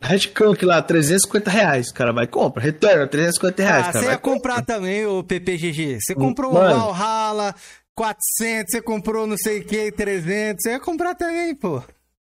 Redcunk 0.01 0.63
lá, 0.65 0.81
350 0.81 1.49
reais. 1.49 1.89
O 1.89 1.93
cara 1.93 2.13
vai 2.13 2.25
compra. 2.25 2.63
Retorno, 2.63 3.07
350 3.07 3.63
reais. 3.63 3.87
Ah, 3.87 3.91
você 3.91 4.05
ia 4.05 4.17
comprar 4.17 4.63
também, 4.63 5.05
o 5.05 5.23
PPGG. 5.23 5.99
Você 5.99 6.15
comprou 6.15 6.53
Mano. 6.53 6.89
um 6.89 6.93
Valhalla, 6.93 7.55
400, 7.95 8.71
você 8.71 8.81
comprou 8.81 9.27
não 9.27 9.37
sei 9.37 9.59
o 9.59 9.65
que, 9.65 9.91
300. 9.91 10.61
Você 10.61 10.71
ia 10.71 10.79
comprar 10.79 11.15
também, 11.15 11.53
pô. 11.53 11.83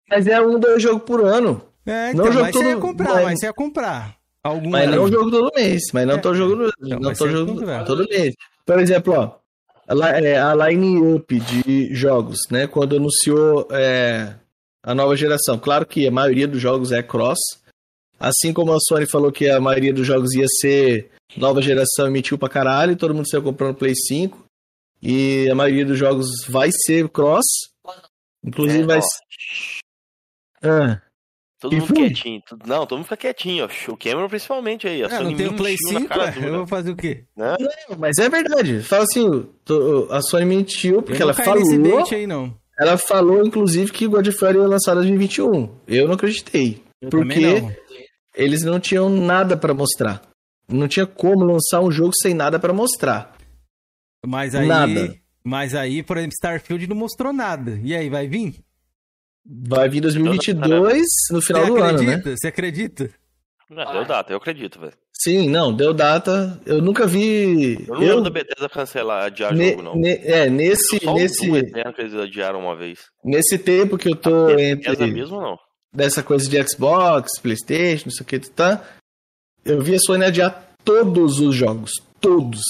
Mas 0.09 0.27
é 0.27 0.39
um, 0.39 0.59
dois 0.59 0.81
jogos 0.81 1.03
por 1.03 1.23
ano. 1.25 1.61
É, 1.85 2.11
então, 2.11 2.25
não 2.25 2.31
jogo 2.31 2.45
mas 2.45 2.53
todo... 2.53 2.63
você 2.63 2.69
ia 2.69 2.77
comprar, 2.77 3.13
mas, 3.13 3.23
mas 3.23 3.39
você 3.39 3.45
ia 3.47 3.53
comprar. 3.53 4.15
Algum 4.43 4.69
mas 4.69 4.89
não 4.91 5.07
jogo 5.07 5.31
todo 5.31 5.51
mês. 5.55 5.81
Mas 5.91 6.05
não 6.05 6.15
é. 6.15 6.17
tô 6.19 6.35
jogando, 6.35 6.71
não, 6.79 6.99
não 6.99 7.13
tô 7.13 7.27
jogando 7.27 7.85
todo 7.85 8.07
mês. 8.07 8.35
Por 8.63 8.79
exemplo, 8.79 9.13
ó. 9.13 9.45
A, 9.87 10.09
é, 10.19 10.39
a 10.39 10.53
line-up 10.53 11.39
de 11.39 11.93
jogos, 11.93 12.39
né? 12.51 12.67
Quando 12.67 12.95
anunciou 12.95 13.67
é, 13.71 14.33
a 14.85 14.93
nova 14.93 15.17
geração. 15.17 15.57
Claro 15.57 15.83
que 15.83 16.07
a 16.07 16.11
maioria 16.11 16.47
dos 16.47 16.61
jogos 16.61 16.91
é 16.91 17.01
cross. 17.01 17.39
Assim 18.19 18.53
como 18.53 18.71
a 18.71 18.77
Sony 18.79 19.09
falou 19.09 19.31
que 19.31 19.49
a 19.49 19.59
maioria 19.59 19.91
dos 19.91 20.05
jogos 20.05 20.33
ia 20.35 20.45
ser 20.61 21.11
nova 21.35 21.59
geração 21.61 22.07
e 22.07 22.11
mentiu 22.11 22.37
pra 22.37 22.47
caralho, 22.47 22.95
todo 22.95 23.13
mundo 23.13 23.27
saiu 23.27 23.41
comprando 23.41 23.75
Play 23.75 23.95
5. 23.95 24.45
E 25.01 25.49
a 25.49 25.55
maioria 25.55 25.85
dos 25.85 25.97
jogos 25.97 26.27
vai 26.47 26.69
ser 26.71 27.09
cross. 27.09 27.45
Inclusive 28.43 28.83
é, 28.83 28.85
vai 28.85 29.01
ser. 29.01 29.79
Ah. 30.63 31.01
Todo 31.59 31.75
mundo 31.75 31.93
quietinho. 31.93 32.41
Não, 32.65 32.85
todo 32.85 32.99
mundo 32.99 33.05
fica 33.05 33.17
quietinho. 33.17 33.65
Ó. 33.65 33.91
O 33.91 33.97
Cameron 33.97 34.29
principalmente 34.29 34.87
aí. 34.87 35.03
A 35.03 35.07
é, 35.07 35.23
não 35.23 35.35
tem 35.35 35.47
o 35.47 35.55
Play 35.55 35.75
5, 35.77 36.13
eu 36.45 36.57
vou 36.57 36.67
fazer 36.67 36.91
o 36.91 36.95
quê? 36.95 37.25
Não, 37.35 37.55
não 37.57 37.97
mas 37.97 38.17
é 38.19 38.29
verdade. 38.29 38.81
Fala 38.83 39.03
assim, 39.03 39.49
a 40.11 40.21
Sony 40.21 40.45
mentiu 40.45 41.01
porque 41.01 41.21
ela 41.21 41.33
falou... 41.33 41.63
Aí, 42.11 42.27
não. 42.27 42.55
Ela 42.77 42.97
falou, 42.97 43.45
inclusive, 43.45 43.91
que 43.91 44.07
God 44.07 44.27
of 44.27 44.43
War 44.43 44.55
ia 44.55 44.67
lançar 44.67 44.91
em 44.91 44.95
2021. 44.95 45.69
Eu 45.87 46.07
não 46.07 46.15
acreditei. 46.15 46.83
Eu 47.01 47.09
porque 47.09 47.59
não. 47.59 47.73
eles 48.35 48.63
não 48.63 48.79
tinham 48.79 49.09
nada 49.09 49.55
para 49.55 49.73
mostrar. 49.73 50.21
Não 50.67 50.87
tinha 50.87 51.05
como 51.05 51.45
lançar 51.45 51.81
um 51.81 51.91
jogo 51.91 52.11
sem 52.21 52.33
nada 52.33 52.59
para 52.59 52.73
mostrar. 52.73 53.35
Mas 54.25 54.55
aí, 54.55 54.67
nada. 54.67 55.15
mas 55.43 55.75
aí, 55.75 56.03
por 56.03 56.17
exemplo, 56.17 56.33
Starfield 56.33 56.87
não 56.87 56.95
mostrou 56.95 57.31
nada. 57.31 57.79
E 57.83 57.95
aí, 57.95 58.09
vai 58.09 58.27
vir? 58.27 58.55
Vai 59.45 59.87
vir 59.87 60.01
2022 60.01 61.05
no 61.31 61.41
final 61.41 61.65
do 61.67 61.77
ano, 61.77 62.01
né? 62.01 62.21
Você 62.25 62.47
acredita? 62.47 63.09
Não, 63.69 63.91
deu 63.91 64.05
data, 64.05 64.31
eu 64.31 64.37
acredito, 64.37 64.79
velho. 64.79 64.93
Sim, 65.11 65.49
não, 65.49 65.73
deu 65.73 65.93
data. 65.93 66.59
Eu 66.65 66.81
nunca 66.81 67.07
vi. 67.07 67.83
Eu 67.87 67.95
não 67.95 67.99
lembro 67.99 68.21
da 68.21 68.29
Bethesda 68.29 68.69
cancelar, 68.69 69.25
adiar 69.25 69.53
ne, 69.53 69.71
jogo, 69.71 69.81
não. 69.81 69.95
Ne, 69.95 70.19
é, 70.23 70.49
nesse. 70.49 70.99
Só 71.03 71.13
nesse 71.13 71.49
Eterno 71.49 71.93
que 71.93 72.01
eles 72.01 72.13
adiaram 72.13 72.59
uma 72.59 72.75
vez. 72.75 72.99
Nesse 73.23 73.57
tempo 73.57 73.97
que 73.97 74.09
eu 74.09 74.15
tô 74.15 74.47
a 74.47 74.61
entre. 74.61 75.07
mesmo 75.07 75.39
não? 75.39 75.57
Dessa 75.91 76.21
coisa 76.21 76.47
de 76.49 76.61
Xbox, 76.67 77.39
PlayStation, 77.41 78.05
não 78.07 78.11
sei 78.11 78.23
o 78.23 78.27
que, 78.27 78.39
tá? 78.51 78.83
Eu 79.63 79.81
vi 79.81 79.95
a 79.95 79.99
Sony 79.99 80.25
adiar 80.25 80.75
todos 80.83 81.39
os 81.39 81.55
jogos. 81.55 81.91
Todos. 82.19 82.61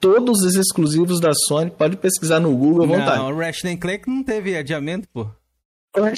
Todos 0.00 0.44
os 0.44 0.54
exclusivos 0.54 1.20
da 1.20 1.32
Sony. 1.34 1.70
Pode 1.70 1.96
pesquisar 1.96 2.38
no 2.38 2.56
Google 2.56 2.84
à 2.84 2.86
vontade. 2.86 3.18
Não, 3.18 3.32
o 3.32 3.36
Ratchet 3.36 3.76
Clank 3.76 4.08
não 4.08 4.22
teve 4.22 4.56
adiamento, 4.56 5.08
pô. 5.12 5.28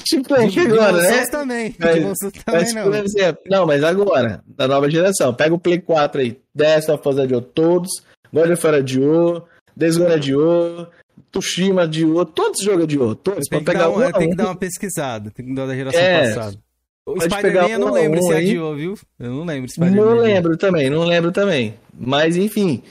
Tipo, 0.03 0.35
agora, 0.35 1.01
né? 1.01 1.27
também. 1.27 1.75
Mas, 1.79 2.17
também 2.43 2.73
não. 2.73 2.93
Exemplo, 2.93 3.41
não, 3.49 3.65
mas 3.65 3.83
agora, 3.83 4.43
da 4.45 4.67
nova 4.67 4.89
geração. 4.89 5.33
Pega 5.33 5.55
o 5.55 5.59
Play 5.59 5.79
4 5.79 6.21
aí. 6.21 6.39
Dessa, 6.53 6.93
Us 6.93 7.17
adiou 7.17 7.41
todos. 7.41 7.89
God 8.33 8.51
of 8.51 8.65
War 8.65 8.75
adiou. 8.75 9.47
Days 9.75 9.97
Gone 9.97 10.13
adiou. 10.13 10.87
Tushima 11.31 11.83
adiou. 11.83 12.25
Todos 12.25 12.59
os 12.59 12.65
jogos 12.65 12.83
adiou. 12.83 13.15
Todos. 13.15 13.47
Tem, 13.47 13.59
que, 13.59 13.65
pegar 13.65 13.89
um, 13.89 14.05
um, 14.05 14.11
tem 14.11 14.29
que 14.29 14.35
dar 14.35 14.45
uma 14.45 14.55
pesquisada. 14.55 15.31
Tem 15.31 15.45
que 15.45 15.53
dar 15.53 15.65
da 15.65 15.75
geração 15.75 16.01
é, 16.01 16.27
passada. 16.27 16.57
O 17.05 17.19
Spider-Man 17.19 17.69
eu 17.69 17.79
não 17.79 17.93
lembro 17.93 18.19
um 18.19 18.23
se 18.23 18.33
adiou, 18.33 18.75
viu? 18.75 18.97
Eu 19.17 19.31
não 19.31 19.45
lembro. 19.45 19.71
Não 19.77 20.15
lembro 20.15 20.57
também, 20.57 20.89
não 20.89 21.03
lembro 21.03 21.31
também. 21.31 21.75
Mas, 21.97 22.35
enfim. 22.35 22.83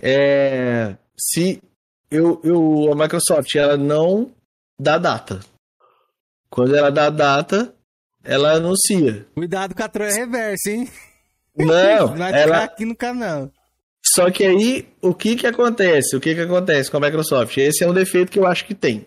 É... 0.00 0.94
Se 1.18 1.60
eu, 2.10 2.40
eu, 2.44 2.92
a 2.92 2.94
Microsoft 2.94 3.52
ela 3.56 3.76
não 3.76 4.30
dá 4.78 4.96
data 4.96 5.40
quando 6.50 6.74
ela 6.74 6.90
dá 6.90 7.06
a 7.06 7.10
data, 7.10 7.74
ela 8.24 8.52
anuncia. 8.52 9.26
Cuidado 9.34 9.74
com 9.74 9.82
a 9.82 9.88
troia 9.88 10.12
reversa, 10.12 10.70
hein? 10.70 10.88
Não, 11.56 12.14
Vai 12.16 12.32
ela... 12.32 12.64
aqui 12.64 12.84
no 12.84 12.96
canal. 12.96 13.50
Só 14.04 14.30
que 14.30 14.44
aí, 14.44 14.88
o 15.02 15.14
que 15.14 15.36
que 15.36 15.46
acontece? 15.46 16.16
O 16.16 16.20
que 16.20 16.34
que 16.34 16.40
acontece 16.40 16.90
com 16.90 16.96
a 16.96 17.00
Microsoft? 17.00 17.56
Esse 17.56 17.84
é 17.84 17.88
um 17.88 17.92
defeito 17.92 18.32
que 18.32 18.38
eu 18.38 18.46
acho 18.46 18.64
que 18.64 18.74
tem. 18.74 19.06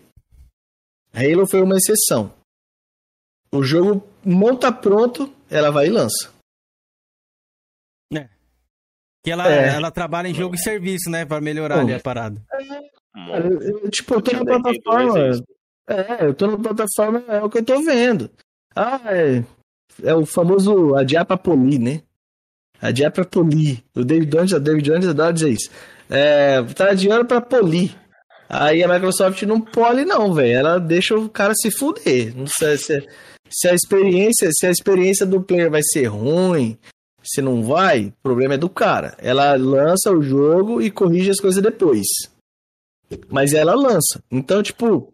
Halo 1.12 1.46
foi 1.46 1.60
uma 1.60 1.76
exceção. 1.76 2.32
O 3.52 3.62
jogo 3.62 4.06
não 4.24 4.56
tá 4.56 4.72
pronto, 4.72 5.32
ela 5.50 5.70
vai 5.70 5.86
e 5.86 5.90
lança. 5.90 6.32
É. 8.14 8.28
Que 9.22 9.30
ela, 9.30 9.52
é. 9.52 9.74
ela 9.74 9.90
trabalha 9.90 10.28
em 10.28 10.34
jogo 10.34 10.54
e 10.54 10.58
serviço, 10.58 11.10
né? 11.10 11.26
Pra 11.26 11.40
melhorar 11.40 11.80
ali 11.80 11.94
a 11.94 12.00
parada. 12.00 12.40
É, 12.52 13.90
tipo, 13.90 14.14
eu 14.14 14.22
tô 14.22 14.32
na 14.32 14.44
plataforma. 14.44 15.44
É, 15.88 16.24
eu 16.24 16.34
tô 16.34 16.46
na 16.46 16.56
plataforma, 16.56 17.24
é 17.28 17.42
o 17.42 17.50
que 17.50 17.58
eu 17.58 17.64
tô 17.64 17.82
vendo. 17.82 18.30
Ah, 18.74 19.00
é, 19.06 19.44
é 20.02 20.14
o 20.14 20.24
famoso 20.24 20.94
adiar 20.94 21.24
pra 21.24 21.36
polir, 21.36 21.80
né? 21.80 22.02
Adiar 22.80 23.12
pra 23.12 23.24
polir. 23.24 23.82
O 23.94 24.04
David 24.04 24.30
Jones, 24.30 24.52
o 24.52 24.60
David 24.60 24.90
Jones 24.90 25.06
adora 25.06 25.32
dizer 25.32 25.50
isso. 25.50 25.70
É, 26.10 26.62
tá 26.74 26.90
adiando 26.90 27.24
pra 27.24 27.40
polir. 27.40 27.94
Aí 28.48 28.82
a 28.82 28.88
Microsoft 28.88 29.42
não 29.42 29.60
pole 29.60 30.04
não, 30.04 30.34
velho. 30.34 30.58
Ela 30.58 30.78
deixa 30.78 31.14
o 31.16 31.28
cara 31.28 31.54
se 31.54 31.70
fuder. 31.70 32.36
Não 32.36 32.46
sei 32.46 32.76
se, 32.76 33.08
se 33.48 33.68
a 33.68 33.74
experiência, 33.74 34.50
se 34.52 34.66
a 34.66 34.70
experiência 34.70 35.24
do 35.24 35.40
player 35.40 35.70
vai 35.70 35.82
ser 35.82 36.06
ruim, 36.06 36.76
se 37.22 37.40
não 37.40 37.62
vai, 37.62 38.06
o 38.06 38.12
problema 38.22 38.54
é 38.54 38.58
do 38.58 38.68
cara. 38.68 39.14
Ela 39.18 39.54
lança 39.54 40.10
o 40.10 40.22
jogo 40.22 40.82
e 40.82 40.90
corrige 40.90 41.30
as 41.30 41.40
coisas 41.40 41.62
depois. 41.62 42.06
Mas 43.28 43.52
ela 43.52 43.74
lança. 43.74 44.22
Então, 44.30 44.62
tipo, 44.62 45.11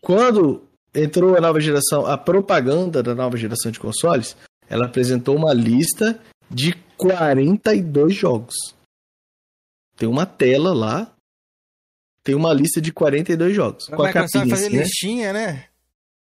quando 0.00 0.64
entrou 0.94 1.36
a 1.36 1.40
nova 1.40 1.60
geração, 1.60 2.06
a 2.06 2.16
propaganda 2.16 3.02
da 3.02 3.14
nova 3.14 3.36
geração 3.36 3.70
de 3.70 3.80
consoles, 3.80 4.36
ela 4.68 4.86
apresentou 4.86 5.36
uma 5.36 5.52
lista 5.52 6.18
de 6.50 6.74
42 6.96 8.14
jogos. 8.14 8.54
Tem 9.96 10.08
uma 10.08 10.26
tela 10.26 10.72
lá, 10.72 11.12
tem 12.22 12.34
uma 12.34 12.52
lista 12.52 12.80
de 12.80 12.92
42 12.92 13.54
jogos. 13.54 13.86
com 13.86 14.02
a 14.02 14.12
capinha, 14.12 14.48
fazer 14.48 14.70
né? 14.70 14.78
listinha, 14.78 15.32
né? 15.32 15.64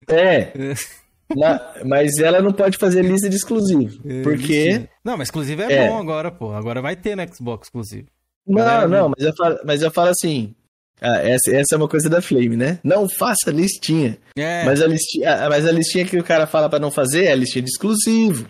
É. 0.09 0.53
Na, 1.35 1.73
mas 1.85 2.17
ela 2.19 2.41
não 2.41 2.53
pode 2.53 2.77
fazer 2.77 3.01
lista 3.03 3.29
de 3.29 3.35
exclusivo. 3.35 3.99
É, 4.09 4.23
porque. 4.23 4.87
Não, 5.03 5.17
mas 5.17 5.27
exclusivo 5.27 5.61
é, 5.63 5.73
é, 5.73 5.89
bom 5.89 5.97
agora, 5.97 6.31
pô. 6.31 6.53
Agora 6.53 6.81
vai 6.81 6.95
ter 6.95 7.17
no 7.17 7.35
Xbox 7.35 7.67
exclusivo. 7.67 8.07
Não, 8.47 8.87
não, 8.87 9.09
mas 9.09 9.25
eu, 9.25 9.35
falo, 9.35 9.59
mas 9.65 9.81
eu 9.81 9.91
falo 9.91 10.09
assim: 10.09 10.55
ah, 11.01 11.17
essa, 11.21 11.51
essa 11.51 11.75
é 11.75 11.77
uma 11.77 11.87
coisa 11.87 12.09
da 12.09 12.21
Flame, 12.21 12.55
né? 12.57 12.79
Não 12.83 13.07
faça 13.09 13.51
listinha. 13.51 14.17
É. 14.37 14.63
Mas, 14.65 14.81
a 14.81 14.87
listinha 14.87 15.49
mas 15.49 15.65
a 15.65 15.71
listinha 15.71 16.05
que 16.05 16.17
o 16.17 16.23
cara 16.23 16.47
fala 16.47 16.69
para 16.69 16.79
não 16.79 16.91
fazer 16.91 17.25
é 17.25 17.31
a 17.31 17.35
listinha 17.35 17.63
de 17.63 17.69
exclusivo. 17.69 18.49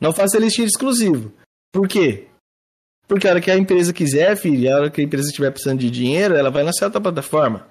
Não 0.00 0.12
faça 0.12 0.38
listinha 0.38 0.66
de 0.66 0.72
exclusivo. 0.72 1.32
Por 1.72 1.88
quê? 1.88 2.26
Porque 3.06 3.26
a 3.26 3.30
hora 3.30 3.40
que 3.40 3.50
a 3.50 3.56
empresa 3.56 3.92
quiser, 3.92 4.36
filho, 4.36 4.70
a 4.72 4.76
hora 4.76 4.90
que 4.90 5.00
a 5.00 5.04
empresa 5.04 5.28
estiver 5.28 5.50
precisando 5.50 5.80
de 5.80 5.90
dinheiro, 5.90 6.34
ela 6.36 6.50
vai 6.50 6.62
lançar 6.62 6.86
outra 6.86 7.00
plataforma. 7.00 7.66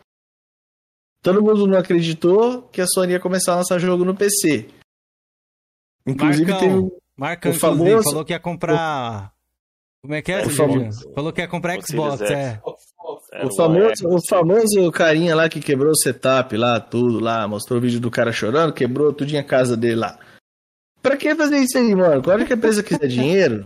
todo 1.22 1.42
mundo 1.44 1.68
não 1.68 1.78
acreditou 1.78 2.64
que 2.64 2.82
a 2.82 2.88
Sony 2.88 3.14
ia 3.14 3.20
começar 3.20 3.54
a 3.54 3.58
lançar 3.58 3.78
jogo 3.80 4.04
no 4.04 4.16
PC. 4.16 4.68
Inclusive 6.08 6.50
Marcão, 6.52 6.70
teve 6.82 6.96
Marcão, 7.18 7.52
o 7.52 7.54
famoso- 7.56 8.04
falou 8.10 8.26
que 8.26 8.34
ia 8.34 8.40
comprar. 8.40 9.34
Como 10.02 10.14
é 10.14 10.22
que 10.22 10.32
é, 10.32 10.46
O 10.46 10.50
famoso- 10.50 11.14
Falou 11.14 11.34
que 11.34 11.42
ia 11.42 11.48
comprar 11.48 11.78
o 11.78 11.86
Xbox, 11.86 12.22
é. 12.22 12.54
X. 12.54 12.62
É, 13.38 13.46
o 13.46 13.56
famoso, 13.56 14.08
o 14.08 14.20
famoso 14.28 14.92
carinha 14.92 15.36
lá 15.36 15.48
que 15.48 15.60
quebrou 15.60 15.92
o 15.92 15.98
setup 15.98 16.58
lá, 16.58 16.80
tudo 16.80 17.20
lá, 17.20 17.48
mostrou 17.48 17.78
o 17.78 17.82
vídeo 17.82 18.00
do 18.00 18.10
cara 18.10 18.32
chorando, 18.32 18.74
quebrou 18.74 19.14
tudo 19.14 19.32
em 19.32 19.44
casa 19.44 19.78
dele 19.78 19.98
lá. 19.98 20.20
Pra 21.04 21.16
que 21.16 21.36
fazer 21.36 21.60
isso 21.60 21.78
aí, 21.78 21.96
mano? 21.96 22.24
A 22.26 22.34
hora 22.34 22.46
que 22.46 22.54
a 22.54 22.56
empresa 22.56 22.82
quiser 22.82 23.08
dinheiro, 23.08 23.66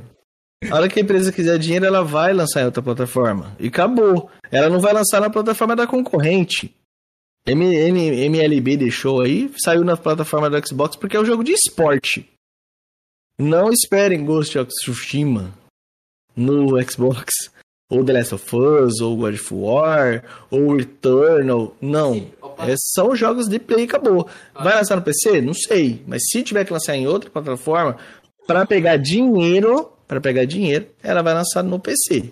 a 0.69 0.75
hora 0.75 0.89
que 0.89 0.99
a 0.99 1.01
empresa 1.01 1.31
quiser 1.31 1.57
dinheiro, 1.57 1.85
ela 1.85 2.03
vai 2.03 2.33
lançar 2.33 2.61
em 2.61 2.65
outra 2.65 2.83
plataforma. 2.83 3.55
E 3.59 3.67
acabou. 3.67 4.29
Ela 4.51 4.69
não 4.69 4.79
vai 4.79 4.93
lançar 4.93 5.21
na 5.21 5.29
plataforma 5.29 5.75
da 5.75 5.87
concorrente. 5.87 6.75
MLB 7.47 8.77
deixou 8.77 9.21
aí, 9.21 9.51
saiu 9.57 9.83
na 9.83 9.97
plataforma 9.97 10.49
do 10.49 10.67
Xbox 10.67 10.95
porque 10.95 11.17
é 11.17 11.19
um 11.19 11.25
jogo 11.25 11.43
de 11.43 11.53
esporte. 11.53 12.29
Não 13.39 13.71
esperem 13.71 14.23
Ghost 14.23 14.59
of 14.59 14.69
Tsushima 14.69 15.51
no 16.35 16.79
Xbox, 16.83 17.51
ou 17.91 18.05
The 18.05 18.13
Last 18.13 18.35
of 18.35 18.55
Us, 18.55 19.01
ou 19.01 19.17
God 19.17 19.33
of 19.33 19.53
War, 19.53 20.23
ou 20.49 20.77
Returnal. 20.77 21.75
Não. 21.81 22.15
É, 22.59 22.73
são 22.77 23.13
jogos 23.13 23.49
de 23.49 23.59
play 23.59 23.81
e 23.81 23.83
acabou. 23.83 24.29
Vai 24.55 24.75
lançar 24.75 24.95
no 24.95 25.01
PC? 25.01 25.41
Não 25.41 25.53
sei. 25.53 26.01
Mas 26.07 26.21
se 26.29 26.41
tiver 26.41 26.63
que 26.63 26.71
lançar 26.71 26.95
em 26.95 27.05
outra 27.05 27.29
plataforma, 27.29 27.97
para 28.47 28.65
pegar 28.65 28.95
dinheiro, 28.95 29.91
para 30.07 30.21
pegar 30.21 30.45
dinheiro, 30.45 30.87
ela 31.03 31.21
vai 31.21 31.33
lançar 31.33 31.63
no 31.63 31.79
PC. 31.79 32.31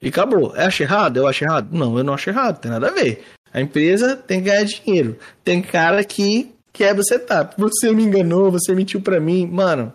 E 0.00 0.08
acabou. 0.08 0.54
Eu 0.54 0.62
acho 0.62 0.84
errado? 0.84 1.16
Eu 1.16 1.26
acho 1.26 1.44
errado? 1.44 1.76
Não, 1.76 1.98
eu 1.98 2.04
não 2.04 2.14
acho 2.14 2.30
errado. 2.30 2.60
Tem 2.60 2.70
nada 2.70 2.86
a 2.86 2.92
ver. 2.92 3.24
A 3.52 3.60
empresa 3.60 4.16
tem 4.16 4.40
que 4.40 4.48
ganhar 4.48 4.64
dinheiro. 4.64 5.18
Tem 5.42 5.60
cara 5.60 6.04
que 6.04 6.54
quebra 6.72 7.02
o 7.02 7.04
setup. 7.04 7.56
Você 7.58 7.92
me 7.92 8.04
enganou, 8.04 8.52
você 8.52 8.72
mentiu 8.76 9.02
pra 9.02 9.18
mim. 9.18 9.44
Mano, 9.44 9.92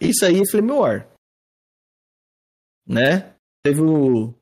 isso 0.00 0.24
aí 0.24 0.40
é 0.40 0.48
Flame 0.48 0.70
War. 0.70 1.08
Né? 2.86 3.33
Teve 3.64 3.80
o... 3.80 4.34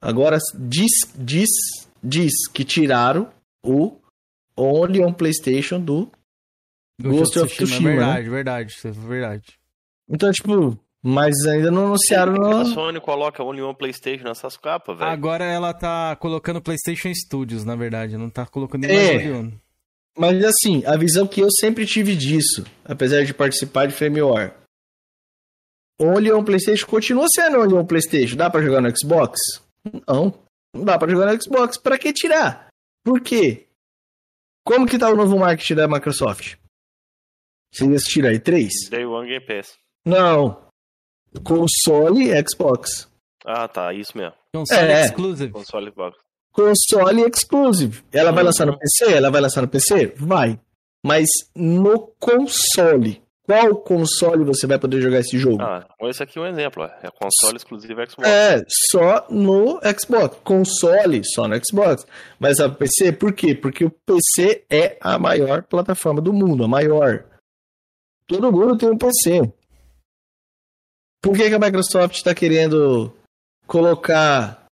Agora 0.00 0.38
diz, 0.58 0.90
diz, 1.16 1.48
diz 2.02 2.32
que 2.52 2.62
tiraram 2.62 3.30
o 3.64 3.96
Only 4.56 5.02
on 5.02 5.12
PlayStation 5.14 5.80
do. 5.80 6.12
Ghost 7.00 7.38
of 7.38 7.52
Tsushima, 7.52 7.90
É 7.90 7.94
né? 7.94 7.96
verdade, 7.96 8.30
verdade, 8.30 8.74
é 8.84 8.90
verdade. 8.90 9.58
Então, 10.08 10.30
tipo, 10.30 10.78
mas 11.02 11.34
ainda 11.46 11.70
não 11.70 11.86
anunciaram. 11.86 12.34
Por 12.34 12.54
a. 12.54 12.64
Sony 12.66 13.00
coloca 13.00 13.42
Only 13.42 13.62
One 13.62 13.74
PlayStation 13.74 14.24
nessas 14.24 14.56
capas, 14.58 14.98
velho. 14.98 15.10
Agora 15.10 15.44
ela 15.44 15.72
tá 15.72 16.14
colocando 16.16 16.60
PlayStation 16.60 17.12
Studios, 17.14 17.64
na 17.64 17.74
verdade, 17.74 18.16
não 18.16 18.28
tá 18.28 18.46
colocando 18.46 18.84
É. 18.84 19.50
Mas 20.16 20.44
assim, 20.44 20.84
a 20.86 20.96
visão 20.96 21.26
que 21.26 21.40
eu 21.40 21.50
sempre 21.50 21.84
tive 21.86 22.14
disso, 22.14 22.64
apesar 22.84 23.24
de 23.24 23.34
participar 23.34 23.86
de 23.86 23.94
Flame 23.94 24.22
War. 24.22 24.54
Only 26.00 26.32
on 26.32 26.44
PlayStation 26.44 26.86
continua 26.86 27.26
sendo 27.34 27.60
Only 27.60 27.74
on 27.74 27.86
PlayStation. 27.86 28.36
Dá 28.36 28.50
pra 28.50 28.62
jogar 28.62 28.80
no 28.80 28.90
Xbox? 28.96 29.38
Não. 30.08 30.42
Não 30.74 30.84
dá 30.84 30.98
pra 30.98 31.08
jogar 31.10 31.32
no 31.32 31.40
Xbox. 31.42 31.76
Pra 31.78 31.98
que 31.98 32.12
tirar? 32.12 32.68
Por 33.04 33.20
quê? 33.20 33.66
Como 34.66 34.86
que 34.86 34.98
tá 34.98 35.10
o 35.10 35.16
novo 35.16 35.38
marketing 35.38 35.74
da 35.74 35.86
Microsoft? 35.88 36.56
Você 37.72 37.84
ia 37.86 37.96
assistir 37.96 38.24
aí 38.26 38.38
três? 38.40 38.72
Day 38.90 39.04
One 39.04 39.28
Game 39.28 39.44
Pass. 39.46 39.74
Não. 40.06 40.64
Console 41.44 42.30
e 42.30 42.44
Xbox. 42.48 43.08
Ah, 43.44 43.68
tá, 43.68 43.92
isso 43.92 44.16
mesmo. 44.16 44.34
Console 44.54 44.80
É. 44.92 45.04
exclusive. 45.04 45.52
Console 45.52 45.90
Xbox. 45.90 46.18
Console 46.52 47.22
exclusive. 47.28 48.04
Ela 48.12 48.30
vai 48.30 48.42
Uhum. 48.42 48.46
lançar 48.46 48.66
no 48.66 48.78
PC? 48.78 49.12
Ela 49.12 49.30
vai 49.30 49.40
lançar 49.40 49.60
no 49.62 49.68
PC? 49.68 50.14
Vai. 50.16 50.58
Mas 51.04 51.26
no 51.54 52.12
console. 52.18 53.22
Qual 53.46 53.76
console 53.76 54.44
você 54.44 54.66
vai 54.66 54.78
poder 54.78 55.02
jogar 55.02 55.20
esse 55.20 55.38
jogo? 55.38 55.62
Ah, 55.62 55.86
esse 56.02 56.22
aqui 56.22 56.38
é 56.38 56.42
um 56.42 56.46
exemplo, 56.46 56.82
ó. 56.82 56.86
É 56.86 57.10
console 57.10 57.56
exclusivo 57.56 58.00
Xbox. 58.10 58.26
É, 58.26 58.64
só 58.90 59.26
no 59.28 59.80
Xbox. 59.98 60.38
Console, 60.42 61.22
só 61.24 61.46
no 61.46 61.54
Xbox. 61.62 62.06
Mas 62.38 62.58
a 62.58 62.70
PC, 62.70 63.12
por 63.12 63.34
quê? 63.34 63.54
Porque 63.54 63.84
o 63.84 63.90
PC 63.90 64.64
é 64.70 64.96
a 65.00 65.18
maior 65.18 65.62
plataforma 65.62 66.22
do 66.22 66.32
mundo, 66.32 66.64
a 66.64 66.68
maior. 66.68 67.24
Todo 68.26 68.50
mundo 68.50 68.78
tem 68.78 68.88
um 68.88 68.96
PC. 68.96 69.52
Por 71.22 71.36
que, 71.36 71.48
que 71.48 71.54
a 71.54 71.58
Microsoft 71.58 72.16
está 72.16 72.34
querendo 72.34 73.14
colocar. 73.66 74.64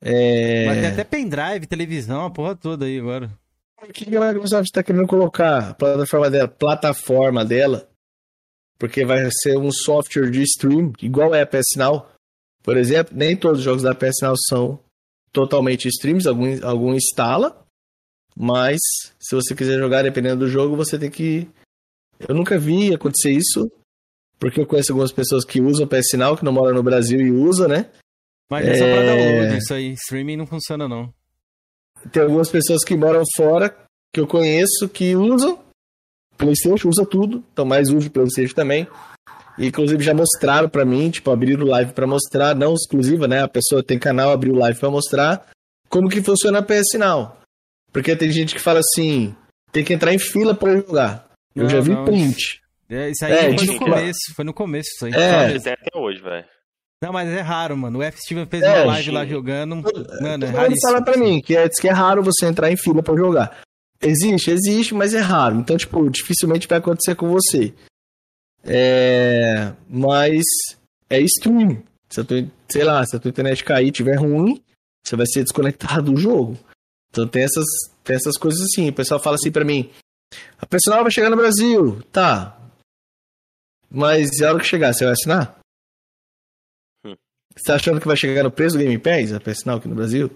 É... 0.00 0.66
Mas 0.66 0.80
tem 0.80 0.86
até 0.88 1.04
pendrive, 1.04 1.66
televisão, 1.66 2.26
a 2.26 2.30
porra 2.30 2.56
toda 2.56 2.86
aí 2.86 2.98
agora. 2.98 3.30
Por 3.82 3.92
que 3.92 4.04
que 4.04 4.16
a 4.16 4.32
Microsoft 4.32 4.66
está 4.66 4.80
querendo 4.80 5.08
colocar 5.08 5.70
a 5.70 5.74
plataforma 5.74 6.30
dela, 6.30 6.48
plataforma 6.48 7.44
dela? 7.44 7.88
Porque 8.78 9.04
vai 9.04 9.28
ser 9.42 9.58
um 9.58 9.72
software 9.72 10.30
de 10.30 10.42
stream, 10.42 10.92
igual 11.02 11.34
é 11.34 11.42
a 11.42 11.46
PS 11.46 11.76
Now. 11.76 12.06
Por 12.62 12.76
exemplo, 12.76 13.12
nem 13.16 13.36
todos 13.36 13.58
os 13.58 13.64
jogos 13.64 13.82
da 13.82 13.92
PS 13.92 14.20
Now 14.22 14.34
são 14.48 14.78
totalmente 15.32 15.88
streams, 15.88 16.28
algum, 16.28 16.64
algum 16.64 16.94
instala. 16.94 17.60
Mas 18.36 18.78
se 19.18 19.34
você 19.34 19.52
quiser 19.52 19.78
jogar, 19.80 20.02
dependendo 20.02 20.44
do 20.44 20.48
jogo, 20.48 20.76
você 20.76 20.96
tem 20.96 21.10
que. 21.10 21.48
Eu 22.28 22.36
nunca 22.36 22.56
vi 22.58 22.94
acontecer 22.94 23.32
isso. 23.32 23.68
Porque 24.38 24.60
eu 24.60 24.66
conheço 24.66 24.92
algumas 24.92 25.12
pessoas 25.12 25.44
que 25.44 25.60
usam 25.60 25.88
PS 25.88 26.12
Now, 26.16 26.36
que 26.36 26.44
não 26.44 26.52
moram 26.52 26.74
no 26.74 26.82
Brasil 26.84 27.20
e 27.20 27.30
usam, 27.32 27.66
né? 27.68 27.90
Mas 28.48 28.66
é 28.66 28.74
só 28.74 28.84
pra 28.84 28.94
É. 29.02 29.06
download 29.40 29.58
isso 29.58 29.74
aí. 29.74 29.92
Streaming 29.94 30.36
não 30.36 30.46
funciona, 30.46 30.88
não. 30.88 31.12
Tem 32.10 32.22
algumas 32.22 32.50
pessoas 32.50 32.84
que 32.84 32.96
moram 32.96 33.22
fora, 33.36 33.74
que 34.12 34.20
eu 34.20 34.26
conheço, 34.26 34.88
que 34.88 35.14
usam 35.14 35.58
PlayStation, 36.36 36.88
usa 36.88 37.06
tudo. 37.06 37.44
Então, 37.52 37.64
mais 37.64 37.88
uso 37.90 38.10
PlayStation 38.10 38.54
também. 38.54 38.86
E, 39.58 39.66
inclusive, 39.66 40.02
já 40.02 40.14
mostraram 40.14 40.68
pra 40.68 40.84
mim, 40.84 41.10
tipo, 41.10 41.30
abriram 41.30 41.64
o 41.64 41.68
live 41.68 41.92
pra 41.92 42.06
mostrar, 42.06 42.54
não 42.54 42.74
exclusiva, 42.74 43.28
né? 43.28 43.42
A 43.42 43.48
pessoa 43.48 43.82
tem 43.82 43.98
canal, 43.98 44.30
abriu 44.30 44.54
o 44.54 44.58
live 44.58 44.78
pra 44.78 44.90
mostrar 44.90 45.46
como 45.88 46.08
que 46.08 46.22
funciona 46.22 46.58
a 46.58 46.62
PS 46.62 46.94
Now. 46.98 47.36
Porque 47.92 48.16
tem 48.16 48.30
gente 48.32 48.54
que 48.54 48.60
fala 48.60 48.80
assim, 48.80 49.34
tem 49.70 49.84
que 49.84 49.92
entrar 49.92 50.12
em 50.14 50.18
fila 50.18 50.54
pra 50.54 50.74
jogar. 50.76 51.26
Eu 51.54 51.64
Não, 51.64 51.70
já 51.70 51.80
vi 51.80 51.90
não. 51.90 52.04
print. 52.04 52.62
É, 52.88 53.10
isso 53.10 53.24
aí 53.24 53.32
É, 53.32 53.58
foi 53.58 53.66
no 53.66 53.78
começo, 53.78 54.34
foi 54.34 54.44
no 54.44 54.54
começo 54.54 54.88
isso 54.88 55.06
aí. 55.06 55.12
É. 55.12 55.58
Tem 55.58 55.72
até 55.74 55.98
hoje, 55.98 56.22
velho. 56.22 56.44
Não, 57.02 57.12
mas 57.12 57.28
é 57.28 57.40
raro, 57.40 57.76
mano. 57.76 57.98
O 57.98 58.02
F. 58.02 58.16
Steven 58.22 58.46
fez 58.46 58.62
É, 58.62 58.76
uma 58.84 58.92
live 58.92 59.10
lá 59.10 59.26
jogando. 59.26 59.76
Mano, 59.76 59.88
é 59.88 59.92
Todo 59.92 60.22
mundo 60.22 60.46
raríssimo. 60.46 60.92
fala 60.92 61.04
pra 61.04 61.16
mim 61.16 61.40
que 61.40 61.56
é, 61.56 61.66
diz 61.68 61.80
que 61.80 61.88
é 61.88 61.92
raro 61.92 62.22
você 62.22 62.46
entrar 62.46 62.70
em 62.70 62.76
fila 62.76 63.02
pra 63.02 63.16
jogar. 63.16 63.60
Existe, 64.00 64.50
existe, 64.52 64.94
mas 64.94 65.12
é 65.12 65.18
raro. 65.20 65.56
Então, 65.56 65.76
tipo, 65.76 66.08
dificilmente 66.08 66.68
vai 66.68 66.78
acontecer 66.78 67.16
com 67.16 67.28
você. 67.28 67.74
É, 68.64 69.72
mas 69.88 70.42
é 71.10 71.20
stream. 71.20 71.82
Se 72.08 72.20
a 72.20 72.24
tua, 72.24 72.44
sei 72.70 72.84
lá, 72.84 73.04
se 73.04 73.16
a 73.16 73.18
tua 73.18 73.30
internet 73.30 73.64
cair 73.64 73.88
e 73.88 73.92
tiver 73.92 74.16
ruim, 74.16 74.62
você 75.04 75.16
vai 75.16 75.26
ser 75.26 75.42
desconectado 75.42 76.12
do 76.12 76.16
jogo. 76.16 76.56
Então 77.10 77.26
tem 77.26 77.42
essas, 77.42 77.64
tem 78.04 78.14
essas 78.16 78.36
coisas 78.36 78.60
assim. 78.60 78.88
O 78.88 78.92
pessoal 78.92 79.18
fala 79.20 79.36
assim 79.36 79.50
pra 79.50 79.64
mim: 79.64 79.90
a 80.58 80.66
personal 80.66 81.02
vai 81.02 81.10
chegar 81.10 81.30
no 81.30 81.36
Brasil. 81.36 82.00
Tá. 82.12 82.56
Mas 83.90 84.40
a 84.40 84.48
hora 84.50 84.60
que 84.60 84.66
chegar, 84.66 84.92
você 84.94 85.04
vai 85.04 85.12
assinar? 85.14 85.58
Você 87.54 87.64
tá 87.66 87.74
achando 87.74 88.00
que 88.00 88.06
vai 88.06 88.16
chegar 88.16 88.42
no 88.42 88.50
preço 88.50 88.76
do 88.76 88.82
Game 88.82 88.98
Pass, 88.98 89.32
a 89.32 89.40
personal 89.40 89.78
aqui 89.78 89.88
no 89.88 89.94
Brasil? 89.94 90.30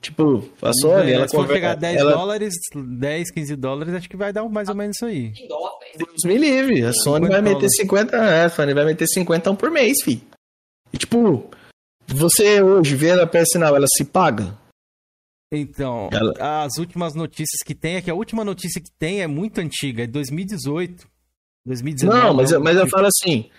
Tipo, 0.00 0.48
a 0.62 0.72
Sony, 0.72 1.10
É, 1.10 1.14
ela 1.14 1.28
Se 1.28 1.36
for 1.36 1.46
pegar 1.46 1.74
10 1.74 1.98
ela- 1.98 2.12
dólares, 2.12 2.54
10, 2.74 3.30
15 3.30 3.54
dólares, 3.54 3.92
acho 3.94 4.08
que 4.08 4.16
vai 4.16 4.32
dar 4.32 4.48
mais 4.48 4.68
ou 4.70 4.74
menos 4.74 4.96
isso 4.96 5.04
aí. 5.04 5.32
Deus 5.96 6.24
me 6.24 6.38
livre. 6.38 6.82
A 6.84 6.92
Sony 6.94 7.26
50 7.26 7.28
vai 7.28 7.42
meter 7.42 7.52
dólares. 7.54 7.76
50, 7.76 8.16
é, 8.16 8.44
a 8.44 8.48
Sony 8.48 8.72
vai 8.74 8.84
meter 8.86 9.06
50 9.06 9.54
por 9.54 9.70
mês, 9.70 9.98
fi. 10.02 10.22
E 10.92 10.96
tipo, 10.96 11.50
você 12.08 12.62
hoje 12.62 12.94
vendo 12.96 13.20
a 13.20 13.26
PS 13.26 13.58
Now, 13.58 13.76
ela 13.76 13.86
se 13.94 14.04
paga? 14.06 14.58
Então, 15.52 16.08
Ela- 16.12 16.64
as 16.64 16.78
últimas 16.78 17.14
notícias 17.14 17.58
que 17.66 17.74
tem 17.74 17.96
é 17.96 18.00
que 18.02 18.10
a 18.10 18.14
última 18.14 18.44
notícia 18.44 18.80
que 18.80 18.90
tem 18.98 19.20
é 19.20 19.26
muito 19.26 19.60
antiga, 19.60 20.04
é 20.04 20.06
2018. 20.06 21.06
2019. 21.66 22.20
Não, 22.26 22.34
mas, 22.34 22.52
eu- 22.52 22.60
mas 22.60 22.76
eu 22.78 22.86
falo 22.88 23.06
assim, 23.08 23.50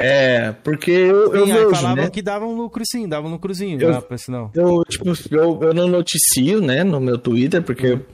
é, 0.00 0.52
porque 0.52 0.90
eu, 0.90 1.34
eu 1.34 1.46
Sim, 1.46 1.52
vejo, 1.52 1.70
falavam 1.70 2.04
né? 2.04 2.10
que 2.10 2.22
dava 2.22 2.46
um 2.46 2.54
lucro 2.56 2.82
sim, 2.86 3.08
dava 3.08 3.26
um 3.28 3.30
lucrozinho 3.32 3.80
Eu- 3.80 4.02
pra 4.02 4.16
sinal. 4.18 4.50
Eu, 4.54 4.82
tipo, 4.84 5.04
eu, 5.30 5.62
eu 5.62 5.74
não 5.74 5.88
noticio, 5.88 6.60
né, 6.60 6.82
no 6.84 7.00
meu 7.00 7.18
Twitter, 7.18 7.62
porque 7.62 7.92
Uhum. 7.92 8.04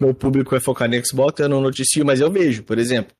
meu 0.00 0.14
público 0.14 0.54
é 0.56 0.60
focado 0.60 0.94
em 0.94 1.02
Xbox, 1.04 1.38
eu 1.40 1.48
não 1.48 1.60
noticio, 1.60 2.04
mas 2.04 2.20
eu 2.20 2.30
vejo, 2.30 2.62
por 2.64 2.78
exemplo. 2.78 3.12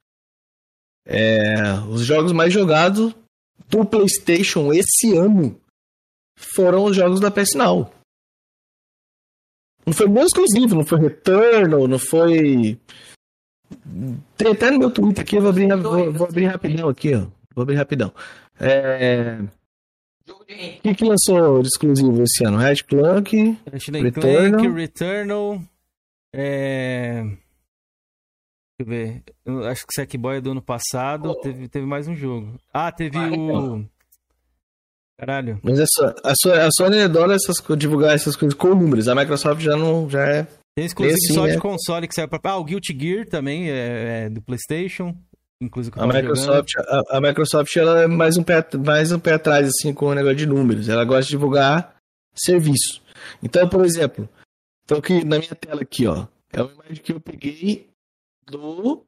É, 1.07 1.55
os 1.91 2.03
jogos 2.05 2.33
mais 2.33 2.53
jogados 2.53 3.15
do 3.69 3.85
PlayStation 3.85 4.73
esse 4.73 5.17
ano 5.17 5.59
foram 6.37 6.85
os 6.85 6.95
jogos 6.97 7.19
da 7.21 7.31
PS 7.31 7.55
Now. 7.57 7.93
Não 9.85 9.93
foi 9.93 10.09
nem 10.09 10.23
exclusivo, 10.25 10.77
não 10.77 10.85
foi 10.85 11.01
Returnal, 11.01 11.89
não 11.89 11.99
foi. 11.99 12.79
Tem 14.37 14.53
até 14.53 14.71
no 14.71 14.79
meu 14.79 14.91
Twitter 14.93 15.25
aqui, 15.25 15.37
eu 15.37 15.41
vou 15.41 15.51
abrir, 15.51 15.77
vou, 15.77 16.13
vou 16.13 16.27
abrir 16.29 16.45
rapidão 16.47 16.89
aqui, 16.89 17.15
ó. 17.15 17.27
Vou 17.55 17.63
abrir 17.63 17.77
rapidão. 17.77 18.13
É, 18.61 19.39
O 20.29 20.45
que, 20.45 20.95
que 20.95 21.05
lançou 21.05 21.63
de 21.63 21.69
exclusivo 21.69 22.23
esse 22.23 22.45
ano? 22.45 22.59
Red 22.59 22.77
Clank, 22.85 23.59
Returnal, 23.71 24.13
Clank, 24.13 24.69
Returnal 24.69 25.63
é... 26.35 27.25
Deixa 28.79 28.81
eu 28.81 28.87
ver. 28.87 29.23
Eu 29.45 29.65
acho 29.69 29.87
que 29.87 29.95
Sackboy 29.95 30.39
é 30.39 30.41
do 30.41 30.53
ano 30.53 30.63
passado. 30.63 31.31
Oh. 31.31 31.35
Teve, 31.37 31.69
teve 31.69 31.87
mais 31.87 32.09
um 32.09 32.17
jogo. 32.17 32.59
Ah, 32.73 32.91
teve 32.91 33.19
o. 33.19 33.23
Então. 33.23 33.89
Caralho. 35.19 35.61
Mas 35.63 35.79
a, 35.79 35.85
sua, 35.87 36.15
a, 36.25 36.33
sua, 36.35 36.67
a 36.67 36.69
Sony 36.73 37.01
adora 37.01 37.35
essas, 37.35 37.57
divulgar 37.77 38.15
essas 38.15 38.35
coisas 38.35 38.59
com 38.59 38.75
números. 38.75 39.09
A 39.09 39.15
Microsoft 39.15 39.61
já 39.61 39.77
não. 39.77 40.09
Já 40.09 40.27
é. 40.27 40.49
Tem 40.75 40.87
exclusivo 40.87 41.15
assim, 41.15 41.35
só 41.35 41.47
né? 41.47 41.53
de 41.53 41.59
console 41.59 42.09
que 42.09 42.15
saiu 42.15 42.29
pra. 42.29 42.41
Ah, 42.43 42.57
o 42.57 42.65
Guilty 42.65 42.97
Gear 42.99 43.27
também 43.27 43.71
é, 43.71 44.25
é 44.25 44.31
do 44.31 44.41
PlayStation. 44.41 45.15
Inclusive 45.63 45.95
a 45.99 46.07
Microsoft, 46.07 46.75
a, 46.77 47.17
a, 47.17 47.21
Microsoft 47.21 47.77
ela 47.77 48.03
é 48.03 48.07
mais 48.09 48.37
um, 48.37 48.43
pé, 48.43 48.67
mais 48.85 49.13
um 49.13 49.19
pé 49.19 49.35
atrás 49.35 49.69
assim, 49.69 49.95
com 49.95 50.07
o 50.07 50.15
negócio 50.15 50.37
de 50.37 50.47
números. 50.47 50.89
Ela 50.89 51.05
gosta 51.05 51.23
de 51.23 51.31
divulgar 51.31 51.95
serviço. 52.35 53.01
Então, 53.43 53.69
por 53.69 53.85
exemplo, 53.85 54.29
então 54.85 54.99
aqui 54.99 55.25
na 55.25 55.39
minha 55.39 55.55
tela 55.55 55.83
aqui, 55.83 56.07
ó, 56.07 56.27
é 56.53 56.63
uma 56.63 56.73
imagem 56.73 57.03
que 57.03 57.13
eu 57.13 57.21
peguei 57.21 57.89
do 58.51 59.05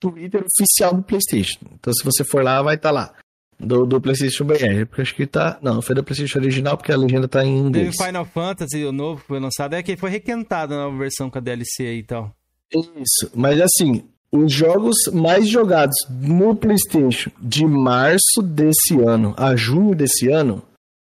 Twitter 0.00 0.44
oficial 0.44 0.94
do 0.94 1.02
PlayStation. 1.02 1.60
Então, 1.74 1.92
se 1.92 2.04
você 2.04 2.24
for 2.24 2.42
lá, 2.42 2.60
vai 2.60 2.74
estar 2.74 2.88
tá 2.88 2.92
lá. 2.92 3.14
Do, 3.60 3.86
do 3.86 4.00
PlayStation 4.00 4.44
BR, 4.44 4.86
porque 4.88 5.02
acho 5.02 5.14
que 5.14 5.24
tá. 5.24 5.56
Não, 5.62 5.80
foi 5.80 5.94
do 5.94 6.02
PlayStation 6.02 6.40
original, 6.40 6.76
porque 6.76 6.90
a 6.90 6.96
legenda 6.96 7.28
tá 7.28 7.44
em 7.44 7.58
inglês. 7.58 7.94
Teve 7.94 8.06
Final 8.06 8.24
Fantasy, 8.24 8.84
o 8.84 8.90
novo 8.90 9.20
que 9.20 9.28
foi 9.28 9.38
lançado, 9.38 9.74
é 9.74 9.82
que 9.84 9.96
foi 9.96 10.10
requentado 10.10 10.74
na 10.74 10.88
versão 10.88 11.30
com 11.30 11.38
a 11.38 11.40
DLC 11.40 11.86
aí 11.86 11.98
e 11.98 12.02
tal. 12.02 12.34
Isso, 12.74 13.30
mas 13.36 13.60
assim, 13.60 14.02
os 14.32 14.50
jogos 14.50 14.96
mais 15.12 15.48
jogados 15.48 15.94
no 16.08 16.56
PlayStation 16.56 17.30
de 17.38 17.66
março 17.66 18.40
desse 18.42 18.98
ano 18.98 19.34
a 19.36 19.54
junho 19.54 19.94
desse 19.94 20.30
ano, 20.30 20.62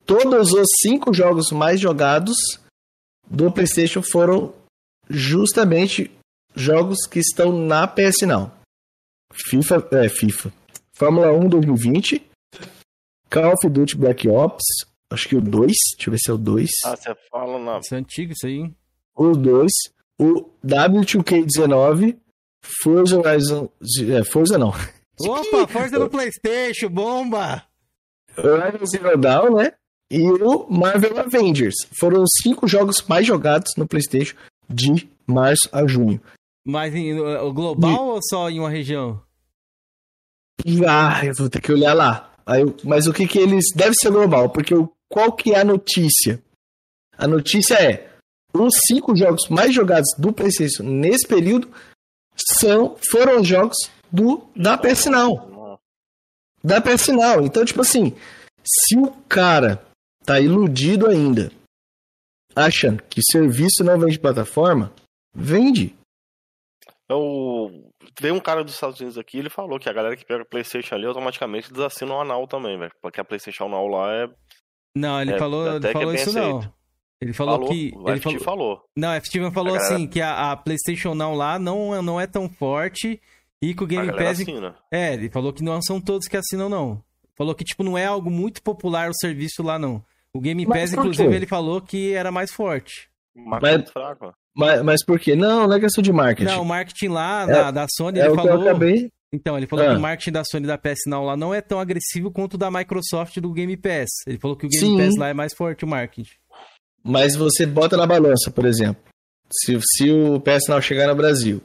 todos 0.07 0.53
os 0.53 0.69
cinco 0.81 1.13
jogos 1.13 1.51
mais 1.51 1.81
jogados 1.81 2.37
do 3.29 3.51
PlayStation 3.51 4.03
foram 4.03 4.55
justamente 5.11 6.11
jogos 6.55 7.07
que 7.07 7.19
estão 7.19 7.53
na 7.53 7.87
PS 7.89 8.23
Now. 8.23 8.53
FIFA, 9.33 9.89
é, 9.93 10.09
FIFA. 10.09 10.53
Fórmula 10.93 11.33
1 11.33 11.49
2020, 11.49 12.23
Call 13.31 13.53
of 13.53 13.69
Duty 13.69 13.97
Black 13.97 14.29
Ops, 14.29 14.65
acho 15.13 15.29
que 15.29 15.37
o 15.37 15.41
2, 15.41 15.73
deixa 15.97 16.09
eu 16.09 16.13
ver 16.13 16.19
se 16.19 16.31
é 16.31 16.35
o 16.35 16.39
2. 16.39 16.71
Ah, 16.85 16.97
você 16.97 17.15
fala 17.31 17.59
na... 17.59 17.79
Isso 17.79 17.95
é 17.95 17.99
antigo 17.99 18.33
isso 18.33 18.47
aí, 18.47 18.55
hein? 18.55 18.77
O 19.15 19.37
2, 19.37 19.71
o 20.19 20.51
W2K19, 20.65 22.17
Forza 22.83 23.19
Horizon. 23.19 23.69
É, 24.17 24.25
Forza 24.25 24.59
não. 24.59 24.73
Opa, 25.21 25.67
Forza 25.67 25.99
no 25.99 26.09
PlayStation, 26.09 26.89
bomba! 26.89 27.65
Horizon 28.37 28.87
Zero 28.87 29.19
Dawn, 29.19 29.57
né? 29.57 29.73
E 30.11 30.23
o 30.23 30.67
Marvel 30.71 31.19
Avengers. 31.19 31.75
Foram 31.99 32.23
os 32.23 32.31
cinco 32.43 32.67
jogos 32.69 33.03
mais 33.09 33.27
jogados 33.27 33.73
no 33.77 33.87
PlayStation 33.87 34.37
de 34.69 35.09
março 35.27 35.69
a 35.73 35.87
junho. 35.87 36.21
Mas 36.67 36.95
em, 36.95 37.19
o 37.19 37.53
global 37.53 38.09
ou 38.09 38.21
só 38.23 38.49
em 38.49 38.61
uma 38.61 38.71
região? 38.71 39.21
Ah, 40.87 41.25
eu 41.25 41.35
vou 41.35 41.49
ter 41.49 41.61
que 41.61 41.73
olhar 41.73 41.95
lá. 41.95 42.33
Aí, 42.47 42.63
mas 42.85 43.07
o 43.07 43.13
que 43.13 43.27
que 43.27 43.39
eles. 43.39 43.67
Deve 43.75 43.95
ser 43.95 44.11
global, 44.11 44.51
porque 44.51 44.75
qual 45.09 45.33
que 45.33 45.53
é 45.53 45.61
a 45.61 45.65
notícia? 45.65 46.43
A 47.17 47.27
notícia 47.27 47.75
é: 47.75 48.09
os 48.53 48.73
cinco 48.87 49.15
jogos 49.15 49.49
mais 49.49 49.75
jogados 49.75 50.09
do 50.19 50.33
PlayStation 50.33 50.83
nesse 50.83 51.27
período 51.27 51.69
são, 52.47 52.97
foram 53.11 53.41
os 53.41 53.49
jogos 53.49 53.77
do, 54.11 54.47
da 54.55 54.77
PS 54.79 55.07
Now. 55.07 55.79
Da 56.63 56.81
PS 56.81 57.09
Now. 57.09 57.45
Então, 57.45 57.65
tipo 57.65 57.81
assim, 57.81 58.15
se 58.65 58.97
o 58.99 59.11
cara 59.29 59.83
tá 60.25 60.41
iludido 60.41 61.09
ainda, 61.09 61.51
achando 62.55 63.03
que 63.05 63.21
serviço 63.23 63.85
não 63.85 63.99
vende 63.99 64.19
plataforma, 64.19 64.93
vende. 65.35 65.95
Eu... 67.09 67.85
Veio 68.21 68.35
um 68.35 68.41
cara 68.41 68.65
dos 68.65 68.75
Estados 68.75 68.99
Unidos 68.99 69.17
aqui, 69.17 69.39
ele 69.39 69.49
falou 69.49 69.79
que 69.79 69.89
a 69.89 69.93
galera 69.93 70.17
que 70.17 70.25
pega 70.25 70.45
PlayStation 70.45 70.97
ali 70.97 71.07
automaticamente 71.07 71.73
desassina 71.73 72.15
o 72.15 72.21
anal 72.21 72.49
também, 72.49 72.77
velho. 72.77 72.91
Porque 73.01 73.21
a 73.21 73.25
PlayStation 73.25 73.69
Now 73.69 73.87
lá 73.87 74.13
é. 74.13 74.29
Não, 74.97 75.23
ele 75.23 75.35
é, 75.35 75.39
falou, 75.39 75.77
ele 75.77 75.93
falou 75.93 76.13
é 76.13 76.17
isso 76.17 76.31
aceito. 76.31 76.67
não. 76.67 76.78
Ele 77.21 77.33
falou, 77.33 77.57
falou 77.57 77.69
que. 77.71 77.93
O 77.97 78.09
ele 78.09 78.21
falou, 78.21 78.41
falou. 78.41 78.81
Não, 78.97 79.11
a 79.11 79.21
Steven 79.21 79.51
falou 79.51 79.75
a 79.75 79.79
assim 79.79 80.07
que 80.07 80.21
a, 80.21 80.53
a, 80.53 80.57
PlayStation 80.57 81.15
Now 81.15 81.35
lá 81.35 81.59
não, 81.59 82.01
não 82.01 82.21
é 82.21 82.27
tão 82.27 82.49
forte 82.49 83.21
e 83.61 83.75
que 83.75 83.83
o 83.83 83.87
Game 83.87 84.11
Pass. 84.13 84.41
Assina. 84.41 84.77
É, 84.91 85.15
ele 85.15 85.29
falou 85.29 85.53
que 85.53 85.65
não 85.65 85.83
são 85.83 86.01
todos 86.01 86.29
que 86.29 86.37
assinam, 86.37 86.69
não. 86.69 87.03
Falou 87.37 87.55
que, 87.55 87.65
tipo, 87.65 87.83
não 87.83 87.97
é 87.99 88.05
algo 88.05 88.31
muito 88.31 88.63
popular 88.63 89.11
o 89.11 89.15
serviço 89.15 89.63
lá, 89.63 89.79
não. 89.79 90.03
O 90.33 90.41
Game 90.41 90.65
Pass, 90.67 90.93
inclusive, 90.93 91.35
ele 91.35 91.47
falou 91.47 91.81
que 91.81 92.13
era 92.13 92.31
mais 92.31 92.53
forte. 92.53 93.09
Mas, 93.35 93.91
fraco. 93.91 94.35
Mas, 94.55 94.83
mas 94.83 95.05
por 95.05 95.19
quê? 95.19 95.37
Não, 95.37 95.67
não 95.67 95.77
é 95.77 95.81
questão 95.81 96.03
de 96.03 96.13
marketing. 96.13 96.51
Não, 96.51 96.63
o 96.63 96.65
marketing 96.65 97.09
lá 97.09 97.43
é, 97.43 97.47
da, 97.47 97.71
da 97.71 97.87
Sony, 97.97 98.19
é 98.19 98.27
ele 98.27 98.35
falou. 98.35 98.63
acabei... 98.63 99.11
Então, 99.33 99.57
ele 99.57 99.67
falou 99.67 99.85
ah. 99.85 99.91
que 99.91 99.97
o 99.97 100.01
marketing 100.01 100.33
da 100.33 100.43
Sony 100.45 100.67
da 100.67 100.79
PS 100.79 101.01
Now 101.07 101.25
lá 101.25 101.37
não 101.37 101.53
é 101.55 101.61
tão 101.61 101.79
agressivo 101.79 102.31
quanto 102.31 102.55
o 102.55 102.59
da 102.59 102.71
Microsoft 102.71 103.39
do 103.39 103.53
Game 103.53 103.77
Pass. 103.77 104.09
Ele 104.27 104.39
falou 104.39 104.57
que 104.57 104.67
o 104.67 104.69
Game 104.69 104.87
Sim. 104.87 104.97
Pass 104.97 105.17
lá 105.17 105.29
é 105.29 105.35
mais 105.35 105.55
forte 105.55 105.85
o 105.85 105.89
marketing. 105.89 106.31
Mas 107.03 107.35
você 107.37 107.65
bota 107.67 107.97
na 107.97 108.07
balança, 108.07 108.51
por 108.51 108.65
exemplo. 108.65 109.03
Se, 109.51 109.79
se 109.81 110.11
o 110.11 110.43
Now 110.69 110.83
chegar 110.83 111.09
no 111.09 111.15
Brasil 111.15 111.63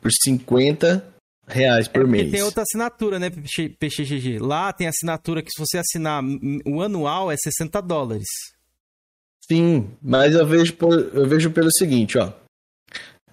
por 0.00 0.10
50 0.10 1.12
reais 1.46 1.86
por 1.88 2.02
é 2.02 2.06
mês. 2.06 2.30
tem 2.30 2.42
outra 2.42 2.62
assinatura, 2.62 3.18
né, 3.18 3.30
PXGG? 3.30 4.38
Lá 4.38 4.72
tem 4.72 4.88
assinatura 4.88 5.42
que 5.42 5.50
se 5.50 5.60
você 5.60 5.78
assinar 5.78 6.22
o 6.66 6.82
anual 6.82 7.30
é 7.30 7.36
60 7.36 7.80
dólares. 7.80 8.26
Sim, 9.48 9.90
mas 10.00 10.34
eu 10.34 10.46
vejo, 10.46 10.76
eu 11.12 11.28
vejo 11.28 11.50
pelo 11.50 11.70
seguinte, 11.72 12.16
ó. 12.18 12.32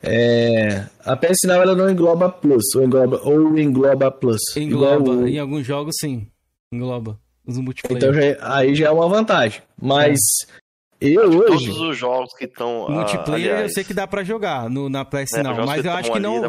É, 0.01 0.87
a 1.03 1.15
PS 1.15 1.39
Now 1.45 1.61
ela 1.61 1.75
não 1.75 1.89
engloba 1.89 2.29
Plus, 2.29 2.63
ou 2.75 2.83
engloba, 2.83 3.21
ou 3.23 3.57
engloba 3.59 4.09
Plus. 4.09 4.41
Engloba, 4.55 5.11
o... 5.11 5.27
em 5.27 5.39
alguns 5.39 5.65
jogos 5.65 5.95
sim, 5.99 6.27
engloba. 6.71 7.19
Os 7.45 7.57
multiplayer. 7.57 7.97
Então 7.97 8.13
já, 8.13 8.55
aí 8.55 8.75
já 8.75 8.87
é 8.87 8.91
uma 8.91 9.09
vantagem. 9.09 9.61
Mas 9.81 10.19
é. 10.47 10.59
Eu 11.01 11.29
hoje. 11.29 11.67
Todos 11.67 11.79
os 11.79 11.97
jogos 11.97 12.33
que 12.37 12.45
estão. 12.45 12.87
Ah, 12.87 12.91
multiplayer 12.91 13.51
aliás, 13.51 13.69
eu 13.69 13.73
sei 13.73 13.83
que 13.83 13.93
dá 13.93 14.05
para 14.05 14.23
jogar 14.23 14.69
no, 14.69 14.89
na 14.89 15.05
PS 15.05 15.33
é, 15.33 15.43
não, 15.43 15.65
mas 15.65 15.85
eu 15.85 15.91
acho 15.91 16.11
que 16.11 16.19
não, 16.19 16.41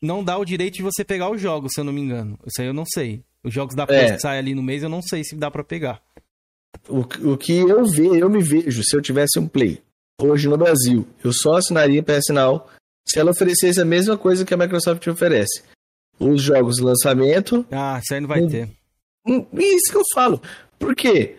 não 0.00 0.24
dá 0.24 0.38
o 0.38 0.44
direito 0.44 0.74
de 0.74 0.82
você 0.82 1.04
pegar 1.04 1.30
os 1.30 1.40
jogos, 1.40 1.72
se 1.74 1.80
eu 1.80 1.84
não 1.84 1.92
me 1.92 2.00
engano. 2.00 2.38
Isso 2.46 2.60
aí 2.60 2.66
eu 2.66 2.74
não 2.74 2.84
sei. 2.86 3.22
Os 3.44 3.52
jogos 3.52 3.74
da 3.74 3.86
PS 3.86 3.92
é. 3.92 4.12
que 4.12 4.20
saem 4.20 4.38
ali 4.38 4.54
no 4.54 4.62
mês 4.62 4.82
eu 4.82 4.88
não 4.88 5.02
sei 5.02 5.22
se 5.22 5.36
dá 5.36 5.50
para 5.50 5.62
pegar. 5.62 6.00
O, 6.88 7.00
o 7.00 7.36
que 7.36 7.52
eu 7.52 7.84
vejo, 7.84 8.14
eu 8.14 8.30
me 8.30 8.42
vejo, 8.42 8.82
se 8.82 8.96
eu 8.96 9.02
tivesse 9.02 9.38
um 9.38 9.46
Play 9.46 9.82
hoje 10.20 10.48
no 10.48 10.56
Brasil, 10.56 11.06
eu 11.22 11.32
só 11.32 11.54
assinaria 11.54 12.02
PS 12.02 12.28
Now 12.30 12.66
se 13.06 13.18
ela 13.18 13.30
oferecesse 13.30 13.80
a 13.80 13.84
mesma 13.84 14.16
coisa 14.16 14.44
que 14.44 14.54
a 14.54 14.56
Microsoft 14.56 15.06
oferece. 15.08 15.62
Os 16.18 16.42
jogos 16.42 16.76
de 16.76 16.82
lançamento. 16.82 17.66
Ah, 17.70 17.98
isso 18.02 18.14
aí 18.14 18.20
não 18.20 18.28
vai 18.28 18.42
um, 18.42 18.48
ter. 18.48 18.68
Um, 19.26 19.46
isso 19.54 19.90
que 19.90 19.96
eu 19.96 20.02
falo. 20.14 20.40
Por 20.78 20.94
quê? 20.94 21.36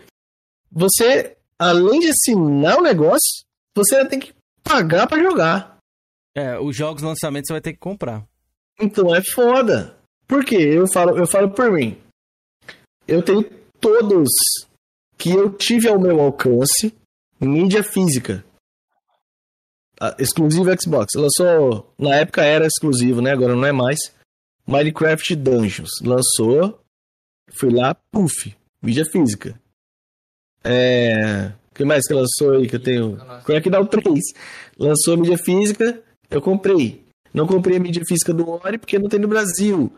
Você 0.72 1.38
além 1.62 2.00
de 2.00 2.10
assinar 2.10 2.80
o 2.80 2.82
negócio, 2.82 3.44
você 3.76 4.04
tem 4.08 4.20
que 4.20 4.34
pagar 4.64 5.06
para 5.06 5.22
jogar. 5.22 5.78
É, 6.36 6.60
os 6.60 6.76
jogos 6.76 7.04
lançamento 7.04 7.46
você 7.46 7.54
vai 7.54 7.62
ter 7.62 7.74
que 7.74 7.80
comprar. 7.80 8.26
Então 8.80 9.14
é 9.14 9.22
foda. 9.22 9.96
Por 10.28 10.44
quê? 10.44 10.56
Eu 10.56 10.88
falo, 10.92 11.18
eu 11.18 11.28
falo 11.28 11.52
por 11.52 11.72
mim. 11.72 12.02
Eu 13.08 13.22
tenho 13.22 13.44
todos 13.80 14.30
que 15.18 15.30
eu 15.30 15.54
tive 15.54 15.88
ao 15.88 16.00
meu 16.00 16.20
alcance 16.20 16.96
mídia 17.40 17.84
física. 17.84 18.44
Exclusivo 20.18 20.72
Xbox. 20.82 21.14
Lançou. 21.16 21.94
Na 22.00 22.16
época 22.16 22.44
era 22.44 22.66
exclusivo, 22.66 23.22
né? 23.22 23.32
Agora 23.32 23.56
não 23.56 23.66
é 23.66 23.72
mais. 23.72 24.00
Minecraft 24.66 25.36
Dungeons. 25.36 25.92
Lançou. 26.02 26.82
Fui 27.52 27.70
lá, 27.70 27.94
puf. 28.12 28.56
Mídia 28.82 29.06
física. 29.06 29.61
É. 30.64 31.52
O 31.72 31.76
que 31.76 31.86
mais 31.86 32.06
que 32.06 32.14
lançou 32.14 32.54
aí 32.54 32.68
que 32.68 32.76
eu 32.76 32.84
tenho? 32.84 33.18
Crackdown 33.46 33.86
3. 33.86 34.20
Lançou 34.78 35.14
a 35.14 35.18
mídia 35.18 35.38
física, 35.38 36.02
eu 36.30 36.42
comprei. 36.42 37.04
Não 37.34 37.48
comprei 37.48 37.78
a 37.78 37.80
mídia 37.80 38.04
física 38.06 38.34
do 38.34 38.50
Ori 38.50 38.78
porque 38.78 39.00
não 39.00 39.08
tem 39.08 39.20
no 39.20 39.28
Brasil. 39.28 39.92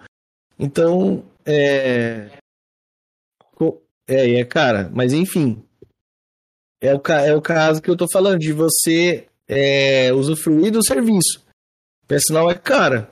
Então, 0.58 1.24
é. 1.46 2.30
É, 4.08 4.36
é 4.36 4.46
cara, 4.46 4.90
mas 4.94 5.14
enfim. 5.14 5.64
É 6.82 6.94
o, 6.94 7.02
é 7.26 7.36
o 7.36 7.42
caso 7.42 7.82
que 7.82 7.90
eu 7.90 7.96
tô 7.96 8.08
falando, 8.12 8.40
de 8.40 8.52
você 8.52 9.26
é, 9.48 10.12
usufruir 10.14 10.72
do 10.72 10.86
serviço. 10.86 11.42
O 12.04 12.08
personal 12.08 12.52
é 12.52 12.56
cara, 12.56 13.10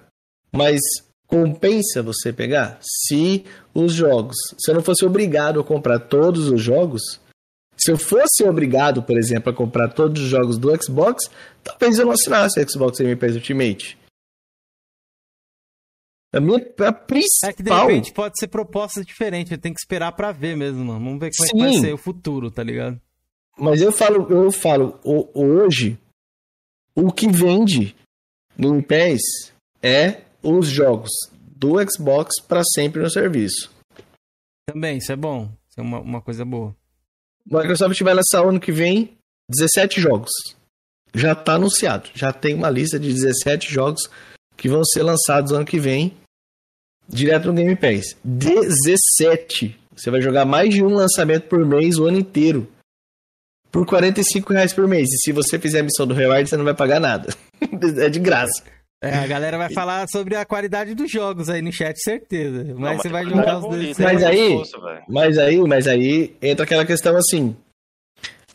mas 0.51 0.79
compensa 1.25 2.03
você 2.03 2.33
pegar? 2.33 2.77
Se 2.81 3.45
os 3.73 3.93
jogos, 3.93 4.35
se 4.59 4.69
eu 4.69 4.75
não 4.75 4.83
fosse 4.83 5.05
obrigado 5.05 5.61
a 5.61 5.63
comprar 5.63 5.99
todos 5.99 6.49
os 6.49 6.61
jogos, 6.61 7.20
se 7.81 7.91
eu 7.91 7.97
fosse 7.97 8.43
obrigado, 8.43 9.01
por 9.01 9.17
exemplo, 9.17 9.51
a 9.51 9.55
comprar 9.55 9.89
todos 9.89 10.21
os 10.21 10.29
jogos 10.29 10.57
do 10.57 10.69
Xbox, 10.81 11.23
talvez 11.63 11.97
eu 11.97 12.05
não 12.05 12.13
assinasse 12.13 12.59
o 12.59 12.69
Xbox 12.69 12.99
Game 12.99 13.15
Pass 13.15 13.33
Ultimate. 13.33 13.97
A 16.33 16.39
minha 16.39 16.59
a 16.87 16.93
principal. 16.93 17.49
É 17.49 17.53
que 17.53 17.63
de 17.63 17.69
repente 17.69 18.13
pode 18.13 18.39
ser 18.39 18.47
proposta 18.47 19.03
diferente, 19.03 19.57
tem 19.57 19.73
que 19.73 19.79
esperar 19.79 20.13
para 20.13 20.31
ver 20.31 20.55
mesmo, 20.55 20.85
mano. 20.85 21.03
Vamos 21.03 21.19
ver 21.19 21.31
como 21.35 21.49
Sim. 21.49 21.57
é 21.57 21.65
que 21.65 21.71
vai 21.73 21.81
ser 21.81 21.93
o 21.93 21.97
futuro, 21.97 22.49
tá 22.49 22.63
ligado? 22.63 23.01
Mas 23.57 23.81
eu 23.81 23.91
falo, 23.91 24.31
eu 24.31 24.51
falo, 24.51 24.99
hoje, 25.03 25.99
o 26.95 27.11
que 27.11 27.27
vende 27.27 27.95
no 28.57 28.81
PES 28.81 29.21
é 29.83 30.21
os 30.41 30.69
jogos 30.69 31.11
do 31.39 31.73
Xbox 31.89 32.41
para 32.47 32.63
sempre 32.63 33.01
no 33.01 33.09
serviço. 33.09 33.69
Também, 34.67 34.97
isso 34.97 35.11
é 35.11 35.15
bom. 35.15 35.51
Isso 35.69 35.79
é 35.79 35.83
uma, 35.83 35.99
uma 35.99 36.21
coisa 36.21 36.45
boa. 36.45 36.75
Microsoft 37.45 37.99
vai 38.01 38.13
lançar 38.13 38.45
ano 38.45 38.59
que 38.59 38.71
vem 38.71 39.11
17 39.49 39.99
jogos. 39.99 40.31
Já 41.13 41.35
tá 41.35 41.55
anunciado. 41.55 42.09
Já 42.13 42.31
tem 42.31 42.55
uma 42.55 42.69
lista 42.69 42.99
de 42.99 43.11
17 43.11 43.71
jogos 43.71 44.09
que 44.55 44.69
vão 44.69 44.83
ser 44.83 45.03
lançados 45.03 45.51
ano 45.51 45.65
que 45.65 45.79
vem 45.79 46.13
direto 47.07 47.47
no 47.47 47.53
Game 47.53 47.75
Pass. 47.75 48.15
17. 48.23 49.77
Você 49.95 50.09
vai 50.09 50.21
jogar 50.21 50.45
mais 50.45 50.73
de 50.73 50.83
um 50.83 50.89
lançamento 50.89 51.47
por 51.47 51.65
mês 51.65 51.97
o 51.97 52.05
ano 52.05 52.17
inteiro. 52.17 52.67
Por 53.71 53.85
45 53.85 54.53
reais 54.53 54.73
por 54.73 54.87
mês. 54.87 55.09
E 55.09 55.17
se 55.17 55.31
você 55.31 55.59
fizer 55.59 55.79
a 55.79 55.83
missão 55.83 56.07
do 56.07 56.13
Reward, 56.13 56.49
você 56.49 56.57
não 56.57 56.65
vai 56.65 56.73
pagar 56.73 56.99
nada. 56.99 57.33
é 57.99 58.09
de 58.09 58.19
graça. 58.19 58.63
É, 59.03 59.15
a 59.15 59.25
galera 59.25 59.57
vai 59.57 59.73
falar 59.73 60.07
sobre 60.07 60.35
a 60.35 60.45
qualidade 60.45 60.93
dos 60.93 61.09
jogos 61.09 61.49
aí 61.49 61.59
no 61.59 61.71
chat, 61.71 61.97
certeza. 61.99 62.63
Mas, 62.77 62.97
não, 62.97 62.97
você 62.97 63.09
vai 63.09 63.25
jogar 63.25 63.57
os 63.57 63.67
dois. 63.67 63.97
Mas 63.97 64.23
aí, 64.23 64.63
mas 65.09 65.37
aí, 65.39 65.59
mas 65.59 65.87
aí 65.87 66.37
entra 66.39 66.65
aquela 66.65 66.85
questão 66.85 67.17
assim. 67.17 67.55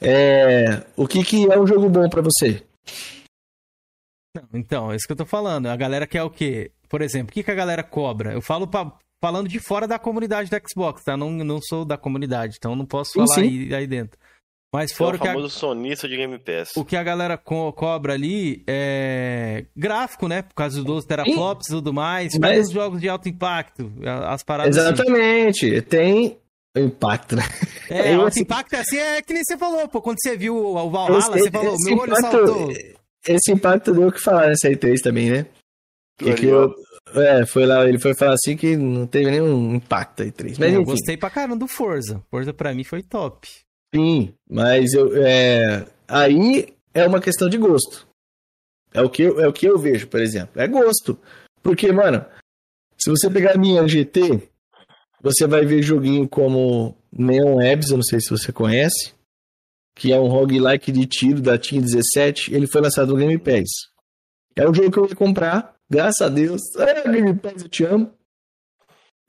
É, 0.00 0.84
o 0.96 1.08
que, 1.08 1.24
que 1.24 1.50
é 1.50 1.58
um 1.58 1.66
jogo 1.66 1.88
bom 1.88 2.08
para 2.08 2.22
você? 2.22 2.62
Não, 4.36 4.48
então, 4.54 4.92
é 4.92 4.96
isso 4.96 5.06
que 5.06 5.12
eu 5.12 5.16
tô 5.16 5.26
falando. 5.26 5.66
A 5.66 5.74
galera 5.74 6.06
quer 6.06 6.22
o 6.22 6.30
quê? 6.30 6.70
Por 6.88 7.02
exemplo, 7.02 7.30
o 7.30 7.32
que, 7.32 7.42
que 7.42 7.50
a 7.50 7.54
galera 7.54 7.82
cobra? 7.82 8.32
Eu 8.32 8.40
falo 8.40 8.68
pra, 8.68 8.92
falando 9.20 9.48
de 9.48 9.58
fora 9.58 9.88
da 9.88 9.98
comunidade 9.98 10.48
da 10.48 10.60
Xbox, 10.64 11.02
tá? 11.02 11.16
Não, 11.16 11.30
não 11.30 11.58
sou 11.60 11.84
da 11.84 11.96
comunidade, 11.96 12.56
então 12.58 12.76
não 12.76 12.86
posso 12.86 13.14
falar 13.14 13.40
aí, 13.40 13.74
aí 13.74 13.86
dentro. 13.86 14.16
Mas 14.76 14.92
fora 14.92 15.16
é 15.16 15.18
o 15.18 15.24
famoso 15.24 15.46
a... 15.46 15.48
sonista 15.48 16.06
de 16.06 16.18
Game 16.18 16.38
Pass. 16.38 16.76
O 16.76 16.84
que 16.84 16.96
a 16.96 17.02
galera 17.02 17.38
co 17.38 17.72
cobra 17.72 18.12
ali 18.12 18.62
é 18.66 19.64
gráfico, 19.74 20.28
né? 20.28 20.42
Por 20.42 20.54
causa 20.54 20.76
dos 20.76 20.84
12 20.84 21.06
teraflops 21.06 21.68
e 21.68 21.70
tudo 21.70 21.94
mais. 21.94 22.36
Mas... 22.38 22.66
os 22.66 22.72
jogos 22.74 23.00
de 23.00 23.08
alto 23.08 23.26
impacto, 23.26 23.90
as 24.26 24.42
paradas 24.42 24.76
assim. 24.76 24.92
Exatamente. 24.92 25.74
Assim. 25.76 25.80
Tem 25.80 26.38
impacto, 26.76 27.36
né? 27.36 27.42
É, 27.88 28.12
alto 28.12 28.26
assim... 28.26 28.40
impacto 28.42 28.74
é 28.74 28.80
assim, 28.80 28.98
é 28.98 29.22
que 29.22 29.32
nem 29.32 29.42
você 29.42 29.56
falou, 29.56 29.88
pô. 29.88 30.02
Quando 30.02 30.18
você 30.20 30.36
viu 30.36 30.54
o 30.54 30.90
Valhalla, 30.90 31.20
esse, 31.20 31.44
você 31.44 31.50
falou, 31.50 31.74
meu 31.82 31.96
olho 31.96 32.12
impacto, 32.12 32.30
saltou. 32.30 32.72
Esse 33.26 33.52
impacto 33.52 33.94
deu 33.94 34.08
o 34.08 34.12
que 34.12 34.20
falar 34.20 34.48
nessa 34.48 34.68
E3 34.68 35.00
também, 35.00 35.30
né? 35.30 35.46
Que, 36.18 36.34
que 36.34 36.46
eu, 36.46 36.74
é, 37.14 37.46
foi 37.46 37.64
lá, 37.64 37.88
ele 37.88 37.98
foi 37.98 38.14
falar 38.14 38.34
assim 38.34 38.58
que 38.58 38.76
não 38.76 39.06
teve 39.06 39.30
nenhum 39.30 39.74
impacto 39.74 40.22
aí, 40.22 40.30
três. 40.30 40.58
Mas, 40.58 40.70
eu 40.70 40.82
enfim. 40.82 40.90
gostei 40.90 41.16
pra 41.16 41.30
caramba 41.30 41.56
do 41.56 41.66
Forza. 41.66 42.22
Forza 42.30 42.52
pra 42.52 42.74
mim 42.74 42.84
foi 42.84 43.02
top. 43.02 43.48
Sim, 43.94 44.34
mas 44.48 44.92
eu, 44.92 45.16
é, 45.24 45.86
aí 46.08 46.74
é 46.92 47.06
uma 47.06 47.20
questão 47.20 47.48
de 47.48 47.56
gosto. 47.56 48.06
É 48.92 49.00
o, 49.00 49.10
que 49.10 49.22
eu, 49.22 49.40
é 49.40 49.46
o 49.46 49.52
que 49.52 49.66
eu 49.66 49.78
vejo, 49.78 50.08
por 50.08 50.20
exemplo. 50.20 50.60
É 50.60 50.66
gosto. 50.66 51.18
Porque, 51.62 51.92
mano, 51.92 52.24
se 52.96 53.10
você 53.10 53.28
pegar 53.28 53.54
a 53.54 53.58
minha 53.58 53.86
GT, 53.86 54.48
você 55.20 55.46
vai 55.46 55.66
ver 55.66 55.82
joguinho 55.82 56.28
como 56.28 56.96
Neon 57.12 57.60
Ebs, 57.60 57.90
eu 57.90 57.96
não 57.96 58.04
sei 58.04 58.20
se 58.20 58.30
você 58.30 58.52
conhece, 58.52 59.12
que 59.94 60.12
é 60.12 60.18
um 60.18 60.28
roguelike 60.28 60.90
de 60.90 61.06
tiro 61.06 61.40
da 61.42 61.58
Team 61.58 61.82
17. 61.82 62.54
Ele 62.54 62.66
foi 62.66 62.80
lançado 62.80 63.12
no 63.12 63.18
Game 63.18 63.38
Pass. 63.38 63.90
É 64.54 64.68
um 64.68 64.72
jogo 64.72 64.90
que 64.90 64.98
eu 64.98 65.06
ia 65.06 65.14
comprar, 65.14 65.76
graças 65.90 66.22
a 66.22 66.28
Deus. 66.28 66.62
É, 66.76 67.02
Game 67.10 67.34
Pass, 67.34 67.62
eu 67.62 67.68
te 67.68 67.84
amo. 67.84 68.12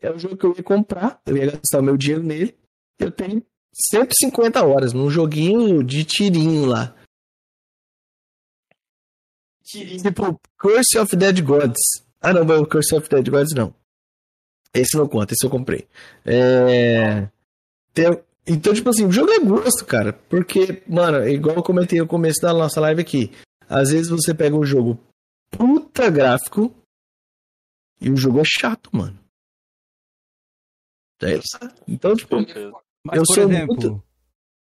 É 0.01 0.11
um 0.11 0.19
jogo 0.19 0.37
que 0.37 0.45
eu 0.45 0.55
ia 0.55 0.63
comprar, 0.63 1.19
eu 1.25 1.35
ia 1.35 1.51
gastar 1.51 1.79
o 1.79 1.83
meu 1.83 1.97
dinheiro 1.97 2.23
nele. 2.23 2.55
Eu 2.99 3.11
tenho 3.11 3.43
150 3.77 4.65
horas 4.65 4.93
num 4.93 5.09
joguinho 5.09 5.83
de 5.83 6.03
tirinho 6.03 6.65
lá. 6.65 6.95
Tirinho. 9.63 10.01
Tipo, 10.01 10.41
Curse 10.57 10.97
of 10.97 11.15
Dead 11.15 11.41
Gods. 11.43 12.03
Ah, 12.19 12.33
não, 12.33 12.61
o 12.61 12.67
Curse 12.67 12.95
of 12.95 13.07
Dead 13.07 13.29
Gods 13.29 13.53
não. 13.53 13.73
Esse 14.73 14.97
não 14.97 15.07
conta, 15.07 15.33
esse 15.33 15.45
eu 15.45 15.49
comprei. 15.49 15.87
É... 16.25 17.29
Tem... 17.93 18.05
Então, 18.45 18.73
tipo 18.73 18.89
assim, 18.89 19.05
o 19.05 19.11
jogo 19.11 19.31
é 19.31 19.39
gosto, 19.39 19.85
cara. 19.85 20.13
Porque, 20.13 20.81
mano, 20.87 21.27
igual 21.27 21.57
eu 21.57 21.63
comentei 21.63 21.99
no 21.99 22.07
começo 22.07 22.41
da 22.41 22.53
nossa 22.53 22.79
live 22.79 23.01
aqui. 23.01 23.31
Às 23.67 23.91
vezes 23.91 24.09
você 24.09 24.33
pega 24.33 24.55
um 24.55 24.63
jogo 24.63 24.97
puta 25.51 26.09
gráfico 26.09 26.73
e 27.99 28.09
o 28.09 28.15
jogo 28.15 28.39
é 28.39 28.45
chato, 28.45 28.89
mano. 28.93 29.19
É 31.21 31.39
então, 31.87 32.15
tipo, 32.15 32.35
mas, 33.07 33.17
eu 33.17 33.23
por 33.25 33.39
exemplo, 33.39 33.75
muito... 33.75 34.03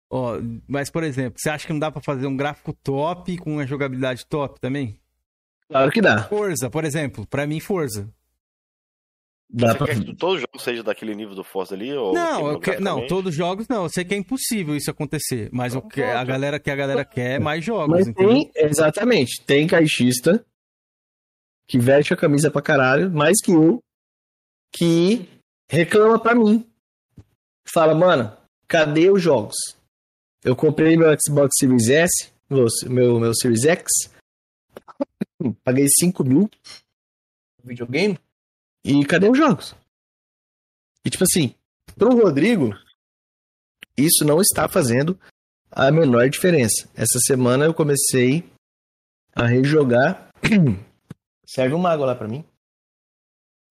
ó, 0.09 0.37
mas, 0.67 0.89
por 0.89 1.03
exemplo, 1.03 1.39
você 1.39 1.49
acha 1.49 1.67
que 1.67 1.73
não 1.73 1.79
dá 1.79 1.91
para 1.91 2.01
fazer 2.01 2.27
um 2.27 2.35
gráfico 2.35 2.73
top 2.73 3.37
com 3.37 3.53
uma 3.53 3.67
jogabilidade 3.67 4.25
top 4.25 4.59
também? 4.59 4.99
Claro 5.69 5.91
que 5.91 6.01
dá. 6.01 6.23
Forza, 6.23 6.69
por 6.69 6.83
exemplo, 6.83 7.25
para 7.27 7.47
mim, 7.47 7.59
Forza. 7.59 8.11
Dá 9.53 9.75
pra... 9.75 9.87
quer 9.87 9.99
que 9.99 10.15
todos 10.15 10.35
os 10.35 10.41
jogos 10.41 10.63
sejam 10.63 10.83
daquele 10.83 11.13
nível 11.13 11.35
do 11.35 11.43
Forza 11.43 11.75
ali? 11.75 11.93
Ou 11.93 12.13
não, 12.13 12.59
que... 12.59 12.79
não, 12.79 13.05
todos 13.05 13.31
os 13.31 13.35
jogos 13.35 13.67
não. 13.67 13.83
Eu 13.83 13.89
sei 13.89 14.05
que 14.05 14.13
é 14.13 14.17
impossível 14.17 14.75
isso 14.75 14.89
acontecer. 14.89 15.49
Mas 15.51 15.75
o 15.75 15.81
que 15.81 16.01
a 16.01 16.23
galera 16.23 16.57
que 16.59 16.71
a 16.71 16.75
galera 16.75 17.03
quer 17.03 17.35
é 17.35 17.39
mais 17.39 17.63
jogos. 17.63 18.07
Mas 18.07 18.13
tem, 18.13 18.49
exatamente, 18.55 19.43
tem 19.45 19.67
caixista 19.67 20.45
que 21.67 21.77
veste 21.77 22.13
a 22.13 22.17
camisa 22.17 22.49
pra 22.49 22.61
caralho, 22.61 23.11
mais 23.11 23.41
que 23.41 23.51
eu, 23.51 23.81
que 24.73 25.27
reclama 25.69 26.19
pra 26.19 26.35
mim 26.35 26.65
fala, 27.65 27.93
mano, 27.95 28.35
cadê 28.67 29.09
os 29.09 29.22
jogos? 29.22 29.56
Eu 30.43 30.56
comprei 30.56 30.98
meu 30.98 31.09
Xbox 31.19 31.51
Series 31.59 31.90
S, 31.90 32.31
meu, 32.49 33.19
meu 33.19 33.33
Series 33.35 33.65
X, 33.65 33.85
paguei 35.64 35.88
5 35.88 36.23
mil 36.23 36.49
no 37.64 37.69
videogame, 37.69 38.19
e 38.83 39.06
cadê 39.06 39.30
os 39.30 39.38
jogos? 39.38 39.75
E 41.06 41.09
tipo 41.09 41.23
assim, 41.23 41.56
pro 41.95 42.15
Rodrigo, 42.15 42.72
isso 43.98 44.25
não 44.25 44.41
está 44.41 44.67
fazendo 44.67 45.19
a 45.69 45.91
menor 45.91 46.30
diferença. 46.30 46.90
Essa 46.95 47.19
semana 47.25 47.65
eu 47.65 47.73
comecei 47.73 48.43
a 49.35 49.45
rejogar. 49.45 50.30
Serve 51.45 51.75
uma 51.75 51.91
água 51.91 52.07
lá 52.07 52.15
pra 52.15 52.27
mim. 52.27 52.43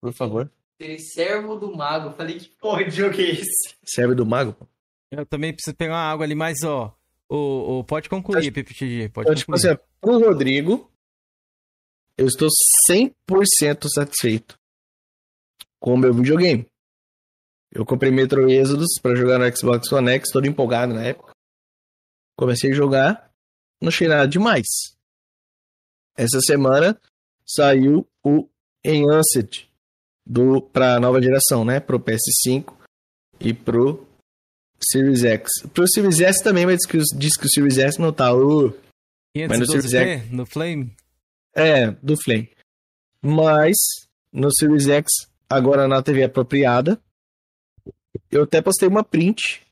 Por 0.01 0.13
favor. 0.13 0.51
Servo 0.99 1.57
do 1.57 1.77
mago. 1.77 2.17
Falei, 2.17 2.39
que 2.39 2.49
porra 2.61 2.85
de 2.85 2.91
jogo 2.91 3.15
é 3.21 3.31
esse? 3.31 3.75
Servo 3.85 4.15
do 4.15 4.25
mago? 4.25 4.57
Eu 5.11 5.27
também 5.27 5.53
preciso 5.53 5.77
pegar 5.77 5.95
uma 5.95 6.11
água 6.11 6.25
ali, 6.25 6.35
mas 6.35 6.63
ó. 6.63 6.95
O, 7.29 7.79
o, 7.79 7.85
pode 7.85 8.09
concluir, 8.09 8.51
PPTG. 8.51 9.09
Pode 9.11 9.35
tipo 9.37 9.53
concluir. 9.53 9.61
Tipo 9.61 9.83
assim, 9.83 9.91
pro 10.01 10.19
Rodrigo, 10.19 10.91
eu 12.19 12.27
estou 12.27 12.49
100% 12.91 13.87
satisfeito 13.89 14.59
com 15.79 15.95
o 15.95 15.99
meu 15.99 16.13
videogame. 16.13 16.67
Eu 17.73 17.87
comprei 17.87 18.11
Metro 18.11 18.51
Exodus 18.51 18.99
para 19.01 19.15
jogar 19.15 19.39
no 19.39 19.57
Xbox 19.57 19.91
One 19.93 20.11
X, 20.11 20.31
todo 20.33 20.47
empolgado 20.47 20.93
na 20.93 21.05
época. 21.05 21.33
Comecei 22.37 22.73
a 22.73 22.75
jogar, 22.75 23.33
não 23.81 23.89
achei 23.89 24.09
nada 24.09 24.27
demais. 24.27 24.67
Essa 26.17 26.41
semana 26.41 27.01
saiu 27.47 28.09
o 28.25 28.49
Enhanced, 28.85 29.70
do 30.31 30.63
para 30.63 30.95
a 30.95 31.01
nova 31.01 31.21
geração, 31.21 31.65
né? 31.65 31.81
Pro 31.81 31.99
PS5 31.99 32.73
e 33.41 33.53
pro 33.53 34.07
Series 34.81 35.25
X. 35.25 35.51
Pro 35.75 35.89
Series 35.89 36.21
S 36.21 36.43
também, 36.45 36.65
mas 36.67 36.79
diz 36.79 36.87
que, 36.87 36.99
diz 37.17 37.37
que 37.37 37.47
o 37.47 37.51
Series 37.51 37.79
S 37.79 38.01
não 38.01 38.13
tá. 38.13 38.33
Uh, 38.33 38.73
mas 39.49 39.59
no 39.59 39.67
Series 39.67 39.93
X. 39.93 40.31
No 40.31 40.47
Flame? 40.47 40.95
É, 41.53 41.91
do 41.91 42.17
Flame. 42.17 42.49
Mas 43.21 43.77
no 44.33 44.55
Series 44.55 44.87
X, 44.87 45.11
agora 45.49 45.89
na 45.89 46.01
TV 46.01 46.23
apropriada, 46.23 47.01
eu 48.31 48.45
até 48.45 48.63
postei 48.63 48.89
uma 48.89 49.03
print 49.03 49.67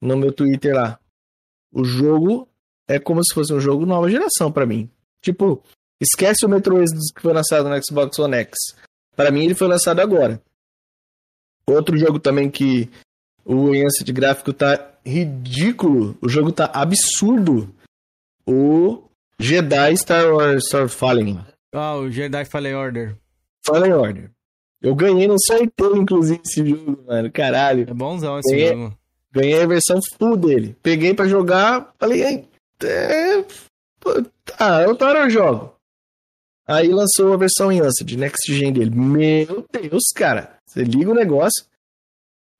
no 0.00 0.16
meu 0.16 0.32
Twitter 0.32 0.74
lá. 0.76 1.00
O 1.72 1.84
jogo 1.84 2.48
é 2.86 3.00
como 3.00 3.20
se 3.24 3.34
fosse 3.34 3.52
um 3.52 3.60
jogo 3.60 3.84
nova 3.84 4.08
geração 4.08 4.52
para 4.52 4.64
mim. 4.64 4.88
Tipo, 5.20 5.60
esquece 6.00 6.46
o 6.46 6.48
Metro 6.48 6.80
Exodus 6.80 7.10
que 7.12 7.20
foi 7.20 7.32
lançado 7.32 7.68
no 7.68 7.84
Xbox 7.84 8.16
One 8.20 8.36
X. 8.36 8.56
Para 9.16 9.30
mim, 9.30 9.44
ele 9.44 9.54
foi 9.54 9.66
lançado 9.66 10.00
agora. 10.00 10.40
Outro 11.66 11.96
jogo 11.96 12.20
também 12.20 12.48
que 12.48 12.88
o 13.44 13.72
de 14.04 14.12
gráfico 14.12 14.52
tá 14.52 14.92
ridículo. 15.04 16.16
O 16.20 16.28
jogo 16.28 16.52
tá 16.52 16.70
absurdo. 16.72 17.74
O 18.46 19.02
Jedi 19.40 19.96
Star 19.96 20.32
Wars 20.32 20.64
Star 20.66 20.88
Fallen. 20.88 21.40
Ah, 21.72 21.96
o 21.96 22.10
Jedi 22.10 22.44
Fallen 22.44 22.74
Order. 22.74 23.16
Fallen 23.64 23.92
Order. 23.92 24.30
Eu 24.80 24.94
ganhei 24.94 25.26
no 25.26 25.36
sorteio, 25.40 25.96
inclusive, 25.96 26.40
esse 26.44 26.64
jogo, 26.64 27.04
mano. 27.06 27.30
Caralho. 27.32 27.86
É 27.88 27.94
bonzão 27.94 28.38
esse 28.38 28.50
ganhei, 28.50 28.68
jogo. 28.68 28.98
Ganhei 29.32 29.62
a 29.62 29.66
versão 29.66 30.00
full 30.16 30.36
dele. 30.36 30.76
Peguei 30.82 31.14
pra 31.14 31.26
jogar, 31.26 31.92
falei, 31.98 32.22
é, 32.22 33.44
tá, 34.44 34.86
outra 34.86 35.08
hora 35.08 35.18
eu 35.20 35.30
jogo. 35.30 35.75
Aí 36.66 36.88
lançou 36.88 37.32
a 37.32 37.36
versão 37.36 37.68
de 38.04 38.16
Next 38.16 38.52
Gen 38.52 38.72
dele. 38.72 38.90
Meu 38.90 39.64
Deus, 39.70 40.04
cara. 40.14 40.58
Você 40.66 40.82
liga 40.82 41.10
o 41.10 41.14
negócio. 41.14 41.64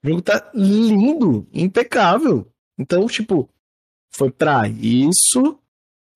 O 0.05 0.09
jogo 0.09 0.23
tá 0.23 0.51
lindo, 0.55 1.47
impecável. 1.53 2.47
Então, 2.79 3.07
tipo, 3.07 3.49
foi 4.15 4.31
pra 4.31 4.69
isso 4.69 5.59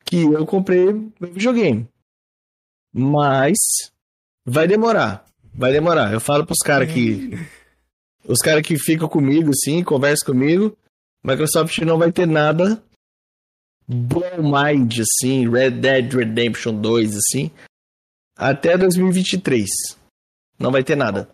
que 0.04 0.22
eu 0.22 0.46
comprei 0.46 0.92
meu 1.18 1.32
videogame. 1.32 1.88
Mas 2.92 3.56
vai 4.44 4.68
demorar. 4.68 5.24
Vai 5.52 5.72
demorar. 5.72 6.12
Eu 6.12 6.20
falo 6.20 6.46
pros 6.46 6.60
caras 6.64 6.92
que. 6.92 7.30
Os 8.22 8.38
caras 8.38 8.62
que 8.64 8.78
ficam 8.78 9.08
comigo, 9.08 9.50
sim, 9.54 9.82
conversam 9.82 10.26
comigo. 10.26 10.76
Microsoft 11.24 11.78
não 11.78 11.98
vai 11.98 12.12
ter 12.12 12.26
nada 12.26 12.80
Blow 13.92 14.40
Mind, 14.40 15.00
assim, 15.00 15.50
Red 15.50 15.72
Dead 15.72 16.12
Redemption 16.12 16.80
2, 16.80 17.16
assim, 17.16 17.50
até 18.40 18.76
2023. 18.76 19.68
Não 20.58 20.72
vai 20.72 20.82
ter 20.82 20.96
nada. 20.96 21.30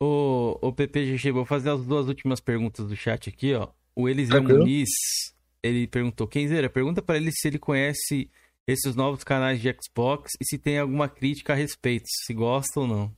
Ô, 0.00 0.58
ô 0.60 0.72
PPGG, 0.72 1.30
vou 1.30 1.44
fazer 1.44 1.70
as 1.70 1.84
duas 1.84 2.08
últimas 2.08 2.40
perguntas 2.40 2.88
do 2.88 2.96
chat 2.96 3.28
aqui, 3.28 3.54
ó. 3.54 3.68
O 3.94 4.08
Eliseu 4.08 4.42
Muniz, 4.42 4.88
ele 5.62 5.86
perguntou, 5.86 6.26
Kenzeira, 6.28 6.68
pergunta 6.70 7.02
para 7.02 7.16
ele 7.16 7.32
se 7.32 7.48
ele 7.48 7.58
conhece 7.58 8.30
esses 8.66 8.94
novos 8.94 9.24
canais 9.24 9.60
de 9.60 9.74
Xbox 9.80 10.32
e 10.40 10.44
se 10.44 10.58
tem 10.58 10.78
alguma 10.78 11.08
crítica 11.08 11.52
a 11.52 11.56
respeito, 11.56 12.04
se 12.06 12.34
gosta 12.34 12.80
ou 12.80 12.86
não. 12.86 13.16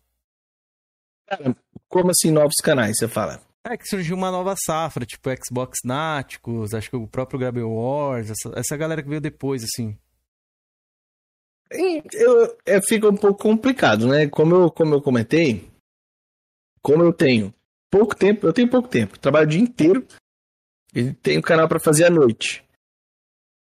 Cara, 1.26 1.56
como 1.88 2.10
assim 2.10 2.30
novos 2.30 2.56
canais, 2.62 2.96
você 2.96 3.08
fala? 3.08 3.42
É 3.64 3.76
que 3.76 3.86
surgiu 3.86 4.16
uma 4.16 4.30
nova 4.30 4.54
safra, 4.56 5.04
tipo 5.04 5.28
Xbox 5.44 5.80
Náticos, 5.84 6.72
acho 6.72 6.88
que 6.88 6.96
o 6.96 7.06
próprio 7.06 7.38
Grabber 7.38 7.68
Wars, 7.68 8.30
essa, 8.30 8.58
essa 8.58 8.76
galera 8.76 9.02
que 9.02 9.08
veio 9.08 9.20
depois, 9.20 9.62
assim. 9.62 9.98
Eu, 11.70 12.56
eu, 12.66 12.82
fica 12.82 13.08
um 13.08 13.16
pouco 13.16 13.42
complicado, 13.42 14.08
né? 14.08 14.26
Como 14.26 14.54
eu, 14.54 14.70
como 14.70 14.94
eu 14.94 15.00
comentei, 15.00 15.68
como 16.82 17.02
eu 17.04 17.12
tenho 17.12 17.54
pouco 17.90 18.16
tempo, 18.16 18.46
eu 18.46 18.52
tenho 18.52 18.68
pouco 18.68 18.88
tempo, 18.88 19.18
trabalho 19.18 19.46
o 19.46 19.50
dia 19.50 19.60
inteiro 19.60 20.04
e 20.94 21.12
tenho 21.12 21.40
canal 21.42 21.68
para 21.68 21.78
fazer 21.78 22.04
à 22.04 22.10
noite. 22.10 22.64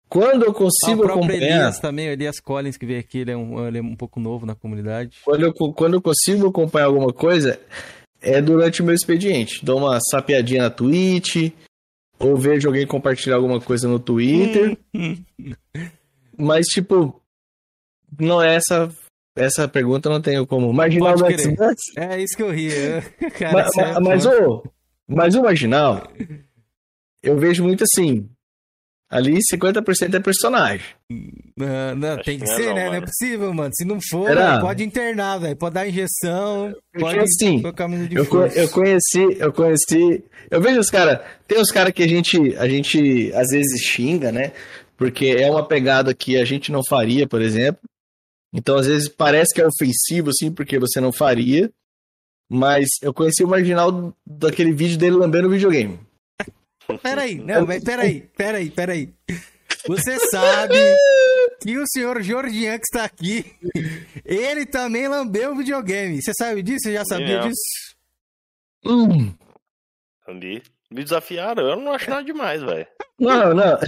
Quando 0.09 0.45
eu 0.45 0.53
consigo 0.53 1.03
ah, 1.03 1.07
acompanhar. 1.07 1.41
Elias 1.41 1.79
também, 1.79 2.07
o 2.07 2.11
Elias 2.11 2.39
Collins 2.39 2.77
que 2.77 2.85
veio 2.85 2.99
aqui, 2.99 3.19
ele 3.19 3.31
é, 3.31 3.37
um, 3.37 3.67
ele 3.67 3.79
é 3.79 3.81
um 3.81 3.95
pouco 3.95 4.19
novo 4.19 4.45
na 4.45 4.53
comunidade. 4.53 5.17
Quando 5.23 5.43
eu, 5.43 5.53
quando 5.53 5.95
eu 5.95 6.01
consigo 6.01 6.47
acompanhar 6.47 6.85
alguma 6.85 7.11
coisa, 7.11 7.59
é 8.21 8.39
durante 8.39 8.81
o 8.81 8.85
meu 8.85 8.93
expediente. 8.93 9.65
Dou 9.65 9.79
uma 9.79 9.99
sapeadinha 9.99 10.63
na 10.63 10.69
Twitch, 10.69 11.51
ou 12.19 12.37
vejo 12.37 12.67
alguém 12.67 12.85
compartilhar 12.85 13.37
alguma 13.37 13.59
coisa 13.59 13.87
no 13.87 13.97
Twitter. 13.97 14.77
Mas, 16.37 16.67
tipo, 16.67 17.22
não 18.19 18.41
é 18.41 18.55
essa. 18.55 18.89
Essa 19.35 19.67
pergunta 19.67 20.09
não 20.09 20.21
tenho 20.21 20.45
como. 20.45 20.71
Marginal 20.71 21.17
Xbox. 21.17 21.81
É 21.97 22.21
isso 22.21 22.37
que 22.37 22.43
eu 22.43 22.51
ria. 22.51 23.01
Cara, 23.37 23.53
mas, 23.53 23.77
é 23.77 23.99
mas, 25.07 25.35
o 25.35 25.41
marginal, 25.41 26.07
eu 27.21 27.37
vejo 27.37 27.63
muito 27.63 27.83
assim. 27.83 28.29
Ali 29.13 29.37
50% 29.53 30.15
é 30.15 30.19
personagem. 30.19 30.87
Não, 31.55 31.95
não 31.95 32.17
tem 32.23 32.39
que 32.39 32.47
ser, 32.47 32.73
né? 32.73 32.87
Não 32.87 32.95
é 32.95 33.01
possível, 33.01 33.53
mano. 33.53 33.69
Se 33.75 33.85
não 33.85 33.99
for, 34.09 34.27
pode 34.59 34.83
internar, 34.83 35.37
velho. 35.37 35.55
Pode 35.55 35.75
dar 35.75 35.87
injeção, 35.87 36.73
pode 36.99 37.19
assim, 37.19 37.61
de 38.07 38.15
eu, 38.15 38.23
eu 38.23 38.69
conheci, 38.69 39.37
eu 39.39 39.53
conheci. 39.53 40.23
Eu 40.49 40.59
vejo 40.59 40.79
os 40.79 40.89
caras. 40.89 41.19
Tem 41.47 41.59
os 41.59 41.69
caras 41.69 41.93
que 41.93 42.01
a 42.01 42.07
gente, 42.07 42.55
a 42.57 42.67
gente 42.67 43.31
às 43.35 43.49
vezes 43.49 43.81
xinga, 43.81 44.31
né? 44.31 44.51
Porque 44.97 45.27
é 45.27 45.49
uma 45.49 45.67
pegada 45.67 46.11
que 46.15 46.35
a 46.35 46.45
gente 46.45 46.71
não 46.71 46.81
faria, 46.83 47.27
por 47.27 47.39
exemplo. 47.39 47.81
Então, 48.53 48.77
às 48.77 48.85
vezes, 48.85 49.09
parece 49.09 49.53
que 49.53 49.61
é 49.61 49.67
ofensivo, 49.67 50.29
assim, 50.29 50.51
porque 50.51 50.77
você 50.77 51.01
não 51.01 51.11
faria. 51.11 51.71
Mas 52.49 52.87
eu 53.01 53.13
conheci 53.13 53.43
o 53.43 53.47
marginal 53.47 54.15
daquele 54.25 54.71
vídeo 54.71 54.97
dele 54.97 55.15
lambendo 55.15 55.47
o 55.47 55.51
videogame. 55.51 55.99
Peraí, 57.01 57.35
não, 57.35 57.65
mas 57.65 57.83
peraí, 57.83 58.29
peraí, 58.37 58.69
peraí. 58.69 59.13
Você 59.87 60.19
sabe 60.29 60.75
que 61.61 61.77
o 61.77 61.85
senhor 61.87 62.21
Jordian 62.21 62.77
que 62.77 62.85
está 62.85 63.05
aqui, 63.05 63.45
ele 64.23 64.65
também 64.65 65.07
lambeu 65.07 65.53
o 65.53 65.57
videogame. 65.57 66.21
Você 66.21 66.31
sabe 66.37 66.61
disso? 66.61 66.83
Você 66.83 66.93
já 66.93 67.05
sabia 67.05 67.37
é. 67.37 67.47
disso? 67.47 67.95
Hum. 68.85 69.33
Me 70.91 71.03
desafiaram, 71.03 71.67
eu 71.67 71.79
não 71.79 71.93
acho 71.93 72.09
nada 72.09 72.23
demais, 72.23 72.61
velho. 72.61 72.87
Não, 73.19 73.53
não. 73.53 73.79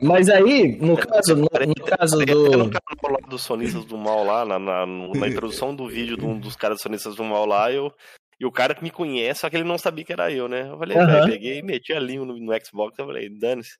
Mas 0.00 0.28
aí, 0.28 0.76
no 0.80 0.96
caso, 0.96 1.36
no, 1.36 1.42
no 1.42 1.84
caso 1.84 2.18
do. 2.24 2.70
Lá 3.10 3.18
dos 3.28 3.42
Sonistas 3.42 3.84
do 3.84 3.98
Mal 3.98 4.24
lá, 4.24 4.44
na, 4.44 4.58
na, 4.58 4.86
na 4.86 5.28
introdução 5.28 5.74
do 5.74 5.88
vídeo 5.88 6.16
de 6.16 6.24
um 6.24 6.38
dos 6.38 6.56
caras 6.56 6.76
dos 6.76 6.82
Sonistas 6.82 7.16
do 7.16 7.24
Mal 7.24 7.44
lá, 7.46 7.70
eu, 7.70 7.92
e 8.40 8.46
o 8.46 8.52
cara 8.52 8.74
que 8.74 8.82
me 8.82 8.90
conhece, 8.90 9.40
só 9.40 9.50
que 9.50 9.56
ele 9.56 9.68
não 9.68 9.76
sabia 9.76 10.04
que 10.04 10.12
era 10.12 10.32
eu, 10.32 10.48
né? 10.48 10.70
Eu 10.70 10.78
falei, 10.78 10.96
uhum. 10.96 11.26
peguei 11.28 11.58
e 11.58 11.62
meti 11.62 11.92
a 11.92 12.00
língua 12.00 12.26
no, 12.26 12.38
no 12.38 12.52
Xbox, 12.64 12.98
eu 12.98 13.06
falei, 13.06 13.28
dane-se. 13.28 13.76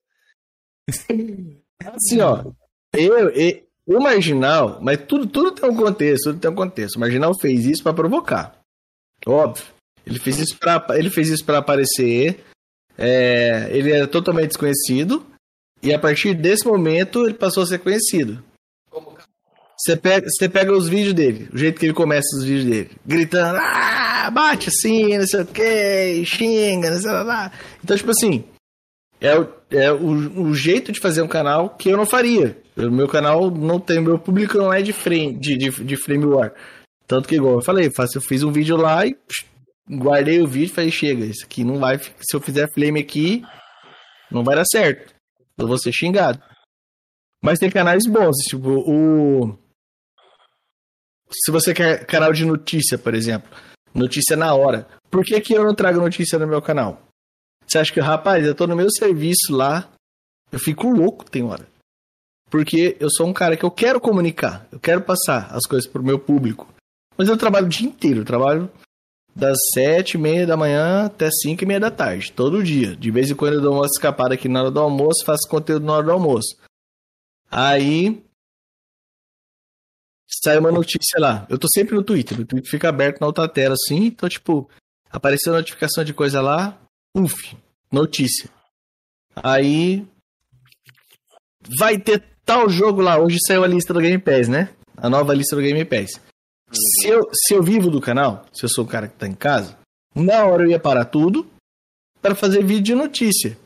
Assim, 1.83 2.21
ó, 2.21 2.45
eu, 2.93 3.31
eu, 3.31 3.63
o 3.87 3.99
Marginal, 3.99 4.79
mas 4.81 5.03
tudo, 5.05 5.27
tudo 5.27 5.53
tem 5.53 5.69
um 5.69 5.75
contexto, 5.75 6.25
tudo 6.25 6.41
tem 6.41 6.51
um 6.51 6.55
contexto. 6.55 6.97
O 6.97 7.01
Marginal 7.01 7.33
fez 7.41 7.65
isso 7.65 7.83
para 7.83 7.95
provocar. 7.95 8.61
Óbvio. 9.27 9.65
Ele 10.07 10.19
fez 10.19 10.39
isso 10.39 10.59
pra, 10.59 10.87
ele 10.91 11.11
fez 11.11 11.29
isso 11.29 11.45
para 11.45 11.59
aparecer. 11.59 12.45
É, 12.97 13.69
ele 13.71 13.93
era 13.93 14.07
totalmente 14.07 14.49
desconhecido. 14.49 15.25
E 15.83 15.93
a 15.95 15.99
partir 15.99 16.35
desse 16.35 16.67
momento 16.67 17.25
ele 17.25 17.35
passou 17.35 17.63
a 17.63 17.67
ser 17.67 17.79
conhecido. 17.79 18.43
Você 19.79 19.97
pega, 19.97 20.27
você 20.29 20.47
pega 20.47 20.77
os 20.77 20.89
vídeos 20.89 21.15
dele, 21.15 21.49
o 21.53 21.57
jeito 21.57 21.81
que 21.81 21.87
ele 21.87 21.95
começa 21.95 22.37
os 22.37 22.45
vídeos 22.45 22.67
dele, 22.67 22.91
gritando, 23.07 23.59
ah, 23.59 24.31
bate 24.31 24.69
assim, 24.69 25.17
não 25.17 25.27
sei 25.27 25.41
o 25.41 25.47
que, 25.47 26.25
xinga, 26.27 26.91
não 26.91 27.01
sei 27.01 27.11
lá. 27.11 27.51
Então, 27.83 27.97
tipo 27.97 28.11
assim, 28.11 28.45
é, 29.19 29.39
o, 29.39 29.49
é 29.71 29.91
o, 29.91 30.43
o, 30.43 30.55
jeito 30.55 30.93
de 30.93 31.01
fazer 31.01 31.23
um 31.23 31.29
canal 31.29 31.71
que 31.71 31.89
eu 31.89 31.97
não 31.97 32.05
faria. 32.05 32.59
O 32.77 32.91
meu 32.91 33.09
canal 33.09 33.51
não 33.51 33.81
tem, 33.81 34.03
meu 34.03 34.19
público 34.19 34.59
não 34.59 34.71
é 34.71 34.83
de 34.83 34.93
frame, 34.93 35.33
de, 35.39 35.57
de, 35.57 35.71
de 35.71 35.97
frame 35.97 36.27
war. 36.27 36.53
Tanto 37.07 37.27
que, 37.27 37.37
igual 37.37 37.55
eu 37.55 37.63
falei, 37.63 37.91
eu 38.15 38.21
fiz 38.21 38.43
um 38.43 38.53
vídeo 38.53 38.77
lá 38.77 39.07
e 39.07 39.17
guardei 39.91 40.41
o 40.41 40.47
vídeo 40.47 40.73
e 40.73 40.75
falei, 40.75 40.91
chega, 40.91 41.25
isso 41.25 41.45
aqui 41.45 41.65
não 41.65 41.79
vai, 41.79 41.99
se 41.99 42.35
eu 42.35 42.41
fizer 42.41 42.71
flame 42.73 43.01
aqui, 43.01 43.43
não 44.31 44.45
vai 44.45 44.57
dar 44.57 44.65
certo. 44.65 45.13
Eu 45.61 45.69
vou 45.69 45.79
ser 45.79 45.93
xingado. 45.93 46.43
Mas 47.43 47.59
tem 47.59 47.71
canais 47.71 48.03
bons, 48.07 48.37
tipo, 48.49 48.69
o 48.69 49.59
se 51.31 51.51
você 51.51 51.73
quer 51.73 52.05
canal 52.07 52.33
de 52.33 52.45
notícia, 52.45 52.99
por 52.99 53.15
exemplo, 53.15 53.49
notícia 53.95 54.37
na 54.37 54.53
hora, 54.55 54.89
por 55.11 55.25
que, 55.25 55.41
que 55.41 55.55
eu 55.55 55.65
não 55.65 55.75
trago 55.75 56.01
notícia 56.01 56.39
no 56.39 56.47
meu 56.47 56.61
canal? 56.61 57.01
Você 57.67 57.79
acha 57.79 57.93
que, 57.93 58.01
rapaz, 58.01 58.45
eu 58.45 58.55
tô 58.55 58.67
no 58.67 58.75
meu 58.75 58.91
serviço 58.91 59.53
lá, 59.53 59.89
eu 60.51 60.59
fico 60.59 60.89
louco, 60.89 61.31
tem 61.31 61.45
hora. 61.45 61.69
Porque 62.51 62.97
eu 62.99 63.09
sou 63.09 63.29
um 63.29 63.33
cara 63.33 63.57
que 63.57 63.65
eu 63.65 63.71
quero 63.71 64.01
comunicar, 64.01 64.67
eu 64.73 64.81
quero 64.81 65.03
passar 65.03 65.55
as 65.55 65.65
coisas 65.67 65.89
pro 65.89 66.03
meu 66.03 66.19
público. 66.19 66.67
Mas 67.17 67.29
eu 67.29 67.37
trabalho 67.37 67.67
o 67.67 67.71
dia 67.71 67.87
inteiro, 67.87 68.21
eu 68.21 68.25
trabalho 68.25 68.69
das 69.35 69.57
sete 69.73 70.15
e 70.15 70.19
meia 70.19 70.47
da 70.47 70.57
manhã 70.57 71.07
até 71.07 71.31
cinco 71.31 71.65
e 71.65 71.67
meia 71.67 71.81
da 71.81 71.91
tarde, 71.91 72.33
todo 72.33 72.63
dia. 72.63 72.97
De 72.97 73.11
vez 73.11 73.31
em 73.31 73.35
quando 73.35 73.55
eu 73.55 73.61
dou 73.61 73.75
uma 73.75 73.87
escapada 73.87 74.35
aqui 74.35 74.49
na 74.49 74.63
hora 74.63 74.71
do 74.71 74.81
almoço, 74.81 75.25
faço 75.25 75.49
conteúdo 75.49 75.87
na 75.87 75.95
hora 75.95 76.07
do 76.07 76.13
almoço. 76.13 76.57
Aí 77.51 78.23
sai 80.43 80.59
uma 80.59 80.71
notícia 80.71 81.19
lá. 81.19 81.47
Eu 81.49 81.59
tô 81.59 81.69
sempre 81.73 81.95
no 81.95 82.03
Twitter, 82.03 82.41
o 82.41 82.45
Twitter 82.45 82.71
fica 82.71 82.89
aberto 82.89 83.21
na 83.21 83.27
outra 83.27 83.49
tela 83.49 83.75
assim, 83.75 84.07
então, 84.07 84.29
tipo, 84.29 84.69
apareceu 85.11 85.53
notificação 85.53 86.05
de 86.05 86.15
coisa 86.15 86.41
lá, 86.41 86.79
uf, 87.17 87.57
notícia. 87.91 88.49
Aí. 89.35 90.07
Vai 91.79 91.99
ter 91.99 92.23
tal 92.45 92.69
jogo 92.69 93.01
lá. 93.01 93.19
Hoje 93.19 93.39
saiu 93.47 93.63
a 93.63 93.67
lista 93.69 93.93
do 93.93 94.01
Game 94.01 94.19
Pass, 94.19 94.49
né? 94.49 94.71
A 94.97 95.09
nova 95.09 95.35
lista 95.35 95.55
do 95.55 95.63
Game 95.63 95.85
Pass. 95.85 96.21
Se 96.73 97.09
eu, 97.09 97.29
se 97.33 97.55
eu 97.55 97.63
vivo 97.63 97.91
do 97.91 98.01
canal, 98.01 98.45
se 98.53 98.65
eu 98.65 98.69
sou 98.69 98.85
o 98.85 98.89
cara 98.89 99.09
que 99.09 99.17
tá 99.17 99.27
em 99.27 99.35
casa, 99.35 99.77
na 100.15 100.45
hora 100.45 100.65
eu 100.65 100.71
ia 100.71 100.79
parar 100.79 101.05
tudo 101.05 101.47
para 102.21 102.35
fazer 102.35 102.65
vídeo 102.65 102.83
de 102.83 102.95
notícia. 102.95 103.57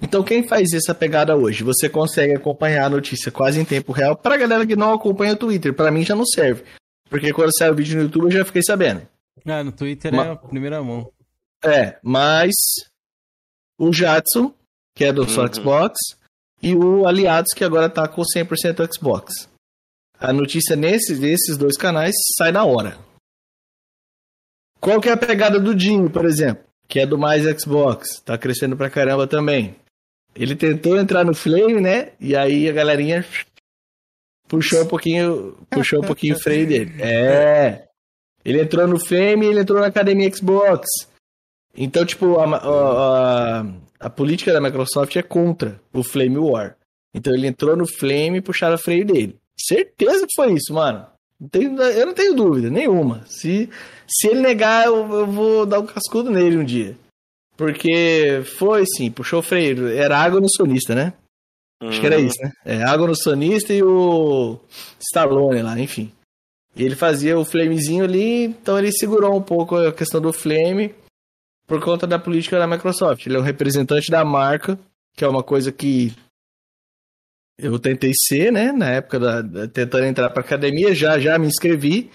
Então, 0.00 0.22
quem 0.22 0.46
faz 0.46 0.72
essa 0.72 0.94
pegada 0.94 1.36
hoje? 1.36 1.62
Você 1.62 1.88
consegue 1.88 2.34
acompanhar 2.34 2.86
a 2.86 2.90
notícia 2.90 3.30
quase 3.30 3.60
em 3.60 3.64
tempo 3.64 3.92
real. 3.92 4.16
Para 4.16 4.34
a 4.34 4.38
galera 4.38 4.66
que 4.66 4.76
não 4.76 4.94
acompanha 4.94 5.34
o 5.34 5.36
Twitter, 5.36 5.74
para 5.74 5.90
mim 5.90 6.04
já 6.04 6.14
não 6.14 6.24
serve. 6.24 6.64
Porque 7.10 7.32
quando 7.32 7.56
sai 7.56 7.70
o 7.70 7.74
vídeo 7.74 7.96
no 7.96 8.04
YouTube 8.04 8.24
eu 8.24 8.30
já 8.30 8.44
fiquei 8.44 8.62
sabendo. 8.62 9.06
Ah, 9.44 9.62
no 9.62 9.72
Twitter 9.72 10.14
é 10.14 10.18
a 10.18 10.36
primeira 10.36 10.82
mão. 10.82 11.10
É, 11.62 11.98
mas 12.02 12.54
o 13.78 13.92
Jadson, 13.92 14.54
que 14.94 15.04
é 15.04 15.12
do 15.12 15.22
uhum. 15.22 15.52
Xbox, 15.52 15.98
e 16.62 16.74
o 16.74 17.06
Aliados, 17.06 17.52
que 17.54 17.62
agora 17.62 17.90
tá 17.90 18.08
com 18.08 18.22
100% 18.22 18.94
Xbox. 18.94 19.48
A 20.24 20.32
notícia 20.32 20.74
nesses, 20.74 21.18
nesses 21.18 21.56
dois 21.56 21.76
canais 21.76 22.14
sai 22.36 22.50
na 22.50 22.64
hora. 22.64 22.98
Qual 24.80 25.00
que 25.00 25.08
é 25.08 25.12
a 25.12 25.16
pegada 25.16 25.58
do 25.60 25.74
Dinho, 25.74 26.10
por 26.10 26.24
exemplo? 26.24 26.64
que 26.88 27.00
é 27.00 27.06
do 27.06 27.18
mais 27.18 27.44
Xbox, 27.60 28.20
tá 28.20 28.36
crescendo 28.36 28.76
pra 28.76 28.90
caramba 28.90 29.26
também. 29.26 29.74
Ele 30.34 30.56
tentou 30.56 30.98
entrar 30.98 31.24
no 31.24 31.34
Flame, 31.34 31.80
né? 31.80 32.12
E 32.20 32.36
aí 32.36 32.68
a 32.68 32.72
galerinha 32.72 33.24
puxou 34.48 34.82
um 34.82 34.86
pouquinho, 34.86 35.56
puxou 35.70 36.00
um 36.00 36.06
pouquinho 36.06 36.34
o 36.34 36.40
freio 36.40 36.66
dele. 36.66 37.02
É. 37.02 37.84
Ele 38.44 38.60
entrou 38.60 38.86
no 38.86 38.98
Flame 38.98 39.46
ele 39.46 39.60
entrou 39.60 39.80
na 39.80 39.86
Academia 39.86 40.30
Xbox. 40.34 40.86
Então, 41.76 42.04
tipo, 42.04 42.38
a, 42.38 42.56
a, 42.56 43.66
a, 44.00 44.10
política 44.10 44.52
da 44.52 44.60
Microsoft 44.60 45.16
é 45.16 45.22
contra 45.22 45.80
o 45.92 46.04
Flame 46.04 46.38
War. 46.38 46.76
Então 47.12 47.32
ele 47.32 47.46
entrou 47.46 47.76
no 47.76 47.86
Flame 47.86 48.38
e 48.38 48.42
puxaram 48.42 48.74
o 48.74 48.78
freio 48.78 49.04
dele. 49.04 49.36
Certeza 49.58 50.26
que 50.26 50.34
foi 50.34 50.52
isso, 50.54 50.72
mano. 50.72 51.06
Não 51.40 51.48
tenho, 51.48 51.82
eu 51.82 52.06
não 52.06 52.14
tenho 52.14 52.34
dúvida 52.34 52.70
nenhuma. 52.70 53.24
Se, 53.26 53.68
se 54.06 54.28
ele 54.28 54.40
negar, 54.40 54.86
eu, 54.86 54.96
eu 55.12 55.26
vou 55.26 55.66
dar 55.66 55.80
um 55.80 55.86
cascudo 55.86 56.30
nele 56.30 56.56
um 56.56 56.64
dia. 56.64 56.96
Porque 57.56 58.42
foi 58.58 58.84
sim, 58.86 59.10
puxou 59.10 59.40
o 59.40 59.42
freio. 59.42 59.88
Era 59.88 60.18
água 60.18 60.40
no 60.40 60.50
sonista, 60.50 60.94
né? 60.94 61.12
Acho 61.80 62.00
que 62.00 62.06
era 62.06 62.18
uhum. 62.18 62.26
isso, 62.26 62.42
né? 62.42 62.52
É, 62.64 62.82
água 62.82 63.06
no 63.06 63.16
sonista 63.16 63.72
e 63.72 63.82
o 63.82 64.58
Stallone 65.00 65.62
lá, 65.62 65.78
enfim. 65.78 66.12
E 66.74 66.82
ele 66.82 66.96
fazia 66.96 67.38
o 67.38 67.44
flamezinho 67.44 68.04
ali, 68.04 68.44
então 68.44 68.78
ele 68.78 68.90
segurou 68.90 69.36
um 69.36 69.42
pouco 69.42 69.76
a 69.76 69.92
questão 69.92 70.20
do 70.20 70.32
flame 70.32 70.94
por 71.66 71.80
conta 71.80 72.06
da 72.06 72.18
política 72.18 72.58
da 72.58 72.66
Microsoft. 72.66 73.26
Ele 73.26 73.36
é 73.36 73.38
o 73.38 73.42
representante 73.42 74.10
da 74.10 74.24
marca, 74.24 74.78
que 75.16 75.24
é 75.24 75.28
uma 75.28 75.42
coisa 75.42 75.70
que 75.70 76.12
eu 77.58 77.78
tentei 77.78 78.12
ser, 78.14 78.52
né? 78.52 78.72
Na 78.72 78.90
época 78.90 79.18
da, 79.18 79.42
da 79.42 79.68
tentando 79.68 80.04
entrar 80.04 80.30
para 80.30 80.42
academia, 80.42 80.94
já 80.94 81.18
já 81.18 81.38
me 81.38 81.46
inscrevi 81.46 82.10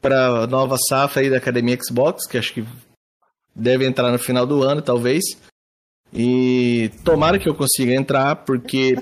para 0.00 0.46
nova 0.46 0.76
safra 0.88 1.22
aí 1.22 1.30
da 1.30 1.36
academia 1.36 1.78
Xbox, 1.80 2.26
que 2.26 2.38
acho 2.38 2.54
que 2.54 2.64
deve 3.54 3.86
entrar 3.86 4.10
no 4.10 4.18
final 4.18 4.46
do 4.46 4.62
ano, 4.62 4.82
talvez. 4.82 5.22
E 6.12 6.90
tomara 7.04 7.38
que 7.38 7.48
eu 7.48 7.54
consiga 7.54 7.92
entrar, 7.92 8.36
porque 8.36 8.96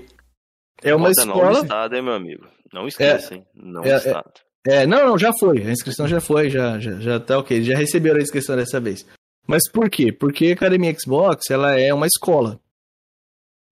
é 0.83 0.95
uma 0.95 1.09
Bota 1.09 1.21
escola. 1.23 1.53
Não 1.53 1.63
estado, 1.63 1.97
hein, 1.97 2.03
meu 2.03 2.15
amigo? 2.15 2.47
Não 2.73 2.87
esqueça, 2.87 3.35
é, 3.35 3.37
hein? 3.39 3.47
Não 3.55 3.83
é, 3.83 3.97
estado. 3.97 4.33
É, 4.67 4.87
não, 4.87 5.07
não, 5.07 5.19
já 5.19 5.33
foi. 5.39 5.63
A 5.63 5.71
inscrição 5.71 6.07
já 6.07 6.21
foi, 6.21 6.51
já, 6.51 6.79
já, 6.79 7.01
já 7.01 7.19
tá 7.19 7.39
ok. 7.39 7.63
Já 7.63 7.77
receberam 7.77 8.19
a 8.19 8.23
inscrição 8.23 8.57
dessa 8.57 8.79
vez. 8.79 9.07
Mas 9.47 9.63
por 9.71 9.89
quê? 9.89 10.13
Porque 10.13 10.49
a 10.49 10.53
Academia 10.53 10.95
Xbox, 10.99 11.51
ela 11.51 11.79
é 11.81 11.95
uma 11.95 12.07
escola. 12.07 12.61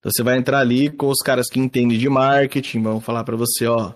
Então 0.06 0.12
você 0.14 0.22
vai 0.22 0.38
entrar 0.38 0.60
ali 0.60 0.88
com 0.88 1.08
os 1.08 1.18
caras 1.18 1.48
que 1.50 1.58
entendem 1.58 1.98
de 1.98 2.08
marketing, 2.08 2.80
vão 2.80 3.00
falar 3.00 3.24
para 3.24 3.34
você, 3.34 3.66
ó, 3.66 3.92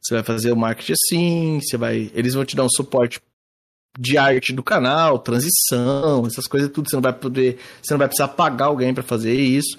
você 0.00 0.14
vai 0.14 0.22
fazer 0.22 0.52
o 0.52 0.56
marketing 0.56 0.92
assim, 0.92 1.60
você 1.60 1.76
vai, 1.76 2.08
eles 2.14 2.34
vão 2.34 2.44
te 2.44 2.54
dar 2.54 2.62
um 2.62 2.70
suporte 2.70 3.20
de 3.98 4.16
arte 4.16 4.52
do 4.52 4.62
canal, 4.62 5.18
transição, 5.18 6.24
essas 6.24 6.46
coisas 6.46 6.70
tudo, 6.70 6.88
você 6.88 6.94
não 6.94 7.02
vai 7.02 7.12
poder, 7.12 7.58
você 7.82 7.92
não 7.92 7.98
vai 7.98 8.06
precisar 8.06 8.28
pagar 8.28 8.66
alguém 8.66 8.94
para 8.94 9.02
fazer 9.02 9.34
isso. 9.34 9.76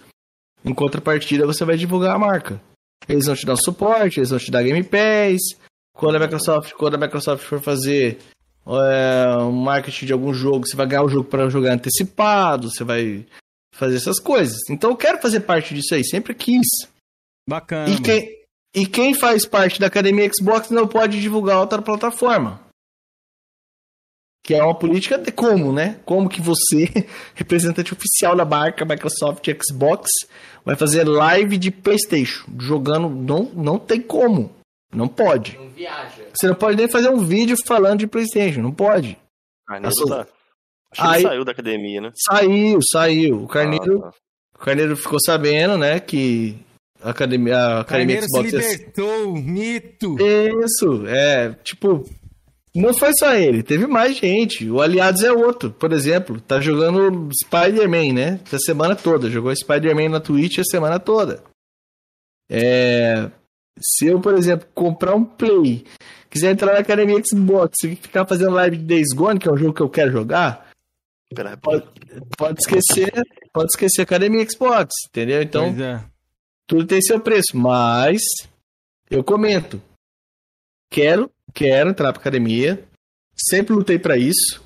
Em 0.66 0.74
contrapartida, 0.74 1.46
você 1.46 1.64
vai 1.64 1.78
divulgar 1.78 2.18
a 2.18 2.20
marca. 2.20 2.62
Eles 3.08 3.28
vão 3.28 3.36
te 3.36 3.46
dar 3.46 3.54
um 3.54 3.58
suporte, 3.58 4.20
eles 4.20 4.30
vão 4.30 4.40
te 4.40 4.52
dar 4.52 4.64
Game 4.64 4.84
Pass. 4.84 5.58
Quando 5.96 6.18
a 6.18 6.20
Microsoft, 6.20 6.74
quando 6.74 6.96
a 6.96 6.98
Microsoft 6.98 7.46
for 7.46 7.62
fazer 7.62 8.20
é, 8.68 9.38
um 9.38 9.54
marketing 9.54 10.06
de 10.06 10.12
algum 10.12 10.34
jogo, 10.34 10.68
você 10.68 10.76
vai 10.76 10.86
ganhar 10.86 11.04
o 11.04 11.10
jogo 11.10 11.30
para 11.30 11.50
jogar 11.50 11.72
antecipado, 11.72 12.70
você 12.70 12.84
vai 12.84 13.26
fazer 13.74 13.96
essas 13.96 14.20
coisas. 14.20 14.58
Então 14.70 14.92
eu 14.92 14.98
quero 14.98 15.22
fazer 15.22 15.42
parte 15.42 15.74
disso 15.74 15.96
aí, 15.96 16.04
sempre 16.06 16.34
quis. 16.34 16.68
Bacana. 17.48 17.90
E 17.90 18.02
quem, 18.02 18.42
e 18.76 18.86
quem 18.86 19.14
faz 19.14 19.46
parte 19.46 19.80
da 19.80 19.88
academia 19.88 20.30
Xbox 20.32 20.70
não 20.70 20.88
pode 20.88 21.20
divulgar 21.20 21.60
outra 21.60 21.82
plataforma. 21.82 22.62
Que 24.44 24.56
é 24.56 24.64
uma 24.64 24.78
política 24.78 25.18
de 25.18 25.32
como, 25.32 25.72
né? 25.72 26.00
Como 26.04 26.30
que 26.30 26.42
você, 26.42 26.90
representante 27.36 27.94
oficial 27.94 28.36
da 28.36 28.44
marca 28.44 28.86
Microsoft 28.86 29.46
Xbox, 29.48 30.10
vai 30.66 30.76
fazer 30.76 31.08
live 31.08 31.58
de 31.58 31.70
PlayStation 31.70 32.50
jogando? 32.60 33.10
Não, 33.10 33.44
não 33.54 33.78
tem 33.78 34.02
como. 34.02 34.56
Não 34.94 35.08
pode. 35.08 35.58
Não 35.58 35.70
viaja. 35.70 36.28
Você 36.34 36.48
não 36.48 36.56
pode 36.56 36.76
nem 36.76 36.90
fazer 36.90 37.10
um 37.10 37.20
vídeo 37.20 37.56
falando 37.66 38.00
de 38.00 38.08
PlayStation. 38.08 38.62
Não 38.62 38.74
pode. 38.74 39.18
Carneiro 39.68 40.08
tá. 40.08 40.28
Acho 40.92 41.08
Aí, 41.08 41.22
saiu 41.22 41.46
da 41.46 41.52
academia, 41.52 42.02
né? 42.02 42.12
Saiu, 42.16 42.80
saiu. 42.92 43.44
O 43.44 43.48
Carneiro, 43.48 44.00
ah, 44.00 44.12
tá. 44.12 44.18
o 44.56 44.60
Carneiro 44.60 44.98
ficou 44.98 45.20
sabendo, 45.24 45.78
né, 45.78 46.00
que 46.00 46.58
a 47.02 47.12
academia, 47.12 47.58
a 47.58 47.80
academia 47.82 48.20
Carneiro 48.20 48.28
Xbox 48.30 48.50
se 48.50 48.78
libertou, 48.78 49.36
mito. 49.36 50.18
Isso, 50.20 51.08
é, 51.08 51.56
tipo, 51.64 52.06
não 52.74 52.94
foi 52.94 53.12
só 53.20 53.34
ele, 53.36 53.64
teve 53.64 53.86
mais 53.86 54.16
gente. 54.18 54.70
O 54.70 54.82
Aliados 54.82 55.24
é 55.24 55.32
outro, 55.32 55.72
por 55.72 55.92
exemplo. 55.92 56.40
Tá 56.40 56.62
jogando 56.62 57.30
Spider-Man, 57.44 58.14
né? 58.14 58.40
A 58.52 58.58
semana 58.60 58.96
toda. 58.96 59.30
Jogou 59.30 59.54
Spider-Man 59.54 60.10
na 60.10 60.20
Twitch 60.22 60.60
a 60.60 60.64
semana 60.64 60.98
toda. 60.98 61.44
É... 62.50 63.30
Se 63.80 64.08
eu, 64.08 64.20
por 64.22 64.36
exemplo, 64.36 64.68
comprar 64.74 65.16
um 65.16 65.26
Play, 65.26 65.86
quiser 66.30 66.52
entrar 66.52 66.74
na 66.74 66.80
academia 66.80 67.22
Xbox 67.24 67.84
e 67.84 67.96
ficar 67.96 68.26
fazendo 68.26 68.54
live 68.54 68.78
de 68.78 68.84
Days 68.84 69.14
Gone, 69.14 69.40
que 69.40 69.50
é 69.50 69.52
um 69.52 69.58
jogo 69.58 69.74
que 69.74 69.82
eu 69.82 69.90
quero 69.90 70.12
jogar, 70.12 70.71
pode, 71.62 71.86
pode 72.38 72.60
esquecer, 72.60 73.12
pode 73.54 73.70
esquecer 73.74 74.02
a 74.02 74.04
academia 74.04 74.46
Xbox, 74.50 74.94
entendeu? 75.08 75.42
Então, 75.42 75.68
é. 75.82 76.04
tudo 76.68 76.86
tem 76.86 77.02
seu 77.02 77.20
preço, 77.20 77.56
mas 77.56 78.22
eu 79.10 79.24
comento. 79.24 79.82
Quero 80.90 81.32
Quero 81.54 81.90
entrar 81.90 82.12
pra 82.14 82.22
academia. 82.22 82.84
Sempre 83.36 83.74
lutei 83.74 84.00
para 84.00 84.18
isso. 84.18 84.64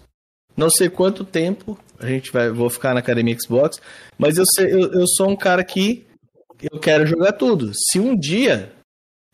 Não 0.55 0.69
sei 0.69 0.89
quanto 0.89 1.25
tempo 1.25 1.77
a 1.99 2.07
gente 2.07 2.31
vai, 2.31 2.49
vou 2.49 2.69
ficar 2.69 2.93
na 2.93 2.99
academia 2.99 3.37
Xbox, 3.39 3.81
mas 4.17 4.37
eu, 4.37 4.43
sei, 4.53 4.71
eu, 4.73 4.93
eu 4.93 5.07
sou 5.07 5.29
um 5.29 5.35
cara 5.35 5.63
que 5.63 6.05
eu 6.61 6.79
quero 6.79 7.05
jogar 7.05 7.33
tudo. 7.33 7.71
Se 7.73 7.99
um 7.99 8.17
dia 8.17 8.73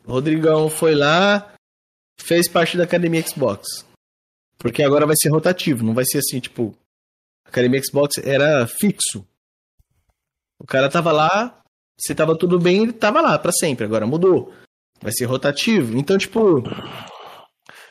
o 0.04 0.12
Rodrigão 0.12 0.68
foi 0.68 0.94
lá, 0.94 1.54
fez 2.20 2.48
parte 2.48 2.76
da 2.76 2.84
academia 2.84 3.22
Xbox, 3.22 3.84
porque 4.58 4.82
agora 4.82 5.06
vai 5.06 5.16
ser 5.16 5.28
rotativo, 5.28 5.84
não 5.84 5.94
vai 5.94 6.04
ser 6.04 6.18
assim, 6.18 6.38
tipo, 6.38 6.76
academia 7.52 7.80
Xbox 7.82 8.18
era 8.18 8.66
fixo. 8.66 9.26
O 10.58 10.66
cara 10.66 10.88
tava 10.88 11.12
lá, 11.12 11.62
se 11.98 12.14
tava 12.14 12.36
tudo 12.36 12.58
bem, 12.58 12.82
ele 12.82 12.92
tava 12.92 13.20
lá 13.20 13.38
para 13.38 13.52
sempre, 13.52 13.84
agora 13.84 14.06
mudou. 14.06 14.52
Vai 15.00 15.12
ser 15.12 15.24
rotativo. 15.24 15.98
Então, 15.98 16.16
tipo, 16.16 16.62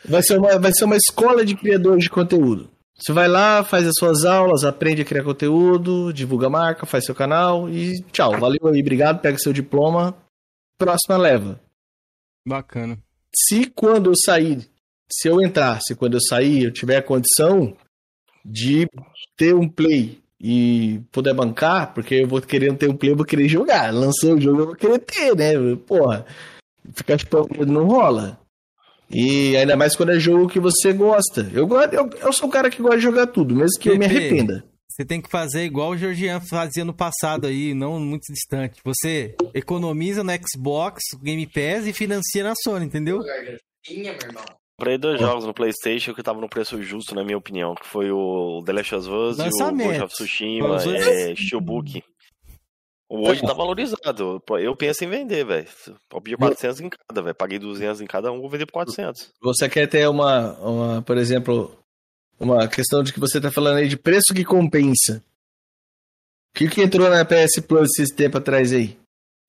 Vai 0.03 0.23
ser, 0.23 0.37
uma, 0.37 0.57
vai 0.57 0.71
ser 0.73 0.85
uma 0.85 0.95
escola 0.95 1.45
de 1.45 1.55
criadores 1.55 2.03
de 2.03 2.09
conteúdo. 2.09 2.69
Você 2.95 3.13
vai 3.13 3.27
lá, 3.27 3.63
faz 3.63 3.87
as 3.87 3.93
suas 3.97 4.25
aulas, 4.25 4.63
aprende 4.63 5.01
a 5.01 5.05
criar 5.05 5.23
conteúdo, 5.23 6.11
divulga 6.13 6.47
a 6.47 6.49
marca, 6.49 6.85
faz 6.85 7.05
seu 7.05 7.15
canal 7.15 7.69
e 7.69 8.01
tchau. 8.11 8.37
Valeu 8.39 8.67
aí, 8.67 8.81
obrigado, 8.81 9.21
pega 9.21 9.37
seu 9.37 9.53
diploma. 9.53 10.15
Próxima 10.77 11.17
leva. 11.17 11.59
Bacana. 12.47 12.97
Se 13.33 13.67
quando 13.67 14.09
eu 14.11 14.15
sair, 14.15 14.67
se 15.11 15.27
eu 15.27 15.41
entrar, 15.41 15.79
se 15.81 15.95
quando 15.95 16.15
eu 16.15 16.21
sair 16.21 16.63
eu 16.63 16.71
tiver 16.71 16.97
a 16.97 17.03
condição 17.03 17.75
de 18.43 18.87
ter 19.37 19.53
um 19.53 19.67
play 19.67 20.19
e 20.39 21.01
puder 21.11 21.33
bancar, 21.33 21.93
porque 21.93 22.15
eu 22.15 22.27
vou 22.27 22.41
querendo 22.41 22.77
ter 22.77 22.89
um 22.89 22.95
play, 22.95 23.11
eu 23.11 23.15
vou 23.15 23.25
querer 23.25 23.47
jogar. 23.47 23.93
Lançou 23.93 24.35
o 24.35 24.41
jogo, 24.41 24.61
eu 24.61 24.65
vou 24.67 24.75
querer 24.75 24.99
ter, 24.99 25.35
né? 25.35 25.53
Porra, 25.87 26.25
ficar 26.93 27.17
tipo, 27.17 27.47
não 27.65 27.85
rola. 27.85 28.39
E 29.09 29.55
ainda 29.57 29.75
mais 29.75 29.95
quando 29.95 30.13
é 30.13 30.19
jogo 30.19 30.47
que 30.47 30.59
você 30.59 30.93
gosta. 30.93 31.49
Eu, 31.53 31.69
eu, 31.91 32.09
eu 32.21 32.33
sou 32.33 32.47
o 32.47 32.51
cara 32.51 32.69
que 32.69 32.81
gosta 32.81 32.97
de 32.97 33.03
jogar 33.03 33.27
tudo, 33.27 33.55
mesmo 33.55 33.77
que 33.79 33.89
Pepe, 33.89 33.95
eu 33.95 33.99
me 33.99 34.05
arrependa. 34.05 34.63
Você 34.89 35.05
tem 35.05 35.21
que 35.21 35.29
fazer 35.29 35.63
igual 35.63 35.91
o 35.91 35.97
Georgian 35.97 36.39
fazia 36.39 36.83
no 36.83 36.93
passado 36.93 37.47
aí, 37.47 37.73
não 37.73 37.99
muito 37.99 38.31
distante. 38.31 38.81
Você 38.83 39.35
economiza 39.53 40.23
no 40.23 40.31
Xbox, 40.31 41.01
Game 41.21 41.45
Pass 41.45 41.87
e 41.87 41.93
financia 41.93 42.43
na 42.43 42.53
Sony, 42.63 42.85
entendeu? 42.85 43.19
Comprei 44.81 44.97
dois 44.97 45.19
jogos 45.19 45.45
no 45.45 45.53
PlayStation 45.53 46.11
que 46.11 46.21
estavam 46.21 46.41
no 46.41 46.49
preço 46.49 46.81
justo, 46.81 47.13
na 47.13 47.23
minha 47.23 47.37
opinião. 47.37 47.75
Que 47.75 47.85
foi 47.85 48.11
o 48.11 48.63
The 48.65 48.73
Last 48.73 48.95
of 48.95 49.09
Us 49.09 49.37
e 49.37 49.41
o 49.43 49.75
Ghost 49.75 50.01
of 50.01 50.13
Tsushima, 50.15 50.75
é, 50.77 51.35
Steelbook. 51.35 52.03
Hoje 53.07 53.41
tá 53.41 53.53
valorizado. 53.53 54.41
Eu 54.59 54.75
penso 54.75 55.03
em 55.03 55.07
vender, 55.07 55.45
velho. 55.45 55.67
Eu 56.11 56.19
pedir 56.19 56.35
400 56.35 56.81
em 56.81 56.89
cada, 56.89 57.21
velho. 57.21 57.35
Paguei 57.35 57.59
200 57.59 58.01
em 58.01 58.07
cada 58.07 58.31
um, 58.31 58.41
vou 58.41 58.49
vender 58.49 58.65
por 58.65 58.73
400. 58.73 59.29
Você 59.43 59.69
quer 59.69 59.85
ter 59.85 60.09
uma, 60.09 60.53
uma, 60.53 61.01
por 61.03 61.15
exemplo, 61.15 61.77
uma 62.39 62.67
questão 62.67 63.03
de 63.03 63.13
que 63.13 63.19
você 63.19 63.39
tá 63.39 63.51
falando 63.51 63.77
aí 63.77 63.87
de 63.87 63.97
preço 63.97 64.33
que 64.33 64.43
compensa. 64.43 65.23
O 66.55 66.57
que, 66.57 66.67
que 66.67 66.81
entrou 66.81 67.07
na 67.07 67.23
PS 67.23 67.59
Plus 67.67 67.99
esse 67.99 68.15
tempo 68.15 68.39
atrás 68.39 68.73
aí? 68.73 68.97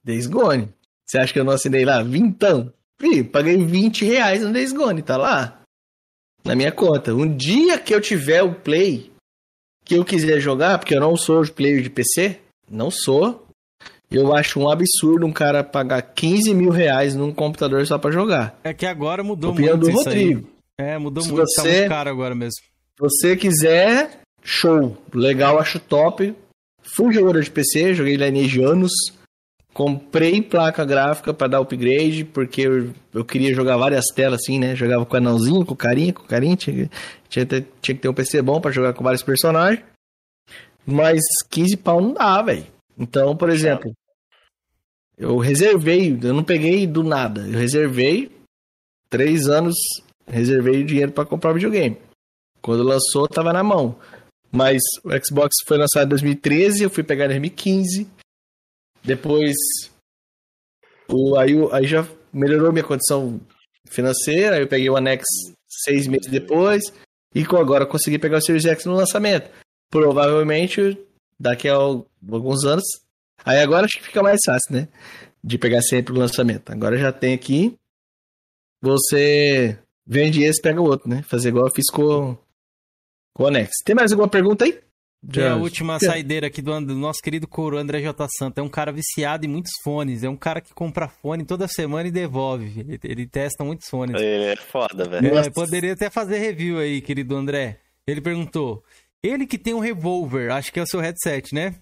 Days 0.04 0.26
Gone. 0.26 0.68
Você 1.06 1.16
acha 1.16 1.32
que 1.32 1.40
eu 1.40 1.44
não 1.44 1.54
assinei 1.54 1.86
lá? 1.86 2.02
Vintão. 2.02 2.70
Ih, 3.02 3.24
paguei 3.24 3.56
20 3.56 4.04
reais 4.04 4.42
no 4.42 4.52
Days 4.52 4.72
Gone, 4.72 5.02
tá 5.02 5.16
lá. 5.16 5.60
Na 6.44 6.54
minha 6.54 6.72
conta. 6.72 7.14
Um 7.14 7.36
dia 7.36 7.78
que 7.78 7.94
eu 7.94 8.00
tiver 8.00 8.42
o 8.42 8.54
Play 8.54 9.10
que 9.84 9.94
eu 9.94 10.04
quiser 10.04 10.40
jogar, 10.40 10.78
porque 10.78 10.94
eu 10.94 11.00
não 11.00 11.16
sou 11.16 11.44
player 11.50 11.82
de 11.82 11.90
PC, 11.90 12.38
não 12.70 12.90
sou, 12.90 13.46
eu 14.10 14.34
acho 14.34 14.60
um 14.60 14.70
absurdo 14.70 15.26
um 15.26 15.32
cara 15.32 15.64
pagar 15.64 16.02
15 16.02 16.54
mil 16.54 16.70
reais 16.70 17.14
num 17.14 17.32
computador 17.32 17.86
só 17.86 17.98
para 17.98 18.12
jogar. 18.12 18.58
É 18.62 18.74
que 18.74 18.86
agora 18.86 19.22
mudou 19.22 19.52
Opinião 19.52 19.76
muito 19.76 19.90
do 19.90 19.96
Rodrigo. 19.96 20.48
Aí. 20.78 20.86
É, 20.86 20.98
mudou 20.98 21.22
Se 21.22 21.32
muito, 21.32 21.46
você, 21.46 21.62
tá 21.62 21.78
muito 21.78 21.88
caro 21.88 22.10
agora 22.10 22.34
mesmo. 22.34 22.52
Se 22.52 23.00
você 23.00 23.36
quiser, 23.36 24.20
show. 24.42 24.96
Legal, 25.14 25.58
acho 25.58 25.80
top. 25.80 26.34
Fui 26.82 27.12
jogador 27.12 27.42
de 27.42 27.50
PC, 27.50 27.94
joguei 27.94 28.16
Lineage 28.16 28.62
anos. 28.62 28.92
Comprei 29.72 30.42
placa 30.42 30.84
gráfica 30.84 31.32
para 31.32 31.48
dar 31.48 31.60
upgrade, 31.60 32.24
porque 32.24 32.62
eu, 32.62 32.92
eu, 33.14 33.24
queria 33.24 33.54
jogar 33.54 33.78
várias 33.78 34.04
telas 34.14 34.40
assim, 34.42 34.58
né? 34.58 34.76
Jogava 34.76 35.06
com 35.06 35.14
o 35.14 35.16
anãozinho, 35.16 35.64
com 35.64 35.74
carinha, 35.74 36.12
com 36.12 36.24
carinha. 36.24 36.56
Tinha, 36.56 36.90
tinha, 37.28 37.46
tinha 37.46 37.66
que 37.80 37.94
ter 37.94 38.08
um 38.08 38.14
PC 38.14 38.42
bom 38.42 38.60
para 38.60 38.70
jogar 38.70 38.92
com 38.92 39.02
vários 39.02 39.22
personagens. 39.22 39.82
Mas 40.84 41.20
15 41.48 41.76
pau 41.78 42.00
não 42.02 42.12
dá, 42.12 42.42
velho. 42.42 42.66
Então, 42.98 43.34
por 43.34 43.48
exemplo, 43.48 43.90
eu 45.16 45.38
reservei, 45.38 46.18
eu 46.22 46.34
não 46.34 46.44
peguei 46.44 46.86
do 46.86 47.02
nada. 47.02 47.42
Eu 47.42 47.58
reservei 47.58 48.30
três 49.08 49.48
anos, 49.48 49.76
reservei 50.26 50.84
dinheiro 50.84 51.12
para 51.12 51.24
comprar 51.24 51.52
videogame. 51.52 51.96
Quando 52.60 52.82
lançou, 52.82 53.26
tava 53.26 53.52
na 53.52 53.62
mão. 53.62 53.96
Mas 54.50 54.82
o 55.02 55.10
Xbox 55.24 55.54
foi 55.66 55.78
lançado 55.78 56.06
em 56.06 56.10
2013, 56.10 56.82
eu 56.82 56.90
fui 56.90 57.02
pegar 57.02 57.24
em 57.24 57.28
2015. 57.28 58.06
Depois, 59.04 59.54
o, 61.08 61.36
aí, 61.36 61.52
aí 61.72 61.86
já 61.86 62.06
melhorou 62.32 62.72
minha 62.72 62.84
condição 62.84 63.40
financeira. 63.88 64.58
Eu 64.58 64.68
peguei 64.68 64.88
o 64.88 64.96
Anex 64.96 65.24
seis 65.68 66.06
meses 66.06 66.30
depois. 66.30 66.82
E 67.34 67.42
agora 67.42 67.86
consegui 67.86 68.18
pegar 68.18 68.38
o 68.38 68.42
Series 68.42 68.64
X 68.64 68.84
no 68.84 68.94
lançamento. 68.94 69.50
Provavelmente 69.90 70.98
daqui 71.38 71.68
a 71.68 71.74
alguns 71.74 72.64
anos. 72.64 72.84
Aí 73.44 73.58
agora 73.58 73.86
acho 73.86 73.98
que 73.98 74.04
fica 74.04 74.22
mais 74.22 74.40
fácil, 74.44 74.74
né? 74.74 74.88
De 75.42 75.58
pegar 75.58 75.82
sempre 75.82 76.12
o 76.12 76.18
lançamento. 76.18 76.70
Agora 76.70 76.96
já 76.96 77.12
tem 77.12 77.34
aqui. 77.34 77.76
Você 78.80 79.78
vende 80.06 80.42
esse, 80.42 80.60
pega 80.60 80.80
o 80.80 80.84
outro, 80.84 81.08
né? 81.08 81.22
Fazer 81.22 81.48
igual 81.48 81.66
eu 81.66 81.72
fiz 81.74 81.90
com, 81.90 82.36
com 83.34 83.42
o 83.42 83.46
Anex. 83.46 83.70
Tem 83.84 83.94
mais 83.94 84.12
alguma 84.12 84.28
pergunta 84.28 84.64
aí? 84.64 84.80
Tem 85.30 85.46
a 85.46 85.54
última 85.54 86.00
saideira 86.00 86.48
aqui 86.48 86.60
do, 86.60 86.80
do, 86.80 86.96
nosso 86.96 87.20
querido 87.22 87.46
coro 87.46 87.78
André 87.78 88.00
J. 88.00 88.26
Santos. 88.36 88.58
É 88.58 88.62
um 88.62 88.68
cara 88.68 88.90
viciado 88.90 89.46
em 89.46 89.48
muitos 89.48 89.70
fones. 89.84 90.24
É 90.24 90.28
um 90.28 90.36
cara 90.36 90.60
que 90.60 90.74
compra 90.74 91.06
fone 91.06 91.44
toda 91.44 91.68
semana 91.68 92.08
e 92.08 92.10
devolve. 92.10 92.80
Ele, 92.80 92.98
ele 93.04 93.26
testa 93.26 93.62
muitos 93.62 93.88
fones. 93.88 94.20
Ele 94.20 94.44
é 94.44 94.56
foda, 94.56 95.08
velho. 95.08 95.38
É, 95.38 95.48
poderia 95.50 95.92
até 95.92 96.10
fazer 96.10 96.38
review 96.38 96.78
aí, 96.78 97.00
querido 97.00 97.36
André. 97.36 97.78
Ele 98.04 98.20
perguntou: 98.20 98.82
ele 99.22 99.46
que 99.46 99.58
tem 99.58 99.74
um 99.74 99.78
revólver, 99.78 100.50
acho 100.50 100.72
que 100.72 100.80
é 100.80 100.82
o 100.82 100.86
seu 100.86 100.98
headset, 100.98 101.54
né? 101.54 101.76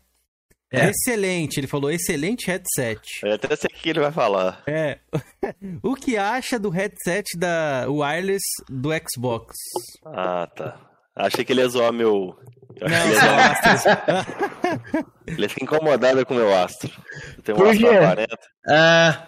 É. 0.72 0.88
Excelente, 0.88 1.58
ele 1.58 1.66
falou 1.66 1.90
excelente 1.90 2.46
headset. 2.46 3.00
Eu 3.24 3.32
até 3.32 3.56
sei 3.56 3.70
o 3.72 3.76
que 3.76 3.88
ele 3.88 3.98
vai 3.98 4.12
falar. 4.12 4.62
É. 4.68 4.98
o 5.82 5.96
que 5.96 6.16
acha 6.16 6.60
do 6.60 6.70
headset 6.70 7.36
da 7.36 7.86
wireless 7.88 8.44
do 8.68 8.90
Xbox? 9.10 9.56
Ah, 10.04 10.46
tá. 10.46 10.89
Achei 11.14 11.44
que 11.44 11.52
ele 11.52 11.60
ia 11.60 11.68
zoar 11.68 11.92
meu. 11.92 12.38
Não, 12.80 13.20
seu 13.20 13.74
astro. 13.74 15.12
ele 15.26 15.48
fica 15.48 15.64
incomodado 15.64 16.24
com 16.24 16.34
o 16.34 16.36
meu 16.36 16.56
astro. 16.56 16.90
Eu 17.36 17.42
tenho 17.42 17.58
um 17.58 17.68
astro 17.68 17.86
40. 17.86 18.38
Ah. 18.66 19.26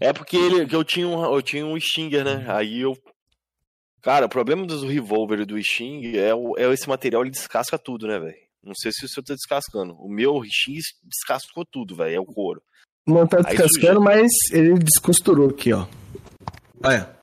É 0.00 0.12
porque 0.12 0.36
ele, 0.36 0.66
que 0.66 0.76
eu 0.76 0.84
tinha 0.84 1.08
um, 1.08 1.24
eu 1.24 1.42
tinha 1.42 1.66
um 1.66 1.78
Stinger, 1.78 2.24
né? 2.24 2.44
Aí 2.48 2.80
eu. 2.80 2.96
Cara, 4.00 4.26
o 4.26 4.28
problema 4.28 4.64
dos 4.64 4.84
Revolver 4.84 5.40
e 5.40 5.44
do 5.44 5.60
Sting 5.60 6.16
é, 6.16 6.32
o, 6.32 6.56
é 6.56 6.72
esse 6.72 6.88
material, 6.88 7.22
ele 7.22 7.32
descasca 7.32 7.76
tudo, 7.76 8.06
né, 8.06 8.18
velho? 8.18 8.36
Não 8.62 8.74
sei 8.74 8.92
se 8.92 9.04
o 9.04 9.08
seu 9.08 9.24
tá 9.24 9.34
descascando. 9.34 9.94
O 9.94 10.08
meu 10.08 10.40
Sting 10.44 10.78
descascou 11.02 11.64
tudo, 11.64 11.96
velho. 11.96 12.14
É 12.14 12.20
o 12.20 12.24
couro. 12.24 12.62
Não 13.06 13.26
tá 13.26 13.38
descascando, 13.38 14.00
mas 14.00 14.30
ele 14.52 14.74
descosturou 14.74 15.48
aqui, 15.48 15.72
ó. 15.72 15.86
Olha. 16.84 17.18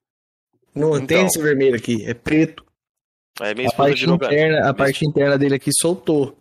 Não 0.74 0.98
então, 0.98 1.08
tem 1.08 1.26
esse 1.26 1.42
vermelho 1.42 1.76
aqui, 1.76 2.04
é 2.06 2.14
preto. 2.14 2.65
Aí 3.42 3.54
minha 3.54 3.68
esposa 3.68 3.84
a 3.84 3.92
parte, 3.92 4.00
virou 4.00 4.16
interna, 4.16 4.58
pra... 4.60 4.70
a 4.70 4.74
parte 4.74 5.06
interna 5.06 5.38
dele 5.38 5.56
aqui 5.56 5.70
soltou. 5.74 6.38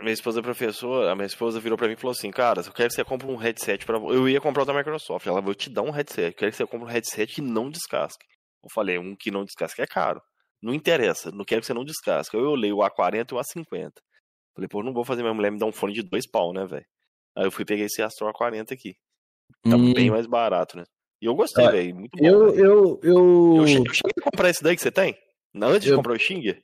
Minha 0.00 0.12
esposa 0.12 0.38
é 0.38 0.42
professora, 0.42 1.10
a 1.10 1.14
minha 1.16 1.26
esposa 1.26 1.58
virou 1.58 1.76
pra 1.76 1.88
mim 1.88 1.94
e 1.94 1.96
falou 1.96 2.12
assim, 2.12 2.30
cara, 2.30 2.60
eu 2.60 2.72
quero 2.72 2.88
que 2.88 2.94
você 2.94 3.04
compre 3.04 3.26
um 3.26 3.36
headset 3.36 3.84
para 3.84 3.98
Eu 3.98 4.28
ia 4.28 4.40
comprar 4.40 4.62
o 4.62 4.66
da 4.66 4.72
Microsoft. 4.72 5.26
Ela, 5.26 5.40
vou 5.40 5.54
te 5.54 5.68
dar 5.68 5.82
um 5.82 5.90
headset. 5.90 6.28
Eu 6.28 6.32
quero 6.34 6.50
que 6.52 6.56
você 6.56 6.66
compre 6.66 6.86
um 6.86 6.90
headset 6.90 7.34
que 7.34 7.42
não 7.42 7.68
descasque. 7.68 8.24
Eu 8.62 8.70
falei, 8.72 8.96
um 8.96 9.16
que 9.16 9.30
não 9.30 9.44
descasque 9.44 9.82
é 9.82 9.86
caro. 9.86 10.22
Não 10.62 10.72
interessa, 10.72 11.30
não 11.30 11.44
quero 11.44 11.60
que 11.60 11.66
você 11.66 11.74
não 11.74 11.84
descasque. 11.84 12.36
Eu 12.36 12.50
olhei 12.50 12.72
o 12.72 12.78
A40 12.78 13.32
e 13.32 13.34
o 13.34 13.38
A50. 13.38 13.90
Falei, 14.54 14.68
pô, 14.68 14.82
não 14.82 14.92
vou 14.92 15.04
fazer 15.04 15.22
minha 15.22 15.34
mulher 15.34 15.50
me 15.50 15.58
dar 15.58 15.66
um 15.66 15.72
fone 15.72 15.92
de 15.92 16.02
dois 16.02 16.28
pau, 16.28 16.52
né, 16.52 16.64
velho? 16.64 16.86
Aí 17.36 17.44
eu 17.44 17.50
fui 17.50 17.64
pegar 17.64 17.84
esse 17.84 18.02
Astro 18.02 18.26
A40 18.32 18.72
aqui. 18.72 18.94
Tá 19.62 19.76
hum. 19.76 19.92
bem 19.92 20.10
mais 20.10 20.26
barato, 20.26 20.76
né? 20.76 20.84
E 21.20 21.26
eu 21.26 21.34
gostei, 21.34 21.68
velho. 21.68 21.94
Muito 21.94 22.16
bom. 22.16 22.24
Eu, 22.24 22.54
eu, 22.54 23.00
eu... 23.02 23.56
eu, 23.56 23.66
cheguei, 23.66 23.86
eu 23.88 23.94
cheguei 23.94 24.12
a 24.18 24.22
comprar 24.22 24.50
esse 24.50 24.62
daí 24.62 24.76
que 24.76 24.82
você 24.82 24.90
tem? 24.90 25.16
Antes 25.54 25.88
de 25.88 25.94
comprar 25.94 26.12
o 26.12 26.18
Stinger? 26.18 26.62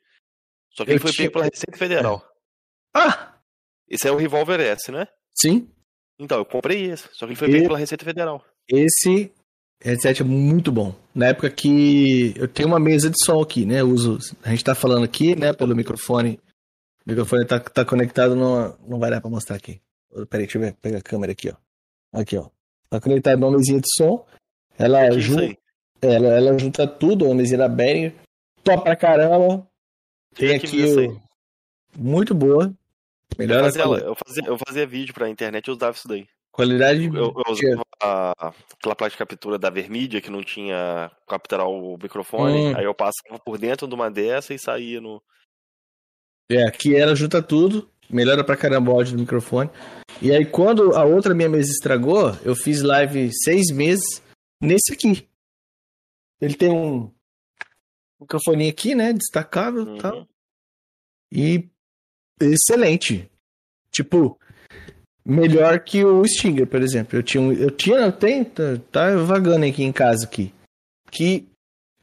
Só 0.70 0.84
que 0.84 0.90
ele 0.90 1.00
foi 1.00 1.12
tinha... 1.12 1.28
pego 1.28 1.32
pela 1.34 1.44
Receita 1.44 1.78
Federal. 1.78 2.24
É. 2.94 2.98
Ah! 2.98 3.38
Esse 3.88 4.08
é 4.08 4.10
o 4.10 4.16
Revolver 4.16 4.60
S, 4.60 4.90
né? 4.90 5.06
Sim. 5.34 5.68
Então, 6.18 6.38
eu 6.38 6.44
comprei 6.44 6.90
esse. 6.90 7.08
Só 7.12 7.26
que 7.26 7.32
ele 7.32 7.36
foi 7.36 7.48
e... 7.48 7.52
pego 7.52 7.66
pela 7.66 7.78
Receita 7.78 8.04
Federal. 8.04 8.44
Esse 8.68 9.32
headset 9.82 10.22
é 10.22 10.24
muito 10.24 10.72
bom. 10.72 10.94
Na 11.14 11.26
época 11.26 11.50
que 11.50 12.34
eu 12.36 12.48
tenho 12.48 12.68
uma 12.68 12.80
mesa 12.80 13.10
de 13.10 13.16
som 13.24 13.40
aqui, 13.40 13.66
né? 13.66 13.80
Eu 13.80 13.90
uso, 13.90 14.18
a 14.42 14.50
gente 14.50 14.64
tá 14.64 14.74
falando 14.74 15.04
aqui, 15.04 15.36
né, 15.36 15.52
pelo 15.52 15.76
microfone. 15.76 16.40
O 17.06 17.10
microfone 17.10 17.44
tá, 17.46 17.60
tá 17.60 17.84
conectado, 17.84 18.34
não, 18.34 18.76
não 18.88 18.98
vai 18.98 19.10
dar 19.10 19.20
pra 19.20 19.30
mostrar 19.30 19.56
aqui. 19.56 19.80
Peraí, 20.30 20.46
deixa 20.46 20.58
eu 20.58 20.62
ver, 20.62 20.74
pegar 20.74 20.98
a 20.98 21.02
câmera 21.02 21.32
aqui, 21.32 21.50
ó. 21.50 21.56
Aqui, 22.18 22.36
ó. 22.36 22.48
Tá 22.88 23.00
conectado 23.00 23.38
numa 23.40 23.58
mesinha 23.58 23.80
de 23.80 23.88
som. 23.96 24.24
Ela, 24.78 25.10
junta, 25.18 25.56
ela, 26.00 26.28
ela 26.28 26.58
junta 26.58 26.86
tudo, 26.86 27.26
uma 27.26 27.34
mesinha 27.34 27.58
da 27.58 27.68
Behringer. 27.68 28.14
Top 28.64 28.82
pra 28.82 28.96
caramba. 28.96 29.66
Tem 30.34 30.56
aqui, 30.56 30.84
o... 30.84 31.20
muito 31.96 32.34
boa. 32.34 32.74
Melhor 33.38 33.58
eu 33.58 33.64
fazia, 33.64 33.82
eu, 33.82 34.14
fazia, 34.14 34.42
eu 34.46 34.58
fazia 34.66 34.86
vídeo 34.86 35.14
pra 35.14 35.28
internet 35.28 35.66
e 35.66 35.70
usava 35.70 35.96
isso 35.96 36.08
daí. 36.08 36.26
Qualidade. 36.50 37.06
Eu, 37.06 37.14
eu 37.14 37.52
usava 37.52 37.82
a, 38.00 38.54
aquela 38.78 38.94
placa 38.94 39.10
de 39.10 39.16
captura 39.16 39.58
da 39.58 39.70
Vermídia 39.70 40.20
que 40.20 40.30
não 40.30 40.42
tinha 40.42 41.10
capturar 41.28 41.68
o 41.68 41.98
microfone. 42.00 42.68
Hum. 42.68 42.76
Aí 42.76 42.84
eu 42.84 42.94
passava 42.94 43.38
por 43.44 43.58
dentro 43.58 43.86
de 43.86 43.94
uma 43.94 44.10
dessa 44.10 44.54
e 44.54 44.58
saía 44.58 45.00
no. 45.00 45.22
É, 46.50 46.62
aqui 46.64 46.94
ela 46.94 47.14
junta 47.14 47.42
tudo. 47.42 47.88
Melhora 48.08 48.44
pra 48.44 48.56
caramba 48.56 48.92
o 48.92 48.94
áudio 48.94 49.14
do 49.14 49.20
microfone. 49.20 49.70
E 50.20 50.30
aí, 50.30 50.44
quando 50.44 50.94
a 50.94 51.04
outra 51.04 51.34
minha 51.34 51.48
mesa 51.48 51.70
estragou, 51.70 52.36
eu 52.44 52.54
fiz 52.54 52.82
live 52.82 53.30
seis 53.32 53.70
meses 53.70 54.22
nesse 54.60 54.92
aqui. 54.92 55.26
Ele 56.40 56.54
tem 56.54 56.70
um, 56.70 57.10
microfone 58.24 58.68
aqui, 58.68 58.94
né? 58.94 59.12
Destacável 59.12 59.82
e 59.82 59.88
uhum. 59.88 59.98
tal. 59.98 60.28
E 61.32 61.68
excelente. 62.40 63.30
Tipo, 63.90 64.38
melhor 65.24 65.80
que 65.80 66.04
o 66.04 66.26
Stinger, 66.26 66.66
por 66.66 66.82
exemplo. 66.82 67.18
Eu 67.18 67.22
tinha, 67.22 67.52
eu 67.52 67.70
tinha, 67.70 67.96
eu 67.98 68.12
tenho, 68.12 68.44
tá, 68.44 68.62
tá 68.90 69.16
vagando 69.16 69.64
aqui 69.64 69.84
em 69.84 69.92
casa 69.92 70.24
aqui. 70.24 70.52
Que, 71.10 71.46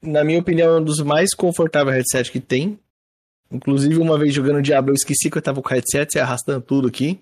na 0.02 0.24
minha 0.24 0.40
opinião, 0.40 0.78
é 0.78 0.80
um 0.80 0.84
dos 0.84 1.00
mais 1.02 1.34
confortáveis 1.34 1.98
headset 1.98 2.32
que 2.32 2.40
tem. 2.40 2.80
Inclusive, 3.52 3.98
uma 3.98 4.18
vez 4.18 4.34
jogando 4.34 4.62
Diablo, 4.62 4.92
eu 4.92 4.96
esqueci 4.96 5.30
que 5.30 5.38
eu 5.38 5.42
tava 5.42 5.62
com 5.62 5.70
o 5.70 5.72
headset, 5.72 6.18
arrastando 6.18 6.62
tudo 6.62 6.88
aqui 6.88 7.20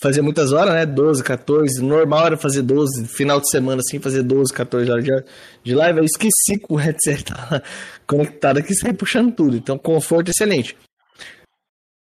fazia 0.00 0.22
muitas 0.22 0.52
horas, 0.52 0.74
né? 0.74 0.86
12, 0.86 1.22
14. 1.22 1.82
Normal 1.82 2.26
era 2.26 2.36
fazer 2.36 2.62
12, 2.62 3.06
final 3.08 3.40
de 3.40 3.50
semana 3.50 3.80
assim, 3.84 3.98
fazer 3.98 4.22
12, 4.22 4.52
14 4.52 4.90
horas 4.90 5.04
de, 5.04 5.24
de 5.62 5.74
live. 5.74 5.98
Eu 5.98 6.04
esqueci 6.04 6.58
que 6.58 6.72
o 6.72 6.76
headset 6.76 7.24
tava 7.24 7.62
conectado 8.06 8.58
aqui, 8.58 8.74
saí 8.74 8.92
puxando 8.92 9.32
tudo. 9.34 9.56
Então, 9.56 9.78
conforto 9.78 10.30
excelente. 10.30 10.76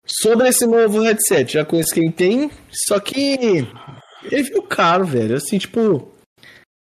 Sobre 0.06 0.48
esse 0.48 0.66
novo 0.66 1.02
headset, 1.02 1.52
já 1.52 1.64
conheço 1.64 1.94
quem 1.94 2.10
tem, 2.10 2.50
só 2.88 2.98
que 2.98 3.66
ele 4.24 4.44
ficou 4.44 4.62
caro, 4.62 5.04
velho. 5.04 5.36
Assim, 5.36 5.58
tipo, 5.58 6.12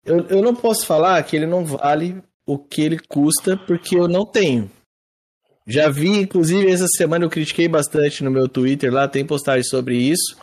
eu, 0.04 0.26
eu 0.28 0.42
não 0.42 0.54
posso 0.54 0.86
falar 0.86 1.22
que 1.22 1.36
ele 1.36 1.46
não 1.46 1.64
vale 1.64 2.22
o 2.46 2.58
que 2.58 2.82
ele 2.82 2.98
custa, 3.08 3.56
porque 3.56 3.96
eu 3.96 4.08
não 4.08 4.26
tenho. 4.26 4.68
Já 5.64 5.88
vi, 5.88 6.08
inclusive, 6.08 6.68
essa 6.68 6.88
semana 6.88 7.24
eu 7.24 7.30
critiquei 7.30 7.68
bastante 7.68 8.24
no 8.24 8.30
meu 8.32 8.48
Twitter 8.48 8.92
lá, 8.92 9.06
tem 9.06 9.24
postagem 9.24 9.62
sobre 9.62 9.96
isso 9.96 10.36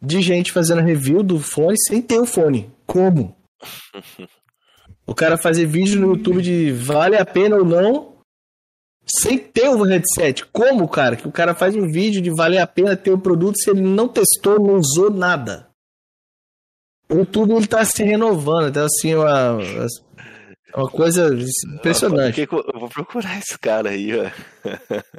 de 0.00 0.20
gente 0.20 0.52
fazendo 0.52 0.82
review 0.82 1.22
do 1.22 1.38
fone 1.38 1.76
sem 1.86 2.02
ter 2.02 2.18
o 2.18 2.26
fone. 2.26 2.70
Como? 2.86 3.36
o 5.06 5.14
cara 5.14 5.38
fazer 5.38 5.66
vídeo 5.66 6.00
no 6.00 6.14
YouTube 6.14 6.42
de 6.42 6.72
vale 6.72 7.16
a 7.16 7.24
pena 7.24 7.56
ou 7.56 7.64
não 7.64 8.16
sem 9.06 9.38
ter 9.38 9.68
o 9.68 9.82
headset. 9.82 10.44
Como, 10.46 10.88
cara? 10.88 11.16
Que 11.16 11.28
o 11.28 11.32
cara 11.32 11.54
faz 11.54 11.76
um 11.76 11.90
vídeo 11.90 12.20
de 12.20 12.30
vale 12.30 12.58
a 12.58 12.66
pena 12.66 12.96
ter 12.96 13.12
o 13.12 13.18
produto 13.18 13.58
se 13.58 13.70
ele 13.70 13.80
não 13.80 14.08
testou, 14.08 14.58
não 14.58 14.76
usou 14.76 15.10
nada. 15.10 15.68
O 17.08 17.14
YouTube 17.14 17.52
ele 17.52 17.66
tá 17.68 17.84
se 17.84 18.02
renovando, 18.02 18.68
então 18.68 18.84
assim, 18.84 19.14
uma, 19.14 19.58
uma 20.76 20.90
coisa 20.90 21.28
impressionante. 21.74 22.40
Eu 22.40 22.80
vou 22.80 22.88
procurar 22.88 23.38
esse 23.38 23.58
cara 23.58 23.90
aí, 23.90 24.12
ó. 24.14 24.24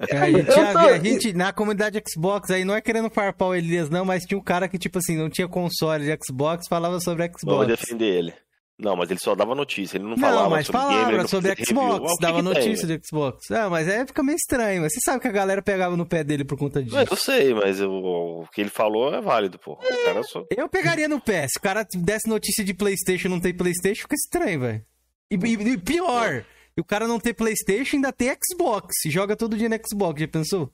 É, 0.10 0.18
a, 0.18 0.32
gente, 0.32 0.45
tô... 0.45 0.60
a, 0.60 1.00
gente, 1.00 1.34
na 1.34 1.52
comunidade 1.52 2.02
Xbox 2.08 2.52
aí, 2.52 2.64
não 2.64 2.76
é 2.76 2.82
querendo 2.82 3.10
farpar 3.10 3.50
o 3.50 3.56
Elias, 3.56 3.90
não, 3.90 4.06
mas 4.06 4.24
tinha 4.24 4.38
um 4.38 4.44
cara 4.44 4.68
que, 4.68 4.77
tipo 4.77 5.00
assim, 5.00 5.18
não 5.18 5.30
tinha 5.30 5.48
console 5.48 6.06
de 6.06 6.18
Xbox, 6.26 6.68
falava 6.68 7.00
sobre 7.00 7.26
Xbox. 7.26 7.44
Vou 7.44 7.66
defender 7.66 8.06
ele. 8.06 8.34
Não, 8.80 8.95
mas 8.95 9.10
ele 9.10 9.19
só 9.19 9.34
dava 9.34 9.56
notícia, 9.56 9.98
ele 9.98 10.03
não, 10.03 10.11
não 10.11 10.18
falava 10.19 10.50
mas 10.52 10.68
sobre 10.68 10.82
falava 10.82 11.11
game, 11.11 11.27
sobre 11.27 11.66
Xbox, 11.66 12.14
dava 12.22 12.44
notícia 12.44 12.88
de 12.88 13.00
Xbox. 13.03 13.50
Ah, 13.50 13.72
mas 13.72 13.90
aí 13.90 14.06
fica 14.06 14.22
meio 14.22 14.36
estranho. 14.36 14.84
Mas 14.84 14.94
você 14.94 15.00
sabe 15.03 15.19
que 15.19 15.27
a 15.27 15.32
galera 15.32 15.64
pegava 15.64 15.98
no 15.98 16.06
pé 16.06 16.24
dele 16.24 16.45
por 16.45 16.60
conta 16.60 16.84
disso. 16.84 16.95
Eu 16.95 17.18
sei, 17.18 17.56
mas 17.56 17.80
eu, 17.80 17.90
o 17.92 18.48
que 18.53 18.61
ele 18.61 18.69
falou 18.69 19.16
é 19.16 19.19
válido, 19.19 19.58
pô. 19.58 19.80
Só... 20.26 20.45
Eu 20.56 20.69
pegaria 20.69 21.08
no 21.08 21.19
pé. 21.19 21.48
Se 21.48 21.58
o 21.58 21.61
cara 21.61 21.84
desse 21.92 22.30
notícia 22.30 22.64
de 22.64 22.76
Playstation 22.76 23.27
e 23.27 23.32
não 23.32 23.40
tem 23.40 23.52
Playstation, 23.52 24.03
fica 24.03 24.16
estranho, 24.16 24.60
velho. 24.60 24.86
E, 25.31 25.35
e, 25.35 25.53
e, 25.53 25.77
pior, 25.77 26.43
o 26.80 26.83
cara 26.83 27.07
não 27.07 27.19
ter 27.19 27.33
Playstation 27.33 27.97
ainda 27.97 28.11
tem 28.11 28.30
Xbox. 28.30 28.93
Joga 29.07 29.35
todo 29.35 29.57
dia 29.57 29.69
no 29.69 29.75
Xbox, 29.85 30.22
já 30.22 30.27
pensou? 30.27 30.72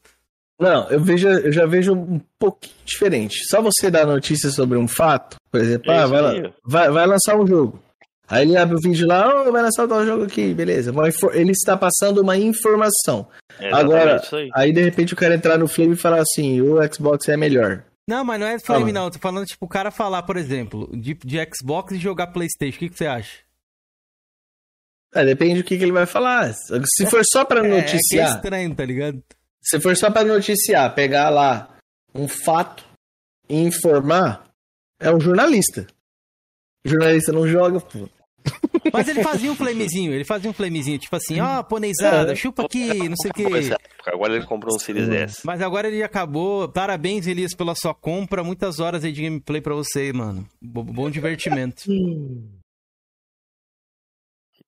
Não, 0.59 0.89
eu, 0.89 1.03
vejo, 1.03 1.27
eu 1.27 1.51
já 1.51 1.65
vejo 1.65 1.93
um 1.93 2.21
pouquinho 2.37 2.75
diferente. 2.85 3.45
Só 3.49 3.61
você 3.61 3.89
dar 3.89 4.05
notícia 4.05 4.49
sobre 4.49 4.77
um 4.77 4.87
fato, 4.87 5.37
por 5.51 5.59
exemplo, 5.59 5.91
ah, 5.91 6.05
vai, 6.05 6.53
vai, 6.63 6.91
vai 6.91 7.07
lançar 7.07 7.35
um 7.37 7.47
jogo. 7.47 7.79
Aí 8.27 8.43
ele 8.43 8.55
abre 8.55 8.75
o 8.75 8.79
vídeo 8.79 9.05
lá, 9.07 9.43
oh, 9.43 9.51
vai 9.51 9.61
lançar 9.61 9.85
o 9.85 10.05
jogo 10.05 10.23
aqui, 10.23 10.53
beleza. 10.53 10.93
Ele 11.33 11.51
está 11.51 11.75
passando 11.75 12.21
uma 12.21 12.37
informação. 12.37 13.27
É 13.59 13.73
Agora, 13.73 14.21
aí. 14.31 14.49
aí. 14.53 14.71
de 14.71 14.81
repente 14.81 15.13
o 15.13 15.17
cara 15.17 15.35
entrar 15.35 15.57
no 15.57 15.67
Flame 15.67 15.93
e 15.93 15.97
falar 15.97 16.21
assim, 16.21 16.61
o 16.61 16.77
Xbox 16.91 17.27
é 17.27 17.35
melhor. 17.35 17.83
Não, 18.07 18.23
mas 18.23 18.39
não 18.39 18.47
é 18.47 18.59
Flame 18.59 18.91
não, 18.91 19.09
tô 19.09 19.19
falando 19.19 19.45
tipo 19.45 19.65
o 19.65 19.69
cara 19.69 19.91
falar, 19.91 20.23
por 20.23 20.37
exemplo, 20.37 20.89
de, 20.93 21.13
de 21.13 21.37
Xbox 21.53 21.93
e 21.93 21.97
jogar 21.97 22.27
Playstation, 22.27 22.77
o 22.77 22.79
que, 22.79 22.89
que 22.89 22.97
você 22.97 23.05
acha? 23.05 23.39
É, 25.13 25.23
depende 25.23 25.61
do 25.61 25.63
que, 25.63 25.77
que 25.77 25.83
ele 25.83 25.91
vai 25.91 26.05
falar. 26.05 26.53
Se 26.53 27.05
for 27.05 27.21
só 27.23 27.45
pra 27.45 27.61
noticiar... 27.61 28.03
É, 28.13 28.29
é, 28.29 28.33
é 28.33 28.35
estranho, 28.35 28.75
tá 28.75 28.85
ligado? 28.85 29.23
Se 29.61 29.79
for 29.79 29.95
só 29.95 30.09
pra 30.11 30.23
noticiar, 30.23 30.93
pegar 30.93 31.29
lá 31.29 31.69
um 32.13 32.27
fato 32.27 32.83
e 33.47 33.55
informar, 33.55 34.43
é 34.99 35.11
um 35.11 35.19
jornalista. 35.19 35.87
O 36.85 36.89
jornalista 36.89 37.31
não 37.31 37.47
joga, 37.47 37.79
pô. 37.79 38.09
Mas 38.91 39.07
ele 39.07 39.23
fazia 39.23 39.49
um 39.49 39.55
flamezinho, 39.55 40.13
ele 40.13 40.25
fazia 40.25 40.49
um 40.49 40.53
flamezinho, 40.53 40.99
tipo 40.99 41.15
assim, 41.15 41.39
ó, 41.39 41.59
oh, 41.59 41.63
poneizada, 41.63 42.33
é. 42.33 42.35
chupa 42.35 42.65
aqui, 42.65 43.07
não 43.07 43.15
sei 43.15 43.31
o 43.31 43.33
quê. 43.33 43.75
Agora 44.05 44.35
ele 44.35 44.45
comprou 44.45 44.75
um 44.75 44.79
Series 44.79 45.07
S. 45.07 45.41
Mas 45.45 45.61
agora 45.61 45.87
ele 45.87 46.03
acabou. 46.03 46.67
Parabéns, 46.67 47.25
Elias, 47.25 47.55
pela 47.55 47.73
sua 47.73 47.93
compra. 47.93 48.43
Muitas 48.43 48.79
horas 48.79 49.05
aí 49.05 49.13
de 49.13 49.21
gameplay 49.21 49.61
pra 49.61 49.73
você, 49.73 50.11
mano. 50.11 50.45
Bom 50.61 51.09
divertimento. 51.09 51.83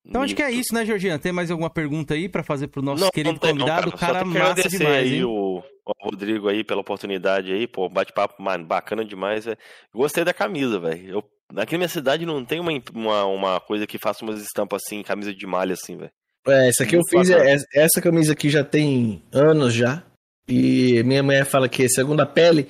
Então 0.08 0.22
acho 0.22 0.36
que 0.36 0.42
é 0.42 0.52
isso, 0.52 0.74
né, 0.74 0.86
Georgiana? 0.86 1.18
Tem 1.18 1.32
mais 1.32 1.50
alguma 1.50 1.70
pergunta 1.70 2.14
aí 2.14 2.30
para 2.30 2.44
fazer 2.44 2.68
pro 2.68 2.82
nosso 2.82 3.04
não, 3.04 3.10
querido 3.10 3.34
não 3.34 3.40
tem, 3.40 3.52
convidado? 3.52 3.90
Não, 3.90 3.98
cara, 3.98 4.14
cara 4.14 4.26
massa 4.26 4.70
demais, 4.70 5.12
aí 5.12 5.24
o, 5.24 5.64
o, 5.86 5.94
Rodrigo 6.00 6.48
aí 6.48 6.64
pela 6.64 6.82
oportunidade 6.82 7.52
aí, 7.52 7.66
pô, 7.66 7.90
bate-papo 7.90 8.36
bacana 8.66 9.04
demais, 9.04 9.46
velho. 9.46 9.58
Gostei 9.94 10.24
da 10.24 10.34
camisa, 10.34 10.80
velho. 10.80 11.24
Aqui 11.58 11.74
na 11.74 11.80
minha 11.80 11.90
cidade 11.90 12.26
não 12.26 12.46
tem 12.46 12.60
uma, 12.60 12.72
uma, 12.94 13.26
uma, 13.26 13.60
coisa 13.60 13.88
que 13.88 13.98
faça 13.98 14.24
umas 14.24 14.42
estampas 14.42 14.84
assim, 14.86 15.02
camisa 15.02 15.34
de 15.34 15.48
malha 15.48 15.74
assim, 15.74 15.98
velho. 15.98 16.12
É, 16.48 16.70
essa 16.70 16.84
aqui 16.84 16.96
eu 16.96 17.02
fiz, 17.10 17.30
é, 17.30 17.56
essa 17.74 18.00
camisa 18.02 18.34
aqui 18.34 18.50
já 18.50 18.64
tem 18.64 19.24
anos 19.32 19.74
já. 19.74 20.04
E 20.48 21.02
minha 21.04 21.24
mãe 21.24 21.44
fala 21.44 21.68
que 21.68 21.84
é 21.84 21.88
segunda 21.88 22.26
pele, 22.26 22.68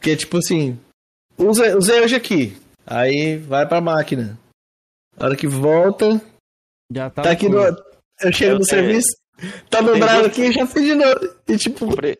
que 0.00 0.10
é 0.10 0.16
tipo 0.16 0.38
assim, 0.38 0.76
usei 1.38 2.00
hoje 2.00 2.16
aqui, 2.16 2.56
aí 2.84 3.36
vai 3.36 3.66
pra 3.66 3.80
máquina. 3.80 4.36
A 5.16 5.26
hora 5.26 5.36
que 5.36 5.46
volta, 5.46 6.20
já 6.90 7.10
tá. 7.10 7.22
Tá 7.22 7.30
aqui 7.30 7.48
no. 7.48 7.58
Eu 8.22 8.32
chego 8.32 8.58
no 8.58 8.64
serviço, 8.64 9.08
tá 9.70 9.80
dobrado 9.80 10.26
aqui 10.26 10.42
e 10.42 10.52
já 10.52 10.66
fiz 10.66 10.82
de 10.82 10.94
novo. 10.94 11.20
E 11.48 11.56
tipo. 11.56 11.86
Comprei, 11.86 12.18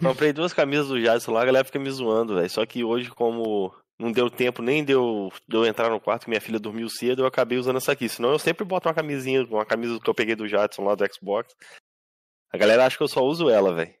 comprei 0.00 0.32
duas 0.32 0.52
camisas 0.52 0.88
do 0.88 1.00
Jadson 1.00 1.32
lá, 1.32 1.42
a 1.42 1.44
galera 1.44 1.64
fica 1.64 1.78
me 1.78 1.90
zoando, 1.90 2.36
velho. 2.36 2.50
Só 2.50 2.64
que 2.64 2.82
hoje, 2.82 3.10
como 3.10 3.74
não 3.98 4.10
deu 4.10 4.30
tempo 4.30 4.62
nem 4.62 4.84
de 4.84 4.92
eu, 4.92 5.30
de 5.46 5.56
eu 5.56 5.66
entrar 5.66 5.90
no 5.90 6.00
quarto 6.00 6.24
que 6.24 6.30
minha 6.30 6.40
filha 6.40 6.58
dormiu 6.58 6.88
cedo, 6.88 7.22
eu 7.22 7.26
acabei 7.26 7.58
usando 7.58 7.76
essa 7.76 7.92
aqui. 7.92 8.08
Senão 8.08 8.32
eu 8.32 8.38
sempre 8.38 8.64
boto 8.64 8.88
uma 8.88 8.94
camisinha, 8.94 9.44
uma 9.44 9.66
camisa 9.66 9.98
que 10.00 10.08
eu 10.08 10.14
peguei 10.14 10.34
do 10.34 10.48
Jadson 10.48 10.84
lá 10.84 10.94
do 10.94 11.04
Xbox. 11.12 11.54
A 12.50 12.56
galera 12.58 12.86
acha 12.86 12.96
que 12.96 13.02
eu 13.02 13.08
só 13.08 13.22
uso 13.22 13.48
ela, 13.48 13.74
velho. 13.74 13.94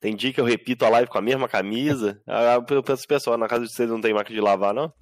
Tem 0.00 0.16
dia 0.16 0.32
que 0.32 0.40
eu 0.40 0.44
repito 0.44 0.84
a 0.84 0.88
live 0.88 1.08
com 1.08 1.18
a 1.18 1.22
mesma 1.22 1.48
camisa. 1.48 2.20
Eu 2.68 2.82
penso, 2.82 3.06
pessoal, 3.06 3.38
na 3.38 3.46
casa 3.46 3.64
de 3.64 3.72
vocês 3.72 3.88
não 3.88 4.00
tem 4.00 4.12
máquina 4.12 4.34
de 4.34 4.40
lavar, 4.40 4.74
não? 4.74 4.92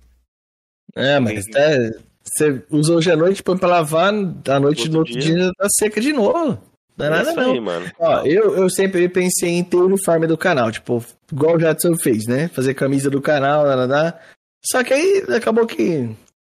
É, 0.94 1.19
mas 1.19 1.47
até 1.49 1.91
você 2.23 2.63
usa 2.71 2.95
hoje 2.95 3.11
à 3.11 3.17
noite, 3.17 3.43
põe 3.43 3.57
pra 3.57 3.69
lavar, 3.69 4.13
à 4.13 4.61
noite 4.61 4.83
outro 4.83 4.93
no 4.93 4.99
outro 4.99 5.19
dia, 5.19 5.35
dia 5.35 5.51
tá 5.57 5.67
seca 5.71 6.01
de 6.01 6.13
novo. 6.13 6.59
Não 6.97 7.07
é, 7.07 7.09
é 7.09 7.11
nada 7.11 7.35
não. 7.35 7.53
Aí, 7.53 7.61
mano. 7.61 7.91
Ó, 7.99 8.23
eu, 8.25 8.57
eu 8.57 8.71
sempre 8.71 9.09
pensei 9.09 9.51
em 9.51 9.65
ter 9.65 9.77
o 9.77 9.87
uniforme 9.87 10.27
do 10.27 10.37
canal, 10.37 10.71
tipo, 10.71 11.05
igual 11.33 11.57
o 11.57 11.61
Jadson 11.61 11.97
fez, 11.97 12.27
né? 12.27 12.49
Fazer 12.49 12.75
camisa 12.75 13.09
do 13.09 13.21
canal, 13.23 13.65
nada, 13.65 14.21
Só 14.63 14.85
que 14.85 14.93
aí 14.93 15.25
acabou 15.35 15.67
que 15.67 16.09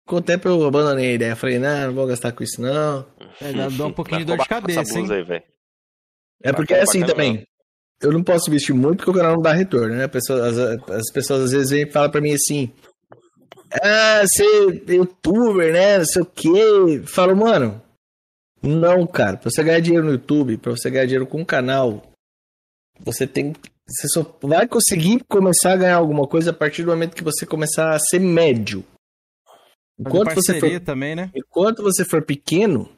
com 0.07 0.17
o 0.17 0.23
tempo 0.23 0.49
eu 0.49 0.65
abandonei 0.65 1.11
a 1.11 1.15
ideia. 1.15 1.37
Falei, 1.37 1.59
não, 1.59 1.89
não 1.89 1.95
vou 1.95 2.07
gastar 2.07 2.33
com 2.33 2.45
isso 2.45 2.61
não. 2.63 3.05
É, 3.41 3.53
dá 3.53 3.87
um 3.87 3.93
pouquinho 3.93 4.21
de 4.21 4.25
dor 4.25 4.39
de 4.39 4.49
cabeça, 4.49 4.99
hein? 4.99 5.07
Aí, 5.11 5.43
é 6.43 6.53
porque 6.53 6.75
é 6.75 6.83
assim 6.83 7.05
também. 7.05 7.45
Eu 8.01 8.13
não 8.13 8.23
posso 8.23 8.51
vestir 8.51 8.75
muito 8.75 8.99
porque 8.99 9.11
o 9.11 9.15
canal 9.15 9.35
não 9.35 9.43
dá 9.43 9.53
retorno, 9.53 9.97
né? 9.97 10.07
Pessoas, 10.07 10.59
as, 10.59 10.91
as 10.91 11.13
pessoas 11.13 11.45
às 11.45 11.53
vezes 11.53 11.71
vêm 11.71 11.83
e 11.83 11.91
falam 11.91 12.11
pra 12.11 12.21
mim 12.21 12.33
assim: 12.33 12.71
ah, 13.83 14.23
ser 14.27 14.83
youtuber, 14.89 15.73
né? 15.73 15.99
Não 15.99 16.05
sei 16.05 16.23
o 16.23 16.27
quê. 16.27 17.03
Falo, 17.07 17.37
mano, 17.37 17.83
não, 18.63 19.07
cara. 19.07 19.37
Pra 19.37 19.51
você 19.51 19.63
ganhar 19.63 19.81
dinheiro 19.81 20.07
no 20.07 20.13
YouTube, 20.13 20.59
pra 20.59 20.73
você 20.73 20.91
ganhar 20.91 21.07
dinheiro 21.07 21.27
com 21.27 21.41
um 21.41 21.45
canal, 21.45 22.03
você 23.01 23.27
tem. 23.27 23.53
Você 23.89 24.09
só 24.09 24.37
vai 24.43 24.67
conseguir 24.67 25.25
começar 25.29 25.73
a 25.73 25.77
ganhar 25.77 25.97
alguma 25.97 26.27
coisa 26.27 26.51
a 26.51 26.55
partir 26.55 26.83
do 26.83 26.91
momento 26.91 27.15
que 27.15 27.23
você 27.23 27.47
começar 27.47 27.95
a 27.95 27.99
ser 27.99 28.19
médio. 28.19 28.85
Enquanto 29.99 30.35
você 30.35 30.59
for, 30.59 30.81
também, 30.81 31.15
né? 31.15 31.31
Enquanto 31.35 31.83
você 31.83 32.05
for 32.05 32.23
pequeno, 32.23 32.91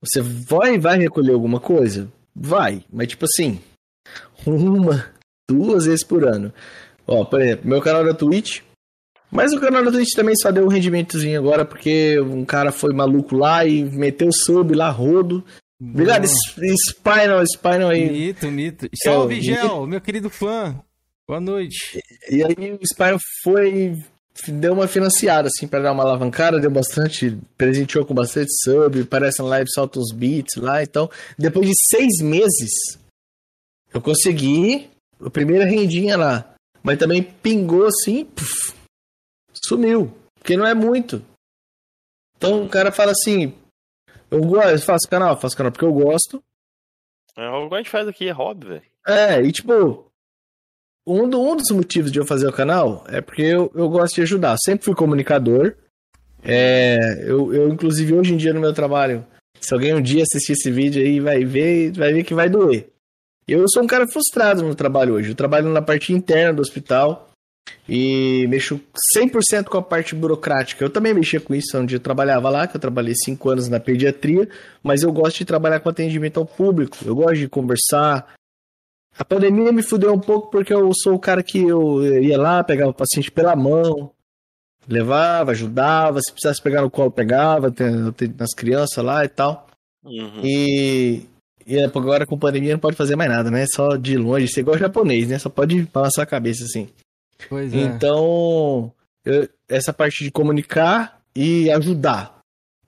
você 0.00 0.20
vai 0.20 0.78
vai 0.78 0.98
recolher 0.98 1.32
alguma 1.32 1.58
coisa? 1.58 2.12
Vai, 2.34 2.84
mas 2.92 3.08
tipo 3.08 3.24
assim, 3.24 3.60
uma, 4.46 5.12
duas 5.48 5.86
vezes 5.86 6.04
por 6.04 6.24
ano. 6.24 6.52
Ó, 7.06 7.24
por 7.24 7.40
exemplo, 7.40 7.68
meu 7.68 7.80
canal 7.80 8.04
da 8.04 8.14
Twitch, 8.14 8.60
mas 9.34 9.52
o 9.52 9.58
canal 9.58 9.84
da 9.84 9.90
Twitch 9.90 10.14
também 10.14 10.36
só 10.36 10.52
deu 10.52 10.64
um 10.64 10.68
rendimentozinho 10.68 11.40
agora, 11.40 11.64
porque 11.64 12.20
um 12.20 12.44
cara 12.44 12.70
foi 12.70 12.94
maluco 12.94 13.34
lá 13.34 13.66
e 13.66 13.82
meteu 13.82 14.30
sub 14.32 14.72
lá, 14.72 14.88
rodo. 14.88 15.44
Obrigado, 15.82 16.24
Spinal, 16.24 17.44
Spinal 17.44 17.90
aí. 17.90 18.08
Mito, 18.08 18.46
mito. 18.46 18.88
Salve, 19.02 19.40
Gel, 19.40 19.88
meu 19.88 20.00
querido 20.00 20.30
fã. 20.30 20.80
Boa 21.26 21.40
noite. 21.40 21.98
E, 22.30 22.36
e 22.36 22.44
aí 22.44 22.78
o 22.80 22.86
Spinal 22.86 23.18
foi. 23.42 23.98
Deu 24.46 24.72
uma 24.72 24.86
financiada, 24.86 25.48
assim, 25.48 25.66
para 25.66 25.82
dar 25.82 25.92
uma 25.92 26.04
alavancada, 26.04 26.60
deu 26.60 26.70
bastante. 26.70 27.36
Presenteou 27.58 28.04
com 28.06 28.14
bastante 28.14 28.52
sub, 28.62 29.04
parece 29.06 29.42
na 29.42 29.48
live, 29.48 29.68
solta 29.68 29.98
uns 29.98 30.12
beats 30.12 30.54
lá. 30.56 30.80
Então, 30.80 31.10
depois 31.36 31.68
de 31.68 31.74
seis 31.90 32.22
meses, 32.22 32.70
eu 33.92 34.00
consegui 34.00 34.88
a 35.20 35.28
primeira 35.28 35.64
rendinha 35.64 36.16
lá. 36.16 36.54
Mas 36.84 36.98
também 36.98 37.20
pingou 37.20 37.86
assim, 37.86 38.24
puf, 38.26 38.74
sumiu. 39.68 40.12
Porque 40.34 40.56
não 40.56 40.66
é 40.66 40.74
muito. 40.74 41.24
Então 42.36 42.64
o 42.64 42.68
cara 42.68 42.92
fala 42.92 43.12
assim: 43.12 43.54
eu 44.30 44.40
gosto, 44.40 44.84
faço 44.84 45.08
canal, 45.08 45.40
faço 45.40 45.56
canal 45.56 45.72
porque 45.72 45.84
eu 45.84 45.92
gosto. 45.92 46.42
É 47.36 47.48
o 47.48 47.68
que 47.68 47.74
a 47.74 47.78
gente 47.78 47.90
faz 47.90 48.06
aqui, 48.06 48.28
é 48.28 48.32
hobby, 48.32 48.66
velho. 48.66 48.82
É, 49.06 49.42
e 49.42 49.52
tipo, 49.52 50.10
um, 51.06 51.28
do, 51.28 51.40
um 51.40 51.56
dos 51.56 51.70
motivos 51.70 52.10
de 52.10 52.18
eu 52.18 52.26
fazer 52.26 52.48
o 52.48 52.52
canal 52.52 53.04
é 53.08 53.20
porque 53.20 53.42
eu, 53.42 53.70
eu 53.74 53.88
gosto 53.88 54.14
de 54.14 54.22
ajudar. 54.22 54.56
Sempre 54.64 54.84
fui 54.84 54.94
comunicador. 54.94 55.74
É, 56.42 57.24
eu, 57.26 57.52
eu, 57.52 57.68
inclusive, 57.68 58.14
hoje 58.14 58.34
em 58.34 58.36
dia 58.36 58.52
no 58.52 58.60
meu 58.60 58.72
trabalho, 58.72 59.26
se 59.60 59.72
alguém 59.72 59.94
um 59.94 60.02
dia 60.02 60.22
assistir 60.22 60.52
esse 60.52 60.70
vídeo 60.70 61.02
aí, 61.02 61.20
vai 61.20 61.44
ver, 61.44 61.92
vai 61.92 62.12
ver 62.12 62.24
que 62.24 62.34
vai 62.34 62.48
doer. 62.48 62.88
Eu 63.46 63.68
sou 63.68 63.82
um 63.82 63.86
cara 63.86 64.06
frustrado 64.06 64.62
no 64.62 64.74
trabalho 64.74 65.14
hoje. 65.14 65.30
Eu 65.30 65.34
trabalho 65.34 65.68
na 65.68 65.82
parte 65.82 66.12
interna 66.12 66.54
do 66.54 66.62
hospital 66.62 67.30
e 67.88 68.46
mexo 68.48 68.80
100% 69.16 69.64
com 69.64 69.78
a 69.78 69.82
parte 69.82 70.14
burocrática. 70.14 70.84
Eu 70.84 70.90
também 70.90 71.14
mexia 71.14 71.40
com 71.40 71.54
isso 71.54 71.78
onde 71.78 71.96
eu 71.96 72.00
trabalhava 72.00 72.48
lá, 72.48 72.66
que 72.66 72.76
eu 72.76 72.80
trabalhei 72.80 73.14
5 73.14 73.50
anos 73.50 73.68
na 73.68 73.78
pediatria, 73.78 74.48
mas 74.82 75.02
eu 75.02 75.12
gosto 75.12 75.38
de 75.38 75.44
trabalhar 75.44 75.80
com 75.80 75.88
atendimento 75.88 76.38
ao 76.38 76.46
público. 76.46 76.96
Eu 77.04 77.14
gosto 77.14 77.36
de 77.36 77.48
conversar. 77.48 78.34
A 79.18 79.24
pandemia 79.24 79.70
me 79.72 79.82
fudeu 79.82 80.12
um 80.12 80.20
pouco 80.20 80.50
porque 80.50 80.72
eu 80.72 80.90
sou 80.94 81.14
o 81.14 81.18
cara 81.18 81.42
que 81.42 81.58
eu 81.58 82.02
ia 82.22 82.38
lá, 82.38 82.64
pegava 82.64 82.90
o 82.90 82.94
paciente 82.94 83.30
pela 83.30 83.54
mão, 83.54 84.10
levava, 84.88 85.52
ajudava, 85.52 86.20
se 86.20 86.32
precisasse 86.32 86.62
pegar 86.62 86.82
no 86.82 86.90
colo, 86.90 87.10
pegava, 87.10 87.72
nas 88.36 88.54
crianças 88.54 89.04
lá 89.04 89.24
e 89.24 89.28
tal. 89.28 89.68
Uhum. 90.04 90.40
E, 90.42 91.22
e 91.66 91.78
agora 91.80 92.26
com 92.26 92.38
pandemia 92.38 92.72
não 92.72 92.80
pode 92.80 92.96
fazer 92.96 93.14
mais 93.14 93.30
nada, 93.30 93.50
né? 93.50 93.66
Só 93.66 93.96
de 93.96 94.16
longe, 94.16 94.48
ser 94.48 94.60
igual 94.60 94.76
japonês, 94.76 95.28
né? 95.28 95.38
Só 95.38 95.48
pode 95.48 95.82
balançar 95.92 96.24
a 96.24 96.26
cabeça 96.26 96.64
assim. 96.64 96.88
Pois 97.48 97.72
é. 97.72 97.76
Então, 97.78 98.92
eu, 99.24 99.48
essa 99.68 99.92
parte 99.92 100.24
de 100.24 100.30
comunicar 100.30 101.20
e 101.34 101.70
ajudar. 101.70 102.38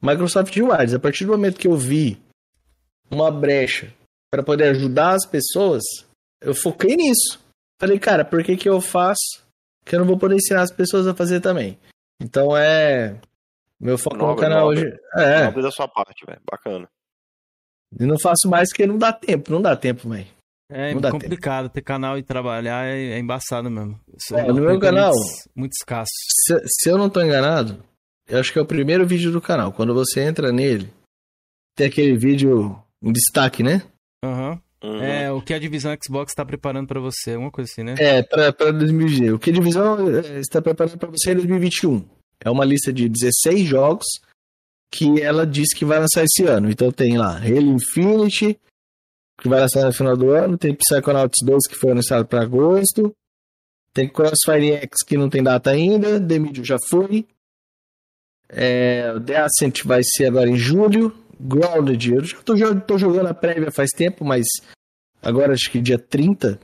Microsoft 0.00 0.54
Rewards, 0.54 0.94
a 0.94 0.98
partir 0.98 1.24
do 1.24 1.32
momento 1.32 1.58
que 1.58 1.68
eu 1.68 1.76
vi 1.76 2.20
uma 3.10 3.30
brecha 3.30 3.92
para 4.30 4.42
poder 4.42 4.68
ajudar 4.68 5.14
as 5.14 5.26
pessoas, 5.26 5.82
eu 6.40 6.54
foquei 6.54 6.96
nisso. 6.96 7.40
Falei, 7.80 7.98
cara, 7.98 8.24
por 8.24 8.42
que, 8.42 8.56
que 8.56 8.68
eu 8.68 8.80
faço 8.80 9.44
que 9.84 9.94
eu 9.94 10.00
não 10.00 10.06
vou 10.06 10.18
poder 10.18 10.36
ensinar 10.36 10.62
as 10.62 10.72
pessoas 10.72 11.06
a 11.06 11.14
fazer 11.14 11.40
também? 11.40 11.78
Então 12.20 12.56
é. 12.56 13.18
Meu 13.78 13.98
foco 13.98 14.16
no 14.16 14.36
canal 14.36 14.68
nobre, 14.68 14.86
hoje. 14.86 14.98
É. 15.16 15.44
Nobre 15.44 15.62
da 15.62 15.70
sua 15.70 15.86
parte, 15.86 16.24
velho. 16.26 16.40
Bacana. 16.50 16.88
E 17.98 18.04
não 18.04 18.18
faço 18.18 18.48
mais 18.48 18.70
porque 18.70 18.86
não 18.86 18.98
dá 18.98 19.12
tempo, 19.12 19.50
não 19.50 19.60
dá 19.60 19.76
tempo, 19.76 20.08
velho. 20.08 20.26
É 20.68 20.92
não 20.94 21.10
complicado 21.10 21.68
ter 21.68 21.82
canal 21.82 22.18
e 22.18 22.22
trabalhar, 22.22 22.86
é, 22.86 23.12
é 23.12 23.18
embaçado 23.18 23.70
mesmo. 23.70 24.00
É, 24.32 24.42
no 24.48 24.62
meu 24.62 24.78
canal, 24.80 25.12
muito, 25.12 25.50
muito 25.54 25.72
escasso. 25.72 26.10
Se, 26.44 26.60
se, 26.66 26.90
eu 26.90 26.98
não 26.98 27.08
tô 27.08 27.22
enganado, 27.22 27.82
eu 28.28 28.40
acho 28.40 28.52
que 28.52 28.58
é 28.58 28.62
o 28.62 28.66
primeiro 28.66 29.06
vídeo 29.06 29.30
do 29.30 29.40
canal. 29.40 29.72
Quando 29.72 29.94
você 29.94 30.20
entra 30.20 30.50
nele, 30.50 30.92
tem 31.76 31.86
aquele 31.86 32.16
vídeo 32.16 32.76
em 33.02 33.12
destaque, 33.12 33.62
né? 33.62 33.82
Aham. 34.24 34.50
Uhum. 34.52 34.60
Uhum. 34.84 35.02
É, 35.02 35.32
o 35.32 35.40
que 35.40 35.54
a 35.54 35.58
divisão 35.58 35.96
Xbox 36.00 36.30
está 36.30 36.44
preparando 36.44 36.86
para 36.86 37.00
você, 37.00 37.34
uma 37.34 37.50
coisa 37.50 37.70
assim, 37.70 37.82
né? 37.82 37.94
É, 37.98 38.22
para 38.22 38.70
2020. 38.70 39.32
O 39.32 39.38
que 39.38 39.50
a 39.50 39.52
divisão 39.52 39.96
é, 40.18 40.38
está 40.38 40.60
preparando 40.60 40.98
para 40.98 41.08
você 41.08 41.32
em 41.32 41.36
2021. 41.36 42.04
É 42.44 42.50
uma 42.50 42.64
lista 42.64 42.92
de 42.92 43.08
16 43.08 43.66
jogos 43.66 44.06
que 44.92 45.20
ela 45.20 45.46
diz 45.46 45.72
que 45.74 45.84
vai 45.84 45.98
lançar 45.98 46.24
esse 46.24 46.44
ano. 46.44 46.70
Então 46.70 46.92
tem 46.92 47.16
lá 47.16 47.36
Halo 47.36 47.76
Infinite, 47.76 48.58
que 49.38 49.48
vai 49.48 49.60
lançar 49.60 49.84
no 49.84 49.92
final 49.92 50.16
do 50.16 50.30
ano, 50.30 50.56
tem 50.56 50.74
Psychonauts 50.74 51.44
2 51.44 51.66
que 51.68 51.74
foi 51.74 51.92
anunciado 51.92 52.26
para 52.26 52.42
agosto, 52.42 53.14
tem 53.92 54.08
Crossfire 54.08 54.72
X 54.72 55.02
que 55.06 55.16
não 55.16 55.28
tem 55.28 55.42
data 55.42 55.70
ainda, 55.70 56.20
The 56.20 56.38
Medium 56.38 56.64
já 56.64 56.76
foi, 56.88 57.26
é, 58.48 59.18
The 59.20 59.36
Ascent 59.36 59.84
vai 59.84 60.00
ser 60.02 60.26
agora 60.26 60.48
em 60.48 60.56
julho, 60.56 61.12
Grounded, 61.38 62.14
eu 62.14 62.24
já 62.24 62.36
tô, 62.42 62.54
tô 62.80 62.98
jogando 62.98 63.26
a 63.26 63.34
prévia 63.34 63.70
faz 63.70 63.90
tempo, 63.90 64.24
mas 64.24 64.46
agora 65.22 65.52
acho 65.52 65.70
que 65.70 65.80
dia 65.80 65.98
30 65.98 66.58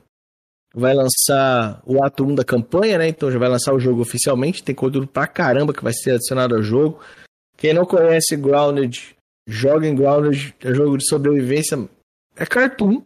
vai 0.74 0.94
lançar 0.94 1.82
o 1.84 2.02
ato 2.02 2.24
1 2.24 2.34
da 2.34 2.44
campanha, 2.44 2.98
né? 2.98 3.08
Então 3.08 3.30
já 3.30 3.38
vai 3.38 3.48
lançar 3.48 3.74
o 3.74 3.80
jogo 3.80 4.00
oficialmente, 4.00 4.62
tem 4.62 4.74
conteúdo 4.74 5.06
pra 5.06 5.26
caramba 5.26 5.72
que 5.72 5.84
vai 5.84 5.92
ser 5.92 6.12
adicionado 6.12 6.54
ao 6.54 6.62
jogo. 6.62 7.00
Quem 7.56 7.74
não 7.74 7.84
conhece 7.84 8.36
Grounded, 8.36 9.14
joga 9.46 9.86
em 9.86 9.94
Grounded, 9.94 10.54
é 10.60 10.74
jogo 10.74 10.96
de 10.96 11.06
sobrevivência, 11.06 11.78
é 12.36 12.46
cartoon. 12.46 13.02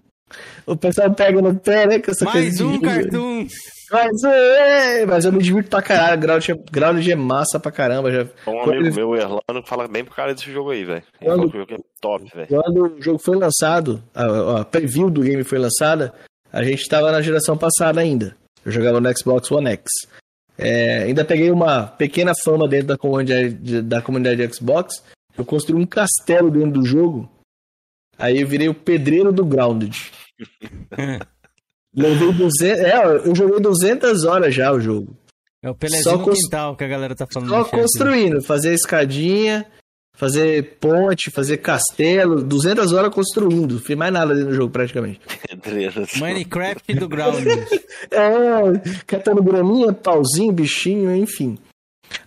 O 0.66 0.76
pessoal 0.76 1.12
pega 1.14 1.40
no 1.40 1.54
pé, 1.54 1.86
né? 1.86 1.98
Com 2.00 2.10
essa 2.10 2.24
Mais 2.24 2.60
um 2.60 2.80
cartoon! 2.80 3.46
Mas, 3.90 4.24
é, 4.24 5.06
mas 5.06 5.24
eu 5.24 5.32
me 5.32 5.42
divirto 5.42 5.70
pra 5.70 5.80
caralho. 5.80 6.20
Ground, 6.20 6.44
Ground 6.72 7.06
é 7.06 7.14
massa 7.14 7.60
pra 7.60 7.70
caramba. 7.70 8.10
Já... 8.10 8.26
Um 8.46 8.62
amigo 8.62 8.86
ele... 8.86 8.90
meu, 8.90 9.14
Erlano, 9.14 9.64
fala 9.64 9.86
bem 9.86 10.04
pro 10.04 10.14
cara 10.14 10.34
desse 10.34 10.50
jogo 10.52 10.70
aí, 10.70 10.84
velho. 10.84 11.04
Quando... 11.22 11.46
O 11.46 11.52
jogo 11.52 11.72
é 11.72 11.76
top, 12.00 12.30
velho. 12.34 12.48
Quando 12.48 12.96
o 12.96 13.02
jogo 13.02 13.18
foi 13.18 13.36
lançado, 13.36 14.02
a, 14.14 14.60
a, 14.60 14.64
preview 14.64 15.08
do 15.08 15.20
game 15.20 15.44
foi 15.44 15.58
lançada, 15.58 16.12
a 16.52 16.64
gente 16.64 16.88
tava 16.88 17.12
na 17.12 17.22
geração 17.22 17.56
passada 17.56 18.00
ainda. 18.00 18.36
Eu 18.64 18.72
jogava 18.72 19.00
no 19.00 19.16
Xbox 19.16 19.50
One 19.52 19.70
X. 19.70 19.84
É, 20.58 21.04
ainda 21.04 21.24
peguei 21.24 21.50
uma 21.50 21.86
pequena 21.86 22.32
fama 22.42 22.66
dentro 22.66 22.88
da 22.88 22.98
comunidade, 22.98 23.82
da 23.82 24.02
comunidade 24.02 24.44
de 24.44 24.54
Xbox. 24.54 25.02
Eu 25.38 25.44
construí 25.44 25.80
um 25.80 25.86
castelo 25.86 26.50
dentro 26.50 26.80
do 26.80 26.84
jogo. 26.84 27.30
Aí 28.18 28.40
eu 28.40 28.46
virei 28.46 28.68
o 28.68 28.74
pedreiro 28.74 29.32
do 29.32 29.44
Grounded. 29.44 29.96
Levei 31.94 32.32
200. 32.32 32.62
É, 32.62 33.06
eu 33.24 33.34
joguei 33.34 33.58
200 33.58 34.24
horas 34.24 34.54
já 34.54 34.70
o 34.72 34.80
jogo. 34.80 35.16
É 35.62 35.70
o 35.70 35.74
Pelezinho 35.74 36.04
só 36.04 36.18
no 36.18 36.30
quintal 36.30 36.76
que 36.76 36.84
a 36.84 36.88
galera 36.88 37.14
tá 37.14 37.26
falando. 37.26 37.48
Só 37.48 37.64
construindo, 37.64 38.42
fazer 38.42 38.74
escadinha, 38.74 39.66
fazer 40.14 40.76
ponte, 40.78 41.30
fazer 41.30 41.56
castelo. 41.56 42.42
200 42.42 42.92
horas 42.92 43.12
construindo. 43.14 43.78
Fiz 43.80 43.96
mais 43.96 44.12
nada 44.12 44.34
dentro 44.34 44.50
do 44.50 44.54
jogo 44.54 44.70
praticamente. 44.70 45.20
Minecraft 46.20 46.94
do 46.94 47.08
Ground. 47.08 47.46
é, 47.46 49.02
catando 49.06 49.42
graminha, 49.42 49.92
pauzinho, 49.92 50.52
bichinho, 50.52 51.16
enfim. 51.16 51.58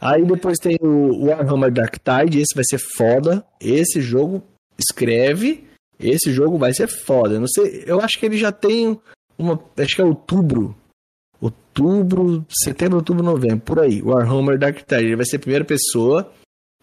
Aí 0.01 0.25
depois 0.25 0.57
tem 0.57 0.77
o 0.81 1.25
Warhammer 1.27 1.71
Dark 1.71 1.95
Tide, 1.97 2.39
esse 2.41 2.55
vai 2.55 2.63
ser 2.65 2.79
foda. 2.97 3.45
Esse 3.61 4.01
jogo 4.01 4.43
escreve, 4.77 5.68
esse 5.99 6.31
jogo 6.31 6.57
vai 6.57 6.73
ser 6.73 6.87
foda. 6.87 7.35
Eu 7.35 7.41
não 7.41 7.47
sei, 7.47 7.83
eu 7.85 7.99
acho 7.99 8.17
que 8.17 8.25
ele 8.25 8.37
já 8.37 8.51
tem 8.51 8.99
uma. 9.37 9.59
Acho 9.77 9.95
que 9.95 10.01
é 10.01 10.05
outubro. 10.05 10.75
Outubro, 11.41 12.45
setembro, 12.49 12.97
outubro, 12.97 13.23
novembro, 13.23 13.61
por 13.61 13.79
aí. 13.79 14.01
Warhammer 14.01 14.57
Dark 14.57 14.77
Tide. 14.77 15.05
Ele 15.05 15.15
vai 15.15 15.25
ser 15.25 15.39
primeira 15.39 15.63
pessoa, 15.63 16.31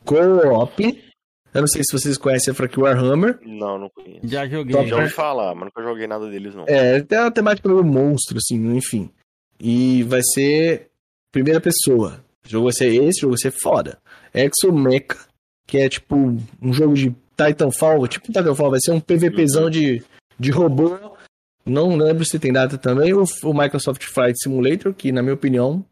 co-op. 0.05 1.05
Eu 1.53 1.61
não 1.61 1.69
sei 1.69 1.83
se 1.85 1.99
vocês 1.99 2.19
conhecem 2.19 2.53
a 2.53 2.55
franquia 2.55 2.83
Warhammer. 2.83 3.39
Não, 3.43 3.79
não 3.79 3.89
conheço. 3.89 4.27
Já 4.27 4.47
joguei. 4.47 4.87
Já 4.87 4.97
ouvi 4.97 5.09
falar, 5.09 5.55
mas 5.55 5.65
nunca 5.65 5.83
joguei 5.83 6.07
nada 6.07 6.29
deles, 6.29 6.55
não. 6.55 6.65
É, 6.67 7.01
tem 7.01 7.19
uma 7.19 7.31
temática 7.31 7.69
do 7.69 7.83
monstro, 7.83 8.37
assim, 8.37 8.77
enfim. 8.77 9.11
E 9.59 10.03
vai 10.03 10.21
ser 10.23 10.91
primeira 11.33 11.61
pessoa. 11.61 12.23
O 12.45 12.49
jogo 12.49 12.65
vai 12.65 12.75
ser 12.75 12.89
esse, 12.89 13.21
o 13.21 13.23
jogo 13.23 13.35
vai 13.35 13.41
ser 13.41 13.59
foda. 13.59 13.99
Exo 14.35 14.73
Mecha, 14.73 15.27
que 15.67 15.79
é 15.79 15.89
tipo 15.89 16.15
um 16.61 16.73
jogo 16.73 16.95
de 16.95 17.15
Titanfall, 17.37 18.07
tipo 18.09 18.27
Titanfall, 18.27 18.71
vai 18.71 18.81
ser 18.81 18.93
um 18.93 19.01
PVPzão 19.01 19.65
uhum. 19.65 19.71
de, 19.71 20.03
de 20.39 20.51
robô 20.51 21.17
não 21.67 21.97
lembro 21.97 22.25
se 22.25 22.39
tem 22.39 22.53
data 22.53 22.79
também. 22.79 23.13
O, 23.13 23.25
o 23.43 23.53
Microsoft 23.53 24.05
Flight 24.05 24.41
Simulator, 24.41 24.95
que 24.95 25.11
na 25.11 25.21
minha 25.21 25.35
opinião, 25.35 25.85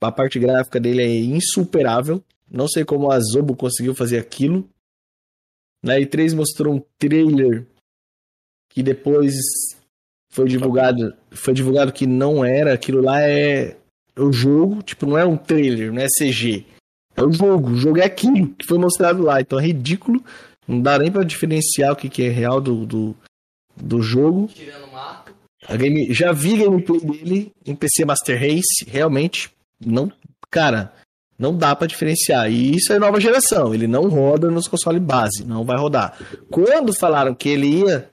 a 0.00 0.12
parte 0.12 0.38
gráfica 0.38 0.78
dele 0.78 1.02
é 1.02 1.18
insuperável. 1.18 2.22
Não 2.48 2.68
sei 2.68 2.84
como 2.84 3.10
a 3.10 3.18
Zobo 3.18 3.56
conseguiu 3.56 3.94
fazer 3.94 4.18
aquilo. 4.18 4.68
Na 5.82 5.96
E3 5.96 6.36
mostrou 6.36 6.74
um 6.74 6.82
trailer 6.96 7.66
que 8.70 8.82
depois 8.82 9.34
foi 10.30 10.46
divulgado, 10.48 11.14
foi 11.32 11.52
divulgado 11.52 11.92
que 11.92 12.06
não 12.06 12.44
era, 12.44 12.72
aquilo 12.72 13.02
lá 13.02 13.20
é 13.20 13.76
o 14.16 14.32
jogo, 14.32 14.82
tipo, 14.82 15.06
não 15.06 15.18
é 15.18 15.24
um 15.24 15.36
trailer, 15.36 15.92
não 15.92 16.00
é 16.00 16.06
CG. 16.06 16.66
É 17.16 17.22
o 17.22 17.32
jogo, 17.32 17.70
o 17.70 17.76
jogo 17.76 17.98
é 17.98 18.04
aquilo 18.04 18.48
que 18.54 18.66
foi 18.66 18.78
mostrado 18.78 19.22
lá, 19.22 19.40
então 19.40 19.58
é 19.58 19.62
ridículo, 19.62 20.22
não 20.66 20.80
dá 20.80 20.98
nem 20.98 21.12
para 21.12 21.24
diferenciar 21.24 21.92
o 21.92 21.96
que, 21.96 22.08
que 22.08 22.24
é 22.24 22.28
real 22.28 22.60
do, 22.60 22.84
do, 22.84 23.16
do 23.76 24.02
jogo. 24.02 24.50
A 25.66 25.76
game, 25.76 26.12
já 26.12 26.32
vi 26.32 26.56
gameplay 26.56 27.00
dele 27.00 27.52
em 27.64 27.74
PC 27.74 28.04
Master 28.04 28.38
Race, 28.38 28.84
realmente 28.86 29.50
não, 29.84 30.10
cara, 30.50 30.92
não 31.38 31.56
dá 31.56 31.74
para 31.74 31.86
diferenciar. 31.86 32.50
E 32.50 32.76
isso 32.76 32.92
é 32.92 32.98
nova 32.98 33.20
geração, 33.20 33.74
ele 33.74 33.86
não 33.86 34.08
roda 34.08 34.50
nos 34.50 34.68
consoles 34.68 35.02
base, 35.02 35.44
não 35.44 35.64
vai 35.64 35.78
rodar. 35.78 36.18
Quando 36.50 36.92
falaram 36.98 37.34
que 37.34 37.48
ele 37.48 37.80
ia 37.80 38.10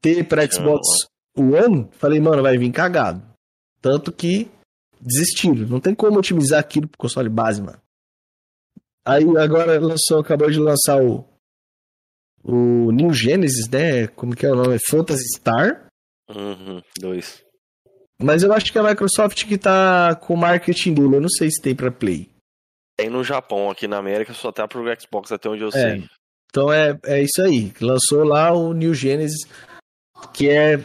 ter 0.00 0.24
para 0.24 0.50
Xbox 0.50 0.86
One, 1.36 1.88
falei, 1.92 2.20
mano, 2.20 2.42
vai 2.42 2.56
vir 2.56 2.70
cagado. 2.70 3.22
Tanto 3.80 4.12
que 4.12 4.48
desistiram, 5.00 5.66
não 5.66 5.80
tem 5.80 5.94
como 5.94 6.18
otimizar 6.18 6.60
aquilo 6.60 6.86
pro 6.86 6.98
console 6.98 7.28
base, 7.28 7.60
mano. 7.60 7.78
Aí 9.04 9.24
agora 9.36 9.78
lançou, 9.80 10.20
acabou 10.20 10.50
de 10.50 10.58
lançar 10.58 11.02
o 11.02 11.24
o 12.44 12.90
New 12.90 13.12
Genesis, 13.12 13.68
né? 13.68 14.08
Como 14.08 14.34
que 14.34 14.44
é 14.44 14.50
o 14.50 14.56
nome? 14.56 14.76
Phantasy 14.90 15.24
Star. 15.36 15.86
Uhum, 16.28 16.82
dois. 16.98 17.42
Mas 18.18 18.42
eu 18.42 18.52
acho 18.52 18.72
que 18.72 18.78
é 18.78 18.80
a 18.80 18.84
Microsoft 18.84 19.46
que 19.46 19.58
tá 19.58 20.14
com 20.16 20.34
o 20.34 20.36
marketing 20.36 20.94
dele. 20.94 21.16
Eu 21.16 21.20
não 21.20 21.28
sei 21.28 21.50
se 21.50 21.60
tem 21.60 21.74
pra 21.74 21.90
Play. 21.90 22.28
Tem 22.96 23.08
no 23.08 23.24
Japão, 23.24 23.70
aqui 23.70 23.88
na 23.88 23.98
América 23.98 24.32
só 24.32 24.52
tá 24.52 24.66
pro 24.68 24.84
Xbox, 25.00 25.32
até 25.32 25.48
onde 25.48 25.62
eu 25.62 25.68
é. 25.68 25.72
sei. 25.72 26.04
Então 26.50 26.72
é, 26.72 26.98
é 27.04 27.22
isso 27.22 27.42
aí. 27.42 27.72
Lançou 27.80 28.24
lá 28.24 28.52
o 28.52 28.72
New 28.72 28.94
Genesis, 28.94 29.48
que 30.32 30.48
é, 30.48 30.78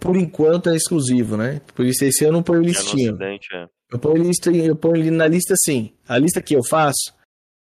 por 0.00 0.16
enquanto, 0.16 0.68
é 0.68 0.76
exclusivo, 0.76 1.36
né? 1.36 1.60
Por 1.74 1.86
isso 1.86 2.04
esse 2.04 2.24
eu 2.24 2.32
não 2.32 2.42
ponho 2.42 2.62
listinha. 2.62 3.16
É 3.20 3.56
é. 3.56 3.68
Eu 3.90 3.98
ponho 3.98 4.22
lista, 4.22 4.50
eu 4.50 4.74
ponho 4.74 5.12
na 5.12 5.26
lista 5.26 5.54
assim. 5.54 5.92
A 6.08 6.18
lista 6.18 6.42
que 6.42 6.54
eu 6.54 6.64
faço, 6.68 7.14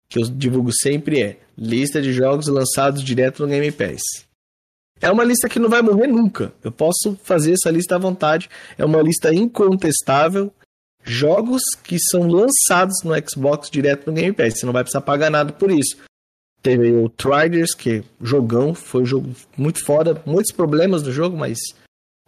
que 0.08 0.18
eu 0.18 0.24
divulgo 0.24 0.70
sempre 0.72 1.22
é 1.22 1.38
Lista 1.60 2.00
de 2.00 2.12
jogos 2.12 2.46
lançados 2.46 3.02
direto 3.02 3.42
no 3.42 3.48
Game 3.48 3.72
Pass. 3.72 4.00
É 5.00 5.10
uma 5.10 5.24
lista 5.24 5.48
que 5.48 5.58
não 5.58 5.68
vai 5.68 5.82
morrer 5.82 6.06
nunca. 6.06 6.52
Eu 6.62 6.70
posso 6.70 7.18
fazer 7.24 7.54
essa 7.54 7.68
lista 7.68 7.96
à 7.96 7.98
vontade. 7.98 8.48
É 8.76 8.84
uma 8.84 9.02
lista 9.02 9.34
incontestável. 9.34 10.52
Jogos 11.02 11.62
que 11.82 11.98
são 11.98 12.28
lançados 12.28 13.02
no 13.02 13.12
Xbox 13.28 13.68
direto 13.70 14.06
no 14.06 14.12
Game 14.12 14.32
Pass. 14.32 14.60
Você 14.60 14.66
não 14.66 14.72
vai 14.72 14.84
precisar 14.84 15.00
pagar 15.00 15.30
nada 15.30 15.52
por 15.52 15.68
isso. 15.70 15.96
Teve 16.62 16.92
o 16.92 17.08
Triders, 17.08 17.74
que 17.74 17.90
é 17.90 18.02
jogão, 18.20 18.72
foi 18.72 19.02
um 19.02 19.06
jogo 19.06 19.30
muito 19.56 19.84
foda. 19.84 20.22
Muitos 20.24 20.52
problemas 20.52 21.02
no 21.02 21.10
jogo, 21.10 21.36
mas 21.36 21.58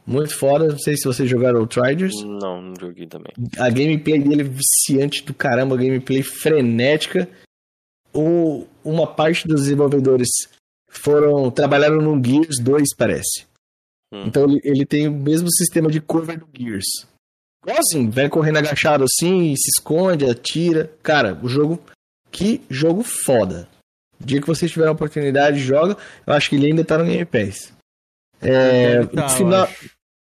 muito 0.05 0.37
foda. 0.37 0.69
Não 0.69 0.79
sei 0.79 0.97
se 0.97 1.05
vocês 1.05 1.31
jogaram 1.31 1.63
o 1.63 1.69
Triders. 1.69 2.15
Não, 2.25 2.61
não 2.61 2.75
joguei 2.81 3.07
também. 3.07 3.33
A 3.59 3.69
gameplay 3.69 4.19
dele 4.19 4.43
é 4.43 4.45
viciante 4.45 5.25
do 5.25 5.35
caramba, 5.35 5.77
gameplay 5.77 6.23
frenética 6.23 7.29
o, 8.13 8.67
uma 8.85 9.07
parte 9.07 9.47
dos 9.47 9.63
desenvolvedores 9.63 10.29
foram 10.89 11.51
trabalharam 11.51 12.01
no 12.01 12.23
Gears 12.23 12.59
2, 12.61 12.95
parece. 12.97 13.47
Hum. 14.13 14.25
Então 14.27 14.45
ele, 14.45 14.61
ele, 14.65 14.87
tem 14.87 15.09
o 15.09 15.13
mesmo 15.13 15.51
sistema 15.51 15.91
de 15.91 16.01
cover 16.01 16.39
do 16.39 16.49
Gears. 16.57 17.07
Igualzinho, 17.65 18.11
vai 18.11 18.29
correndo 18.29 18.59
agachado 18.59 19.05
assim, 19.05 19.55
se 19.57 19.71
esconde, 19.71 20.29
atira. 20.29 20.91
Cara, 21.03 21.39
o 21.43 21.49
jogo. 21.49 21.81
Que 22.33 22.63
jogo 22.71 23.03
foda. 23.03 23.69
O 24.21 24.25
dia 24.25 24.41
que 24.41 24.47
vocês 24.47 24.71
tiverem 24.71 24.91
a 24.91 24.95
oportunidade, 24.95 25.59
joga. 25.59 25.97
Eu 26.27 26.33
acho 26.33 26.49
que 26.49 26.57
ele 26.57 26.67
ainda 26.67 26.85
tá 26.85 26.97
no 26.97 27.05
Game 27.05 27.25
Pass. 27.25 27.73
É, 28.41 29.05
tá, 29.07 29.23
no, 29.23 29.29
final, 29.31 29.69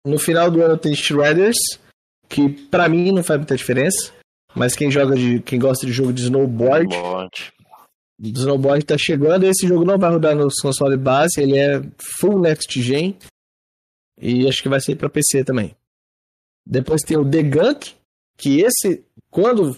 no 0.05 0.19
final 0.19 0.51
do 0.51 0.61
ano 0.61 0.77
tem 0.77 0.95
Shredders, 0.95 1.57
que 2.29 2.49
para 2.49 2.87
mim 2.87 3.11
não 3.11 3.23
faz 3.23 3.39
muita 3.39 3.55
diferença. 3.55 4.13
Mas 4.55 4.75
quem 4.75 4.89
joga 4.89 5.15
de. 5.15 5.39
quem 5.41 5.59
gosta 5.59 5.85
de 5.85 5.91
jogo 5.91 6.13
de 6.13 6.21
snowboard. 6.21 6.93
Snowboard. 6.93 7.53
Snowboard 8.19 8.85
tá 8.85 8.97
chegando. 8.97 9.45
Esse 9.45 9.67
jogo 9.67 9.85
não 9.85 9.97
vai 9.97 10.11
rodar 10.11 10.35
nos 10.35 10.55
consoles 10.55 10.99
base, 10.99 11.41
ele 11.41 11.57
é 11.57 11.81
full 12.19 12.39
next 12.39 12.81
gen. 12.81 13.17
E 14.19 14.47
acho 14.47 14.61
que 14.61 14.69
vai 14.69 14.79
sair 14.79 14.95
para 14.95 15.09
PC 15.09 15.43
também. 15.43 15.75
Depois 16.65 17.01
tem 17.01 17.17
o 17.17 17.29
The 17.29 17.43
Gunk, 17.43 17.93
que 18.37 18.61
esse, 18.61 19.03
quando 19.29 19.77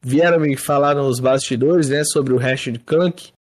vieram 0.00 0.38
me 0.40 0.56
falar 0.56 0.94
nos 0.94 1.18
bastidores, 1.18 1.88
né, 1.88 2.04
sobre 2.04 2.32
o 2.32 2.36
hash 2.36 2.64
de 2.64 2.78
Gunk, 2.78 3.32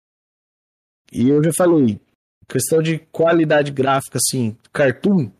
e 1.12 1.28
eu 1.28 1.42
já 1.42 1.50
falei, 1.56 2.00
questão 2.48 2.82
de 2.82 2.98
qualidade 3.12 3.70
gráfica, 3.70 4.18
assim, 4.18 4.56
cartoon, 4.72 5.30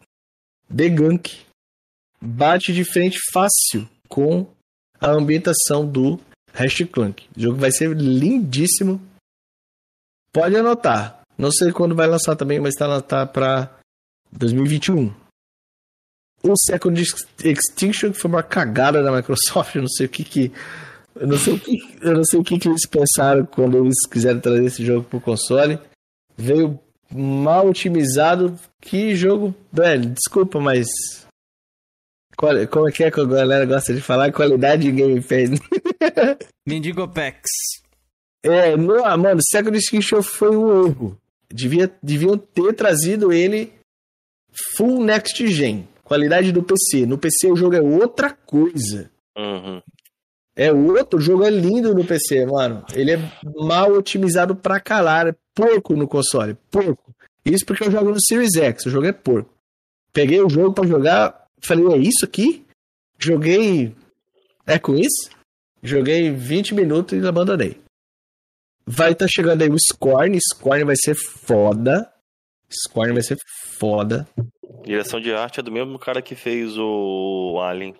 The 0.75 0.89
Gunk 0.91 1.47
bate 2.21 2.73
de 2.73 2.85
frente 2.85 3.19
fácil 3.33 3.89
com 4.09 4.47
a 5.01 5.11
ambientação 5.11 5.87
do 5.87 6.21
Hash 6.57 6.85
Clank. 6.91 7.29
O 7.37 7.41
jogo 7.41 7.59
vai 7.59 7.71
ser 7.71 7.95
lindíssimo. 7.95 9.01
Pode 10.33 10.57
anotar. 10.57 11.21
Não 11.37 11.51
sei 11.51 11.71
quando 11.71 11.95
vai 11.95 12.07
lançar 12.07 12.35
também, 12.35 12.59
mas 12.59 12.75
está 12.75 13.01
tá 13.01 13.27
para 13.27 13.71
2021. 14.33 15.15
O 16.43 16.55
Second 16.57 17.03
Extinction 17.45 18.13
foi 18.13 18.31
uma 18.31 18.43
cagada 18.43 19.03
da 19.03 19.13
Microsoft, 19.13 19.75
eu 19.75 19.83
não 19.83 19.89
sei 19.89 20.07
o 20.07 20.09
que 20.09 20.25
que 20.25 20.53
eu 21.19 21.27
não 21.27 21.39
sei 21.39 21.55
o 21.55 21.59
que, 21.59 21.99
eu 22.03 22.13
não 22.13 22.25
sei 22.25 22.39
o 22.39 22.45
que, 22.45 22.59
que 22.59 22.69
eles 22.69 22.87
pensaram 22.87 23.47
quando 23.47 23.79
eles 23.79 24.07
quiseram 24.11 24.39
trazer 24.39 24.65
esse 24.65 24.85
jogo 24.85 25.05
pro 25.09 25.21
console. 25.21 25.79
Veio 26.37 26.79
mal 27.11 27.69
otimizado. 27.69 28.59
Que 28.81 29.17
jogo, 29.17 29.55
velho, 29.73 30.11
desculpa, 30.11 30.61
mas 30.61 30.87
como 32.37 32.89
é 32.89 32.93
que 32.93 33.05
é 33.05 33.11
que 33.11 33.21
a 33.21 33.25
galera 33.25 33.65
gosta 33.65 33.95
de 33.95 34.01
falar? 34.01 34.31
Qualidade 34.33 34.83
de 34.83 34.93
gameplay. 34.93 35.47
Mendigo 36.67 37.09
Pex. 37.09 37.41
É, 38.43 38.77
não, 38.77 39.05
ah, 39.05 39.17
mano, 39.17 39.41
Second 39.43 39.77
Extinction 39.77 40.23
foi 40.23 40.57
um 40.57 40.87
erro. 40.87 41.19
Devia, 41.51 41.91
deviam 42.03 42.37
ter 42.37 42.75
trazido 42.75 43.33
ele 43.33 43.73
full 44.77 45.03
next 45.03 45.47
gen. 45.49 45.89
Qualidade 46.05 46.53
do 46.53 46.63
PC. 46.63 47.07
No 47.07 47.19
PC 47.19 47.51
o 47.51 47.57
jogo 47.57 47.75
é 47.75 47.81
outra 47.81 48.31
coisa. 48.31 49.11
Uhum. 49.37 49.83
É 50.55 50.73
outro, 50.73 51.19
o 51.19 51.23
jogo 51.23 51.45
é 51.45 51.51
lindo 51.51 51.95
no 51.95 52.05
PC, 52.05 52.47
mano. 52.47 52.85
Ele 52.95 53.13
é 53.13 53.33
mal 53.59 53.93
otimizado 53.93 54.57
pra 54.57 54.81
caralho. 54.81 55.31
É 55.31 55.35
porco 55.55 55.95
no 55.95 56.09
console, 56.09 56.57
porco. 56.71 57.15
Isso 57.45 57.65
porque 57.67 57.85
eu 57.85 57.91
jogo 57.91 58.11
no 58.11 58.21
Series 58.21 58.57
X, 58.57 58.87
o 58.87 58.91
jogo 58.91 59.07
é 59.07 59.13
porco. 59.13 59.51
Peguei 60.13 60.41
o 60.41 60.49
jogo 60.49 60.73
para 60.73 60.89
jogar, 60.89 61.46
falei, 61.67 61.87
é 61.95 61.99
isso 61.99 62.25
aqui? 62.25 62.65
Joguei. 63.19 63.95
É 64.67 64.79
com 64.79 64.95
isso? 64.95 65.31
Joguei 65.83 66.31
20 66.31 66.75
minutos 66.75 67.19
e 67.19 67.27
abandonei. 67.27 67.81
Vai 68.87 69.13
estar 69.13 69.27
tá 69.27 69.31
chegando 69.31 69.63
aí 69.63 69.69
o 69.69 69.77
Scorn. 69.79 70.39
Scorn 70.53 70.85
vai 70.85 70.97
ser 70.97 71.15
foda. 71.15 72.13
Scorn 72.71 73.13
vai 73.13 73.23
ser 73.23 73.37
foda. 73.79 74.29
Direção 74.85 75.21
de 75.21 75.33
arte 75.33 75.61
é 75.61 75.63
do 75.63 75.73
mesmo 75.73 75.99
cara 75.99 76.23
que 76.23 76.35
fez 76.35 76.77
o 76.79 77.61
Alien. 77.61 77.95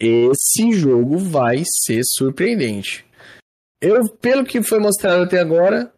Esse 0.00 0.72
jogo 0.72 1.16
vai 1.16 1.62
ser 1.84 2.02
surpreendente. 2.04 3.04
Eu, 3.80 4.08
pelo 4.08 4.44
que 4.44 4.62
foi 4.62 4.78
mostrado 4.78 5.22
até 5.22 5.38
agora, 5.38 5.92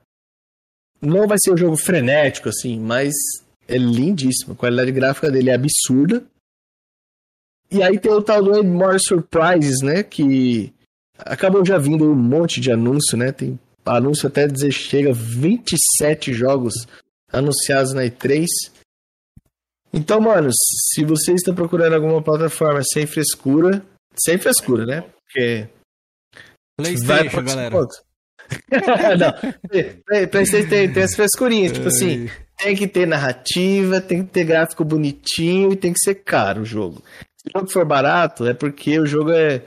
não 1.01 1.27
vai 1.27 1.37
ser 1.39 1.53
um 1.53 1.57
jogo 1.57 1.77
frenético, 1.77 2.49
assim, 2.49 2.79
mas 2.79 3.13
é 3.67 3.77
lindíssimo. 3.77 4.53
A 4.53 4.57
qualidade 4.57 4.93
gráfica 4.93 5.31
dele 5.31 5.51
é 5.51 5.55
absurda. 5.55 6.25
E 7.71 7.83
aí 7.83 7.99
tem 7.99 8.13
o 8.13 8.23
tal 8.23 8.43
do 8.43 8.63
More 8.63 8.99
Surprises, 9.01 9.83
né? 9.83 10.03
Que 10.03 10.73
acabou 11.19 11.65
já 11.65 11.79
vindo 11.79 12.11
um 12.11 12.15
monte 12.15 12.61
de 12.61 12.71
anúncio, 12.71 13.17
né? 13.17 13.33
Tem 13.33 13.59
anúncio 13.85 14.29
até 14.29 14.47
dizer 14.47 14.73
chega 14.73 15.13
27 15.13 16.33
jogos 16.33 16.75
anunciados 17.33 17.93
na 17.93 18.03
E3. 18.03 18.47
Então, 19.93 20.21
mano, 20.21 20.51
se 20.53 21.05
você 21.05 21.33
está 21.33 21.53
procurando 21.53 21.95
alguma 21.95 22.23
plataforma 22.23 22.83
sem 22.83 23.07
frescura, 23.07 23.85
sem 24.17 24.39
frescura, 24.39 24.85
né? 24.85 25.05
Porque. 25.25 25.69
PlayStation, 26.77 27.45
galera. 27.45 27.77
não, 29.19 30.29
PlayStation 30.31 30.69
tem, 30.69 30.93
tem 30.93 31.03
as 31.03 31.15
frescurinhas, 31.15 31.73
tipo 31.73 31.89
assim, 31.89 32.29
tem 32.59 32.77
que 32.77 32.87
ter 32.87 33.07
narrativa, 33.07 34.01
tem 34.01 34.25
que 34.25 34.31
ter 34.31 34.45
gráfico 34.45 34.85
bonitinho 34.85 35.73
e 35.73 35.77
tem 35.77 35.93
que 35.93 36.01
ser 36.01 36.17
caro 36.17 36.63
o 36.63 36.67
jogo. 36.67 37.03
Se 37.45 37.51
o 37.55 37.59
jogo 37.59 37.71
for 37.71 37.85
barato, 37.85 38.47
é 38.47 38.55
porque 38.55 38.99
o 38.99 39.07
jogo 39.07 39.31
é. 39.31 39.63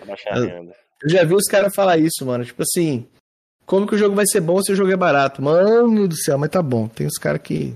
Eu 1.03 1.09
já 1.09 1.23
vi 1.23 1.35
os 1.35 1.45
caras 1.45 1.73
falar 1.75 1.97
isso, 1.97 2.25
mano. 2.25 2.43
Tipo 2.43 2.63
assim, 2.63 3.05
como 3.65 3.85
que 3.85 3.93
o 3.93 3.97
jogo 3.97 4.15
vai 4.15 4.25
ser 4.25 4.41
bom 4.41 4.61
se 4.63 4.71
o 4.71 4.75
jogo 4.75 4.91
é 4.91 4.97
barato? 4.97 5.41
Mano 5.41 6.07
do 6.07 6.15
céu, 6.15 6.37
mas 6.37 6.49
tá 6.49 6.61
bom. 6.61 6.87
Tem 6.87 7.05
os 7.05 7.17
caras 7.17 7.41
que. 7.41 7.75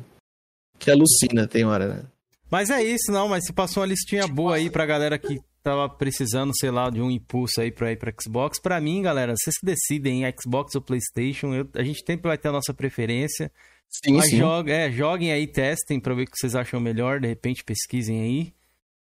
que 0.80 0.90
alucina, 0.90 1.48
tem 1.48 1.64
hora, 1.66 1.88
né? 1.88 2.04
Mas 2.50 2.70
é 2.70 2.84
isso, 2.84 3.12
não, 3.12 3.30
mas 3.30 3.46
se 3.46 3.54
passou 3.54 3.82
uma 3.82 3.88
listinha 3.88 4.28
boa 4.28 4.56
aí 4.56 4.70
pra 4.70 4.86
galera 4.86 5.18
que 5.18 5.40
tava 5.64 5.88
precisando, 5.88 6.52
sei 6.58 6.72
lá, 6.72 6.90
de 6.90 7.00
um 7.00 7.10
impulso 7.10 7.62
aí 7.62 7.72
pra 7.72 7.92
ir 7.92 7.98
pra 7.98 8.12
Xbox. 8.20 8.60
Pra 8.60 8.82
mim, 8.82 9.02
galera, 9.02 9.34
vocês 9.38 9.58
que 9.58 9.66
decidem, 9.66 10.24
Xbox 10.38 10.76
ou 10.76 10.82
Playstation, 10.82 11.54
eu, 11.54 11.70
a 11.76 11.84
gente 11.84 12.04
sempre 12.06 12.28
vai 12.28 12.38
ter 12.38 12.50
a 12.50 12.52
nossa 12.52 12.74
preferência. 12.74 13.52
Sim, 13.90 14.14
Mas 14.14 14.30
sim. 14.30 14.38
Joga, 14.38 14.74
é, 14.74 14.92
joguem 14.92 15.32
aí, 15.32 15.46
testem 15.46 16.00
pra 16.00 16.14
ver 16.14 16.24
o 16.24 16.26
que 16.26 16.38
vocês 16.38 16.56
acham 16.56 16.80
melhor, 16.80 17.20
de 17.20 17.28
repente 17.28 17.64
pesquisem 17.64 18.22
aí. 18.22 18.54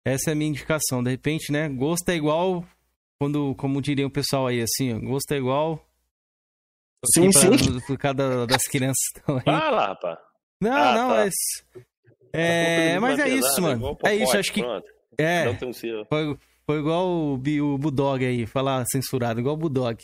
Essa 0.05 0.31
é 0.31 0.33
a 0.33 0.35
minha 0.35 0.49
indicação. 0.49 1.03
De 1.03 1.09
repente, 1.09 1.51
né, 1.51 1.69
gosto 1.69 2.09
é 2.09 2.15
igual, 2.15 2.65
quando, 3.19 3.55
como 3.55 3.81
diria 3.81 4.05
o 4.07 4.11
pessoal 4.11 4.47
aí, 4.47 4.61
assim, 4.61 4.93
ó, 4.93 4.99
gosto 4.99 5.31
é 5.31 5.37
igual... 5.37 5.85
Sim, 7.13 7.31
pra, 7.31 7.57
sim. 7.57 7.79
Por 7.85 7.97
causa 7.97 8.47
das 8.47 8.63
crianças 8.63 9.03
estão 9.15 9.35
aí. 9.35 9.43
Ah 9.45 9.69
lá, 9.69 9.87
rapaz. 9.87 10.17
Não, 10.61 10.71
ah, 10.71 10.93
não, 10.95 11.09
tá. 11.09 11.15
mas... 11.15 11.33
É, 12.31 12.97
mas 12.99 13.19
é 13.19 13.29
isso, 13.29 13.61
mano. 13.61 13.97
É 14.03 14.15
isso, 14.15 14.35
acho 14.35 14.51
que. 14.51 14.61
É. 15.17 15.53
Foi, 16.09 16.37
foi 16.65 16.79
igual 16.79 17.07
o, 17.07 17.33
o 17.35 17.77
Budog 17.77 18.25
aí, 18.25 18.47
falar 18.47 18.83
censurado, 18.91 19.39
igual 19.39 19.53
o 19.53 19.57
Budog. 19.57 20.01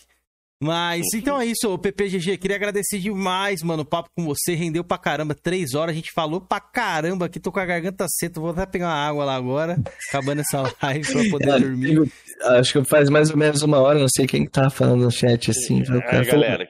Mas 0.61 1.05
então 1.13 1.39
é 1.39 1.45
isso, 1.45 1.73
o 1.73 1.77
PPGG. 1.77 2.37
Queria 2.37 2.57
agradecer 2.57 2.99
demais, 2.99 3.63
mano. 3.63 3.83
O 3.83 3.85
papo 3.85 4.09
com 4.13 4.25
você 4.25 4.55
rendeu 4.55 4.83
pra 4.83 4.97
caramba. 4.97 5.33
Três 5.33 5.73
horas, 5.73 5.93
a 5.93 5.95
gente 5.95 6.11
falou 6.11 6.41
pra 6.41 6.59
caramba 6.59 7.27
aqui. 7.27 7.39
Tô 7.39 7.49
com 7.49 7.61
a 7.61 7.65
garganta 7.65 8.05
seca. 8.09 8.41
Vou 8.41 8.49
até 8.49 8.65
pegar 8.65 8.87
uma 8.87 9.07
água 9.07 9.23
lá 9.23 9.35
agora, 9.35 9.77
acabando 10.09 10.41
essa 10.41 10.61
live 10.83 11.13
pra 11.13 11.29
poder 11.29 11.49
é, 11.49 11.59
dormir. 11.59 12.11
Acho 12.41 12.73
que 12.73 12.89
faz 12.89 13.09
mais 13.09 13.29
ou 13.29 13.37
menos 13.37 13.61
uma 13.61 13.79
hora, 13.79 13.99
não 13.99 14.09
sei 14.09 14.27
quem 14.27 14.45
tá 14.45 14.69
falando 14.69 15.03
no 15.03 15.11
chat 15.11 15.49
assim. 15.49 15.81
É, 15.81 16.25
galera, 16.25 16.69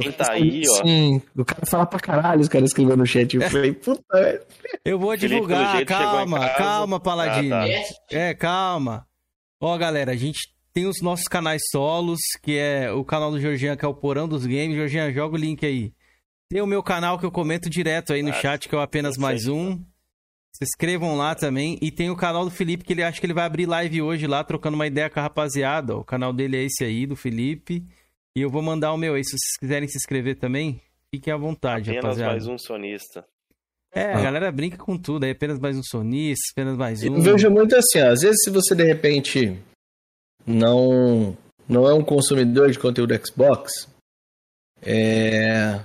quem 0.00 0.12
tá 0.12 0.30
aí, 0.30 0.62
ó. 0.70 0.84
Sim, 0.84 1.22
o 1.36 1.44
cara 1.44 1.66
fala 1.66 1.86
pra 1.86 1.98
caralho, 1.98 2.40
os 2.40 2.48
caras 2.48 2.70
escrevendo 2.70 2.98
no 2.98 3.06
chat. 3.06 3.34
Eu 3.34 3.50
falei, 3.50 3.72
puta, 3.72 4.02
velho. 4.12 4.40
Eu 4.84 4.98
vou 4.98 5.16
divulgar, 5.16 5.84
calma, 5.84 6.48
calma, 6.50 7.00
Paladino. 7.00 7.56
Ah, 7.56 7.66
tá. 7.66 8.16
É, 8.16 8.32
calma. 8.32 9.04
Ó, 9.60 9.76
galera, 9.76 10.12
a 10.12 10.16
gente 10.16 10.53
tem 10.74 10.86
os 10.86 11.00
nossos 11.00 11.28
canais 11.28 11.62
solos, 11.70 12.18
que 12.42 12.58
é 12.58 12.90
o 12.90 13.04
canal 13.04 13.30
do 13.30 13.40
Georgian, 13.40 13.76
que 13.76 13.84
é 13.84 13.88
o 13.88 13.94
Porão 13.94 14.26
dos 14.28 14.44
Games. 14.44 14.74
Georgian, 14.74 15.12
joga 15.12 15.36
o 15.36 15.38
link 15.38 15.64
aí. 15.64 15.92
Tem 16.50 16.60
o 16.60 16.66
meu 16.66 16.82
canal 16.82 17.16
que 17.16 17.24
eu 17.24 17.30
comento 17.30 17.70
direto 17.70 18.12
aí 18.12 18.22
no 18.22 18.30
ah, 18.30 18.34
chat, 18.34 18.68
que 18.68 18.74
é 18.74 18.78
o 18.78 18.80
Apenas 18.80 19.16
Mais 19.16 19.46
Um. 19.46 19.78
Se 20.52 20.64
inscrevam 20.64 21.16
lá 21.16 21.34
também. 21.34 21.78
E 21.80 21.92
tem 21.92 22.10
o 22.10 22.16
canal 22.16 22.44
do 22.44 22.50
Felipe, 22.50 22.84
que 22.84 22.92
ele 22.92 23.04
acha 23.04 23.20
que 23.20 23.26
ele 23.26 23.32
vai 23.32 23.44
abrir 23.44 23.66
live 23.66 24.02
hoje 24.02 24.26
lá, 24.26 24.42
trocando 24.42 24.74
uma 24.74 24.86
ideia 24.86 25.08
com 25.08 25.20
a 25.20 25.22
rapaziada. 25.22 25.96
O 25.96 26.04
canal 26.04 26.32
dele 26.32 26.56
é 26.56 26.64
esse 26.64 26.84
aí, 26.84 27.06
do 27.06 27.14
Felipe. 27.14 27.84
E 28.36 28.40
eu 28.40 28.50
vou 28.50 28.60
mandar 28.60 28.92
o 28.92 28.98
meu 28.98 29.14
aí. 29.14 29.24
Se 29.24 29.30
vocês 29.30 29.56
quiserem 29.60 29.88
se 29.88 29.96
inscrever 29.96 30.36
também, 30.36 30.80
fiquem 31.14 31.32
à 31.32 31.36
vontade, 31.36 31.90
apenas 31.90 32.02
rapaziada. 32.02 32.32
mais 32.32 32.46
um 32.48 32.58
sonista. 32.58 33.24
É, 33.94 34.12
ah. 34.12 34.18
a 34.18 34.22
galera 34.22 34.50
brinca 34.50 34.76
com 34.76 34.98
tudo. 34.98 35.22
Aí 35.22 35.30
apenas 35.30 35.60
mais 35.60 35.78
um 35.78 35.84
sonista, 35.84 36.42
apenas 36.52 36.76
mais 36.76 37.02
um. 37.04 37.14
Eu 37.14 37.22
vejo 37.22 37.48
muito 37.48 37.76
assim, 37.76 38.00
ó, 38.00 38.08
às 38.08 38.22
vezes 38.22 38.42
se 38.42 38.50
você 38.50 38.74
de 38.74 38.82
repente 38.82 39.56
não 40.46 41.36
não 41.68 41.88
é 41.88 41.94
um 41.94 42.04
consumidor 42.04 42.70
de 42.70 42.78
conteúdo 42.78 43.14
Xbox, 43.26 43.88
é... 44.82 45.80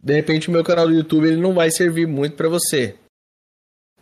de 0.00 0.14
repente 0.14 0.48
o 0.48 0.52
meu 0.52 0.62
canal 0.62 0.86
do 0.86 0.94
YouTube 0.94 1.26
ele 1.26 1.40
não 1.40 1.54
vai 1.54 1.70
servir 1.70 2.06
muito 2.06 2.36
para 2.36 2.48
você. 2.48 2.96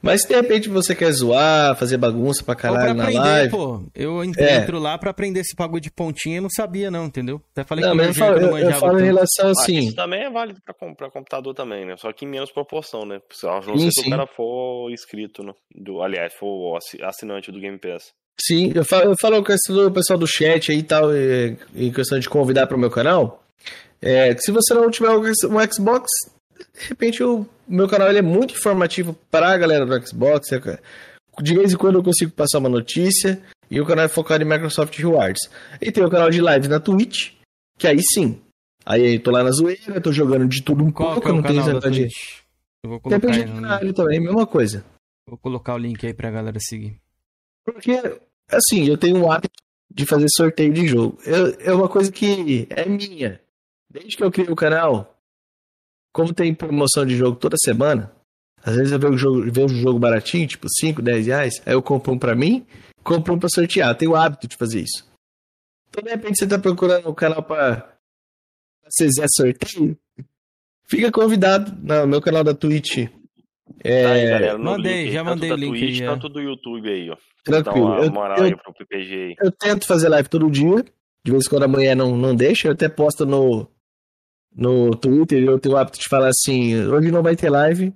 Mas 0.05 0.21
se 0.21 0.29
de 0.29 0.35
repente 0.35 0.69
você 0.69 0.95
quer 0.95 1.11
zoar, 1.13 1.75
fazer 1.77 1.97
bagunça 1.97 2.45
pra 2.45 2.55
caralho 2.55 2.95
pra 2.95 3.05
aprender, 3.05 3.19
na 3.19 3.25
live. 3.25 3.51
Pô, 3.51 3.83
eu 3.95 4.23
é. 4.23 4.27
entro 4.27 4.77
é. 4.77 4.81
lá 4.81 4.99
pra 4.99 5.11
aprender 5.11 5.41
esse 5.41 5.57
bagulho 5.57 5.81
de 5.81 5.91
pontinha 5.91 6.37
e 6.37 6.41
não 6.43 6.51
sabia, 6.51 6.91
não, 6.91 7.07
entendeu? 7.07 7.41
Até 7.53 7.65
falei 7.65 7.87
não, 7.87 7.95
mas 7.95 8.09
eu 8.09 8.15
falo, 8.15 8.37
eu, 8.37 8.59
eu 8.59 8.73
falo 8.75 9.01
em 9.01 9.05
relação 9.05 9.49
assim. 9.49 9.79
Ah, 9.79 9.81
isso 9.81 9.97
também 9.97 10.25
é 10.25 10.31
válido 10.31 10.61
pra, 10.63 10.75
pra 10.95 11.11
computador 11.11 11.55
também, 11.55 11.87
né? 11.87 11.97
Só 11.97 12.13
que 12.13 12.27
em 12.27 12.29
menos 12.29 12.53
proporção, 12.53 13.07
né? 13.07 13.19
Não 13.43 13.79
sei 13.79 13.91
se 13.91 14.07
o 14.07 14.11
cara 14.11 14.27
for 14.27 14.91
inscrito, 14.91 15.43
né? 15.43 15.55
Do, 15.75 16.03
aliás, 16.03 16.35
for 16.35 16.79
assinante 17.03 17.51
do 17.51 17.59
Game 17.59 17.79
Pass. 17.79 18.13
Sim, 18.41 18.73
eu 18.75 18.85
falo, 18.85 19.05
eu 19.05 19.15
falo 19.21 19.45
com 19.45 19.53
o 19.53 19.91
pessoal 19.91 20.19
do 20.19 20.27
chat 20.27 20.73
aí 20.73 20.79
e 20.79 20.83
tal, 20.83 21.11
em 21.75 21.93
questão 21.93 22.19
de 22.19 22.29
convidar 22.29 22.67
para 22.67 22.77
o 22.77 22.81
meu 22.81 22.91
canal. 22.91 23.45
É, 24.03 24.37
se 24.37 24.51
você 24.51 24.75
não 24.75 24.91
tiver 24.91 25.11
um 25.11 25.23
Xbox, 25.73 26.11
de 26.75 26.89
repente 26.89 27.23
o 27.23 27.47
meu 27.67 27.89
canal 27.89 28.09
ele 28.09 28.19
é 28.19 28.23
muito 28.23 28.55
informativo 28.55 29.17
para 29.31 29.51
a 29.51 29.57
galera 29.57 29.87
do 29.87 30.07
Xbox. 30.07 30.49
De 31.41 31.55
vez 31.55 31.73
em 31.73 31.77
quando 31.77 31.97
eu 31.97 32.03
consigo 32.03 32.33
passar 32.33 32.59
uma 32.59 32.69
notícia. 32.69 33.41
E 33.71 33.81
o 33.81 33.87
canal 33.87 34.05
é 34.05 34.09
focado 34.09 34.45
em 34.45 34.47
Microsoft 34.47 34.97
Rewards. 34.99 35.51
E 35.81 35.91
tem 35.91 36.05
o 36.05 36.11
canal 36.11 36.31
de 36.31 36.41
live 36.41 36.69
na 36.69 36.79
Twitch, 36.79 37.33
que 37.79 37.87
aí 37.87 37.99
sim. 38.13 38.41
Aí 38.85 39.15
eu 39.15 39.23
tô 39.23 39.31
lá 39.31 39.43
na 39.43 39.51
zoeira, 39.51 40.01
tô 40.01 40.13
jogando 40.13 40.47
de 40.47 40.63
tudo 40.63 40.85
um 40.85 40.93
Qual 40.93 41.15
pouco, 41.15 41.29
é 41.29 41.33
não 41.33 41.41
da 41.41 41.79
essa 41.79 41.91
de. 41.91 42.09
Eu 42.85 42.91
vou 42.91 43.01
colocar 43.01 43.19
Depende 43.19 43.45
do 43.51 43.63
canal 43.63 43.93
também, 43.95 44.21
mesma 44.21 44.47
coisa. 44.47 44.85
Vou 45.27 45.39
colocar 45.39 45.75
o 45.75 45.79
link 45.79 46.07
aí 46.07 46.13
pra 46.13 46.31
galera 46.31 46.59
seguir. 46.61 47.01
Porque, 47.65 47.93
assim, 48.51 48.85
eu 48.87 48.97
tenho 48.99 49.17
um 49.19 49.31
hábito 49.31 49.55
de 49.91 50.07
fazer 50.07 50.27
sorteio 50.31 50.73
de 50.73 50.87
jogo. 50.87 51.19
Eu- 51.25 51.55
é 51.61 51.73
uma 51.73 51.89
coisa 51.89 52.11
que 52.13 52.67
é 52.71 52.85
minha. 52.87 53.41
Desde 53.91 54.17
que 54.17 54.25
eu 54.25 54.31
criei 54.31 54.51
o 54.51 54.57
canal, 54.57 55.17
como 56.13 56.35
tem 56.35 56.55
promoção 56.55 57.07
de 57.07 57.17
jogo 57.17 57.37
toda 57.39 57.57
semana, 57.57 58.13
às 58.63 58.77
vezes 58.77 58.93
eu 58.93 58.99
vejo 58.99 59.15
o 59.15 59.19
jogo, 59.19 59.53
vejo 59.53 59.75
o 59.75 59.79
jogo 59.79 59.99
baratinho, 59.99 60.47
tipo 60.49 60.67
5, 60.69 61.01
10 61.03 61.27
reais, 61.27 61.63
aí 61.65 61.73
eu 61.75 61.83
compro 61.83 62.13
um 62.13 62.19
pra 62.19 62.35
mim, 62.35 62.67
compro 63.03 63.35
um 63.35 63.39
pra 63.39 63.49
sortear. 63.49 63.91
Eu 63.91 63.95
tenho 63.95 64.11
o 64.13 64.17
hábito 64.17 64.49
de 64.49 64.57
fazer 64.57 64.81
isso. 64.81 65.07
Então, 65.89 66.03
de 66.03 66.11
repente, 66.11 66.39
você 66.39 66.47
tá 66.47 66.59
procurando 66.59 67.09
um 67.09 67.15
canal 67.15 67.43
pra, 67.43 67.97
fizer 68.99 69.27
sorteio, 69.29 69.97
fica 70.87 71.13
convidado 71.13 71.73
no 71.83 72.07
meu 72.07 72.21
canal 72.21 72.43
da 72.43 72.53
Twitch. 72.55 73.09
É, 73.83 74.03
Tá 74.03 74.13
aí, 74.13 74.29
galera, 74.29 74.59
no 74.59 74.65
mandei, 74.65 75.05
link, 75.05 75.13
já 75.13 75.25
mandei 75.25 75.53
o 75.53 75.57
link 75.57 75.79
Twitch, 75.79 76.01
aí. 76.01 76.07
Tanto 76.07 76.29
do 76.29 76.41
YouTube 76.41 76.89
aí, 76.89 77.11
ó. 77.11 77.17
tranquilo. 77.45 77.87
Dá 77.89 77.95
uma 77.97 78.05
Eu- 78.05 78.13
moral 78.13 78.39
eu 78.39 78.45
aí 78.45 78.57
pro 78.57 78.73
PPG 78.75 79.15
aí. 79.15 79.35
Eu 79.41 79.51
tento 79.53 79.87
fazer 79.87 80.09
live 80.09 80.29
todo 80.29 80.51
dia. 80.51 80.85
De 81.25 81.33
vez 81.33 81.47
em 81.47 81.49
quando 81.51 81.63
a 81.63 81.69
mulher 81.69 81.97
não, 81.97 82.17
não 82.17 82.35
deixa. 82.35 82.69
Eu 82.69 82.73
até 82.73 82.89
posto 82.89 83.25
no, 83.25 83.67
no 84.55 84.95
Twitter. 84.95 85.43
Eu 85.43 85.59
tenho 85.59 85.75
o 85.75 85.79
hábito 85.79 85.99
de 85.99 86.09
falar 86.09 86.29
assim: 86.29 86.77
hoje 86.87 87.11
não 87.11 87.23
vai 87.23 87.35
ter 87.37 87.49
live 87.51 87.93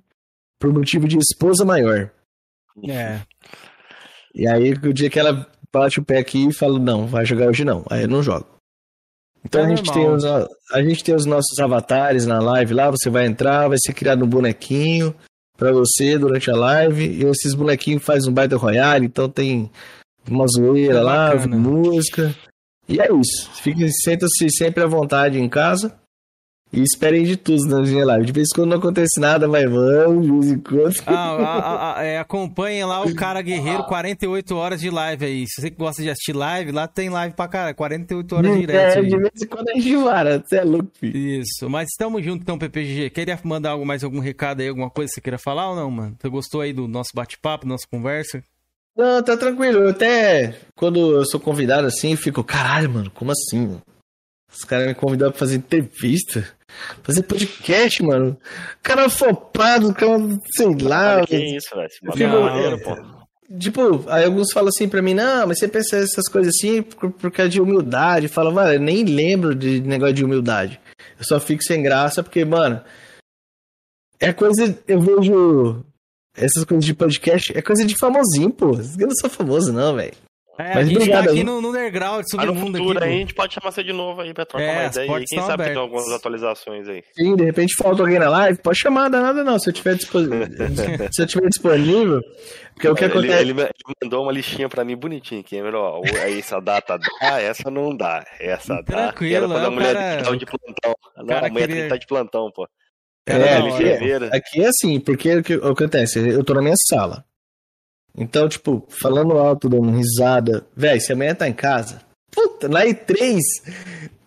por 0.59 0.73
motivo 0.73 1.07
de 1.07 1.17
esposa 1.17 1.63
maior. 1.63 2.09
É. 2.87 3.21
E 4.33 4.47
aí, 4.47 4.71
o 4.73 4.93
dia 4.93 5.09
que 5.09 5.19
ela 5.19 5.47
bate 5.71 5.99
o 5.99 6.03
pé 6.05 6.17
aqui 6.17 6.47
e 6.47 6.53
fala: 6.53 6.79
não, 6.79 7.05
vai 7.05 7.25
jogar 7.25 7.47
hoje 7.47 7.63
não. 7.63 7.85
Aí 7.89 8.01
eu 8.03 8.07
não 8.07 8.23
jogo. 8.23 8.47
Então 9.45 9.61
É 9.61 9.65
a, 9.65 9.69
gente 9.75 9.85
normal. 9.87 10.05
tem 10.05 10.15
os, 10.15 10.25
a 10.73 10.81
gente 10.83 11.03
tem 11.03 11.15
os 11.15 11.25
nossos 11.25 11.57
avatares 11.59 12.25
na 12.25 12.39
live 12.39 12.73
lá. 12.73 12.89
Você 12.91 13.09
vai 13.09 13.25
entrar, 13.27 13.67
vai 13.67 13.77
ser 13.79 13.93
criado 13.93 14.25
um 14.25 14.27
bonequinho 14.27 15.15
pra 15.59 15.73
você 15.73 16.17
durante 16.17 16.49
a 16.49 16.55
live. 16.55 17.05
E 17.05 17.25
esses 17.25 17.53
bonequinhos 17.53 18.03
fazem 18.03 18.31
um 18.31 18.33
baita 18.33 18.55
royale. 18.55 19.05
Então 19.05 19.29
tem 19.29 19.69
uma 20.27 20.47
zoeira 20.47 20.99
É 20.99 21.01
lá, 21.01 21.35
música. 21.47 22.33
E 22.87 22.99
é 22.99 23.07
isso. 23.13 23.51
Fiquem, 23.61 23.87
sentam-se 23.91 24.49
sempre 24.49 24.81
à 24.81 24.87
vontade 24.87 25.37
em 25.37 25.49
casa. 25.49 25.93
E 26.71 26.83
esperem 26.83 27.23
de 27.23 27.35
tudo 27.35 27.65
na 27.65 27.81
minha 27.81 28.05
live. 28.05 28.25
De 28.27 28.31
vez 28.31 28.47
em 28.51 28.55
quando 28.55 28.69
não 28.69 28.77
acontece 28.77 29.19
nada, 29.19 29.47
vai 29.47 29.65
vamos, 29.65 30.23
de 30.23 30.31
vez 30.31 30.51
em 30.51 30.59
quando. 30.59 30.93
Ah, 31.07 31.13
a- 31.13 31.43
a- 31.95 31.99
a- 31.99 32.03
é, 32.03 32.19
acompanhem 32.19 32.85
lá 32.85 33.01
o 33.03 33.15
cara 33.15 33.41
guerreiro 33.41 33.83
48 33.85 34.55
horas 34.55 34.79
de 34.79 34.87
live 34.91 35.25
aí. 35.25 35.45
Se 35.47 35.61
você 35.61 35.71
gosta 35.71 36.03
de 36.03 36.11
assistir 36.11 36.33
live, 36.35 36.71
lá 36.71 36.87
tem 36.87 37.09
live 37.09 37.33
pra 37.35 37.47
caralho. 37.47 37.75
48 37.75 38.35
horas 38.35 38.55
direto. 38.55 38.99
é, 38.99 39.01
de 39.01 39.17
vez 39.17 39.41
em 39.41 39.47
quando 39.47 39.69
a 39.69 39.73
gente 39.73 39.95
vara. 39.95 40.43
Você 40.45 40.57
é 40.57 40.63
louco, 40.63 40.91
filho. 40.99 41.17
Isso, 41.17 41.67
mas 41.67 41.87
estamos 41.89 42.23
juntos 42.23 42.41
então, 42.43 42.57
PPG. 42.59 43.09
Queria 43.09 43.39
mandar 43.43 43.71
algo, 43.71 43.83
mais 43.83 44.03
algum 44.03 44.19
recado 44.19 44.61
aí, 44.61 44.67
alguma 44.67 44.91
coisa 44.91 45.09
que 45.09 45.15
você 45.15 45.21
queira 45.21 45.39
falar 45.39 45.71
ou 45.71 45.75
não, 45.75 45.89
mano? 45.89 46.15
Você 46.21 46.29
gostou 46.29 46.61
aí 46.61 46.71
do 46.71 46.87
nosso 46.87 47.09
bate-papo, 47.15 47.65
nossa 47.67 47.87
conversa? 47.89 48.43
Não, 48.95 49.23
tá 49.23 49.35
tranquilo. 49.35 49.79
Eu 49.79 49.89
até, 49.89 50.55
quando 50.75 50.99
eu 51.15 51.25
sou 51.25 51.39
convidado 51.39 51.87
assim, 51.87 52.15
fico, 52.15 52.43
caralho, 52.43 52.91
mano, 52.91 53.09
como 53.09 53.31
assim? 53.31 53.59
Mano? 53.65 53.81
Os 54.51 54.63
caras 54.63 54.87
me 54.87 54.95
convidaram 54.95 55.31
pra 55.31 55.39
fazer 55.39 55.57
entrevista, 55.57 56.47
fazer 57.03 57.23
podcast, 57.23 58.03
mano. 58.03 58.37
Cara 58.81 59.09
flopado, 59.09 59.93
cara, 59.93 60.17
sei 60.55 60.75
lá. 60.81 61.25
Que 61.25 61.55
isso, 61.55 61.75
velho. 61.75 61.89
Botar 62.03 62.27
maneiro, 62.27 62.79
pô. 62.81 63.19
Tipo, 63.57 64.07
aí 64.07 64.25
alguns 64.25 64.51
falam 64.51 64.69
assim 64.69 64.87
pra 64.87 65.01
mim, 65.01 65.15
não, 65.15 65.47
mas 65.47 65.57
você 65.57 65.67
pensa 65.67 65.97
essas 65.97 66.27
coisas 66.27 66.53
assim 66.55 66.83
por, 66.83 67.11
por 67.11 67.31
causa 67.31 67.49
de 67.49 67.59
humildade. 67.59 68.27
Fala, 68.27 68.51
mano, 68.51 68.73
eu 68.73 68.79
nem 68.79 69.03
lembro 69.03 69.55
de 69.55 69.81
negócio 69.81 70.13
de 70.13 70.23
humildade. 70.23 70.79
Eu 71.17 71.25
só 71.25 71.39
fico 71.39 71.63
sem 71.63 71.81
graça 71.81 72.21
porque, 72.21 72.45
mano, 72.45 72.79
é 74.19 74.31
coisa. 74.31 74.77
Eu 74.87 74.99
vejo 74.99 75.83
essas 76.35 76.63
coisas 76.63 76.85
de 76.85 76.93
podcast, 76.93 77.57
é 77.57 77.61
coisa 77.61 77.83
de 77.83 77.95
famosinho, 77.97 78.51
pô. 78.51 78.71
Eu 78.99 79.07
não 79.07 79.15
sou 79.19 79.29
famoso, 79.29 79.73
não, 79.73 79.95
velho. 79.95 80.13
É, 80.61 80.73
Mas 80.73 80.77
a 80.77 80.83
gente 80.83 80.97
obrigado 80.97 81.23
tá 81.23 81.29
aqui 81.29 81.39
aí. 81.39 81.43
no, 81.45 81.61
no 81.61 81.69
underground, 81.69 82.25
no 82.25 82.29
submundo 82.29 82.77
futuro 82.79 82.97
aqui. 82.99 83.07
aí, 83.07 83.13
a 83.15 83.17
gente 83.19 83.33
pode 83.33 83.53
chamar 83.53 83.71
você 83.71 83.81
de 83.81 83.93
novo 83.93 84.19
aí 84.19 84.33
pra 84.33 84.45
trocar 84.45 84.63
É, 84.65 84.71
uma 84.81 84.85
ideia. 84.87 85.05
E 85.05 85.07
portas 85.07 85.25
quem 85.29 85.39
sabe 85.39 85.47
tem 85.47 85.53
abertas. 85.53 85.77
algumas 85.77 86.11
atualizações 86.11 86.87
aí. 86.89 87.03
Sim, 87.15 87.35
de 87.37 87.43
repente 87.45 87.75
falta 87.81 88.01
alguém 88.03 88.19
na 88.19 88.27
live, 88.29 88.59
pode 88.61 88.77
chamar, 88.77 89.07
dá 89.07 89.21
nada 89.21 89.41
não. 89.41 89.57
Se 89.57 89.69
eu 89.69 89.73
tiver, 89.73 89.95
dispo... 89.95 90.19
Se 91.13 91.21
eu 91.21 91.27
tiver 91.27 91.47
disponível. 91.47 92.21
Porque 92.73 92.87
o 92.89 92.93
que 92.95 93.03
ele, 93.05 93.11
acontece. 93.13 93.41
ele 93.41 93.51
ele 93.61 93.69
mandou 94.03 94.23
uma 94.23 94.31
listinha 94.33 94.67
pra 94.67 94.83
mim 94.83 94.97
bonitinha 94.97 95.39
aqui, 95.39 95.61
ó. 95.73 96.01
Aí 96.23 96.39
essa 96.39 96.59
data 96.59 96.97
dá, 97.21 97.41
essa 97.41 97.71
não 97.71 97.95
dá. 97.95 98.25
Essa 98.39 98.75
dá. 98.75 98.83
Tranquilo, 98.83 99.29
Que 99.29 99.35
era 99.35 99.47
quando 99.47 99.61
é, 99.61 99.65
a 99.65 99.69
o 99.69 99.71
mulher 99.71 99.93
cara- 99.93 100.07
tem 100.09 100.15
que 100.17 100.23
estar 100.23 100.37
de 100.37 100.45
plantão. 100.45 100.95
Não, 101.17 101.25
cara 101.27 101.47
a 101.47 101.49
mulher 101.49 101.67
tem 101.67 101.67
queria- 101.67 101.75
que 101.75 101.81
estar 101.87 101.97
de 101.97 102.07
plantão, 102.07 102.51
pô. 102.53 102.67
É, 103.25 103.37
da 104.19 104.35
aqui, 104.35 104.61
é 104.63 104.67
assim, 104.67 104.99
porque 104.99 105.41
que, 105.43 105.55
o 105.55 105.75
que 105.75 105.83
acontece? 105.83 106.19
Eu 106.19 106.43
tô 106.43 106.53
na 106.53 106.61
minha 106.61 106.73
sala. 106.89 107.23
Então, 108.17 108.49
tipo, 108.49 108.85
falando 108.89 109.37
alto, 109.37 109.69
dando 109.69 109.91
risada. 109.91 110.65
Véi, 110.75 110.99
se 110.99 111.13
amanhã 111.13 111.33
tá 111.35 111.47
em 111.47 111.53
casa, 111.53 112.01
puta, 112.31 112.67
na 112.67 112.85
E3, 112.85 113.39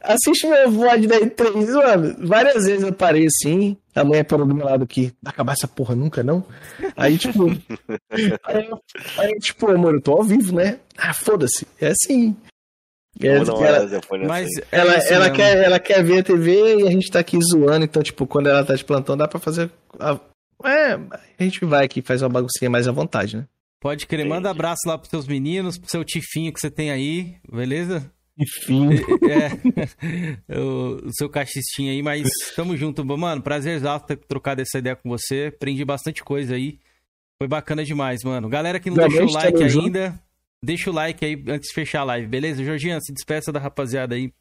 assiste 0.03 0.47
meu 0.47 0.71
VOD 0.71 1.07
da 1.07 1.21
E3, 1.21 1.67
mano. 1.73 2.17
Várias 2.27 2.65
vezes 2.65 2.83
eu 2.83 2.93
parei 2.93 3.27
assim, 3.27 3.77
a 3.95 4.05
mulher 4.05 4.25
parou 4.25 4.47
do 4.47 4.55
meu 4.55 4.67
lado 4.67 4.85
aqui, 4.85 5.13
vai 5.23 5.33
acabar 5.33 5.53
essa 5.53 5.69
porra 5.69 5.95
nunca, 5.95 6.23
não? 6.23 6.45
Aí, 6.97 7.19
tipo, 7.19 7.47
aí, 8.45 8.71
aí, 9.19 9.39
tipo, 9.39 9.71
amor, 9.71 9.95
eu 9.95 10.01
tô 10.01 10.13
ao 10.13 10.23
vivo, 10.23 10.55
né? 10.55 10.79
Ah, 10.97 11.15
foda-se, 11.15 11.67
é 11.81 11.89
assim. 11.89 12.37
É, 13.21 13.27
ela, 13.27 13.89
Mas 14.27 14.49
aí. 14.57 14.65
é 14.73 14.79
ela, 14.79 15.25
mesmo. 15.25 15.37
quer, 15.37 15.65
ela 15.65 15.79
quer 15.79 16.03
ver 16.03 16.21
a 16.21 16.23
TV 16.23 16.77
e 16.77 16.89
a 16.89 16.91
gente 16.91 17.11
tá 17.11 17.19
aqui 17.19 17.39
zoando, 17.43 17.85
então, 17.85 18.03
tipo, 18.03 18.27
quando 18.27 18.49
ela 18.49 18.65
tá 18.65 18.75
de 18.75 18.85
plantão, 18.85 19.17
dá 19.17 19.29
pra 19.29 19.39
fazer. 19.39 19.71
A... 20.01 20.19
É, 20.65 20.95
a 20.95 21.43
gente 21.43 21.65
vai 21.65 21.85
aqui 21.85 22.01
e 22.01 22.03
faz 22.03 22.23
uma 22.23 22.29
baguncinha 22.29 22.71
mais 22.71 22.89
à 22.89 22.93
vontade, 22.93 23.37
né? 23.37 23.45
Pode 23.83 24.07
crer, 24.07 24.25
manda 24.25 24.49
abraço 24.49 24.83
lá 24.87 24.97
pros 24.97 25.11
seus 25.11 25.27
meninos, 25.27 25.77
pro 25.77 25.91
seu 25.91 26.05
tifinho 26.05 26.53
que 26.53 26.61
você 26.61 26.71
tem 26.71 26.93
aí, 26.93 27.35
beleza? 27.51 28.09
Enfim. 28.39 28.91
É, 30.49 30.57
o, 30.59 31.07
o 31.07 31.11
seu 31.13 31.29
cachistinho 31.29 31.91
aí, 31.91 32.01
mas 32.01 32.29
tamo 32.55 32.77
junto, 32.77 33.05
mano. 33.05 33.43
Prazer 33.43 33.81
ter 34.07 34.17
trocado 34.17 34.61
essa 34.63 34.79
ideia 34.79 34.95
com 34.95 35.09
você. 35.09 35.53
Aprendi 35.55 35.85
bastante 35.85 36.23
coisa 36.23 36.55
aí. 36.55 36.79
Foi 37.41 37.49
bacana 37.49 37.85
demais, 37.85 38.23
mano. 38.23 38.49
Galera 38.49 38.79
que 38.79 38.89
não 38.89 38.97
Realmente, 38.97 39.19
deixou 39.19 39.37
o 39.37 39.43
like 39.43 39.59
tamo 39.59 39.69
junto. 39.69 39.87
ainda, 39.87 40.21
deixa 40.63 40.91
o 40.91 40.93
like 40.93 41.25
aí 41.25 41.45
antes 41.49 41.69
de 41.69 41.75
fechar 41.75 42.01
a 42.03 42.05
live, 42.05 42.29
beleza? 42.29 42.63
Jorginho, 42.63 42.99
se 43.03 43.13
despeça 43.13 43.51
da 43.51 43.59
rapaziada 43.59 44.15
aí. 44.15 44.33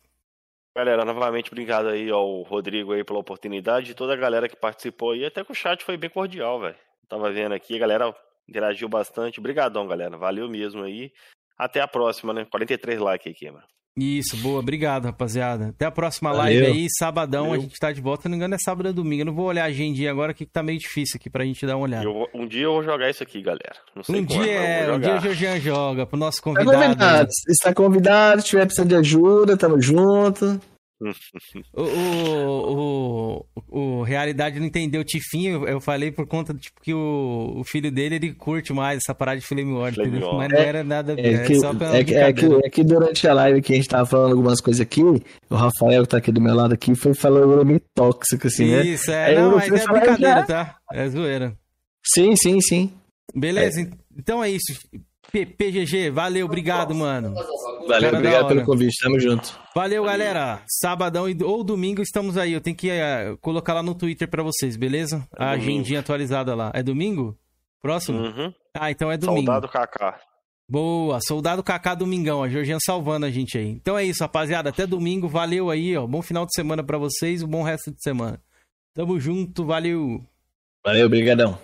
Galera, 0.76 1.03
novamente 1.03 1.52
obrigado 1.52 1.88
aí 1.88 2.10
ao 2.11 2.44
Rodrigo 2.44 2.94
aí 2.94 3.03
pela 3.03 3.20
oportunidade 3.20 3.92
e 3.92 3.95
toda 3.95 4.14
a 4.14 4.18
galera 4.18 4.48
que 4.48 4.56
participou 4.56 5.11
aí. 5.11 5.26
Até 5.26 5.44
que 5.44 5.52
o 5.52 5.56
chat 5.56 5.84
foi 5.84 5.98
bem 5.98 6.10
cordial, 6.10 6.60
velho. 6.60 6.76
Tava 7.10 7.32
vendo 7.32 7.53
aqui, 7.53 7.76
a 7.76 7.80
galera 7.80 8.16
interagiu 8.52 8.88
bastante. 8.88 9.40
Obrigadão, 9.40 9.88
galera. 9.88 10.18
Valeu 10.18 10.48
mesmo 10.50 10.84
aí. 10.84 11.12
Até 11.58 11.82
a 11.82 11.88
próxima, 11.88 12.34
né? 12.34 12.46
43 12.50 13.00
likes 13.00 13.32
aqui, 13.34 13.50
mano. 13.50 13.64
Isso, 13.98 14.38
boa. 14.38 14.60
Obrigado, 14.62 15.04
rapaziada. 15.06 15.68
Até 15.68 15.86
a 15.86 15.92
próxima 15.92 16.32
Valeu. 16.32 16.44
live 16.62 16.66
aí, 16.66 16.88
sabadão. 16.98 17.48
Valeu. 17.50 17.60
A 17.60 17.64
gente 17.64 17.78
tá 17.78 17.92
de 17.92 18.00
volta. 18.00 18.24
Se 18.24 18.30
não 18.30 18.32
me 18.32 18.38
engano, 18.38 18.56
é 18.56 18.58
sábado 18.58 18.86
ou 18.88 18.94
domingo. 18.94 19.22
Eu 19.24 19.26
não 19.26 19.34
vou 19.36 19.46
olhar 19.48 19.64
a 19.64 19.68
agendinha 19.68 20.10
agora, 20.10 20.34
que 20.34 20.46
tá 20.46 20.64
meio 20.64 20.80
difícil 20.80 21.18
aqui 21.20 21.30
pra 21.30 21.44
gente 21.44 21.66
dar 21.66 21.76
uma 21.76 21.84
olhada. 21.84 22.06
Eu 22.06 22.26
um 22.34 22.48
dia 22.48 22.64
eu 22.64 22.72
vou 22.74 22.84
jogar 22.84 23.10
isso 23.10 23.22
aqui, 23.22 23.42
galera. 23.42 23.76
Não 23.94 24.02
sei 24.02 24.22
Um 24.22 24.24
dia, 24.26 24.44
é, 24.52 24.92
um 24.94 25.00
dia 25.00 25.16
o. 25.18 25.20
Jorginho 25.20 25.60
joga 25.60 26.06
pro 26.06 26.18
nosso 26.18 26.38
Tá 26.38 26.44
convidado. 26.44 26.78
convidado. 26.84 27.30
Está 27.50 27.74
convidado, 27.74 28.42
se 28.42 28.48
tiver 28.48 28.66
precisando 28.66 28.90
de 28.90 28.96
ajuda, 28.96 29.58
tamo 29.58 29.80
junto. 29.82 30.60
O, 31.74 31.82
o, 31.84 33.46
o, 33.72 33.80
o 34.00 34.04
Realidade 34.04 34.60
não 34.60 34.68
entendeu 34.68 35.02
o 35.02 35.04
Tifinho, 35.04 35.68
eu 35.68 35.82
falei 35.82 36.12
por 36.12 36.28
conta, 36.28 36.54
tipo, 36.54 36.80
que 36.82 36.94
o, 36.94 37.54
o 37.58 37.64
filho 37.64 37.92
dele, 37.92 38.16
ele 38.16 38.34
curte 38.34 38.72
mais 38.72 38.98
essa 38.98 39.14
parada 39.16 39.40
de 39.40 39.46
Flame 39.46 39.74
War, 39.74 39.94
Flame 39.94 40.10
entendeu? 40.10 40.28
War. 40.30 40.38
Mas 40.38 40.50
não 40.50 40.60
era 40.60 40.84
nada, 40.84 41.16
É 41.18 41.34
é, 41.34 41.44
que, 41.46 41.56
só 41.56 41.74
pela 41.74 41.98
é, 41.98 42.04
que, 42.04 42.14
é, 42.14 42.32
que, 42.34 42.46
é 42.46 42.70
que 42.70 42.84
durante 42.84 43.28
a 43.28 43.34
live 43.34 43.62
que 43.62 43.74
a 43.74 43.76
gente 43.76 43.90
tava 43.90 44.06
falando 44.06 44.32
algumas 44.32 44.62
coisas 44.62 44.80
aqui, 44.82 45.02
o 45.02 45.56
Rafael 45.56 46.04
que 46.04 46.10
tá 46.10 46.18
aqui 46.18 46.32
do 46.32 46.42
meu 46.42 46.54
lado 46.56 46.74
aqui 46.74 46.94
foi 46.94 47.14
falando 47.14 47.66
meio 47.66 47.82
tóxico, 47.96 48.48
assim, 48.48 48.70
né? 48.72 48.86
Isso, 48.86 49.10
é, 49.12 49.26
Aí 49.26 49.36
não, 49.36 49.52
eu 49.52 49.56
mas 49.58 49.72
é 49.72 49.78
falar, 49.80 50.00
brincadeira, 50.00 50.40
já. 50.42 50.46
tá? 50.46 50.78
É 50.92 51.10
zoeira. 51.10 51.58
Sim, 52.04 52.36
sim, 52.36 52.60
sim. 52.62 52.92
Beleza, 53.34 53.90
então 54.18 54.44
é 54.44 54.50
isso. 54.50 54.80
P- 55.32 55.45
PGG, 55.45 56.10
valeu, 56.10 56.45
obrigado, 56.45 56.93
mano. 56.93 57.34
Valeu, 57.34 57.88
Cara, 58.11 58.18
obrigado 58.18 58.48
pelo 58.50 58.66
convite, 58.66 59.00
tamo 59.01 59.19
junto. 59.19 59.58
Valeu, 59.74 60.03
galera. 60.03 60.61
Sabadão 60.68 61.26
ou 61.45 61.64
domingo 61.64 62.01
estamos 62.01 62.38
aí. 62.38 62.51
Eu 62.53 62.61
tenho 62.61 62.76
que 62.76 62.90
eh, 62.90 63.35
colocar 63.42 63.74
lá 63.74 63.82
no 63.82 63.95
Twitter 63.95 64.27
pra 64.30 64.43
vocês, 64.43 64.76
beleza? 64.76 65.26
É 65.38 65.43
A 65.43 65.51
domingo. 65.56 65.72
agendinha 65.72 66.00
atualizada 66.01 66.53
lá. 66.53 66.72
É 66.74 66.84
domingo? 66.84 67.38
Próximo? 67.82 68.19
Uhum. 68.19 68.53
Ah, 68.74 68.92
então 68.92 69.11
é 69.11 69.18
domingo. 69.18 69.45
Soldado 69.45 69.68
Kaká. 69.69 70.19
Boa, 70.69 71.19
Soldado 71.22 71.61
Kaká 71.64 71.95
Domingão, 71.95 72.42
a 72.43 72.48
Georgiana 72.48 72.80
salvando 72.85 73.26
a 73.26 73.30
gente 73.30 73.58
aí. 73.58 73.68
Então 73.69 73.98
é 73.98 74.06
isso, 74.06 74.24
rapaziada. 74.24 74.69
Até 74.69 74.85
domingo, 74.88 75.27
valeu 75.27 75.69
aí, 75.69 75.98
ó. 75.98 76.06
Bom 76.08 76.22
final 76.22 76.45
de 76.45 76.53
semana 76.56 76.82
pra 76.84 76.98
vocês, 76.98 77.42
um 77.43 77.48
bom 77.48 77.61
resto 77.64 77.92
de 77.92 78.01
semana. 78.01 78.40
Tamo 78.93 79.19
junto, 79.19 79.66
valeu. 79.66 80.24
Valeu, 80.85 81.10
brigadão. 81.10 81.58